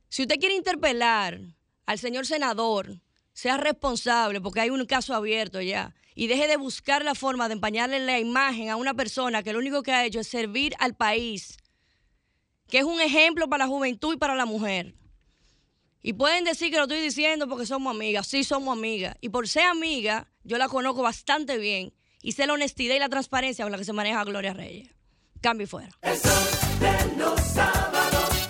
Si 0.09 0.21
usted 0.21 0.39
quiere 0.39 0.55
interpelar 0.55 1.41
al 1.85 1.99
señor 1.99 2.25
senador, 2.25 3.01
sea 3.33 3.57
responsable 3.57 4.39
porque 4.41 4.61
hay 4.61 4.69
un 4.69 4.85
caso 4.85 5.13
abierto 5.13 5.61
ya 5.61 5.93
y 6.15 6.27
deje 6.27 6.47
de 6.47 6.57
buscar 6.57 7.03
la 7.03 7.15
forma 7.15 7.47
de 7.47 7.55
empañarle 7.55 7.99
la 7.99 8.19
imagen 8.19 8.69
a 8.69 8.75
una 8.75 8.93
persona 8.93 9.43
que 9.43 9.53
lo 9.53 9.59
único 9.59 9.83
que 9.83 9.91
ha 9.91 10.05
hecho 10.05 10.19
es 10.19 10.27
servir 10.27 10.75
al 10.79 10.95
país, 10.95 11.57
que 12.67 12.79
es 12.79 12.83
un 12.83 13.01
ejemplo 13.01 13.49
para 13.49 13.65
la 13.65 13.69
juventud 13.69 14.13
y 14.13 14.17
para 14.17 14.35
la 14.35 14.45
mujer. 14.45 14.95
Y 16.05 16.13
pueden 16.13 16.43
decir 16.43 16.69
que 16.69 16.75
lo 16.75 16.83
estoy 16.83 16.99
diciendo 16.99 17.47
porque 17.47 17.65
somos 17.65 17.95
amigas. 17.95 18.27
Sí, 18.27 18.43
somos 18.43 18.77
amigas. 18.77 19.15
Y 19.21 19.29
por 19.29 19.47
ser 19.47 19.63
amiga, 19.63 20.27
yo 20.43 20.57
la 20.57 20.67
conozco 20.67 21.01
bastante 21.01 21.57
bien. 21.57 21.93
Y 22.21 22.33
sé 22.33 22.45
la 22.45 22.53
honestidad 22.53 22.95
y 22.95 22.99
la 22.99 23.07
transparencia 23.07 23.63
con 23.63 23.71
la 23.71 23.77
que 23.77 23.85
se 23.85 23.93
maneja 23.93 24.23
Gloria 24.25 24.53
Reyes. 24.53 24.89
Cambio 25.39 25.63
y 25.63 25.67
fuera. 25.67 25.89
de 26.01 27.17
los 27.17 27.39
sábados, 27.39 28.49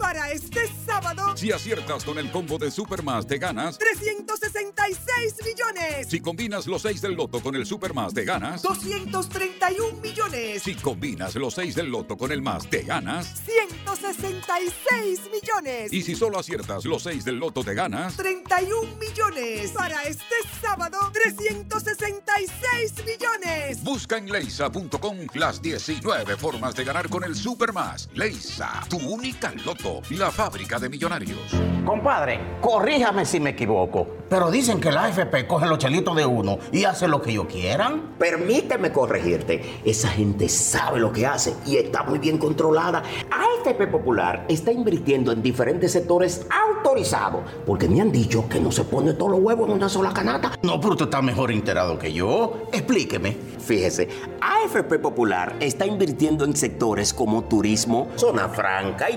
Para 0.00 0.30
este 0.30 0.60
sábado, 0.86 1.36
Si 1.36 1.52
aciertas 1.52 2.04
con 2.04 2.18
el 2.18 2.30
combo 2.32 2.56
de 2.58 2.70
Supermas, 2.70 3.26
te 3.26 3.36
ganas. 3.38 3.78
366 3.78 5.36
millones. 5.44 6.08
Si 6.08 6.20
combinas 6.20 6.66
los 6.66 6.82
6 6.82 7.02
del 7.02 7.12
loto 7.12 7.40
con 7.40 7.54
el 7.54 7.66
Supermas, 7.66 8.14
te 8.14 8.24
ganas. 8.24 8.62
231 8.62 10.00
millones. 10.00 10.62
Si 10.62 10.74
combinas 10.74 11.34
los 11.36 11.54
6 11.54 11.74
del 11.74 11.90
loto 11.90 12.16
con 12.16 12.32
el 12.32 12.40
más, 12.40 12.68
te 12.68 12.82
ganas. 12.82 13.42
166 13.44 15.20
millones. 15.30 15.92
Y 15.92 16.02
si 16.02 16.14
solo 16.16 16.38
aciertas 16.38 16.84
los 16.86 17.02
6 17.02 17.24
del 17.24 17.36
loto, 17.36 17.62
te 17.62 17.74
ganas. 17.74 18.16
31 18.16 18.96
millones. 18.96 19.72
Para 19.72 20.02
este 20.04 20.34
sábado, 20.62 20.98
366 21.12 22.94
millones. 23.04 23.82
Busca 23.84 24.16
en 24.16 24.30
leisa.com 24.30 25.18
las 25.34 25.60
19 25.60 26.36
formas 26.36 26.74
de 26.74 26.84
ganar 26.84 27.08
con 27.08 27.22
el 27.24 27.36
Supermas. 27.36 28.08
Leisa, 28.14 28.84
tu 28.88 28.96
única 28.98 29.52
loto, 29.64 29.89
la 30.10 30.30
fábrica 30.30 30.78
de 30.78 30.88
millonarios. 30.88 31.38
Compadre, 31.84 32.58
corríjame 32.60 33.24
si 33.24 33.40
me 33.40 33.50
equivoco, 33.50 34.06
pero 34.28 34.50
dicen 34.50 34.80
que 34.80 34.92
la 34.92 35.04
AFP 35.04 35.46
coge 35.46 35.66
los 35.66 35.78
chelitos 35.78 36.14
de 36.14 36.26
uno 36.26 36.58
y 36.72 36.84
hace 36.84 37.08
lo 37.08 37.20
que 37.22 37.30
ellos 37.30 37.46
quieran. 37.46 38.14
Permíteme 38.18 38.92
corregirte. 38.92 39.80
Esa 39.84 40.08
gente 40.08 40.48
sabe 40.48 41.00
lo 41.00 41.12
que 41.12 41.26
hace 41.26 41.54
y 41.66 41.76
está 41.76 42.02
muy 42.02 42.18
bien 42.18 42.38
controlada. 42.38 43.02
AFP 43.30 43.86
Popular 43.88 44.44
está 44.48 44.72
invirtiendo 44.72 45.32
en 45.32 45.42
diferentes 45.42 45.92
sectores 45.92 46.46
autorizados 46.50 47.42
porque 47.66 47.88
me 47.88 48.00
han 48.00 48.12
dicho 48.12 48.48
que 48.48 48.60
no 48.60 48.70
se 48.70 48.84
pone 48.84 49.14
todos 49.14 49.32
los 49.32 49.40
huevos 49.40 49.68
en 49.68 49.76
una 49.76 49.88
sola 49.88 50.12
canasta. 50.12 50.52
No, 50.62 50.80
pero 50.80 50.92
usted 50.92 51.06
está 51.06 51.22
mejor 51.22 51.50
enterado 51.50 51.98
que 51.98 52.12
yo. 52.12 52.68
Explíqueme. 52.72 53.36
Fíjese, 53.58 54.08
AFP 54.40 54.98
Popular 54.98 55.56
está 55.60 55.86
invirtiendo 55.86 56.44
en 56.44 56.56
sectores 56.56 57.12
como 57.12 57.44
turismo, 57.44 58.08
zona 58.16 58.48
franca, 58.48 59.10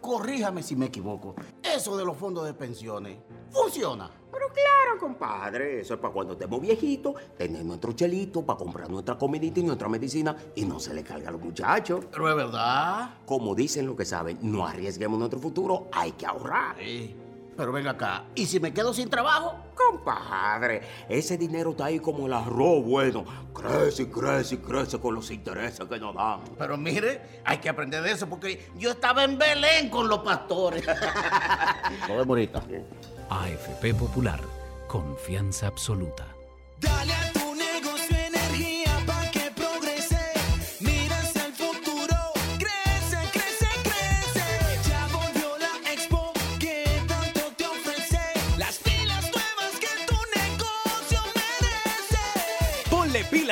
corríjame 0.00 0.62
si 0.62 0.74
me 0.74 0.86
equivoco. 0.86 1.34
Eso 1.62 1.98
de 1.98 2.06
los 2.06 2.16
fondos 2.16 2.46
de 2.46 2.54
pensiones, 2.54 3.18
¿funciona? 3.50 4.10
Pero 4.34 4.48
claro, 4.48 4.98
compadre, 4.98 5.80
eso 5.80 5.94
es 5.94 6.00
para 6.00 6.12
cuando 6.12 6.32
estemos 6.32 6.60
viejitos, 6.60 7.14
tener 7.38 7.64
nuestro 7.64 7.92
chelito 7.92 8.42
para 8.42 8.58
comprar 8.58 8.90
nuestra 8.90 9.16
comidita 9.16 9.60
y 9.60 9.62
nuestra 9.62 9.88
medicina 9.88 10.36
y 10.56 10.64
no 10.64 10.80
se 10.80 10.92
le 10.92 11.04
carga 11.04 11.28
a 11.28 11.32
los 11.32 11.40
muchachos. 11.40 12.04
Pero 12.10 12.28
es 12.30 12.36
verdad. 12.36 13.10
Como 13.24 13.54
dicen 13.54 13.86
los 13.86 13.96
que 13.96 14.04
saben, 14.04 14.38
no 14.42 14.66
arriesguemos 14.66 15.16
nuestro 15.20 15.38
futuro, 15.38 15.86
hay 15.92 16.12
que 16.12 16.26
ahorrar. 16.26 16.74
Pero 17.56 17.70
ven 17.70 17.86
acá, 17.86 18.24
¿y 18.34 18.46
si 18.46 18.58
me 18.58 18.74
quedo 18.74 18.92
sin 18.92 19.08
trabajo? 19.08 19.54
Compadre, 19.76 20.82
ese 21.08 21.38
dinero 21.38 21.70
está 21.70 21.84
ahí 21.84 22.00
como 22.00 22.26
el 22.26 22.32
arroz 22.32 22.84
bueno. 22.84 23.24
Crece 23.54 24.02
y 24.02 24.06
crece 24.06 24.56
y 24.56 24.58
crece 24.58 24.98
con 24.98 25.14
los 25.14 25.30
intereses 25.30 25.86
que 25.86 26.00
nos 26.00 26.12
dan. 26.12 26.40
Pero 26.58 26.76
mire, 26.76 27.40
hay 27.44 27.58
que 27.58 27.68
aprender 27.68 28.02
de 28.02 28.10
eso 28.10 28.28
porque 28.28 28.66
yo 28.76 28.90
estaba 28.90 29.22
en 29.22 29.38
Belén 29.38 29.88
con 29.90 30.08
los 30.08 30.18
pastores. 30.18 30.84
Nos 30.84 32.08
vemos 32.08 32.28
ahorita. 32.28 32.64
AFP 33.28 33.94
Popular, 33.94 34.40
confianza 34.86 35.66
absoluta. 35.66 36.26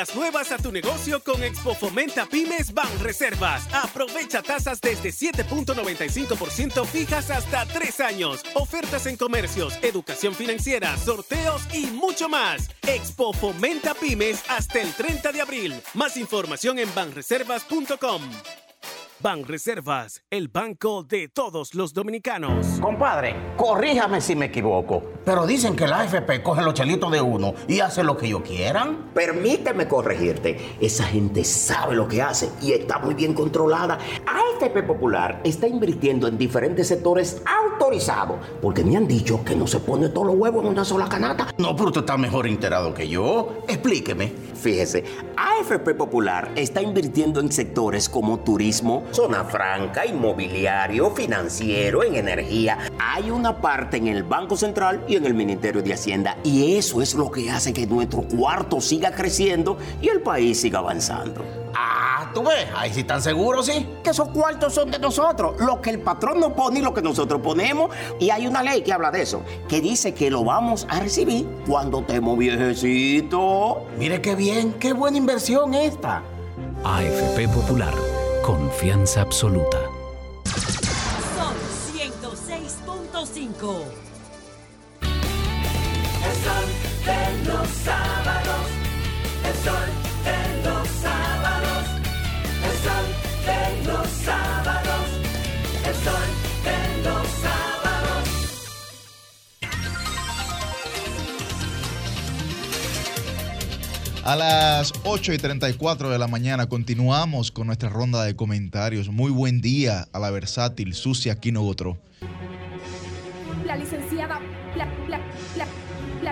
Pilas 0.03 0.17
nuevas 0.17 0.51
a 0.51 0.59
tu 0.59 0.73
negocio 0.73 1.23
con 1.23 1.45
Expo 1.45 1.77
Fomenta 1.77 2.27
Pymes 2.27 2.75
Ban 2.75 2.89
Reservas. 2.99 3.69
Aprovecha 3.73 4.43
tasas 4.43 4.81
desde 4.81 5.11
7.95% 5.11 6.85
fijas 6.87 7.31
hasta 7.31 7.67
3 7.67 8.01
años. 8.01 8.43
Ofertas 8.55 9.07
en 9.07 9.17
comercios, 9.17 9.79
educación 9.81 10.35
financiera, 10.35 10.97
sorteos 10.97 11.63
y 11.73 11.87
mucho 11.87 12.29
más. 12.29 12.69
Expo 12.85 13.33
Fomenta 13.33 13.95
Pymes 13.95 14.43
hasta 14.49 14.81
el 14.81 14.93
30 14.93 15.31
de 15.31 15.41
abril. 15.41 15.81
Más 15.95 16.17
información 16.17 16.81
en 16.81 16.93
banreservas.com. 16.95 18.23
Ban 19.23 19.45
Reservas, 19.45 20.25
el 20.31 20.49
banco 20.49 21.05
de 21.05 21.29
todos 21.29 21.75
los 21.77 21.95
dominicanos. 21.95 22.81
Compadre, 22.81 23.37
corríjame 23.57 24.21
si 24.21 24.35
me 24.35 24.47
equivoco, 24.47 25.01
pero 25.25 25.47
dicen 25.47 25.77
que 25.77 25.87
la 25.87 26.01
AFP 26.01 26.43
coge 26.43 26.63
los 26.63 26.75
chelitos 26.75 27.13
de 27.13 27.21
uno 27.21 27.55
y 27.69 27.79
hace 27.79 28.03
lo 28.03 28.17
que 28.17 28.27
ellos 28.27 28.43
quieran. 28.43 29.11
Permíteme 29.15 29.87
corregirte. 29.87 30.77
Esa 30.81 31.05
gente 31.05 31.45
sabe 31.45 31.95
lo 31.95 32.09
que 32.09 32.21
hace 32.21 32.51
y 32.61 32.73
está 32.73 32.99
muy 32.99 33.15
bien 33.15 33.33
controlada. 33.33 33.97
AFP 34.27 34.83
Popular 34.83 35.41
está 35.45 35.69
invirtiendo 35.69 36.27
en 36.27 36.37
diferentes 36.37 36.89
sectores 36.89 37.43
autorizados 37.47 38.39
porque 38.61 38.83
me 38.83 38.97
han 38.97 39.07
dicho 39.07 39.45
que 39.45 39.55
no 39.55 39.69
se 39.69 39.79
pone 39.79 40.09
todos 40.09 40.27
los 40.27 40.37
huevos 40.37 40.65
en 40.65 40.71
una 40.71 40.85
sola 40.85 41.09
canasta. 41.09 41.55
No, 41.59 41.77
pero 41.77 41.91
usted 41.91 42.01
está 42.01 42.17
mejor 42.17 42.49
enterado 42.49 42.93
que 42.93 43.09
yo. 43.09 43.63
Explíqueme. 43.69 44.33
Fíjese, 44.63 45.05
AFP 45.37 45.95
Popular 45.95 46.51
está 46.55 46.81
invirtiendo 46.83 47.41
en 47.41 47.51
sectores 47.51 48.09
como 48.09 48.41
turismo, 48.41 49.05
zona 49.13 49.45
franca, 49.45 50.07
inmobiliario, 50.07 51.11
financiero, 51.11 52.03
en 52.03 52.17
energía. 52.17 52.79
Hay 52.99 53.31
una 53.31 53.61
parte 53.61 53.99
en 53.99 54.09
el 54.09 54.23
Banco 54.23 54.57
Central 54.57 55.05
y 55.07 55.17
en 55.17 55.27
el 55.27 55.35
Ministerio 55.35 55.83
de 55.83 55.93
Hacienda 55.93 56.37
y 56.43 56.77
eso 56.77 57.03
es 57.03 57.15
lo 57.15 57.31
que 57.31 57.51
hace 57.51 57.73
que 57.73 57.87
nuestro 57.87 58.23
cuarto 58.23 58.81
siga 58.81 59.13
creciendo 59.13 59.77
y 60.01 60.09
el 60.09 60.21
país 60.21 60.61
siga 60.61 60.79
avanzando. 60.79 61.45
Ah, 61.75 62.31
tú 62.35 62.43
ves, 62.43 62.67
ahí 62.77 62.93
sí 62.93 63.01
están 63.01 63.23
seguros, 63.23 63.67
sí. 63.67 63.87
Que 64.03 64.11
esos 64.11 64.29
cuartos 64.29 64.75
son 64.75 64.91
de 64.91 64.99
nosotros, 64.99 65.61
lo 65.61 65.81
que 65.81 65.91
el 65.91 66.01
patrón 66.01 66.41
nos 66.41 66.53
pone 66.53 66.81
y 66.81 66.83
lo 66.83 66.93
que 66.93 67.03
nosotros 67.03 67.41
ponemos. 67.41 67.91
Y 68.21 68.31
hay 68.31 68.47
una 68.47 68.63
ley 68.63 68.83
que 68.83 68.93
habla 68.93 69.11
de 69.11 69.23
eso, 69.23 69.43
que 69.69 69.81
dice 69.81 70.15
que 70.15 70.31
lo 70.31 70.45
vamos 70.45 70.87
a 70.91 71.01
recibir 71.01 71.47
cuando 71.67 72.01
estemos 72.01 72.39
viejecitos. 72.39 73.79
Mire 73.99 74.21
qué 74.21 74.35
bien, 74.35 74.75
qué 74.75 74.93
buena 74.93 75.19
inversión 75.19 75.75
esta. 75.75 76.23
AFP 76.85 77.49
Popular, 77.49 77.95
confianza 78.43 79.21
absoluta. 79.21 79.79
Son 81.37 81.55
106.5. 81.95 83.85
El 86.25 86.35
sol 86.45 86.69
de 87.07 87.45
los 87.49 87.69
sábados. 87.69 88.67
El 89.45 89.55
sol 89.65 90.02
A 104.25 104.37
las 104.37 104.93
8 105.03 105.33
y 105.33 105.39
34 105.39 106.09
de 106.09 106.17
la 106.17 106.29
mañana 106.29 106.69
continuamos 106.69 107.51
con 107.51 107.67
nuestra 107.67 107.89
ronda 107.89 108.23
de 108.23 108.37
comentarios. 108.37 109.09
Muy 109.09 109.33
buen 109.33 109.61
día 109.61 110.07
a 110.13 110.21
la 110.21 110.31
versátil 110.31 110.95
Sucia 110.95 111.33
Aquino 111.33 111.63
Gotro. 111.63 111.99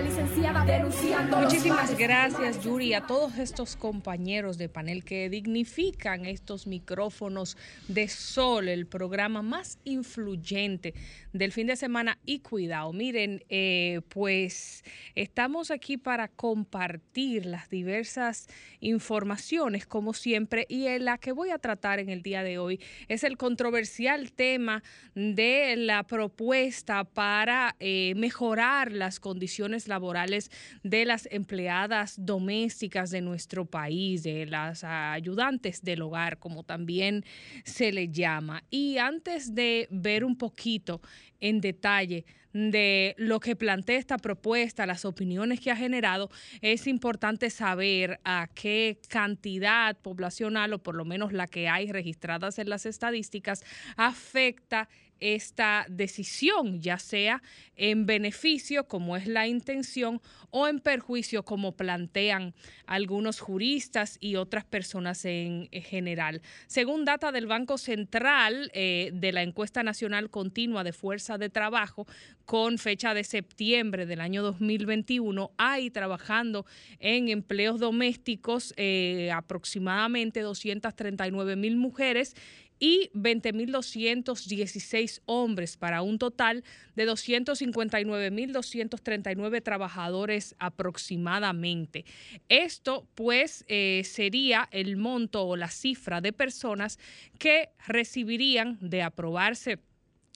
La 0.00 0.08
licenciada 0.08 0.64
denunciando 0.64 1.38
Muchísimas 1.38 1.96
gracias, 1.98 2.62
Yuri, 2.62 2.94
a 2.94 3.06
todos 3.06 3.36
estos 3.38 3.76
compañeros 3.76 4.56
de 4.56 4.68
panel 4.68 5.04
que 5.04 5.28
dignifican 5.28 6.26
estos 6.26 6.66
micrófonos 6.66 7.56
de 7.88 8.08
Sol, 8.08 8.68
el 8.68 8.86
programa 8.86 9.42
más 9.42 9.78
influyente 9.84 10.94
del 11.32 11.52
fin 11.52 11.66
de 11.66 11.76
semana. 11.76 12.18
Y 12.24 12.40
cuidado, 12.40 12.92
miren, 12.92 13.44
eh, 13.48 14.00
pues 14.08 14.84
estamos 15.14 15.70
aquí 15.70 15.96
para 15.96 16.28
compartir 16.28 17.46
las 17.46 17.68
diversas 17.68 18.48
informaciones, 18.80 19.86
como 19.86 20.14
siempre, 20.14 20.66
y 20.68 20.86
en 20.86 21.04
la 21.04 21.18
que 21.18 21.32
voy 21.32 21.50
a 21.50 21.58
tratar 21.58 21.98
en 21.98 22.08
el 22.08 22.22
día 22.22 22.42
de 22.42 22.58
hoy 22.58 22.80
es 23.08 23.24
el 23.24 23.36
controversial 23.36 24.32
tema 24.32 24.82
de 25.14 25.74
la 25.76 26.04
propuesta 26.04 27.04
para 27.04 27.76
eh, 27.80 28.14
mejorar 28.16 28.92
las 28.92 29.20
condiciones 29.20 29.88
laborales 29.90 30.50
de 30.82 31.04
las 31.04 31.28
empleadas 31.30 32.14
domésticas 32.16 33.10
de 33.10 33.20
nuestro 33.20 33.66
país, 33.66 34.22
de 34.22 34.46
las 34.46 34.82
ayudantes 34.84 35.82
del 35.82 36.00
hogar, 36.00 36.38
como 36.38 36.64
también 36.64 37.26
se 37.64 37.92
le 37.92 38.08
llama. 38.08 38.64
Y 38.70 38.96
antes 38.96 39.54
de 39.54 39.86
ver 39.90 40.24
un 40.24 40.36
poquito 40.36 41.02
en 41.40 41.60
detalle 41.60 42.24
de 42.52 43.14
lo 43.16 43.38
que 43.38 43.54
plantea 43.54 43.98
esta 43.98 44.18
propuesta, 44.18 44.86
las 44.86 45.04
opiniones 45.04 45.60
que 45.60 45.70
ha 45.70 45.76
generado, 45.76 46.30
es 46.60 46.86
importante 46.86 47.48
saber 47.50 48.18
a 48.24 48.48
qué 48.54 48.98
cantidad 49.08 49.96
poblacional, 49.98 50.72
o 50.72 50.82
por 50.82 50.94
lo 50.94 51.04
menos 51.04 51.32
la 51.32 51.46
que 51.46 51.68
hay 51.68 51.92
registradas 51.92 52.58
en 52.58 52.68
las 52.68 52.86
estadísticas, 52.86 53.64
afecta 53.96 54.88
esta 55.20 55.86
decisión, 55.88 56.80
ya 56.80 56.98
sea 56.98 57.42
en 57.76 58.06
beneficio, 58.06 58.88
como 58.88 59.16
es 59.16 59.26
la 59.26 59.46
intención, 59.46 60.20
o 60.50 60.66
en 60.66 60.80
perjuicio, 60.80 61.44
como 61.44 61.76
plantean 61.76 62.54
algunos 62.86 63.40
juristas 63.40 64.18
y 64.20 64.36
otras 64.36 64.64
personas 64.64 65.24
en 65.24 65.68
general. 65.70 66.42
Según 66.66 67.04
data 67.04 67.32
del 67.32 67.46
Banco 67.46 67.78
Central 67.78 68.70
eh, 68.74 69.10
de 69.14 69.32
la 69.32 69.42
encuesta 69.42 69.82
nacional 69.82 70.30
continua 70.30 70.84
de 70.84 70.92
fuerza 70.92 71.38
de 71.38 71.50
trabajo, 71.50 72.06
con 72.44 72.78
fecha 72.78 73.14
de 73.14 73.22
septiembre 73.22 74.06
del 74.06 74.20
año 74.20 74.42
2021, 74.42 75.52
hay 75.56 75.90
trabajando 75.90 76.66
en 76.98 77.28
empleos 77.28 77.78
domésticos 77.78 78.74
eh, 78.76 79.30
aproximadamente 79.32 80.40
239 80.40 81.54
mil 81.54 81.76
mujeres 81.76 82.34
y 82.80 83.12
20.216 83.14 85.20
hombres 85.26 85.76
para 85.76 86.02
un 86.02 86.18
total 86.18 86.64
de 86.96 87.06
259.239 87.06 89.62
trabajadores 89.62 90.56
aproximadamente. 90.58 92.04
Esto 92.48 93.06
pues 93.14 93.64
eh, 93.68 94.02
sería 94.04 94.68
el 94.72 94.96
monto 94.96 95.46
o 95.46 95.54
la 95.56 95.68
cifra 95.68 96.20
de 96.20 96.32
personas 96.32 96.98
que 97.38 97.68
recibirían 97.86 98.76
de 98.80 99.02
aprobarse 99.02 99.78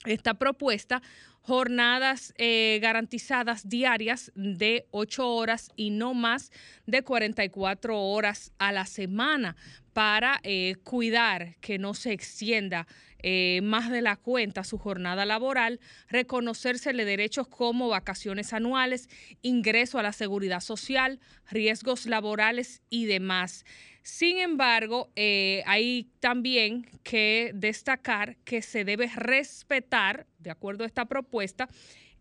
esta 0.05 0.35
propuesta 0.35 1.01
jornadas 1.45 2.33
eh, 2.39 2.79
garantizadas 2.81 3.69
diarias 3.69 4.31
de 4.33 4.87
8 4.89 5.29
horas 5.29 5.69
y 5.75 5.91
no 5.91 6.15
más 6.15 6.51
de 6.87 7.03
44 7.03 8.01
horas 8.01 8.51
a 8.57 8.71
la 8.71 8.87
semana 8.87 9.55
para 9.93 10.39
eh, 10.41 10.75
cuidar 10.83 11.55
que 11.61 11.77
no 11.77 11.93
se 11.93 12.13
extienda 12.13 12.87
eh, 13.19 13.61
más 13.61 13.91
de 13.91 14.01
la 14.01 14.15
cuenta 14.15 14.63
su 14.63 14.79
jornada 14.79 15.23
laboral, 15.25 15.79
reconocérsele 16.09 17.05
derechos 17.05 17.47
como 17.47 17.89
vacaciones 17.89 18.51
anuales, 18.51 19.07
ingreso 19.43 19.99
a 19.99 20.03
la 20.03 20.13
seguridad 20.13 20.61
social, 20.61 21.19
riesgos 21.49 22.07
laborales 22.07 22.81
y 22.89 23.05
demás. 23.05 23.65
Sin 24.05 24.37
embargo, 24.37 25.11
eh, 25.15 25.63
hay 25.65 26.11
también 26.19 26.87
que 27.01 27.49
destacar 27.55 28.37
que 28.45 28.61
se 28.61 28.85
debe 28.85 29.07
respetar, 29.07 30.27
de 30.37 30.51
acuerdo 30.51 30.83
a 30.83 30.87
esta 30.87 31.05
propuesta, 31.05 31.67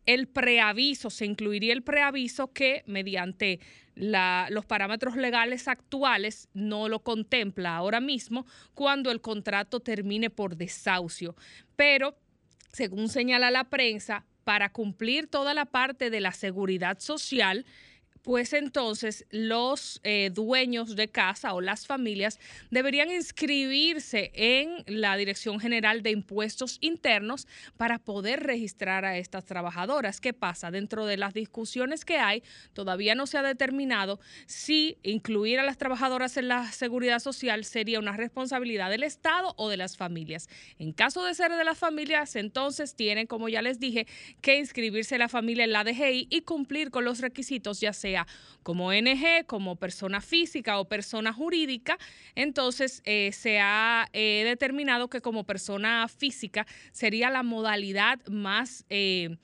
el 0.07 0.27
preaviso, 0.27 1.11
se 1.11 1.27
incluiría 1.27 1.75
el 1.75 1.83
preaviso 1.83 2.55
que 2.55 2.85
mediante 2.87 3.61
los 3.97 4.65
parámetros 4.65 5.15
legales 5.17 5.69
actuales 5.69 6.49
no 6.55 6.89
lo 6.89 7.01
contempla 7.01 7.77
ahora 7.77 8.01
mismo 8.01 8.47
cuando 8.73 9.11
el 9.11 9.21
contrato 9.21 9.81
termine 9.81 10.31
por 10.31 10.57
desahucio. 10.57 11.37
Pero, 11.77 12.17
según 12.73 13.11
señala 13.11 13.51
la 13.51 13.65
prensa, 13.65 14.25
para 14.45 14.73
cumplir 14.73 15.27
toda 15.27 15.53
la 15.53 15.67
parte 15.67 16.09
de 16.09 16.21
la 16.23 16.33
seguridad 16.33 16.99
social, 16.99 17.67
pues 18.25 18.55
entonces 18.55 19.27
los 19.31 20.01
eh, 20.03 20.31
dueños 20.33 20.97
de 20.97 21.09
casa 21.09 21.53
o 21.53 21.61
las 21.61 21.87
familias 21.87 22.41
deberían 22.71 23.11
inscribirse 23.11 24.33
en 24.35 24.83
la 24.87 25.17
Dirección 25.19 25.61
General 25.61 26.03
de 26.03 26.11
Impuestos 26.11 26.79
Internos 26.81 27.47
para 27.77 27.99
poder 27.99 28.43
registrar 28.43 29.05
a 29.05 29.19
estas 29.19 29.45
trabajadoras. 29.45 30.23
¿Qué 30.23 30.33
pasa? 30.33 30.71
Dentro 30.71 31.05
de 31.05 31.19
las 31.19 31.35
discusiones 31.35 32.07
que 32.07 32.17
hay, 32.17 32.43
todavía 32.73 33.15
no 33.15 33.27
se 33.27 33.37
ha 33.37 33.43
determinado 33.43 34.19
si 34.47 34.97
incluir 35.03 35.61
a 35.61 35.63
las 35.63 35.77
trabajadoras 35.77 36.39
en 36.39 36.49
la 36.49 36.73
seguridad 36.73 37.19
social 37.19 37.65
sería 37.67 37.99
una 37.99 38.17
responsabilidad 38.17 38.89
del 38.89 39.03
Estado 39.03 39.53
o 39.59 39.69
de 39.69 39.77
las 39.77 39.99
familias. 39.99 40.49
En 40.79 40.95
caso 40.95 41.25
de 41.25 41.35
ser 41.35 41.53
de 41.53 41.65
las 41.65 41.77
familias, 41.77 42.37
entonces 42.37 42.97
tienen, 42.97 43.27
como 43.27 43.51
ya 43.51 43.61
les 43.61 43.79
dije, 43.79 44.07
que 44.41 44.57
inscribirse 44.57 45.19
la 45.19 45.29
familia 45.29 45.65
en 45.65 45.73
la 45.73 45.85
DGI 45.85 46.29
y 46.31 46.41
cumplir 46.41 46.91
con 46.91 47.05
los 47.05 47.21
requisitos, 47.21 47.81
ya 47.81 47.93
sea 47.93 48.14
como 48.65 48.87
ONG, 48.89 49.45
como 49.47 49.77
persona 49.77 50.21
física 50.21 50.81
o 50.81 50.89
persona 50.89 51.33
jurídica. 51.33 51.99
Entonces, 52.35 53.03
eh, 53.05 53.31
se 53.33 53.61
ha 53.61 54.09
eh, 54.13 54.43
determinado 54.45 55.09
que 55.09 55.21
como 55.21 55.45
persona 55.45 56.09
física 56.09 56.67
sería 56.91 57.31
la 57.31 57.43
modalidad 57.43 58.27
más 58.27 58.85
eh, 58.89 59.37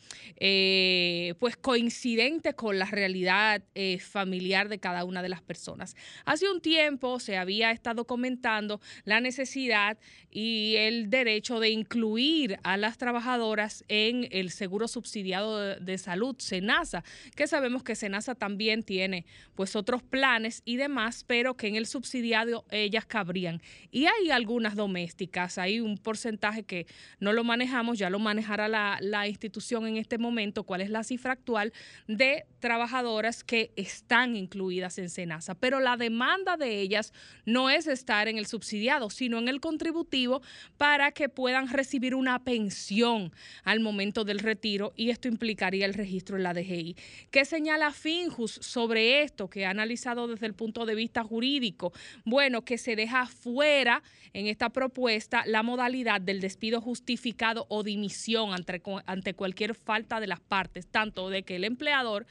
pues 1.39 1.57
coincidente 1.57 2.55
con 2.55 2.79
la 2.79 2.87
realidad 2.87 3.63
familiar 4.01 4.69
de 4.69 4.79
cada 4.79 5.05
una 5.05 5.23
de 5.23 5.29
las 5.29 5.43
personas. 5.43 5.95
Hace 6.25 6.51
un 6.51 6.61
tiempo 6.63 7.21
se 7.21 7.37
había 7.37 7.71
estado 7.71 8.07
comentando 8.07 8.81
la 9.05 9.21
necesidad 9.21 9.99
y 10.31 10.77
el 10.77 11.11
derecho 11.11 11.61
de 11.61 11.69
incluir 11.69 12.59
a 12.63 12.79
las 12.79 12.97
trabajadoras 12.97 13.85
en 13.89 14.29
el 14.31 14.51
seguro 14.51 14.89
subsidiado 14.89 15.59
de, 15.59 15.77
de 15.77 15.99
salud, 15.99 16.37
SENASA, 16.39 17.05
que 17.37 17.47
sabemos 17.47 17.83
que 17.83 17.95
SENASA 17.95 18.35
también 18.35 18.60
tiene 18.85 19.25
pues 19.55 19.75
otros 19.75 20.03
planes 20.03 20.63
y 20.65 20.77
demás, 20.77 21.25
pero 21.27 21.57
que 21.57 21.67
en 21.67 21.77
el 21.77 21.87
subsidiado 21.87 22.65
ellas 22.71 23.07
cabrían. 23.07 23.63
Y 23.91 24.07
hay 24.07 24.31
algunas 24.31 24.77
domésticas, 24.77 25.59
hay 25.59 25.81
un 25.81 25.97
porcentaje 25.97 26.65
que 26.65 26.87
no 27.21 27.33
lo 27.33 27.43
manejamos, 27.43 27.99
ya 27.99 28.11
lo 28.11 28.19
manejará 28.19 28.69
la, 28.69 28.99
la 29.01 29.27
institución 29.29 29.87
en 29.87 29.97
este 29.97 30.19
momento, 30.19 30.65
cuál 30.65 30.83
es 30.83 30.91
la 30.91 31.05
cifra 31.05 31.33
actual 31.33 31.73
de 32.07 32.45
trabajadoras 32.59 33.43
que 33.45 33.73
están 33.77 34.37
incluidas 34.37 34.99
en 34.99 35.09
SENASA, 35.09 35.55
pero 35.55 35.81
la 35.81 35.97
demanda 35.97 36.57
de 36.57 36.81
ellas 36.81 37.13
no 37.47 37.71
es 37.71 37.87
estar 37.87 38.29
en 38.29 38.37
el 38.37 38.47
subsidiado, 38.47 39.09
sino 39.11 39.39
en 39.39 39.49
el 39.49 39.61
contributivo 39.61 40.43
para 40.77 41.13
que 41.13 41.29
puedan 41.29 41.69
recibir 41.69 42.15
una 42.15 42.45
pensión 42.45 43.33
al 43.65 43.81
momento 43.81 44.25
del 44.25 44.39
retiro 44.39 44.93
y 44.97 45.11
esto 45.11 45.29
implicaría 45.29 45.87
el 45.87 45.95
registro 45.95 46.37
en 46.37 46.43
la 46.43 46.55
DGI. 46.55 46.97
¿Qué 47.31 47.45
señala 47.45 47.93
Finjus 47.93 48.50
sobre 48.51 49.23
esto 49.23 49.49
que 49.49 49.67
ha 49.67 49.71
analizado 49.71 50.29
desde 50.29 50.47
el 50.47 50.55
punto 50.55 50.87
de 50.87 50.95
vista 50.95 51.23
jurídico? 51.25 51.93
Bueno, 52.25 52.65
que 52.65 52.79
se 52.79 52.97
deja 52.97 53.27
fuera 53.27 54.03
en 54.33 54.47
esta 54.47 54.71
propuesta 54.71 55.45
la 55.47 55.63
modalidad 55.63 56.21
del 56.21 56.41
despido 56.41 56.81
justificado 56.81 57.67
o 57.69 57.83
dimisión 57.83 58.53
ante, 58.53 58.83
ante 59.07 59.35
cualquier 59.35 59.75
falta 59.75 60.21
de 60.21 60.27
las 60.27 60.41
partes, 60.41 60.87
tanto 60.87 61.31
de 61.31 61.43
que 61.43 61.57
el 61.57 61.65
empleador 61.65 62.27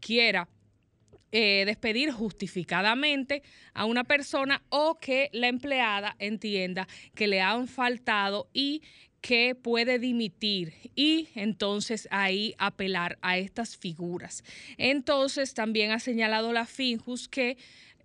quiera 0.00 0.48
eh, 1.34 1.64
despedir 1.64 2.10
justificadamente 2.12 3.42
a 3.72 3.86
una 3.86 4.04
persona 4.04 4.62
o 4.68 4.98
que 4.98 5.30
la 5.32 5.48
empleada 5.48 6.14
entienda 6.18 6.86
que 7.14 7.26
le 7.26 7.40
han 7.40 7.68
faltado 7.68 8.50
y 8.52 8.82
que 9.22 9.54
puede 9.54 9.98
dimitir 10.00 10.74
y 10.96 11.28
entonces 11.34 12.08
ahí 12.10 12.54
apelar 12.58 13.18
a 13.22 13.38
estas 13.38 13.76
figuras. 13.76 14.44
Entonces 14.76 15.54
también 15.54 15.92
ha 15.92 16.00
señalado 16.00 16.52
la 16.52 16.66
Finjus 16.66 17.28
que 17.28 17.56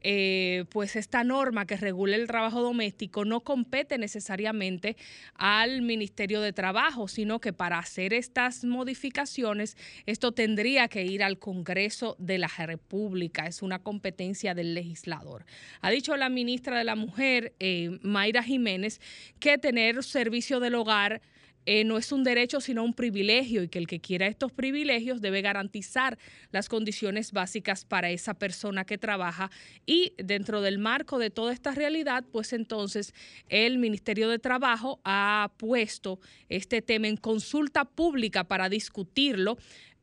eh, 0.02 0.66
pues 0.70 0.96
esta 0.96 1.24
norma 1.24 1.66
que 1.66 1.78
regula 1.78 2.16
el 2.16 2.28
trabajo 2.28 2.62
doméstico 2.62 3.26
no 3.26 3.42
compete 3.42 3.98
necesariamente 3.98 4.96
al 5.36 5.82
Ministerio 5.82 6.42
de 6.42 6.54
Trabajo, 6.54 7.08
sino 7.08 7.40
que 7.40 7.54
para 7.54 7.80
hacer 7.80 8.14
estas 8.14 8.64
modificaciones 8.64 9.78
esto 10.06 10.32
tendría 10.32 10.88
que 10.88 11.04
ir 11.04 11.24
al 11.24 11.40
Congreso 11.40 12.16
de 12.20 12.38
la 12.38 12.48
República, 12.48 13.48
es 13.48 13.62
una 13.62 13.80
competencia 13.80 14.54
del 14.54 14.74
legislador. 14.74 15.46
Ha 15.82 15.90
dicho 15.90 16.16
la 16.16 16.30
ministra 16.30 16.78
de 16.78 16.84
la 16.84 16.96
Mujer, 16.96 17.54
eh, 17.60 17.98
Mayra 18.02 18.44
Jiménez, 18.44 19.02
que 19.40 19.58
tener 19.58 20.04
servicio 20.04 20.60
del 20.60 20.76
hogar 20.76 21.22
eh, 21.70 21.84
no 21.84 21.98
es 21.98 22.14
un 22.14 22.24
derecho, 22.24 22.62
sino 22.62 22.82
un 22.82 22.94
privilegio 22.94 23.62
y 23.62 23.68
que 23.68 23.78
el 23.78 23.88
que 23.88 24.00
quiera 24.00 24.26
estos 24.26 24.54
privilegios 24.54 25.20
debe 25.20 25.42
garantizar 25.42 26.18
las 26.50 26.70
condiciones 26.70 27.34
básicas 27.34 27.84
para 27.84 28.10
esa 28.10 28.34
persona 28.36 28.86
que 28.86 28.98
trabaja. 28.98 29.52
Y 29.86 30.14
dentro 30.18 30.62
del 30.62 30.80
marco 30.80 31.20
de 31.20 31.30
toda 31.30 31.52
esta 31.52 31.72
realidad, 31.72 32.24
pues 32.32 32.54
entonces 32.54 33.14
el 33.50 33.80
Ministerio 33.80 34.30
de 34.30 34.40
Trabajo 34.40 35.02
ha 35.04 35.52
puesto 35.58 36.22
este 36.48 36.82
tema 36.82 37.10
en 37.10 37.18
consulta 37.18 37.84
pública 37.84 38.46
para 38.46 38.70
discutirlo 38.70 39.58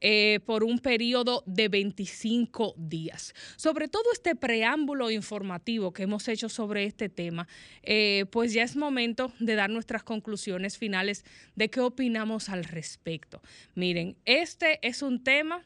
eh, 0.07 0.41
por 0.45 0.65
un 0.65 0.81
periodo 0.81 1.43
de 1.47 1.69
25 1.69 2.75
días. 2.77 3.33
Sobre 3.57 3.89
todo 3.89 4.13
este 4.13 4.35
preámbulo 4.35 5.11
informativo 5.11 5.93
que 5.93 6.03
hemos 6.03 6.29
hecho 6.29 6.49
sobre 6.51 6.85
este 6.85 7.09
tema, 7.09 7.49
eh, 7.83 8.27
pues 8.31 8.53
ya 8.53 8.65
es 8.65 8.77
momento 8.77 9.33
de 9.39 9.55
dar 9.55 9.71
nuestras 9.71 10.03
conclusiones 10.03 10.77
finales 10.77 11.25
de 11.55 11.71
qué 11.71 11.81
opinamos 11.81 12.51
al 12.51 12.65
respecto. 12.65 13.41
Miren, 13.75 14.17
este 14.27 14.79
es 14.87 15.01
un 15.01 15.25
tema 15.25 15.65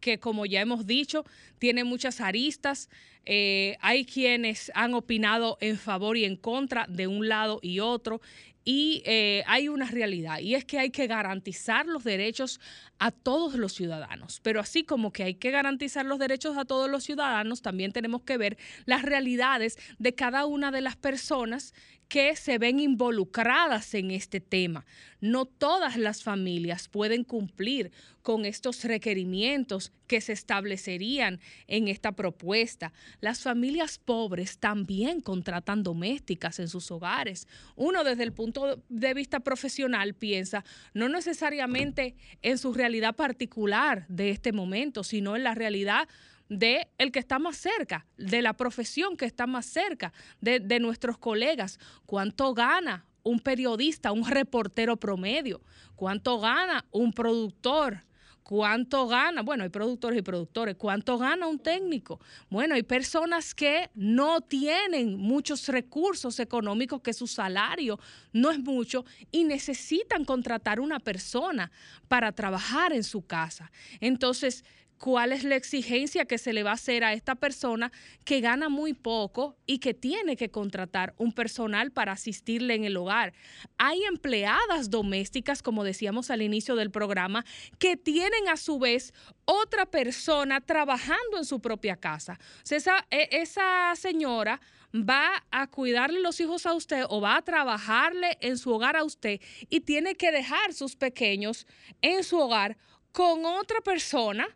que 0.00 0.18
como 0.18 0.44
ya 0.44 0.60
hemos 0.60 0.86
dicho, 0.86 1.24
tiene 1.58 1.84
muchas 1.84 2.20
aristas. 2.20 2.90
Eh, 3.24 3.78
hay 3.80 4.04
quienes 4.04 4.70
han 4.74 4.92
opinado 4.92 5.56
en 5.62 5.78
favor 5.78 6.18
y 6.18 6.26
en 6.26 6.36
contra 6.36 6.86
de 6.90 7.06
un 7.06 7.28
lado 7.30 7.60
y 7.62 7.80
otro. 7.80 8.20
Y 8.66 9.02
hay 9.46 9.68
una 9.68 9.90
realidad, 9.90 10.38
y 10.38 10.54
es 10.54 10.64
que 10.64 10.78
hay 10.78 10.88
que 10.88 11.06
garantizar 11.06 11.84
los 11.84 12.02
derechos 12.02 12.60
a 13.04 13.10
todos 13.10 13.56
los 13.56 13.74
ciudadanos. 13.74 14.40
Pero 14.42 14.60
así 14.60 14.82
como 14.82 15.12
que 15.12 15.24
hay 15.24 15.34
que 15.34 15.50
garantizar 15.50 16.06
los 16.06 16.18
derechos 16.18 16.56
a 16.56 16.64
todos 16.64 16.90
los 16.90 17.04
ciudadanos, 17.04 17.60
también 17.60 17.92
tenemos 17.92 18.22
que 18.22 18.38
ver 18.38 18.56
las 18.86 19.02
realidades 19.02 19.76
de 19.98 20.14
cada 20.14 20.46
una 20.46 20.70
de 20.70 20.80
las 20.80 20.96
personas 20.96 21.74
que 22.08 22.34
se 22.36 22.56
ven 22.56 22.80
involucradas 22.80 23.92
en 23.94 24.10
este 24.10 24.40
tema. 24.40 24.86
No 25.20 25.44
todas 25.44 25.96
las 25.96 26.22
familias 26.22 26.88
pueden 26.88 27.24
cumplir 27.24 27.92
con 28.22 28.46
estos 28.46 28.84
requerimientos 28.84 29.92
que 30.06 30.20
se 30.20 30.32
establecerían 30.32 31.40
en 31.66 31.88
esta 31.88 32.12
propuesta. 32.12 32.92
Las 33.20 33.40
familias 33.40 33.98
pobres 33.98 34.58
también 34.58 35.20
contratan 35.20 35.82
domésticas 35.82 36.58
en 36.58 36.68
sus 36.68 36.90
hogares. 36.90 37.48
Uno 37.74 38.04
desde 38.04 38.22
el 38.22 38.32
punto 38.32 38.82
de 38.88 39.14
vista 39.14 39.40
profesional 39.40 40.14
piensa 40.14 40.64
no 40.94 41.08
necesariamente 41.08 42.16
en 42.42 42.58
su 42.58 42.72
realidad 42.72 42.93
particular 43.12 44.06
de 44.08 44.30
este 44.30 44.52
momento, 44.52 45.04
sino 45.04 45.36
en 45.36 45.44
la 45.44 45.54
realidad 45.54 46.08
de 46.48 46.88
el 46.98 47.10
que 47.10 47.18
está 47.18 47.38
más 47.38 47.56
cerca, 47.56 48.06
de 48.16 48.42
la 48.42 48.52
profesión 48.52 49.16
que 49.16 49.24
está 49.24 49.46
más 49.46 49.66
cerca, 49.66 50.12
de, 50.40 50.60
de 50.60 50.80
nuestros 50.80 51.18
colegas. 51.18 51.78
¿Cuánto 52.06 52.54
gana 52.54 53.04
un 53.22 53.40
periodista, 53.40 54.12
un 54.12 54.28
reportero 54.28 54.96
promedio? 54.96 55.60
¿Cuánto 55.96 56.38
gana 56.38 56.84
un 56.90 57.12
productor? 57.12 58.04
¿Cuánto 58.44 59.08
gana? 59.08 59.40
Bueno, 59.40 59.64
hay 59.64 59.70
productores 59.70 60.18
y 60.18 60.22
productores. 60.22 60.76
¿Cuánto 60.76 61.16
gana 61.16 61.46
un 61.46 61.58
técnico? 61.58 62.20
Bueno, 62.50 62.74
hay 62.74 62.82
personas 62.82 63.54
que 63.54 63.88
no 63.94 64.42
tienen 64.42 65.16
muchos 65.16 65.66
recursos 65.68 66.38
económicos, 66.38 67.00
que 67.00 67.14
su 67.14 67.26
salario 67.26 67.98
no 68.34 68.50
es 68.50 68.58
mucho 68.58 69.06
y 69.32 69.44
necesitan 69.44 70.26
contratar 70.26 70.78
una 70.78 71.00
persona 71.00 71.72
para 72.06 72.32
trabajar 72.32 72.92
en 72.92 73.02
su 73.02 73.26
casa. 73.26 73.72
Entonces, 73.98 74.62
cuál 74.98 75.32
es 75.32 75.44
la 75.44 75.56
exigencia 75.56 76.24
que 76.24 76.38
se 76.38 76.52
le 76.52 76.62
va 76.62 76.70
a 76.70 76.74
hacer 76.74 77.04
a 77.04 77.12
esta 77.12 77.34
persona 77.34 77.92
que 78.24 78.40
gana 78.40 78.68
muy 78.68 78.94
poco 78.94 79.56
y 79.66 79.78
que 79.78 79.94
tiene 79.94 80.36
que 80.36 80.50
contratar 80.50 81.14
un 81.18 81.32
personal 81.32 81.90
para 81.90 82.12
asistirle 82.12 82.74
en 82.74 82.84
el 82.84 82.96
hogar. 82.96 83.32
Hay 83.78 84.02
empleadas 84.04 84.90
domésticas, 84.90 85.62
como 85.62 85.84
decíamos 85.84 86.30
al 86.30 86.42
inicio 86.42 86.76
del 86.76 86.90
programa, 86.90 87.44
que 87.78 87.96
tienen 87.96 88.48
a 88.48 88.56
su 88.56 88.78
vez 88.78 89.12
otra 89.44 89.86
persona 89.86 90.60
trabajando 90.60 91.38
en 91.38 91.44
su 91.44 91.60
propia 91.60 91.96
casa. 91.96 92.38
O 92.62 92.66
sea, 92.66 92.78
esa, 92.78 93.06
e, 93.10 93.28
esa 93.32 93.94
señora 93.96 94.60
va 94.94 95.44
a 95.50 95.66
cuidarle 95.66 96.20
los 96.20 96.38
hijos 96.40 96.66
a 96.66 96.74
usted 96.74 97.04
o 97.08 97.20
va 97.20 97.36
a 97.36 97.42
trabajarle 97.42 98.38
en 98.40 98.56
su 98.56 98.72
hogar 98.72 98.96
a 98.96 99.04
usted 99.04 99.40
y 99.68 99.80
tiene 99.80 100.14
que 100.14 100.30
dejar 100.30 100.72
sus 100.72 100.94
pequeños 100.94 101.66
en 102.00 102.22
su 102.22 102.38
hogar 102.38 102.76
con 103.12 103.44
otra 103.44 103.80
persona 103.80 104.46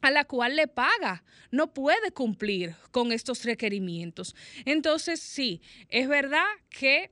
a 0.00 0.10
la 0.10 0.24
cual 0.24 0.56
le 0.56 0.68
paga. 0.68 1.22
No 1.50 1.72
puede 1.72 2.12
cumplir 2.12 2.74
con 2.90 3.12
estos 3.12 3.44
requerimientos. 3.44 4.34
Entonces, 4.64 5.20
sí, 5.20 5.60
es 5.88 6.08
verdad 6.08 6.46
que 6.68 7.10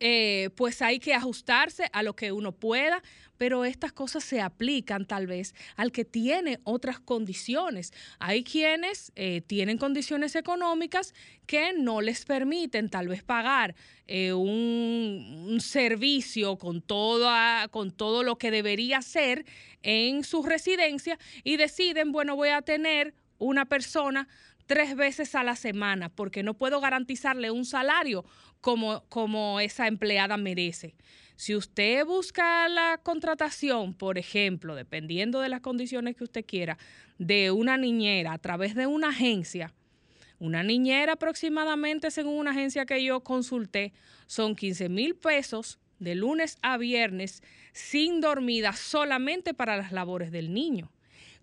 eh, 0.00 0.50
pues 0.56 0.80
hay 0.82 0.98
que 0.98 1.14
ajustarse 1.14 1.90
a 1.92 2.02
lo 2.02 2.16
que 2.16 2.32
uno 2.32 2.52
pueda, 2.52 3.02
pero 3.36 3.64
estas 3.64 3.92
cosas 3.92 4.24
se 4.24 4.40
aplican 4.40 5.06
tal 5.06 5.26
vez 5.26 5.54
al 5.76 5.92
que 5.92 6.04
tiene 6.04 6.58
otras 6.64 7.00
condiciones. 7.00 7.92
Hay 8.18 8.42
quienes 8.44 9.12
eh, 9.16 9.42
tienen 9.46 9.78
condiciones 9.78 10.36
económicas 10.36 11.14
que 11.46 11.72
no 11.72 12.00
les 12.00 12.24
permiten 12.24 12.88
tal 12.88 13.08
vez 13.08 13.22
pagar 13.22 13.74
eh, 14.06 14.32
un, 14.32 15.46
un 15.48 15.60
servicio 15.60 16.56
con, 16.56 16.82
toda, 16.82 17.68
con 17.68 17.90
todo 17.90 18.22
lo 18.22 18.36
que 18.36 18.50
debería 18.50 19.02
ser 19.02 19.44
en 19.82 20.24
su 20.24 20.42
residencia 20.42 21.18
y 21.44 21.56
deciden, 21.56 22.12
bueno, 22.12 22.36
voy 22.36 22.50
a 22.50 22.62
tener 22.62 23.14
una 23.38 23.64
persona 23.64 24.28
tres 24.70 24.94
veces 24.94 25.34
a 25.34 25.42
la 25.42 25.56
semana 25.56 26.10
porque 26.10 26.44
no 26.44 26.54
puedo 26.54 26.80
garantizarle 26.80 27.50
un 27.50 27.64
salario 27.64 28.24
como, 28.60 29.02
como 29.08 29.58
esa 29.58 29.88
empleada 29.88 30.36
merece. 30.36 30.94
Si 31.34 31.56
usted 31.56 32.06
busca 32.06 32.68
la 32.68 33.00
contratación, 33.02 33.94
por 33.94 34.16
ejemplo, 34.16 34.76
dependiendo 34.76 35.40
de 35.40 35.48
las 35.48 35.60
condiciones 35.60 36.14
que 36.14 36.22
usted 36.22 36.44
quiera, 36.46 36.78
de 37.18 37.50
una 37.50 37.76
niñera 37.78 38.32
a 38.32 38.38
través 38.38 38.76
de 38.76 38.86
una 38.86 39.08
agencia, 39.08 39.74
una 40.38 40.62
niñera 40.62 41.14
aproximadamente, 41.14 42.12
según 42.12 42.34
una 42.34 42.52
agencia 42.52 42.86
que 42.86 43.02
yo 43.02 43.24
consulté, 43.24 43.92
son 44.28 44.54
15 44.54 44.88
mil 44.88 45.16
pesos 45.16 45.80
de 45.98 46.14
lunes 46.14 46.58
a 46.62 46.78
viernes 46.78 47.42
sin 47.72 48.20
dormida 48.20 48.72
solamente 48.74 49.52
para 49.52 49.76
las 49.76 49.90
labores 49.90 50.30
del 50.30 50.54
niño. 50.54 50.92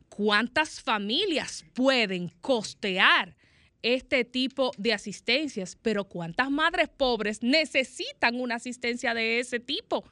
¿Cuántas 0.10 0.82
familias 0.82 1.66
pueden 1.74 2.30
costear 2.42 3.36
este 3.82 4.26
tipo 4.26 4.72
de 4.78 4.94
asistencias? 4.94 5.78
Pero 5.82 6.06
¿cuántas 6.06 6.50
madres 6.50 6.90
pobres 6.90 7.44
necesitan 7.44 8.40
una 8.40 8.56
asistencia 8.56 9.14
de 9.14 9.40
ese 9.40 9.60
tipo? 9.60 10.04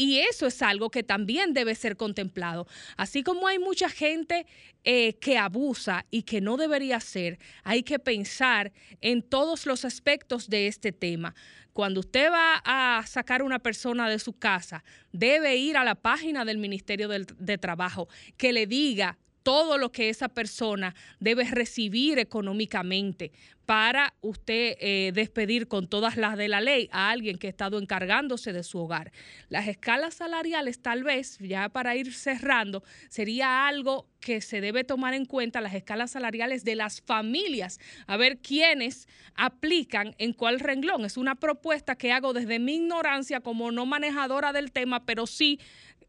Y 0.00 0.20
eso 0.20 0.46
es 0.46 0.62
algo 0.62 0.90
que 0.90 1.02
también 1.02 1.52
debe 1.52 1.74
ser 1.74 1.96
contemplado. 1.96 2.68
Así 2.96 3.24
como 3.24 3.48
hay 3.48 3.58
mucha 3.58 3.88
gente 3.88 4.46
eh, 4.84 5.14
que 5.14 5.36
abusa 5.36 6.06
y 6.08 6.22
que 6.22 6.40
no 6.40 6.56
debería 6.56 7.00
ser, 7.00 7.40
hay 7.64 7.82
que 7.82 7.98
pensar 7.98 8.72
en 9.00 9.22
todos 9.22 9.66
los 9.66 9.84
aspectos 9.84 10.48
de 10.48 10.68
este 10.68 10.92
tema. 10.92 11.34
Cuando 11.72 12.00
usted 12.00 12.30
va 12.30 12.60
a 12.64 13.06
sacar 13.06 13.42
una 13.42 13.58
persona 13.60 14.08
de 14.08 14.18
su 14.18 14.32
casa, 14.32 14.82
debe 15.12 15.56
ir 15.56 15.76
a 15.76 15.84
la 15.84 15.94
página 15.94 16.44
del 16.44 16.58
Ministerio 16.58 17.08
del- 17.08 17.26
de 17.38 17.58
Trabajo 17.58 18.08
que 18.36 18.52
le 18.52 18.66
diga 18.66 19.16
todo 19.48 19.78
lo 19.78 19.90
que 19.92 20.10
esa 20.10 20.28
persona 20.28 20.94
debe 21.20 21.44
recibir 21.44 22.18
económicamente 22.18 23.32
para 23.64 24.14
usted 24.22 24.76
eh, 24.78 25.12
despedir 25.14 25.68
con 25.68 25.88
todas 25.88 26.16
las 26.18 26.36
de 26.36 26.48
la 26.48 26.60
ley 26.60 26.88
a 26.90 27.10
alguien 27.10 27.36
que 27.38 27.46
ha 27.46 27.50
estado 27.50 27.78
encargándose 27.78 28.52
de 28.52 28.62
su 28.62 28.78
hogar. 28.78 29.10
Las 29.48 29.68
escalas 29.68 30.14
salariales, 30.14 30.80
tal 30.80 31.02
vez, 31.02 31.38
ya 31.38 31.68
para 31.68 31.96
ir 31.96 32.14
cerrando, 32.14 32.82
sería 33.10 33.68
algo 33.68 34.06
que 34.20 34.40
se 34.40 34.60
debe 34.60 34.84
tomar 34.84 35.14
en 35.14 35.26
cuenta, 35.26 35.60
las 35.60 35.74
escalas 35.74 36.10
salariales 36.10 36.64
de 36.64 36.76
las 36.76 37.02
familias, 37.02 37.78
a 38.06 38.16
ver 38.16 38.38
quiénes 38.38 39.06
aplican 39.34 40.14
en 40.16 40.32
cuál 40.32 40.60
renglón. 40.60 41.04
Es 41.04 41.16
una 41.16 41.34
propuesta 41.34 41.96
que 41.96 42.10
hago 42.12 42.32
desde 42.32 42.58
mi 42.58 42.76
ignorancia 42.76 43.40
como 43.40 43.70
no 43.70 43.86
manejadora 43.86 44.52
del 44.52 44.72
tema, 44.72 45.04
pero 45.04 45.26
sí 45.26 45.60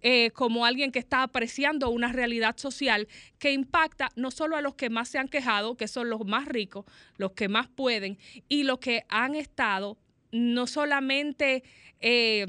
eh, 0.02 0.32
como 0.32 0.66
alguien 0.66 0.92
que 0.92 1.00
está 1.00 1.24
apreciando 1.24 1.90
una 1.90 2.12
realidad 2.12 2.58
social 2.58 3.08
que 3.38 3.52
impacta 3.52 4.10
no 4.16 4.32
solo 4.32 4.56
a 4.56 4.62
los 4.62 4.76
que 4.76 4.90
más 4.90 5.10
se 5.10 5.18
han 5.18 5.28
quejado, 5.28 5.76
que 5.76 5.88
son 5.88 6.10
los 6.10 6.26
más 6.26 6.48
ricos, 6.48 6.86
los 7.18 7.34
que 7.34 7.50
más 7.50 7.68
pueden, 7.68 8.18
y 8.48 8.64
los 8.64 8.80
que 8.80 9.04
han 9.10 9.36
estado 9.36 9.98
no 10.32 10.68
solamente 10.68 11.64
eh, 12.00 12.48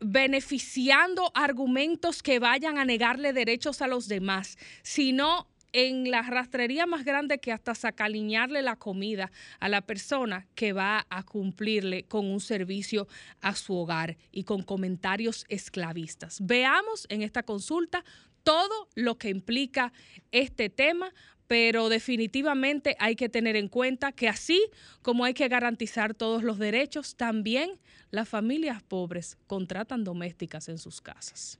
beneficiando 0.00 1.30
argumentos 1.34 2.22
que 2.22 2.38
vayan 2.38 2.78
a 2.78 2.84
negarle 2.84 3.32
derechos 3.32 3.82
a 3.82 3.86
los 3.86 4.08
demás, 4.08 4.56
sino 4.82 5.48
en 5.72 6.10
la 6.10 6.22
rastrería 6.22 6.86
más 6.86 7.04
grande 7.04 7.38
que 7.38 7.52
hasta 7.52 7.74
sacaliñarle 7.74 8.62
la 8.62 8.76
comida 8.76 9.30
a 9.58 9.68
la 9.68 9.82
persona 9.82 10.46
que 10.54 10.72
va 10.72 11.06
a 11.10 11.22
cumplirle 11.22 12.04
con 12.04 12.26
un 12.26 12.40
servicio 12.40 13.08
a 13.40 13.54
su 13.54 13.74
hogar 13.74 14.16
y 14.32 14.44
con 14.44 14.62
comentarios 14.62 15.44
esclavistas. 15.48 16.38
Veamos 16.42 17.06
en 17.08 17.22
esta 17.22 17.42
consulta 17.42 18.04
todo 18.42 18.88
lo 18.94 19.18
que 19.18 19.28
implica 19.28 19.92
este 20.32 20.70
tema, 20.70 21.12
pero 21.46 21.88
definitivamente 21.88 22.96
hay 22.98 23.16
que 23.16 23.28
tener 23.28 23.56
en 23.56 23.68
cuenta 23.68 24.12
que 24.12 24.28
así 24.28 24.70
como 25.02 25.24
hay 25.24 25.34
que 25.34 25.48
garantizar 25.48 26.14
todos 26.14 26.42
los 26.42 26.58
derechos, 26.58 27.16
también 27.16 27.80
las 28.10 28.28
familias 28.28 28.82
pobres 28.82 29.36
contratan 29.46 30.04
domésticas 30.04 30.68
en 30.68 30.78
sus 30.78 31.00
casas. 31.00 31.58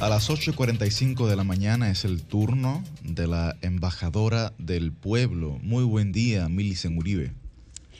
A 0.00 0.08
las 0.08 0.30
8.45 0.30 1.26
de 1.26 1.34
la 1.34 1.42
mañana 1.42 1.90
es 1.90 2.04
el 2.04 2.22
turno 2.22 2.84
de 3.02 3.26
la 3.26 3.56
embajadora 3.62 4.52
del 4.56 4.92
pueblo. 4.92 5.58
Muy 5.60 5.82
buen 5.82 6.12
día, 6.12 6.48
Milicen 6.48 6.96
Uribe. 6.96 7.32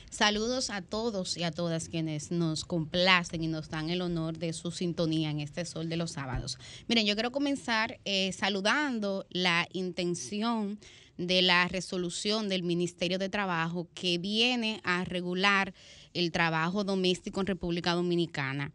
Saludos 0.08 0.70
a 0.70 0.80
todos 0.80 1.36
y 1.36 1.42
a 1.42 1.50
todas 1.50 1.88
quienes 1.88 2.30
nos 2.30 2.64
complacen 2.64 3.42
y 3.42 3.48
nos 3.48 3.68
dan 3.68 3.90
el 3.90 4.00
honor 4.00 4.38
de 4.38 4.52
su 4.52 4.70
sintonía 4.70 5.30
en 5.30 5.40
este 5.40 5.64
sol 5.64 5.88
de 5.88 5.96
los 5.96 6.12
sábados. 6.12 6.56
Miren, 6.86 7.04
yo 7.04 7.14
quiero 7.14 7.32
comenzar 7.32 7.98
eh, 8.04 8.30
saludando 8.32 9.26
la 9.30 9.66
intención 9.72 10.78
de 11.16 11.42
la 11.42 11.66
resolución 11.66 12.48
del 12.48 12.62
Ministerio 12.62 13.18
de 13.18 13.28
Trabajo 13.28 13.88
que 13.92 14.18
viene 14.18 14.80
a 14.84 15.04
regular 15.04 15.74
el 16.14 16.30
trabajo 16.30 16.84
doméstico 16.84 17.40
en 17.40 17.48
República 17.48 17.94
Dominicana. 17.94 18.70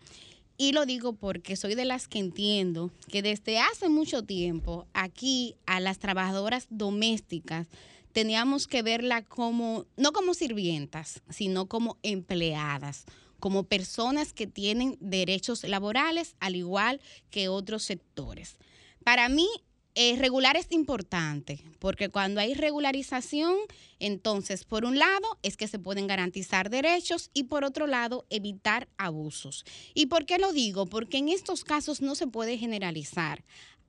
Y 0.57 0.71
lo 0.71 0.85
digo 0.85 1.13
porque 1.13 1.55
soy 1.55 1.75
de 1.75 1.85
las 1.85 2.07
que 2.07 2.19
entiendo 2.19 2.91
que 3.09 3.21
desde 3.21 3.59
hace 3.59 3.89
mucho 3.89 4.23
tiempo 4.23 4.87
aquí 4.93 5.55
a 5.65 5.79
las 5.79 5.99
trabajadoras 5.99 6.67
domésticas 6.69 7.67
teníamos 8.11 8.67
que 8.67 8.83
verla 8.83 9.23
como, 9.23 9.85
no 9.97 10.11
como 10.13 10.35
sirvientas, 10.35 11.21
sino 11.29 11.67
como 11.67 11.97
empleadas, 12.03 13.05
como 13.39 13.63
personas 13.63 14.31
que 14.31 14.47
tienen 14.47 14.97
derechos 15.01 15.63
laborales 15.63 16.35
al 16.39 16.55
igual 16.55 17.01
que 17.31 17.49
otros 17.49 17.83
sectores. 17.83 18.57
Para 19.03 19.27
mí, 19.29 19.49
eh, 19.95 20.15
regular 20.17 20.57
es 20.57 20.67
importante, 20.71 21.63
porque 21.79 22.09
cuando 22.09 22.41
hay 22.41 22.55
regularización, 22.55 23.55
entonces, 23.99 24.65
por 24.65 24.85
un 24.85 24.97
lado, 24.97 25.37
es 25.43 25.55
que 25.55 25.67
se 25.67 25.79
pueden 25.79 26.07
garantizar 26.07 26.69
derechos 26.69 27.29
y 27.33 27.43
por 27.43 27.63
otro 27.63 27.85
lado, 27.85 28.25
evitar 28.29 28.87
abusos. 28.97 29.65
¿Y 29.93 30.07
por 30.07 30.25
qué 30.25 30.39
lo 30.39 30.51
digo? 30.51 30.87
Porque 30.87 31.19
en 31.19 31.29
estos 31.29 31.63
casos 31.63 32.01
no 32.01 32.15
se 32.15 32.27
puede 32.27 32.57
generalizar. 32.57 33.43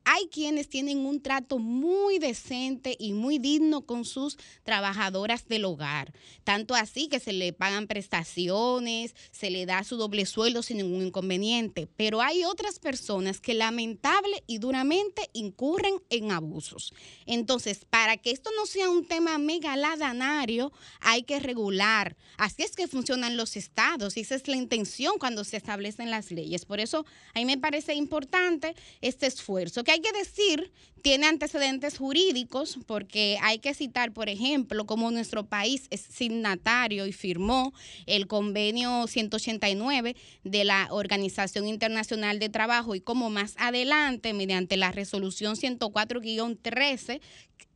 Hay 0.05 0.29
quienes 0.29 0.69
tienen 0.69 0.99
un 0.99 1.23
trato 1.23 1.59
muy 1.59 2.19
decente 2.19 2.97
y 2.99 3.13
muy 3.13 3.39
digno 3.39 3.83
con 3.83 4.05
sus 4.05 4.37
trabajadoras 4.63 5.49
del 5.49 5.65
hogar. 5.65 6.13
Tanto 6.45 6.75
así 6.75 7.09
que 7.09 7.21
se 7.21 7.33
le 7.33 7.53
pagan 7.53 7.87
prestaciones, 7.87 9.15
se 9.31 9.51
le 9.51 9.67
da 9.67 9.83
su 9.85 9.97
doble 9.97 10.27
sueldo 10.27 10.63
sin 10.63 10.79
ningún 10.79 11.07
inconveniente. 11.07 11.89
Pero 11.97 12.21
hay 12.21 12.45
otras 12.45 12.79
personas 12.79 13.41
que 13.41 13.55
lamentable 13.55 14.45
y 14.47 14.59
duramente 14.59 15.31
incurren 15.33 15.95
en 16.11 16.33
abusos. 16.33 16.93
Entonces, 17.25 17.85
para 17.89 18.17
que 18.17 18.31
esto 18.31 18.51
no 18.57 18.67
sea 18.67 18.91
un 18.91 19.07
tema 19.07 19.39
megaladanario, 19.39 20.73
hay 21.01 21.23
que 21.23 21.41
regular. 21.41 22.17
Así 22.37 22.63
es 22.63 22.77
que 22.77 22.89
funcionan 22.89 23.37
los 23.37 23.57
estados 23.57 24.17
y 24.17 24.21
esa 24.21 24.35
es 24.35 24.49
la 24.49 24.57
intención 24.57 25.19
cuando 25.19 25.45
se 25.45 25.57
establecen 25.57 26.11
las 26.11 26.31
leyes. 26.31 26.65
Por 26.65 26.81
eso, 26.81 27.07
a 27.35 27.39
mí 27.39 27.45
me 27.45 27.59
parece 27.59 27.95
importante 27.95 28.75
este 29.01 29.27
esfuerzo, 29.27 29.85
que 29.85 29.94
hay 29.95 30.01
que 30.01 30.13
decir, 30.13 30.73
tiene 31.03 31.27
antecedentes 31.27 31.99
jurídicos, 31.99 32.79
porque 32.85 33.39
hay 33.43 33.61
que 33.61 33.75
citar, 33.75 34.13
por 34.13 34.29
ejemplo, 34.29 34.87
como 34.87 35.13
nuestro 35.13 35.47
país 35.47 35.87
es 35.91 36.01
signatario 36.01 37.07
y 37.07 37.13
firmó 37.13 37.73
el 38.07 38.27
convenio 38.27 39.07
189 39.07 40.17
de 40.43 40.65
la 40.65 40.89
Organización 40.91 41.69
Internacional 41.69 42.41
de 42.41 42.49
Trabajo 42.49 42.97
y 42.97 43.01
como 43.01 43.31
más 43.31 43.55
adelante, 43.57 44.33
mediante 44.33 44.77
la 44.77 44.91
resolución 44.91 45.55
104-13, 45.55 47.21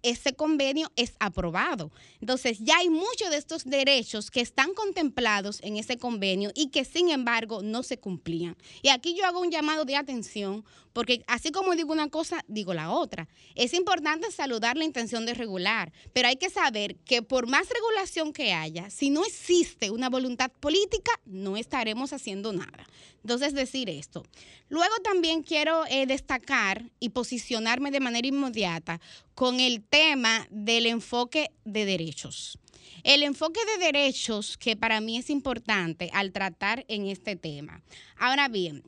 ese 0.03 0.35
convenio 0.35 0.91
es 0.97 1.15
aprobado. 1.19 1.91
Entonces, 2.21 2.59
ya 2.61 2.79
hay 2.79 2.89
muchos 2.89 3.31
de 3.31 3.37
estos 3.37 3.65
derechos 3.65 4.31
que 4.31 4.41
están 4.41 4.75
contemplados 4.75 5.61
en 5.63 5.77
ese 5.77 5.99
convenio 5.99 6.51
y 6.55 6.69
que, 6.69 6.85
sin 6.85 7.11
embargo, 7.11 7.63
no 7.63 7.83
se 7.83 7.99
cumplían. 7.99 8.57
Y 8.83 8.89
aquí 8.89 9.15
yo 9.17 9.27
hago 9.27 9.41
un 9.41 9.51
llamado 9.51 9.85
de 9.85 9.97
atención, 9.97 10.65
porque 10.93 11.23
así 11.27 11.51
como 11.51 11.75
digo 11.75 11.93
una 11.93 12.09
cosa, 12.09 12.45
digo 12.49 12.75
la 12.75 12.91
otra. 12.91 13.29
Es 13.55 13.75
importante 13.75 14.31
saludar 14.31 14.77
la 14.77 14.85
intención 14.85 15.27
de 15.27 15.35
regular, 15.35 15.93
pero 16.13 16.29
hay 16.29 16.37
que 16.37 16.51
saber 16.51 16.97
que 16.97 17.23
por 17.23 17.47
más 17.47 17.69
regulación 17.69 18.33
que 18.33 18.53
haya, 18.53 18.91
si 18.91 19.11
no 19.11 19.25
existe 19.25 19.91
una 19.91 20.09
voluntad 20.09 20.51
política, 20.51 21.13
no 21.25 21.57
estaremos 21.57 22.13
haciendo 22.13 22.53
nada. 22.53 22.87
Entonces, 23.23 23.53
decir 23.53 23.91
esto. 23.91 24.25
Luego 24.69 24.95
también 25.03 25.43
quiero 25.43 25.85
eh, 25.91 26.07
destacar 26.07 26.91
y 27.01 27.11
posicionarme 27.11 27.91
de 27.91 28.01
manera 28.01 28.27
inmediata 28.27 29.01
con 29.39 29.61
el 29.61 29.85
tema 29.85 30.49
del 30.51 30.85
enfoque 30.85 31.53
de 31.65 31.85
derechos. 31.85 32.59
El 33.05 33.23
enfoque 33.23 33.61
de 33.67 33.85
derechos 33.85 34.59
que 34.59 34.75
para 34.75 35.01
mí 35.01 35.17
es 35.17 35.31
importante 35.31 36.11
al 36.13 36.33
tratar 36.33 36.85
en 36.89 37.07
este 37.07 37.37
tema. 37.37 37.81
Ahora 38.19 38.49
bien, 38.49 38.83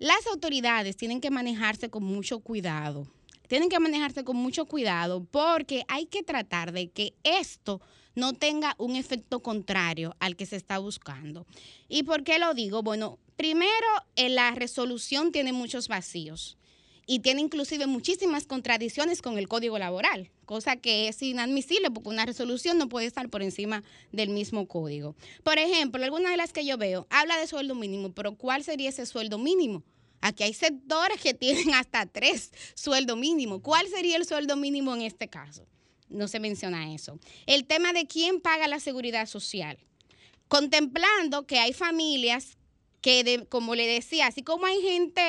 las 0.00 0.26
autoridades 0.26 0.96
tienen 0.96 1.20
que 1.20 1.30
manejarse 1.30 1.88
con 1.88 2.02
mucho 2.02 2.40
cuidado. 2.40 3.06
Tienen 3.46 3.68
que 3.68 3.78
manejarse 3.78 4.24
con 4.24 4.36
mucho 4.36 4.66
cuidado 4.66 5.22
porque 5.22 5.84
hay 5.86 6.06
que 6.06 6.24
tratar 6.24 6.72
de 6.72 6.90
que 6.90 7.14
esto 7.22 7.80
no 8.16 8.32
tenga 8.32 8.74
un 8.78 8.96
efecto 8.96 9.40
contrario 9.40 10.16
al 10.18 10.34
que 10.34 10.46
se 10.46 10.56
está 10.56 10.78
buscando. 10.78 11.46
¿Y 11.88 12.02
por 12.02 12.24
qué 12.24 12.40
lo 12.40 12.54
digo? 12.54 12.82
Bueno, 12.82 13.20
primero, 13.36 13.86
eh, 14.16 14.30
la 14.30 14.50
resolución 14.50 15.30
tiene 15.30 15.52
muchos 15.52 15.86
vacíos 15.86 16.58
y 17.12 17.18
tiene 17.18 17.42
inclusive 17.42 17.86
muchísimas 17.86 18.46
contradicciones 18.46 19.20
con 19.20 19.36
el 19.36 19.46
código 19.46 19.78
laboral, 19.78 20.30
cosa 20.46 20.76
que 20.76 21.08
es 21.08 21.20
inadmisible 21.20 21.90
porque 21.90 22.08
una 22.08 22.24
resolución 22.24 22.78
no 22.78 22.88
puede 22.88 23.04
estar 23.04 23.28
por 23.28 23.42
encima 23.42 23.84
del 24.12 24.30
mismo 24.30 24.66
código. 24.66 25.14
Por 25.42 25.58
ejemplo, 25.58 26.02
alguna 26.02 26.30
de 26.30 26.38
las 26.38 26.54
que 26.54 26.64
yo 26.64 26.78
veo 26.78 27.06
habla 27.10 27.36
de 27.36 27.46
sueldo 27.46 27.74
mínimo, 27.74 28.12
pero 28.14 28.34
¿cuál 28.36 28.64
sería 28.64 28.88
ese 28.88 29.04
sueldo 29.04 29.36
mínimo? 29.36 29.82
Aquí 30.22 30.42
hay 30.42 30.54
sectores 30.54 31.20
que 31.20 31.34
tienen 31.38 31.74
hasta 31.74 32.06
tres 32.06 32.50
sueldo 32.74 33.14
mínimo. 33.14 33.60
¿Cuál 33.60 33.88
sería 33.88 34.16
el 34.16 34.24
sueldo 34.24 34.56
mínimo 34.56 34.94
en 34.94 35.02
este 35.02 35.28
caso? 35.28 35.66
No 36.08 36.28
se 36.28 36.40
menciona 36.40 36.94
eso. 36.94 37.18
El 37.44 37.66
tema 37.66 37.92
de 37.92 38.06
quién 38.06 38.40
paga 38.40 38.68
la 38.68 38.80
seguridad 38.80 39.26
social. 39.26 39.76
Contemplando 40.48 41.46
que 41.46 41.58
hay 41.58 41.74
familias 41.74 42.56
que, 43.02 43.22
de- 43.24 43.44
como 43.46 43.74
le 43.74 43.86
decía, 43.86 44.28
así 44.28 44.42
como 44.42 44.64
hay 44.64 44.80
gente 44.80 45.20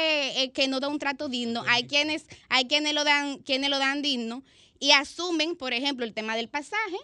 eh, 0.41 0.51
que 0.51 0.69
no 0.69 0.79
da 0.79 0.87
un 0.87 0.99
trato 0.99 1.27
digno, 1.27 1.63
hay 1.67 1.85
quienes, 1.87 2.25
hay 2.47 2.65
quienes 2.65 2.93
lo 2.93 3.03
dan, 3.03 3.39
quienes 3.39 3.69
lo 3.69 3.79
dan 3.79 4.01
digno 4.01 4.43
y 4.79 4.91
asumen, 4.91 5.55
por 5.57 5.73
ejemplo, 5.73 6.05
el 6.05 6.13
tema 6.13 6.35
del 6.37 6.47
pasaje, 6.47 6.97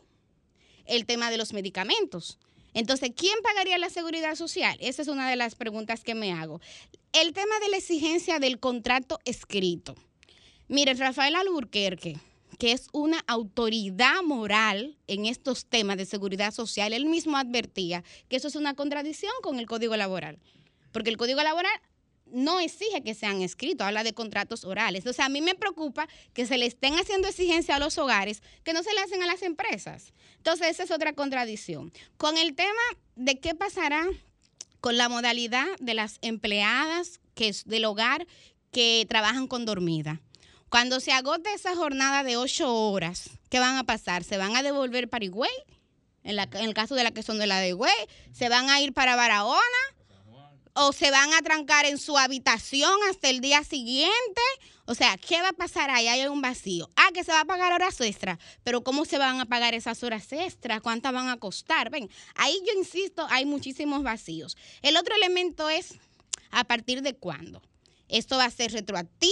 el 0.85 1.05
tema 1.05 1.29
de 1.31 1.37
los 1.37 1.51
medicamentos. 1.53 2.37
Entonces, 2.73 3.11
¿quién 3.15 3.35
pagaría 3.43 3.77
la 3.79 3.89
seguridad 3.89 4.35
social? 4.35 4.77
Esa 4.79 5.01
es 5.01 5.07
una 5.07 5.29
de 5.29 5.35
las 5.35 5.55
preguntas 5.55 6.03
que 6.03 6.13
me 6.13 6.31
hago. 6.31 6.61
El 7.13 7.33
tema 7.33 7.59
de 7.61 7.69
la 7.69 7.77
exigencia 7.77 8.37
del 8.39 8.59
contrato 8.59 9.19
escrito. 9.25 9.95
Mire, 10.67 10.93
Rafael 10.93 11.35
Alburquerque, 11.35 12.17
que 12.59 12.73
es 12.73 12.89
una 12.91 13.23
autoridad 13.25 14.21
moral 14.23 14.97
en 15.07 15.25
estos 15.25 15.65
temas 15.65 15.97
de 15.97 16.05
seguridad 16.05 16.53
social, 16.53 16.93
él 16.93 17.05
mismo 17.05 17.37
advertía 17.37 18.03
que 18.27 18.35
eso 18.35 18.49
es 18.49 18.55
una 18.55 18.75
contradicción 18.75 19.31
con 19.41 19.57
el 19.57 19.65
Código 19.65 19.95
Laboral, 19.97 20.37
porque 20.91 21.09
el 21.09 21.17
Código 21.17 21.41
Laboral 21.43 21.71
no 22.31 22.59
exige 22.59 23.01
que 23.03 23.15
sean 23.15 23.41
escritos, 23.41 23.87
habla 23.87 24.03
de 24.03 24.13
contratos 24.13 24.63
orales. 24.63 25.05
O 25.07 25.13
sea, 25.13 25.25
a 25.25 25.29
mí 25.29 25.41
me 25.41 25.55
preocupa 25.55 26.07
que 26.33 26.45
se 26.45 26.57
le 26.59 26.67
estén 26.67 26.93
haciendo 26.99 27.27
exigencia 27.27 27.75
a 27.75 27.79
los 27.79 27.97
hogares 27.97 28.43
que 28.63 28.73
no 28.73 28.83
se 28.83 28.93
le 28.93 29.01
hacen 29.01 29.23
a 29.23 29.25
las 29.25 29.41
empresas. 29.41 30.13
Entonces, 30.37 30.67
esa 30.69 30.83
es 30.83 30.91
otra 30.91 31.13
contradicción. 31.13 31.91
Con 32.17 32.37
el 32.37 32.53
tema 32.55 32.81
de 33.15 33.39
qué 33.39 33.55
pasará 33.55 34.05
con 34.79 34.95
la 34.95 35.09
modalidad 35.09 35.65
de 35.79 35.93
las 35.95 36.19
empleadas 36.21 37.19
que 37.33 37.47
es 37.49 37.65
del 37.65 37.85
hogar 37.85 38.27
que 38.71 39.05
trabajan 39.09 39.47
con 39.47 39.65
dormida. 39.65 40.21
Cuando 40.69 40.99
se 40.99 41.11
agote 41.11 41.51
esa 41.53 41.75
jornada 41.75 42.23
de 42.23 42.37
ocho 42.37 42.71
horas, 42.91 43.31
¿qué 43.49 43.57
van 43.59 43.77
a 43.77 43.83
pasar? 43.85 44.23
¿Se 44.23 44.37
van 44.37 44.55
a 44.55 44.61
devolver 44.61 45.09
para 45.09 45.25
Higüey? 45.25 45.49
En, 46.23 46.35
la- 46.35 46.47
el 46.53 46.73
caso 46.75 46.93
de 46.93 47.03
las 47.03 47.11
que 47.13 47.23
son 47.23 47.39
de 47.39 47.47
la 47.47 47.59
de 47.59 47.69
Higüey, 47.69 47.91
¿se 48.33 48.49
van 48.49 48.69
a 48.69 48.79
ir 48.81 48.93
para 48.93 49.15
Barahona? 49.15 49.59
¿O 50.73 50.93
se 50.93 51.11
van 51.11 51.33
a 51.33 51.41
trancar 51.41 51.85
en 51.85 51.97
su 51.97 52.17
habitación 52.17 52.93
hasta 53.09 53.29
el 53.29 53.41
día 53.41 53.63
siguiente? 53.63 54.41
O 54.85 54.95
sea, 54.95 55.17
¿qué 55.17 55.41
va 55.41 55.49
a 55.49 55.53
pasar 55.53 55.89
ahí? 55.89 56.07
Hay 56.07 56.25
un 56.27 56.41
vacío. 56.41 56.89
Ah, 56.95 57.09
que 57.13 57.23
se 57.23 57.31
va 57.31 57.41
a 57.41 57.45
pagar 57.45 57.73
horas 57.73 57.99
extras. 58.01 58.39
Pero 58.63 58.83
¿cómo 58.83 59.05
se 59.05 59.17
van 59.17 59.39
a 59.39 59.45
pagar 59.45 59.73
esas 59.73 60.03
horas 60.03 60.31
extras? 60.31 60.81
¿Cuántas 60.81 61.13
van 61.13 61.29
a 61.29 61.37
costar? 61.37 61.89
Ven, 61.89 62.09
ahí 62.35 62.59
yo 62.65 62.79
insisto, 62.79 63.27
hay 63.29 63.45
muchísimos 63.45 64.03
vacíos. 64.03 64.57
El 64.81 64.97
otro 64.97 65.15
elemento 65.15 65.69
es, 65.69 65.95
¿a 66.51 66.63
partir 66.63 67.01
de 67.01 67.15
cuándo? 67.15 67.61
¿Esto 68.09 68.37
va 68.37 68.45
a 68.45 68.51
ser 68.51 68.71
retroactivo 68.71 69.29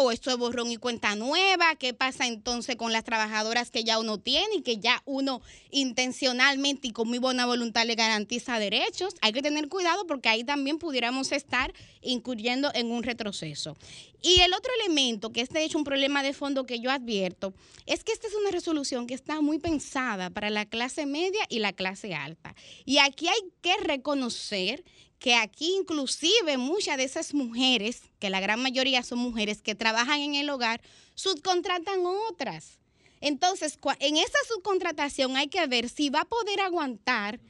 o 0.00 0.10
esto 0.10 0.30
es 0.30 0.36
borrón 0.36 0.70
y 0.70 0.76
cuenta 0.76 1.16
nueva? 1.16 1.76
¿Qué 1.76 1.94
pasa 1.94 2.26
entonces 2.26 2.76
con 2.76 2.92
las 2.92 3.02
trabajadoras 3.02 3.70
que 3.70 3.84
ya 3.84 3.98
uno 3.98 4.18
tiene 4.18 4.56
y 4.56 4.60
que 4.60 4.76
ya 4.76 5.02
uno 5.06 5.40
intencionalmente 5.70 6.88
y 6.88 6.92
con 6.92 7.08
muy 7.08 7.16
buena 7.16 7.46
voluntad 7.46 7.86
le 7.86 7.94
garantiza 7.94 8.58
derechos? 8.58 9.14
Hay 9.22 9.32
que 9.32 9.40
tener 9.40 9.70
cuidado 9.70 10.06
porque 10.06 10.28
ahí 10.28 10.44
también 10.44 10.78
pudiéramos 10.78 11.32
estar 11.32 11.72
incurriendo 12.02 12.70
en 12.74 12.90
un 12.90 13.02
retroceso. 13.02 13.78
Y 14.20 14.40
el 14.40 14.52
otro 14.52 14.72
elemento, 14.82 15.32
que 15.32 15.40
es 15.40 15.48
de 15.48 15.64
hecho 15.64 15.78
un 15.78 15.84
problema 15.84 16.22
de 16.22 16.34
fondo 16.34 16.66
que 16.66 16.80
yo 16.80 16.90
advierto, 16.90 17.54
es 17.86 18.04
que 18.04 18.12
esta 18.12 18.26
es 18.26 18.34
una 18.34 18.50
resolución 18.50 19.06
que 19.06 19.14
está 19.14 19.40
muy 19.40 19.58
pensada 19.58 20.28
para 20.28 20.50
la 20.50 20.66
clase 20.66 21.06
media 21.06 21.40
y 21.48 21.60
la 21.60 21.72
clase 21.72 22.14
alta. 22.14 22.54
Y 22.84 22.98
aquí 22.98 23.28
hay 23.28 23.40
que 23.62 23.76
reconocer 23.78 24.84
que 25.18 25.34
aquí 25.34 25.74
inclusive 25.80 26.56
muchas 26.58 26.96
de 26.96 27.04
esas 27.04 27.34
mujeres, 27.34 28.02
que 28.20 28.30
la 28.30 28.40
gran 28.40 28.60
mayoría 28.62 29.02
son 29.02 29.18
mujeres 29.18 29.62
que 29.62 29.74
trabajan 29.74 30.20
en 30.20 30.34
el 30.36 30.48
hogar, 30.50 30.80
subcontratan 31.14 32.00
otras. 32.30 32.78
Entonces, 33.20 33.78
en 33.98 34.16
esa 34.16 34.38
subcontratación 34.48 35.36
hay 35.36 35.48
que 35.48 35.66
ver 35.66 35.88
si 35.88 36.08
va 36.08 36.20
a 36.20 36.24
poder 36.24 36.60
aguantar 36.60 37.40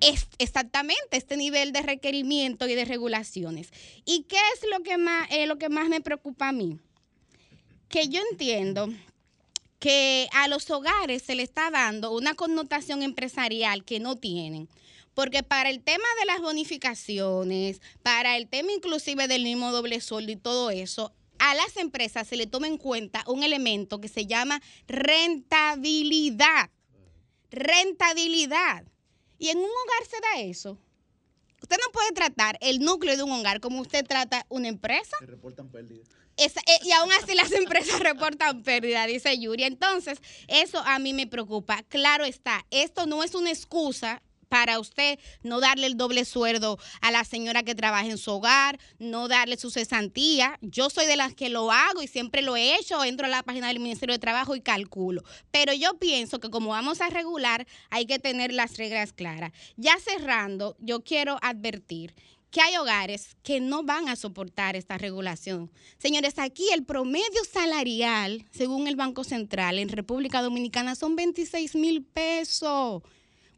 es- 0.00 0.28
exactamente 0.38 1.16
este 1.16 1.36
nivel 1.36 1.72
de 1.72 1.82
requerimiento 1.82 2.68
y 2.68 2.74
de 2.74 2.84
regulaciones. 2.84 3.70
¿Y 4.04 4.22
qué 4.24 4.36
es 4.54 4.68
lo 4.70 4.82
que 4.84 4.98
más, 4.98 5.26
eh, 5.30 5.46
lo 5.46 5.56
que 5.58 5.68
más 5.68 5.88
me 5.88 6.00
preocupa 6.00 6.48
a 6.48 6.52
mí? 6.52 6.78
Que 7.88 8.08
yo 8.08 8.20
entiendo 8.30 8.88
que 9.80 10.28
a 10.32 10.48
los 10.48 10.70
hogares 10.70 11.22
se 11.22 11.34
le 11.34 11.42
está 11.42 11.70
dando 11.70 12.12
una 12.12 12.34
connotación 12.34 13.02
empresarial 13.02 13.84
que 13.84 13.98
no 13.98 14.16
tienen. 14.16 14.68
Porque 15.16 15.42
para 15.42 15.70
el 15.70 15.82
tema 15.82 16.04
de 16.20 16.26
las 16.26 16.42
bonificaciones, 16.42 17.80
para 18.02 18.36
el 18.36 18.48
tema 18.48 18.70
inclusive 18.72 19.26
del 19.28 19.44
mismo 19.44 19.72
doble 19.72 20.02
sueldo 20.02 20.30
y 20.30 20.36
todo 20.36 20.68
eso, 20.70 21.10
a 21.38 21.54
las 21.54 21.78
empresas 21.78 22.28
se 22.28 22.36
le 22.36 22.46
toma 22.46 22.66
en 22.66 22.76
cuenta 22.76 23.24
un 23.26 23.42
elemento 23.42 23.98
que 23.98 24.08
se 24.08 24.26
llama 24.26 24.60
rentabilidad. 24.86 26.68
Rentabilidad. 27.50 28.84
Y 29.38 29.48
en 29.48 29.56
un 29.56 29.64
hogar 29.64 30.06
se 30.10 30.20
da 30.20 30.42
eso. 30.42 30.78
Usted 31.62 31.76
no 31.78 31.90
puede 31.92 32.12
tratar 32.12 32.58
el 32.60 32.80
núcleo 32.80 33.16
de 33.16 33.22
un 33.22 33.32
hogar 33.32 33.60
como 33.60 33.80
usted 33.80 34.04
trata 34.06 34.44
una 34.50 34.68
empresa. 34.68 35.16
reportan 35.22 35.68
pérdidas. 35.70 36.08
Esa- 36.36 36.60
eh, 36.60 36.78
y 36.84 36.92
aún 36.92 37.10
así 37.12 37.34
las 37.34 37.52
empresas 37.52 38.00
reportan 38.00 38.62
pérdida, 38.62 39.06
dice 39.06 39.38
Yuri. 39.38 39.64
Entonces, 39.64 40.18
eso 40.48 40.78
a 40.80 40.98
mí 40.98 41.14
me 41.14 41.26
preocupa. 41.26 41.82
Claro 41.88 42.26
está, 42.26 42.66
esto 42.70 43.06
no 43.06 43.22
es 43.24 43.34
una 43.34 43.48
excusa 43.50 44.22
para 44.48 44.78
usted 44.78 45.18
no 45.42 45.60
darle 45.60 45.86
el 45.86 45.96
doble 45.96 46.24
sueldo 46.24 46.78
a 47.00 47.10
la 47.10 47.24
señora 47.24 47.62
que 47.62 47.74
trabaja 47.74 48.06
en 48.06 48.18
su 48.18 48.32
hogar, 48.32 48.78
no 48.98 49.28
darle 49.28 49.56
su 49.56 49.70
cesantía. 49.70 50.58
Yo 50.60 50.90
soy 50.90 51.06
de 51.06 51.16
las 51.16 51.34
que 51.34 51.48
lo 51.48 51.70
hago 51.70 52.02
y 52.02 52.08
siempre 52.08 52.42
lo 52.42 52.56
he 52.56 52.76
hecho. 52.76 53.04
Entro 53.04 53.26
a 53.26 53.30
la 53.30 53.42
página 53.42 53.68
del 53.68 53.80
Ministerio 53.80 54.14
de 54.14 54.18
Trabajo 54.18 54.56
y 54.56 54.60
calculo. 54.60 55.22
Pero 55.50 55.72
yo 55.72 55.98
pienso 55.98 56.40
que 56.40 56.50
como 56.50 56.70
vamos 56.70 57.00
a 57.00 57.08
regular, 57.08 57.66
hay 57.90 58.06
que 58.06 58.18
tener 58.18 58.52
las 58.52 58.76
reglas 58.76 59.12
claras. 59.12 59.52
Ya 59.76 59.96
cerrando, 59.98 60.76
yo 60.80 61.02
quiero 61.02 61.38
advertir 61.42 62.14
que 62.50 62.60
hay 62.60 62.76
hogares 62.76 63.36
que 63.42 63.60
no 63.60 63.82
van 63.82 64.08
a 64.08 64.16
soportar 64.16 64.76
esta 64.76 64.96
regulación. 64.96 65.70
Señores, 65.98 66.38
aquí 66.38 66.66
el 66.72 66.84
promedio 66.84 67.44
salarial, 67.50 68.46
según 68.50 68.86
el 68.86 68.96
Banco 68.96 69.24
Central 69.24 69.78
en 69.78 69.88
República 69.88 70.40
Dominicana, 70.40 70.94
son 70.94 71.16
26 71.16 71.74
mil 71.74 72.02
pesos. 72.02 73.02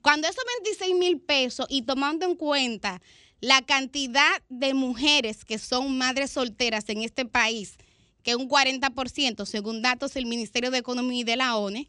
Cuando 0.02 0.28
esos 0.28 0.44
26 0.62 0.94
mil 0.94 1.20
pesos 1.20 1.66
y 1.68 1.82
tomando 1.82 2.26
en 2.26 2.36
cuenta 2.36 3.00
la 3.40 3.62
cantidad 3.62 4.42
de 4.48 4.74
mujeres 4.74 5.44
que 5.44 5.58
son 5.58 5.96
madres 5.96 6.32
solteras 6.32 6.88
en 6.88 7.02
este 7.02 7.24
país, 7.24 7.76
que 8.22 8.34
un 8.34 8.48
40%, 8.48 9.46
según 9.46 9.82
datos 9.82 10.14
del 10.14 10.26
Ministerio 10.26 10.70
de 10.70 10.78
Economía 10.78 11.20
y 11.20 11.24
de 11.24 11.36
la 11.36 11.56
ONE, 11.56 11.88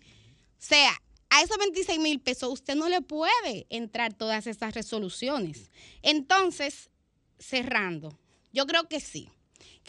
sea, 0.58 0.92
a 1.30 1.42
esos 1.42 1.58
26 1.58 2.00
mil 2.00 2.20
pesos 2.20 2.52
usted 2.52 2.76
no 2.76 2.90
le 2.90 3.02
puede 3.02 3.68
entrar 3.70 4.14
todas 4.14 4.48
estas 4.48 4.74
resoluciones. 4.74 5.70
Entonces, 6.02 6.90
cerrando, 7.38 8.18
yo 8.52 8.66
creo 8.66 8.88
que 8.88 9.00
sí, 9.00 9.30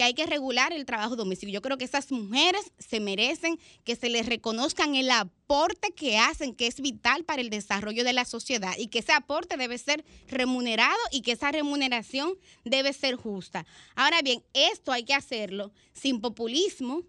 que 0.00 0.04
hay 0.04 0.14
que 0.14 0.24
regular 0.24 0.72
el 0.72 0.86
trabajo 0.86 1.14
doméstico. 1.14 1.52
Yo 1.52 1.60
creo 1.60 1.76
que 1.76 1.84
esas 1.84 2.10
mujeres 2.10 2.72
se 2.78 3.00
merecen 3.00 3.60
que 3.84 3.96
se 3.96 4.08
les 4.08 4.24
reconozcan 4.24 4.94
el 4.94 5.10
aporte 5.10 5.90
que 5.90 6.16
hacen, 6.16 6.54
que 6.54 6.68
es 6.68 6.80
vital 6.80 7.24
para 7.24 7.42
el 7.42 7.50
desarrollo 7.50 8.02
de 8.02 8.14
la 8.14 8.24
sociedad 8.24 8.72
y 8.78 8.86
que 8.86 9.00
ese 9.00 9.12
aporte 9.12 9.58
debe 9.58 9.76
ser 9.76 10.02
remunerado 10.26 10.96
y 11.12 11.20
que 11.20 11.32
esa 11.32 11.52
remuneración 11.52 12.32
debe 12.64 12.94
ser 12.94 13.16
justa. 13.16 13.66
Ahora 13.94 14.22
bien, 14.22 14.42
esto 14.54 14.90
hay 14.90 15.04
que 15.04 15.12
hacerlo 15.12 15.70
sin 15.92 16.22
populismo. 16.22 17.02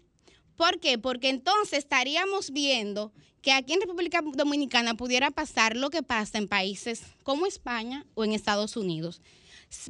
¿Por 0.58 0.78
qué? 0.78 0.98
Porque 0.98 1.30
entonces 1.30 1.78
estaríamos 1.78 2.50
viendo 2.50 3.10
que 3.40 3.52
aquí 3.52 3.72
en 3.72 3.80
República 3.80 4.20
Dominicana 4.20 4.98
pudiera 4.98 5.30
pasar 5.30 5.76
lo 5.76 5.88
que 5.88 6.02
pasa 6.02 6.36
en 6.36 6.46
países 6.46 7.04
como 7.22 7.46
España 7.46 8.04
o 8.12 8.22
en 8.22 8.32
Estados 8.32 8.76
Unidos. 8.76 9.22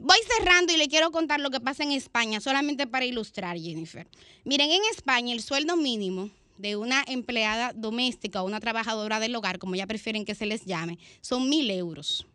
Voy 0.00 0.18
cerrando 0.36 0.72
y 0.72 0.76
le 0.76 0.88
quiero 0.88 1.10
contar 1.10 1.40
lo 1.40 1.50
que 1.50 1.60
pasa 1.60 1.82
en 1.82 1.92
España, 1.92 2.40
solamente 2.40 2.86
para 2.86 3.04
ilustrar, 3.04 3.58
Jennifer. 3.58 4.08
Miren, 4.44 4.70
en 4.70 4.82
España 4.90 5.32
el 5.32 5.42
sueldo 5.42 5.76
mínimo 5.76 6.30
de 6.56 6.76
una 6.76 7.04
empleada 7.06 7.72
doméstica 7.74 8.42
o 8.42 8.46
una 8.46 8.60
trabajadora 8.60 9.18
del 9.18 9.34
hogar, 9.34 9.58
como 9.58 9.74
ya 9.74 9.86
prefieren 9.86 10.24
que 10.24 10.34
se 10.34 10.46
les 10.46 10.64
llame, 10.64 10.98
son 11.20 11.48
mil 11.48 11.70
euros. 11.70 12.26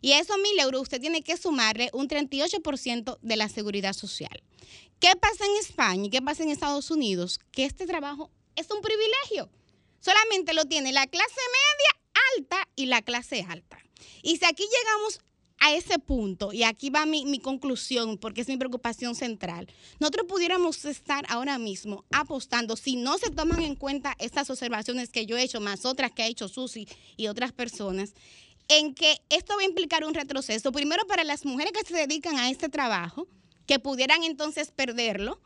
Y 0.00 0.12
a 0.12 0.20
esos 0.20 0.38
mil 0.38 0.58
euros 0.58 0.82
usted 0.82 1.00
tiene 1.00 1.22
que 1.22 1.36
sumarle 1.36 1.90
un 1.92 2.08
38% 2.08 3.18
de 3.20 3.36
la 3.36 3.48
seguridad 3.48 3.92
social. 3.92 4.42
¿Qué 5.00 5.14
pasa 5.16 5.44
en 5.44 5.56
España 5.60 6.06
y 6.06 6.10
qué 6.10 6.22
pasa 6.22 6.42
en 6.42 6.50
Estados 6.50 6.90
Unidos? 6.90 7.38
Que 7.52 7.64
este 7.64 7.86
trabajo 7.86 8.30
es 8.56 8.70
un 8.70 8.80
privilegio. 8.80 9.50
Solamente 10.00 10.54
lo 10.54 10.64
tiene 10.64 10.92
la 10.92 11.06
clase 11.06 11.34
media 11.34 12.16
alta 12.36 12.68
y 12.76 12.86
la 12.86 13.02
clase 13.02 13.44
alta. 13.48 13.78
Y 14.22 14.36
si 14.36 14.44
aquí 14.44 14.64
llegamos 14.64 15.20
a 15.60 15.74
ese 15.74 15.98
punto, 15.98 16.52
y 16.52 16.62
aquí 16.62 16.90
va 16.90 17.06
mi, 17.06 17.24
mi, 17.24 17.38
conclusión, 17.38 18.18
porque 18.18 18.42
es 18.42 18.48
mi 18.48 18.56
preocupación 18.56 19.14
central, 19.14 19.68
nosotros 19.98 20.26
pudiéramos 20.28 20.84
estar 20.84 21.24
ahora 21.28 21.58
mismo 21.58 22.04
apostando, 22.10 22.76
si 22.76 22.96
no 22.96 23.18
se 23.18 23.30
toman 23.30 23.62
en 23.62 23.74
cuenta 23.74 24.14
estas 24.18 24.50
observaciones 24.50 25.10
que 25.10 25.26
yo 25.26 25.36
he 25.36 25.42
hecho, 25.42 25.60
más 25.60 25.84
otras 25.84 26.12
que 26.12 26.22
ha 26.22 26.26
hecho 26.26 26.48
Susi 26.48 26.86
y 27.16 27.26
otras 27.26 27.52
personas, 27.52 28.14
en 28.68 28.94
que 28.94 29.20
esto 29.30 29.56
va 29.56 29.62
a 29.62 29.66
implicar 29.66 30.04
un 30.04 30.14
retroceso, 30.14 30.72
primero 30.72 31.06
para 31.06 31.24
las 31.24 31.44
mujeres 31.44 31.72
que 31.72 31.86
se 31.86 31.96
dedican 31.96 32.38
a 32.38 32.50
este 32.50 32.68
trabajo, 32.68 33.26
que 33.66 33.78
pudieran 33.78 34.24
entonces 34.24 34.70
perderlo, 34.70 35.40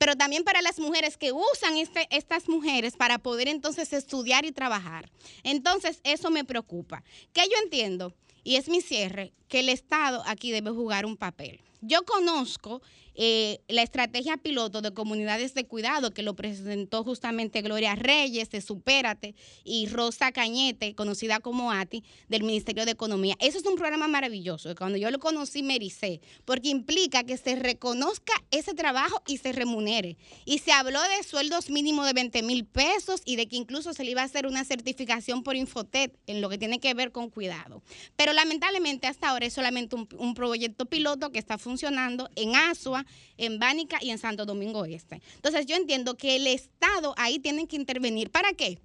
pero 0.00 0.16
también 0.16 0.44
para 0.44 0.62
las 0.62 0.78
mujeres 0.78 1.18
que 1.18 1.30
usan 1.30 1.76
este, 1.76 2.08
estas 2.10 2.48
mujeres 2.48 2.96
para 2.96 3.18
poder 3.18 3.48
entonces 3.48 3.92
estudiar 3.92 4.46
y 4.46 4.50
trabajar. 4.50 5.10
Entonces, 5.42 6.00
eso 6.04 6.30
me 6.30 6.42
preocupa. 6.42 7.04
Que 7.34 7.42
yo 7.42 7.62
entiendo, 7.62 8.14
y 8.44 8.56
es 8.56 8.68
mi 8.68 8.80
cierre, 8.80 9.32
que 9.48 9.60
el 9.60 9.68
Estado 9.68 10.22
aquí 10.26 10.50
debe 10.50 10.70
jugar 10.70 11.06
un 11.06 11.16
papel. 11.16 11.60
Yo 11.80 12.04
conozco 12.04 12.82
eh, 13.14 13.60
la 13.68 13.82
estrategia 13.82 14.36
piloto 14.36 14.82
de 14.82 14.92
comunidades 14.92 15.54
de 15.54 15.66
cuidado 15.66 16.12
que 16.12 16.22
lo 16.22 16.34
presentó 16.34 17.04
justamente 17.04 17.62
Gloria 17.62 17.94
Reyes 17.94 18.50
de 18.50 18.60
Supérate 18.60 19.34
y 19.64 19.86
Rosa 19.86 20.32
Cañete, 20.32 20.94
conocida 20.94 21.40
como 21.40 21.72
ATI, 21.72 22.02
del 22.28 22.42
Ministerio 22.42 22.84
de 22.84 22.92
Economía. 22.92 23.36
Eso 23.40 23.58
es 23.58 23.66
un 23.66 23.76
programa 23.76 24.08
maravilloso. 24.08 24.74
Cuando 24.74 24.98
yo 24.98 25.10
lo 25.10 25.18
conocí 25.18 25.62
me 25.62 25.76
ericé, 25.76 26.20
porque 26.44 26.68
implica 26.68 27.24
que 27.24 27.36
se 27.36 27.56
reconozca 27.56 28.32
ese 28.50 28.74
trabajo 28.74 29.22
y 29.26 29.38
se 29.38 29.52
remunere. 29.52 30.16
Y 30.44 30.58
se 30.58 30.72
habló 30.72 31.00
de 31.00 31.22
sueldos 31.22 31.70
mínimos 31.70 32.06
de 32.06 32.12
20 32.12 32.42
mil 32.42 32.64
pesos 32.64 33.22
y 33.24 33.36
de 33.36 33.46
que 33.46 33.56
incluso 33.56 33.92
se 33.92 34.04
le 34.04 34.12
iba 34.12 34.22
a 34.22 34.24
hacer 34.24 34.46
una 34.46 34.64
certificación 34.64 35.42
por 35.42 35.56
Infotet 35.56 36.16
en 36.26 36.40
lo 36.40 36.48
que 36.48 36.58
tiene 36.58 36.80
que 36.80 36.94
ver 36.94 37.12
con 37.12 37.30
cuidado. 37.30 37.82
Pero 38.16 38.32
lamentablemente 38.32 39.06
hasta 39.06 39.28
ahora 39.28 39.46
es 39.46 39.52
solamente 39.52 39.96
un, 39.96 40.08
un 40.18 40.34
proyecto 40.34 40.86
piloto 40.86 41.30
que 41.30 41.38
está 41.38 41.58
funcionando 41.58 42.30
en 42.36 42.56
Asua, 42.56 42.99
en 43.36 43.58
Bánica 43.58 43.98
y 44.00 44.10
en 44.10 44.18
Santo 44.18 44.46
Domingo 44.46 44.84
Este. 44.84 45.20
Entonces 45.36 45.66
yo 45.66 45.76
entiendo 45.76 46.16
que 46.16 46.36
el 46.36 46.46
Estado 46.46 47.14
ahí 47.16 47.38
tiene 47.38 47.66
que 47.66 47.76
intervenir. 47.76 48.30
¿Para 48.30 48.52
qué? 48.52 48.78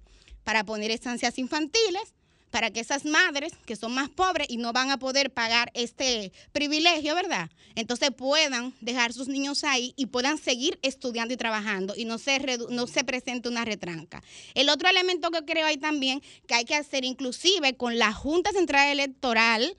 Para 0.44 0.64
poner 0.64 0.90
estancias 0.90 1.38
infantiles, 1.38 2.14
para 2.50 2.70
que 2.70 2.80
esas 2.80 3.04
madres 3.04 3.52
que 3.66 3.76
son 3.76 3.92
más 3.92 4.08
pobres 4.08 4.46
y 4.48 4.56
no 4.56 4.72
van 4.72 4.90
a 4.90 4.98
poder 4.98 5.30
pagar 5.30 5.70
este 5.74 6.32
privilegio, 6.52 7.14
¿verdad? 7.14 7.50
Entonces 7.74 8.10
puedan 8.16 8.72
dejar 8.80 9.12
sus 9.12 9.28
niños 9.28 9.62
ahí 9.64 9.92
y 9.96 10.06
puedan 10.06 10.38
seguir 10.38 10.78
estudiando 10.80 11.34
y 11.34 11.36
trabajando 11.36 11.94
y 11.96 12.06
no 12.06 12.16
se, 12.16 12.58
no 12.70 12.86
se 12.86 13.04
presente 13.04 13.48
una 13.50 13.64
retranca. 13.64 14.22
El 14.54 14.70
otro 14.70 14.88
elemento 14.88 15.30
que 15.30 15.44
creo 15.44 15.66
ahí 15.66 15.76
también 15.76 16.22
que 16.46 16.54
hay 16.54 16.64
que 16.64 16.74
hacer 16.74 17.04
inclusive 17.04 17.76
con 17.76 17.98
la 17.98 18.12
Junta 18.12 18.52
Central 18.52 18.88
Electoral, 18.88 19.76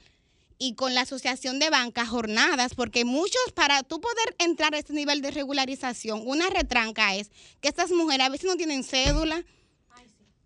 y 0.59 0.75
con 0.75 0.95
la 0.95 1.01
Asociación 1.01 1.59
de 1.59 1.69
Bancas 1.69 2.09
jornadas, 2.09 2.73
porque 2.73 3.05
muchos, 3.05 3.41
para 3.53 3.83
tú 3.83 4.01
poder 4.01 4.35
entrar 4.39 4.73
a 4.73 4.79
este 4.79 4.93
nivel 4.93 5.21
de 5.21 5.31
regularización, 5.31 6.23
una 6.25 6.49
retranca 6.49 7.15
es 7.15 7.29
que 7.61 7.67
estas 7.67 7.91
mujeres 7.91 8.25
a 8.25 8.29
veces 8.29 8.47
no 8.47 8.55
tienen 8.55 8.83
cédula, 8.83 9.43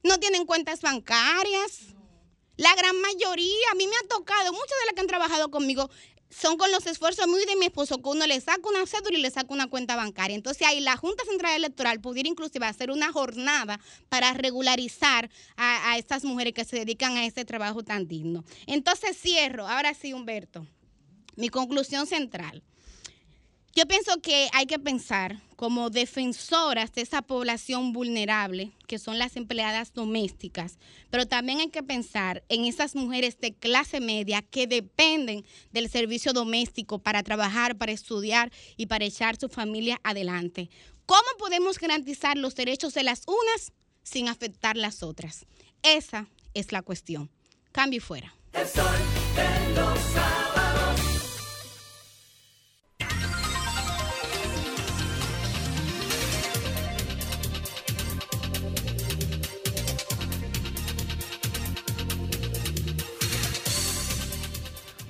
no 0.04 0.20
tienen 0.20 0.46
cuentas 0.46 0.82
bancarias. 0.82 1.94
La 2.58 2.76
gran 2.76 3.00
mayoría, 3.02 3.72
a 3.72 3.76
mí 3.76 3.88
me 3.88 3.96
ha 3.96 4.08
tocado, 4.08 4.52
muchas 4.52 4.78
de 4.80 4.86
las 4.86 4.94
que 4.96 5.02
han 5.02 5.08
trabajado 5.08 5.50
conmigo 5.50 5.90
son 6.32 6.58
con 6.58 6.72
los 6.72 6.86
esfuerzos 6.88 7.28
míos 7.28 7.42
y 7.46 7.50
de 7.50 7.56
mi 7.58 7.66
esposo, 7.66 8.02
que 8.02 8.10
uno 8.10 8.26
le 8.26 8.40
saca 8.42 8.62
una 8.68 8.86
cédula 8.86 9.18
y 9.18 9.22
le 9.22 9.30
saca 9.30 9.54
una 9.54 9.68
cuenta 9.68 9.96
bancaria. 9.96 10.36
Entonces 10.36 10.66
ahí 10.66 10.80
la 10.80 10.98
Junta 10.98 11.24
Central 11.26 11.56
Electoral 11.56 12.00
pudiera 12.00 12.30
inclusive 12.30 12.66
hacer 12.66 12.92
una 12.92 13.12
jornada 13.12 13.80
para 14.10 14.34
regularizar 14.34 15.30
a, 15.58 15.92
a 15.92 15.98
estas 15.98 16.24
mujeres 16.24 16.54
que 16.54 16.66
se 16.66 16.78
dedican 16.78 17.18
a 17.18 17.26
este 17.26 17.46
trabajo 17.46 17.84
tan 17.84 18.08
digno. 18.08 18.44
Entonces 18.66 19.18
cierro, 19.18 19.68
ahora 19.68 19.94
sí 19.94 20.14
Humberto, 20.14 20.66
mi 21.36 21.50
conclusión 21.50 22.08
central. 22.08 22.64
Yo 23.74 23.86
pienso 23.88 24.20
que 24.22 24.50
hay 24.52 24.66
que 24.66 24.80
pensar 24.80 25.40
como 25.56 25.90
defensoras 25.90 26.92
de 26.92 27.04
esa 27.04 27.22
población 27.22 27.94
vulnerable, 27.94 28.74
que 28.86 29.00
son 29.00 29.18
las 29.18 29.38
empleadas 29.38 29.94
domésticas, 29.94 30.78
pero 31.10 31.26
también 31.26 31.60
hay 31.60 31.70
que 31.70 31.82
pensar 31.82 32.44
en 32.50 32.66
esas 32.66 32.96
mujeres 32.96 33.40
de 33.40 33.54
clase 33.54 34.02
media 34.02 34.42
que 34.42 34.68
dependen 34.68 35.46
del 35.72 35.90
servicio 35.90 36.34
doméstico 36.34 37.00
para 37.00 37.24
trabajar, 37.24 37.78
para 37.78 37.94
estudiar 37.94 38.52
y 38.76 38.88
para 38.88 39.06
echar 39.06 39.38
su 39.38 39.48
familia 39.48 40.02
adelante. 40.04 40.70
¿Cómo 41.06 41.28
podemos 41.40 41.80
garantizar 41.80 42.38
los 42.38 42.56
derechos 42.56 42.94
de 42.94 43.04
las 43.04 43.24
unas 43.26 43.72
sin 44.04 44.28
afectar 44.28 44.76
las 44.76 45.02
otras? 45.02 45.46
Esa 45.82 46.28
es 46.54 46.74
la 46.74 46.82
cuestión. 46.82 47.30
Cambio 47.72 47.98
y 47.98 48.02
fuera. 48.02 48.36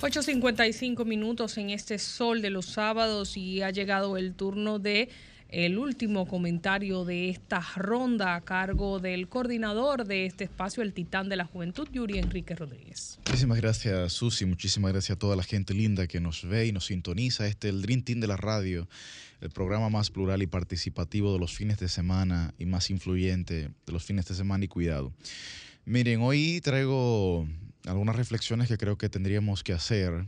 $8.55 0.02 1.06
minutos 1.06 1.60
en 1.60 1.70
este 1.70 2.00
sol 2.00 2.42
de 2.42 2.50
los 2.50 2.66
sábados 2.66 3.38
y 3.38 3.62
ha 3.62 3.70
llegado 3.70 4.18
el 4.18 4.34
turno 4.34 4.80
de 4.80 5.10
el 5.50 5.78
último 5.78 6.26
comentario 6.26 7.06
de 7.06 7.30
esta 7.30 7.60
ronda 7.76 8.36
a 8.36 8.42
cargo 8.42 9.00
del 9.00 9.28
coordinador 9.28 10.06
de 10.06 10.26
este 10.26 10.46
espacio, 10.46 10.82
el 10.82 10.94
titán 10.94 11.30
de 11.30 11.36
la 11.36 11.46
juventud, 11.46 11.88
Yuri 11.92 12.18
Enrique 12.18 12.56
Rodríguez. 12.56 13.20
Muchísimas 13.28 13.62
gracias, 13.62 14.14
Susi. 14.14 14.46
Muchísimas 14.46 14.92
gracias 14.92 15.18
a 15.18 15.20
toda 15.20 15.36
la 15.36 15.44
gente 15.44 15.76
linda 15.76 16.08
que 16.08 16.20
nos 16.20 16.48
ve 16.48 16.66
y 16.66 16.72
nos 16.72 16.86
sintoniza. 16.86 17.46
Este 17.46 17.68
es 17.68 17.76
el 17.76 17.84
Dream 17.84 18.02
Team 18.02 18.22
de 18.22 18.28
la 18.28 18.38
radio, 18.38 18.88
el 19.40 19.52
programa 19.52 19.90
más 19.90 20.10
plural 20.10 20.42
y 20.42 20.48
participativo 20.48 21.32
de 21.32 21.38
los 21.38 21.54
fines 21.54 21.78
de 21.78 21.90
semana 21.90 22.56
y 22.58 22.66
más 22.66 22.90
influyente 22.90 23.70
de 23.86 23.94
los 23.94 24.04
fines 24.04 24.26
de 24.28 24.34
semana 24.34 24.66
y 24.66 24.68
cuidado. 24.68 25.14
Miren, 25.86 26.22
hoy 26.22 26.60
traigo 26.64 27.46
algunas 27.86 28.16
reflexiones 28.16 28.68
que 28.68 28.78
creo 28.78 28.98
que 28.98 29.10
tendríamos 29.10 29.64
que 29.64 29.74
hacer, 29.74 30.26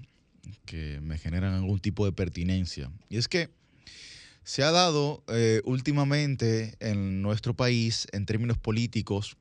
que 0.65 0.99
me 1.01 1.17
generan 1.17 1.53
algún 1.53 1.79
tipo 1.79 2.05
de 2.05 2.11
pertinencia. 2.11 2.91
Y 3.09 3.17
es 3.17 3.27
que 3.27 3.49
se 4.43 4.63
ha 4.63 4.71
dado 4.71 5.23
eh, 5.27 5.61
últimamente 5.63 6.75
en 6.79 7.21
nuestro 7.21 7.55
país, 7.55 8.07
en 8.11 8.25
términos 8.25 8.57
políticos, 8.57 9.37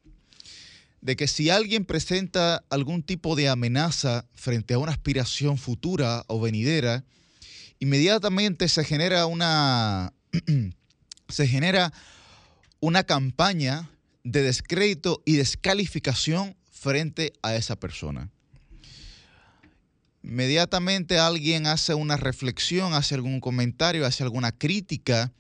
de 1.01 1.17
que 1.17 1.27
si 1.27 1.51
alguien 1.51 1.85
presenta 1.85 2.65
algún 2.71 3.03
tipo 3.03 3.35
de 3.35 3.49
amenaza 3.49 4.27
frente 4.35 4.75
a 4.75 4.79
una 4.79 4.93
aspiración 4.93 5.59
futura 5.59 6.25
o 6.29 6.41
venidera, 6.41 7.05
inmediatamente 7.81 8.69
se 8.69 8.85
genera 8.85 9.27
una 9.27 10.13
se 11.29 11.49
genera 11.49 11.93
una 12.79 13.03
campaña 13.03 13.91
de 14.23 14.43
descrédito 14.43 15.23
y 15.25 15.37
descalificación 15.37 16.57
frente 16.83 17.33
a 17.43 17.55
esa 17.55 17.77
persona. 17.77 18.29
Inmediatamente 20.25 21.19
alguien 21.19 21.67
hace 21.67 21.95
una 21.95 22.17
reflexión, 22.17 22.93
hace 22.93 23.15
algún 23.15 23.41
comentario, 23.41 24.05
hace 24.05 24.25
alguna 24.25 24.51
crítica 24.51 25.33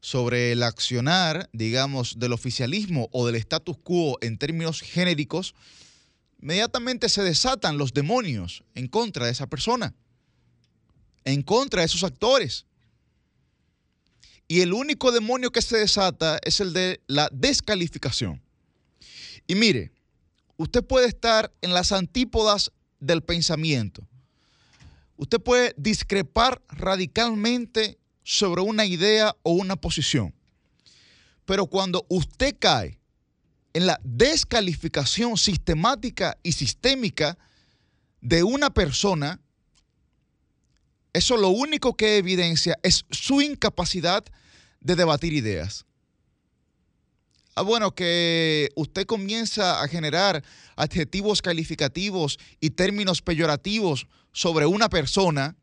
sobre 0.00 0.52
el 0.52 0.62
accionar, 0.62 1.48
digamos, 1.52 2.18
del 2.18 2.34
oficialismo 2.34 3.08
o 3.12 3.26
del 3.26 3.36
status 3.36 3.78
quo 3.82 4.18
en 4.20 4.36
términos 4.36 4.82
genéricos, 4.82 5.54
inmediatamente 6.40 7.08
se 7.08 7.22
desatan 7.22 7.78
los 7.78 7.94
demonios 7.94 8.62
en 8.74 8.86
contra 8.86 9.24
de 9.24 9.32
esa 9.32 9.46
persona, 9.46 9.94
en 11.24 11.42
contra 11.42 11.80
de 11.80 11.86
esos 11.86 12.04
actores. 12.04 12.66
Y 14.48 14.60
el 14.60 14.74
único 14.74 15.12
demonio 15.12 15.50
que 15.50 15.62
se 15.62 15.78
desata 15.78 16.38
es 16.44 16.60
el 16.60 16.74
de 16.74 17.00
la 17.06 17.30
descalificación. 17.32 18.42
Y 19.46 19.54
mire, 19.54 19.92
usted 20.60 20.84
puede 20.84 21.08
estar 21.08 21.50
en 21.62 21.72
las 21.72 21.90
antípodas 21.90 22.70
del 22.98 23.22
pensamiento. 23.22 24.06
Usted 25.16 25.40
puede 25.40 25.74
discrepar 25.78 26.60
radicalmente 26.68 27.98
sobre 28.24 28.60
una 28.60 28.84
idea 28.84 29.34
o 29.42 29.52
una 29.52 29.76
posición. 29.76 30.34
Pero 31.46 31.66
cuando 31.66 32.04
usted 32.10 32.54
cae 32.58 32.98
en 33.72 33.86
la 33.86 33.98
descalificación 34.04 35.38
sistemática 35.38 36.36
y 36.42 36.52
sistémica 36.52 37.38
de 38.20 38.42
una 38.42 38.68
persona, 38.68 39.40
eso 41.14 41.38
lo 41.38 41.48
único 41.48 41.96
que 41.96 42.18
evidencia 42.18 42.78
es 42.82 43.06
su 43.10 43.40
incapacidad 43.40 44.24
de 44.80 44.94
debatir 44.94 45.32
ideas. 45.32 45.86
Ah, 47.54 47.62
bueno, 47.62 47.94
que 47.94 48.70
usted 48.76 49.06
comienza 49.06 49.82
a 49.82 49.88
generar 49.88 50.42
adjetivos 50.76 51.42
calificativos 51.42 52.38
y 52.60 52.70
términos 52.70 53.22
peyorativos 53.22 54.06
sobre 54.32 54.66
una 54.66 54.88
persona 54.88 55.56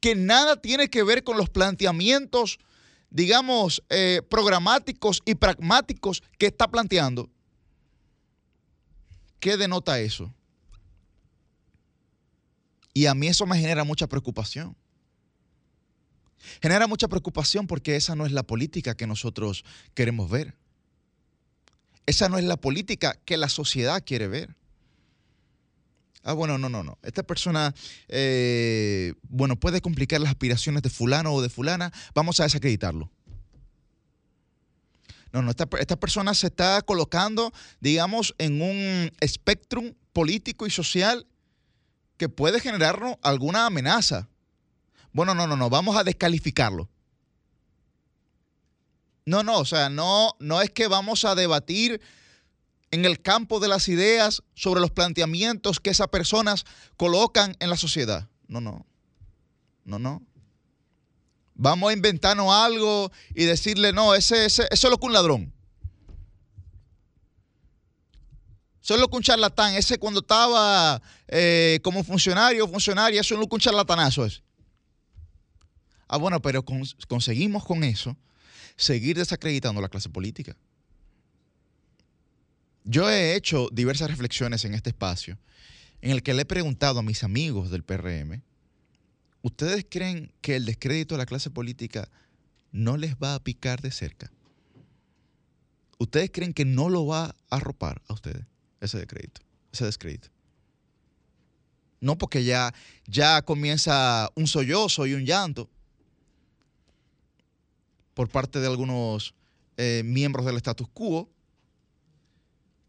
que 0.00 0.14
nada 0.14 0.60
tiene 0.60 0.88
que 0.88 1.02
ver 1.02 1.24
con 1.24 1.36
los 1.36 1.50
planteamientos, 1.50 2.58
digamos, 3.10 3.82
eh, 3.88 4.22
programáticos 4.28 5.22
y 5.24 5.34
pragmáticos 5.34 6.22
que 6.38 6.46
está 6.46 6.68
planteando. 6.68 7.30
¿Qué 9.40 9.56
denota 9.56 9.98
eso? 10.00 10.32
Y 12.92 13.06
a 13.06 13.14
mí 13.14 13.26
eso 13.26 13.44
me 13.46 13.58
genera 13.58 13.82
mucha 13.82 14.06
preocupación. 14.06 14.76
Genera 16.62 16.86
mucha 16.86 17.08
preocupación 17.08 17.66
porque 17.66 17.96
esa 17.96 18.14
no 18.14 18.26
es 18.26 18.32
la 18.32 18.44
política 18.44 18.94
que 18.94 19.06
nosotros 19.06 19.64
queremos 19.94 20.30
ver. 20.30 20.54
Esa 22.06 22.28
no 22.28 22.38
es 22.38 22.44
la 22.44 22.56
política 22.56 23.18
que 23.24 23.36
la 23.36 23.48
sociedad 23.48 24.02
quiere 24.04 24.28
ver. 24.28 24.54
Ah, 26.22 26.32
bueno, 26.32 26.56
no, 26.56 26.68
no, 26.68 26.82
no. 26.82 26.98
Esta 27.02 27.22
persona, 27.22 27.74
eh, 28.08 29.12
bueno, 29.24 29.56
puede 29.56 29.80
complicar 29.80 30.20
las 30.20 30.30
aspiraciones 30.30 30.82
de 30.82 30.90
fulano 30.90 31.32
o 31.32 31.42
de 31.42 31.50
fulana. 31.50 31.92
Vamos 32.14 32.40
a 32.40 32.44
desacreditarlo. 32.44 33.10
No, 35.32 35.42
no, 35.42 35.50
esta, 35.50 35.68
esta 35.80 35.96
persona 35.96 36.32
se 36.32 36.46
está 36.46 36.80
colocando, 36.82 37.52
digamos, 37.80 38.34
en 38.38 38.62
un 38.62 39.12
espectrum 39.20 39.92
político 40.12 40.66
y 40.66 40.70
social 40.70 41.26
que 42.16 42.28
puede 42.28 42.60
generarnos 42.60 43.16
alguna 43.22 43.66
amenaza. 43.66 44.28
Bueno, 45.12 45.34
no, 45.34 45.46
no, 45.46 45.56
no, 45.56 45.68
vamos 45.68 45.96
a 45.96 46.04
descalificarlo. 46.04 46.88
No, 49.26 49.42
no, 49.42 49.58
o 49.58 49.64
sea, 49.64 49.88
no, 49.88 50.34
no 50.38 50.60
es 50.60 50.70
que 50.70 50.86
vamos 50.86 51.24
a 51.24 51.34
debatir 51.34 52.00
en 52.90 53.04
el 53.04 53.22
campo 53.22 53.58
de 53.58 53.68
las 53.68 53.88
ideas 53.88 54.42
sobre 54.54 54.80
los 54.80 54.90
planteamientos 54.90 55.80
que 55.80 55.90
esas 55.90 56.08
personas 56.08 56.64
colocan 56.96 57.56
en 57.60 57.70
la 57.70 57.76
sociedad. 57.76 58.28
No, 58.46 58.60
no. 58.60 58.84
No, 59.84 59.98
no. 59.98 60.22
Vamos 61.54 61.90
a 61.90 61.92
inventarnos 61.94 62.52
algo 62.52 63.10
y 63.34 63.44
decirle, 63.44 63.92
no, 63.92 64.14
ese, 64.14 64.44
ese, 64.44 64.64
eso 64.70 64.86
es 64.86 64.90
lo 64.90 64.98
que 64.98 65.06
un 65.06 65.12
ladrón. 65.12 65.52
Eso 68.82 68.94
es 68.94 69.00
lo 69.00 69.08
que 69.08 69.16
un 69.16 69.22
charlatán. 69.22 69.74
Ese 69.74 69.98
cuando 69.98 70.20
estaba 70.20 71.00
eh, 71.28 71.80
como 71.82 72.04
funcionario 72.04 72.64
o 72.66 72.68
funcionaria, 72.68 73.22
eso 73.22 73.34
es 73.34 73.40
lo 73.40 73.46
que 73.46 73.54
un 73.54 73.60
charlatanazo 73.60 74.26
es. 74.26 74.42
Ah, 76.06 76.18
bueno, 76.18 76.42
pero 76.42 76.62
cons- 76.62 76.94
conseguimos 77.08 77.64
con 77.64 77.82
eso 77.82 78.14
seguir 78.76 79.16
desacreditando 79.16 79.80
la 79.80 79.88
clase 79.88 80.08
política. 80.08 80.56
Yo 82.84 83.08
he 83.08 83.34
hecho 83.34 83.68
diversas 83.72 84.10
reflexiones 84.10 84.64
en 84.64 84.74
este 84.74 84.90
espacio 84.90 85.38
en 86.04 86.10
el 86.10 86.22
que 86.22 86.34
le 86.34 86.42
he 86.42 86.44
preguntado 86.44 86.98
a 86.98 87.02
mis 87.02 87.24
amigos 87.24 87.70
del 87.70 87.82
PRM, 87.82 88.42
¿ustedes 89.40 89.86
creen 89.88 90.30
que 90.42 90.54
el 90.54 90.66
descrédito 90.66 91.14
de 91.14 91.18
la 91.18 91.26
clase 91.26 91.48
política 91.48 92.10
no 92.72 92.98
les 92.98 93.14
va 93.14 93.34
a 93.34 93.42
picar 93.42 93.80
de 93.80 93.90
cerca? 93.90 94.30
¿Ustedes 95.98 96.30
creen 96.30 96.52
que 96.52 96.66
no 96.66 96.90
lo 96.90 97.06
va 97.06 97.24
a 97.24 97.34
arropar 97.48 98.02
a 98.06 98.12
ustedes 98.12 98.44
ese 98.82 98.98
descrédito, 98.98 99.40
ese 99.72 99.86
descrédito? 99.86 100.28
No 102.00 102.18
porque 102.18 102.44
ya, 102.44 102.74
ya 103.06 103.40
comienza 103.40 104.30
un 104.34 104.46
sollozo 104.46 105.06
y 105.06 105.14
un 105.14 105.24
llanto 105.24 105.70
por 108.14 108.28
parte 108.28 108.60
de 108.60 108.66
algunos 108.66 109.34
eh, 109.76 110.02
miembros 110.04 110.46
del 110.46 110.56
status 110.56 110.88
quo 110.92 111.30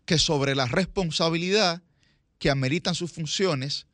que 0.05 0.19
sobre 0.19 0.55
la 0.55 0.67
responsabilidad 0.67 1.81
que 2.37 2.49
ameritan 2.49 2.95
sus 2.95 3.11
funciones 3.11 3.87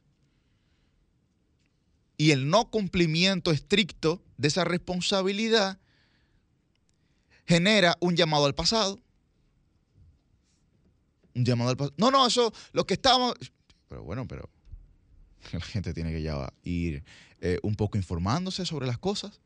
y 2.18 2.32
el 2.32 2.50
no 2.50 2.70
cumplimiento 2.70 3.52
estricto 3.52 4.22
de 4.38 4.50
esa 4.50 4.64
responsabilidad 4.64 5.80
genera 7.48 7.98
un 8.00 8.16
llamado 8.16 8.46
al 8.46 8.54
pasado. 8.54 9.00
Un 11.34 11.46
llamado 11.46 11.72
al 11.72 11.78
pasado. 11.78 11.96
No, 11.98 12.12
no, 12.12 12.28
eso, 12.28 12.54
lo 12.74 12.86
que 12.86 12.94
estábamos... 12.94 13.36
Pero 13.88 14.04
bueno, 14.04 14.28
pero 14.28 14.50
la 15.52 15.62
gente 15.62 15.94
tiene 15.94 16.12
que 16.12 16.22
ya 16.22 16.54
ir 16.64 17.04
eh, 17.40 17.58
un 17.64 17.76
poco 17.76 17.98
informándose 17.98 18.66
sobre 18.66 18.86
las 18.86 18.98
cosas. 18.98 19.40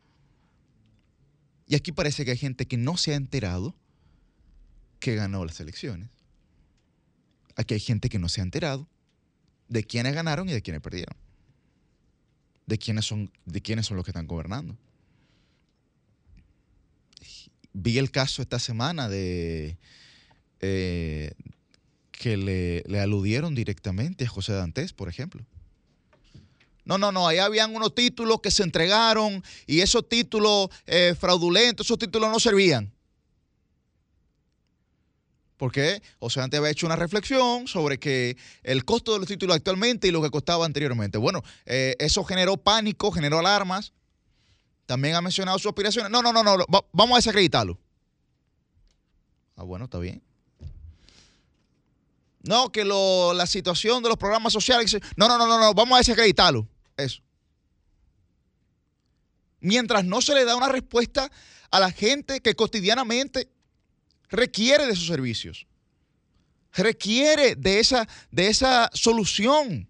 Y 1.68 1.76
aquí 1.76 1.92
parece 1.92 2.26
que 2.26 2.32
hay 2.32 2.38
gente 2.38 2.68
que 2.68 2.78
no 2.78 2.98
se 2.98 3.14
ha 3.14 3.16
enterado 3.16 3.76
que 5.00 5.16
ganó 5.16 5.46
las 5.46 5.60
elecciones. 5.60 6.10
Aquí 7.56 7.74
hay 7.74 7.80
gente 7.80 8.10
que 8.10 8.20
no 8.20 8.30
se 8.30 8.42
ha 8.42 8.44
enterado 8.44 8.88
de 9.68 9.84
quiénes 9.84 10.14
ganaron 10.14 10.50
y 10.50 10.54
de 10.54 10.62
quiénes 10.62 10.82
perdieron. 10.82 11.16
De 12.68 12.78
quiénes 12.78 13.06
son, 13.06 13.32
de 13.46 13.62
quiénes 13.62 13.86
son 13.86 13.98
los 13.98 14.06
que 14.06 14.12
están 14.12 14.28
gobernando. 14.28 14.78
Vi 17.74 17.98
el 17.98 18.12
caso 18.12 18.42
esta 18.42 18.60
semana 18.60 19.10
de 19.10 19.78
eh, 20.62 21.34
que 22.12 22.38
le, 22.38 22.84
le 22.88 23.00
aludieron 23.00 23.54
directamente 23.56 24.26
a 24.26 24.30
José 24.30 24.54
Dantes, 24.54 24.94
por 24.94 25.10
ejemplo. 25.10 25.46
No, 26.86 26.98
no, 27.00 27.12
no, 27.12 27.28
ahí 27.28 27.40
habían 27.40 27.76
unos 27.76 27.96
títulos 27.96 28.40
que 28.42 28.52
se 28.52 28.62
entregaron 28.64 29.44
y 29.66 29.82
esos 29.82 30.08
títulos 30.08 30.70
eh, 30.86 31.16
fraudulentos, 31.20 31.86
esos 31.88 31.98
títulos 31.98 32.30
no 32.32 32.40
servían. 32.40 32.94
Porque 35.58 36.02
José 36.20 36.42
antes 36.42 36.60
había 36.60 36.70
hecho 36.72 36.86
una 36.86 36.96
reflexión 36.98 37.68
sobre 37.68 37.98
que 37.98 38.36
el 38.62 38.84
costo 38.86 39.14
de 39.14 39.20
los 39.20 39.28
títulos 39.28 39.56
actualmente 39.56 40.08
y 40.08 40.12
lo 40.12 40.22
que 40.22 40.30
costaba 40.30 40.66
anteriormente. 40.66 41.18
Bueno, 41.18 41.42
eh, 41.66 41.96
eso 41.98 42.24
generó 42.24 42.58
pánico, 42.58 43.12
generó 43.12 43.40
alarmas. 43.40 43.94
También 44.86 45.16
ha 45.16 45.22
mencionado 45.22 45.58
sus 45.58 45.68
aspiraciones. 45.70 46.12
No, 46.12 46.22
no, 46.22 46.32
no, 46.34 46.44
no, 46.44 46.58
va- 46.58 46.86
vamos 46.92 47.16
a 47.16 47.20
desacreditarlo. 47.20 47.80
Ah, 49.56 49.64
bueno, 49.64 49.86
está 49.86 49.98
bien. 49.98 50.22
No, 52.44 52.70
que 52.72 52.84
lo- 52.86 53.34
la 53.34 53.48
situación 53.48 54.04
de 54.04 54.10
los 54.10 54.18
programas 54.18 54.52
sociales. 54.54 54.96
No, 55.16 55.28
no, 55.28 55.38
no, 55.38 55.48
no, 55.48 55.58
no, 55.58 55.74
vamos 55.74 55.96
a 55.96 56.00
desacreditarlo. 56.00 56.68
Eso. 56.98 57.22
Mientras 59.60 60.06
no 60.06 60.22
se 60.22 60.34
le 60.34 60.46
da 60.46 60.56
una 60.56 60.70
respuesta 60.70 61.32
a 61.72 61.80
la 61.80 61.92
gente 61.92 62.40
que 62.40 62.56
cotidianamente 62.56 63.50
requiere 64.30 64.86
de 64.86 64.94
esos 64.94 65.08
servicios. 65.08 65.66
Requiere 66.74 67.56
de 67.56 67.80
esa, 67.80 68.08
de 68.32 68.48
esa 68.48 68.90
solución 68.94 69.88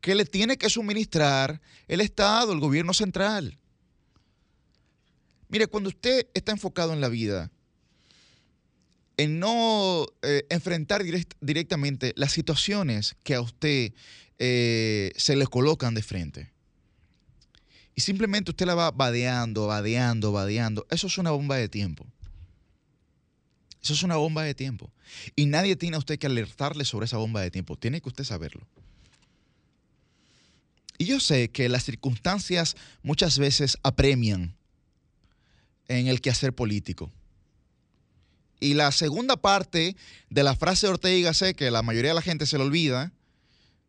que 0.00 0.14
le 0.14 0.26
tiene 0.26 0.56
que 0.58 0.68
suministrar 0.68 1.60
el 1.88 2.00
Estado, 2.00 2.52
el 2.52 2.60
gobierno 2.60 2.92
central. 2.92 3.58
Mire, 5.48 5.66
cuando 5.66 5.88
usted 5.88 6.26
está 6.34 6.52
enfocado 6.52 6.92
en 6.92 7.00
la 7.00 7.08
vida, 7.08 7.50
en 9.16 9.38
no 9.38 10.06
eh, 10.22 10.44
enfrentar 10.50 11.02
direct- 11.02 11.36
directamente 11.40 12.12
las 12.16 12.32
situaciones 12.32 13.16
que 13.22 13.34
a 13.34 13.40
usted 13.40 13.92
eh, 14.38 15.12
se 15.16 15.36
le 15.36 15.46
colocan 15.46 15.94
de 15.94 16.02
frente. 16.02 16.50
Y 17.94 18.00
simplemente 18.00 18.50
usted 18.50 18.66
la 18.66 18.74
va 18.74 18.90
vadeando, 18.90 19.66
vadeando, 19.66 20.32
vadeando. 20.32 20.86
Eso 20.90 21.06
es 21.06 21.18
una 21.18 21.30
bomba 21.30 21.56
de 21.56 21.68
tiempo. 21.68 22.06
Eso 23.82 23.92
es 23.92 24.02
una 24.02 24.16
bomba 24.16 24.42
de 24.42 24.54
tiempo. 24.54 24.90
Y 25.36 25.46
nadie 25.46 25.76
tiene 25.76 25.96
a 25.96 25.98
usted 25.98 26.18
que 26.18 26.26
alertarle 26.26 26.84
sobre 26.84 27.06
esa 27.06 27.18
bomba 27.18 27.40
de 27.40 27.50
tiempo. 27.50 27.76
Tiene 27.76 28.00
que 28.00 28.08
usted 28.08 28.24
saberlo. 28.24 28.66
Y 30.98 31.06
yo 31.06 31.20
sé 31.20 31.50
que 31.50 31.68
las 31.68 31.84
circunstancias 31.84 32.76
muchas 33.02 33.38
veces 33.38 33.78
apremian 33.82 34.56
en 35.88 36.06
el 36.06 36.20
quehacer 36.20 36.54
político. 36.54 37.10
Y 38.60 38.74
la 38.74 38.90
segunda 38.92 39.36
parte 39.36 39.96
de 40.30 40.42
la 40.42 40.56
frase 40.56 40.86
de 40.86 40.92
Ortega 40.94 41.28
Gasset, 41.28 41.56
que 41.56 41.70
la 41.70 41.82
mayoría 41.82 42.12
de 42.12 42.14
la 42.14 42.22
gente 42.22 42.46
se 42.46 42.56
le 42.56 42.64
olvida, 42.64 43.12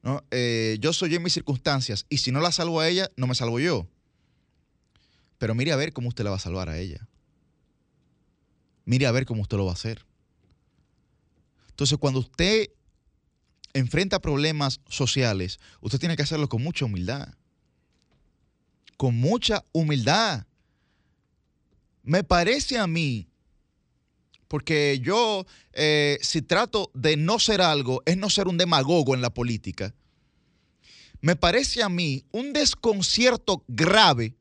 ¿no? 0.05 0.23
Eh, 0.29 0.77
yo 0.79 0.93
soy 0.93 1.09
yo 1.09 1.17
en 1.17 1.23
mis 1.23 1.33
circunstancias 1.33 2.05
y 2.09 2.19
si 2.19 2.31
no 2.31 2.39
la 2.39 2.51
salvo 2.51 2.79
a 2.79 2.87
ella, 2.87 3.09
no 3.17 3.25
me 3.25 3.33
salvo 3.33 3.59
yo. 3.59 3.87
Pero 5.39 5.55
mire 5.55 5.71
a 5.71 5.75
ver 5.75 5.91
cómo 5.93 6.07
usted 6.07 6.23
la 6.23 6.29
va 6.29 6.35
a 6.35 6.39
salvar 6.39 6.69
a 6.69 6.77
ella. 6.77 7.07
Mire 8.85 9.07
a 9.07 9.11
ver 9.11 9.25
cómo 9.25 9.41
usted 9.41 9.57
lo 9.57 9.65
va 9.65 9.71
a 9.71 9.73
hacer. 9.73 10.05
Entonces, 11.71 11.97
cuando 11.97 12.19
usted 12.19 12.69
enfrenta 13.73 14.21
problemas 14.21 14.79
sociales, 14.87 15.59
usted 15.81 15.99
tiene 15.99 16.15
que 16.15 16.21
hacerlo 16.21 16.47
con 16.47 16.61
mucha 16.61 16.85
humildad. 16.85 17.33
Con 18.97 19.15
mucha 19.15 19.65
humildad. 19.73 20.45
Me 22.03 22.23
parece 22.23 22.77
a 22.77 22.85
mí, 22.85 23.27
porque 24.47 24.99
yo, 25.01 25.45
eh, 25.73 26.17
si 26.21 26.41
trato 26.41 26.91
de 26.93 27.17
no 27.17 27.39
ser 27.39 27.61
algo, 27.61 28.03
es 28.05 28.17
no 28.17 28.29
ser 28.29 28.47
un 28.47 28.57
demagogo 28.57 29.15
en 29.15 29.21
la 29.21 29.33
política. 29.33 29.93
Me 31.21 31.35
parece 31.35 31.81
a 31.81 31.89
mí 31.89 32.25
un 32.31 32.53
desconcierto 32.53 33.63
grave 33.67 34.35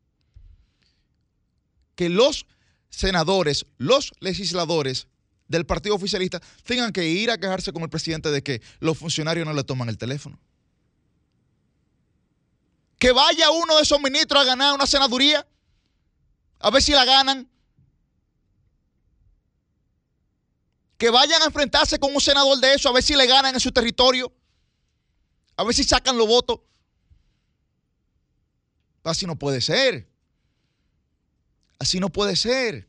que 1.95 2.09
los 2.09 2.47
senadores, 2.91 3.67
los 3.79 4.13
legisladores 4.21 5.09
del 5.49 5.67
partido 5.67 5.95
oficialista 5.95 6.41
tengan 6.65 6.93
que 6.93 7.07
ir 7.07 7.31
a 7.31 7.39
quejarse 7.39 7.73
con 7.73 7.83
el 7.83 7.91
presidente 7.91 8.31
de 8.31 8.43
que 8.43 8.63
los 8.81 8.99
funcionarios 8.99 9.47
no 9.47 9.53
le 9.53 9.65
toman 9.65 9.89
el 9.89 9.99
teléfono. 9.99 10.39
Que 12.99 13.13
vaya 13.13 13.51
uno 13.51 13.77
de 13.77 13.83
esos 13.83 14.01
ministros 14.01 14.43
a 14.43 14.45
ganar 14.45 14.75
una 14.75 14.87
senaduría, 14.87 15.47
a 16.61 16.71
ver 16.71 16.83
si 16.83 16.93
la 16.93 17.05
ganan. 17.05 17.49
Que 21.05 21.11
vayan 21.11 21.43
a 21.43 21.45
enfrentarse 21.45 21.99
con 21.99 22.15
un 22.15 22.21
senador 22.23 22.59
de 22.59 22.73
eso, 22.73 22.89
a 22.89 22.93
ver 22.95 23.03
si 23.03 23.15
le 23.15 23.27
ganan 23.27 23.53
en 23.53 23.61
su 23.61 23.71
territorio, 23.71 24.33
a 25.55 25.63
ver 25.63 25.75
si 25.75 25.85
sacan 25.85 26.17
los 26.17 26.27
votos. 26.27 26.61
Así 29.03 29.27
no 29.27 29.39
puede 29.39 29.61
ser. 29.61 30.09
Así 31.79 32.01
no 32.01 32.09
puede 32.09 32.37
ser. 32.37 32.89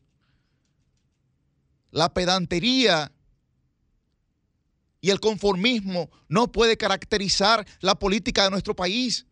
La 1.92 2.14
pedantería 2.14 3.12
y 5.02 5.10
el 5.10 5.20
conformismo 5.20 6.10
no 6.30 6.54
puede 6.54 6.78
caracterizar 6.78 7.68
la 7.82 7.96
política 7.96 8.46
de 8.46 8.52
nuestro 8.52 8.78
país. 8.78 9.26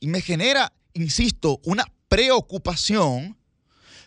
Y 0.00 0.08
me 0.08 0.22
genera, 0.22 0.72
insisto, 0.92 1.60
una 1.62 1.84
preocupación, 2.08 3.39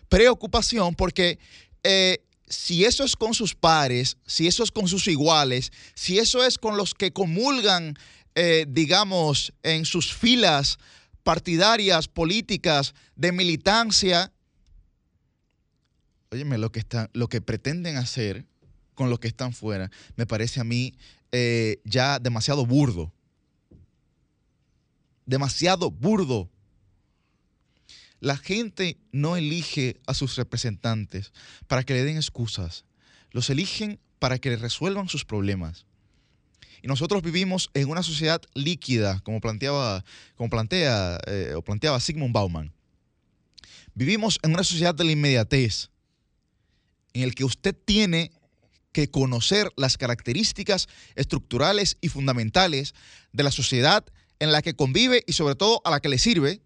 preocupación 0.09 0.95
porque 0.95 1.39
eh, 1.83 2.23
si 2.47 2.85
eso 2.85 3.03
es 3.03 3.15
con 3.15 3.33
sus 3.33 3.55
pares, 3.55 4.17
si 4.25 4.47
eso 4.47 4.63
es 4.63 4.71
con 4.71 4.87
sus 4.87 5.07
iguales, 5.07 5.71
si 5.95 6.19
eso 6.19 6.43
es 6.43 6.57
con 6.57 6.77
los 6.77 6.93
que 6.93 7.11
comulgan, 7.11 7.95
eh, 8.35 8.65
digamos, 8.67 9.53
en 9.63 9.85
sus 9.85 10.13
filas 10.13 10.77
partidarias, 11.23 12.07
políticas, 12.07 12.93
de 13.15 13.31
militancia, 13.31 14.31
óyeme, 16.31 16.57
lo 16.57 16.71
que, 16.71 16.83
lo 17.13 17.27
que 17.29 17.41
pretenden 17.41 17.97
hacer 17.97 18.45
con 18.95 19.09
los 19.09 19.19
que 19.19 19.27
están 19.27 19.53
fuera, 19.53 19.89
me 20.15 20.25
parece 20.25 20.59
a 20.59 20.63
mí 20.63 20.93
eh, 21.31 21.81
ya 21.83 22.19
demasiado 22.19 22.65
burdo. 22.65 23.11
Demasiado 25.25 25.89
burdo. 25.89 26.49
La 28.23 28.37
gente 28.37 28.95
no 29.11 29.35
elige 29.35 29.99
a 30.07 30.13
sus 30.13 30.37
representantes 30.37 31.33
para 31.67 31.83
que 31.83 31.93
le 31.93 32.05
den 32.05 32.15
excusas. 32.15 32.85
Los 33.31 33.49
eligen 33.49 33.99
para 34.17 34.39
que 34.39 34.49
le 34.49 34.55
resuelvan 34.55 35.09
sus 35.09 35.25
problemas. 35.25 35.85
Y 36.81 36.87
nosotros 36.87 37.21
vivimos 37.21 37.69
en 37.73 37.89
una 37.89 38.01
sociedad 38.01 38.41
líquida, 38.53 39.19
como 39.25 39.41
planteaba, 39.41 40.05
como 40.35 40.49
plantea, 40.49 41.19
eh, 41.27 41.53
o 41.53 41.61
planteaba 41.63 41.99
Sigmund 41.99 42.33
Bauman. 42.33 42.71
Vivimos 43.93 44.39
en 44.41 44.53
una 44.53 44.63
sociedad 44.63 44.95
de 44.95 45.03
la 45.03 45.11
inmediatez, 45.11 45.89
en 47.11 47.23
el 47.23 47.35
que 47.35 47.43
usted 47.43 47.75
tiene 47.75 48.31
que 48.93 49.11
conocer 49.11 49.69
las 49.75 49.97
características 49.97 50.87
estructurales 51.15 51.97
y 51.99 52.07
fundamentales 52.07 52.95
de 53.33 53.43
la 53.43 53.51
sociedad 53.51 54.05
en 54.39 54.53
la 54.53 54.61
que 54.61 54.77
convive 54.77 55.25
y 55.27 55.33
sobre 55.33 55.55
todo 55.55 55.81
a 55.83 55.91
la 55.91 55.99
que 55.99 56.07
le 56.07 56.19
sirve 56.19 56.61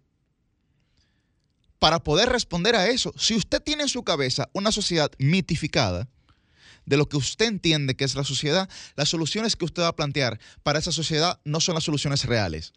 para 1.78 2.02
poder 2.02 2.28
responder 2.28 2.74
a 2.74 2.88
eso. 2.88 3.12
Si 3.16 3.34
usted 3.34 3.62
tiene 3.62 3.84
en 3.84 3.88
su 3.88 4.02
cabeza 4.02 4.48
una 4.52 4.72
sociedad 4.72 5.10
mitificada, 5.18 6.08
de 6.86 6.96
lo 6.96 7.06
que 7.06 7.18
usted 7.18 7.46
entiende 7.46 7.96
que 7.96 8.04
es 8.04 8.14
la 8.14 8.24
sociedad, 8.24 8.68
las 8.96 9.10
soluciones 9.10 9.56
que 9.56 9.66
usted 9.66 9.82
va 9.82 9.88
a 9.88 9.96
plantear 9.96 10.40
para 10.62 10.78
esa 10.78 10.90
sociedad 10.90 11.38
no 11.44 11.60
son 11.60 11.74
las 11.74 11.84
soluciones 11.84 12.24
reales. 12.24 12.72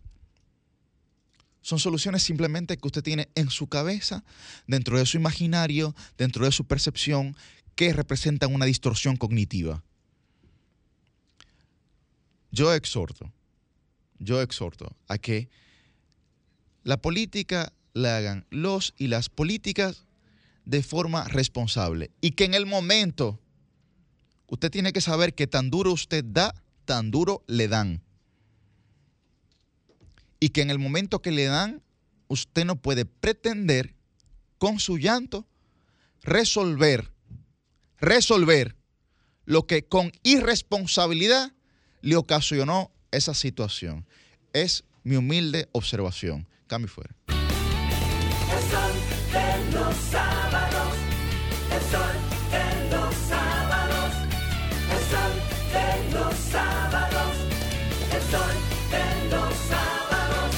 Son 1.61 1.79
soluciones 1.79 2.21
simplemente 2.21 2.75
que 2.75 2.87
usted 2.87 3.03
tiene 3.03 3.29
en 3.35 3.49
su 3.49 3.67
cabeza, 3.67 4.23
dentro 4.67 4.97
de 4.97 5.05
su 5.05 5.15
imaginario, 5.17 5.95
dentro 6.17 6.43
de 6.43 6.51
su 6.51 6.65
percepción, 6.65 7.37
que 7.75 7.93
representan 7.93 8.53
una 8.53 8.65
distorsión 8.65 9.15
cognitiva. 9.15 9.81
Yo 12.51 12.73
exhorto, 12.73 13.31
yo 14.19 14.41
exhorto 14.41 14.93
a 15.07 15.17
que 15.17 15.49
la 16.83 16.97
política 16.97 17.71
la 17.93 18.17
hagan 18.17 18.45
los 18.49 18.93
y 18.97 19.07
las 19.07 19.29
políticas 19.29 20.05
de 20.65 20.83
forma 20.83 21.27
responsable 21.27 22.11
y 22.21 22.31
que 22.31 22.45
en 22.45 22.53
el 22.53 22.65
momento 22.65 23.39
usted 24.47 24.71
tiene 24.71 24.93
que 24.93 25.01
saber 25.01 25.33
que 25.33 25.47
tan 25.47 25.69
duro 25.69 25.91
usted 25.91 26.23
da, 26.25 26.53
tan 26.85 27.11
duro 27.11 27.43
le 27.47 27.67
dan. 27.67 28.01
Y 30.39 30.49
que 30.49 30.61
en 30.61 30.71
el 30.71 30.79
momento 30.79 31.21
que 31.21 31.31
le 31.31 31.45
dan, 31.45 31.81
usted 32.27 32.65
no 32.65 32.75
puede 32.75 33.05
pretender 33.05 33.95
con 34.57 34.79
su 34.79 34.97
llanto 34.97 35.47
resolver, 36.23 37.11
resolver 37.99 38.75
lo 39.45 39.67
que 39.67 39.85
con 39.85 40.11
irresponsabilidad 40.23 41.53
le 42.01 42.15
ocasionó 42.15 42.91
esa 43.11 43.33
situación. 43.33 44.05
Es 44.53 44.83
mi 45.03 45.15
humilde 45.15 45.69
observación. 45.71 46.47
Cambio 46.67 46.89
fuera. 46.89 47.15
El 48.53 48.61
sol 48.71 48.93
de 49.33 49.47
los 49.71 49.95
sábados. 50.11 50.93
El 51.75 51.83
sol 51.91 52.15
de 52.51 52.65
los 52.91 53.11
sábados. 53.29 54.11
El 54.93 55.01
sol 55.11 55.33
de 55.73 55.87
los 56.13 56.33
sábados. 56.51 57.33
El 58.15 58.23
sol 58.31 58.55
de 58.91 59.05
los 59.31 59.51
sábados. 59.71 60.51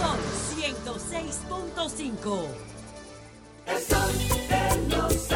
Son 0.00 0.18
106.5. 0.56 2.24
El 3.66 3.80
sol 3.82 4.12
de 4.48 4.96
los 4.96 5.27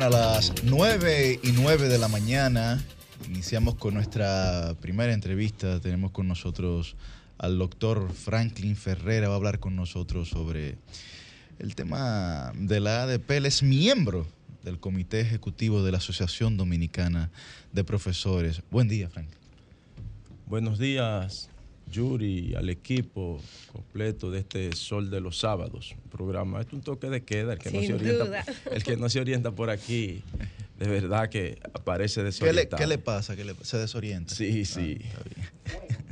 A 0.00 0.08
las 0.08 0.54
9 0.64 1.40
y 1.42 1.52
9 1.52 1.88
de 1.88 1.98
la 1.98 2.08
mañana 2.08 2.82
iniciamos 3.28 3.74
con 3.74 3.92
nuestra 3.92 4.74
primera 4.80 5.12
entrevista. 5.12 5.78
Tenemos 5.78 6.10
con 6.12 6.26
nosotros 6.26 6.96
al 7.36 7.58
doctor 7.58 8.10
Franklin 8.10 8.76
Ferrera, 8.76 9.28
va 9.28 9.34
a 9.34 9.36
hablar 9.36 9.58
con 9.58 9.76
nosotros 9.76 10.30
sobre 10.30 10.78
el 11.58 11.74
tema 11.74 12.50
de 12.56 12.80
la 12.80 13.02
ADP. 13.02 13.30
Él 13.32 13.44
es 13.44 13.62
miembro 13.62 14.26
del 14.64 14.80
Comité 14.80 15.20
Ejecutivo 15.20 15.82
de 15.82 15.92
la 15.92 15.98
Asociación 15.98 16.56
Dominicana 16.56 17.30
de 17.74 17.84
Profesores. 17.84 18.62
Buen 18.70 18.88
día, 18.88 19.10
Franklin. 19.10 19.38
Buenos 20.46 20.78
días, 20.78 21.49
Yuri, 21.90 22.54
al 22.54 22.68
equipo 22.70 23.40
completo 23.72 24.30
de 24.30 24.40
este 24.40 24.74
Sol 24.76 25.10
de 25.10 25.20
los 25.20 25.38
Sábados, 25.38 25.94
programa. 26.10 26.60
Esto 26.60 26.70
es 26.70 26.74
un 26.74 26.82
toque 26.82 27.08
de 27.08 27.22
queda, 27.24 27.54
el 27.54 27.58
que, 27.58 27.70
no 27.70 27.80
se, 27.82 27.94
orienta, 27.94 28.24
duda. 28.24 28.44
el 28.70 28.82
que 28.82 28.96
no 28.96 29.08
se 29.08 29.20
orienta 29.20 29.50
por 29.50 29.70
aquí, 29.70 30.22
de 30.78 30.88
verdad 30.88 31.28
que 31.28 31.58
aparece 31.74 32.16
¿Qué 32.16 32.22
le, 32.22 32.26
desorientado. 32.30 32.80
qué 32.80 32.86
le 32.86 32.98
pasa? 32.98 33.36
¿Qué 33.36 33.44
le- 33.44 33.54
¿Se 33.62 33.76
desorienta? 33.78 34.34
Sí, 34.34 34.64
sí. 34.64 34.98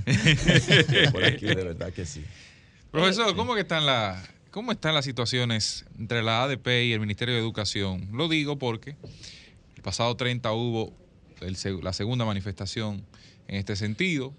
Ah, 0.06 1.10
por 1.12 1.24
aquí, 1.24 1.46
de 1.46 1.54
verdad 1.54 1.92
que 1.92 2.06
sí. 2.06 2.24
Profesor, 2.90 3.34
¿cómo 3.36 3.54
que 3.54 3.60
están 3.60 3.86
las 3.86 4.28
cómo 4.50 4.72
están 4.72 4.94
las 4.94 5.04
situaciones 5.04 5.84
entre 5.98 6.22
la 6.22 6.42
ADP 6.44 6.66
y 6.86 6.92
el 6.92 7.00
Ministerio 7.00 7.34
de 7.34 7.40
Educación? 7.40 8.08
Lo 8.12 8.28
digo 8.28 8.58
porque 8.58 8.96
el 9.76 9.82
pasado 9.82 10.16
30 10.16 10.50
hubo 10.52 10.92
el 11.40 11.56
la 11.82 11.92
segunda 11.92 12.24
manifestación 12.24 13.04
en 13.46 13.56
este 13.56 13.76
sentido. 13.76 14.32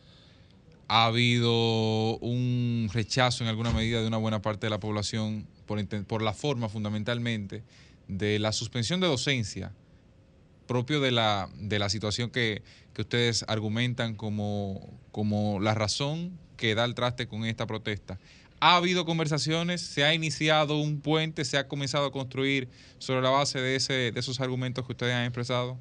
Ha 0.89 1.05
habido 1.05 2.17
un 2.17 2.89
rechazo 2.91 3.43
en 3.43 3.49
alguna 3.49 3.71
medida 3.71 4.01
de 4.01 4.07
una 4.07 4.17
buena 4.17 4.41
parte 4.41 4.65
de 4.65 4.71
la 4.71 4.79
población 4.79 5.47
por, 5.65 6.21
la 6.23 6.33
forma 6.33 6.67
fundamentalmente 6.67 7.63
de 8.07 8.39
la 8.39 8.51
suspensión 8.51 8.99
de 8.99 9.05
docencia 9.05 9.71
propio 10.65 10.99
de 10.99 11.11
la, 11.11 11.47
de 11.55 11.77
la 11.77 11.89
situación 11.89 12.31
que, 12.31 12.63
que 12.93 13.03
ustedes 13.03 13.45
argumentan 13.47 14.15
como, 14.15 14.99
como 15.11 15.59
la 15.59 15.75
razón 15.75 16.37
que 16.57 16.73
da 16.73 16.85
el 16.85 16.95
traste 16.95 17.27
con 17.27 17.45
esta 17.45 17.67
protesta. 17.67 18.19
¿Ha 18.59 18.75
habido 18.75 19.05
conversaciones? 19.05 19.81
¿Se 19.81 20.03
ha 20.03 20.13
iniciado 20.13 20.77
un 20.77 21.01
puente? 21.01 21.45
¿Se 21.45 21.57
ha 21.57 21.67
comenzado 21.67 22.07
a 22.07 22.11
construir 22.11 22.67
sobre 22.97 23.21
la 23.21 23.29
base 23.29 23.59
de, 23.59 23.75
ese, 23.75 24.11
de 24.11 24.19
esos 24.19 24.41
argumentos 24.41 24.85
que 24.85 24.91
ustedes 24.91 25.13
han 25.13 25.23
expresado? 25.23 25.77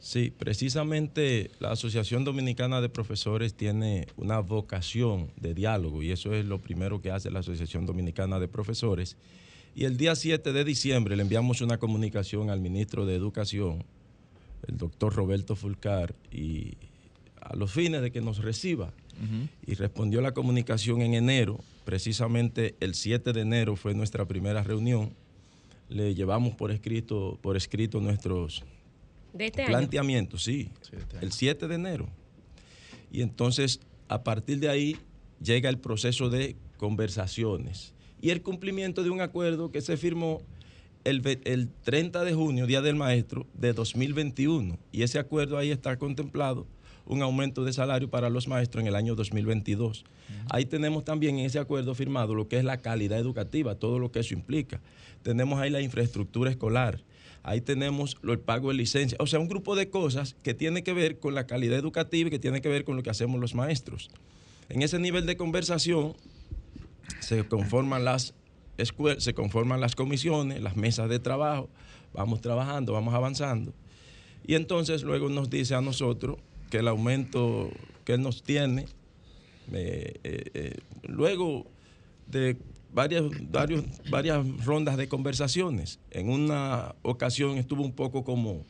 Sí, 0.00 0.32
precisamente 0.36 1.50
la 1.58 1.72
Asociación 1.72 2.24
Dominicana 2.24 2.80
de 2.80 2.88
Profesores 2.88 3.54
tiene 3.54 4.06
una 4.16 4.38
vocación 4.38 5.30
de 5.36 5.54
diálogo 5.54 6.02
y 6.02 6.12
eso 6.12 6.34
es 6.34 6.44
lo 6.44 6.58
primero 6.58 7.02
que 7.02 7.10
hace 7.10 7.30
la 7.30 7.40
Asociación 7.40 7.84
Dominicana 7.84 8.38
de 8.38 8.46
Profesores. 8.46 9.16
Y 9.74 9.84
el 9.84 9.96
día 9.96 10.14
7 10.14 10.52
de 10.52 10.64
diciembre 10.64 11.16
le 11.16 11.22
enviamos 11.22 11.60
una 11.60 11.78
comunicación 11.78 12.48
al 12.48 12.60
ministro 12.60 13.06
de 13.06 13.16
Educación, 13.16 13.84
el 14.66 14.76
doctor 14.76 15.14
Roberto 15.14 15.56
Fulcar, 15.56 16.14
y 16.30 16.74
a 17.40 17.56
los 17.56 17.72
fines 17.72 18.00
de 18.00 18.10
que 18.10 18.20
nos 18.20 18.38
reciba. 18.38 18.92
Y 19.66 19.74
respondió 19.74 20.20
la 20.20 20.32
comunicación 20.32 21.02
en 21.02 21.14
enero, 21.14 21.58
precisamente 21.84 22.76
el 22.78 22.94
7 22.94 23.32
de 23.32 23.40
enero 23.40 23.74
fue 23.74 23.92
nuestra 23.92 24.26
primera 24.26 24.62
reunión. 24.62 25.12
Le 25.88 26.14
llevamos 26.14 26.54
por 26.54 26.70
escrito, 26.70 27.36
por 27.42 27.56
escrito 27.56 28.00
nuestros 28.00 28.64
De 29.32 29.46
este 29.46 29.62
año. 29.62 29.70
planteamientos, 29.70 30.44
sí, 30.44 30.70
el 31.20 31.32
7 31.32 31.68
de 31.68 31.74
enero. 31.74 32.08
Y 33.10 33.22
entonces, 33.22 33.80
a 34.08 34.22
partir 34.22 34.58
de 34.60 34.68
ahí, 34.68 34.96
llega 35.42 35.68
el 35.68 35.78
proceso 35.78 36.30
de 36.30 36.56
conversaciones 36.76 37.94
y 38.20 38.30
el 38.30 38.42
cumplimiento 38.42 39.02
de 39.02 39.10
un 39.10 39.20
acuerdo 39.20 39.70
que 39.70 39.80
se 39.80 39.96
firmó 39.96 40.42
el 41.04 41.68
30 41.84 42.24
de 42.24 42.34
junio, 42.34 42.66
Día 42.66 42.82
del 42.82 42.96
Maestro, 42.96 43.46
de 43.54 43.72
2021. 43.72 44.78
Y 44.92 45.02
ese 45.02 45.18
acuerdo 45.18 45.56
ahí 45.56 45.70
está 45.70 45.96
contemplado 45.96 46.66
un 47.06 47.22
aumento 47.22 47.64
de 47.64 47.72
salario 47.72 48.10
para 48.10 48.28
los 48.28 48.48
maestros 48.48 48.82
en 48.82 48.88
el 48.88 48.94
año 48.94 49.14
2022. 49.14 50.04
Ahí 50.50 50.66
tenemos 50.66 51.04
también 51.04 51.38
en 51.38 51.46
ese 51.46 51.58
acuerdo 51.58 51.94
firmado 51.94 52.34
lo 52.34 52.48
que 52.48 52.58
es 52.58 52.64
la 52.64 52.78
calidad 52.78 53.18
educativa, 53.18 53.76
todo 53.76 53.98
lo 53.98 54.12
que 54.12 54.20
eso 54.20 54.34
implica. 54.34 54.80
Tenemos 55.22 55.58
ahí 55.58 55.70
la 55.70 55.80
infraestructura 55.80 56.50
escolar, 56.50 57.02
ahí 57.42 57.60
tenemos 57.60 58.16
el 58.22 58.38
pago 58.38 58.68
de 58.68 58.74
licencia, 58.74 59.16
o 59.20 59.26
sea, 59.26 59.38
un 59.38 59.48
grupo 59.48 59.76
de 59.76 59.88
cosas 59.90 60.36
que 60.42 60.54
tiene 60.54 60.82
que 60.82 60.92
ver 60.92 61.18
con 61.18 61.34
la 61.34 61.46
calidad 61.46 61.78
educativa 61.78 62.28
y 62.28 62.30
que 62.30 62.38
tiene 62.38 62.60
que 62.60 62.68
ver 62.68 62.84
con 62.84 62.96
lo 62.96 63.02
que 63.02 63.10
hacemos 63.10 63.40
los 63.40 63.54
maestros. 63.54 64.10
En 64.68 64.82
ese 64.82 64.98
nivel 64.98 65.26
de 65.26 65.36
conversación 65.36 66.14
se 67.20 67.46
conforman 67.46 68.04
las 68.04 68.34
escuelas, 68.76 69.24
se 69.24 69.34
conforman 69.34 69.80
las 69.80 69.94
comisiones, 69.94 70.60
las 70.62 70.76
mesas 70.76 71.08
de 71.08 71.18
trabajo, 71.18 71.68
vamos 72.12 72.40
trabajando, 72.40 72.92
vamos 72.92 73.14
avanzando. 73.14 73.72
Y 74.46 74.54
entonces 74.54 75.02
luego 75.02 75.28
nos 75.28 75.50
dice 75.50 75.74
a 75.74 75.80
nosotros 75.80 76.38
que 76.70 76.78
el 76.78 76.88
aumento 76.88 77.70
que 78.04 78.14
él 78.14 78.22
nos 78.22 78.42
tiene, 78.42 78.86
eh, 79.72 80.14
eh, 80.24 80.44
eh, 80.54 80.76
luego 81.02 81.66
de 82.26 82.56
varias, 82.92 83.24
varias 84.10 84.64
rondas 84.64 84.96
de 84.96 85.08
conversaciones, 85.08 86.00
en 86.10 86.30
una 86.30 86.94
ocasión 87.02 87.58
estuvo 87.58 87.82
un 87.82 87.92
poco 87.92 88.24
como, 88.24 88.64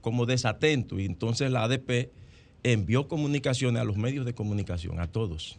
como 0.00 0.26
desatento 0.26 0.98
y 0.98 1.06
entonces 1.06 1.50
la 1.50 1.64
ADP 1.64 2.10
envió 2.62 3.08
comunicaciones 3.08 3.80
a 3.80 3.84
los 3.84 3.96
medios 3.96 4.26
de 4.26 4.34
comunicación, 4.34 5.00
a 5.00 5.06
todos. 5.06 5.58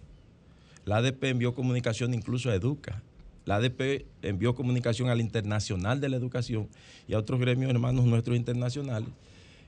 La 0.85 0.97
ADP 0.97 1.25
envió 1.25 1.53
comunicación 1.53 2.13
incluso 2.13 2.49
a 2.49 2.55
Educa. 2.55 3.01
La 3.45 3.55
ADP 3.55 4.05
envió 4.21 4.53
comunicación 4.53 5.09
al 5.09 5.21
Internacional 5.21 6.01
de 6.01 6.09
la 6.09 6.17
Educación 6.17 6.67
y 7.07 7.13
a 7.13 7.19
otros 7.19 7.39
gremios 7.39 7.71
hermanos 7.71 8.05
nuestros 8.05 8.37
internacionales. 8.37 9.09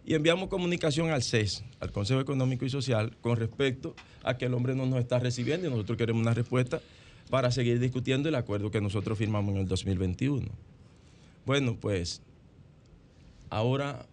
Y 0.06 0.15
enviamos 0.15 0.49
comunicación 0.49 1.11
al 1.11 1.22
CES, 1.22 1.64
al 1.80 1.91
Consejo 1.91 2.19
Económico 2.19 2.65
y 2.65 2.69
Social, 2.69 3.15
con 3.22 3.38
respecto 3.38 3.95
a 4.23 4.35
que 4.35 4.45
el 4.45 4.53
hombre 4.53 4.73
no 4.73 4.85
nos 4.85 4.99
está 4.99 5.19
recibiendo 5.19 5.68
y 5.68 5.69
nosotros 5.69 5.98
queremos 5.98 6.22
una 6.22 6.34
respuesta 6.34 6.81
para 7.32 7.49
seguir 7.49 7.80
discutiendo 7.80 8.28
el 8.30 8.36
acuerdo 8.36 8.70
que 8.70 8.82
nosotros 8.82 9.18
firmamos 9.18 9.56
en 9.56 9.62
el 9.62 9.68
2021. 9.68 10.48
Bueno, 11.45 11.78
pues 11.80 12.22
ahora 13.49 14.06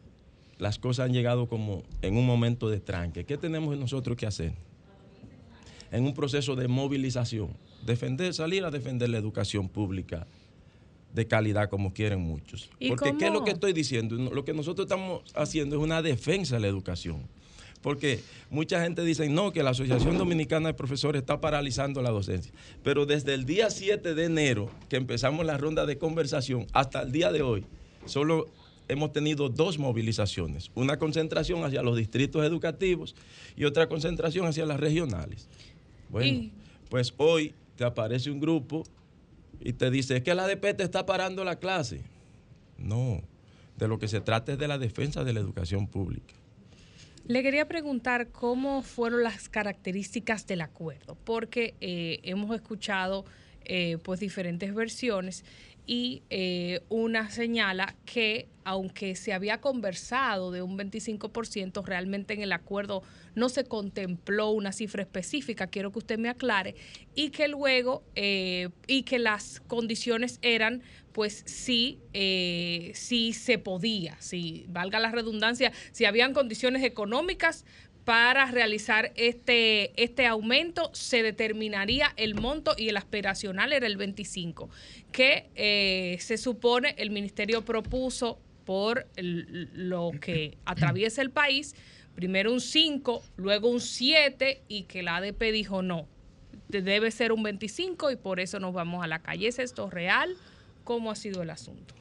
las 0.59 0.79
cosas 0.79 1.07
han 1.07 1.13
llegado 1.13 1.49
como 1.49 1.83
en 2.01 2.17
un 2.17 2.25
momento 2.25 2.71
de 2.71 2.79
tranque. 2.79 3.25
¿Qué 3.25 3.37
tenemos 3.37 3.77
nosotros 3.77 4.17
que 4.17 4.27
hacer? 4.27 4.53
En 5.91 6.05
un 6.05 6.15
proceso 6.15 6.55
de 6.55 6.69
movilización, 6.69 7.57
defender, 7.85 8.33
salir 8.35 8.65
a 8.65 8.71
defender 8.71 9.09
la 9.11 9.19
educación 9.19 9.69
pública 9.69 10.29
de 11.13 11.27
calidad 11.27 11.69
como 11.69 11.93
quieren 11.93 12.21
muchos. 12.21 12.71
¿Y 12.79 12.91
Porque 12.91 13.17
¿qué 13.19 13.27
es 13.27 13.33
lo 13.33 13.43
que 13.43 13.51
estoy 13.51 13.73
diciendo? 13.73 14.17
Lo 14.17 14.45
que 14.45 14.55
nosotros 14.55 14.85
estamos 14.87 15.23
haciendo 15.35 15.77
es 15.77 15.83
una 15.83 16.03
defensa 16.03 16.55
de 16.55 16.61
la 16.61 16.69
educación. 16.69 17.23
Porque 17.83 18.21
mucha 18.51 18.83
gente 18.83 19.05
dice, 19.05 19.29
no, 19.29 19.53
que 19.53 19.63
la 19.63 19.71
Asociación 19.71 20.19
Dominicana 20.19 20.69
de 20.69 20.75
Profesores 20.75 21.21
está 21.23 21.41
paralizando 21.41 22.03
la 22.03 22.11
docencia. 22.11 22.53
Pero 22.83 23.07
desde 23.07 23.35
el 23.35 23.45
día 23.45 23.71
7 23.71 24.15
de 24.15 24.25
enero, 24.25 24.71
que 24.89 24.97
empezamos 24.97 25.47
la 25.47 25.57
ronda 25.59 25.87
de 25.87 25.97
conversación, 25.97 26.67
hasta 26.73 27.03
el 27.03 27.13
día 27.13 27.31
de 27.31 27.43
hoy, 27.43 27.65
solo 28.05 28.47
hemos 28.89 29.13
tenido 29.13 29.49
dos 29.49 29.79
movilizaciones. 29.79 30.71
Una 30.75 30.99
concentración 30.99 31.63
hacia 31.65 31.83
los 31.83 31.97
distritos 31.97 32.45
educativos 32.45 33.15
y 33.57 33.65
otra 33.65 33.89
concentración 33.89 34.47
hacia 34.47 34.67
las 34.67 34.81
regionales. 34.81 35.49
Bueno, 36.09 36.27
Y- 36.27 36.53
pues 36.89 37.15
hoy 37.19 37.55
te 37.77 37.85
aparece 37.85 38.31
un 38.31 38.41
grupo 38.41 38.83
y 39.61 39.73
te 39.75 39.91
dice, 39.91 40.17
es 40.17 40.23
que 40.23 40.35
la 40.35 40.45
ADP 40.45 40.75
te 40.75 40.83
está 40.85 41.05
parando 41.07 41.45
la 41.45 41.57
clase. 41.57 42.01
No, 42.79 43.21
de 43.77 43.89
lo 43.89 43.99
que 43.99 44.09
se 44.09 44.21
trata 44.21 44.53
es 44.53 44.59
de 44.59 44.67
la 44.69 44.79
defensa 44.79 45.23
de 45.23 45.33
la 45.33 45.41
educación 45.41 45.87
pública. 45.87 46.35
Le 47.27 47.43
quería 47.43 47.69
preguntar 47.69 48.29
cómo 48.29 48.83
fueron 48.83 49.23
las 49.23 49.49
características 49.49 50.47
del 50.47 50.63
acuerdo, 50.63 51.17
porque 51.25 51.75
eh, 51.81 52.21
hemos 52.23 52.55
escuchado 52.55 53.25
eh, 53.65 53.99
pues 54.03 54.21
diferentes 54.21 54.75
versiones 54.75 55.45
y 55.89 56.23
eh, 56.29 56.81
una 56.91 57.31
señala 57.31 57.97
que 58.05 58.47
aunque 58.63 59.17
se 59.17 59.33
había 59.33 59.63
conversado 59.63 60.51
de 60.51 60.61
un 60.61 60.77
25%, 60.79 61.83
realmente 61.83 62.35
en 62.35 62.43
el 62.43 62.53
acuerdo 62.53 63.03
no 63.35 63.49
se 63.49 63.65
contempló 63.65 64.51
una 64.51 64.73
cifra 64.73 65.03
específica, 65.03 65.69
quiero 65.69 65.91
que 65.91 66.01
usted 66.01 66.19
me 66.19 66.29
aclare, 66.29 66.75
y 67.15 67.31
que 67.31 67.49
luego, 67.49 68.05
eh, 68.15 68.69
y 68.87 69.05
que 69.05 69.19
las 69.19 69.61
condiciones 69.67 70.39
eran, 70.43 70.83
pues 71.13 71.43
sí, 71.47 72.01
eh, 72.13 72.93
sí 72.95 73.33
se 73.33 73.59
podía, 73.59 74.17
si 74.21 74.65
valga 74.69 74.99
la 74.99 75.11
redundancia, 75.11 75.73
si 75.93 76.05
habían 76.05 76.33
condiciones 76.35 76.83
económicas 76.85 77.65
para 78.05 78.47
realizar 78.51 79.13
este, 79.17 79.93
este 80.03 80.27
aumento, 80.27 80.91
se 80.95 81.23
determinaría 81.23 82.13
el 82.17 82.35
monto 82.35 82.75
y 82.79 82.89
el 82.89 82.97
aspiracional 82.97 83.73
era 83.73 83.87
el 83.87 83.97
25, 83.99 84.71
que 85.13 85.51
eh, 85.57 86.17
se 86.21 86.39
supone 86.39 86.95
el 86.99 87.11
ministerio 87.11 87.65
propuso 87.65 88.41
por 88.65 89.07
el- 89.17 89.71
lo 89.75 90.11
que 90.21 90.57
atraviesa 90.65 91.21
el 91.21 91.31
país, 91.31 91.75
primero 92.15 92.53
un 92.53 92.61
5, 92.61 93.23
luego 93.37 93.69
un 93.69 93.81
7 93.81 94.63
y 94.69 94.85
que 94.85 95.03
la 95.03 95.17
ADP 95.17 95.53
dijo 95.53 95.83
no, 95.83 96.09
de- 96.69 96.81
debe 96.83 97.11
ser 97.11 97.33
un 97.33 97.43
25 97.43 98.11
y 98.11 98.17
por 98.17 98.41
eso 98.41 98.59
nos 98.59 98.73
vamos 98.73 99.05
a 99.05 99.07
la 99.07 99.19
calle. 99.21 99.49
¿Es 99.49 99.59
esto 99.59 99.91
real? 99.91 100.35
¿Cómo 100.89 101.11
ha 101.11 101.17
sido 101.17 101.43
el 101.43 101.51
asunto? 101.51 101.95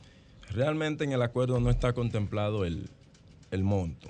Realmente 0.50 1.04
en 1.04 1.12
el 1.12 1.22
acuerdo 1.22 1.60
no 1.60 1.70
está 1.70 1.92
contemplado 1.92 2.64
el, 2.64 2.88
el 3.52 3.62
monto, 3.62 4.08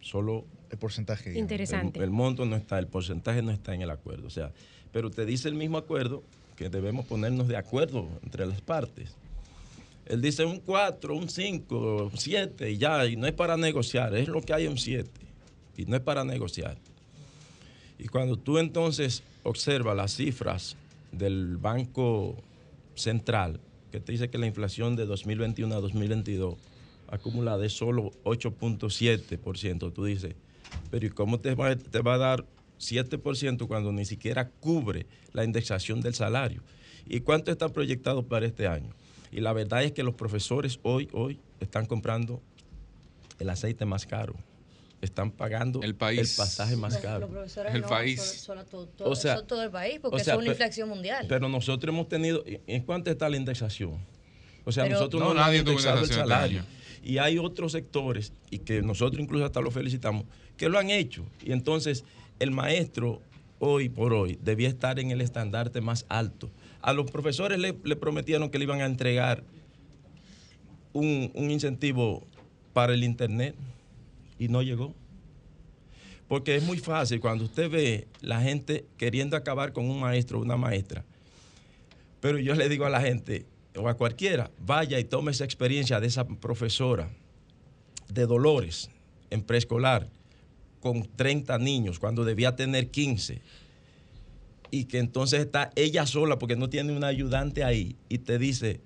solo 0.00 0.44
el 0.70 0.78
porcentaje. 0.78 1.30
digamos. 1.30 1.50
Interesante. 1.50 1.98
El, 1.98 2.04
el 2.04 2.10
monto 2.12 2.44
no 2.44 2.54
está, 2.54 2.78
el 2.78 2.86
porcentaje 2.86 3.42
no 3.42 3.50
está 3.50 3.74
en 3.74 3.82
el 3.82 3.90
acuerdo. 3.90 4.28
O 4.28 4.30
sea, 4.30 4.52
pero 4.92 5.10
te 5.10 5.26
dice 5.26 5.48
el 5.48 5.56
mismo 5.56 5.78
acuerdo 5.78 6.22
que 6.54 6.68
debemos 6.68 7.06
ponernos 7.06 7.48
de 7.48 7.56
acuerdo 7.56 8.08
entre 8.22 8.46
las 8.46 8.60
partes. 8.60 9.16
Él 10.06 10.22
dice 10.22 10.44
un 10.44 10.60
4, 10.60 11.16
un 11.16 11.28
5, 11.28 12.10
un 12.12 12.16
7 12.16 12.70
y 12.70 12.78
ya, 12.78 13.04
y 13.04 13.16
no 13.16 13.26
es 13.26 13.32
para 13.32 13.56
negociar, 13.56 14.14
es 14.14 14.28
lo 14.28 14.42
que 14.42 14.54
hay 14.54 14.68
un 14.68 14.78
7 14.78 15.10
y 15.76 15.86
no 15.86 15.96
es 15.96 16.02
para 16.02 16.22
negociar. 16.22 16.76
Y 17.98 18.06
cuando 18.06 18.36
tú 18.36 18.58
entonces 18.58 19.24
observas 19.42 19.96
las 19.96 20.14
cifras 20.14 20.76
del 21.10 21.56
Banco 21.56 22.36
Central, 22.94 23.58
que 23.90 24.00
te 24.00 24.12
dice 24.12 24.30
que 24.30 24.38
la 24.38 24.46
inflación 24.46 24.96
de 24.96 25.06
2021 25.06 25.74
a 25.74 25.80
2022 25.80 26.56
acumulada 27.08 27.64
es 27.64 27.72
solo 27.72 28.10
8.7%, 28.24 29.92
tú 29.92 30.04
dices, 30.04 30.34
pero 30.90 31.06
¿y 31.06 31.10
cómo 31.10 31.40
te 31.40 31.54
va, 31.54 31.74
te 31.76 32.00
va 32.00 32.14
a 32.14 32.18
dar 32.18 32.44
7% 32.78 33.66
cuando 33.66 33.92
ni 33.92 34.04
siquiera 34.04 34.50
cubre 34.50 35.06
la 35.32 35.44
indexación 35.44 36.00
del 36.00 36.14
salario? 36.14 36.62
¿Y 37.06 37.20
cuánto 37.20 37.50
está 37.50 37.70
proyectado 37.70 38.22
para 38.22 38.46
este 38.46 38.66
año? 38.66 38.90
Y 39.30 39.40
la 39.40 39.52
verdad 39.52 39.82
es 39.84 39.92
que 39.92 40.02
los 40.02 40.14
profesores 40.14 40.78
hoy, 40.82 41.08
hoy 41.12 41.40
están 41.60 41.86
comprando 41.86 42.42
el 43.38 43.50
aceite 43.50 43.84
más 43.84 44.06
caro. 44.06 44.34
Están 45.00 45.30
pagando 45.30 45.80
el, 45.82 45.94
país. 45.94 46.36
pasaje 46.36 46.76
más 46.76 46.96
caro. 46.98 47.20
Los 47.20 47.30
profesores 47.30 47.72
El 47.74 47.82
no, 47.82 47.88
país. 47.88 48.20
Son, 48.20 48.58
todo, 48.66 48.86
todo- 48.88 49.10
O 49.10 49.14
sea, 49.14 49.36
son 49.36 49.46
todo 49.46 49.62
el 49.62 49.70
país, 49.70 50.00
porque 50.00 50.16
o 50.16 50.18
sea, 50.18 50.34
es 50.34 50.40
una 50.40 50.48
inflación 50.48 50.88
mundial. 50.88 51.26
Pero 51.28 51.48
nosotros 51.48 51.94
hemos 51.94 52.08
tenido, 52.08 52.42
¿en 52.46 52.82
cuánto 52.82 53.10
está 53.10 53.28
la 53.28 53.36
indexación? 53.36 53.92
O 54.64 54.72
sea, 54.72 54.84
Pero- 54.84 54.96
nosotros 54.96 55.20
No, 55.20 55.26
no, 55.26 55.32
hemos 55.34 55.46
nadie 55.46 55.60
tuvo 55.60 55.70
indexado 55.70 55.98
el 55.98 56.04
este 56.04 56.16
salario. 56.16 56.64
Y 57.04 57.18
hay 57.18 57.38
otros 57.38 57.72
sectores, 57.72 58.32
y 58.50 58.58
que 58.58 58.82
nosotros 58.82 59.22
incluso 59.22 59.44
hasta 59.44 59.60
lo 59.60 59.70
felicitamos, 59.70 60.24
que 60.56 60.68
lo 60.68 60.78
han 60.80 60.90
hecho. 60.90 61.24
Y 61.44 61.52
entonces 61.52 62.04
el 62.40 62.50
maestro 62.50 63.22
hoy 63.60 63.88
por 63.88 64.12
hoy 64.12 64.36
debía 64.42 64.68
estar 64.68 64.98
en 64.98 65.12
el 65.12 65.20
estandarte 65.20 65.80
más 65.80 66.06
alto. 66.08 66.50
A 66.82 66.92
los 66.92 67.08
profesores 67.10 67.58
le, 67.60 67.76
le 67.84 67.96
prometieron 67.96 68.50
que 68.50 68.58
le 68.58 68.64
iban 68.64 68.80
a 68.80 68.86
entregar 68.86 69.44
un, 70.92 71.30
un 71.34 71.50
incentivo 71.50 72.26
para 72.72 72.94
el 72.94 73.04
Internet 73.04 73.54
y 74.38 74.48
no 74.48 74.62
llegó. 74.62 74.94
Porque 76.28 76.56
es 76.56 76.62
muy 76.62 76.78
fácil 76.78 77.20
cuando 77.20 77.44
usted 77.44 77.70
ve 77.70 78.06
la 78.20 78.40
gente 78.40 78.84
queriendo 78.96 79.36
acabar 79.36 79.72
con 79.72 79.88
un 79.88 80.00
maestro 80.00 80.38
o 80.38 80.42
una 80.42 80.56
maestra. 80.56 81.04
Pero 82.20 82.38
yo 82.38 82.54
le 82.54 82.68
digo 82.68 82.84
a 82.84 82.90
la 82.90 83.00
gente, 83.00 83.46
o 83.76 83.88
a 83.88 83.94
cualquiera, 83.94 84.50
vaya 84.58 84.98
y 84.98 85.04
tome 85.04 85.30
esa 85.30 85.44
experiencia 85.44 86.00
de 86.00 86.06
esa 86.08 86.26
profesora 86.26 87.08
de 88.08 88.26
Dolores 88.26 88.90
en 89.30 89.42
preescolar 89.42 90.08
con 90.80 91.04
30 91.16 91.58
niños 91.58 91.98
cuando 91.98 92.24
debía 92.24 92.56
tener 92.56 92.90
15 92.90 93.40
y 94.70 94.84
que 94.84 94.98
entonces 94.98 95.40
está 95.40 95.70
ella 95.76 96.06
sola 96.06 96.38
porque 96.38 96.56
no 96.56 96.68
tiene 96.68 96.92
un 96.94 97.04
ayudante 97.04 97.64
ahí 97.64 97.96
y 98.08 98.18
te 98.18 98.38
dice, 98.38 98.80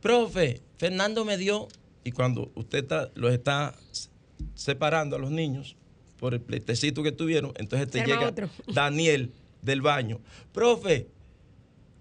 profe, 0.00 0.62
Fernando 0.78 1.24
me 1.24 1.36
dio, 1.36 1.68
y 2.04 2.12
cuando 2.12 2.50
usted 2.54 2.78
está- 2.84 3.10
los 3.14 3.32
está 3.32 3.74
separando 4.54 5.16
a 5.16 5.18
los 5.18 5.30
niños 5.30 5.76
por 6.18 6.34
el 6.34 6.40
pleitecito 6.40 7.02
que 7.02 7.12
tuvieron, 7.12 7.52
entonces 7.56 7.88
te 7.90 7.98
llega 8.06 8.28
otro. 8.28 8.50
Daniel 8.74 9.32
del 9.62 9.80
baño, 9.82 10.20
profe, 10.52 11.06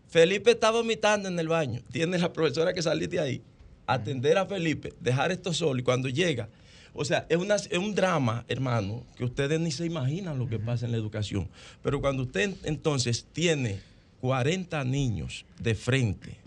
Felipe 0.09 0.51
está 0.51 0.71
vomitando 0.71 1.27
en 1.29 1.37
el 1.39 1.47
baño, 1.47 1.81
tiene 1.91 2.17
la 2.17 2.33
profesora 2.33 2.73
que 2.73 2.81
salir 2.81 3.09
de 3.09 3.19
ahí, 3.19 3.41
atender 3.85 4.37
a 4.37 4.45
Felipe, 4.45 4.93
dejar 4.99 5.31
esto 5.31 5.53
solo 5.53 5.79
y 5.79 5.83
cuando 5.83 6.09
llega, 6.09 6.49
o 6.93 7.05
sea, 7.05 7.25
es, 7.29 7.37
una- 7.37 7.55
es 7.55 7.77
un 7.77 7.93
drama, 7.93 8.43
hermano, 8.47 9.03
que 9.17 9.23
ustedes 9.23 9.59
ni 9.59 9.71
se 9.71 9.85
imaginan 9.85 10.39
lo 10.39 10.47
que 10.49 10.57
pasa 10.57 10.85
en 10.85 10.91
la 10.91 10.97
educación. 10.97 11.47
Pero 11.83 12.01
cuando 12.01 12.23
usted 12.23 12.55
entonces 12.63 13.27
tiene 13.31 13.79
40 14.21 14.83
niños 14.85 15.45
de 15.59 15.75
frente 15.75 16.37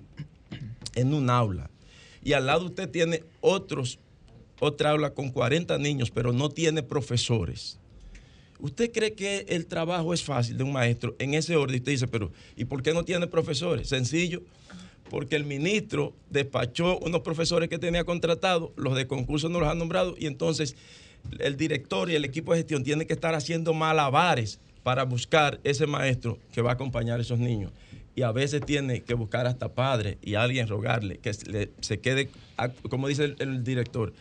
en 0.97 1.15
un 1.15 1.31
aula 1.31 1.71
y 2.25 2.33
al 2.33 2.47
lado 2.47 2.67
usted 2.67 2.89
tiene 2.91 3.23
otros, 3.41 3.99
otra 4.63 4.91
aula 4.91 5.13
con 5.13 5.31
40 5.31 5.77
niños, 5.79 6.13
pero 6.13 6.33
no 6.33 6.49
tiene 6.49 6.85
profesores. 6.85 7.81
¿Usted 8.61 8.93
cree 8.93 9.13
que 9.15 9.45
el 9.49 9.67
trabajo 9.67 10.15
es 10.15 10.23
fácil 10.23 10.57
de 10.57 10.63
un 10.63 10.73
maestro 10.73 11.17
en 11.19 11.35
ese 11.35 11.57
orden? 11.57 11.79
Usted 11.79 11.91
dice, 11.91 12.07
pero 12.07 12.31
¿y 12.57 12.65
por 12.65 12.81
qué 12.81 12.95
no 12.95 13.05
tiene 13.05 13.27
profesores? 13.27 13.89
Sencillo, 13.89 14.41
porque 15.11 15.35
el 15.35 15.45
ministro 15.45 16.15
despachó 16.31 16.97
unos 17.01 17.23
profesores 17.23 17.69
que 17.69 17.81
tenía 17.81 18.05
contratados, 18.05 18.71
los 18.77 18.95
de 18.95 19.09
concurso 19.09 19.49
no 19.49 19.59
los 19.59 19.69
han 19.69 19.79
nombrado, 19.79 20.15
y 20.17 20.27
entonces 20.27 20.77
el 21.41 21.57
director 21.57 22.09
y 22.09 22.15
el 22.15 22.25
equipo 22.25 22.53
de 22.53 22.59
gestión 22.59 22.85
tienen 22.85 23.09
que 23.09 23.15
estar 23.15 23.35
haciendo 23.35 23.75
malabares 23.75 24.61
para 24.85 25.03
buscar 25.03 25.59
ese 25.65 25.89
maestro 25.89 26.39
que 26.53 26.63
va 26.63 26.71
a 26.71 26.75
acompañar 26.75 27.19
a 27.19 27.23
esos 27.23 27.41
niños. 27.41 27.73
Y 28.15 28.23
a 28.23 28.31
veces 28.31 28.65
tiene 28.65 29.03
que 29.03 29.15
buscar 29.15 29.49
hasta 29.49 29.73
padre 29.73 30.19
y 30.23 30.35
alguien 30.35 30.69
rogarle 30.69 31.19
que 31.19 31.33
se 31.33 31.99
quede, 31.99 32.29
como 32.89 33.09
dice 33.09 33.35
el 33.39 33.65
director, 33.65 34.13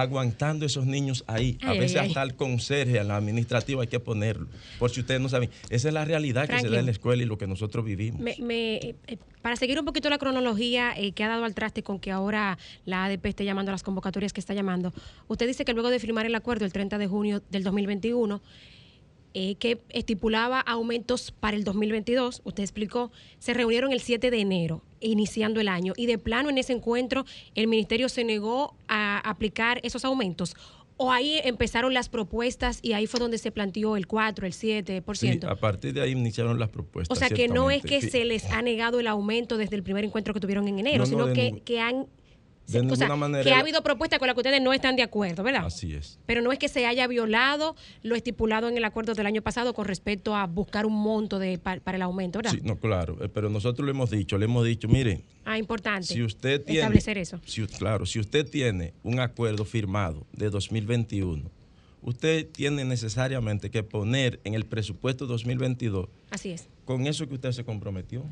aguantando 0.00 0.66
esos 0.66 0.86
niños 0.86 1.24
ahí. 1.26 1.58
A 1.62 1.72
veces 1.72 1.96
ay, 1.96 2.02
ay. 2.02 2.08
hasta 2.08 2.22
el 2.22 2.34
conserje, 2.34 2.98
al 3.00 3.10
administrativo 3.10 3.80
hay 3.80 3.86
que 3.88 4.00
ponerlo. 4.00 4.46
Por 4.78 4.90
si 4.90 5.00
ustedes 5.00 5.20
no 5.20 5.28
saben. 5.28 5.50
Esa 5.70 5.88
es 5.88 5.94
la 5.94 6.04
realidad 6.04 6.48
que 6.48 6.60
se 6.60 6.68
da 6.68 6.78
en 6.78 6.84
la 6.86 6.90
escuela 6.92 7.22
y 7.22 7.26
lo 7.26 7.38
que 7.38 7.46
nosotros 7.46 7.84
vivimos. 7.84 8.20
Me- 8.20 8.36
me- 8.40 8.74
eh, 8.76 8.94
eh, 9.06 9.16
para 9.42 9.56
seguir 9.56 9.78
un 9.78 9.84
poquito 9.84 10.10
la 10.10 10.18
cronología 10.18 10.92
eh, 10.96 11.12
que 11.12 11.24
ha 11.24 11.28
dado 11.28 11.44
al 11.44 11.54
traste 11.54 11.82
con 11.82 11.98
que 12.00 12.10
ahora 12.10 12.58
la 12.84 13.04
ADP 13.04 13.26
esté 13.26 13.44
llamando 13.44 13.70
a 13.70 13.72
las 13.72 13.82
convocatorias 13.82 14.32
que 14.32 14.40
está 14.40 14.54
llamando, 14.54 14.92
usted 15.28 15.46
dice 15.46 15.64
que 15.64 15.72
luego 15.72 15.88
de 15.90 15.98
firmar 15.98 16.26
el 16.26 16.34
acuerdo 16.34 16.64
el 16.64 16.72
30 16.72 16.98
de 16.98 17.06
junio 17.06 17.42
del 17.50 17.62
2021, 17.62 18.42
eh, 19.38 19.56
que 19.56 19.82
estipulaba 19.90 20.60
aumentos 20.60 21.30
para 21.30 21.58
el 21.58 21.62
2022, 21.64 22.40
usted 22.44 22.62
explicó, 22.62 23.12
se 23.38 23.52
reunieron 23.52 23.92
el 23.92 24.00
7 24.00 24.30
de 24.30 24.40
enero, 24.40 24.82
iniciando 25.00 25.60
el 25.60 25.68
año, 25.68 25.92
y 25.94 26.06
de 26.06 26.16
plano 26.16 26.48
en 26.48 26.56
ese 26.56 26.72
encuentro 26.72 27.26
el 27.54 27.66
ministerio 27.66 28.08
se 28.08 28.24
negó 28.24 28.74
a 28.88 29.18
aplicar 29.18 29.78
esos 29.82 30.06
aumentos. 30.06 30.56
O 30.96 31.12
ahí 31.12 31.38
empezaron 31.44 31.92
las 31.92 32.08
propuestas 32.08 32.78
y 32.80 32.94
ahí 32.94 33.06
fue 33.06 33.20
donde 33.20 33.36
se 33.36 33.50
planteó 33.52 33.98
el 33.98 34.06
4, 34.06 34.46
el 34.46 34.54
7%. 34.54 35.14
Sí, 35.14 35.46
a 35.46 35.54
partir 35.56 35.92
de 35.92 36.00
ahí 36.00 36.12
iniciaron 36.12 36.58
las 36.58 36.70
propuestas. 36.70 37.14
O 37.14 37.20
sea 37.20 37.28
que 37.28 37.48
no 37.48 37.70
es 37.70 37.82
que 37.82 38.00
Sí. 38.00 38.08
se 38.08 38.24
les 38.24 38.46
ha 38.50 38.62
negado 38.62 38.98
el 39.00 39.06
aumento 39.06 39.58
desde 39.58 39.76
el 39.76 39.82
primer 39.82 40.04
encuentro 40.04 40.32
que 40.32 40.40
tuvieron 40.40 40.66
en 40.68 40.78
enero, 40.78 41.04
No, 41.04 41.10
no, 41.10 41.24
sino 41.24 41.34
que, 41.34 41.42
ningún- 41.52 41.60
que 41.60 41.80
han 41.80 42.06
de 42.68 42.80
o 42.80 42.82
sea, 42.96 43.06
ninguna 43.06 43.16
manera 43.16 43.44
que 43.44 43.52
ha 43.52 43.60
habido 43.60 43.82
propuestas 43.82 44.18
con 44.18 44.26
las 44.26 44.34
que 44.34 44.40
ustedes 44.40 44.60
no 44.60 44.72
están 44.72 44.96
de 44.96 45.02
acuerdo, 45.02 45.42
¿verdad? 45.42 45.64
Así 45.66 45.94
es. 45.94 46.18
Pero 46.26 46.42
no 46.42 46.50
es 46.52 46.58
que 46.58 46.68
se 46.68 46.84
haya 46.86 47.06
violado 47.06 47.76
lo 48.02 48.14
estipulado 48.16 48.68
en 48.68 48.76
el 48.76 48.84
acuerdo 48.84 49.14
del 49.14 49.26
año 49.26 49.40
pasado 49.42 49.72
con 49.74 49.84
respecto 49.86 50.34
a 50.34 50.46
buscar 50.46 50.84
un 50.86 50.94
monto 50.94 51.38
de, 51.38 51.58
pa- 51.58 51.78
para 51.80 51.96
el 51.96 52.02
aumento, 52.02 52.38
¿verdad? 52.40 52.52
Sí, 52.52 52.60
no, 52.62 52.76
claro. 52.76 53.16
eh, 53.24 53.28
Pero 53.28 53.48
nosotros 53.50 53.84
le 53.86 53.90
hemos 53.92 54.10
dicho, 54.10 54.36
le 54.38 54.46
hemos 54.46 54.64
dicho, 54.66 54.88
mire, 54.88 55.22
Ah, 55.44 55.58
importante. 55.58 56.06
si 56.08 56.22
usted 56.22 56.62
tiene. 56.64 56.80
establecer 56.80 57.18
eso. 57.18 57.40
si- 57.46 57.64
claro, 57.66 58.04
si 58.06 58.18
usted 58.18 58.48
tiene 58.48 58.94
un 59.04 59.20
acuerdo 59.20 59.64
firmado 59.64 60.26
de 60.32 60.50
2021, 60.50 61.50
usted 62.02 62.48
tiene 62.50 62.84
necesariamente 62.84 63.70
que 63.70 63.82
poner 63.82 64.40
en 64.44 64.54
el 64.54 64.64
presupuesto 64.64 65.26
2022 65.26 66.08
Así 66.30 66.50
es. 66.50 66.68
con 66.84 67.06
eso 67.06 67.26
que 67.28 67.34
usted 67.34 67.52
se 67.52 67.64
comprometió. 67.64 68.24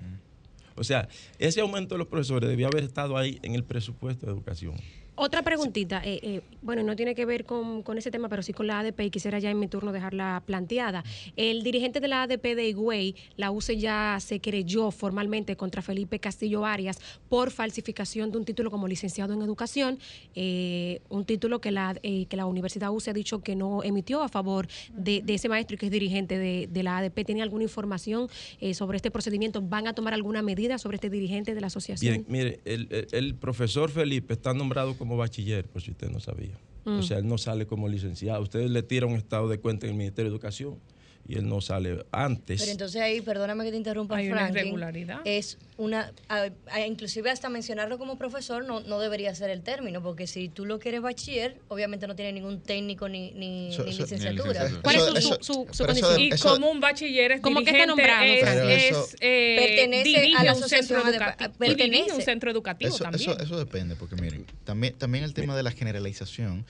O 0.76 0.84
sea, 0.84 1.08
ese 1.38 1.60
aumento 1.60 1.94
de 1.94 1.98
los 1.98 2.08
profesores 2.08 2.48
debía 2.48 2.66
haber 2.66 2.84
estado 2.84 3.16
ahí 3.16 3.38
en 3.42 3.54
el 3.54 3.64
presupuesto 3.64 4.26
de 4.26 4.32
educación. 4.32 4.74
Otra 5.16 5.42
preguntita, 5.42 6.02
eh, 6.04 6.18
eh, 6.22 6.40
bueno, 6.60 6.82
no 6.82 6.96
tiene 6.96 7.14
que 7.14 7.24
ver 7.24 7.44
con, 7.44 7.82
con 7.84 7.98
ese 7.98 8.10
tema, 8.10 8.28
pero 8.28 8.42
sí 8.42 8.52
con 8.52 8.66
la 8.66 8.80
ADP 8.80 8.98
y 9.02 9.10
quisiera 9.10 9.38
ya 9.38 9.48
en 9.48 9.60
mi 9.60 9.68
turno 9.68 9.92
dejarla 9.92 10.42
planteada. 10.44 11.04
El 11.36 11.62
dirigente 11.62 12.00
de 12.00 12.08
la 12.08 12.22
ADP 12.24 12.42
de 12.56 12.68
Higüey, 12.70 13.14
la 13.36 13.52
UCE 13.52 13.76
ya 13.78 14.18
se 14.20 14.40
querelló 14.40 14.90
formalmente 14.90 15.56
contra 15.56 15.82
Felipe 15.82 16.18
Castillo 16.18 16.66
Arias 16.66 16.98
por 17.28 17.52
falsificación 17.52 18.32
de 18.32 18.38
un 18.38 18.44
título 18.44 18.72
como 18.72 18.88
licenciado 18.88 19.34
en 19.34 19.42
educación, 19.42 20.00
eh, 20.34 21.00
un 21.10 21.24
título 21.24 21.60
que 21.60 21.70
la, 21.70 21.94
eh, 22.02 22.26
que 22.26 22.36
la 22.36 22.46
Universidad 22.46 22.90
UCE 22.90 23.10
ha 23.10 23.14
dicho 23.14 23.40
que 23.40 23.54
no 23.54 23.84
emitió 23.84 24.20
a 24.20 24.28
favor 24.28 24.66
de, 24.96 25.22
de 25.22 25.34
ese 25.34 25.48
maestro 25.48 25.76
y 25.76 25.78
que 25.78 25.86
es 25.86 25.92
dirigente 25.92 26.38
de, 26.38 26.66
de 26.68 26.82
la 26.82 26.98
ADP. 26.98 27.24
¿Tiene 27.24 27.42
alguna 27.42 27.62
información 27.62 28.28
eh, 28.60 28.74
sobre 28.74 28.96
este 28.96 29.12
procedimiento? 29.12 29.62
¿Van 29.62 29.86
a 29.86 29.92
tomar 29.94 30.12
alguna 30.12 30.42
medida 30.42 30.76
sobre 30.78 30.96
este 30.96 31.08
dirigente 31.08 31.54
de 31.54 31.60
la 31.60 31.68
asociación? 31.68 32.14
Bien, 32.14 32.26
mire, 32.28 32.60
el, 32.64 32.88
el- 32.90 33.06
el 33.12 33.34
profesor 33.36 33.90
Felipe 33.90 34.32
está 34.32 34.52
nombrado 34.54 34.96
como 34.96 35.03
bachiller, 35.16 35.68
por 35.68 35.82
si 35.82 35.90
usted 35.90 36.10
no 36.10 36.20
sabía. 36.20 36.58
Mm. 36.84 36.98
O 36.98 37.02
sea, 37.02 37.18
él 37.18 37.26
no 37.26 37.38
sale 37.38 37.66
como 37.66 37.88
licenciado. 37.88 38.42
Usted 38.42 38.68
le 38.68 38.82
tira 38.82 39.06
un 39.06 39.14
estado 39.14 39.48
de 39.48 39.58
cuenta 39.58 39.86
en 39.86 39.92
el 39.92 39.98
Ministerio 39.98 40.30
de 40.30 40.34
Educación 40.34 40.78
y 41.26 41.36
él 41.38 41.48
no 41.48 41.60
sale 41.62 42.04
antes. 42.12 42.60
Pero 42.60 42.72
entonces 42.72 43.00
ahí, 43.00 43.20
perdóname 43.22 43.64
que 43.64 43.70
te 43.70 43.76
interrumpa, 43.78 44.16
Hay 44.16 44.26
una 44.28 44.36
Franklin, 44.42 44.58
irregularidad. 44.64 45.20
Es 45.24 45.56
una, 45.78 46.12
a- 46.28 46.50
a- 46.70 46.86
inclusive 46.86 47.30
hasta 47.30 47.48
mencionarlo 47.48 47.96
como 47.98 48.18
profesor 48.18 48.64
no, 48.66 48.80
no 48.80 49.00
debería 49.00 49.34
ser 49.34 49.48
el 49.50 49.62
término, 49.62 50.02
porque 50.02 50.26
si 50.26 50.48
tú 50.50 50.66
lo 50.66 50.78
quieres 50.78 51.00
bachiller, 51.00 51.56
obviamente 51.68 52.06
no 52.06 52.14
tiene 52.14 52.32
ningún 52.32 52.60
técnico 52.60 53.08
ni, 53.08 53.30
ni, 53.32 53.70
licenciatura. 53.86 54.68
¿Cuál 54.82 54.96
es 54.96 55.24
su, 55.24 55.38
su, 55.40 55.40
su 55.40 55.64
pero 55.78 55.92
eso- 55.92 56.06
condición? 56.06 56.20
Y 56.20 56.28
eso- 56.34 56.48
como 56.50 56.70
un 56.70 56.80
bachiller 56.80 57.32
es 57.32 57.40
¿Cómo 57.40 57.62
que 57.64 57.70
está 57.70 57.86
nombrado, 57.86 58.24
es, 58.24 59.16
eh, 59.20 59.56
Pertenece 59.58 60.32
a 60.36 60.44
la 60.44 60.54
un 60.54 60.62
centro 60.68 60.98
educativo. 61.08 61.52
Pertenece. 61.58 62.12
un 62.12 62.22
centro 62.22 62.50
educativo 62.50 62.94
Eso, 62.94 63.02
también. 63.04 63.30
eso, 63.30 63.40
eso 63.42 63.58
depende, 63.58 63.96
porque 63.96 64.16
miren, 64.16 64.44
también, 64.64 64.94
también 64.98 65.24
el 65.24 65.32
tema 65.32 65.56
de 65.56 65.62
la 65.62 65.70
generalización, 65.70 66.66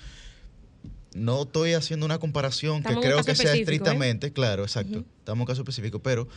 no 1.15 1.43
estoy 1.45 1.73
haciendo 1.75 2.05
una 2.07 2.19
comparación 2.19 2.79
Estamos 2.79 3.01
que 3.03 3.09
creo 3.09 3.25
que 3.25 3.35
sea 3.35 3.55
¿eh? 3.55 3.61
estrictamente, 3.61 4.33
claro, 4.33 4.65
exacto, 4.65 5.05
estamos 5.19 5.39
en 5.39 5.41
un 5.41 5.47
caso 5.47 5.63
específico, 5.63 6.01
pero 6.03 6.29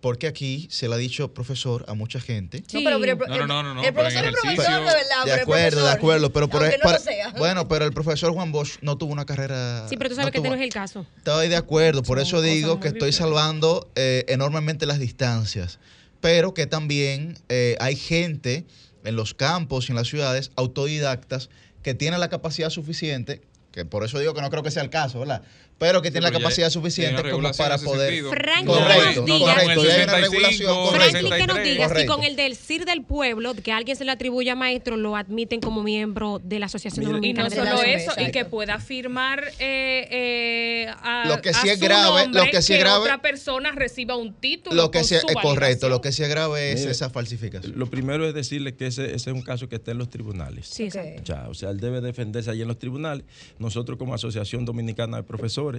porque 0.00 0.26
aquí 0.26 0.66
se 0.70 0.88
le 0.88 0.94
ha 0.94 0.96
dicho 0.98 1.34
profesor 1.34 1.84
a 1.86 1.92
mucha 1.92 2.20
gente. 2.20 2.64
No, 2.72 2.80
pero, 2.82 2.98
pero- 2.98 3.16
No, 3.28 3.46
no, 3.46 3.46
no, 3.46 3.62
no, 3.62 3.74
no, 3.74 3.84
el 3.84 3.92
pero 3.92 4.08
en 4.08 4.14
profesor 4.14 4.24
es 4.24 4.40
profesor, 4.40 4.78
de 4.80 4.84
verdad. 4.86 5.24
De 5.26 5.32
acuerdo, 5.34 5.84
de 5.84 5.90
acuerdo, 5.90 6.32
pero 6.32 6.48
por 6.48 6.62
no 6.62 6.98
sea. 6.98 7.34
bueno, 7.36 7.68
pero 7.68 7.84
el 7.84 7.92
profesor 7.92 8.32
Juan 8.32 8.50
Bosch 8.50 8.78
no 8.80 8.96
tuvo 8.96 9.12
una 9.12 9.26
carrera. 9.26 9.86
Sí, 9.90 9.98
pero 9.98 10.08
tú 10.08 10.16
sabes 10.16 10.28
no 10.28 10.32
que 10.32 10.38
este 10.38 10.48
tuvo- 10.48 10.56
no 10.56 10.60
es 10.62 10.66
el 10.66 10.72
caso. 10.72 11.06
Estoy 11.18 11.48
de 11.48 11.56
acuerdo, 11.56 12.02
por 12.02 12.16
Son 12.16 12.26
eso 12.26 12.40
digo 12.40 12.80
que 12.80 12.88
estoy 12.88 13.12
salvando 13.12 13.90
eh, 13.94 14.24
enormemente 14.28 14.86
las 14.86 15.00
distancias, 15.00 15.78
pero 16.22 16.54
que 16.54 16.66
también 16.66 17.36
eh, 17.50 17.76
hay 17.78 17.94
gente 17.94 18.64
en 19.04 19.16
los 19.16 19.34
campos 19.34 19.88
y 19.88 19.92
en 19.92 19.96
las 19.96 20.08
ciudades 20.08 20.50
autodidactas 20.56 21.50
que 21.82 21.92
tienen 21.92 22.20
la 22.20 22.30
capacidad 22.30 22.70
suficiente, 22.70 23.42
que 23.72 23.84
por 23.84 24.04
eso 24.04 24.18
digo 24.18 24.34
que 24.34 24.40
no 24.40 24.50
creo 24.50 24.62
que 24.62 24.70
sea 24.70 24.82
el 24.82 24.90
caso, 24.90 25.20
¿verdad? 25.20 25.42
Pero 25.80 26.02
que 26.02 26.10
tiene 26.10 26.24
la 26.24 26.28
pero 26.30 26.40
capacidad 26.40 26.68
suficiente 26.68 27.30
como 27.30 27.50
para 27.52 27.78
poder. 27.78 28.22
Franklin, 28.26 28.66
Correcto, 28.66 29.24
correcto. 29.24 29.80
hay 29.80 30.02
una 30.04 30.14
regulación. 30.18 30.88
Franklin, 30.94 31.32
que 31.32 31.46
nos 31.46 31.62
diga 31.62 31.88
si 31.96 32.04
con 32.06 32.22
el 32.22 32.36
del 32.36 32.54
CIR 32.54 32.84
del 32.84 33.02
pueblo, 33.02 33.54
que 33.54 33.72
alguien 33.72 33.96
se 33.96 34.04
le 34.04 34.10
atribuya 34.12 34.52
a 34.52 34.56
maestro, 34.56 34.98
lo 34.98 35.16
admiten 35.16 35.60
como 35.62 35.82
miembro 35.82 36.38
de 36.44 36.58
la 36.58 36.66
Asociación 36.66 37.02
Y 37.04 37.06
no 37.06 37.12
Dominicana 37.14 37.48
de 37.48 37.56
solo 37.56 37.72
la 37.72 37.82
eso, 37.82 38.12
y 38.20 38.30
que 38.30 38.44
pueda 38.44 38.78
firmar 38.78 39.42
eh, 39.58 40.06
eh, 40.10 40.86
a, 41.02 41.24
Lo 41.26 41.40
que 41.40 41.48
a 41.48 41.54
sí 41.54 41.70
es 41.70 41.80
grave- 41.80 42.28
lo 42.30 42.44
que 42.50 42.60
sí 42.60 42.74
es 42.74 42.80
grave- 42.80 43.00
otra 43.00 43.22
persona 43.22 43.72
reciba 43.72 44.16
un 44.16 44.34
título. 44.34 44.76
Lo 44.76 44.90
que 44.90 44.98
con 44.98 45.08
sí 45.08 45.14
es 45.14 45.24
es 45.26 45.34
correcto, 45.36 45.88
lo 45.88 46.02
que 46.02 46.12
sí 46.12 46.22
es 46.22 46.28
grave 46.28 46.72
es 46.72 46.84
esa 46.84 47.08
falsificación. 47.08 47.72
Lo 47.78 47.86
primero 47.88 48.28
es 48.28 48.34
decirle 48.34 48.74
que 48.76 48.86
ese, 48.86 49.06
ese 49.14 49.30
es 49.30 49.34
un 49.34 49.40
caso 49.40 49.66
que 49.70 49.76
está 49.76 49.92
en 49.92 49.98
los 49.98 50.10
tribunales. 50.10 50.66
Sí, 50.66 50.88
o 50.88 51.54
sea, 51.54 51.70
él 51.70 51.80
debe 51.80 52.02
defenderse 52.02 52.50
allí 52.50 52.60
en 52.60 52.68
los 52.68 52.78
tribunales. 52.78 53.24
Nosotros 53.58 53.96
como 53.96 54.12
Asociación 54.12 54.66
Dominicana 54.66 55.16
de 55.16 55.22
Profesores 55.22 55.69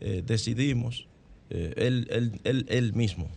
eh, 0.00 0.22
decidimos, 0.26 1.06
eh, 1.50 1.72
él, 1.76 2.06
él- 2.10 2.40
él- 2.44 2.66
él 2.68 2.92
mismo 2.94 3.28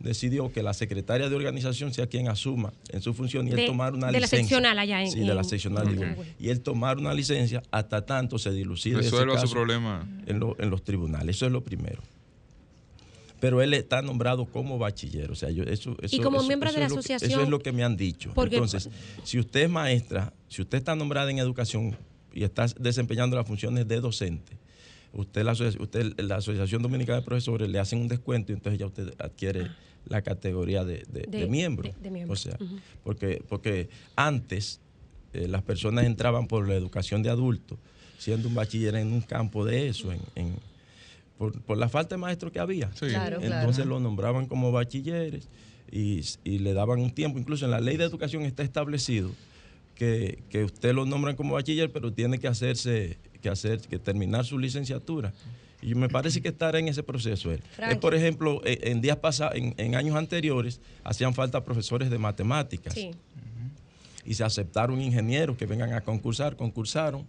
decidió 0.00 0.50
que 0.52 0.64
la 0.64 0.74
secretaria 0.74 1.28
de 1.28 1.36
organización 1.36 1.94
sea 1.94 2.08
quien 2.08 2.26
asuma 2.28 2.72
en 2.90 3.00
su 3.02 3.14
función 3.14 3.46
y 3.46 3.50
él 3.50 3.56
De- 3.56 3.66
tomar 3.66 3.94
una 3.94 4.06
de 4.08 4.14
la 4.14 4.18
licencia. 4.20 4.38
seccional 4.48 4.78
allá 4.78 5.00
en- 5.02 5.10
Sí, 5.12 5.20
de 5.20 5.26
la 5.26 5.42
en- 5.42 5.44
seccional. 5.44 5.88
digo. 5.88 6.04
Y 6.40 6.48
él 6.48 6.60
tomar 6.60 6.98
una 6.98 7.14
licencia 7.14 7.62
hasta 7.70 8.04
tanto 8.04 8.36
se 8.38 8.50
dilucide 8.50 8.94
ese 8.98 9.10
Resuelva 9.10 9.34
su 9.36 9.40
caso 9.42 9.52
problema. 9.54 10.08
En, 10.26 10.40
lo- 10.40 10.56
en 10.58 10.70
los 10.70 10.82
tribunales. 10.82 11.36
Eso 11.36 11.46
es 11.46 11.52
lo 11.52 11.62
primero. 11.62 12.02
Pero 13.40 13.60
él 13.60 13.74
está 13.74 14.02
nombrado 14.02 14.44
como 14.46 14.78
bachiller. 14.78 15.30
O 15.30 15.34
sea, 15.34 15.50
yo, 15.50 15.64
eso, 15.64 15.96
eso- 16.02 16.22
como 16.22 16.38
eso- 16.38 16.46
miembro 16.46 16.68
eso 16.68 16.76
de 16.76 16.82
la 16.82 16.88
que- 16.88 16.92
asociación, 16.94 17.30
eso 17.30 17.42
es 17.42 17.48
lo 17.48 17.58
que 17.60 17.72
me 17.72 17.82
han 17.82 17.96
dicho. 17.96 18.32
porque- 18.34 18.56
Entonces, 18.56 18.88
si 19.24 19.38
usted 19.38 19.62
es 19.62 19.70
maestra, 19.70 20.32
si 20.48 20.62
usted 20.62 20.78
está 20.78 20.94
nombrada 20.94 21.30
en 21.30 21.38
educación 21.38 21.96
y 22.32 22.44
está 22.44 22.66
desempeñando 22.78 23.36
las 23.36 23.46
funciones 23.46 23.86
de 23.88 24.00
docente, 24.00 24.56
usted 25.12 25.44
la, 25.44 25.52
usted, 25.52 26.18
la 26.20 26.36
Asociación 26.36 26.82
Dominicana 26.82 27.20
de 27.20 27.24
Profesores 27.24 27.68
le 27.68 27.78
hacen 27.78 28.00
un 28.00 28.08
descuento 28.08 28.52
y 28.52 28.54
entonces 28.54 28.78
ya 28.78 28.86
usted 28.86 29.12
adquiere 29.18 29.70
la 30.06 30.22
categoría 30.22 30.84
de, 30.84 31.04
de- 31.08 31.26
De- 31.28 31.38
de 31.38 31.46
miembro. 31.46 31.90
de- 31.92 31.94
de 32.02 32.10
miembro. 32.10 32.32
O 32.32 32.36
sea, 32.36 32.56
porque, 33.04 33.42
porque 33.48 33.88
antes 34.16 34.80
eh, 35.32 35.46
las 35.48 35.62
personas 35.62 36.04
entraban 36.04 36.46
por 36.48 36.66
la 36.68 36.74
educación 36.74 37.22
de 37.22 37.30
adultos, 37.30 37.78
siendo 38.18 38.48
un 38.48 38.54
bachiller 38.54 38.94
en 38.96 39.12
un 39.12 39.20
campo 39.20 39.64
de 39.64 39.88
eso, 39.88 40.12
en, 40.12 40.20
en- 40.34 40.56
por, 41.38 41.60
por 41.62 41.76
la 41.78 41.88
falta 41.88 42.14
de 42.14 42.20
maestros 42.20 42.52
que 42.52 42.60
había. 42.60 42.88
Claro, 42.90 43.38
claro. 43.40 43.54
Entonces 43.56 43.86
lo 43.86 43.98
nombraban 44.00 44.46
como 44.46 44.70
bachilleres 44.72 45.48
y, 45.90 46.20
y 46.44 46.58
le 46.60 46.72
daban 46.72 47.00
un 47.00 47.10
tiempo. 47.10 47.38
Incluso 47.38 47.64
en 47.64 47.70
la 47.72 47.80
ley 47.80 47.96
de 47.96 48.04
educación 48.04 48.42
está 48.44 48.62
establecido 48.62 49.30
que, 50.02 50.42
que 50.50 50.64
usted 50.64 50.92
lo 50.94 51.06
nombran 51.06 51.36
como 51.36 51.54
bachiller, 51.54 51.92
pero 51.92 52.12
tiene 52.12 52.38
que 52.40 52.48
hacerse, 52.48 53.18
que 53.40 53.48
hacer, 53.48 53.78
que 53.82 54.00
terminar 54.00 54.44
su 54.44 54.58
licenciatura. 54.58 55.32
Y 55.80 55.94
me 55.94 56.08
parece 56.08 56.40
que 56.42 56.48
estará 56.48 56.80
en 56.80 56.88
ese 56.88 57.04
proceso 57.04 57.52
él. 57.52 57.60
Eh, 57.78 57.94
por 57.96 58.12
ejemplo, 58.16 58.60
eh, 58.64 58.80
en 58.90 59.00
días 59.00 59.16
pasados, 59.18 59.54
en, 59.54 59.74
en 59.76 59.94
años 59.94 60.16
anteriores, 60.16 60.80
hacían 61.04 61.34
falta 61.34 61.64
profesores 61.64 62.10
de 62.10 62.18
matemáticas 62.18 62.94
Sí. 62.94 63.12
y 64.24 64.34
se 64.34 64.42
aceptaron 64.42 65.00
ingenieros 65.00 65.56
que 65.56 65.66
vengan 65.66 65.92
a 65.92 66.00
concursar, 66.00 66.56
concursaron, 66.56 67.24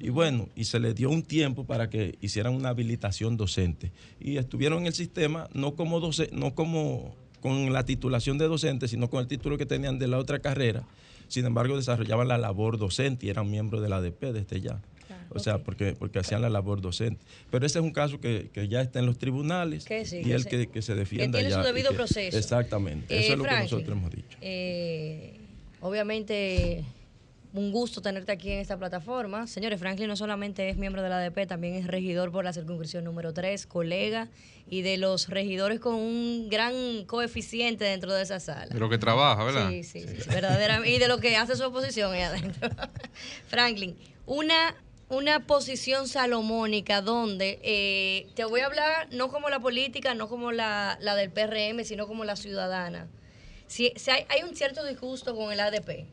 y 0.00 0.10
bueno, 0.10 0.48
y 0.54 0.64
se 0.64 0.78
les 0.80 0.94
dio 0.94 1.08
un 1.08 1.22
tiempo 1.22 1.64
para 1.64 1.88
que 1.88 2.18
hicieran 2.20 2.54
una 2.54 2.68
habilitación 2.68 3.38
docente. 3.38 3.90
Y 4.20 4.36
estuvieron 4.36 4.80
en 4.80 4.86
el 4.88 4.94
sistema 4.94 5.48
no 5.54 5.74
como 5.76 5.98
doce- 5.98 6.30
no 6.32 6.54
como 6.54 7.14
con 7.40 7.72
la 7.72 7.84
titulación 7.84 8.36
de 8.36 8.48
docente, 8.48 8.86
sino 8.86 9.08
con 9.08 9.20
el 9.20 9.28
título 9.28 9.56
que 9.56 9.64
tenían 9.66 9.98
de 9.98 10.08
la 10.08 10.18
otra 10.18 10.40
carrera. 10.40 10.82
Sin 11.28 11.44
embargo, 11.46 11.76
desarrollaban 11.76 12.26
la 12.28 12.38
labor 12.38 12.78
docente 12.78 13.26
y 13.26 13.30
eran 13.30 13.50
miembros 13.50 13.82
de 13.82 13.88
la 13.88 13.96
ADP 13.96 14.32
desde 14.32 14.60
ya. 14.60 14.80
O 15.30 15.38
sea, 15.38 15.58
porque, 15.58 15.92
porque 15.98 16.18
hacían 16.18 16.40
la 16.40 16.48
labor 16.48 16.80
docente. 16.80 17.20
Pero 17.50 17.66
ese 17.66 17.78
es 17.78 17.84
un 17.84 17.90
caso 17.92 18.18
que, 18.18 18.48
que 18.52 18.66
ya 18.66 18.80
está 18.80 18.98
en 18.98 19.04
los 19.04 19.18
tribunales 19.18 19.84
Que 19.84 20.06
sí, 20.06 20.20
y 20.20 20.24
que 20.24 20.38
sí. 20.38 20.48
que, 20.48 20.66
que 20.68 20.80
se 20.80 20.94
defienda 20.94 21.38
tiene 21.38 21.50
ya. 21.52 21.60
su 21.60 21.66
debido 21.66 21.90
que- 21.90 21.96
proceso. 21.96 22.38
Exactamente. 22.38 23.14
Eh, 23.14 23.20
Eso 23.24 23.32
es 23.34 23.38
lo 23.38 23.44
Franklin, 23.44 23.68
que 23.68 23.74
nosotros 23.74 23.98
hemos 23.98 24.10
dicho. 24.10 24.38
eh, 24.40 25.34
obviamente, 25.82 26.82
un 27.54 27.72
gusto 27.72 28.02
tenerte 28.02 28.32
aquí 28.32 28.50
en 28.50 28.58
esta 28.58 28.76
plataforma. 28.76 29.46
Señores, 29.46 29.80
Franklin 29.80 30.08
no 30.08 30.16
solamente 30.16 30.68
es 30.68 30.76
miembro 30.76 31.02
de 31.02 31.08
la 31.08 31.18
ADP, 31.18 31.46
también 31.46 31.74
es 31.74 31.86
regidor 31.86 32.30
por 32.30 32.44
la 32.44 32.52
circunscripción 32.52 33.04
número 33.04 33.32
3, 33.32 33.66
colega 33.66 34.28
y 34.68 34.82
de 34.82 34.98
los 34.98 35.28
regidores 35.28 35.80
con 35.80 35.94
un 35.94 36.48
gran 36.50 37.04
coeficiente 37.06 37.84
dentro 37.84 38.12
de 38.12 38.22
esa 38.22 38.38
sala. 38.38 38.66
De 38.66 38.78
lo 38.78 38.90
que 38.90 38.98
trabaja, 38.98 39.42
¿verdad? 39.44 39.70
Sí, 39.70 39.82
sí, 39.82 40.00
sí, 40.00 40.28
verdaderamente. 40.28 40.90
Y 40.90 40.98
de 40.98 41.08
lo 41.08 41.18
que 41.18 41.36
hace 41.38 41.56
su 41.56 41.64
oposición 41.64 42.12
ahí 42.12 42.22
adentro. 42.22 42.68
Franklin, 43.48 43.96
una, 44.26 44.76
una 45.08 45.46
posición 45.46 46.06
salomónica 46.06 47.00
donde 47.00 47.58
eh, 47.62 48.28
te 48.34 48.44
voy 48.44 48.60
a 48.60 48.66
hablar 48.66 49.08
no 49.10 49.28
como 49.28 49.48
la 49.48 49.58
política, 49.58 50.14
no 50.14 50.28
como 50.28 50.52
la, 50.52 50.98
la 51.00 51.14
del 51.14 51.30
PRM, 51.30 51.82
sino 51.84 52.06
como 52.06 52.24
la 52.24 52.36
ciudadana. 52.36 53.08
Si, 53.66 53.92
si 53.96 54.10
hay, 54.10 54.24
hay 54.28 54.42
un 54.42 54.54
cierto 54.54 54.84
disgusto 54.84 55.34
con 55.34 55.50
el 55.52 55.60
ADP, 55.60 56.06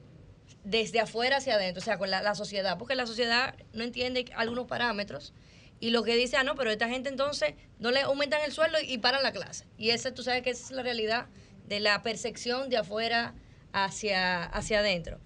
desde 0.65 0.99
afuera 0.99 1.37
hacia 1.37 1.55
adentro, 1.55 1.81
o 1.81 1.85
sea, 1.85 1.97
con 1.97 2.09
la, 2.09 2.21
la 2.21 2.35
sociedad, 2.35 2.77
porque 2.77 2.95
la 2.95 3.05
sociedad 3.07 3.55
no 3.73 3.83
entiende 3.83 4.25
algunos 4.35 4.67
parámetros 4.67 5.33
y 5.79 5.91
lo 5.91 6.03
que 6.03 6.15
dice, 6.15 6.37
ah, 6.37 6.43
no, 6.43 6.55
pero 6.55 6.71
esta 6.71 6.89
gente 6.89 7.09
entonces 7.09 7.53
no 7.79 7.91
le 7.91 8.01
aumentan 8.01 8.41
el 8.43 8.51
sueldo 8.51 8.77
y 8.85 8.97
paran 8.97 9.23
la 9.23 9.31
clase. 9.31 9.65
Y 9.77 9.91
esa, 9.91 10.13
tú 10.13 10.23
sabes 10.23 10.41
que 10.41 10.49
esa 10.49 10.63
es 10.65 10.71
la 10.71 10.81
realidad 10.83 11.27
de 11.67 11.79
la 11.79 12.01
percepción 12.01 12.69
de 12.69 12.77
afuera 12.77 13.33
hacia, 13.73 14.43
hacia 14.43 14.79
adentro. 14.79 15.19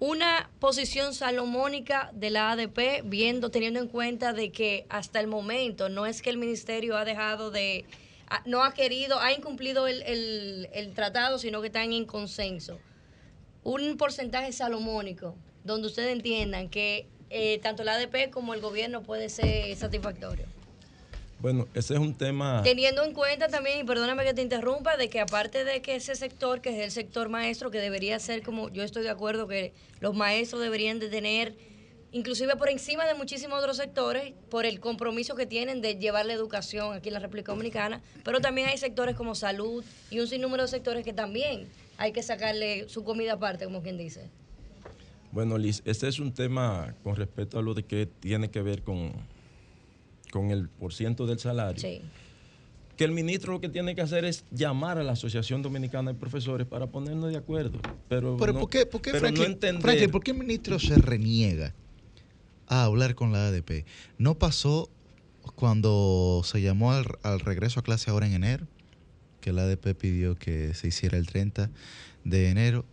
Una 0.00 0.48
posición 0.60 1.12
salomónica 1.12 2.10
de 2.14 2.30
la 2.30 2.52
ADP, 2.52 3.02
viendo, 3.04 3.50
teniendo 3.50 3.80
en 3.80 3.88
cuenta 3.88 4.32
de 4.32 4.52
que 4.52 4.86
hasta 4.90 5.18
el 5.18 5.26
momento 5.26 5.88
no 5.88 6.06
es 6.06 6.22
que 6.22 6.30
el 6.30 6.36
ministerio 6.38 6.96
ha 6.96 7.04
dejado 7.04 7.50
de, 7.50 7.84
no 8.44 8.62
ha 8.62 8.74
querido, 8.74 9.18
ha 9.20 9.32
incumplido 9.32 9.88
el, 9.88 10.02
el- 10.02 10.68
el 10.72 10.94
tratado, 10.94 11.38
sino 11.40 11.60
que 11.62 11.66
están 11.68 11.92
en 11.92 12.04
consenso. 12.04 12.78
Un 13.64 13.96
porcentaje 13.96 14.52
salomónico, 14.52 15.34
donde 15.64 15.88
ustedes 15.88 16.12
entiendan 16.12 16.68
que 16.68 17.06
eh, 17.30 17.58
tanto 17.62 17.84
la 17.84 17.94
ADP 17.94 18.30
como 18.30 18.54
el 18.54 18.60
gobierno 18.60 19.02
puede 19.02 19.28
ser 19.28 19.76
satisfactorio. 19.76 20.46
Bueno, 21.40 21.68
ese 21.74 21.94
es 21.94 22.00
un 22.00 22.14
tema. 22.14 22.62
Teniendo 22.64 23.04
en 23.04 23.12
cuenta 23.12 23.46
también, 23.46 23.78
y 23.78 23.84
perdóname 23.84 24.24
que 24.24 24.34
te 24.34 24.42
interrumpa, 24.42 24.96
de 24.96 25.08
que 25.08 25.20
aparte 25.20 25.64
de 25.64 25.80
que 25.82 25.94
ese 25.94 26.16
sector, 26.16 26.60
que 26.60 26.70
es 26.70 26.84
el 26.84 26.90
sector 26.90 27.28
maestro, 27.28 27.70
que 27.70 27.78
debería 27.78 28.18
ser 28.18 28.42
como, 28.42 28.70
yo 28.70 28.82
estoy 28.82 29.04
de 29.04 29.10
acuerdo 29.10 29.46
que 29.46 29.72
los 30.00 30.16
maestros 30.16 30.60
deberían 30.60 30.98
de 30.98 31.08
tener, 31.08 31.54
inclusive 32.10 32.56
por 32.56 32.70
encima 32.70 33.06
de 33.06 33.14
muchísimos 33.14 33.60
otros 33.60 33.76
sectores, 33.76 34.32
por 34.50 34.66
el 34.66 34.80
compromiso 34.80 35.36
que 35.36 35.46
tienen 35.46 35.80
de 35.80 35.94
llevar 35.94 36.26
la 36.26 36.32
educación 36.32 36.92
aquí 36.92 37.08
en 37.08 37.14
la 37.14 37.20
República 37.20 37.52
Dominicana, 37.52 38.00
pero 38.24 38.40
también 38.40 38.66
hay 38.66 38.78
sectores 38.78 39.14
como 39.14 39.36
salud 39.36 39.84
y 40.10 40.18
un 40.18 40.26
sinnúmero 40.26 40.64
de 40.64 40.68
sectores 40.68 41.04
que 41.04 41.12
también 41.12 41.68
hay 41.98 42.12
que 42.12 42.22
sacarle 42.22 42.88
su 42.88 43.04
comida 43.04 43.34
aparte, 43.34 43.64
como 43.64 43.82
quien 43.82 43.98
dice. 43.98 44.30
Bueno, 45.32 45.58
Liz, 45.58 45.82
este 45.84 46.08
es 46.08 46.20
un 46.20 46.32
tema 46.32 46.94
con 47.02 47.16
respecto 47.16 47.58
a 47.58 47.62
lo 47.62 47.74
de 47.74 47.82
que 47.82 48.06
tiene 48.06 48.50
que 48.50 48.62
ver 48.62 48.82
con, 48.82 49.12
con 50.30 50.50
el 50.50 50.68
porciento 50.68 51.26
del 51.26 51.38
salario. 51.38 51.80
Sí. 51.80 52.00
Que 52.96 53.04
el 53.04 53.10
ministro 53.12 53.52
lo 53.52 53.60
que 53.60 53.68
tiene 53.68 53.94
que 53.94 54.00
hacer 54.00 54.24
es 54.24 54.44
llamar 54.50 54.98
a 54.98 55.02
la 55.02 55.12
Asociación 55.12 55.60
Dominicana 55.60 56.12
de 56.12 56.18
Profesores 56.18 56.66
para 56.66 56.86
ponernos 56.86 57.30
de 57.30 57.36
acuerdo. 57.36 57.78
Pero, 58.08 58.36
Pero 58.38 58.52
no, 58.52 58.60
¿por 58.60 58.70
qué, 58.70 58.86
por 58.86 59.02
qué, 59.02 59.10
pero 59.10 59.20
Franklin, 59.20 59.44
no 59.44 59.52
entender. 59.52 59.82
Franklin, 59.82 60.10
¿por 60.10 60.22
qué 60.22 60.30
el 60.30 60.38
ministro 60.38 60.78
se 60.78 60.94
reniega 60.96 61.74
a 62.68 62.84
hablar 62.84 63.14
con 63.14 63.32
la 63.32 63.48
ADP? 63.48 63.84
¿No 64.18 64.36
pasó 64.36 64.88
cuando 65.56 66.42
se 66.44 66.62
llamó 66.62 66.92
al, 66.92 67.06
al 67.22 67.40
regreso 67.40 67.80
a 67.80 67.82
clase 67.82 68.10
ahora 68.10 68.26
en 68.26 68.34
enero? 68.34 68.66
Que 69.48 69.52
la 69.54 69.62
ADP 69.62 69.94
pidió 69.94 70.34
que 70.36 70.74
se 70.74 70.88
hiciera 70.88 71.16
el 71.16 71.26
30 71.26 71.70
de 72.24 72.50
enero. 72.50 72.84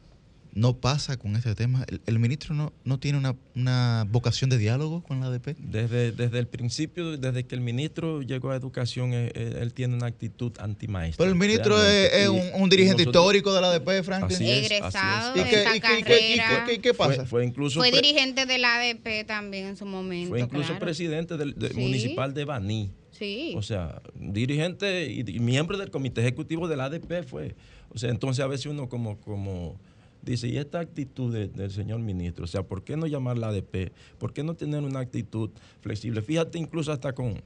¿No 0.54 0.78
pasa 0.78 1.18
con 1.18 1.36
este 1.36 1.54
tema? 1.54 1.84
¿El, 1.90 2.00
el 2.06 2.18
ministro 2.18 2.56
no, 2.56 2.72
no 2.86 2.98
tiene 2.98 3.18
una, 3.18 3.36
una 3.58 4.06
vocación 4.10 4.50
de 4.50 4.58
diálogo 4.58 5.04
con 5.04 5.20
la 5.20 5.26
ADP? 5.26 5.58
Desde, 5.58 6.14
desde 6.14 6.40
el 6.40 6.48
principio, 6.48 7.18
desde 7.18 7.44
que 7.44 7.56
el 7.56 7.60
ministro 7.60 8.22
llegó 8.22 8.52
a 8.52 8.56
educación, 8.56 9.12
eh, 9.14 9.34
eh, 9.36 9.58
él, 9.60 9.74
tiene 9.74 9.96
una 9.96 10.06
actitud 10.06 10.54
antimaestra. 10.60 11.18
Pero 11.26 11.30
el 11.34 11.38
ministro 11.38 11.76
es, 11.84 12.30
un, 12.30 12.70
dirigente 12.70 13.04
nosotros- 13.04 13.22
histórico 13.26 13.54
de 13.54 13.60
la 13.60 13.68
ADP, 13.72 14.02
Franklin. 14.06 14.34
Así 14.38 14.50
es, 14.50 14.58
así 14.60 14.64
es. 14.66 14.72
Egresado 14.72 15.36
¿Y 15.36 15.40
de 15.40 15.50
qué- 15.50 15.62
esa 15.62 15.76
y 15.76 15.82
qué- 15.82 16.00
y 16.00 16.04
carrera. 16.40 16.94
pasa? 16.98 17.16
Fue, 17.16 17.26
fue 17.26 17.46
incluso, 17.46 17.80
Fue 17.82 17.92
dirigente 17.92 18.46
de 18.46 18.58
la 18.58 18.76
ADP 18.78 19.26
también 19.28 19.66
en 19.68 19.76
su 19.76 19.86
momento. 19.86 20.30
fue 20.30 20.40
incluso 20.40 20.68
claro. 20.68 20.80
presidente 20.80 21.36
del, 21.36 21.54
Sí. 21.70 21.78
municipal 21.78 22.34
de 22.34 22.46
Baní. 22.46 22.92
Sí. 23.18 23.54
O 23.58 23.62
sea, 23.62 24.02
dirigente 24.14 25.10
y, 25.12 25.24
y 25.28 25.40
miembro 25.40 25.78
del 25.78 25.90
comité 25.90 26.22
ejecutivo 26.22 26.68
del 26.68 26.82
ADP 26.82 27.24
fue. 27.26 27.56
O 27.94 27.98
sea, 27.98 28.10
entonces 28.10 28.44
a 28.44 28.48
veces 28.48 28.66
uno 28.66 28.90
como, 28.90 29.18
como 29.22 29.78
dice, 30.22 30.48
¿y 30.50 30.58
esta 30.58 30.80
actitud 30.80 31.32
de- 31.34 31.48
del 31.48 31.72
señor 31.72 32.00
ministro? 32.02 32.44
O 32.44 32.48
sea, 32.48 32.64
¿por 32.64 32.84
qué 32.84 32.98
no 32.98 33.08
llamar 33.08 33.38
la 33.38 33.48
ADP? 33.50 33.92
¿Por 34.18 34.34
qué 34.34 34.44
no 34.44 34.56
tener 34.56 34.82
una 34.84 35.00
actitud 35.00 35.50
flexible? 35.82 36.22
Fíjate 36.22 36.58
incluso 36.58 36.92
hasta 36.92 37.14
con, 37.14 37.42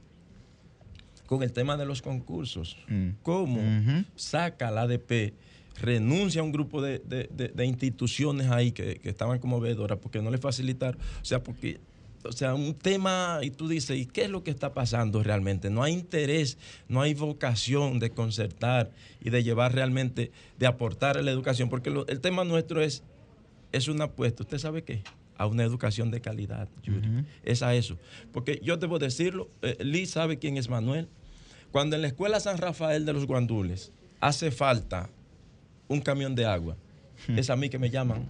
con 1.26 1.42
el 1.42 1.52
tema 1.52 1.76
de 1.76 1.86
los 1.86 2.02
concursos. 2.02 2.76
Mm. 2.88 3.10
¿Cómo 3.22 3.60
saca 4.16 4.70
la 4.70 4.82
ADP? 4.82 5.34
renuncia 5.82 6.42
a 6.42 6.44
un 6.44 6.52
grupo 6.52 6.82
de, 6.82 6.98
de- 6.98 7.30
de- 7.34 7.48
de 7.48 7.64
instituciones 7.64 8.48
ahí 8.50 8.70
que, 8.70 8.96
que 8.96 9.08
estaban 9.08 9.38
como 9.38 9.60
veedoras 9.60 9.98
porque 9.98 10.20
no 10.20 10.30
le 10.30 10.36
facilitaron. 10.36 11.00
O 11.22 11.24
sea, 11.24 11.42
porque 11.42 11.78
o 12.24 12.32
sea, 12.32 12.54
un 12.54 12.74
tema 12.74 13.38
y 13.42 13.50
tú 13.50 13.66
dices, 13.68 13.98
¿y 13.98 14.06
qué 14.06 14.24
es 14.24 14.30
lo 14.30 14.42
que 14.44 14.50
está 14.50 14.72
pasando 14.74 15.22
realmente? 15.22 15.70
No 15.70 15.82
hay 15.82 15.92
interés, 15.94 16.58
no 16.88 17.00
hay 17.00 17.14
vocación 17.14 17.98
de 17.98 18.10
concertar 18.10 18.90
y 19.22 19.30
de 19.30 19.42
llevar 19.42 19.74
realmente, 19.74 20.30
de 20.58 20.66
aportar 20.66 21.16
a 21.16 21.22
la 21.22 21.30
educación, 21.30 21.68
porque 21.70 21.90
lo- 21.90 22.06
el 22.08 22.20
tema 22.20 22.44
nuestro 22.44 22.82
es, 22.82 23.02
es 23.72 23.88
una 23.88 24.04
apuesta, 24.04 24.42
¿usted 24.42 24.58
sabe 24.58 24.82
qué? 24.84 25.02
A 25.38 25.46
una 25.46 25.62
educación 25.64 26.10
de 26.10 26.20
calidad, 26.20 26.68
Yuri. 26.82 27.24
Es 27.42 27.62
a 27.62 27.74
eso. 27.74 27.96
Porque 28.32 28.60
yo 28.62 28.76
debo 28.76 28.98
decirlo, 28.98 29.48
eh, 29.62 29.76
Liz 29.80 30.10
sabe 30.10 30.38
quién 30.38 30.56
es 30.58 30.68
Manuel. 30.68 31.08
Cuando 31.72 31.96
en 31.96 32.02
la 32.02 32.08
escuela 32.08 32.40
San 32.40 32.58
Rafael 32.58 33.06
de 33.06 33.12
los 33.14 33.26
Guandules 33.26 33.92
hace 34.20 34.50
falta 34.50 35.08
un 35.88 36.00
camión 36.00 36.34
de 36.34 36.44
agua, 36.44 36.76
es 37.28 37.50
a 37.50 37.56
mí 37.56 37.68
que 37.68 37.78
me 37.78 37.90
llaman 37.90 38.26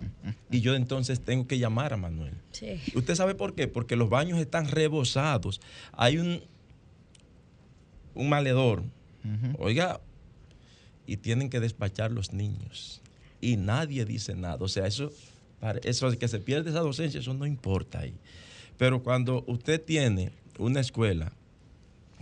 y 0.51 0.61
yo 0.61 0.75
entonces 0.75 1.21
tengo 1.21 1.47
que 1.47 1.59
llamar 1.59 1.93
a 1.93 1.97
Manuel. 1.97 2.35
Sí. 2.53 2.81
¿Usted 2.95 3.15
sabe 3.15 3.35
por 3.35 3.55
qué? 3.55 3.69
Porque 3.69 3.97
los 3.97 4.11
baños 4.11 4.39
están 4.39 4.69
rebosados. 4.69 5.61
Hay 5.93 6.19
un, 6.19 6.43
un 8.15 8.29
maledor, 8.29 8.83
oiga, 9.59 10.01
y 11.07 11.17
tienen 11.17 11.51
que 11.51 11.61
despachar 11.61 12.13
los 12.13 12.33
niños. 12.33 13.01
Y 13.41 13.57
nadie 13.57 14.05
dice 14.05 14.35
nada. 14.35 14.59
O 14.61 14.69
sea, 14.69 14.87
eso, 14.87 15.11
para- 15.61 15.81
eso 15.85 16.11
de 16.11 16.19
que 16.19 16.29
se 16.29 16.39
pierde 16.41 16.71
esa 16.71 16.81
docencia, 16.81 17.21
eso 17.21 17.35
no 17.35 17.47
importa 17.47 18.01
ahí. 18.01 18.15
Pero 18.77 19.03
cuando 19.03 19.45
usted 19.47 19.83
tiene 19.83 20.33
una 20.59 20.81
escuela 20.81 21.33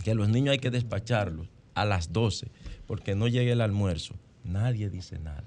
que 0.03 0.15
los 0.15 0.29
niños 0.29 0.53
hay 0.53 0.59
que 0.59 0.71
despacharlos 0.71 1.47
a 1.75 1.85
las 1.85 2.11
12 2.13 2.47
porque 2.87 3.15
no 3.15 3.27
llegue 3.27 3.51
el 3.51 3.61
almuerzo, 3.61 4.15
nadie 4.43 4.89
dice 4.89 5.19
nada. 5.19 5.43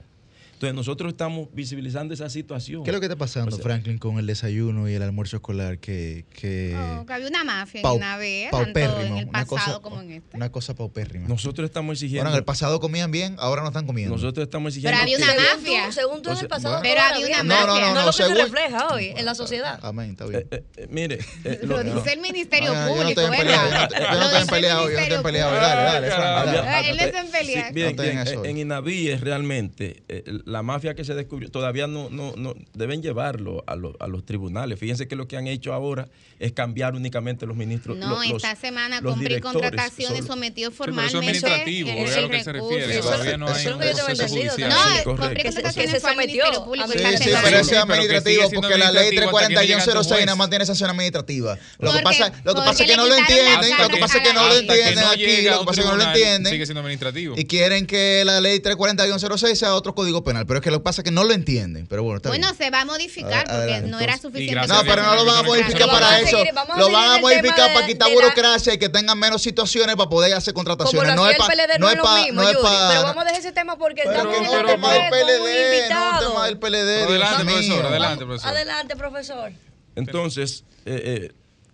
Entonces 0.63 0.77
nosotros 0.77 1.11
estamos 1.13 1.49
visibilizando 1.53 2.15
esa 2.15 2.31
situación. 2.31 2.85
¿Qué 2.85 2.91
es 2.91 2.95
lo 2.95 3.01
que 3.01 3.07
está 3.07 3.17
pasando, 3.17 3.49
O 3.49 3.59
sea, 3.59 3.65
Franklin, 3.65 3.99
con 3.99 4.21
el 4.21 4.27
desayuno 4.29 4.89
y 4.89 4.95
el 4.95 5.03
almuerzo 5.03 5.35
escolar? 5.39 5.79
Que, 5.81 6.25
que 6.33 6.73
Oh, 6.77 7.05
que 7.05 7.13
había 7.15 7.27
una 7.27 7.43
mafia 7.43 7.81
en 7.81 7.83
pau- 7.83 7.97
una 7.97 8.17
vez, 8.17 8.49
tanto 8.53 8.67
paupérrimo, 8.67 9.01
en 9.07 9.17
el 9.19 9.25
una 9.29 9.45
pasado 9.45 9.57
cosa- 9.57 9.81
como 9.83 10.01
en 10.03 10.13
este. 10.13 10.37
Una 10.37 10.53
cosa 10.53 10.75
paupérrima. 10.77 11.27
Nosotros 11.27 11.65
estamos 11.65 11.95
exigiendo. 11.95 12.23
Bueno, 12.27 12.37
en 12.37 12.39
el 12.39 12.45
pasado 12.45 12.79
comían 12.79 13.11
bien, 13.11 13.35
ahora 13.41 13.63
no 13.63 13.69
están 13.69 13.87
comiendo. 13.89 14.15
Nosotros 14.15 14.45
estamos 14.45 14.69
exigiendo. 14.77 15.01
Pero 15.01 15.03
había 15.03 15.17
una 15.33 15.35
que- 15.35 15.57
mafia. 15.57 15.91
Según 15.91 16.23
tú 16.23 16.31
en 16.31 16.39
el 16.39 16.47
pasado, 16.47 16.79
bueno. 16.79 16.95
Pero 16.95 17.01
había 17.13 17.43
una. 17.43 17.57
No, 17.57 17.67
no, 17.67 17.67
no, 17.67 17.81
no, 17.81 17.95
no, 17.95 18.11
es 18.11 18.19
lo 18.19 18.25
que 18.29 18.35
se 18.35 18.43
refleja 18.45 18.89
hoy 18.95 19.07
en 19.17 19.25
la 19.25 19.35
sociedad. 19.35 19.81
Amén, 19.83 20.11
está 20.11 20.27
bien. 20.27 20.47
Eh, 20.49 20.63
eh, 20.77 20.87
mire, 20.89 21.19
eh, 21.43 21.59
Lo 21.65 21.83
lo- 21.83 21.95
dice 21.95 22.13
el 22.13 22.21
Ministerio 22.21 22.71
Ah, 22.73 22.87
yo 22.87 22.95
no 22.95 23.01
Público, 23.03 23.21
estoy 23.21 23.25
en 23.25 23.31
pelea, 23.43 23.63
¿verdad? 23.65 23.89
yo 23.91 23.99
no- 24.21 24.25
estoy 24.27 24.41
en 24.43 24.47
pelea 24.47 24.81
hoy, 24.81 24.93
yo 24.93 24.97
no 24.97 25.03
estoy 25.03 25.17
en 25.17 25.23
pelea 25.25 25.49
hoy. 25.49 25.55
Dale, 25.57 26.07
dale. 26.07 26.59
Ah, 26.69 26.81
él 26.87 27.01
está 27.01 27.21
en 27.21 27.31
pelea. 27.33 28.43
En 28.45 28.59
Inavíes 28.59 29.21
realmente 29.21 30.05
eh, 30.09 30.23
la 30.53 30.63
mafia 30.63 30.95
que 30.95 31.05
se 31.05 31.15
descubrió 31.15 31.51
todavía 31.51 31.87
no, 31.87 32.09
no, 32.11 32.35
no 32.37 32.55
deben 32.75 33.03
llevarlo 33.03 33.65
a, 33.67 33.75
lo- 33.75 33.97
a 33.99 34.07
los 34.07 34.25
tribunales. 34.25 34.79
Fíjense 34.79 35.09
que 35.09 35.17
lo 35.17 35.27
que 35.27 35.37
han 35.37 35.47
hecho 35.49 35.73
ahora 35.73 36.09
es 36.39 36.53
cambiar 36.53 36.95
únicamente 36.95 37.47
los 37.47 37.57
ministros. 37.57 37.97
No, 37.97 38.11
lo- 38.11 38.17
los- 38.23 38.45
esta 38.45 38.55
semana 38.55 39.01
los 39.01 39.15
compré 39.15 39.41
contrataciones 39.41 40.19
son- 40.19 40.27
sometió 40.29 40.71
pero 40.71 40.93
eso 40.93 41.03
es 41.07 41.13
formalmente. 41.13 41.47
administrativo, 41.47 41.91
a 41.91 42.21
lo 42.21 42.29
que 42.31 42.45
se 42.45 42.53
refiere, 42.53 42.99
todavía 42.99 43.37
no 43.37 43.47
hay 43.49 43.53
eso 43.53 43.61
es 43.61 43.67
lo 43.67 43.75
un 43.77 43.81
que 43.81 43.89
yo 43.89 43.95
tengo 43.95 44.07
proceso 44.07 44.23
entendido 44.25 44.53
judicial. 44.53 44.71
No, 44.71 45.05
compré 45.05 45.35
Que 45.35 45.43
se- 45.43 45.45
contrataciones 45.63 45.91
se 45.91 46.01
sometió 46.01 46.45
Sí, 46.45 46.99
sí, 47.23 47.31
pero 47.43 47.59
ese 47.59 47.61
es 47.61 47.69
Sí, 47.69 47.75
administrativo 47.77 48.51
porque 48.61 48.79
la 48.79 48.91
ley 48.93 49.09
administrativo 49.09 49.39
hasta 49.39 49.49
que 49.49 49.55
no 49.55 49.61
llegue 49.63 49.75
ante 49.75 49.85
34106 49.93 50.09
juez. 50.17 50.27
nada 50.27 50.37
más 50.37 50.51
tiene 50.51 50.67
sanción 50.67 50.91
administrativa. 50.91 51.59
Lo 51.79 51.93
que 51.93 52.03
pasa, 52.03 52.33
lo 52.45 52.55
que 52.55 52.61
pasa 52.61 52.83
es 52.85 52.91
que 52.91 52.97
no 52.97 53.07
lo 53.07 53.15
entienden, 53.17 53.71
lo 53.79 53.89
que 53.89 53.97
pasa 53.99 54.19
es 54.19 54.29
que 54.29 54.35
no 54.35 54.47
lo 54.49 54.55
entienden 54.57 55.05
aquí, 55.05 55.43
lo 55.43 55.61
que 55.61 55.65
pasa 55.67 55.81
es 55.81 55.87
que 55.87 55.93
no 55.93 55.97
lo 55.97 56.05
entienden. 56.05 56.53
Sigue 56.53 56.67
siendo 56.67 56.81
administrativo. 56.81 57.35
Y 57.39 57.45
quieren 57.45 57.87
que 57.87 58.23
la 58.25 58.41
ley 58.41 58.61
34106 58.61 59.59
sea 59.59 59.75
otro 59.75 59.95
código 59.95 60.23
penal, 60.25 60.42
pero 60.47 60.59
es 60.59 60.65
que 60.65 60.71
lo 60.71 60.79
que 60.79 60.85
pasa 60.85 61.01
es 61.01 61.05
que 61.05 61.11
no 61.11 61.25
lo 61.25 61.33
entienden. 61.33 61.87
Pero 61.87 62.03
bueno, 62.03 62.17
está 62.19 62.29
Bueno, 62.29 62.47
bien. 62.49 62.57
se 62.59 62.71
va 62.71 62.81
a 62.81 62.85
modificar 62.85 63.45
porque 63.45 63.57
Adelante, 63.57 63.89
no 63.91 64.01
era 64.01 64.19
suficiente. 64.19 64.67
No, 64.67 64.83
pero 64.85 65.03
no 65.03 65.15
lo 65.15 65.25
van 65.25 65.37
a 65.37 65.43
Vamos 65.43 65.57
a 65.59 65.61
modificar 65.63 65.89
para 65.89 66.07
vamos 66.07 66.29
eso. 66.29 66.39
seguir, 66.39 66.53
vamos 66.55 66.77
a 66.77 66.81
Lo 66.81 66.91
van 66.91 67.11
a 67.11 67.17
el 67.17 67.23
modificar 67.23 67.69
de- 67.69 67.75
para 67.75 67.87
quitar 67.87 68.09
la- 68.09 68.15
burocracia 68.15 68.75
y 68.75 68.79
que 68.79 68.89
tengan 68.89 69.19
menos 69.19 69.43
situaciones 69.43 69.97
para 69.97 70.09
poder 70.09 70.35
hacer 70.35 70.55
Como 70.55 70.65
contrataciones. 70.67 71.11
lo 71.15 71.23
No 71.23 71.27
es 71.29 71.33
el 71.33 71.39
para. 71.39 71.55
PLD, 71.55 71.79
no 71.79 71.91
es 71.91 71.97
lo 71.97 72.09
mismo, 72.17 72.33
no 72.43 72.49
es 72.49 72.53
Yuri. 72.55 72.63
para. 72.63 72.89
Pero 72.89 73.03
vamos 73.03 73.23
a 73.23 73.25
dejar 73.27 73.41
ese 73.41 73.53
tema 73.53 73.77
porque 73.79 74.03
Pero 74.05 74.13
estamos 74.17 74.35
en 74.37 74.43
un 74.43 74.49
tema 74.51 74.67
tema 74.67 74.93
del 74.93 75.11
PLD, 75.11 75.39
no 75.39 76.13
es 76.13 76.29
tema 76.29 76.47
del 76.47 76.59
PLD. 76.59 77.03
Adelante, 77.03 77.45
profesor, 77.45 77.87
adelante, 77.87 78.25
profesor. 78.27 78.49
Adelante, 78.51 78.97
profesor. 78.97 79.53
Entonces, 79.97 80.65
eh, 80.87 81.29
eh, 81.31 81.33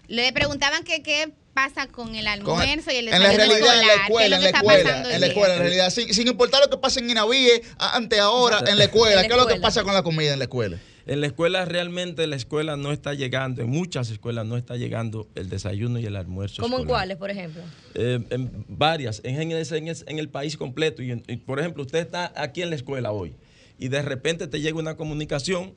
Le 0.09 0.33
preguntaban 0.33 0.85
que 0.85 1.03
qué 1.03 1.33
pasa 1.59 1.89
con 1.89 2.15
el 2.15 2.25
Con- 2.43 2.61
almuerzo 2.61 2.93
y 2.93 2.97
el 2.97 3.09
en 3.09 3.21
la 3.23 3.31
desayuno 3.31 3.55
realidad, 3.55 3.81
en 3.81 3.87
la 3.87 3.95
escuela, 3.95 4.29
¿qué 4.29 4.35
en 4.37 4.43
la 4.43 4.49
escuela, 4.51 5.15
en 5.15 5.21
la 5.21 5.27
escuela, 5.27 5.55
en 5.55 5.61
realidad, 5.61 5.91
sin, 5.91 6.15
sin 6.15 6.29
importar 6.29 6.61
lo 6.63 6.71
que 6.71 6.77
pase 6.79 7.01
en 7.01 7.11
Inavíe, 7.11 7.63
ante 7.79 8.21
ahora, 8.21 8.61
en 8.69 8.79
la 8.79 8.85
escuela, 8.85 9.23
¿qué 9.23 9.33
es 9.35 9.37
lo 9.37 9.47
que 9.47 9.57
pasa 9.57 9.83
con 9.83 9.93
la 9.93 10.03
comida 10.05 10.33
en 10.35 10.39
la 10.39 10.45
escuela? 10.45 10.79
en 11.07 11.23
la 11.23 11.27
escuela 11.27 11.65
realmente 11.65 12.27
la 12.27 12.37
escuela 12.37 12.77
no 12.77 12.93
está 12.93 13.15
llegando, 13.15 13.63
en 13.63 13.71
muchas 13.71 14.11
escuelas 14.11 14.45
no 14.45 14.59
está 14.59 14.77
llegando 14.77 15.27
el 15.37 15.49
desayuno 15.49 15.99
y 15.99 16.05
el 16.05 16.15
almuerzo. 16.17 16.61
¿Cómo 16.61 16.81
en 16.81 16.85
cuáles, 16.85 17.17
por 17.17 17.31
ejemplo? 17.31 17.63
Eh, 17.95 18.21
en 18.29 18.67
varias, 18.69 19.23
en, 19.25 19.41
en 19.41 19.53
ese- 19.53 19.79
en 19.79 19.89
ese- 19.89 20.05
en 20.07 20.19
el 20.19 20.29
país 20.29 20.59
completo. 20.59 21.03
Y, 21.03 21.13
en- 21.13 21.25
y, 21.27 21.37
por 21.39 21.61
ejemplo, 21.61 21.83
usted 21.83 22.01
está 22.01 22.31
aquí 22.37 22.61
en 22.61 22.69
la 22.69 22.77
escuela 22.77 23.11
hoy 23.11 23.35
y 23.79 23.89
de 23.89 24.03
repente 24.03 24.49
te 24.49 24.61
llega 24.61 24.79
una 24.79 24.97
comunicación 24.99 25.73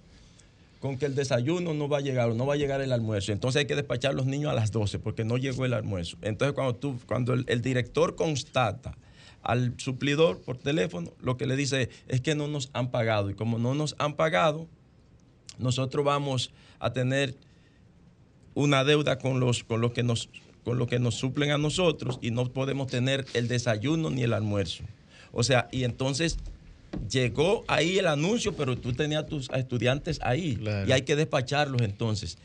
con 0.81 0.97
que 0.97 1.05
el 1.05 1.13
desayuno 1.13 1.75
no 1.75 1.87
va 1.87 1.99
a 1.99 2.01
llegar 2.01 2.31
o 2.31 2.33
no 2.33 2.47
va 2.47 2.55
a 2.55 2.57
llegar 2.57 2.81
el 2.81 2.91
almuerzo. 2.91 3.31
Entonces 3.31 3.59
hay 3.59 3.67
que 3.67 3.75
despachar 3.75 4.11
a 4.11 4.13
los 4.15 4.25
niños 4.25 4.51
a 4.51 4.55
las 4.55 4.71
12 4.71 4.97
porque 4.97 5.23
no 5.23 5.37
llegó 5.37 5.63
el 5.63 5.73
almuerzo. 5.73 6.17
Entonces 6.23 6.53
cuando, 6.55 6.75
tú, 6.75 6.99
cuando 7.05 7.33
el, 7.33 7.61
director 7.61 8.15
constata 8.15 8.97
al 9.43 9.75
suplidor 9.77 10.41
por 10.41 10.57
teléfono, 10.57 11.13
lo 11.21 11.37
que 11.37 11.45
le 11.45 11.55
dice 11.55 11.89
es 12.07 12.21
que 12.21 12.33
no 12.33 12.47
nos 12.47 12.71
han 12.73 12.89
pagado. 12.89 13.29
Y 13.29 13.35
como 13.35 13.59
no 13.59 13.75
nos 13.75 13.95
han 13.99 14.15
pagado, 14.15 14.67
nosotros 15.59 16.03
vamos 16.03 16.51
a 16.79 16.91
tener 16.91 17.35
una 18.55 18.83
deuda 18.83 19.19
con 19.19 19.39
los, 19.39 19.63
con 19.63 19.81
los 19.81 19.91
que 19.91 20.01
nos 20.01 20.29
con 20.63 20.77
lo 20.77 20.85
que 20.85 20.99
nos 20.99 21.15
suplen 21.15 21.49
a 21.49 21.57
nosotros 21.57 22.19
y 22.21 22.29
no 22.29 22.45
podemos 22.53 22.85
tener 22.85 23.25
el 23.33 23.47
desayuno 23.47 24.11
ni 24.11 24.21
el 24.21 24.33
almuerzo. 24.33 24.83
O 25.31 25.41
sea, 25.41 25.67
y 25.71 25.85
entonces 25.85 26.37
llegó 27.09 27.63
ahí 27.67 27.97
el 27.99 28.07
anuncio, 28.07 28.55
pero 28.55 28.77
tú 28.77 28.93
tenías 28.93 29.25
tus 29.27 29.49
estudiantes 29.51 30.19
ahí 30.21 30.55
Claro. 30.57 30.87
y 30.87 30.91
hay 30.91 31.01
que 31.03 31.15
despacharlos 31.15 31.81
entonces. 31.81 32.37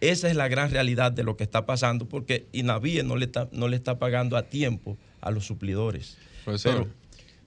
Esa 0.00 0.28
es 0.28 0.36
la 0.36 0.48
gran 0.48 0.70
realidad 0.70 1.10
de 1.12 1.22
lo 1.24 1.36
que 1.36 1.44
está 1.44 1.64
pasando 1.66 2.06
porque 2.06 2.46
Inavie 2.52 3.02
no 3.02 3.16
le 3.16 3.24
está, 3.26 3.48
no 3.52 3.68
le 3.68 3.76
está 3.76 3.98
pagando 3.98 4.36
a 4.36 4.42
tiempo 4.42 4.98
a 5.20 5.30
los 5.30 5.46
suplidores. 5.46 6.18
Profesor, 6.44 6.74
Pero- 6.74 6.90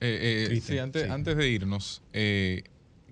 eh, 0.02 0.48
eh, 0.52 0.62
sí, 0.66 0.78
antes, 0.80 1.04
sí. 1.04 1.10
antes 1.10 1.38
de 1.38 1.50
irnos, 1.50 2.02
eh, 2.14 2.64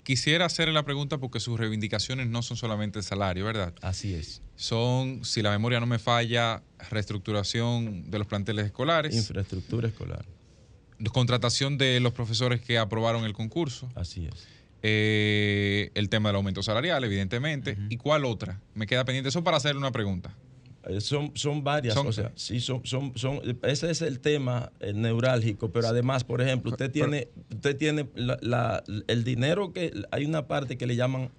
quisiera 0.04 0.46
hacerle 0.46 0.74
la 0.74 0.84
pregunta 0.84 1.18
porque 1.20 1.40
sus 1.40 1.60
reivindicaciones 1.60 2.28
no 2.28 2.42
son 2.42 2.58
solamente 2.58 2.98
el 3.00 3.04
salario, 3.06 3.46
¿verdad? 3.46 3.74
Así 3.82 4.14
es. 4.14 4.42
Son, 4.56 5.24
si 5.24 5.42
la 5.44 5.52
memoria 5.52 5.80
no 5.80 5.86
me 5.86 6.00
falla, 6.00 6.64
reestructuración 6.90 8.10
de 8.10 8.18
los 8.18 8.26
planteles 8.28 8.66
escolares, 8.66 9.16
Infraestructura 9.16 9.88
escolar. 9.88 10.26
Contratación 11.12 11.78
de 11.78 12.00
los 12.00 12.14
profesores 12.14 12.62
que 12.62 12.78
aprobaron 12.78 13.24
el 13.26 13.34
concurso, 13.34 13.90
Así 13.96 14.26
es. 14.26 14.48
eh, 14.84 15.92
el 15.96 16.10
tema 16.10 16.30
del 16.30 16.38
aumento 16.38 16.64
salarial, 16.64 17.04
evidentemente, 17.04 17.78
y 17.90 17.98
cuál 17.98 18.26
otra. 18.26 18.60
Me 18.74 18.88
queda 18.88 19.06
pendiente 19.06 19.30
eso 19.30 19.44
para 19.44 19.58
hacerle 19.58 19.80
una 19.80 19.92
pregunta. 19.92 20.34
Eh, 20.88 21.02
Son, 21.02 21.32
son 21.36 21.64
varias, 21.64 21.96
Son- 21.96 22.08
o 22.08 22.14
sea, 22.14 22.32
sí, 22.36 22.60
son, 22.62 22.82
son, 22.86 23.12
son, 23.18 23.42
ese 23.64 23.92
es 23.92 24.02
el 24.02 24.20
tema 24.22 24.72
eh, 24.80 24.94
neurálgico, 24.94 25.70
pero 25.72 25.88
además, 25.88 26.24
por 26.24 26.42
ejemplo, 26.42 26.72
usted 26.72 26.90
tiene, 26.92 27.28
usted 27.54 27.76
tiene 27.76 28.08
la- 28.16 28.38
la- 28.42 28.84
el 29.08 29.24
dinero 29.26 29.74
que, 29.74 29.92
hay 30.12 30.26
una 30.26 30.48
parte 30.48 30.78
que 30.78 30.88
le 30.88 30.96
llaman 30.96 31.30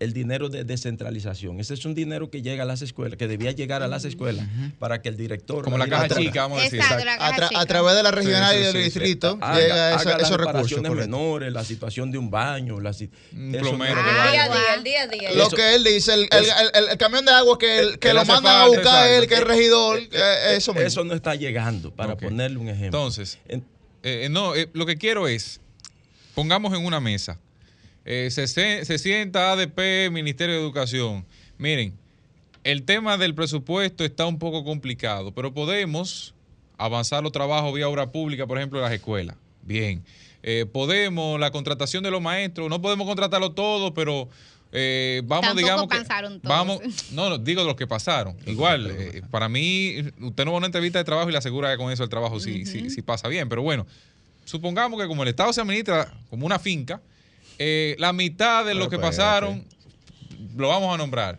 el 0.00 0.12
dinero 0.14 0.48
de 0.48 0.64
descentralización. 0.64 1.60
Ese 1.60 1.74
es 1.74 1.84
un 1.84 1.94
dinero 1.94 2.30
que 2.30 2.40
llega 2.42 2.62
a 2.62 2.66
las 2.66 2.80
escuelas, 2.82 3.18
que 3.18 3.28
debía 3.28 3.52
llegar 3.52 3.82
a 3.82 3.86
las 3.88 4.04
escuelas 4.06 4.46
para 4.78 5.02
que 5.02 5.10
el 5.10 5.16
director... 5.16 5.62
Como 5.62 5.76
la 5.78 5.86
caja 5.88 6.08
chica, 6.08 6.42
vamos 6.42 6.60
a 6.60 6.62
decir. 6.64 6.80
Exacto, 6.80 7.04
la 7.04 7.14
A, 7.14 7.18
caja 7.18 7.36
tra- 7.36 7.48
chica. 7.50 7.60
a 7.60 7.66
través 7.66 7.94
de 7.96 8.02
la 8.02 8.10
regional 8.10 8.52
Sí, 8.54 8.58
y 8.60 8.62
del 8.64 8.72
sí, 8.72 8.78
sí. 8.78 8.84
distrito 8.84 9.38
haga, 9.40 9.60
llega 9.60 9.94
haga 9.96 10.12
las 10.18 10.22
esos 10.22 10.36
recursos. 10.38 10.78
correcto. 10.78 10.94
menores, 10.94 11.52
la 11.52 11.64
situación 11.64 12.10
de 12.10 12.18
un 12.18 12.30
baño, 12.30 12.80
la, 12.80 12.92
si- 12.94 13.10
Un 13.32 13.54
eso 13.54 13.60
plomero 13.62 13.96
vaya. 14.02 14.30
día 14.48 14.72
a 14.72 14.78
día, 14.82 15.06
día. 15.06 15.32
Lo 15.34 15.46
Eso- 15.48 15.56
que 15.56 15.74
él 15.74 15.84
dice, 15.84 16.14
el, 16.14 16.20
el- 16.32 16.46
el- 16.74 16.88
el 16.90 16.96
camión 16.98 17.24
de 17.26 17.32
agua 17.32 17.58
que, 17.58 17.78
el- 17.78 17.98
que 17.98 18.14
lo 18.14 18.24
mandan 18.24 18.56
a 18.62 18.66
buscar 18.68 19.06
exacto. 19.06 19.14
él, 19.22 19.28
que 19.28 19.34
es 19.34 19.44
regidor, 19.44 19.98
eh, 19.98 20.54
eso 20.56 20.72
mismo. 20.72 20.86
Eso 20.88 21.04
no 21.04 21.14
está 21.14 21.34
llegando, 21.34 21.90
para 21.94 22.16
ponerle 22.16 22.56
un 22.56 22.68
ejemplo. 22.68 22.86
Entonces, 22.98 23.38
En- 23.48 23.64
Eh, 24.02 24.28
no, 24.30 24.54
eh, 24.56 24.66
lo 24.72 24.86
que 24.86 24.96
quiero 24.96 25.28
es, 25.28 25.60
pongamos 26.34 26.72
en 26.72 26.86
una 26.86 27.00
mesa, 27.00 27.38
eh, 28.04 28.28
se, 28.30 28.46
se- 28.46 28.98
sienta 28.98 29.52
ADP, 29.52 30.10
Ministerio 30.10 30.54
de 30.56 30.60
Educación. 30.60 31.24
Miren, 31.58 31.94
el 32.64 32.82
tema 32.82 33.16
del 33.18 33.34
presupuesto 33.34 34.04
está 34.04 34.26
un 34.26 34.38
poco 34.38 34.64
complicado, 34.64 35.32
pero 35.32 35.52
podemos 35.52 36.34
avanzar 36.78 37.22
los 37.22 37.32
trabajos 37.32 37.74
vía 37.74 37.88
obra 37.88 38.10
pública, 38.10 38.46
por 38.46 38.58
ejemplo, 38.58 38.78
en 38.78 38.84
las 38.84 38.92
escuelas. 38.92 39.36
Bien. 39.62 40.02
Eh, 40.42 40.64
podemos, 40.70 41.38
la 41.38 41.50
contratación 41.50 42.02
de 42.02 42.10
los 42.10 42.22
maestros, 42.22 42.70
no 42.70 42.80
podemos 42.80 43.06
contratarlo 43.06 43.52
todo, 43.52 43.92
pero 43.92 44.28
eh, 44.72 45.20
vamos, 45.26 45.48
Tampoco 45.48 45.58
digamos 45.58 45.88
que... 45.88 45.98
pasaron 45.98 46.40
todos. 46.40 46.48
Vamos, 46.56 46.80
no, 47.12 47.28
no, 47.28 47.36
digo 47.38 47.60
de 47.60 47.66
los 47.66 47.76
que 47.76 47.86
pasaron. 47.86 48.36
Igual, 48.46 48.90
eh, 48.90 49.22
para 49.30 49.50
mí, 49.50 49.96
usted 50.20 50.44
no 50.46 50.52
va 50.52 50.56
a 50.56 50.58
una 50.58 50.66
entrevista 50.66 50.98
de 50.98 51.04
trabajo 51.04 51.28
y 51.28 51.32
le 51.32 51.38
asegura 51.38 51.70
que 51.70 51.76
con 51.76 51.92
eso 51.92 52.02
el 52.04 52.08
trabajo 52.08 52.40
sí, 52.40 52.64
sí, 52.64 52.88
sí 52.88 53.02
pasa 53.02 53.28
bien. 53.28 53.50
Pero 53.50 53.60
bueno, 53.62 53.86
supongamos 54.46 54.98
que 54.98 55.06
como 55.06 55.22
el 55.24 55.28
Estado 55.28 55.52
se 55.52 55.60
administra 55.60 56.14
como 56.30 56.46
una 56.46 56.58
finca, 56.58 57.02
eh, 57.60 57.94
la 57.98 58.12
mitad 58.12 58.64
de 58.64 58.74
lo 58.74 58.88
que 58.88 58.98
pasaron 58.98 59.64
lo 60.56 60.68
vamos 60.68 60.92
a 60.92 60.98
nombrar. 60.98 61.38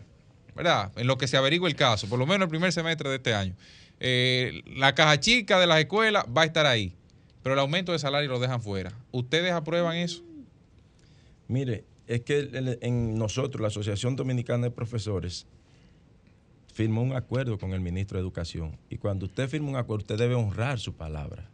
¿verdad? 0.54 0.92
En 0.96 1.06
lo 1.06 1.16
que 1.18 1.26
se 1.26 1.36
averigua 1.36 1.68
el 1.68 1.76
caso, 1.76 2.08
por 2.08 2.18
lo 2.18 2.26
menos 2.26 2.46
el 2.46 2.50
primer 2.50 2.72
semestre 2.72 3.08
de 3.08 3.16
este 3.16 3.34
año. 3.34 3.54
eh, 4.00 4.62
la 4.66 4.94
caja 4.94 5.18
chica 5.20 5.58
de 5.58 5.66
las 5.66 5.78
escuelas 5.80 6.24
va 6.26 6.42
a 6.42 6.44
estar 6.44 6.66
ahí, 6.66 6.94
pero 7.42 7.54
el 7.54 7.58
aumento 7.58 7.92
de 7.92 7.98
salario 7.98 8.28
lo 8.30 8.38
dejan 8.38 8.60
fuera. 8.60 8.92
¿Ustedes 9.12 9.52
aprueban 9.52 9.96
eso? 9.96 10.22
Mire, 11.48 11.84
es 12.06 12.22
que 12.22 12.78
en 12.80 13.16
nosotros, 13.16 13.60
la 13.60 13.68
Asociación 13.68 14.16
Dominicana 14.16 14.64
de 14.64 14.70
Profesores, 14.70 15.46
firmó 16.72 17.02
un 17.02 17.14
acuerdo 17.14 17.58
con 17.58 17.72
el 17.72 17.80
ministro 17.80 18.18
de 18.18 18.22
Educación. 18.22 18.76
Y 18.90 18.96
cuando 18.98 19.26
usted 19.26 19.48
firma 19.48 19.68
un 19.68 19.76
acuerdo, 19.76 20.02
usted 20.02 20.18
debe 20.18 20.34
honrar 20.34 20.78
su 20.78 20.94
palabra. 20.94 21.51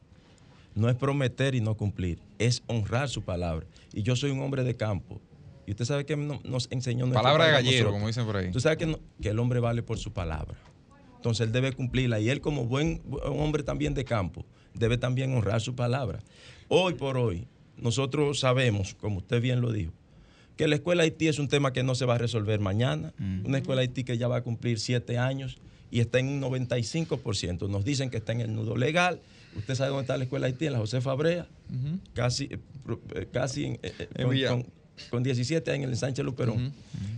No 0.78 0.88
es 0.88 0.94
prometer 0.96 1.54
y 1.56 1.60
no 1.60 1.76
cumplir, 1.76 2.20
es 2.38 2.62
honrar 2.68 3.08
su 3.08 3.22
palabra. 3.22 3.66
Y 3.92 4.02
yo 4.02 4.14
soy 4.16 4.30
un 4.30 4.40
hombre 4.40 4.62
de 4.62 4.74
campo. 4.76 5.20
Y 5.66 5.72
usted 5.72 5.84
sabe 5.84 6.06
que 6.06 6.16
no- 6.16 6.40
nos 6.44 6.68
enseñó... 6.70 7.10
Palabra 7.10 7.44
de 7.46 7.50
gallero, 7.52 7.90
como 7.92 8.06
dicen 8.06 8.24
por 8.24 8.36
ahí. 8.36 8.50
Tú 8.52 8.60
sabes 8.60 8.78
que, 8.78 8.86
no- 8.86 9.00
que 9.20 9.30
el 9.30 9.38
hombre 9.40 9.58
vale 9.60 9.82
por 9.82 9.98
su 9.98 10.12
palabra. 10.12 10.56
Entonces 11.16 11.46
él 11.46 11.52
debe 11.52 11.72
cumplirla. 11.72 12.20
Y 12.20 12.30
él 12.30 12.40
como 12.40 12.64
buen 12.64 13.02
buen 13.04 13.22
hombre 13.26 13.64
también 13.64 13.92
de 13.92 14.04
campo, 14.04 14.46
debe 14.72 14.96
también 14.98 15.34
honrar 15.34 15.60
su 15.60 15.74
palabra. 15.74 16.20
Hoy 16.68 16.94
por 16.94 17.18
hoy, 17.18 17.48
nosotros 17.76 18.38
sabemos, 18.40 18.94
como 18.94 19.18
usted 19.18 19.42
bien 19.42 19.60
lo 19.60 19.72
dijo, 19.72 19.92
que 20.56 20.68
la 20.68 20.76
escuela 20.76 21.02
Haití 21.02 21.26
es 21.28 21.38
un 21.40 21.48
tema 21.48 21.72
que 21.72 21.82
no 21.82 21.94
se 21.96 22.04
va 22.04 22.14
a 22.14 22.18
resolver 22.18 22.60
mañana. 22.60 23.12
Una 23.44 23.58
escuela 23.58 23.80
Haití 23.82 24.04
que 24.04 24.16
ya 24.16 24.28
va 24.28 24.36
a 24.36 24.42
cumplir 24.42 24.78
siete 24.78 25.18
años 25.18 25.58
y 25.90 26.00
está 26.00 26.18
en 26.20 26.28
un 26.28 26.40
95%. 26.40 27.68
Nos 27.68 27.84
dicen 27.84 28.10
que 28.10 28.16
está 28.18 28.32
en 28.32 28.40
el 28.40 28.54
nudo 28.54 28.76
legal. 28.76 29.20
Usted 29.58 29.74
sabe 29.74 29.90
dónde 29.90 30.02
está 30.02 30.16
la 30.16 30.24
escuela 30.24 30.46
Haití, 30.46 30.66
en 30.66 30.72
la 30.72 30.78
José 30.78 31.00
Fabrea, 31.00 31.46
casi, 32.14 32.44
eh, 32.44 32.58
eh, 33.14 33.28
casi 33.32 33.64
en, 33.66 33.78
eh, 33.82 34.08
con, 34.48 34.62
con- 34.62 34.72
con 35.10 35.22
17 35.22 35.70
años 35.70 35.84
en 35.84 35.90
el 35.90 35.96
Sánchez 35.96 36.24
Luperón. 36.24 36.72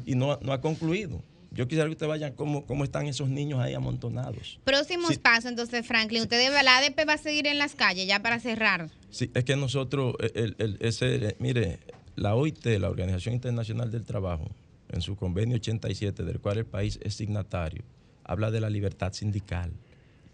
Y 0.05 0.15
no, 0.15 0.33
ha- 0.33 0.39
no 0.43 0.53
ha 0.53 0.61
concluido. 0.61 1.23
Yo 1.53 1.67
quisiera 1.67 1.87
que 1.87 1.93
usted 1.93 2.07
vaya 2.07 2.35
cómo, 2.37 2.65
cómo 2.67 2.85
están 2.85 3.07
esos 3.07 3.29
niños 3.29 3.59
ahí 3.61 3.75
amontonados. 3.75 4.61
Próximos 4.65 5.11
Sí. 5.11 5.19
pasos, 5.19 5.47
entonces, 5.51 5.85
Franklin. 5.87 6.23
Usted 6.23 6.53
la 6.63 6.79
ADP 6.79 7.05
va 7.09 7.15
a 7.15 7.19
seguir 7.19 7.47
en 7.49 7.59
las 7.59 7.75
calles 7.75 8.07
ya 8.07 8.21
para 8.23 8.39
cerrar. 8.39 8.89
Sí, 9.11 9.31
es 9.35 9.45
que 9.45 9.57
nosotros, 9.57 10.15
el- 10.35 10.55
el- 10.59 10.77
ese, 10.81 11.37
mire, 11.41 11.81
la 12.17 12.35
OIT, 12.37 12.67
la 12.79 12.89
Organización 12.91 13.35
Internacional 13.35 13.91
del 13.91 14.05
Trabajo, 14.05 14.49
en 14.91 15.01
su 15.01 15.17
convenio 15.17 15.57
87, 15.57 16.23
del 16.25 16.39
cual 16.41 16.59
el 16.59 16.67
país 16.67 16.99
es 17.03 17.15
signatario, 17.15 17.83
habla 18.25 18.51
de 18.51 18.61
la 18.61 18.71
libertad 18.71 19.13
sindical. 19.13 19.73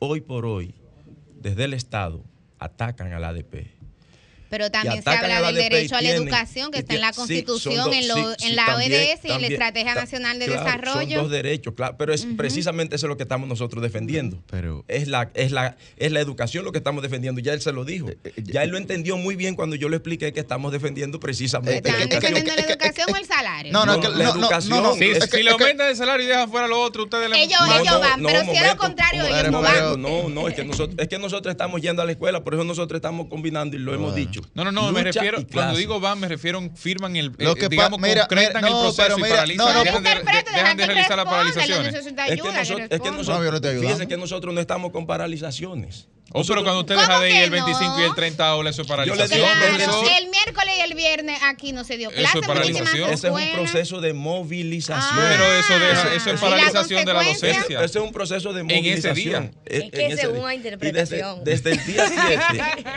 Hoy 0.00 0.20
por 0.20 0.44
hoy, 0.44 0.74
desde 1.46 1.62
el 1.62 1.74
Estado, 1.74 2.24
atacan 2.58 3.12
a 3.12 3.20
la 3.20 3.28
ADP. 3.28 3.75
Pero 4.48 4.70
también 4.70 5.02
se 5.02 5.10
habla 5.10 5.42
del 5.42 5.54
derecho 5.54 5.96
a 5.96 6.02
la 6.02 6.10
educación 6.10 6.70
que 6.70 6.78
está 6.78 6.94
en 6.94 7.00
la 7.00 7.12
Constitución, 7.12 7.92
en, 7.92 8.08
la 8.56 8.76
ODS 8.76 9.24
y 9.24 9.30
en 9.30 9.42
la. 9.42 9.46
Estrategia 9.46 9.94
Nacional 9.94 10.38
de 10.38 10.48
Desarrollo. 10.48 11.16
Son 11.16 11.24
dos 11.24 11.30
derechos, 11.30 11.74
claro, 11.74 11.96
pero 11.98 12.12
es 12.12 12.26
precisamente 12.36 12.96
eso 12.96 13.08
lo 13.08 13.16
que 13.16 13.22
estamos 13.22 13.48
nosotros 13.48 13.82
defendiendo. 13.82 14.42
es, 14.88 15.08
la, 15.08 15.30
es, 15.34 15.52
la, 15.52 15.76
es 15.96 16.12
la 16.12 16.20
educación 16.20 16.64
lo 16.64 16.72
que 16.72 16.78
estamos 16.78 17.02
defendiendo. 17.02 17.40
Ya 17.40 17.52
él 17.52 17.60
se 17.60 17.72
lo 17.72 17.84
dijo. 17.84 18.08
Ya 18.36 18.62
él 18.62 18.70
lo 18.70 18.78
entendió 18.78 19.16
muy 19.16 19.36
bien 19.36 19.54
cuando 19.54 19.76
yo 19.76 19.88
le 19.88 19.96
expliqué 19.96 20.32
que 20.32 20.40
estamos 20.40 20.72
defendiendo 20.72 21.20
precisamente. 21.20 21.76
¿Están 21.76 21.92
la 21.92 22.04
educación. 22.04 22.34
defendiendo 22.34 22.62
la 22.62 22.72
educación 22.72 23.08
o 23.12 23.16
el 23.16 23.26
salario? 23.26 23.72
No, 23.72 23.86
no, 23.86 23.96
la 23.96 24.24
educación. 24.30 24.94
Si, 24.96 25.42
le 25.42 25.50
aumentan 25.50 25.88
el 25.88 25.96
salario 25.96 26.24
y 26.24 26.28
dejan 26.28 26.50
fuera 26.50 26.66
lo 26.66 26.80
otro, 26.80 27.04
ustedes 27.04 27.30
le 27.30 27.42
Ellos- 27.42 27.60
ellos 27.80 28.00
van, 28.00 28.22
pero 28.22 28.44
si 28.44 28.56
es 28.56 28.66
lo 28.66 28.76
contrario, 28.76 29.24
ellos 29.24 29.50
no 29.50 29.62
van. 29.62 30.00
No, 30.00 30.28
no, 30.28 30.48
es 30.48 30.54
que, 30.54 30.64
nosotros, 30.64 30.96
es 30.98 31.08
que 31.08 31.18
nosotros 31.18 31.50
estamos 31.52 31.80
yendo 31.80 32.02
a 32.02 32.04
la 32.04 32.12
escuela, 32.12 32.42
por 32.42 32.54
eso 32.54 32.64
nosotros 32.64 32.98
estamos 32.98 33.26
combinando 33.28 33.76
y 33.76 33.78
lo 33.78 33.94
hemos 33.94 34.14
dicho. 34.14 34.35
No, 34.54 34.64
no, 34.64 34.72
no, 34.72 34.92
me 34.92 35.02
refiero, 35.04 35.38
cuando 35.52 35.76
digo 35.76 36.00
van, 36.00 36.18
me 36.20 36.28
refiero, 36.28 36.60
firman 36.74 37.16
el, 37.16 37.32
Lo 37.38 37.52
eh, 37.52 37.54
que 37.54 37.62
pa- 37.62 37.68
digamos, 37.68 38.00
mira, 38.00 38.26
concretan 38.26 38.62
mira, 38.62 38.68
el 38.68 38.74
no, 38.74 38.80
proceso 38.82 39.02
pero 39.02 39.18
y 39.18 39.22
mira, 39.22 39.34
paralizan, 39.36 39.66
no, 39.66 39.72
no, 39.72 39.84
dejan, 39.84 40.02
de, 40.02 40.10
dejan 40.54 40.78
realizar 40.78 41.16
las 41.16 41.26
paralizaciones. 41.26 41.94
Es 41.94 42.04
que, 42.04 42.20
ayuda, 42.22 42.52
que 42.54 42.60
es 42.60 43.00
nosotros, 43.00 43.30
No, 43.80 43.98
no 43.98 44.08
que 44.08 44.16
nosotros 44.16 44.54
no 44.54 44.60
estamos 44.60 44.92
con 44.92 45.06
paralizaciones. 45.06 46.08
Oh, 46.38 46.44
pero 46.46 46.62
cuando 46.62 46.80
usted 46.80 46.94
¿Cómo 46.96 47.06
deja 47.06 47.20
de 47.20 47.30
ir 47.30 47.36
que 47.36 47.44
el 47.44 47.50
25 47.50 48.00
y 48.00 48.02
el 48.04 48.14
30 48.14 48.54
horas, 48.54 48.74
eso 48.74 48.82
es 48.82 48.88
paralización. 48.88 49.28
Yo 49.28 49.34
le 49.34 49.40
digo, 49.40 49.68
profesor. 49.86 50.06
El 50.18 50.28
miércoles 50.28 50.74
y 50.76 50.80
el 50.82 50.94
viernes 50.94 51.40
aquí 51.44 51.72
no 51.72 51.82
se 51.84 51.96
dio 51.96 52.10
Eso 52.10 52.18
clase. 52.20 52.38
es 52.40 52.46
paralización. 52.46 53.10
Ese 53.10 53.26
es 53.28 53.32
un 53.32 53.52
proceso 53.54 54.00
de 54.02 54.12
movilización. 54.12 55.16
Pero 55.16 55.44
eso, 55.54 55.78
deja, 55.78 56.14
eso 56.14 56.16
es 56.16 56.26
¿Y 56.26 56.30
la 56.44 56.50
paralización 56.50 57.04
de 57.04 57.12
la 57.14 57.22
docencia. 57.22 57.78
Ese 57.84 57.98
es 57.98 58.04
un 58.04 58.12
proceso 58.12 58.52
de 58.52 58.60
En 58.60 58.70
ese 58.70 58.76
movilización. 59.08 59.50
día. 59.50 59.60
Es 59.64 59.90
que 59.90 60.04
en 60.04 60.12
ese 60.12 60.20
según 60.22 60.36
día. 60.38 60.46
la 60.46 60.54
Y 60.54 60.58
desde, 60.58 60.74
interpretación. 60.74 61.44
desde 61.44 61.70
el 61.72 61.86
día 61.86 62.06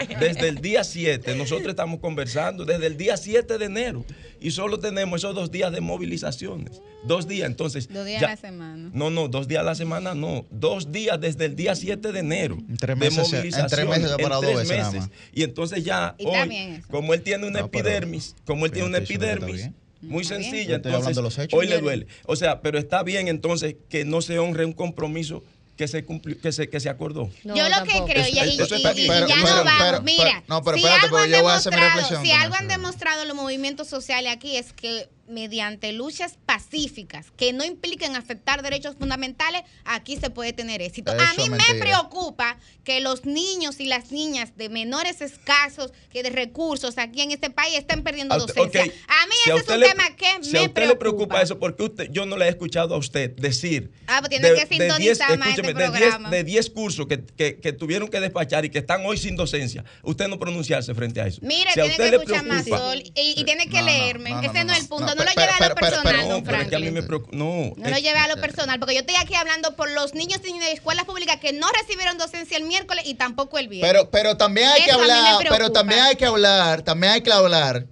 7, 0.08 0.16
desde 0.20 0.48
el 0.50 0.56
día 0.62 0.84
7, 0.84 1.36
nosotros 1.36 1.70
estamos 1.70 2.00
conversando 2.00 2.66
desde 2.66 2.88
el 2.88 2.98
día 2.98 3.16
7 3.16 3.58
de 3.58 3.66
enero 3.66 4.06
y 4.42 4.52
solo 4.52 4.80
tenemos 4.80 5.20
esos 5.22 5.36
dos 5.36 5.52
días 5.52 5.72
de 5.72 5.82
movilizaciones. 5.82 6.82
Dos 7.06 7.28
días, 7.28 7.48
entonces. 7.48 7.88
Dos 7.88 8.06
días 8.06 8.22
ya- 8.22 8.28
a 8.28 8.32
la 8.32 8.38
semana. 8.38 8.90
No, 8.94 9.10
no, 9.10 9.28
dos 9.28 9.48
días 9.48 9.62
a 9.62 9.64
la 9.64 9.76
semana 9.76 10.14
no. 10.16 10.46
Dos 10.52 10.92
días 10.92 11.20
desde 11.20 11.46
el 11.46 11.56
día 11.56 11.76
7 11.76 12.12
de 12.12 12.20
enero. 12.20 12.58
tres 12.78 12.96
de 13.00 13.06
meses 13.10 13.28
se- 13.28 13.38
en 13.38 13.42
tres 13.68 13.86
movilización, 13.86 13.90
meses 13.90 14.06
se 14.08 14.12
ha 14.12 14.16
en 14.18 14.24
parado 14.24 14.42
tres 14.42 14.58
veces 14.70 14.94
meses. 14.94 15.10
Y 15.34 15.44
entonces 15.44 15.84
ya 15.84 16.16
Y 16.18 16.26
hoy, 16.26 16.50
bien 16.50 16.72
eso. 16.74 16.88
como 16.90 17.14
él 17.14 17.22
tiene 17.22 17.48
una 17.48 17.62
No, 17.62 17.72
pero- 17.72 17.88
epidermis, 17.88 18.36
como 18.46 18.66
él 18.66 18.72
tiene 18.72 18.88
una 18.90 18.98
epidermis 19.00 19.56
bien. 19.56 19.76
muy 20.02 20.24
Está 20.24 20.38
bien. 20.38 20.52
sencilla, 20.52 20.76
hablando 20.76 20.90
entonces 20.90 21.16
de 21.16 21.22
los 21.22 21.38
hechos. 21.38 21.60
hoy 21.60 21.68
le 21.68 21.80
duele. 21.80 22.08
O 22.26 22.36
sea, 22.36 22.62
pero 22.62 22.80
está 22.80 23.04
bien 23.04 23.28
entonces 23.28 23.76
que 23.90 24.06
no 24.06 24.22
se 24.22 24.40
honre 24.40 24.66
un 24.66 24.74
compromiso 24.74 25.44
que 25.80 25.88
se 25.88 26.04
cumplió, 26.04 26.38
que 26.42 26.52
se, 26.52 26.70
que 26.70 26.78
se 26.82 26.90
acordó. 26.90 27.30
No, 27.46 27.56
yo 27.56 27.64
lo 27.70 27.70
tampoco. 27.78 28.06
que 28.08 28.12
creo, 28.12 28.28
y, 28.28 28.32
y- 28.32 28.40
y- 28.42 29.04
y- 29.06 29.08
Pero- 29.08 29.28
ya 29.30 29.36
pero- 29.42 29.56
no 29.56 29.64
vamos, 29.64 29.74
pero- 29.80 30.02
mira, 30.02 30.24
pero- 30.26 30.44
no, 30.50 30.62
pero 30.62 30.76
si 30.78 30.84
espérate, 30.84 31.06
algo 31.06 31.18
han 31.20 31.30
yo 31.30 31.42
voy 31.42 31.52
a 31.52 31.56
hacer 31.56 31.72
mi 31.72 31.80
demostrado, 31.80 32.02
reflexión 32.02 32.22
si 32.26 32.32
algo 32.34 32.54
eso. 32.56 32.62
han 32.64 32.68
demostrado 32.68 33.24
los 33.26 33.36
movimientos 33.38 33.88
sociales 33.88 34.34
aquí 34.34 34.58
es 34.58 34.74
que 34.74 35.08
mediante 35.30 35.92
luchas 35.94 36.38
pacíficas 36.46 37.28
que 37.38 37.54
no 37.54 37.64
impliquen 37.64 38.16
afectar 38.16 38.62
derechos 38.62 38.96
fundamentales, 38.98 39.62
aquí 39.86 40.18
se 40.18 40.30
puede 40.30 40.54
tener 40.54 40.82
éxito. 40.82 41.14
Eso 41.14 41.22
a 41.24 41.34
mí 41.36 41.50
me 41.50 41.80
preocupa 41.80 42.58
que 42.84 43.00
los 43.00 43.26
niños 43.26 43.80
y 43.80 43.86
las 43.86 44.12
niñas 44.12 44.58
de 44.58 44.70
menores 44.70 45.22
escasos 45.22 45.92
que 46.12 46.24
de 46.24 46.30
recursos 46.30 46.98
aquí 46.98 47.22
en 47.22 47.32
este 47.32 47.50
país 47.50 47.76
estén 47.78 48.04
perdiendo 48.04 48.36
A 48.36 48.38
docencia. 48.40 48.82
A 48.84 48.86
mí 49.28 49.34
si 49.44 49.52
a 49.52 49.56
ese 49.56 49.64
es 49.64 49.70
un 49.70 49.80
le- 49.80 49.88
tema 49.90 50.16
que 50.16 50.26
si 50.42 50.50
a 50.58 50.62
me 50.62 50.68
usted 50.68 50.88
le 50.88 50.96
preocupa. 50.96 51.00
preocupa 51.00 51.42
eso, 51.42 51.60
porque 51.60 51.84
usted, 51.84 52.10
yo 52.12 52.26
no 52.26 52.38
le 52.38 52.46
he 52.46 52.50
escuchado 52.50 52.96
a 52.96 52.98
usted 52.98 53.36
decir. 53.36 53.92
Ah, 54.08 54.18
pues 54.20 54.30
tiene 54.30 54.54
que 54.54 54.66
sintonizar 54.68 55.38
más 55.38 55.50
este 55.50 55.62
de 55.62 55.74
programa. 55.76 56.30
10 56.30 56.32
de 56.32 56.44
10 56.44 56.70
cursos 56.72 57.08
que, 57.08 57.24
que- 57.24 57.60
que 57.60 57.74
tuvieron 57.74 58.08
que 58.10 58.20
despachar 58.20 58.66
y 58.66 58.70
que 58.70 58.80
están 58.80 59.06
hoy 59.06 59.18
sin 59.18 59.36
docencia, 59.36 59.84
usted 60.04 60.28
no 60.28 60.40
pronunciarse 60.40 60.94
frente 60.96 61.22
a 61.22 61.28
eso. 61.28 61.40
Mire, 61.44 61.72
Si 61.74 61.80
a 61.80 61.84
tiene 61.84 61.92
usted 61.92 62.10
que 62.10 62.16
escuchar 62.18 62.46
más 62.46 62.64
preocupa- 62.64 62.78
sol 62.92 63.04
y, 63.16 63.40
y 63.40 63.44
tiene 63.44 63.68
que 63.68 63.80
No, 63.80 63.86
leerme. 63.86 64.30
no, 64.32 64.42
no, 64.42 64.50
Ese 64.50 64.60
no, 64.60 64.64
no, 64.66 64.74
es 64.74 64.80
el 64.82 64.88
punto. 64.88 65.16
No, 65.20 65.26
lo 65.26 65.32
lleve 65.32 65.52
a 65.52 65.70
lo 65.70 65.76
personal, 65.76 66.30
don 66.30 66.46
Franklin. 66.46 66.94
No, 67.32 67.74
No 67.78 67.90
lo 67.90 67.98
lleve 67.98 68.20
a 68.20 68.28
lo 68.28 68.42
personal, 68.42 68.80
porque 68.80 68.96
yo 68.96 69.02
estoy 69.02 69.16
aquí 69.16 69.36
hablando 69.36 69.76
por 69.76 69.90
los 69.92 70.14
niños 70.14 70.40
y 70.44 70.60
de 70.60 70.72
escuelas 70.72 71.06
públicas 71.06 71.38
que 71.38 71.54
no 71.54 71.68
recibieron 71.80 72.18
docencia 72.18 72.58
el 72.58 72.64
miércoles 72.64 73.04
y 73.08 73.16
tampoco 73.16 73.58
el 73.58 73.68
viernes. 73.68 73.92
Pero, 73.92 74.10
pero 74.10 74.38
también 74.38 74.68
hay 74.70 74.84
que 74.84 74.90
Eso 74.92 75.00
hablar, 75.00 75.46
pero 75.50 75.72
también 75.72 76.02
hay 76.02 76.16
que 76.16 76.26
hablar, 76.26 76.82
también 76.82 77.14
hay 77.14 77.22
que 77.22 77.32
hablar 77.32 77.86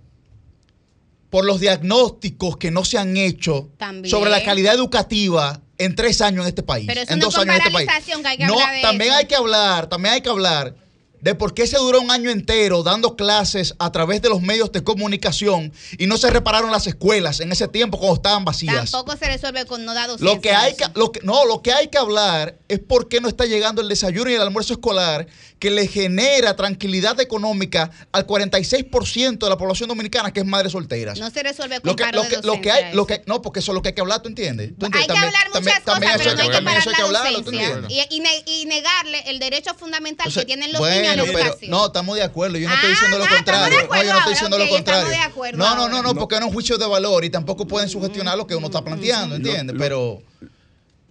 por 1.30 1.45
los 1.45 1.59
diagnósticos 1.59 2.57
que 2.57 2.72
no 2.72 2.85
se 2.85 2.97
han 2.97 3.17
hecho 3.17 3.69
También. 3.77 4.09
sobre 4.09 4.30
la 4.31 4.43
calidad 4.43 4.73
educativa 4.73 5.61
en 5.77 5.95
tres 5.95 6.22
años 6.22 6.43
en 6.43 6.49
este 6.49 6.64
país. 6.64 6.85
Pero 6.88 7.01
eso 7.01 7.14
en 7.14 7.19
no 7.19 7.25
dos 7.25 7.38
años 7.38 7.56
en 7.56 7.61
este 7.61 7.72
país. 7.72 7.88
que 7.88 8.27
hay 8.27 8.38
que 8.38 8.45
no, 8.45 8.56
también 8.81 9.11
eso. 9.11 9.19
hay 9.19 9.25
que 9.25 9.35
hablar, 9.35 9.88
también 9.88 10.15
hay 10.15 10.22
que 10.22 10.30
hablar 10.30 10.75
de 11.22 11.36
por 11.36 11.54
qué 11.54 11.66
se 11.68 11.78
duró 11.78 12.00
un 12.02 12.12
año 12.12 12.30
entero 12.30 12.84
dando 12.84 13.16
clases 13.16 13.74
a 13.80 13.92
través 13.92 14.22
de 14.22 14.30
los 14.30 14.42
medios 14.42 14.72
de 14.72 14.84
comunicación 14.84 15.72
y 15.98 16.08
no 16.08 16.18
se 16.18 16.30
repararon 16.30 16.72
las 16.72 16.88
escuelas 16.88 17.40
en 17.40 17.52
ese 17.52 17.68
tiempo 17.68 17.98
cuando 17.98 18.16
estaban 18.16 18.46
vacías. 18.46 18.92
Tampoco 18.92 19.18
se 19.18 19.26
resuelve 19.28 19.66
con 19.66 19.84
no 19.86 19.94
dar. 19.94 20.10
Lo 20.20 20.40
que 20.42 20.52
hay 20.52 20.76
que, 20.76 20.84
eso. 20.84 20.92
lo 20.96 21.12
que, 21.12 21.20
no, 21.24 21.46
lo 21.46 21.62
que 21.62 21.74
hay 21.74 21.88
que 21.88 21.98
hablar 21.98 22.58
es 22.68 22.80
por 22.80 23.10
qué 23.10 23.20
no 23.22 23.28
está 23.28 23.46
llegando 23.46 23.82
el 23.82 23.90
desayuno 23.90 24.30
y 24.30 24.36
el 24.36 24.42
almuerzo 24.42 24.74
escolar 24.74 25.28
que 25.60 25.72
le 25.72 25.88
genera 25.88 26.56
tranquilidad 26.56 27.20
económica 27.20 27.90
al 28.12 28.28
46% 28.28 29.38
de 29.40 29.50
la 29.50 29.58
población 29.58 29.90
dominicana 29.90 30.32
que 30.32 30.42
es 30.42 30.46
madres 30.46 30.72
solteras. 30.72 31.20
No 31.20 31.30
se 31.32 31.42
resuelve 31.44 31.80
con 31.82 31.90
lo 31.90 31.96
que, 31.96 32.04
paro 32.04 32.18
lo 32.18 32.24
de 32.24 32.30
que, 32.30 32.36
lo 32.36 32.42
que 32.42 32.48
docencia 32.70 32.74
hay, 32.76 32.84
lo 32.96 33.02
eso. 33.02 33.08
que, 33.08 33.24
no, 33.26 33.42
porque 33.42 33.60
eso 33.60 33.72
es 33.72 33.76
lo 33.76 33.82
que 33.82 33.90
hay 33.90 33.96
que 33.96 34.02
hablar, 34.02 34.22
¿tú 34.22 34.30
entiendes? 34.30 34.74
¿Tú 34.78 34.86
Hay 34.86 34.88
entiendes? 34.88 35.08
que 35.08 35.14
También- 35.14 35.26
hablar 35.36 35.48
muchas 35.48 35.84
también- 35.84 35.84
también 35.86 36.12
cosas, 36.14 36.22
eso 36.28 36.30
pero 36.30 36.36
no 36.38 36.42
hay 36.44 36.48
que 36.50 36.56
también 36.56 36.78
eso 36.78 36.86
parar 36.86 37.02
hay 37.02 37.06
que 37.08 37.12
la 37.12 37.20
hablarlo, 37.20 37.40
¿tú 37.40 37.52
docencia 37.52 37.74
entiendes? 37.76 38.08
y, 38.12 38.16
y 38.16 38.20
ne- 38.20 38.44
y 38.46 38.66
negarle 38.66 39.24
el 39.32 39.40
derecho 39.40 39.74
fundamental 39.74 40.32
que 40.34 40.46
tienen 40.46 40.72
los 40.74 40.82
niños 40.82 41.17
bueno, 41.24 41.38
pero 41.38 41.46
educación. 41.50 41.72
no, 41.72 41.86
estamos 41.88 42.16
de 42.16 42.24
acuerdo. 42.24 42.58
Yo 42.58 42.68
no 42.70 42.76
estoy 42.76 42.90
Ah, 42.90 42.94
diciendo 42.94 43.18
lo 43.18 43.24
ah, 43.26 43.30
contrario. 43.36 43.78
No, 43.90 44.04
yo 44.04 44.12
no 44.14 44.18
estoy 44.20 44.34
diciendo 44.34 44.58
lo 44.58 44.70
contrario. 44.70 45.08
de 45.10 45.18
acuerdo 45.18 45.58
No, 45.58 45.76
no, 45.76 45.90
no, 45.90 46.02
no, 46.04 46.16
porque 46.16 46.36
no 46.36 46.42
es 46.42 46.48
un 46.48 46.54
juicio 46.54 46.78
de 46.78 46.88
valor 46.88 47.24
y 47.26 47.30
tampoco 47.30 47.68
pueden 47.68 47.90
sugestionar 47.90 48.38
lo 48.38 48.48
que 48.48 48.56
uno 48.56 48.68
está 48.68 48.84
planteando, 48.84 49.36
¿entiendes? 49.36 49.76
Lo- 49.76 49.80
Pero 49.82 50.22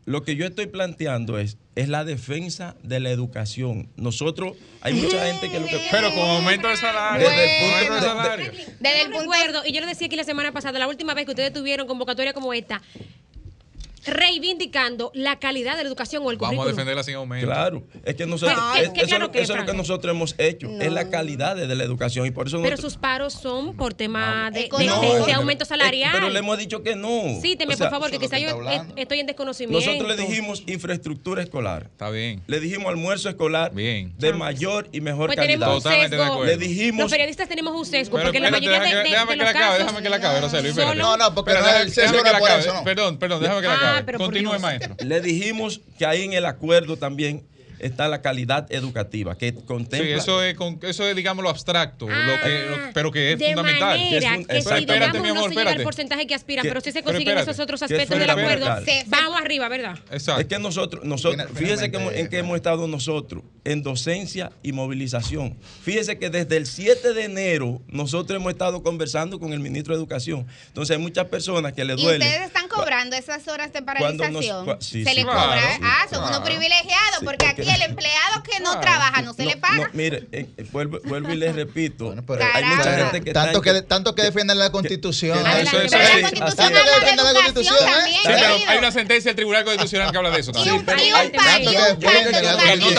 Lo 0.04 0.22
que 0.22 0.36
yo 0.36 0.46
estoy 0.46 0.66
planteando 0.66 1.36
es, 1.36 1.56
es 1.74 1.88
la 1.88 2.04
defensa 2.04 2.76
de 2.84 3.00
la 3.00 3.10
educación. 3.10 3.88
Nosotros, 3.96 4.52
hay 4.80 4.94
mucha 4.94 5.26
gente 5.26 5.50
que 5.50 5.58
lo 5.58 5.66
que... 5.66 5.80
Pero 5.90 6.10
con 6.14 6.20
aumento 6.20 6.68
de 6.68 6.76
salario. 6.76 7.28
Desde 7.28 7.44
el 7.44 7.60
punto 7.72 7.94
de 7.94 8.00
salario. 8.00 8.52
Desde 8.78 9.02
el 9.02 9.10
Yo 9.12 9.18
punto 9.18 9.62
y 9.66 9.72
yo 9.72 9.80
lo 9.80 9.86
decía 9.88 10.06
aquí 10.06 10.14
la 10.14 10.22
semana 10.22 10.52
pasada, 10.52 10.78
la 10.78 10.86
última 10.86 11.12
vez 11.12 11.24
que 11.24 11.32
ustedes 11.32 11.52
tuvieron 11.52 11.88
convocatoria 11.88 12.32
como 12.32 12.52
esta, 12.54 12.80
reivindicando 14.06 15.10
la 15.14 15.38
calidad 15.38 15.76
de 15.76 15.82
la 15.82 15.88
educación 15.88 16.22
o 16.24 16.30
el 16.30 16.36
Vamos 16.36 16.64
a 16.66 16.68
defenderla 16.68 17.02
sin 17.02 17.14
aumento. 17.16 17.46
Claro, 17.46 17.82
es 18.04 18.14
que 18.14 18.26
nosotros, 18.26 18.56
No, 18.58 18.74
es- 18.76 18.82
es 18.82 18.88
que 18.90 19.00
eso, 19.00 19.08
claro 19.08 19.24
es- 19.26 19.30
que, 19.32 19.40
eso 19.42 19.52
es 19.54 19.60
lo 19.60 19.66
que 19.66 19.74
nosotros 19.74 20.10
hemos 20.14 20.34
hecho, 20.38 20.68
es 20.80 20.92
la 20.92 21.08
calidad 21.10 21.56
de 21.56 21.74
la 21.74 21.84
educación 21.84 22.26
y 22.26 22.30
por 22.30 22.46
eso 22.46 22.58
Pero 22.58 22.70
nosotros- 22.70 22.92
sus 22.92 23.00
paros 23.00 23.32
son 23.34 23.76
por 23.76 23.94
tema 23.94 24.50
de, 24.52 24.60
de- 24.62 24.68
No, 24.86 25.00
de- 25.00 25.08
de 25.18 25.22
pero- 25.26 25.38
aumento 25.38 25.64
eh, 25.64 25.66
salarial. 25.66 26.10
pero 26.12 26.28
le 26.30 26.38
hemos 26.38 26.58
dicho 26.58 26.82
que 26.82 26.94
no. 26.96 27.22
Sí, 27.42 27.56
teme, 27.56 27.74
O 27.74 27.76
sea, 27.76 27.86
por 27.88 27.96
favor, 27.98 28.10
que 28.10 28.18
quizá 28.18 28.38
yo 28.38 28.60
estoy 28.96 29.20
en 29.20 29.26
desconocimiento. 29.26 29.84
Nosotros 29.86 30.08
le 30.16 30.16
dijimos 30.22 30.62
infraestructura 30.66 31.42
escolar. 31.42 31.84
Está 31.90 32.10
bien. 32.10 32.42
Le 32.46 32.60
dijimos 32.60 32.88
almuerzo 32.88 33.28
escolar 33.28 33.72
bien. 33.74 34.14
de 34.18 34.32
mayor 34.32 34.88
y 34.92 35.00
mejor 35.00 35.26
Pues 35.26 35.36
calidad. 35.36 35.58
tenemos 35.58 35.84
un 35.84 35.92
sesgo. 35.92 36.44
Le 36.44 36.56
dijimos 36.56 37.00
Los 37.02 37.10
periodistas 37.10 37.48
tenemos 37.48 37.74
un 37.74 37.84
sesgo, 37.86 38.16
Pero 38.16 38.28
porque 38.28 38.40
la 38.40 38.50
mayoría 38.50 38.80
deja 38.80 38.96
de, 38.96 39.02
de- 39.02 39.10
déjame 39.10 39.32
de 39.32 39.38
que 39.38 39.44
la 39.44 39.50
acabe, 39.50 39.78
déjame 39.78 40.02
que 40.02 40.08
la 40.08 40.16
acabe. 40.16 40.40
No, 40.96 41.16
no, 41.16 41.34
porque 41.34 41.52
no 41.52 41.58
es 41.60 41.64
déjame- 41.66 41.82
el 41.82 41.92
sesgo, 41.92 42.22
déjame 42.22 42.44
acabe. 42.44 42.84
Perdón, 42.84 43.18
perdón, 43.18 43.40
déjame 43.42 43.60
que 43.62 43.66
la 43.68 43.95
Ah, 43.98 44.02
pero 44.06 44.18
Continúe, 44.18 44.58
maestro. 44.58 44.96
Le 45.04 45.20
dijimos 45.20 45.80
que 45.98 46.06
ahí 46.06 46.22
en 46.24 46.32
el 46.32 46.46
acuerdo 46.46 46.96
también 46.96 47.44
está 47.78 48.08
la 48.08 48.22
calidad 48.22 48.66
educativa, 48.72 49.36
que 49.36 49.52
contempla... 49.52 49.98
Sí, 50.08 50.10
eso 50.10 50.42
es, 50.42 50.54
con, 50.54 50.78
eso 50.80 51.06
es 51.06 51.14
digamos, 51.14 51.42
lo 51.42 51.50
abstracto, 51.50 52.08
lo 52.08 52.40
que, 52.42 52.66
lo- 52.70 52.92
pero 52.94 53.12
que 53.12 53.32
es 53.34 53.38
de 53.38 53.48
fundamental. 53.48 53.98
manera 53.98 54.08
Que 54.08 54.16
es 54.16 54.24
que, 54.24 54.38
si 54.38 54.44
Pero 54.46 54.58
espérate, 54.78 54.84
digamos 54.94 55.20
mi 55.20 55.28
no 55.28 55.34
amor, 55.34 55.50
se 55.50 55.56
llega 55.58 55.70
al 55.72 55.82
porcentaje 55.82 56.26
que 56.26 56.34
aspiran, 56.34 56.62
Que- 56.62 56.68
pero 56.70 56.80
si 56.80 56.90
se 56.92 57.02
consiguen 57.02 57.28
espérate, 57.36 57.50
esos 57.50 57.62
otros 57.62 57.80
que 57.80 57.84
aspectos 57.84 58.18
del 58.18 58.30
acuerdo, 58.30 58.66
vamos 59.08 59.38
arriba, 59.38 59.68
¿verdad? 59.68 59.98
Exacto. 60.10 60.40
Es 60.40 60.46
que 60.46 60.58
nosotros, 60.58 61.04
nosotros 61.04 61.48
fíjese 61.54 61.90
que 61.90 61.98
hemos- 61.98 62.14
en 62.14 62.28
qué 62.28 62.38
hemos 62.38 62.56
estado 62.56 62.88
nosotros, 62.88 63.42
en 63.64 63.82
docencia 63.82 64.52
y 64.62 64.72
movilización. 64.72 65.58
Fíjese 65.82 66.18
que 66.18 66.30
desde 66.30 66.56
el 66.56 66.64
7 66.64 67.12
de 67.12 67.24
enero 67.24 67.82
nosotros 67.88 68.40
hemos 68.40 68.52
estado 68.52 68.82
conversando 68.82 69.38
con 69.38 69.52
el 69.52 69.60
ministro 69.60 69.92
de 69.94 69.98
Educación. 70.00 70.46
Entonces 70.68 70.96
hay 70.96 71.02
muchas 71.02 71.26
personas 71.26 71.74
que 71.74 71.84
le 71.84 71.92
Y 71.92 72.02
duele. 72.02 72.24
ustedes 72.24 72.46
están 72.46 72.65
cobrando 72.76 73.16
esas 73.16 73.46
horas 73.48 73.72
de 73.72 73.80
nos- 73.80 73.86
paralización. 73.86 74.76
sí, 74.80 75.04
se 75.04 75.10
sí, 75.14 75.22
claro, 75.22 75.40
cobra. 75.40 75.60
sí, 75.74 75.80
ah, 75.82 76.06
son 76.10 76.18
claro. 76.20 76.26
unos 76.28 76.40
privilegiados, 76.48 77.18
Sí, 77.20 77.24
porque 77.24 77.46
porque- 77.46 77.62
aquí 77.62 77.70
el 77.70 77.82
empleado 77.90 78.42
que 78.42 78.60
no 78.60 78.78
trabaja 78.86 79.22
no 79.22 79.32
se 79.34 79.44
le 79.44 79.56
paga. 79.56 79.76
No, 79.76 79.86
mire, 79.92 80.26
eh, 80.32 80.46
vuelvo, 80.72 80.98
vuelvo 81.04 81.32
y 81.32 81.36
les 81.36 81.54
repito. 81.56 82.14
pero- 82.26 82.44
hay 82.54 82.64
mucha 82.64 82.96
gente 82.96 83.20
que 83.22 83.32
tanto 83.32 83.60
que, 83.62 83.82
tanto 83.82 84.14
que 84.14 84.22
defienden 84.22 84.58
la 84.58 84.70
constitución. 84.70 85.38
que- 85.42 85.62
Eso, 85.62 85.76
Adelante, 85.76 85.86
eso, 85.86 85.96
pero 85.96 86.04
la 86.04 86.14
sí. 86.14 86.20
Constitución 86.22 86.56
Tanto 86.56 86.72
que 86.72 86.78
habla 86.78 86.92
de 86.92 87.00
defienden 87.00 87.24
la 87.24 87.30
educación 87.30 87.76
constitución, 87.76 88.58
¿eh? 88.58 88.64
hay 88.68 88.78
una 88.78 88.92
sentencia 88.92 89.28
del 89.30 89.36
Tribunal 89.36 89.64
Constitucional 89.64 90.10
que 90.12 90.16
habla 90.18 90.30
de 90.30 90.40
eso 90.40 90.52
también. 90.52 90.74
y 90.74 90.78
un 90.78 90.84
pacto 90.84 91.02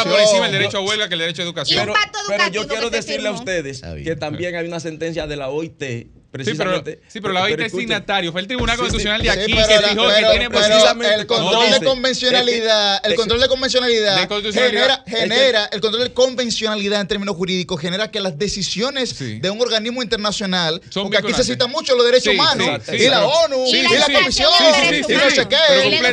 por 0.09 0.19
encima 0.19 0.45
el 0.47 0.51
derecho 0.51 0.77
a 0.77 0.81
huelga 0.81 1.07
que 1.07 1.13
el 1.13 1.19
derecho 1.19 1.41
a 1.41 1.45
educación. 1.45 1.91
Pero, 2.27 2.47
yo 2.51 2.67
quiero 2.67 2.89
decirle 2.89 3.29
a 3.29 3.31
ustedes 3.31 3.81
que 4.03 4.15
también 4.15 4.55
hay 4.55 4.67
una 4.67 4.79
sentencia 4.79 5.27
de 5.27 5.35
la 5.35 5.49
OIT. 5.49 6.07
Sí, 6.45 6.53
pero, 6.57 6.83
sí, 7.07 7.21
pero 7.21 7.33
la 7.33 7.43
OIT 7.43 7.59
es 7.61 7.71
signatario. 7.71 8.31
Fue 8.31 8.41
el 8.41 8.47
Tribunal 8.47 8.75
Sí, 8.75 8.77
sí, 8.77 8.81
Constitucional 8.83 9.21
de 9.21 9.29
aquí 9.29 9.53
que 9.53 9.55
pero- 9.55 10.07
que 10.07 10.25
tiene 10.31 10.49
precisamente 10.49 11.13
el 11.15 11.27
control 11.27 11.71
de 11.71 11.85
convencionalidad, 11.85 12.95
el 13.03 13.03
Es 13.03 13.09
que- 13.11 13.15
control 13.15 13.41
de 13.41 13.47
convencionalidad, 13.47 14.21
De 14.21 14.27
constitucionalidad. 14.27 15.03
genera, 15.05 15.27
genera 15.27 15.65
el 15.71 15.81
control 15.81 16.03
de 16.03 16.13
convencionalidad 16.13 17.01
en 17.01 17.07
términos 17.07 17.35
jurídicos 17.35 17.79
genera 17.81 18.09
que 18.11 18.19
las 18.19 18.37
decisiones 18.37 19.17
de 19.19 19.49
un 19.49 19.61
organismo 19.61 20.01
internacional, 20.03 20.81
Son 20.89 21.03
porque 21.03 21.17
aquí 21.17 21.33
se 21.33 21.43
citan 21.43 21.69
mucho 21.71 21.95
los 21.95 22.05
derechos 22.05 22.31
Sí, 22.33 22.39
humanos 22.39 22.81
sí, 22.87 22.95
y 22.95 22.99
sí, 22.99 23.09
la 23.09 23.25
ONU 23.25 23.65
Sí, 23.69 23.77
y, 23.77 23.87
sí, 23.87 23.95
la. 23.95 24.05
Comisión 24.19 24.51
Sí, 24.57 24.63
sí, 24.73 25.03
sí, 25.07 25.13
y 25.13 25.15
no 25.15 25.29
sé 25.29 25.47
qué, 25.47 25.57
tienen 25.89 26.05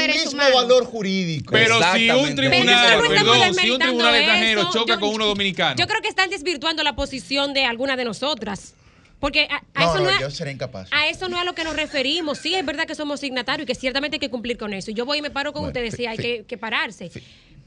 el 0.00 0.08
mismo 0.08 0.30
humanos. 0.32 0.54
valor 0.54 0.84
jurídico. 0.84 1.52
Pero 1.52 1.78
si 1.94 2.10
un 2.10 2.34
tribunal, 2.34 2.98
no 3.02 3.08
perdón, 3.08 3.54
si 3.54 3.70
un 3.70 3.78
tribunal 3.78 4.14
extranjero 4.14 4.70
choca 4.72 4.94
Yo- 4.94 5.00
con 5.00 5.08
uno 5.10 5.26
dominicano. 5.26 5.76
Yo 5.78 5.86
creo 5.86 6.00
que 6.02 6.08
están 6.08 6.30
desvirtuando 6.30 6.82
la 6.82 6.94
posición 6.96 7.54
de 7.54 7.64
alguna 7.64 7.96
de 7.96 8.04
nosotras. 8.04 8.74
Porque 9.18 9.48
a, 9.50 9.62
a 9.74 9.84
No, 9.86 9.94
eso 9.94 10.02
no, 10.04 10.20
yo 10.20 10.30
sería 10.30 10.52
incapaz. 10.52 10.88
a 10.92 11.08
eso 11.08 11.28
no 11.28 11.36
es 11.36 11.42
a 11.42 11.44
lo 11.44 11.54
que 11.54 11.64
nos 11.64 11.74
referimos. 11.74 12.38
Sí, 12.38 12.54
es 12.54 12.64
verdad 12.66 12.86
que 12.86 12.94
somos 12.94 13.20
signatarios 13.20 13.64
y 13.64 13.66
que 13.66 13.74
ciertamente 13.74 14.16
hay 14.16 14.20
que 14.20 14.30
cumplir 14.30 14.58
con 14.58 14.72
eso. 14.74 14.90
Y 14.90 14.94
yo 14.94 15.06
voy 15.06 15.18
y 15.18 15.22
me 15.22 15.30
paro 15.30 15.52
con 15.52 15.62
Bueno, 15.62 15.68
ustedes, 15.70 15.94
sí, 15.94 16.06
hay 16.06 16.18
que, 16.18 16.44
que 16.44 16.58
pararse. 16.58 17.10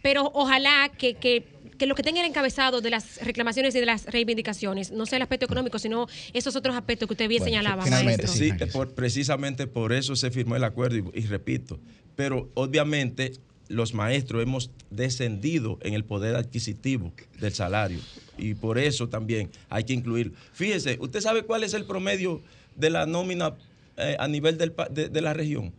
Pero 0.02 0.32
ojalá 0.34 0.90
que, 0.98 1.16
que, 1.16 1.44
que 1.78 1.86
lo 1.86 1.94
que 1.96 2.04
tenga 2.04 2.22
el 2.22 2.28
encabezado 2.28 2.80
de 2.80 2.90
las 2.90 3.18
reclamaciones 3.26 3.76
y 3.76 3.80
de 3.82 3.86
las 3.86 4.06
reivindicaciones 4.06 4.92
no 4.92 5.06
sea 5.06 5.18
el 5.18 5.24
aspecto 5.24 5.46
económico, 5.46 5.78
sino 5.80 6.08
esos 6.32 6.56
otros 6.56 6.76
aspectos 6.76 7.08
que 7.08 7.14
usted 7.16 7.28
bien 7.28 7.40
Bueno, 7.42 7.52
señalaba, 7.58 7.84
finalmente, 7.84 8.28
maestro. 8.28 8.66
Sí, 8.68 8.72
por- 8.72 8.94
precisamente 8.94 9.68
por 9.68 9.92
eso 9.92 10.16
se 10.16 10.32
firmó 10.32 10.56
el 10.56 10.64
acuerdo 10.64 10.98
y, 11.14 11.20
y 11.20 11.26
repito, 11.26 11.80
pero 12.16 12.50
obviamente 12.54 13.34
los 13.70 13.94
maestros 13.94 14.44
hemos 14.44 14.72
descendido 14.90 15.78
en 15.82 15.94
el 15.94 16.04
poder 16.04 16.36
adquisitivo 16.36 17.14
del 17.40 17.54
salario 17.54 18.00
y 18.38 18.54
por 18.56 18.78
eso 18.78 19.08
también 19.10 19.50
hay 19.70 19.84
que 19.86 19.94
incluir. 19.94 20.34
Fíjese, 20.54 20.98
¿usted 21.00 21.22
sabe 21.22 21.44
cuál 21.44 21.64
es 21.64 21.74
el 21.74 21.86
promedio 21.86 22.42
de 22.76 22.90
la 22.90 23.06
nómina 23.06 23.56
eh, 23.98 24.16
a 24.20 24.28
nivel 24.28 24.58
de, 24.58 25.10
de 25.10 25.22
la 25.22 25.34
región 25.34 25.72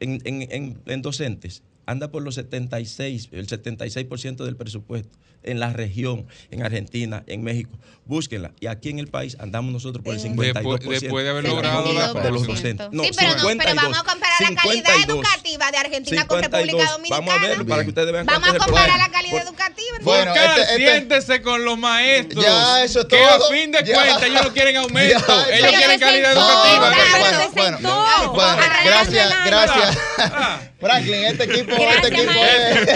en, 0.00 0.20
en- 0.24 0.42
en- 0.52 0.78
en 0.86 1.02
docentes? 1.02 1.62
Anda 1.86 2.10
por 2.12 2.22
los 2.22 2.36
76, 2.36 3.28
el 3.32 3.46
76% 3.48 4.44
del 4.44 4.56
presupuesto 4.56 5.18
en 5.42 5.60
la 5.60 5.72
región, 5.72 6.26
en 6.50 6.62
Argentina, 6.64 7.22
en 7.26 7.42
México. 7.42 7.70
Búsquenla. 8.04 8.50
Y 8.58 8.66
aquí 8.66 8.88
en 8.90 8.98
el 8.98 9.06
país 9.06 9.36
andamos 9.38 9.72
nosotros 9.72 10.04
por 10.04 10.14
el 10.14 10.20
52%. 10.20 10.80
Después- 10.80 11.00
después 11.00 11.24
de 11.24 11.30
haber 11.30 11.44
logrado 11.44 11.92
la 11.92 12.12
de 12.12 12.30
los 12.32 12.42
52%. 12.42 12.88
docentes. 12.88 12.90
sí, 12.90 13.10
pero, 13.16 13.36
no, 13.36 13.48
pero 13.58 13.74
vamos 13.76 13.98
a 13.98 14.02
comparar 14.02 14.40
la 14.40 14.54
calidad 14.60 14.92
52. 14.94 15.16
educativa 15.18 15.70
de 15.70 15.76
Argentina 15.78 16.26
con 16.26 16.40
52. 16.42 16.66
República 16.66 16.90
Dominicana. 16.92 17.20
Vamos 17.20 17.34
a 17.34 17.38
verlo 17.48 17.66
para 17.66 17.82
que 17.84 17.88
ustedes 17.90 18.12
vean 18.12 18.26
Vamos 18.26 18.48
a 18.48 18.58
comparar 18.58 18.98
la 18.98 19.08
calidad 19.08 19.42
educativa. 19.46 19.98
Bueno, 20.02 20.32
Oscar, 20.32 20.58
este- 20.58 20.62
este- 20.74 20.92
siéntese 20.92 21.42
con 21.42 21.64
los 21.64 21.78
maestros. 21.78 22.44
Ya, 22.44 22.82
eso 22.84 23.00
es 23.00 23.06
que 23.06 23.16
todo. 23.18 23.46
a 23.46 23.50
fin 23.52 23.70
de 23.70 23.84
cuentas 23.84 24.22
ellos 24.24 24.42
no 24.44 24.52
quieren 24.52 24.76
aumento. 24.78 25.46
Ya, 25.48 25.56
ellos 25.56 25.70
quieren 25.72 26.00
calidad 26.00 26.34
No, 26.34 26.40
educativa. 26.40 26.90
bueno, 26.90 27.50
bueno, 27.54 27.78
bueno, 27.80 28.32
bueno, 28.32 28.56
gracias, 28.84 29.32
gracias. 29.46 29.98
Franklin, 30.82 31.24
este 31.26 31.44
equipo, 31.44 31.76
este 31.76 32.08
equipo 32.08 32.32
es. 32.32 32.88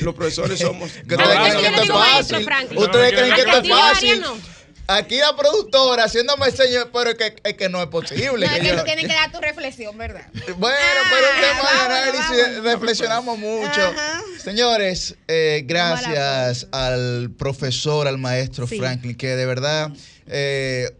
Los, 0.00 0.14
profesores, 0.14 0.58
somos. 0.60 0.90
ustedes 2.76 3.12
creen 3.12 3.34
que 3.34 3.40
esto 3.40 3.58
es 3.58 3.68
fácil, 3.68 4.24
que. 4.86 4.92
Aquí 4.92 5.16
la 5.18 5.34
productora 5.36 6.04
haciéndome 6.04 6.50
señas, 6.50 6.86
pero 6.92 7.10
es 7.10 7.16
que, 7.16 7.34
es 7.42 7.54
que 7.54 7.68
no 7.68 7.80
es 7.82 7.88
posible. 7.88 8.46
No, 8.46 8.52
es 8.52 8.58
que 8.58 8.60
que 8.60 8.68
yo- 8.72 8.78
tú 8.78 8.84
tienes 8.84 9.06
que 9.06 9.12
dar 9.14 9.30
tu 9.32 9.40
reflexión, 9.40 9.96
¿verdad? 9.98 10.26
Bueno, 10.56 10.76
pero 11.10 11.26
un 11.34 11.40
tema 11.40 11.70
de 11.72 11.80
análisis, 11.94 12.46
vámonos. 12.56 12.64
reflexionamos 12.72 13.38
mucho. 13.38 13.94
Señores, 14.42 15.14
eh, 15.28 15.62
gracias 15.66 16.66
al 16.72 17.30
profesor, 17.36 18.06
al 18.08 18.18
maestro 18.18 18.66
Sí. 18.66 18.78
Franklin, 18.78 19.16
que 19.16 19.36
de 19.36 19.46
verdad 19.46 19.90
eh, 20.26 20.90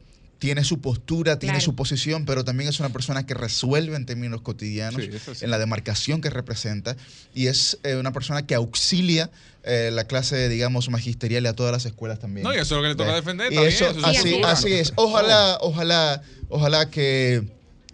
tiene 0.44 0.62
su 0.62 0.78
postura, 0.78 1.38
tiene 1.38 1.54
Claro. 1.54 1.64
su 1.64 1.74
posición, 1.74 2.26
pero 2.26 2.44
también 2.44 2.68
es 2.68 2.78
una 2.78 2.90
persona 2.90 3.24
que 3.24 3.32
resuelve 3.32 3.96
en 3.96 4.04
términos 4.04 4.42
cotidianos, 4.42 5.02
Sí, 5.02 5.08
eso 5.10 5.34
sí. 5.34 5.42
en 5.42 5.50
la 5.50 5.58
demarcación 5.58 6.20
que 6.20 6.28
representa, 6.28 6.96
y 7.34 7.46
es 7.46 7.78
eh, 7.82 7.96
una 7.96 8.12
persona 8.12 8.46
que 8.46 8.54
auxilia 8.54 9.30
eh, 9.62 9.88
la 9.90 10.04
clase, 10.04 10.50
digamos, 10.50 10.90
magisterial 10.90 11.44
y 11.44 11.46
a 11.46 11.54
todas 11.54 11.72
las 11.72 11.86
escuelas 11.86 12.18
también. 12.18 12.44
No, 12.44 12.52
y 12.52 12.56
eso 12.58 12.62
es 12.62 12.70
lo 12.72 12.82
que 12.82 12.88
le 12.88 12.94
toca 12.94 13.08
Ve. 13.12 13.16
defender 13.16 13.50
Y 13.50 13.54
también, 13.54 13.72
eso, 13.74 13.88
eso 13.88 13.98
es 14.00 14.04
así, 14.04 14.16
su 14.18 14.24
postura. 14.32 14.50
así 14.52 14.72
es. 14.74 14.92
Ojalá, 14.96 15.56
ojalá, 15.62 16.22
ojalá 16.50 16.90
que 16.90 17.36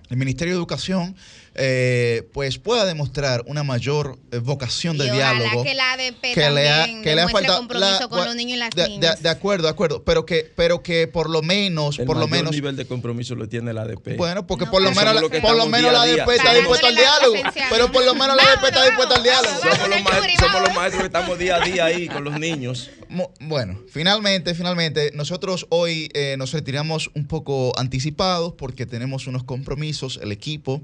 el 0.09 0.17
Ministerio 0.17 0.55
de 0.55 0.59
Educación 0.59 1.15
eh, 1.55 2.29
pues 2.33 2.59
pueda 2.59 2.85
demostrar 2.87 3.43
una 3.47 3.63
mayor 3.65 4.19
eh, 4.31 4.39
vocación 4.39 4.97
de 4.99 5.07
y 5.07 5.11
diálogo. 5.11 5.65
que 5.65 5.75
la 5.75 5.93
ADP 5.93 6.21
que 6.35 6.51
le 6.51 6.71
ha, 6.71 6.77
también 6.83 7.03
que 7.03 7.15
le 7.15 7.23
ha 7.23 7.27
demuestre 7.27 7.33
faltado 7.33 7.59
compromiso 7.59 8.01
la- 8.01 8.09
con 8.09 8.25
los 8.25 8.35
niños 8.37 8.57
y 8.57 8.59
las 8.59 8.71
de, 8.71 8.89
niñas. 8.89 9.23
de 9.23 9.29
acuerdo, 9.29 9.65
de 9.65 9.71
acuerdo, 9.71 10.05
pero 10.05 10.25
que, 10.25 10.51
pero 10.55 10.83
que 10.83 11.09
por 11.09 11.29
lo 11.29 11.43
menos, 11.43 11.99
El 11.99 12.07
por 12.07 12.17
lo 12.17 12.29
menos, 12.29 12.53
nivel 12.53 12.77
de 12.77 12.87
compromiso 12.87 13.35
lo 13.35 13.49
tiene 13.49 13.73
la 13.73 13.83
ADP. 13.83 14.17
bueno, 14.17 14.47
porque 14.47 14.65
No, 14.67 14.71
por 14.71 14.83
lo 14.83 14.91
menos, 14.93 15.23
por 15.43 15.57
lo 15.57 15.67
menos 15.67 15.93
la. 15.93 16.03
ADP 16.03 16.29
está 16.37 16.55
dispuesta 16.55 16.87
al 16.89 16.95
diálogo, 16.97 17.35
pero 17.71 17.91
por 17.93 18.05
lo 18.05 18.15
menos 18.15 18.37
la 18.37 18.43
ADP 18.45 18.65
está 18.69 18.85
dispuesta 18.85 19.17
al 19.17 19.23
diálogo. 19.23 19.55
somos, 19.61 19.89
los 19.89 20.03
ma- 20.03 20.21
Yuri, 20.21 20.37
somos 20.37 20.63
los 20.63 20.75
maestros 20.75 21.01
que 21.03 21.07
estamos 21.07 21.39
día 21.39 21.57
a 21.57 21.61
día 21.65 21.85
ahí 21.85 22.07
con 22.09 22.25
los 22.25 22.39
niños. 22.39 22.91
Bueno, 23.41 23.81
finalmente, 23.91 24.55
finalmente, 24.55 25.11
nosotros 25.15 25.67
hoy 25.71 26.09
eh, 26.15 26.37
nos 26.39 26.53
retiramos 26.53 27.11
un 27.15 27.27
poco 27.27 27.73
anticipados 27.77 28.55
porque 28.57 28.87
tenemos 28.87 29.27
unos 29.27 29.43
compromisos, 29.43 30.21
el 30.23 30.31
equipo 30.33 30.81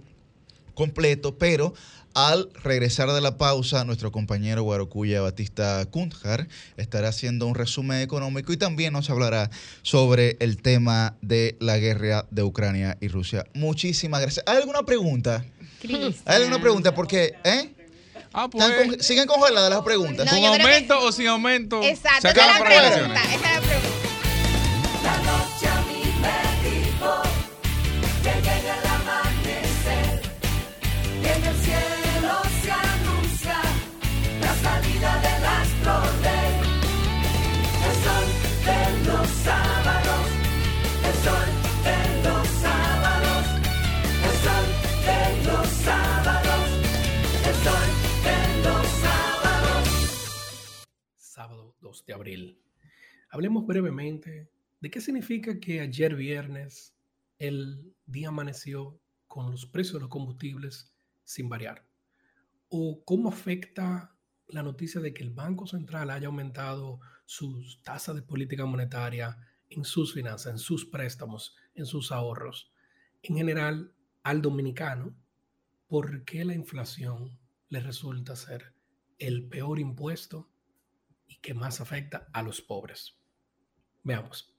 completo, 0.77 1.37
pero 1.39 1.75
al 2.15 2.49
regresar 2.63 3.11
de 3.11 3.21
la 3.21 3.37
pausa, 3.37 3.85
nuestro 3.85 4.13
compañero 4.13 4.63
Guarocuya 4.63 5.21
Batista 5.21 5.85
Kundjar 5.91 6.47
estará 6.77 7.09
haciendo 7.09 7.47
un 7.47 7.55
resumen 7.57 8.01
económico 8.01 8.53
y 8.53 8.57
también 8.57 8.93
nos 8.93 9.11
hablará 9.11 9.51
sobre 9.83 10.37
el 10.41 10.63
tema 10.63 11.17
de 11.21 11.57
la 11.61 11.77
guerra 11.79 12.25
de 12.31 12.43
Ucrania 12.45 12.97
y 13.01 13.09
Rusia. 13.09 13.45
Muchísimas 13.53 14.21
gracias. 14.23 14.45
¿Hay 14.49 14.59
alguna 14.59 14.85
pregunta? 14.85 15.45
¿Hay 16.25 16.37
alguna 16.37 16.61
pregunta? 16.61 16.95
Porque, 16.95 17.35
¿eh? 17.45 17.73
Ah, 18.33 18.49
pues. 18.51 18.65
Están 18.65 18.89
con- 18.89 19.01
siguen 19.03 19.27
congeladas 19.27 19.71
las 19.71 19.83
preguntas. 19.83 20.27
No, 20.27 20.33
¿Con 20.33 20.41
que- 20.41 20.47
aumento 20.63 20.99
o 21.01 21.13
sin 21.13 21.27
aumento? 21.29 21.83
Exacto, 21.83 22.29
esa 22.29 22.41
es 22.55 22.61
la 22.61 22.65
pregunta. 22.65 23.23
Esa 23.25 23.35
es 23.35 23.41
la 23.43 23.61
pregunta. 23.61 23.96
Hablemos 53.31 53.67
brevemente 53.67 54.51
de 54.81 54.91
qué 54.91 55.01
significa 55.01 55.59
que 55.59 55.81
ayer 55.81 56.15
viernes 56.15 56.95
el 57.39 57.95
día 58.07 58.29
amaneció 58.29 59.01
con 59.27 59.51
los 59.51 59.67
precios 59.67 59.95
de 59.95 60.01
los 60.01 60.09
combustibles 60.09 60.95
sin 61.25 61.49
variar. 61.49 61.87
O 62.69 63.03
cómo 63.05 63.29
afecta 63.29 64.17
la 64.49 64.63
noticia 64.63 65.01
de 65.01 65.13
que 65.13 65.23
el 65.23 65.31
Banco 65.31 65.67
Central 65.67 66.11
haya 66.11 66.29
aumentado 66.29 67.01
sus 67.25 67.83
tasas 67.83 68.15
de 68.15 68.23
política 68.23 68.65
monetaria 68.65 69.39
en 69.69 69.85
sus 69.85 70.15
finanzas, 70.15 70.53
en 70.53 70.59
sus 70.59 70.87
préstamos, 70.87 71.57
en 71.75 71.87
sus 71.87 72.13
ahorros. 72.13 72.73
En 73.23 73.37
general, 73.37 73.93
al 74.23 74.43
dominicano, 74.43 75.17
¿por 75.89 76.25
qué 76.25 76.45
la 76.45 76.55
inflación 76.55 77.39
le 77.69 77.81
resulta 77.81 78.37
ser 78.37 78.73
el 79.19 79.49
peor 79.49 79.81
impuesto 79.81 80.49
que 81.47 81.55
más 81.55 81.81
afecta 81.81 82.29
a 82.33 82.43
los 82.43 82.61
pobres? 82.61 83.21
Veamos. 84.03 84.53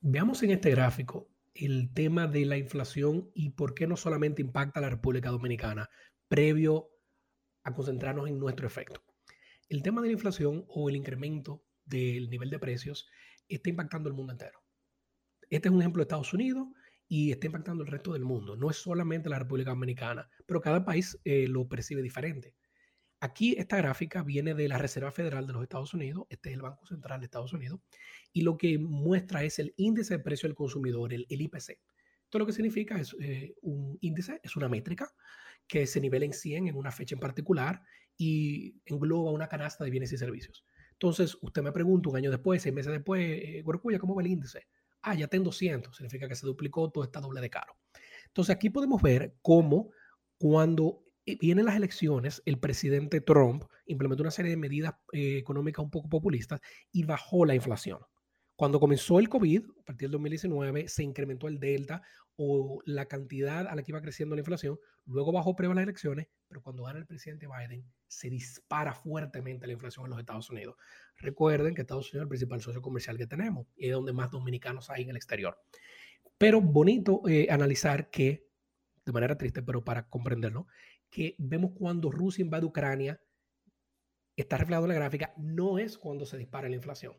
Veamos 0.00 0.40
en 0.44 0.52
este 0.52 0.70
gráfico 0.70 1.28
el 1.52 1.92
tema 1.92 2.28
de 2.28 2.44
la 2.46 2.58
inflación 2.58 3.28
y 3.34 3.50
por 3.50 3.74
qué 3.74 3.88
no 3.88 3.96
solamente 3.96 4.40
impacta 4.40 4.78
a 4.78 4.82
la 4.82 4.90
República 4.90 5.30
Dominicana, 5.30 5.90
previo 6.28 6.90
a 7.64 7.74
concentrarnos 7.74 8.28
en 8.28 8.38
nuestro 8.38 8.68
efecto. 8.68 9.02
El 9.68 9.82
tema 9.82 10.00
de 10.00 10.06
la 10.06 10.12
inflación 10.12 10.64
o 10.68 10.88
el 10.88 10.94
incremento 10.94 11.64
del 11.84 12.30
nivel 12.30 12.50
de 12.50 12.60
precios 12.60 13.08
está 13.48 13.70
impactando 13.70 14.08
el 14.08 14.14
mundo 14.14 14.30
entero. 14.30 14.60
Este 15.50 15.70
es 15.70 15.74
un 15.74 15.80
ejemplo 15.80 16.02
de 16.02 16.04
Estados 16.04 16.32
Unidos 16.32 16.68
y 17.08 17.32
está 17.32 17.46
impactando 17.46 17.82
el 17.82 17.90
resto 17.90 18.12
del 18.12 18.24
mundo. 18.24 18.54
No 18.54 18.70
es 18.70 18.76
solamente 18.76 19.28
la 19.28 19.40
República 19.40 19.70
Dominicana, 19.70 20.30
pero 20.46 20.60
cada 20.60 20.84
país 20.84 21.18
eh, 21.24 21.48
lo 21.48 21.66
percibe 21.66 22.00
diferente. 22.00 22.54
Aquí 23.24 23.54
esta 23.56 23.78
gráfica 23.78 24.22
viene 24.22 24.52
de 24.52 24.68
la 24.68 24.76
Reserva 24.76 25.10
Federal 25.10 25.46
de 25.46 25.54
los 25.54 25.62
Estados 25.62 25.94
Unidos, 25.94 26.26
este 26.28 26.50
es 26.50 26.56
el 26.56 26.60
Banco 26.60 26.84
Central 26.84 27.20
de 27.20 27.24
Estados 27.24 27.54
Unidos, 27.54 27.80
y 28.34 28.42
lo 28.42 28.58
que 28.58 28.76
muestra 28.76 29.44
es 29.44 29.58
el 29.58 29.72
índice 29.78 30.18
de 30.18 30.22
precio 30.22 30.46
del 30.46 30.54
consumidor, 30.54 31.10
el, 31.10 31.24
IPC. 31.26 31.80
Esto 32.24 32.38
lo 32.38 32.44
que 32.44 32.52
significa 32.52 33.00
es 33.00 33.16
eh, 33.18 33.54
un 33.62 33.96
índice, 34.02 34.42
es 34.42 34.56
una 34.56 34.68
métrica 34.68 35.10
que 35.66 35.86
se 35.86 36.02
nivela 36.02 36.26
en 36.26 36.34
100 36.34 36.68
en 36.68 36.76
una 36.76 36.92
fecha 36.92 37.14
en 37.14 37.20
particular 37.20 37.80
y 38.18 38.76
engloba 38.84 39.30
una 39.30 39.48
canasta 39.48 39.84
de 39.84 39.90
bienes 39.90 40.12
y 40.12 40.18
servicios. 40.18 40.66
Entonces, 40.92 41.38
usted 41.40 41.62
me 41.62 41.72
pregunta 41.72 42.10
un 42.10 42.16
año 42.18 42.30
después, 42.30 42.60
seis 42.60 42.74
meses 42.74 42.92
después, 42.92 43.22
eh, 43.22 43.64
¿cómo 43.98 44.14
va 44.14 44.20
el 44.20 44.28
índice? 44.28 44.66
Ah, 45.00 45.14
ya 45.14 45.28
tengo 45.28 45.46
200, 45.46 45.96
significa 45.96 46.28
que 46.28 46.34
se 46.34 46.44
duplicó, 46.44 46.90
todo 46.90 47.04
está 47.04 47.22
doble 47.22 47.40
de 47.40 47.48
caro. 47.48 47.74
Entonces, 48.26 48.54
aquí 48.54 48.68
podemos 48.68 49.00
ver 49.00 49.34
cómo 49.40 49.92
cuando 50.36 51.03
vienen 51.40 51.64
las 51.64 51.76
elecciones, 51.76 52.42
el 52.44 52.58
presidente 52.58 53.20
Trump 53.20 53.64
implementó 53.86 54.22
una 54.22 54.30
serie 54.30 54.50
de 54.50 54.56
medidas 54.56 54.94
eh, 55.12 55.38
económicas 55.38 55.84
un 55.84 55.90
poco 55.90 56.08
populistas 56.08 56.60
y 56.92 57.04
bajó 57.04 57.44
la 57.46 57.54
inflación. 57.54 57.98
Cuando 58.56 58.78
comenzó 58.78 59.18
el 59.18 59.28
COVID, 59.28 59.64
a 59.80 59.84
partir 59.84 60.08
del 60.08 60.12
2019, 60.12 60.88
se 60.88 61.02
incrementó 61.02 61.48
el 61.48 61.58
delta 61.58 62.02
o 62.36 62.80
la 62.84 63.06
cantidad 63.06 63.66
a 63.66 63.74
la 63.74 63.82
que 63.82 63.92
iba 63.92 64.00
creciendo 64.00 64.34
la 64.36 64.40
inflación, 64.40 64.78
luego 65.06 65.32
bajó 65.32 65.56
previo 65.56 65.72
a 65.72 65.74
las 65.76 65.84
elecciones, 65.84 66.28
pero 66.48 66.62
cuando 66.62 66.84
gana 66.84 66.98
el 66.98 67.06
presidente 67.06 67.46
Biden, 67.46 67.84
se 68.06 68.30
dispara 68.30 68.92
fuertemente 68.92 69.66
la 69.66 69.72
inflación 69.72 70.06
en 70.06 70.10
los 70.10 70.20
Estados 70.20 70.50
Unidos. 70.50 70.76
Recuerden 71.18 71.74
que 71.74 71.82
Estados 71.82 72.12
Unidos 72.12 72.22
es 72.22 72.22
el 72.22 72.28
principal 72.28 72.60
socio 72.60 72.82
comercial 72.82 73.18
que 73.18 73.26
tenemos 73.26 73.66
y 73.76 73.86
es 73.86 73.92
donde 73.92 74.12
más 74.12 74.30
dominicanos 74.30 74.90
hay 74.90 75.02
en 75.02 75.10
el 75.10 75.16
exterior. 75.16 75.58
Pero 76.38 76.60
bonito 76.60 77.22
eh, 77.28 77.48
analizar 77.50 78.10
que, 78.10 78.46
de 79.04 79.12
manera 79.12 79.36
triste, 79.36 79.62
pero 79.62 79.84
para 79.84 80.08
comprenderlo, 80.08 80.66
que 81.14 81.36
vemos 81.38 81.70
cuando 81.78 82.10
Rusia 82.10 82.42
invade 82.42 82.66
Ucrania, 82.66 83.20
está 84.34 84.56
reflejado 84.58 84.86
en 84.86 84.88
la 84.88 84.96
gráfica, 84.96 85.32
no 85.38 85.78
es 85.78 85.96
cuando 85.96 86.26
se 86.26 86.36
dispara 86.36 86.68
la 86.68 86.74
inflación 86.74 87.14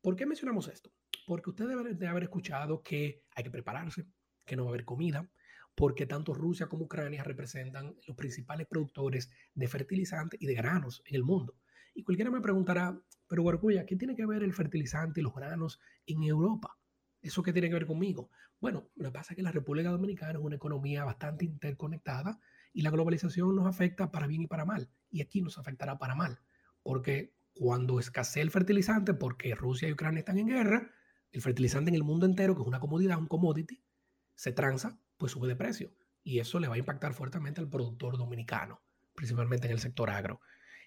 ¿Por 0.00 0.16
qué 0.16 0.24
mencionamos 0.24 0.68
esto? 0.68 0.90
Porque 1.26 1.50
ustedes 1.50 1.68
deben 1.68 1.98
de 1.98 2.06
haber 2.06 2.22
escuchado 2.22 2.82
que 2.82 3.24
hay 3.34 3.44
que 3.44 3.50
prepararse, 3.50 4.06
que 4.46 4.56
no 4.56 4.64
va 4.64 4.70
a 4.70 4.72
haber 4.74 4.86
comida, 4.86 5.30
porque 5.74 6.06
tanto 6.06 6.32
Rusia 6.32 6.66
como 6.66 6.84
Ucrania 6.84 7.24
representan 7.24 7.94
los 8.06 8.16
principales 8.16 8.66
productores 8.68 9.30
de 9.52 9.68
fertilizantes 9.68 10.40
y 10.40 10.46
de 10.46 10.54
granos 10.54 11.02
en 11.04 11.16
el 11.16 11.24
mundo. 11.24 11.58
Y 11.92 12.04
cualquiera 12.04 12.30
me 12.30 12.40
preguntará, 12.40 12.98
pero 13.26 13.42
Guarcuya, 13.42 13.84
¿qué 13.84 13.96
tiene 13.96 14.16
que 14.16 14.24
ver 14.24 14.42
el 14.42 14.54
fertilizante 14.54 15.20
y 15.20 15.24
los 15.24 15.34
granos 15.34 15.78
en 16.06 16.22
Europa? 16.22 16.78
¿Eso 17.20 17.42
qué 17.42 17.52
tiene 17.52 17.68
que 17.68 17.74
ver 17.74 17.86
conmigo? 17.86 18.30
Bueno, 18.60 18.88
lo 18.94 19.06
que 19.06 19.12
pasa 19.12 19.34
es 19.34 19.36
que 19.36 19.42
la 19.42 19.52
República 19.52 19.90
Dominicana 19.90 20.38
es 20.38 20.44
una 20.44 20.56
economía 20.56 21.04
bastante 21.04 21.44
interconectada 21.44 22.40
y 22.72 22.82
la 22.82 22.90
globalización 22.90 23.54
nos 23.54 23.66
afecta 23.66 24.10
para 24.10 24.26
bien 24.26 24.42
y 24.42 24.46
para 24.46 24.64
mal. 24.64 24.90
Y 25.10 25.20
aquí 25.20 25.40
nos 25.40 25.58
afectará 25.58 25.98
para 25.98 26.14
mal, 26.14 26.40
porque 26.82 27.34
cuando 27.52 27.98
escasea 27.98 28.42
el 28.42 28.50
fertilizante, 28.50 29.14
porque 29.14 29.54
Rusia 29.54 29.88
y 29.88 29.92
Ucrania 29.92 30.20
están 30.20 30.38
en 30.38 30.48
guerra, 30.48 30.90
el 31.32 31.42
fertilizante 31.42 31.90
en 31.90 31.94
el 31.94 32.04
mundo 32.04 32.26
entero, 32.26 32.54
que 32.54 32.62
es 32.62 32.68
una 32.68 32.80
comodidad, 32.80 33.18
un 33.18 33.26
commodity, 33.26 33.82
se 34.34 34.52
transa, 34.52 35.00
pues 35.16 35.32
sube 35.32 35.48
de 35.48 35.56
precio. 35.56 35.92
Y 36.22 36.38
eso 36.38 36.60
le 36.60 36.68
va 36.68 36.74
a 36.74 36.78
impactar 36.78 37.14
fuertemente 37.14 37.60
al 37.60 37.68
productor 37.68 38.18
dominicano, 38.18 38.82
principalmente 39.14 39.66
en 39.66 39.72
el 39.72 39.80
sector 39.80 40.10
agro. 40.10 40.40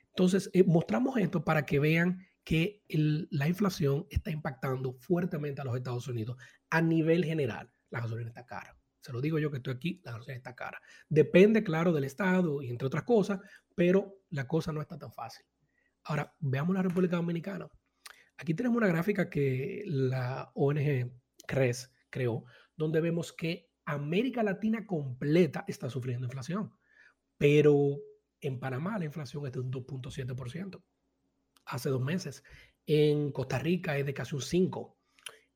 Entonces, 0.10 0.50
eh, 0.54 0.64
mostramos 0.64 1.18
esto 1.18 1.44
para 1.44 1.66
que 1.66 1.80
vean 1.80 2.28
que 2.44 2.84
la 2.88 3.48
inflación 3.48 4.08
está 4.10 4.32
impactando 4.32 4.94
fuertemente 4.94 5.62
a 5.62 5.66
los 5.66 5.76
Estados 5.76 6.08
Unidos 6.08 6.38
a 6.70 6.82
nivel 6.82 7.24
general. 7.24 7.72
La 7.90 8.02
gasolina 8.02 8.30
está 8.30 8.46
cara. 8.46 8.79
Se 9.00 9.14
lo 9.14 9.22
digo 9.22 9.40
yo 9.40 9.50
que 9.52 9.58
estoy 9.58 9.74
aquí, 9.74 10.02
la 10.04 10.14
gasolina 10.14 10.38
está 10.38 10.56
cara. 10.56 10.82
Depende, 11.08 11.64
claro, 11.64 11.94
del 11.94 12.04
Estado 12.04 12.62
y 12.62 12.70
entre 12.70 12.88
otras 12.88 13.04
cosas, 13.04 13.40
pero 13.76 14.22
la 14.30 14.48
cosa 14.48 14.72
no 14.72 14.82
está 14.82 14.98
tan 14.98 15.12
fácil. 15.12 15.46
Ahora, 16.04 16.36
veamos 16.40 16.76
la 16.76 16.82
República 16.82 17.16
Dominicana. 17.18 17.70
Aquí 18.38 18.54
tenemos 18.54 18.78
una 18.78 18.88
gráfica 18.88 19.30
que 19.30 19.84
la 19.86 20.52
ONG 20.54 21.12
CRES 21.46 21.92
creó, 22.10 22.46
donde 22.76 23.02
vemos 23.02 23.34
que 23.34 23.70
América 23.86 24.44
Latina 24.44 24.86
completa 24.86 25.66
está 25.68 25.90
sufriendo 25.90 26.26
inflación, 26.26 26.74
pero 27.38 27.98
en 28.42 28.60
Panamá 28.60 28.98
la 28.98 29.06
inflación 29.06 29.46
es 29.46 29.52
de 29.52 29.60
un 29.60 29.72
2.7% 29.72 30.82
hace 31.70 31.90
dos 31.90 32.02
meses. 32.02 32.44
En 32.86 33.32
Costa 33.32 33.60
Rica 33.60 33.98
es 33.98 34.06
de 34.06 34.14
casi 34.14 34.36
un 34.36 34.42
5%. 34.42 34.96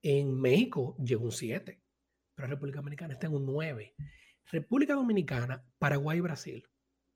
En 0.01 0.39
México 0.39 0.97
llegó 1.03 1.25
un 1.25 1.31
7%, 1.31 1.81
pero 2.35 2.47
República 2.47 2.79
Dominicana 2.79 3.13
está 3.13 3.27
en 3.27 3.35
un 3.35 3.47
9%. 3.47 3.93
República 4.51 4.93
Dominicana, 4.93 5.65
Paraguay 5.79 6.17
y 6.17 6.21
Brasil 6.21 6.63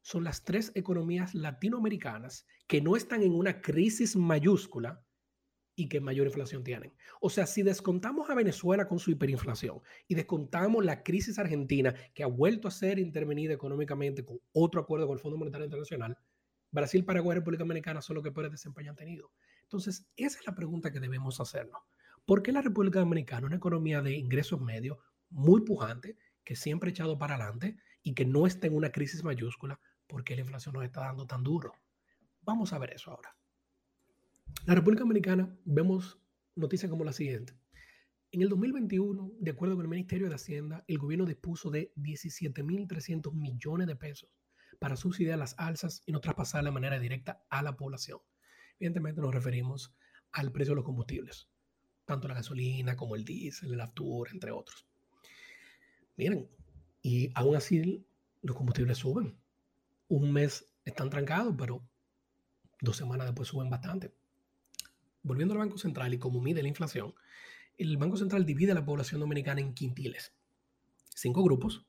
son 0.02 0.24
las 0.24 0.46
tres 0.46 0.72
economías 0.76 1.36
latinoamericanas 1.36 2.46
que 2.68 2.82
no 2.82 2.96
están 2.96 3.24
en 3.24 3.34
una 3.34 3.62
crisis 3.62 4.16
mayúscula 4.16 5.04
y 5.76 5.90
que 5.90 6.00
mayor 6.00 6.26
inflación 6.26 6.64
tienen. 6.64 6.94
O 7.22 7.30
sea, 7.30 7.46
si 7.46 7.62
descontamos 7.62 8.30
a 8.30 8.36
Venezuela 8.36 8.88
con 8.88 9.00
su 9.00 9.12
hiperinflación 9.12 9.82
y 10.08 10.16
descontamos 10.16 10.84
la 10.84 11.04
crisis 11.04 11.38
argentina 11.38 11.94
que 12.14 12.24
ha 12.24 12.28
vuelto 12.28 12.68
a 12.68 12.72
ser 12.72 12.98
intervenida 12.98 13.54
económicamente 13.54 14.26
con 14.26 14.40
otro 14.54 14.82
acuerdo 14.82 15.08
con 15.08 15.18
el 15.18 15.22
Fondo 15.22 15.38
Monetario 15.38 15.66
Internacional, 15.66 16.18
Brasil, 16.72 17.06
Paraguay 17.06 17.36
y 17.36 17.40
República 17.40 17.64
Dominicana 17.64 18.02
son 18.02 18.16
los 18.16 18.24
que 18.24 18.32
peores 18.32 18.52
desempeño 18.52 18.90
han 18.92 18.96
tenido. 18.96 19.32
Entonces, 19.64 20.08
esa 20.16 20.40
es 20.40 20.46
la 20.48 20.56
pregunta 20.56 20.92
que 20.92 21.00
debemos 21.00 21.40
hacernos. 21.40 21.82
¿Por 22.28 22.44
qué 22.44 22.52
la 22.52 22.62
República 22.62 23.00
Dominicana, 23.00 23.48
una 23.48 23.56
economía 23.56 24.02
de 24.02 24.18
ingresos 24.18 24.60
medios, 24.60 24.98
muy 25.30 25.62
pujante, 25.62 26.18
que 26.44 26.58
siempre 26.58 26.90
ha 26.90 26.92
echado 26.92 27.18
para 27.18 27.36
adelante 27.36 27.78
y 28.04 28.16
que 28.16 28.26
no 28.26 28.46
está 28.46 28.68
en 28.68 28.76
una 28.76 28.92
crisis 28.92 29.24
mayúscula, 29.24 29.80
por 30.08 30.26
qué 30.26 30.36
la 30.36 30.42
inflación 30.42 30.74
nos 30.74 30.84
está 30.84 31.00
dando 31.06 31.26
tan 31.26 31.42
duro. 31.42 31.72
Vamos 32.42 32.74
a 32.74 32.80
ver 32.80 32.92
eso 32.92 33.12
ahora. 33.12 33.34
La 34.66 34.76
República 34.76 35.04
Dominicana 35.04 35.58
vemos 35.64 36.20
noticias 36.54 36.90
como 36.90 37.06
la 37.06 37.14
siguiente. 37.14 37.54
En 38.34 38.42
el 38.42 38.50
2021, 38.50 39.32
de 39.40 39.52
acuerdo 39.52 39.78
con 39.78 39.86
el 39.86 39.90
Ministerio 39.90 40.28
de 40.28 40.36
Hacienda, 40.36 40.84
el 40.90 40.98
gobierno 40.98 41.26
dispuso 41.26 41.72
de 41.72 41.94
17.300 41.96 43.32
millones 43.32 43.88
de 43.88 43.96
pesos 43.96 44.30
para 44.80 44.98
subsidiar 44.98 45.40
las 45.40 45.56
alzas 45.58 46.04
y 46.06 46.12
no 46.12 46.20
traspasar 46.20 46.66
de 46.66 46.72
manera 46.72 47.00
directa 47.00 47.46
a 47.50 47.64
la 47.64 47.78
población. 47.78 48.20
Evidentemente 48.80 49.22
nos 49.22 49.34
referimos 49.34 49.96
al 50.34 50.52
precio 50.52 50.74
de 50.74 50.76
los 50.76 50.86
combustibles, 50.86 51.50
tanto 52.08 52.28
la 52.28 52.34
gasolina 52.34 52.96
como 52.96 53.16
el 53.16 53.24
diésel, 53.24 53.74
el 53.74 53.82
Aftur, 53.82 54.30
entre 54.32 54.52
otros. 54.52 54.88
Miren, 56.16 56.50
y 57.04 57.30
aún 57.36 57.56
así 57.56 58.04
los 58.42 58.56
combustibles 58.56 58.98
suben 58.98 59.38
un 60.08 60.32
mes 60.32 60.66
están 60.86 61.10
trancados, 61.10 61.56
pero 61.58 61.86
dos 62.82 62.96
semanas 62.96 63.28
después 63.28 63.50
suben 63.50 63.70
bastante. 63.70 64.14
Volviendo 65.24 65.54
al 65.54 65.60
Banco 65.60 65.78
Central 65.78 66.14
y 66.14 66.20
como 66.20 66.42
mide 66.42 66.62
la 66.62 66.70
inflación, 66.70 67.14
el 67.78 67.98
Banco 67.98 68.18
Central 68.18 68.46
divide 68.46 68.72
a 68.72 68.76
la 68.76 68.86
población 68.86 69.20
dominicana 69.20 69.60
en 69.60 69.74
quintiles. 69.74 70.34
Cinco 71.14 71.44
grupos, 71.44 71.86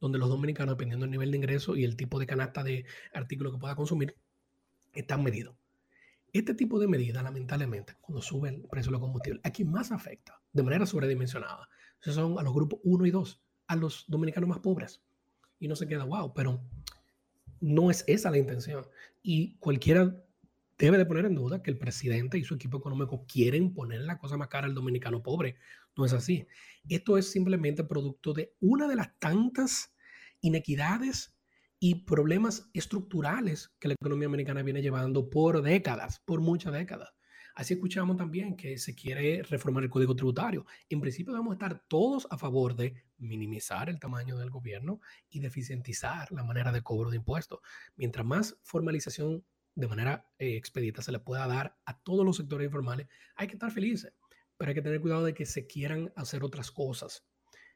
donde 0.00 0.18
los 0.18 0.28
dominicanos, 0.28 0.74
dependiendo 0.74 1.04
del 1.04 1.10
nivel 1.10 1.30
de 1.30 1.38
ingreso 1.38 1.76
y 1.76 1.84
el 1.84 1.96
tipo 1.96 2.20
de 2.20 2.26
canasta 2.26 2.62
de 2.62 2.84
artículo 3.12 3.50
que 3.50 3.58
pueda 3.58 3.74
consumir, 3.74 4.14
están 4.92 5.24
medidos. 5.24 5.56
Este 6.32 6.54
tipo 6.54 6.78
de 6.78 6.88
medida, 6.88 7.22
lamentablemente, 7.22 7.94
cuando 8.00 8.20
sube 8.20 8.50
el 8.50 8.62
precio 8.62 8.90
de 8.90 8.92
los 8.92 9.00
combustibles, 9.00 9.40
a 9.44 9.50
quien 9.50 9.70
más 9.70 9.92
afecta 9.92 10.40
de 10.52 10.62
manera 10.62 10.86
sobredimensionada, 10.86 11.68
son 12.00 12.38
a 12.38 12.42
los 12.42 12.54
grupos 12.54 12.80
1 12.84 13.06
y 13.06 13.10
2, 13.10 13.42
a 13.68 13.76
los 13.76 14.04
dominicanos 14.08 14.48
más 14.48 14.58
pobres. 14.58 15.02
Y 15.58 15.68
no 15.68 15.76
se 15.76 15.88
queda, 15.88 16.04
wow, 16.04 16.32
pero 16.34 16.62
no 17.60 17.90
es 17.90 18.04
esa 18.06 18.30
la 18.30 18.38
intención. 18.38 18.86
Y 19.22 19.56
cualquiera 19.56 20.22
debe 20.78 20.98
de 20.98 21.06
poner 21.06 21.24
en 21.24 21.34
duda 21.34 21.62
que 21.62 21.70
el 21.70 21.78
presidente 21.78 22.38
y 22.38 22.44
su 22.44 22.54
equipo 22.54 22.78
económico 22.78 23.26
quieren 23.26 23.74
poner 23.74 24.02
la 24.02 24.18
cosa 24.18 24.36
más 24.36 24.48
cara 24.48 24.66
al 24.66 24.74
dominicano 24.74 25.22
pobre. 25.22 25.56
No 25.96 26.04
es 26.04 26.12
así. 26.12 26.46
Esto 26.88 27.18
es 27.18 27.30
simplemente 27.30 27.82
producto 27.84 28.32
de 28.32 28.54
una 28.60 28.86
de 28.86 28.96
las 28.96 29.18
tantas 29.18 29.92
inequidades 30.40 31.34
y 31.80 32.06
problemas 32.06 32.70
estructurales 32.72 33.74
que 33.78 33.88
la 33.88 33.94
economía 33.94 34.26
americana 34.26 34.62
viene 34.62 34.82
llevando 34.82 35.30
por 35.30 35.62
décadas, 35.62 36.20
por 36.24 36.40
muchas 36.40 36.72
décadas. 36.72 37.10
Así 37.54 37.74
escuchamos 37.74 38.16
también 38.16 38.56
que 38.56 38.78
se 38.78 38.94
quiere 38.94 39.42
reformar 39.42 39.82
el 39.82 39.90
código 39.90 40.14
tributario. 40.14 40.64
En 40.88 41.00
principio 41.00 41.32
debemos 41.32 41.54
estar 41.54 41.84
todos 41.88 42.28
a 42.30 42.38
favor 42.38 42.76
de 42.76 43.02
minimizar 43.16 43.88
el 43.88 43.98
tamaño 43.98 44.38
del 44.38 44.50
gobierno 44.50 45.00
y 45.28 45.40
de 45.40 45.50
la 46.30 46.44
manera 46.44 46.70
de 46.70 46.82
cobro 46.82 47.10
de 47.10 47.16
impuestos. 47.16 47.58
Mientras 47.96 48.24
más 48.24 48.60
formalización 48.62 49.44
de 49.74 49.88
manera 49.88 50.30
eh, 50.38 50.56
expedita 50.56 51.02
se 51.02 51.10
le 51.10 51.18
pueda 51.18 51.48
dar 51.48 51.76
a 51.84 52.00
todos 52.00 52.24
los 52.24 52.36
sectores 52.36 52.66
informales, 52.66 53.08
hay 53.34 53.48
que 53.48 53.54
estar 53.54 53.72
felices, 53.72 54.12
pero 54.56 54.68
hay 54.68 54.76
que 54.76 54.82
tener 54.82 55.00
cuidado 55.00 55.24
de 55.24 55.34
que 55.34 55.44
se 55.44 55.66
quieran 55.66 56.12
hacer 56.14 56.44
otras 56.44 56.70
cosas. 56.70 57.26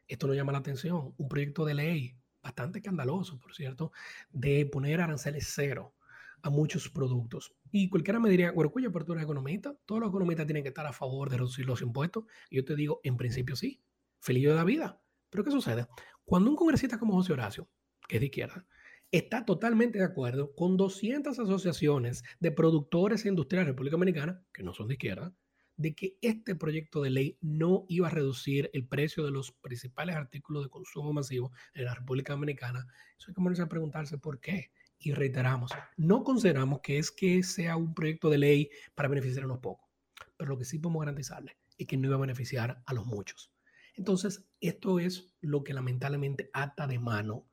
Esto 0.06 0.28
nos 0.28 0.36
llama 0.36 0.52
la 0.52 0.58
atención. 0.58 1.12
Un 1.16 1.28
proyecto 1.28 1.64
de 1.64 1.74
ley 1.74 2.21
bastante 2.42 2.78
escandaloso, 2.78 3.38
por 3.38 3.54
cierto, 3.54 3.92
de 4.30 4.66
poner 4.66 5.00
aranceles 5.00 5.52
cero 5.54 5.94
a 6.42 6.50
muchos 6.50 6.88
productos. 6.88 7.54
Y 7.70 7.88
cualquiera 7.88 8.18
me 8.18 8.28
diría, 8.28 8.52
bueno, 8.52 8.70
cuya 8.70 8.88
apertura 8.88 9.20
es 9.20 9.24
economista, 9.24 9.76
todos 9.86 10.00
los 10.00 10.10
economistas 10.10 10.46
tienen 10.46 10.62
que 10.62 10.70
estar 10.70 10.86
a 10.86 10.92
favor 10.92 11.30
de 11.30 11.36
reducir 11.36 11.64
los 11.66 11.82
impuestos. 11.82 12.24
Y 12.50 12.56
yo 12.56 12.64
te 12.64 12.74
digo, 12.74 13.00
en 13.04 13.16
principio 13.16 13.56
sí, 13.56 13.80
feliz 14.18 14.48
de 14.48 14.54
la 14.54 14.64
vida. 14.64 15.00
Pero 15.30 15.44
¿qué 15.44 15.50
sucede? 15.50 15.86
Cuando 16.24 16.50
un 16.50 16.56
congresista 16.56 16.98
como 16.98 17.14
José 17.14 17.32
Horacio, 17.32 17.68
que 18.08 18.16
es 18.16 18.20
de 18.20 18.26
izquierda, 18.26 18.66
está 19.12 19.44
totalmente 19.44 19.98
de 19.98 20.04
acuerdo 20.04 20.54
con 20.54 20.76
200 20.76 21.38
asociaciones 21.38 22.24
de 22.40 22.50
productores 22.50 23.24
e 23.24 23.28
industriales 23.28 23.66
de 23.66 23.72
República 23.72 23.94
Dominicana, 23.94 24.44
que 24.52 24.62
no 24.62 24.72
son 24.72 24.88
de 24.88 24.94
izquierda, 24.94 25.34
de 25.76 25.94
que 25.94 26.16
este 26.20 26.54
proyecto 26.54 27.02
de 27.02 27.10
ley 27.10 27.38
no 27.40 27.84
iba 27.88 28.08
a 28.08 28.10
reducir 28.10 28.70
el 28.72 28.86
precio 28.86 29.24
de 29.24 29.30
los 29.30 29.52
principales 29.52 30.16
artículos 30.16 30.64
de 30.64 30.70
consumo 30.70 31.12
masivo 31.12 31.52
en 31.74 31.84
la 31.84 31.94
República 31.94 32.34
Dominicana, 32.34 32.86
eso 33.18 33.28
hay 33.28 33.34
que 33.34 33.42
ponerse 33.42 33.62
a 33.62 33.68
preguntarse 33.68 34.18
por 34.18 34.40
qué 34.40 34.70
y 34.98 35.12
reiteramos, 35.12 35.72
no 35.96 36.22
consideramos 36.22 36.80
que 36.80 36.98
es 36.98 37.10
que 37.10 37.42
sea 37.42 37.76
un 37.76 37.94
proyecto 37.94 38.30
de 38.30 38.38
ley 38.38 38.70
para 38.94 39.08
beneficiar 39.08 39.42
a 39.42 39.46
unos 39.46 39.58
pocos, 39.58 39.88
pero 40.36 40.50
lo 40.50 40.58
que 40.58 40.64
sí 40.64 40.78
podemos 40.78 41.00
garantizarle 41.00 41.56
es 41.76 41.86
que 41.86 41.96
no 41.96 42.06
iba 42.06 42.16
a 42.16 42.20
beneficiar 42.20 42.82
a 42.86 42.94
los 42.94 43.06
muchos. 43.06 43.52
Entonces, 43.94 44.46
esto 44.60 45.00
es 45.00 45.34
lo 45.40 45.64
que 45.64 45.74
lamentablemente 45.74 46.50
ata 46.52 46.86
de 46.86 46.98
mano 46.98 47.46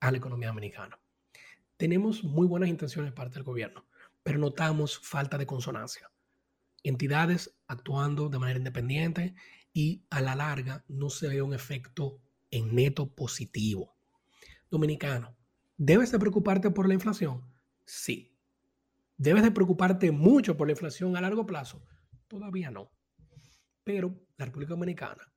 a 0.00 0.10
la 0.10 0.18
economía 0.18 0.50
americana. 0.50 0.98
Tenemos 1.76 2.24
muy 2.24 2.46
buenas 2.46 2.68
intenciones 2.68 3.12
de 3.12 3.16
parte 3.16 3.34
del 3.34 3.44
gobierno, 3.44 3.86
pero 4.22 4.38
notamos 4.38 4.98
falta 4.98 5.38
de 5.38 5.46
consonancia. 5.46 6.10
Entidades 6.84 7.58
actuando 7.66 8.28
de 8.28 8.38
manera 8.38 8.58
independiente 8.58 9.34
y 9.72 10.04
a 10.10 10.20
la 10.20 10.36
larga 10.36 10.84
no 10.86 11.10
se 11.10 11.26
ve 11.26 11.42
un 11.42 11.52
efecto 11.52 12.20
en 12.52 12.76
neto 12.76 13.12
positivo. 13.12 13.96
Dominicano, 14.70 15.36
¿Debes 15.76 16.12
de 16.12 16.20
preocuparte 16.20 16.70
por 16.70 16.86
la 16.86 16.94
inflación? 16.94 17.52
Sí. 17.84 18.38
¿Debes 19.16 19.42
de 19.42 19.50
preocuparte 19.50 20.12
mucho 20.12 20.56
por 20.56 20.68
la 20.68 20.72
inflación 20.72 21.16
a 21.16 21.20
largo 21.20 21.46
plazo? 21.46 21.84
Todavía 22.28 22.70
no. 22.70 22.92
Pero 23.82 24.24
la 24.36 24.44
República 24.44 24.74
Dominicana, 24.74 25.32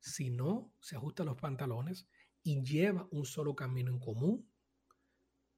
si 0.00 0.30
no 0.30 0.74
se 0.80 0.96
ajusta 0.96 1.22
los 1.22 1.36
pantalones 1.36 2.08
y 2.42 2.60
lleva 2.64 3.06
un 3.12 3.24
solo 3.26 3.54
camino 3.54 3.92
en 3.92 4.00
común, 4.00 4.50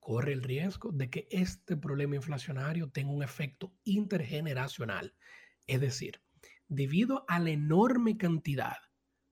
corre 0.08 0.32
el 0.32 0.42
riesgo 0.42 0.90
de 0.90 1.10
que 1.10 1.28
este 1.30 1.76
problema 1.76 2.16
inflacionario 2.16 2.88
tenga 2.90 3.12
un 3.12 3.22
efecto 3.22 3.74
intergeneracional. 3.84 5.14
Es 5.66 5.82
decir, 5.82 6.22
debido 6.66 7.26
a 7.28 7.38
la 7.38 7.50
enorme 7.50 8.16
cantidad 8.16 8.78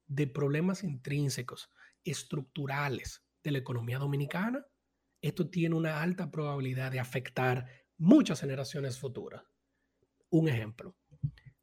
de 0.07 0.27
problemas 0.27 0.85
intrínsecos, 0.85 1.73
estructurales 2.05 3.25
de 3.43 3.53
la 3.53 3.59
economía 3.59 3.99
dominicana, 3.99 4.67
esto 5.23 5.49
tiene 5.49 5.75
una 5.75 6.03
alta 6.03 6.31
probabilidad 6.31 6.93
de 6.93 7.01
afectar 7.01 7.67
muchas 7.97 8.43
generaciones 8.43 8.99
futuras. 8.99 9.45
Un 10.29 10.47
ejemplo, 10.47 10.95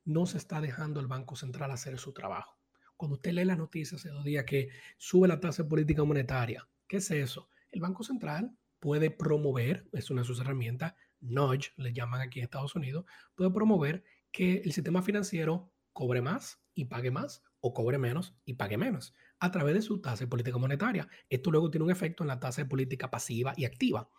no 0.06 0.25
se 0.25 0.40
está 0.40 0.59
dejando 0.59 1.00
el 1.00 1.06
Banco 1.06 1.35
Central 1.35 1.69
hacer 1.69 2.00
su 2.00 2.14
trabajo. 2.14 2.58
Cuando 2.98 3.17
usted 3.17 3.33
lee 3.33 3.45
las 3.45 3.59
noticias 3.59 4.01
hace 4.01 4.09
dos 4.09 4.25
días 4.25 4.45
que 4.45 4.69
sube 4.98 5.27
la 5.27 5.40
tasa 5.40 5.67
política 5.67 6.03
monetaria, 6.03 6.67
¿qué 6.88 6.98
es 6.98 7.11
eso? 7.11 7.51
El 7.69 7.80
Banco 7.80 8.03
Central 8.03 8.58
puede 8.84 9.12
promover, 9.12 9.88
es 9.94 10.12
una 10.12 10.24
de 10.24 10.28
sus 10.28 10.42
herramientas, 10.42 10.94
nudge, 11.22 11.72
le 11.78 11.94
llaman 11.94 12.20
aquí 12.20 12.40
en 12.40 12.44
Estados 12.44 12.76
Unidos, 12.76 13.06
puede 13.34 13.50
promover 13.50 14.03
que 14.30 14.58
el 14.58 14.74
sistema 14.74 15.02
financiero 15.02 15.72
cobre 15.94 16.22
más 16.22 16.62
y 16.74 16.84
pague 16.84 17.10
más 17.10 17.45
o 17.62 17.74
cobre 17.74 17.98
menos 17.98 18.36
y 18.44 18.56
pague 18.56 18.78
menos 18.78 19.16
a 19.40 19.52
través 19.52 19.76
de 19.76 19.82
su 19.82 20.02
tasa 20.02 20.26
de 20.26 20.28
política 20.28 20.58
monetaria. 20.58 21.08
Esto 21.30 21.50
luego 21.50 21.72
tiene 21.72 21.86
un 21.86 21.92
efecto 21.92 22.26
en 22.26 22.28
la 22.28 22.42
tasa 22.42 22.64
de 22.64 22.68
política 22.68 23.10
pasiva 23.10 23.53
y 23.56 23.64
activa. 23.64 24.10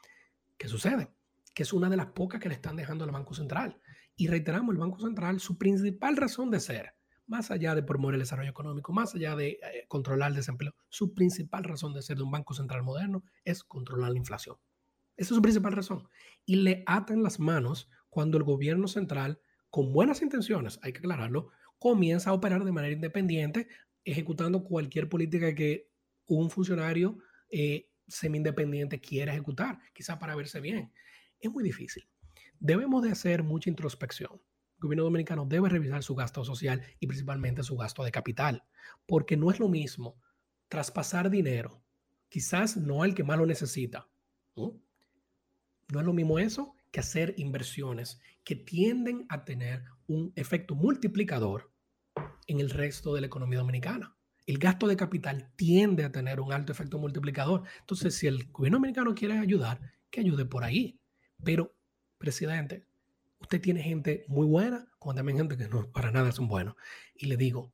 ¿Qué 0.57 0.67
sucede? 0.67 1.11
Que 1.53 1.65
es 1.65 1.75
una 1.75 1.91
de 1.91 1.99
las 1.99 2.07
pocas 2.07 2.41
que 2.41 2.49
le 2.49 2.55
están 2.55 2.77
dejando 2.77 3.05
al 3.05 3.11
Banco 3.11 3.35
Central. 3.35 3.79
Y 4.17 4.29
reiteramos, 4.29 4.73
el 4.73 4.81
Banco 4.81 4.99
Central, 4.99 5.41
su 5.41 5.59
principal 5.59 6.17
razón 6.17 6.51
de 6.51 6.61
ser, 6.61 6.95
más 7.27 7.51
allá 7.51 7.75
de 7.75 7.83
promover 7.83 8.15
el 8.15 8.21
desarrollo 8.21 8.51
económico, 8.51 8.93
más 8.93 9.15
allá 9.15 9.37
de 9.37 9.59
eh, 9.63 9.85
controlar 9.89 10.31
el 10.31 10.37
desempleo, 10.37 10.75
su 10.89 11.15
principal 11.15 11.65
razón 11.65 11.95
de 11.95 12.03
ser 12.03 12.17
de 12.17 12.23
un 12.23 12.31
Banco 12.31 12.55
Central 12.55 12.83
moderno 12.83 13.25
es 13.45 13.65
controlar 13.65 14.11
la 14.11 14.19
inflación. 14.19 14.57
Esa 15.17 15.33
es 15.33 15.37
su 15.37 15.43
principal 15.43 15.73
razón. 15.73 16.09
Y 16.45 16.57
le 16.57 16.83
atan 16.87 17.23
las 17.23 17.39
manos 17.39 17.89
cuando 18.11 18.37
el 18.37 18.45
gobierno 18.45 18.89
central, 18.89 19.41
con 19.71 19.93
buenas 19.93 20.23
intenciones, 20.23 20.79
hay 20.83 20.93
que 20.93 20.99
aclararlo, 20.99 21.51
comienza 21.79 22.31
a 22.31 22.33
operar 22.33 22.65
de 22.65 22.73
manera 22.73 22.95
independiente 22.95 23.69
ejecutando 24.05 24.65
cualquier 24.65 25.09
política 25.09 25.55
que 25.55 25.91
un 26.27 26.51
funcionario 26.51 27.19
eh, 27.51 27.91
semi-independiente 28.07 29.01
quiera 29.01 29.33
ejecutar, 29.33 29.79
quizá 29.93 30.19
para 30.19 30.35
verse 30.35 30.61
bien. 30.61 30.93
Es 31.41 31.51
muy 31.51 31.65
difícil. 31.65 32.09
Debemos 32.59 33.03
de 33.03 33.11
hacer 33.11 33.43
mucha 33.43 33.71
introspección. 33.71 34.41
Gobierno 34.85 35.05
dominicano 35.05 35.47
debe 35.47 35.69
revisar 35.69 36.03
su 36.03 36.15
gasto 36.15 36.45
social 36.45 36.83
y 37.01 37.07
principalmente 37.07 37.63
su 37.63 37.77
gasto 37.77 38.05
de 38.05 38.13
capital, 38.13 38.65
porque 39.07 39.37
no 39.37 39.51
es 39.51 39.59
lo 39.59 39.69
mismo 39.69 40.17
traspasar 40.69 41.31
dinero, 41.31 41.83
quizás 42.29 42.77
no 42.77 43.03
al 43.03 43.15
que 43.15 43.25
más 43.25 43.39
lo 43.39 43.47
necesita. 43.47 44.09
¿no? 44.57 44.81
no 45.89 46.01
es 46.01 46.07
lo 46.07 46.13
mismo 46.13 46.39
eso 46.39 46.75
que 46.91 47.01
hacer 47.01 47.35
inversiones 47.37 48.21
que 48.45 48.57
tienden 48.57 49.27
a 49.29 49.45
tener 49.45 49.85
un 50.07 50.33
efecto 50.37 50.75
multiplicador 50.75 51.73
en 52.47 52.61
el 52.61 52.71
resto 52.71 53.15
de 53.15 53.21
la 53.21 53.27
economía 53.27 53.59
dominicana. 53.59 54.17
El 54.47 54.59
gasto 54.59 54.87
de 54.87 54.97
capital 54.97 55.51
tiende 55.57 56.05
a 56.05 56.13
tener 56.13 56.41
un 56.41 56.53
alto 56.53 56.73
efecto 56.73 56.99
multiplicador. 56.99 57.63
Entonces, 57.81 58.15
si 58.15 58.27
el 58.27 58.51
gobierno 58.53 58.77
dominicano 58.77 59.15
quiere 59.15 59.39
ayudar, 59.39 59.81
que 60.11 60.21
ayude 60.21 60.45
por 60.45 60.65
ahí. 60.65 61.01
Pero, 61.43 61.75
presidente, 62.19 62.87
usted 63.45 63.61
tiene 63.61 63.83
gente 63.83 64.25
muy 64.27 64.47
buena, 64.47 64.89
como 64.99 65.15
también 65.15 65.39
gente 65.39 65.57
que 65.57 65.69
no 65.69 65.91
para 65.93 66.11
nada 66.11 66.33
son 66.33 66.49
buenos. 66.49 66.75
Y 67.15 67.27
le 67.27 67.37
digo, 67.37 67.73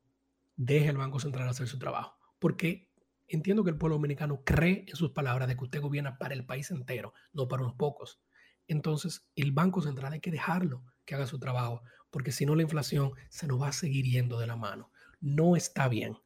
deje 0.55 0.89
el 0.89 0.97
Banco 0.97 1.19
Central 1.19 1.47
hacer 1.49 1.67
su 1.67 1.79
trabajo. 1.79 2.17
Porque 2.39 2.89
entiendo 3.27 3.63
que 3.63 3.69
el 3.69 3.77
pueblo 3.77 3.95
dominicano 3.95 4.43
cree 4.43 4.85
en 4.87 4.95
sus 4.95 5.11
palabras 5.11 5.47
de 5.47 5.55
que 5.55 5.63
usted 5.63 5.81
gobierna 5.81 6.17
para 6.17 6.33
el 6.33 6.45
país 6.45 6.69
entero, 6.71 7.13
no 7.33 7.47
para 7.47 7.63
unos 7.63 7.75
pocos. 7.75 8.21
Entonces, 8.67 9.25
el 9.35 9.51
Banco 9.53 9.81
Central 9.81 10.13
hay 10.13 10.19
que 10.19 10.31
dejarlo 10.31 10.83
que 11.05 11.15
haga 11.15 11.25
su 11.25 11.39
trabajo, 11.39 11.83
porque 12.09 12.31
si 12.31 12.45
no 12.45 12.55
la 12.55 12.63
inflación 12.63 13.13
se 13.29 13.47
nos 13.47 13.61
va 13.61 13.69
a 13.69 13.73
seguir 13.73 14.05
yendo 14.05 14.39
de 14.39 14.47
la 14.47 14.57
mano. 14.57 14.91
No 15.21 15.55
está 15.55 15.87
bien. 15.87 16.17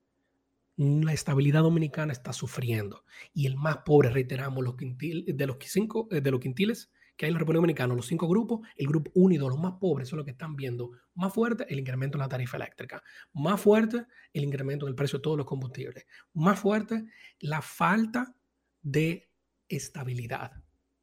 La 0.75 1.13
estabilidad 1.13 1.61
dominicana 1.61 2.11
está 2.11 2.33
sufriendo 2.33 3.05
y 3.33 3.45
el 3.45 3.55
más 3.55 3.77
pobre, 3.85 4.09
reiteramos, 4.09 4.63
los 4.63 4.75
de 4.75 5.47
los 5.47 5.57
cinco 5.61 6.09
eh, 6.11 6.19
de 6.19 6.31
los 6.31 6.41
quintiles 6.41 6.91
que 7.15 7.25
hay 7.25 7.29
en 7.29 7.33
la 7.33 7.39
República 7.39 7.59
Dominicana, 7.59 7.95
los 7.95 8.07
cinco 8.07 8.27
grupos, 8.27 8.67
el 8.75 8.87
grupo 8.87 9.11
único, 9.15 9.49
los 9.49 9.59
más 9.59 9.73
pobres 9.79 10.09
son 10.09 10.17
los 10.17 10.25
que 10.25 10.31
están 10.31 10.55
viendo 10.55 10.91
más 11.13 11.33
fuerte 11.33 11.65
el 11.69 11.79
incremento 11.79 12.17
en 12.17 12.21
la 12.21 12.29
tarifa 12.29 12.57
eléctrica, 12.57 13.01
más 13.33 13.61
fuerte 13.61 14.05
el 14.33 14.43
incremento 14.43 14.85
en 14.85 14.89
el 14.89 14.95
precio 14.95 15.19
de 15.19 15.23
todos 15.23 15.37
los 15.37 15.45
combustibles, 15.45 16.05
más 16.33 16.59
fuerte 16.59 17.05
la 17.39 17.61
falta 17.61 18.35
de 18.81 19.29
estabilidad 19.69 20.51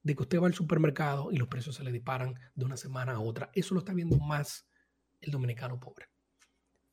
de 0.03 0.17
que 0.17 0.23
usted 0.23 0.41
va 0.41 0.47
al 0.47 0.55
supermercado 0.55 1.31
y 1.31 1.37
los 1.37 1.49
precios 1.49 1.77
se 1.77 1.85
le 1.85 1.93
disparan 1.93 2.35
de 2.55 2.65
una 2.65 2.77
semana 2.77 3.13
a 3.13 3.21
otra. 3.21 3.51
Eso 3.55 3.75
lo 3.75 3.81
está 3.81 3.93
viendo 3.95 4.19
más 4.19 4.69
el 5.21 5.31
dominicano 5.31 5.79
pobre. 5.79 6.09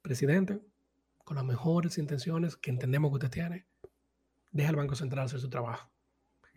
Presidente, 0.02 0.62
con 1.24 1.36
las 1.36 1.46
mejores 1.46 1.98
intenciones 1.98 2.56
que 2.56 2.70
entendemos 2.70 3.12
que 3.12 3.16
usted 3.16 3.30
tiene, 3.30 3.68
deja 4.52 4.70
al 4.70 4.76
Banco 4.76 4.96
Central 4.96 5.26
hacer 5.26 5.40
su 5.40 5.50
trabajo. 5.50 5.92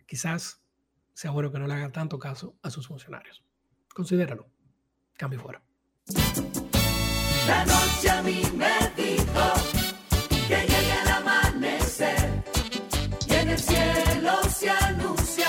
Quizás 0.05 0.62
sea 1.13 1.31
bueno 1.31 1.51
que 1.51 1.59
no 1.59 1.67
le 1.67 1.73
hagan 1.73 1.91
tanto 1.91 2.17
caso 2.19 2.55
a 2.61 2.69
sus 2.69 2.87
funcionarios. 2.87 3.43
Considéralo. 3.93 4.47
Cambio 5.15 5.39
fuera. 5.39 5.61
La 7.47 7.65
noche 7.65 8.09
a 8.09 8.21
mí 8.23 8.41
me 8.55 8.91
dijo 8.95 9.53
que 10.47 10.55
llegue 10.55 11.01
el 11.01 11.07
amanecer 11.09 12.43
y 13.27 13.33
en 13.33 13.49
el 13.49 13.59
cielo 13.59 14.43
se 14.49 14.69
anuncia 14.69 15.47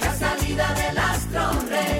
la 0.00 0.14
salida 0.14 0.74
del 0.74 0.98
astro 0.98 1.68
rey. 1.68 1.95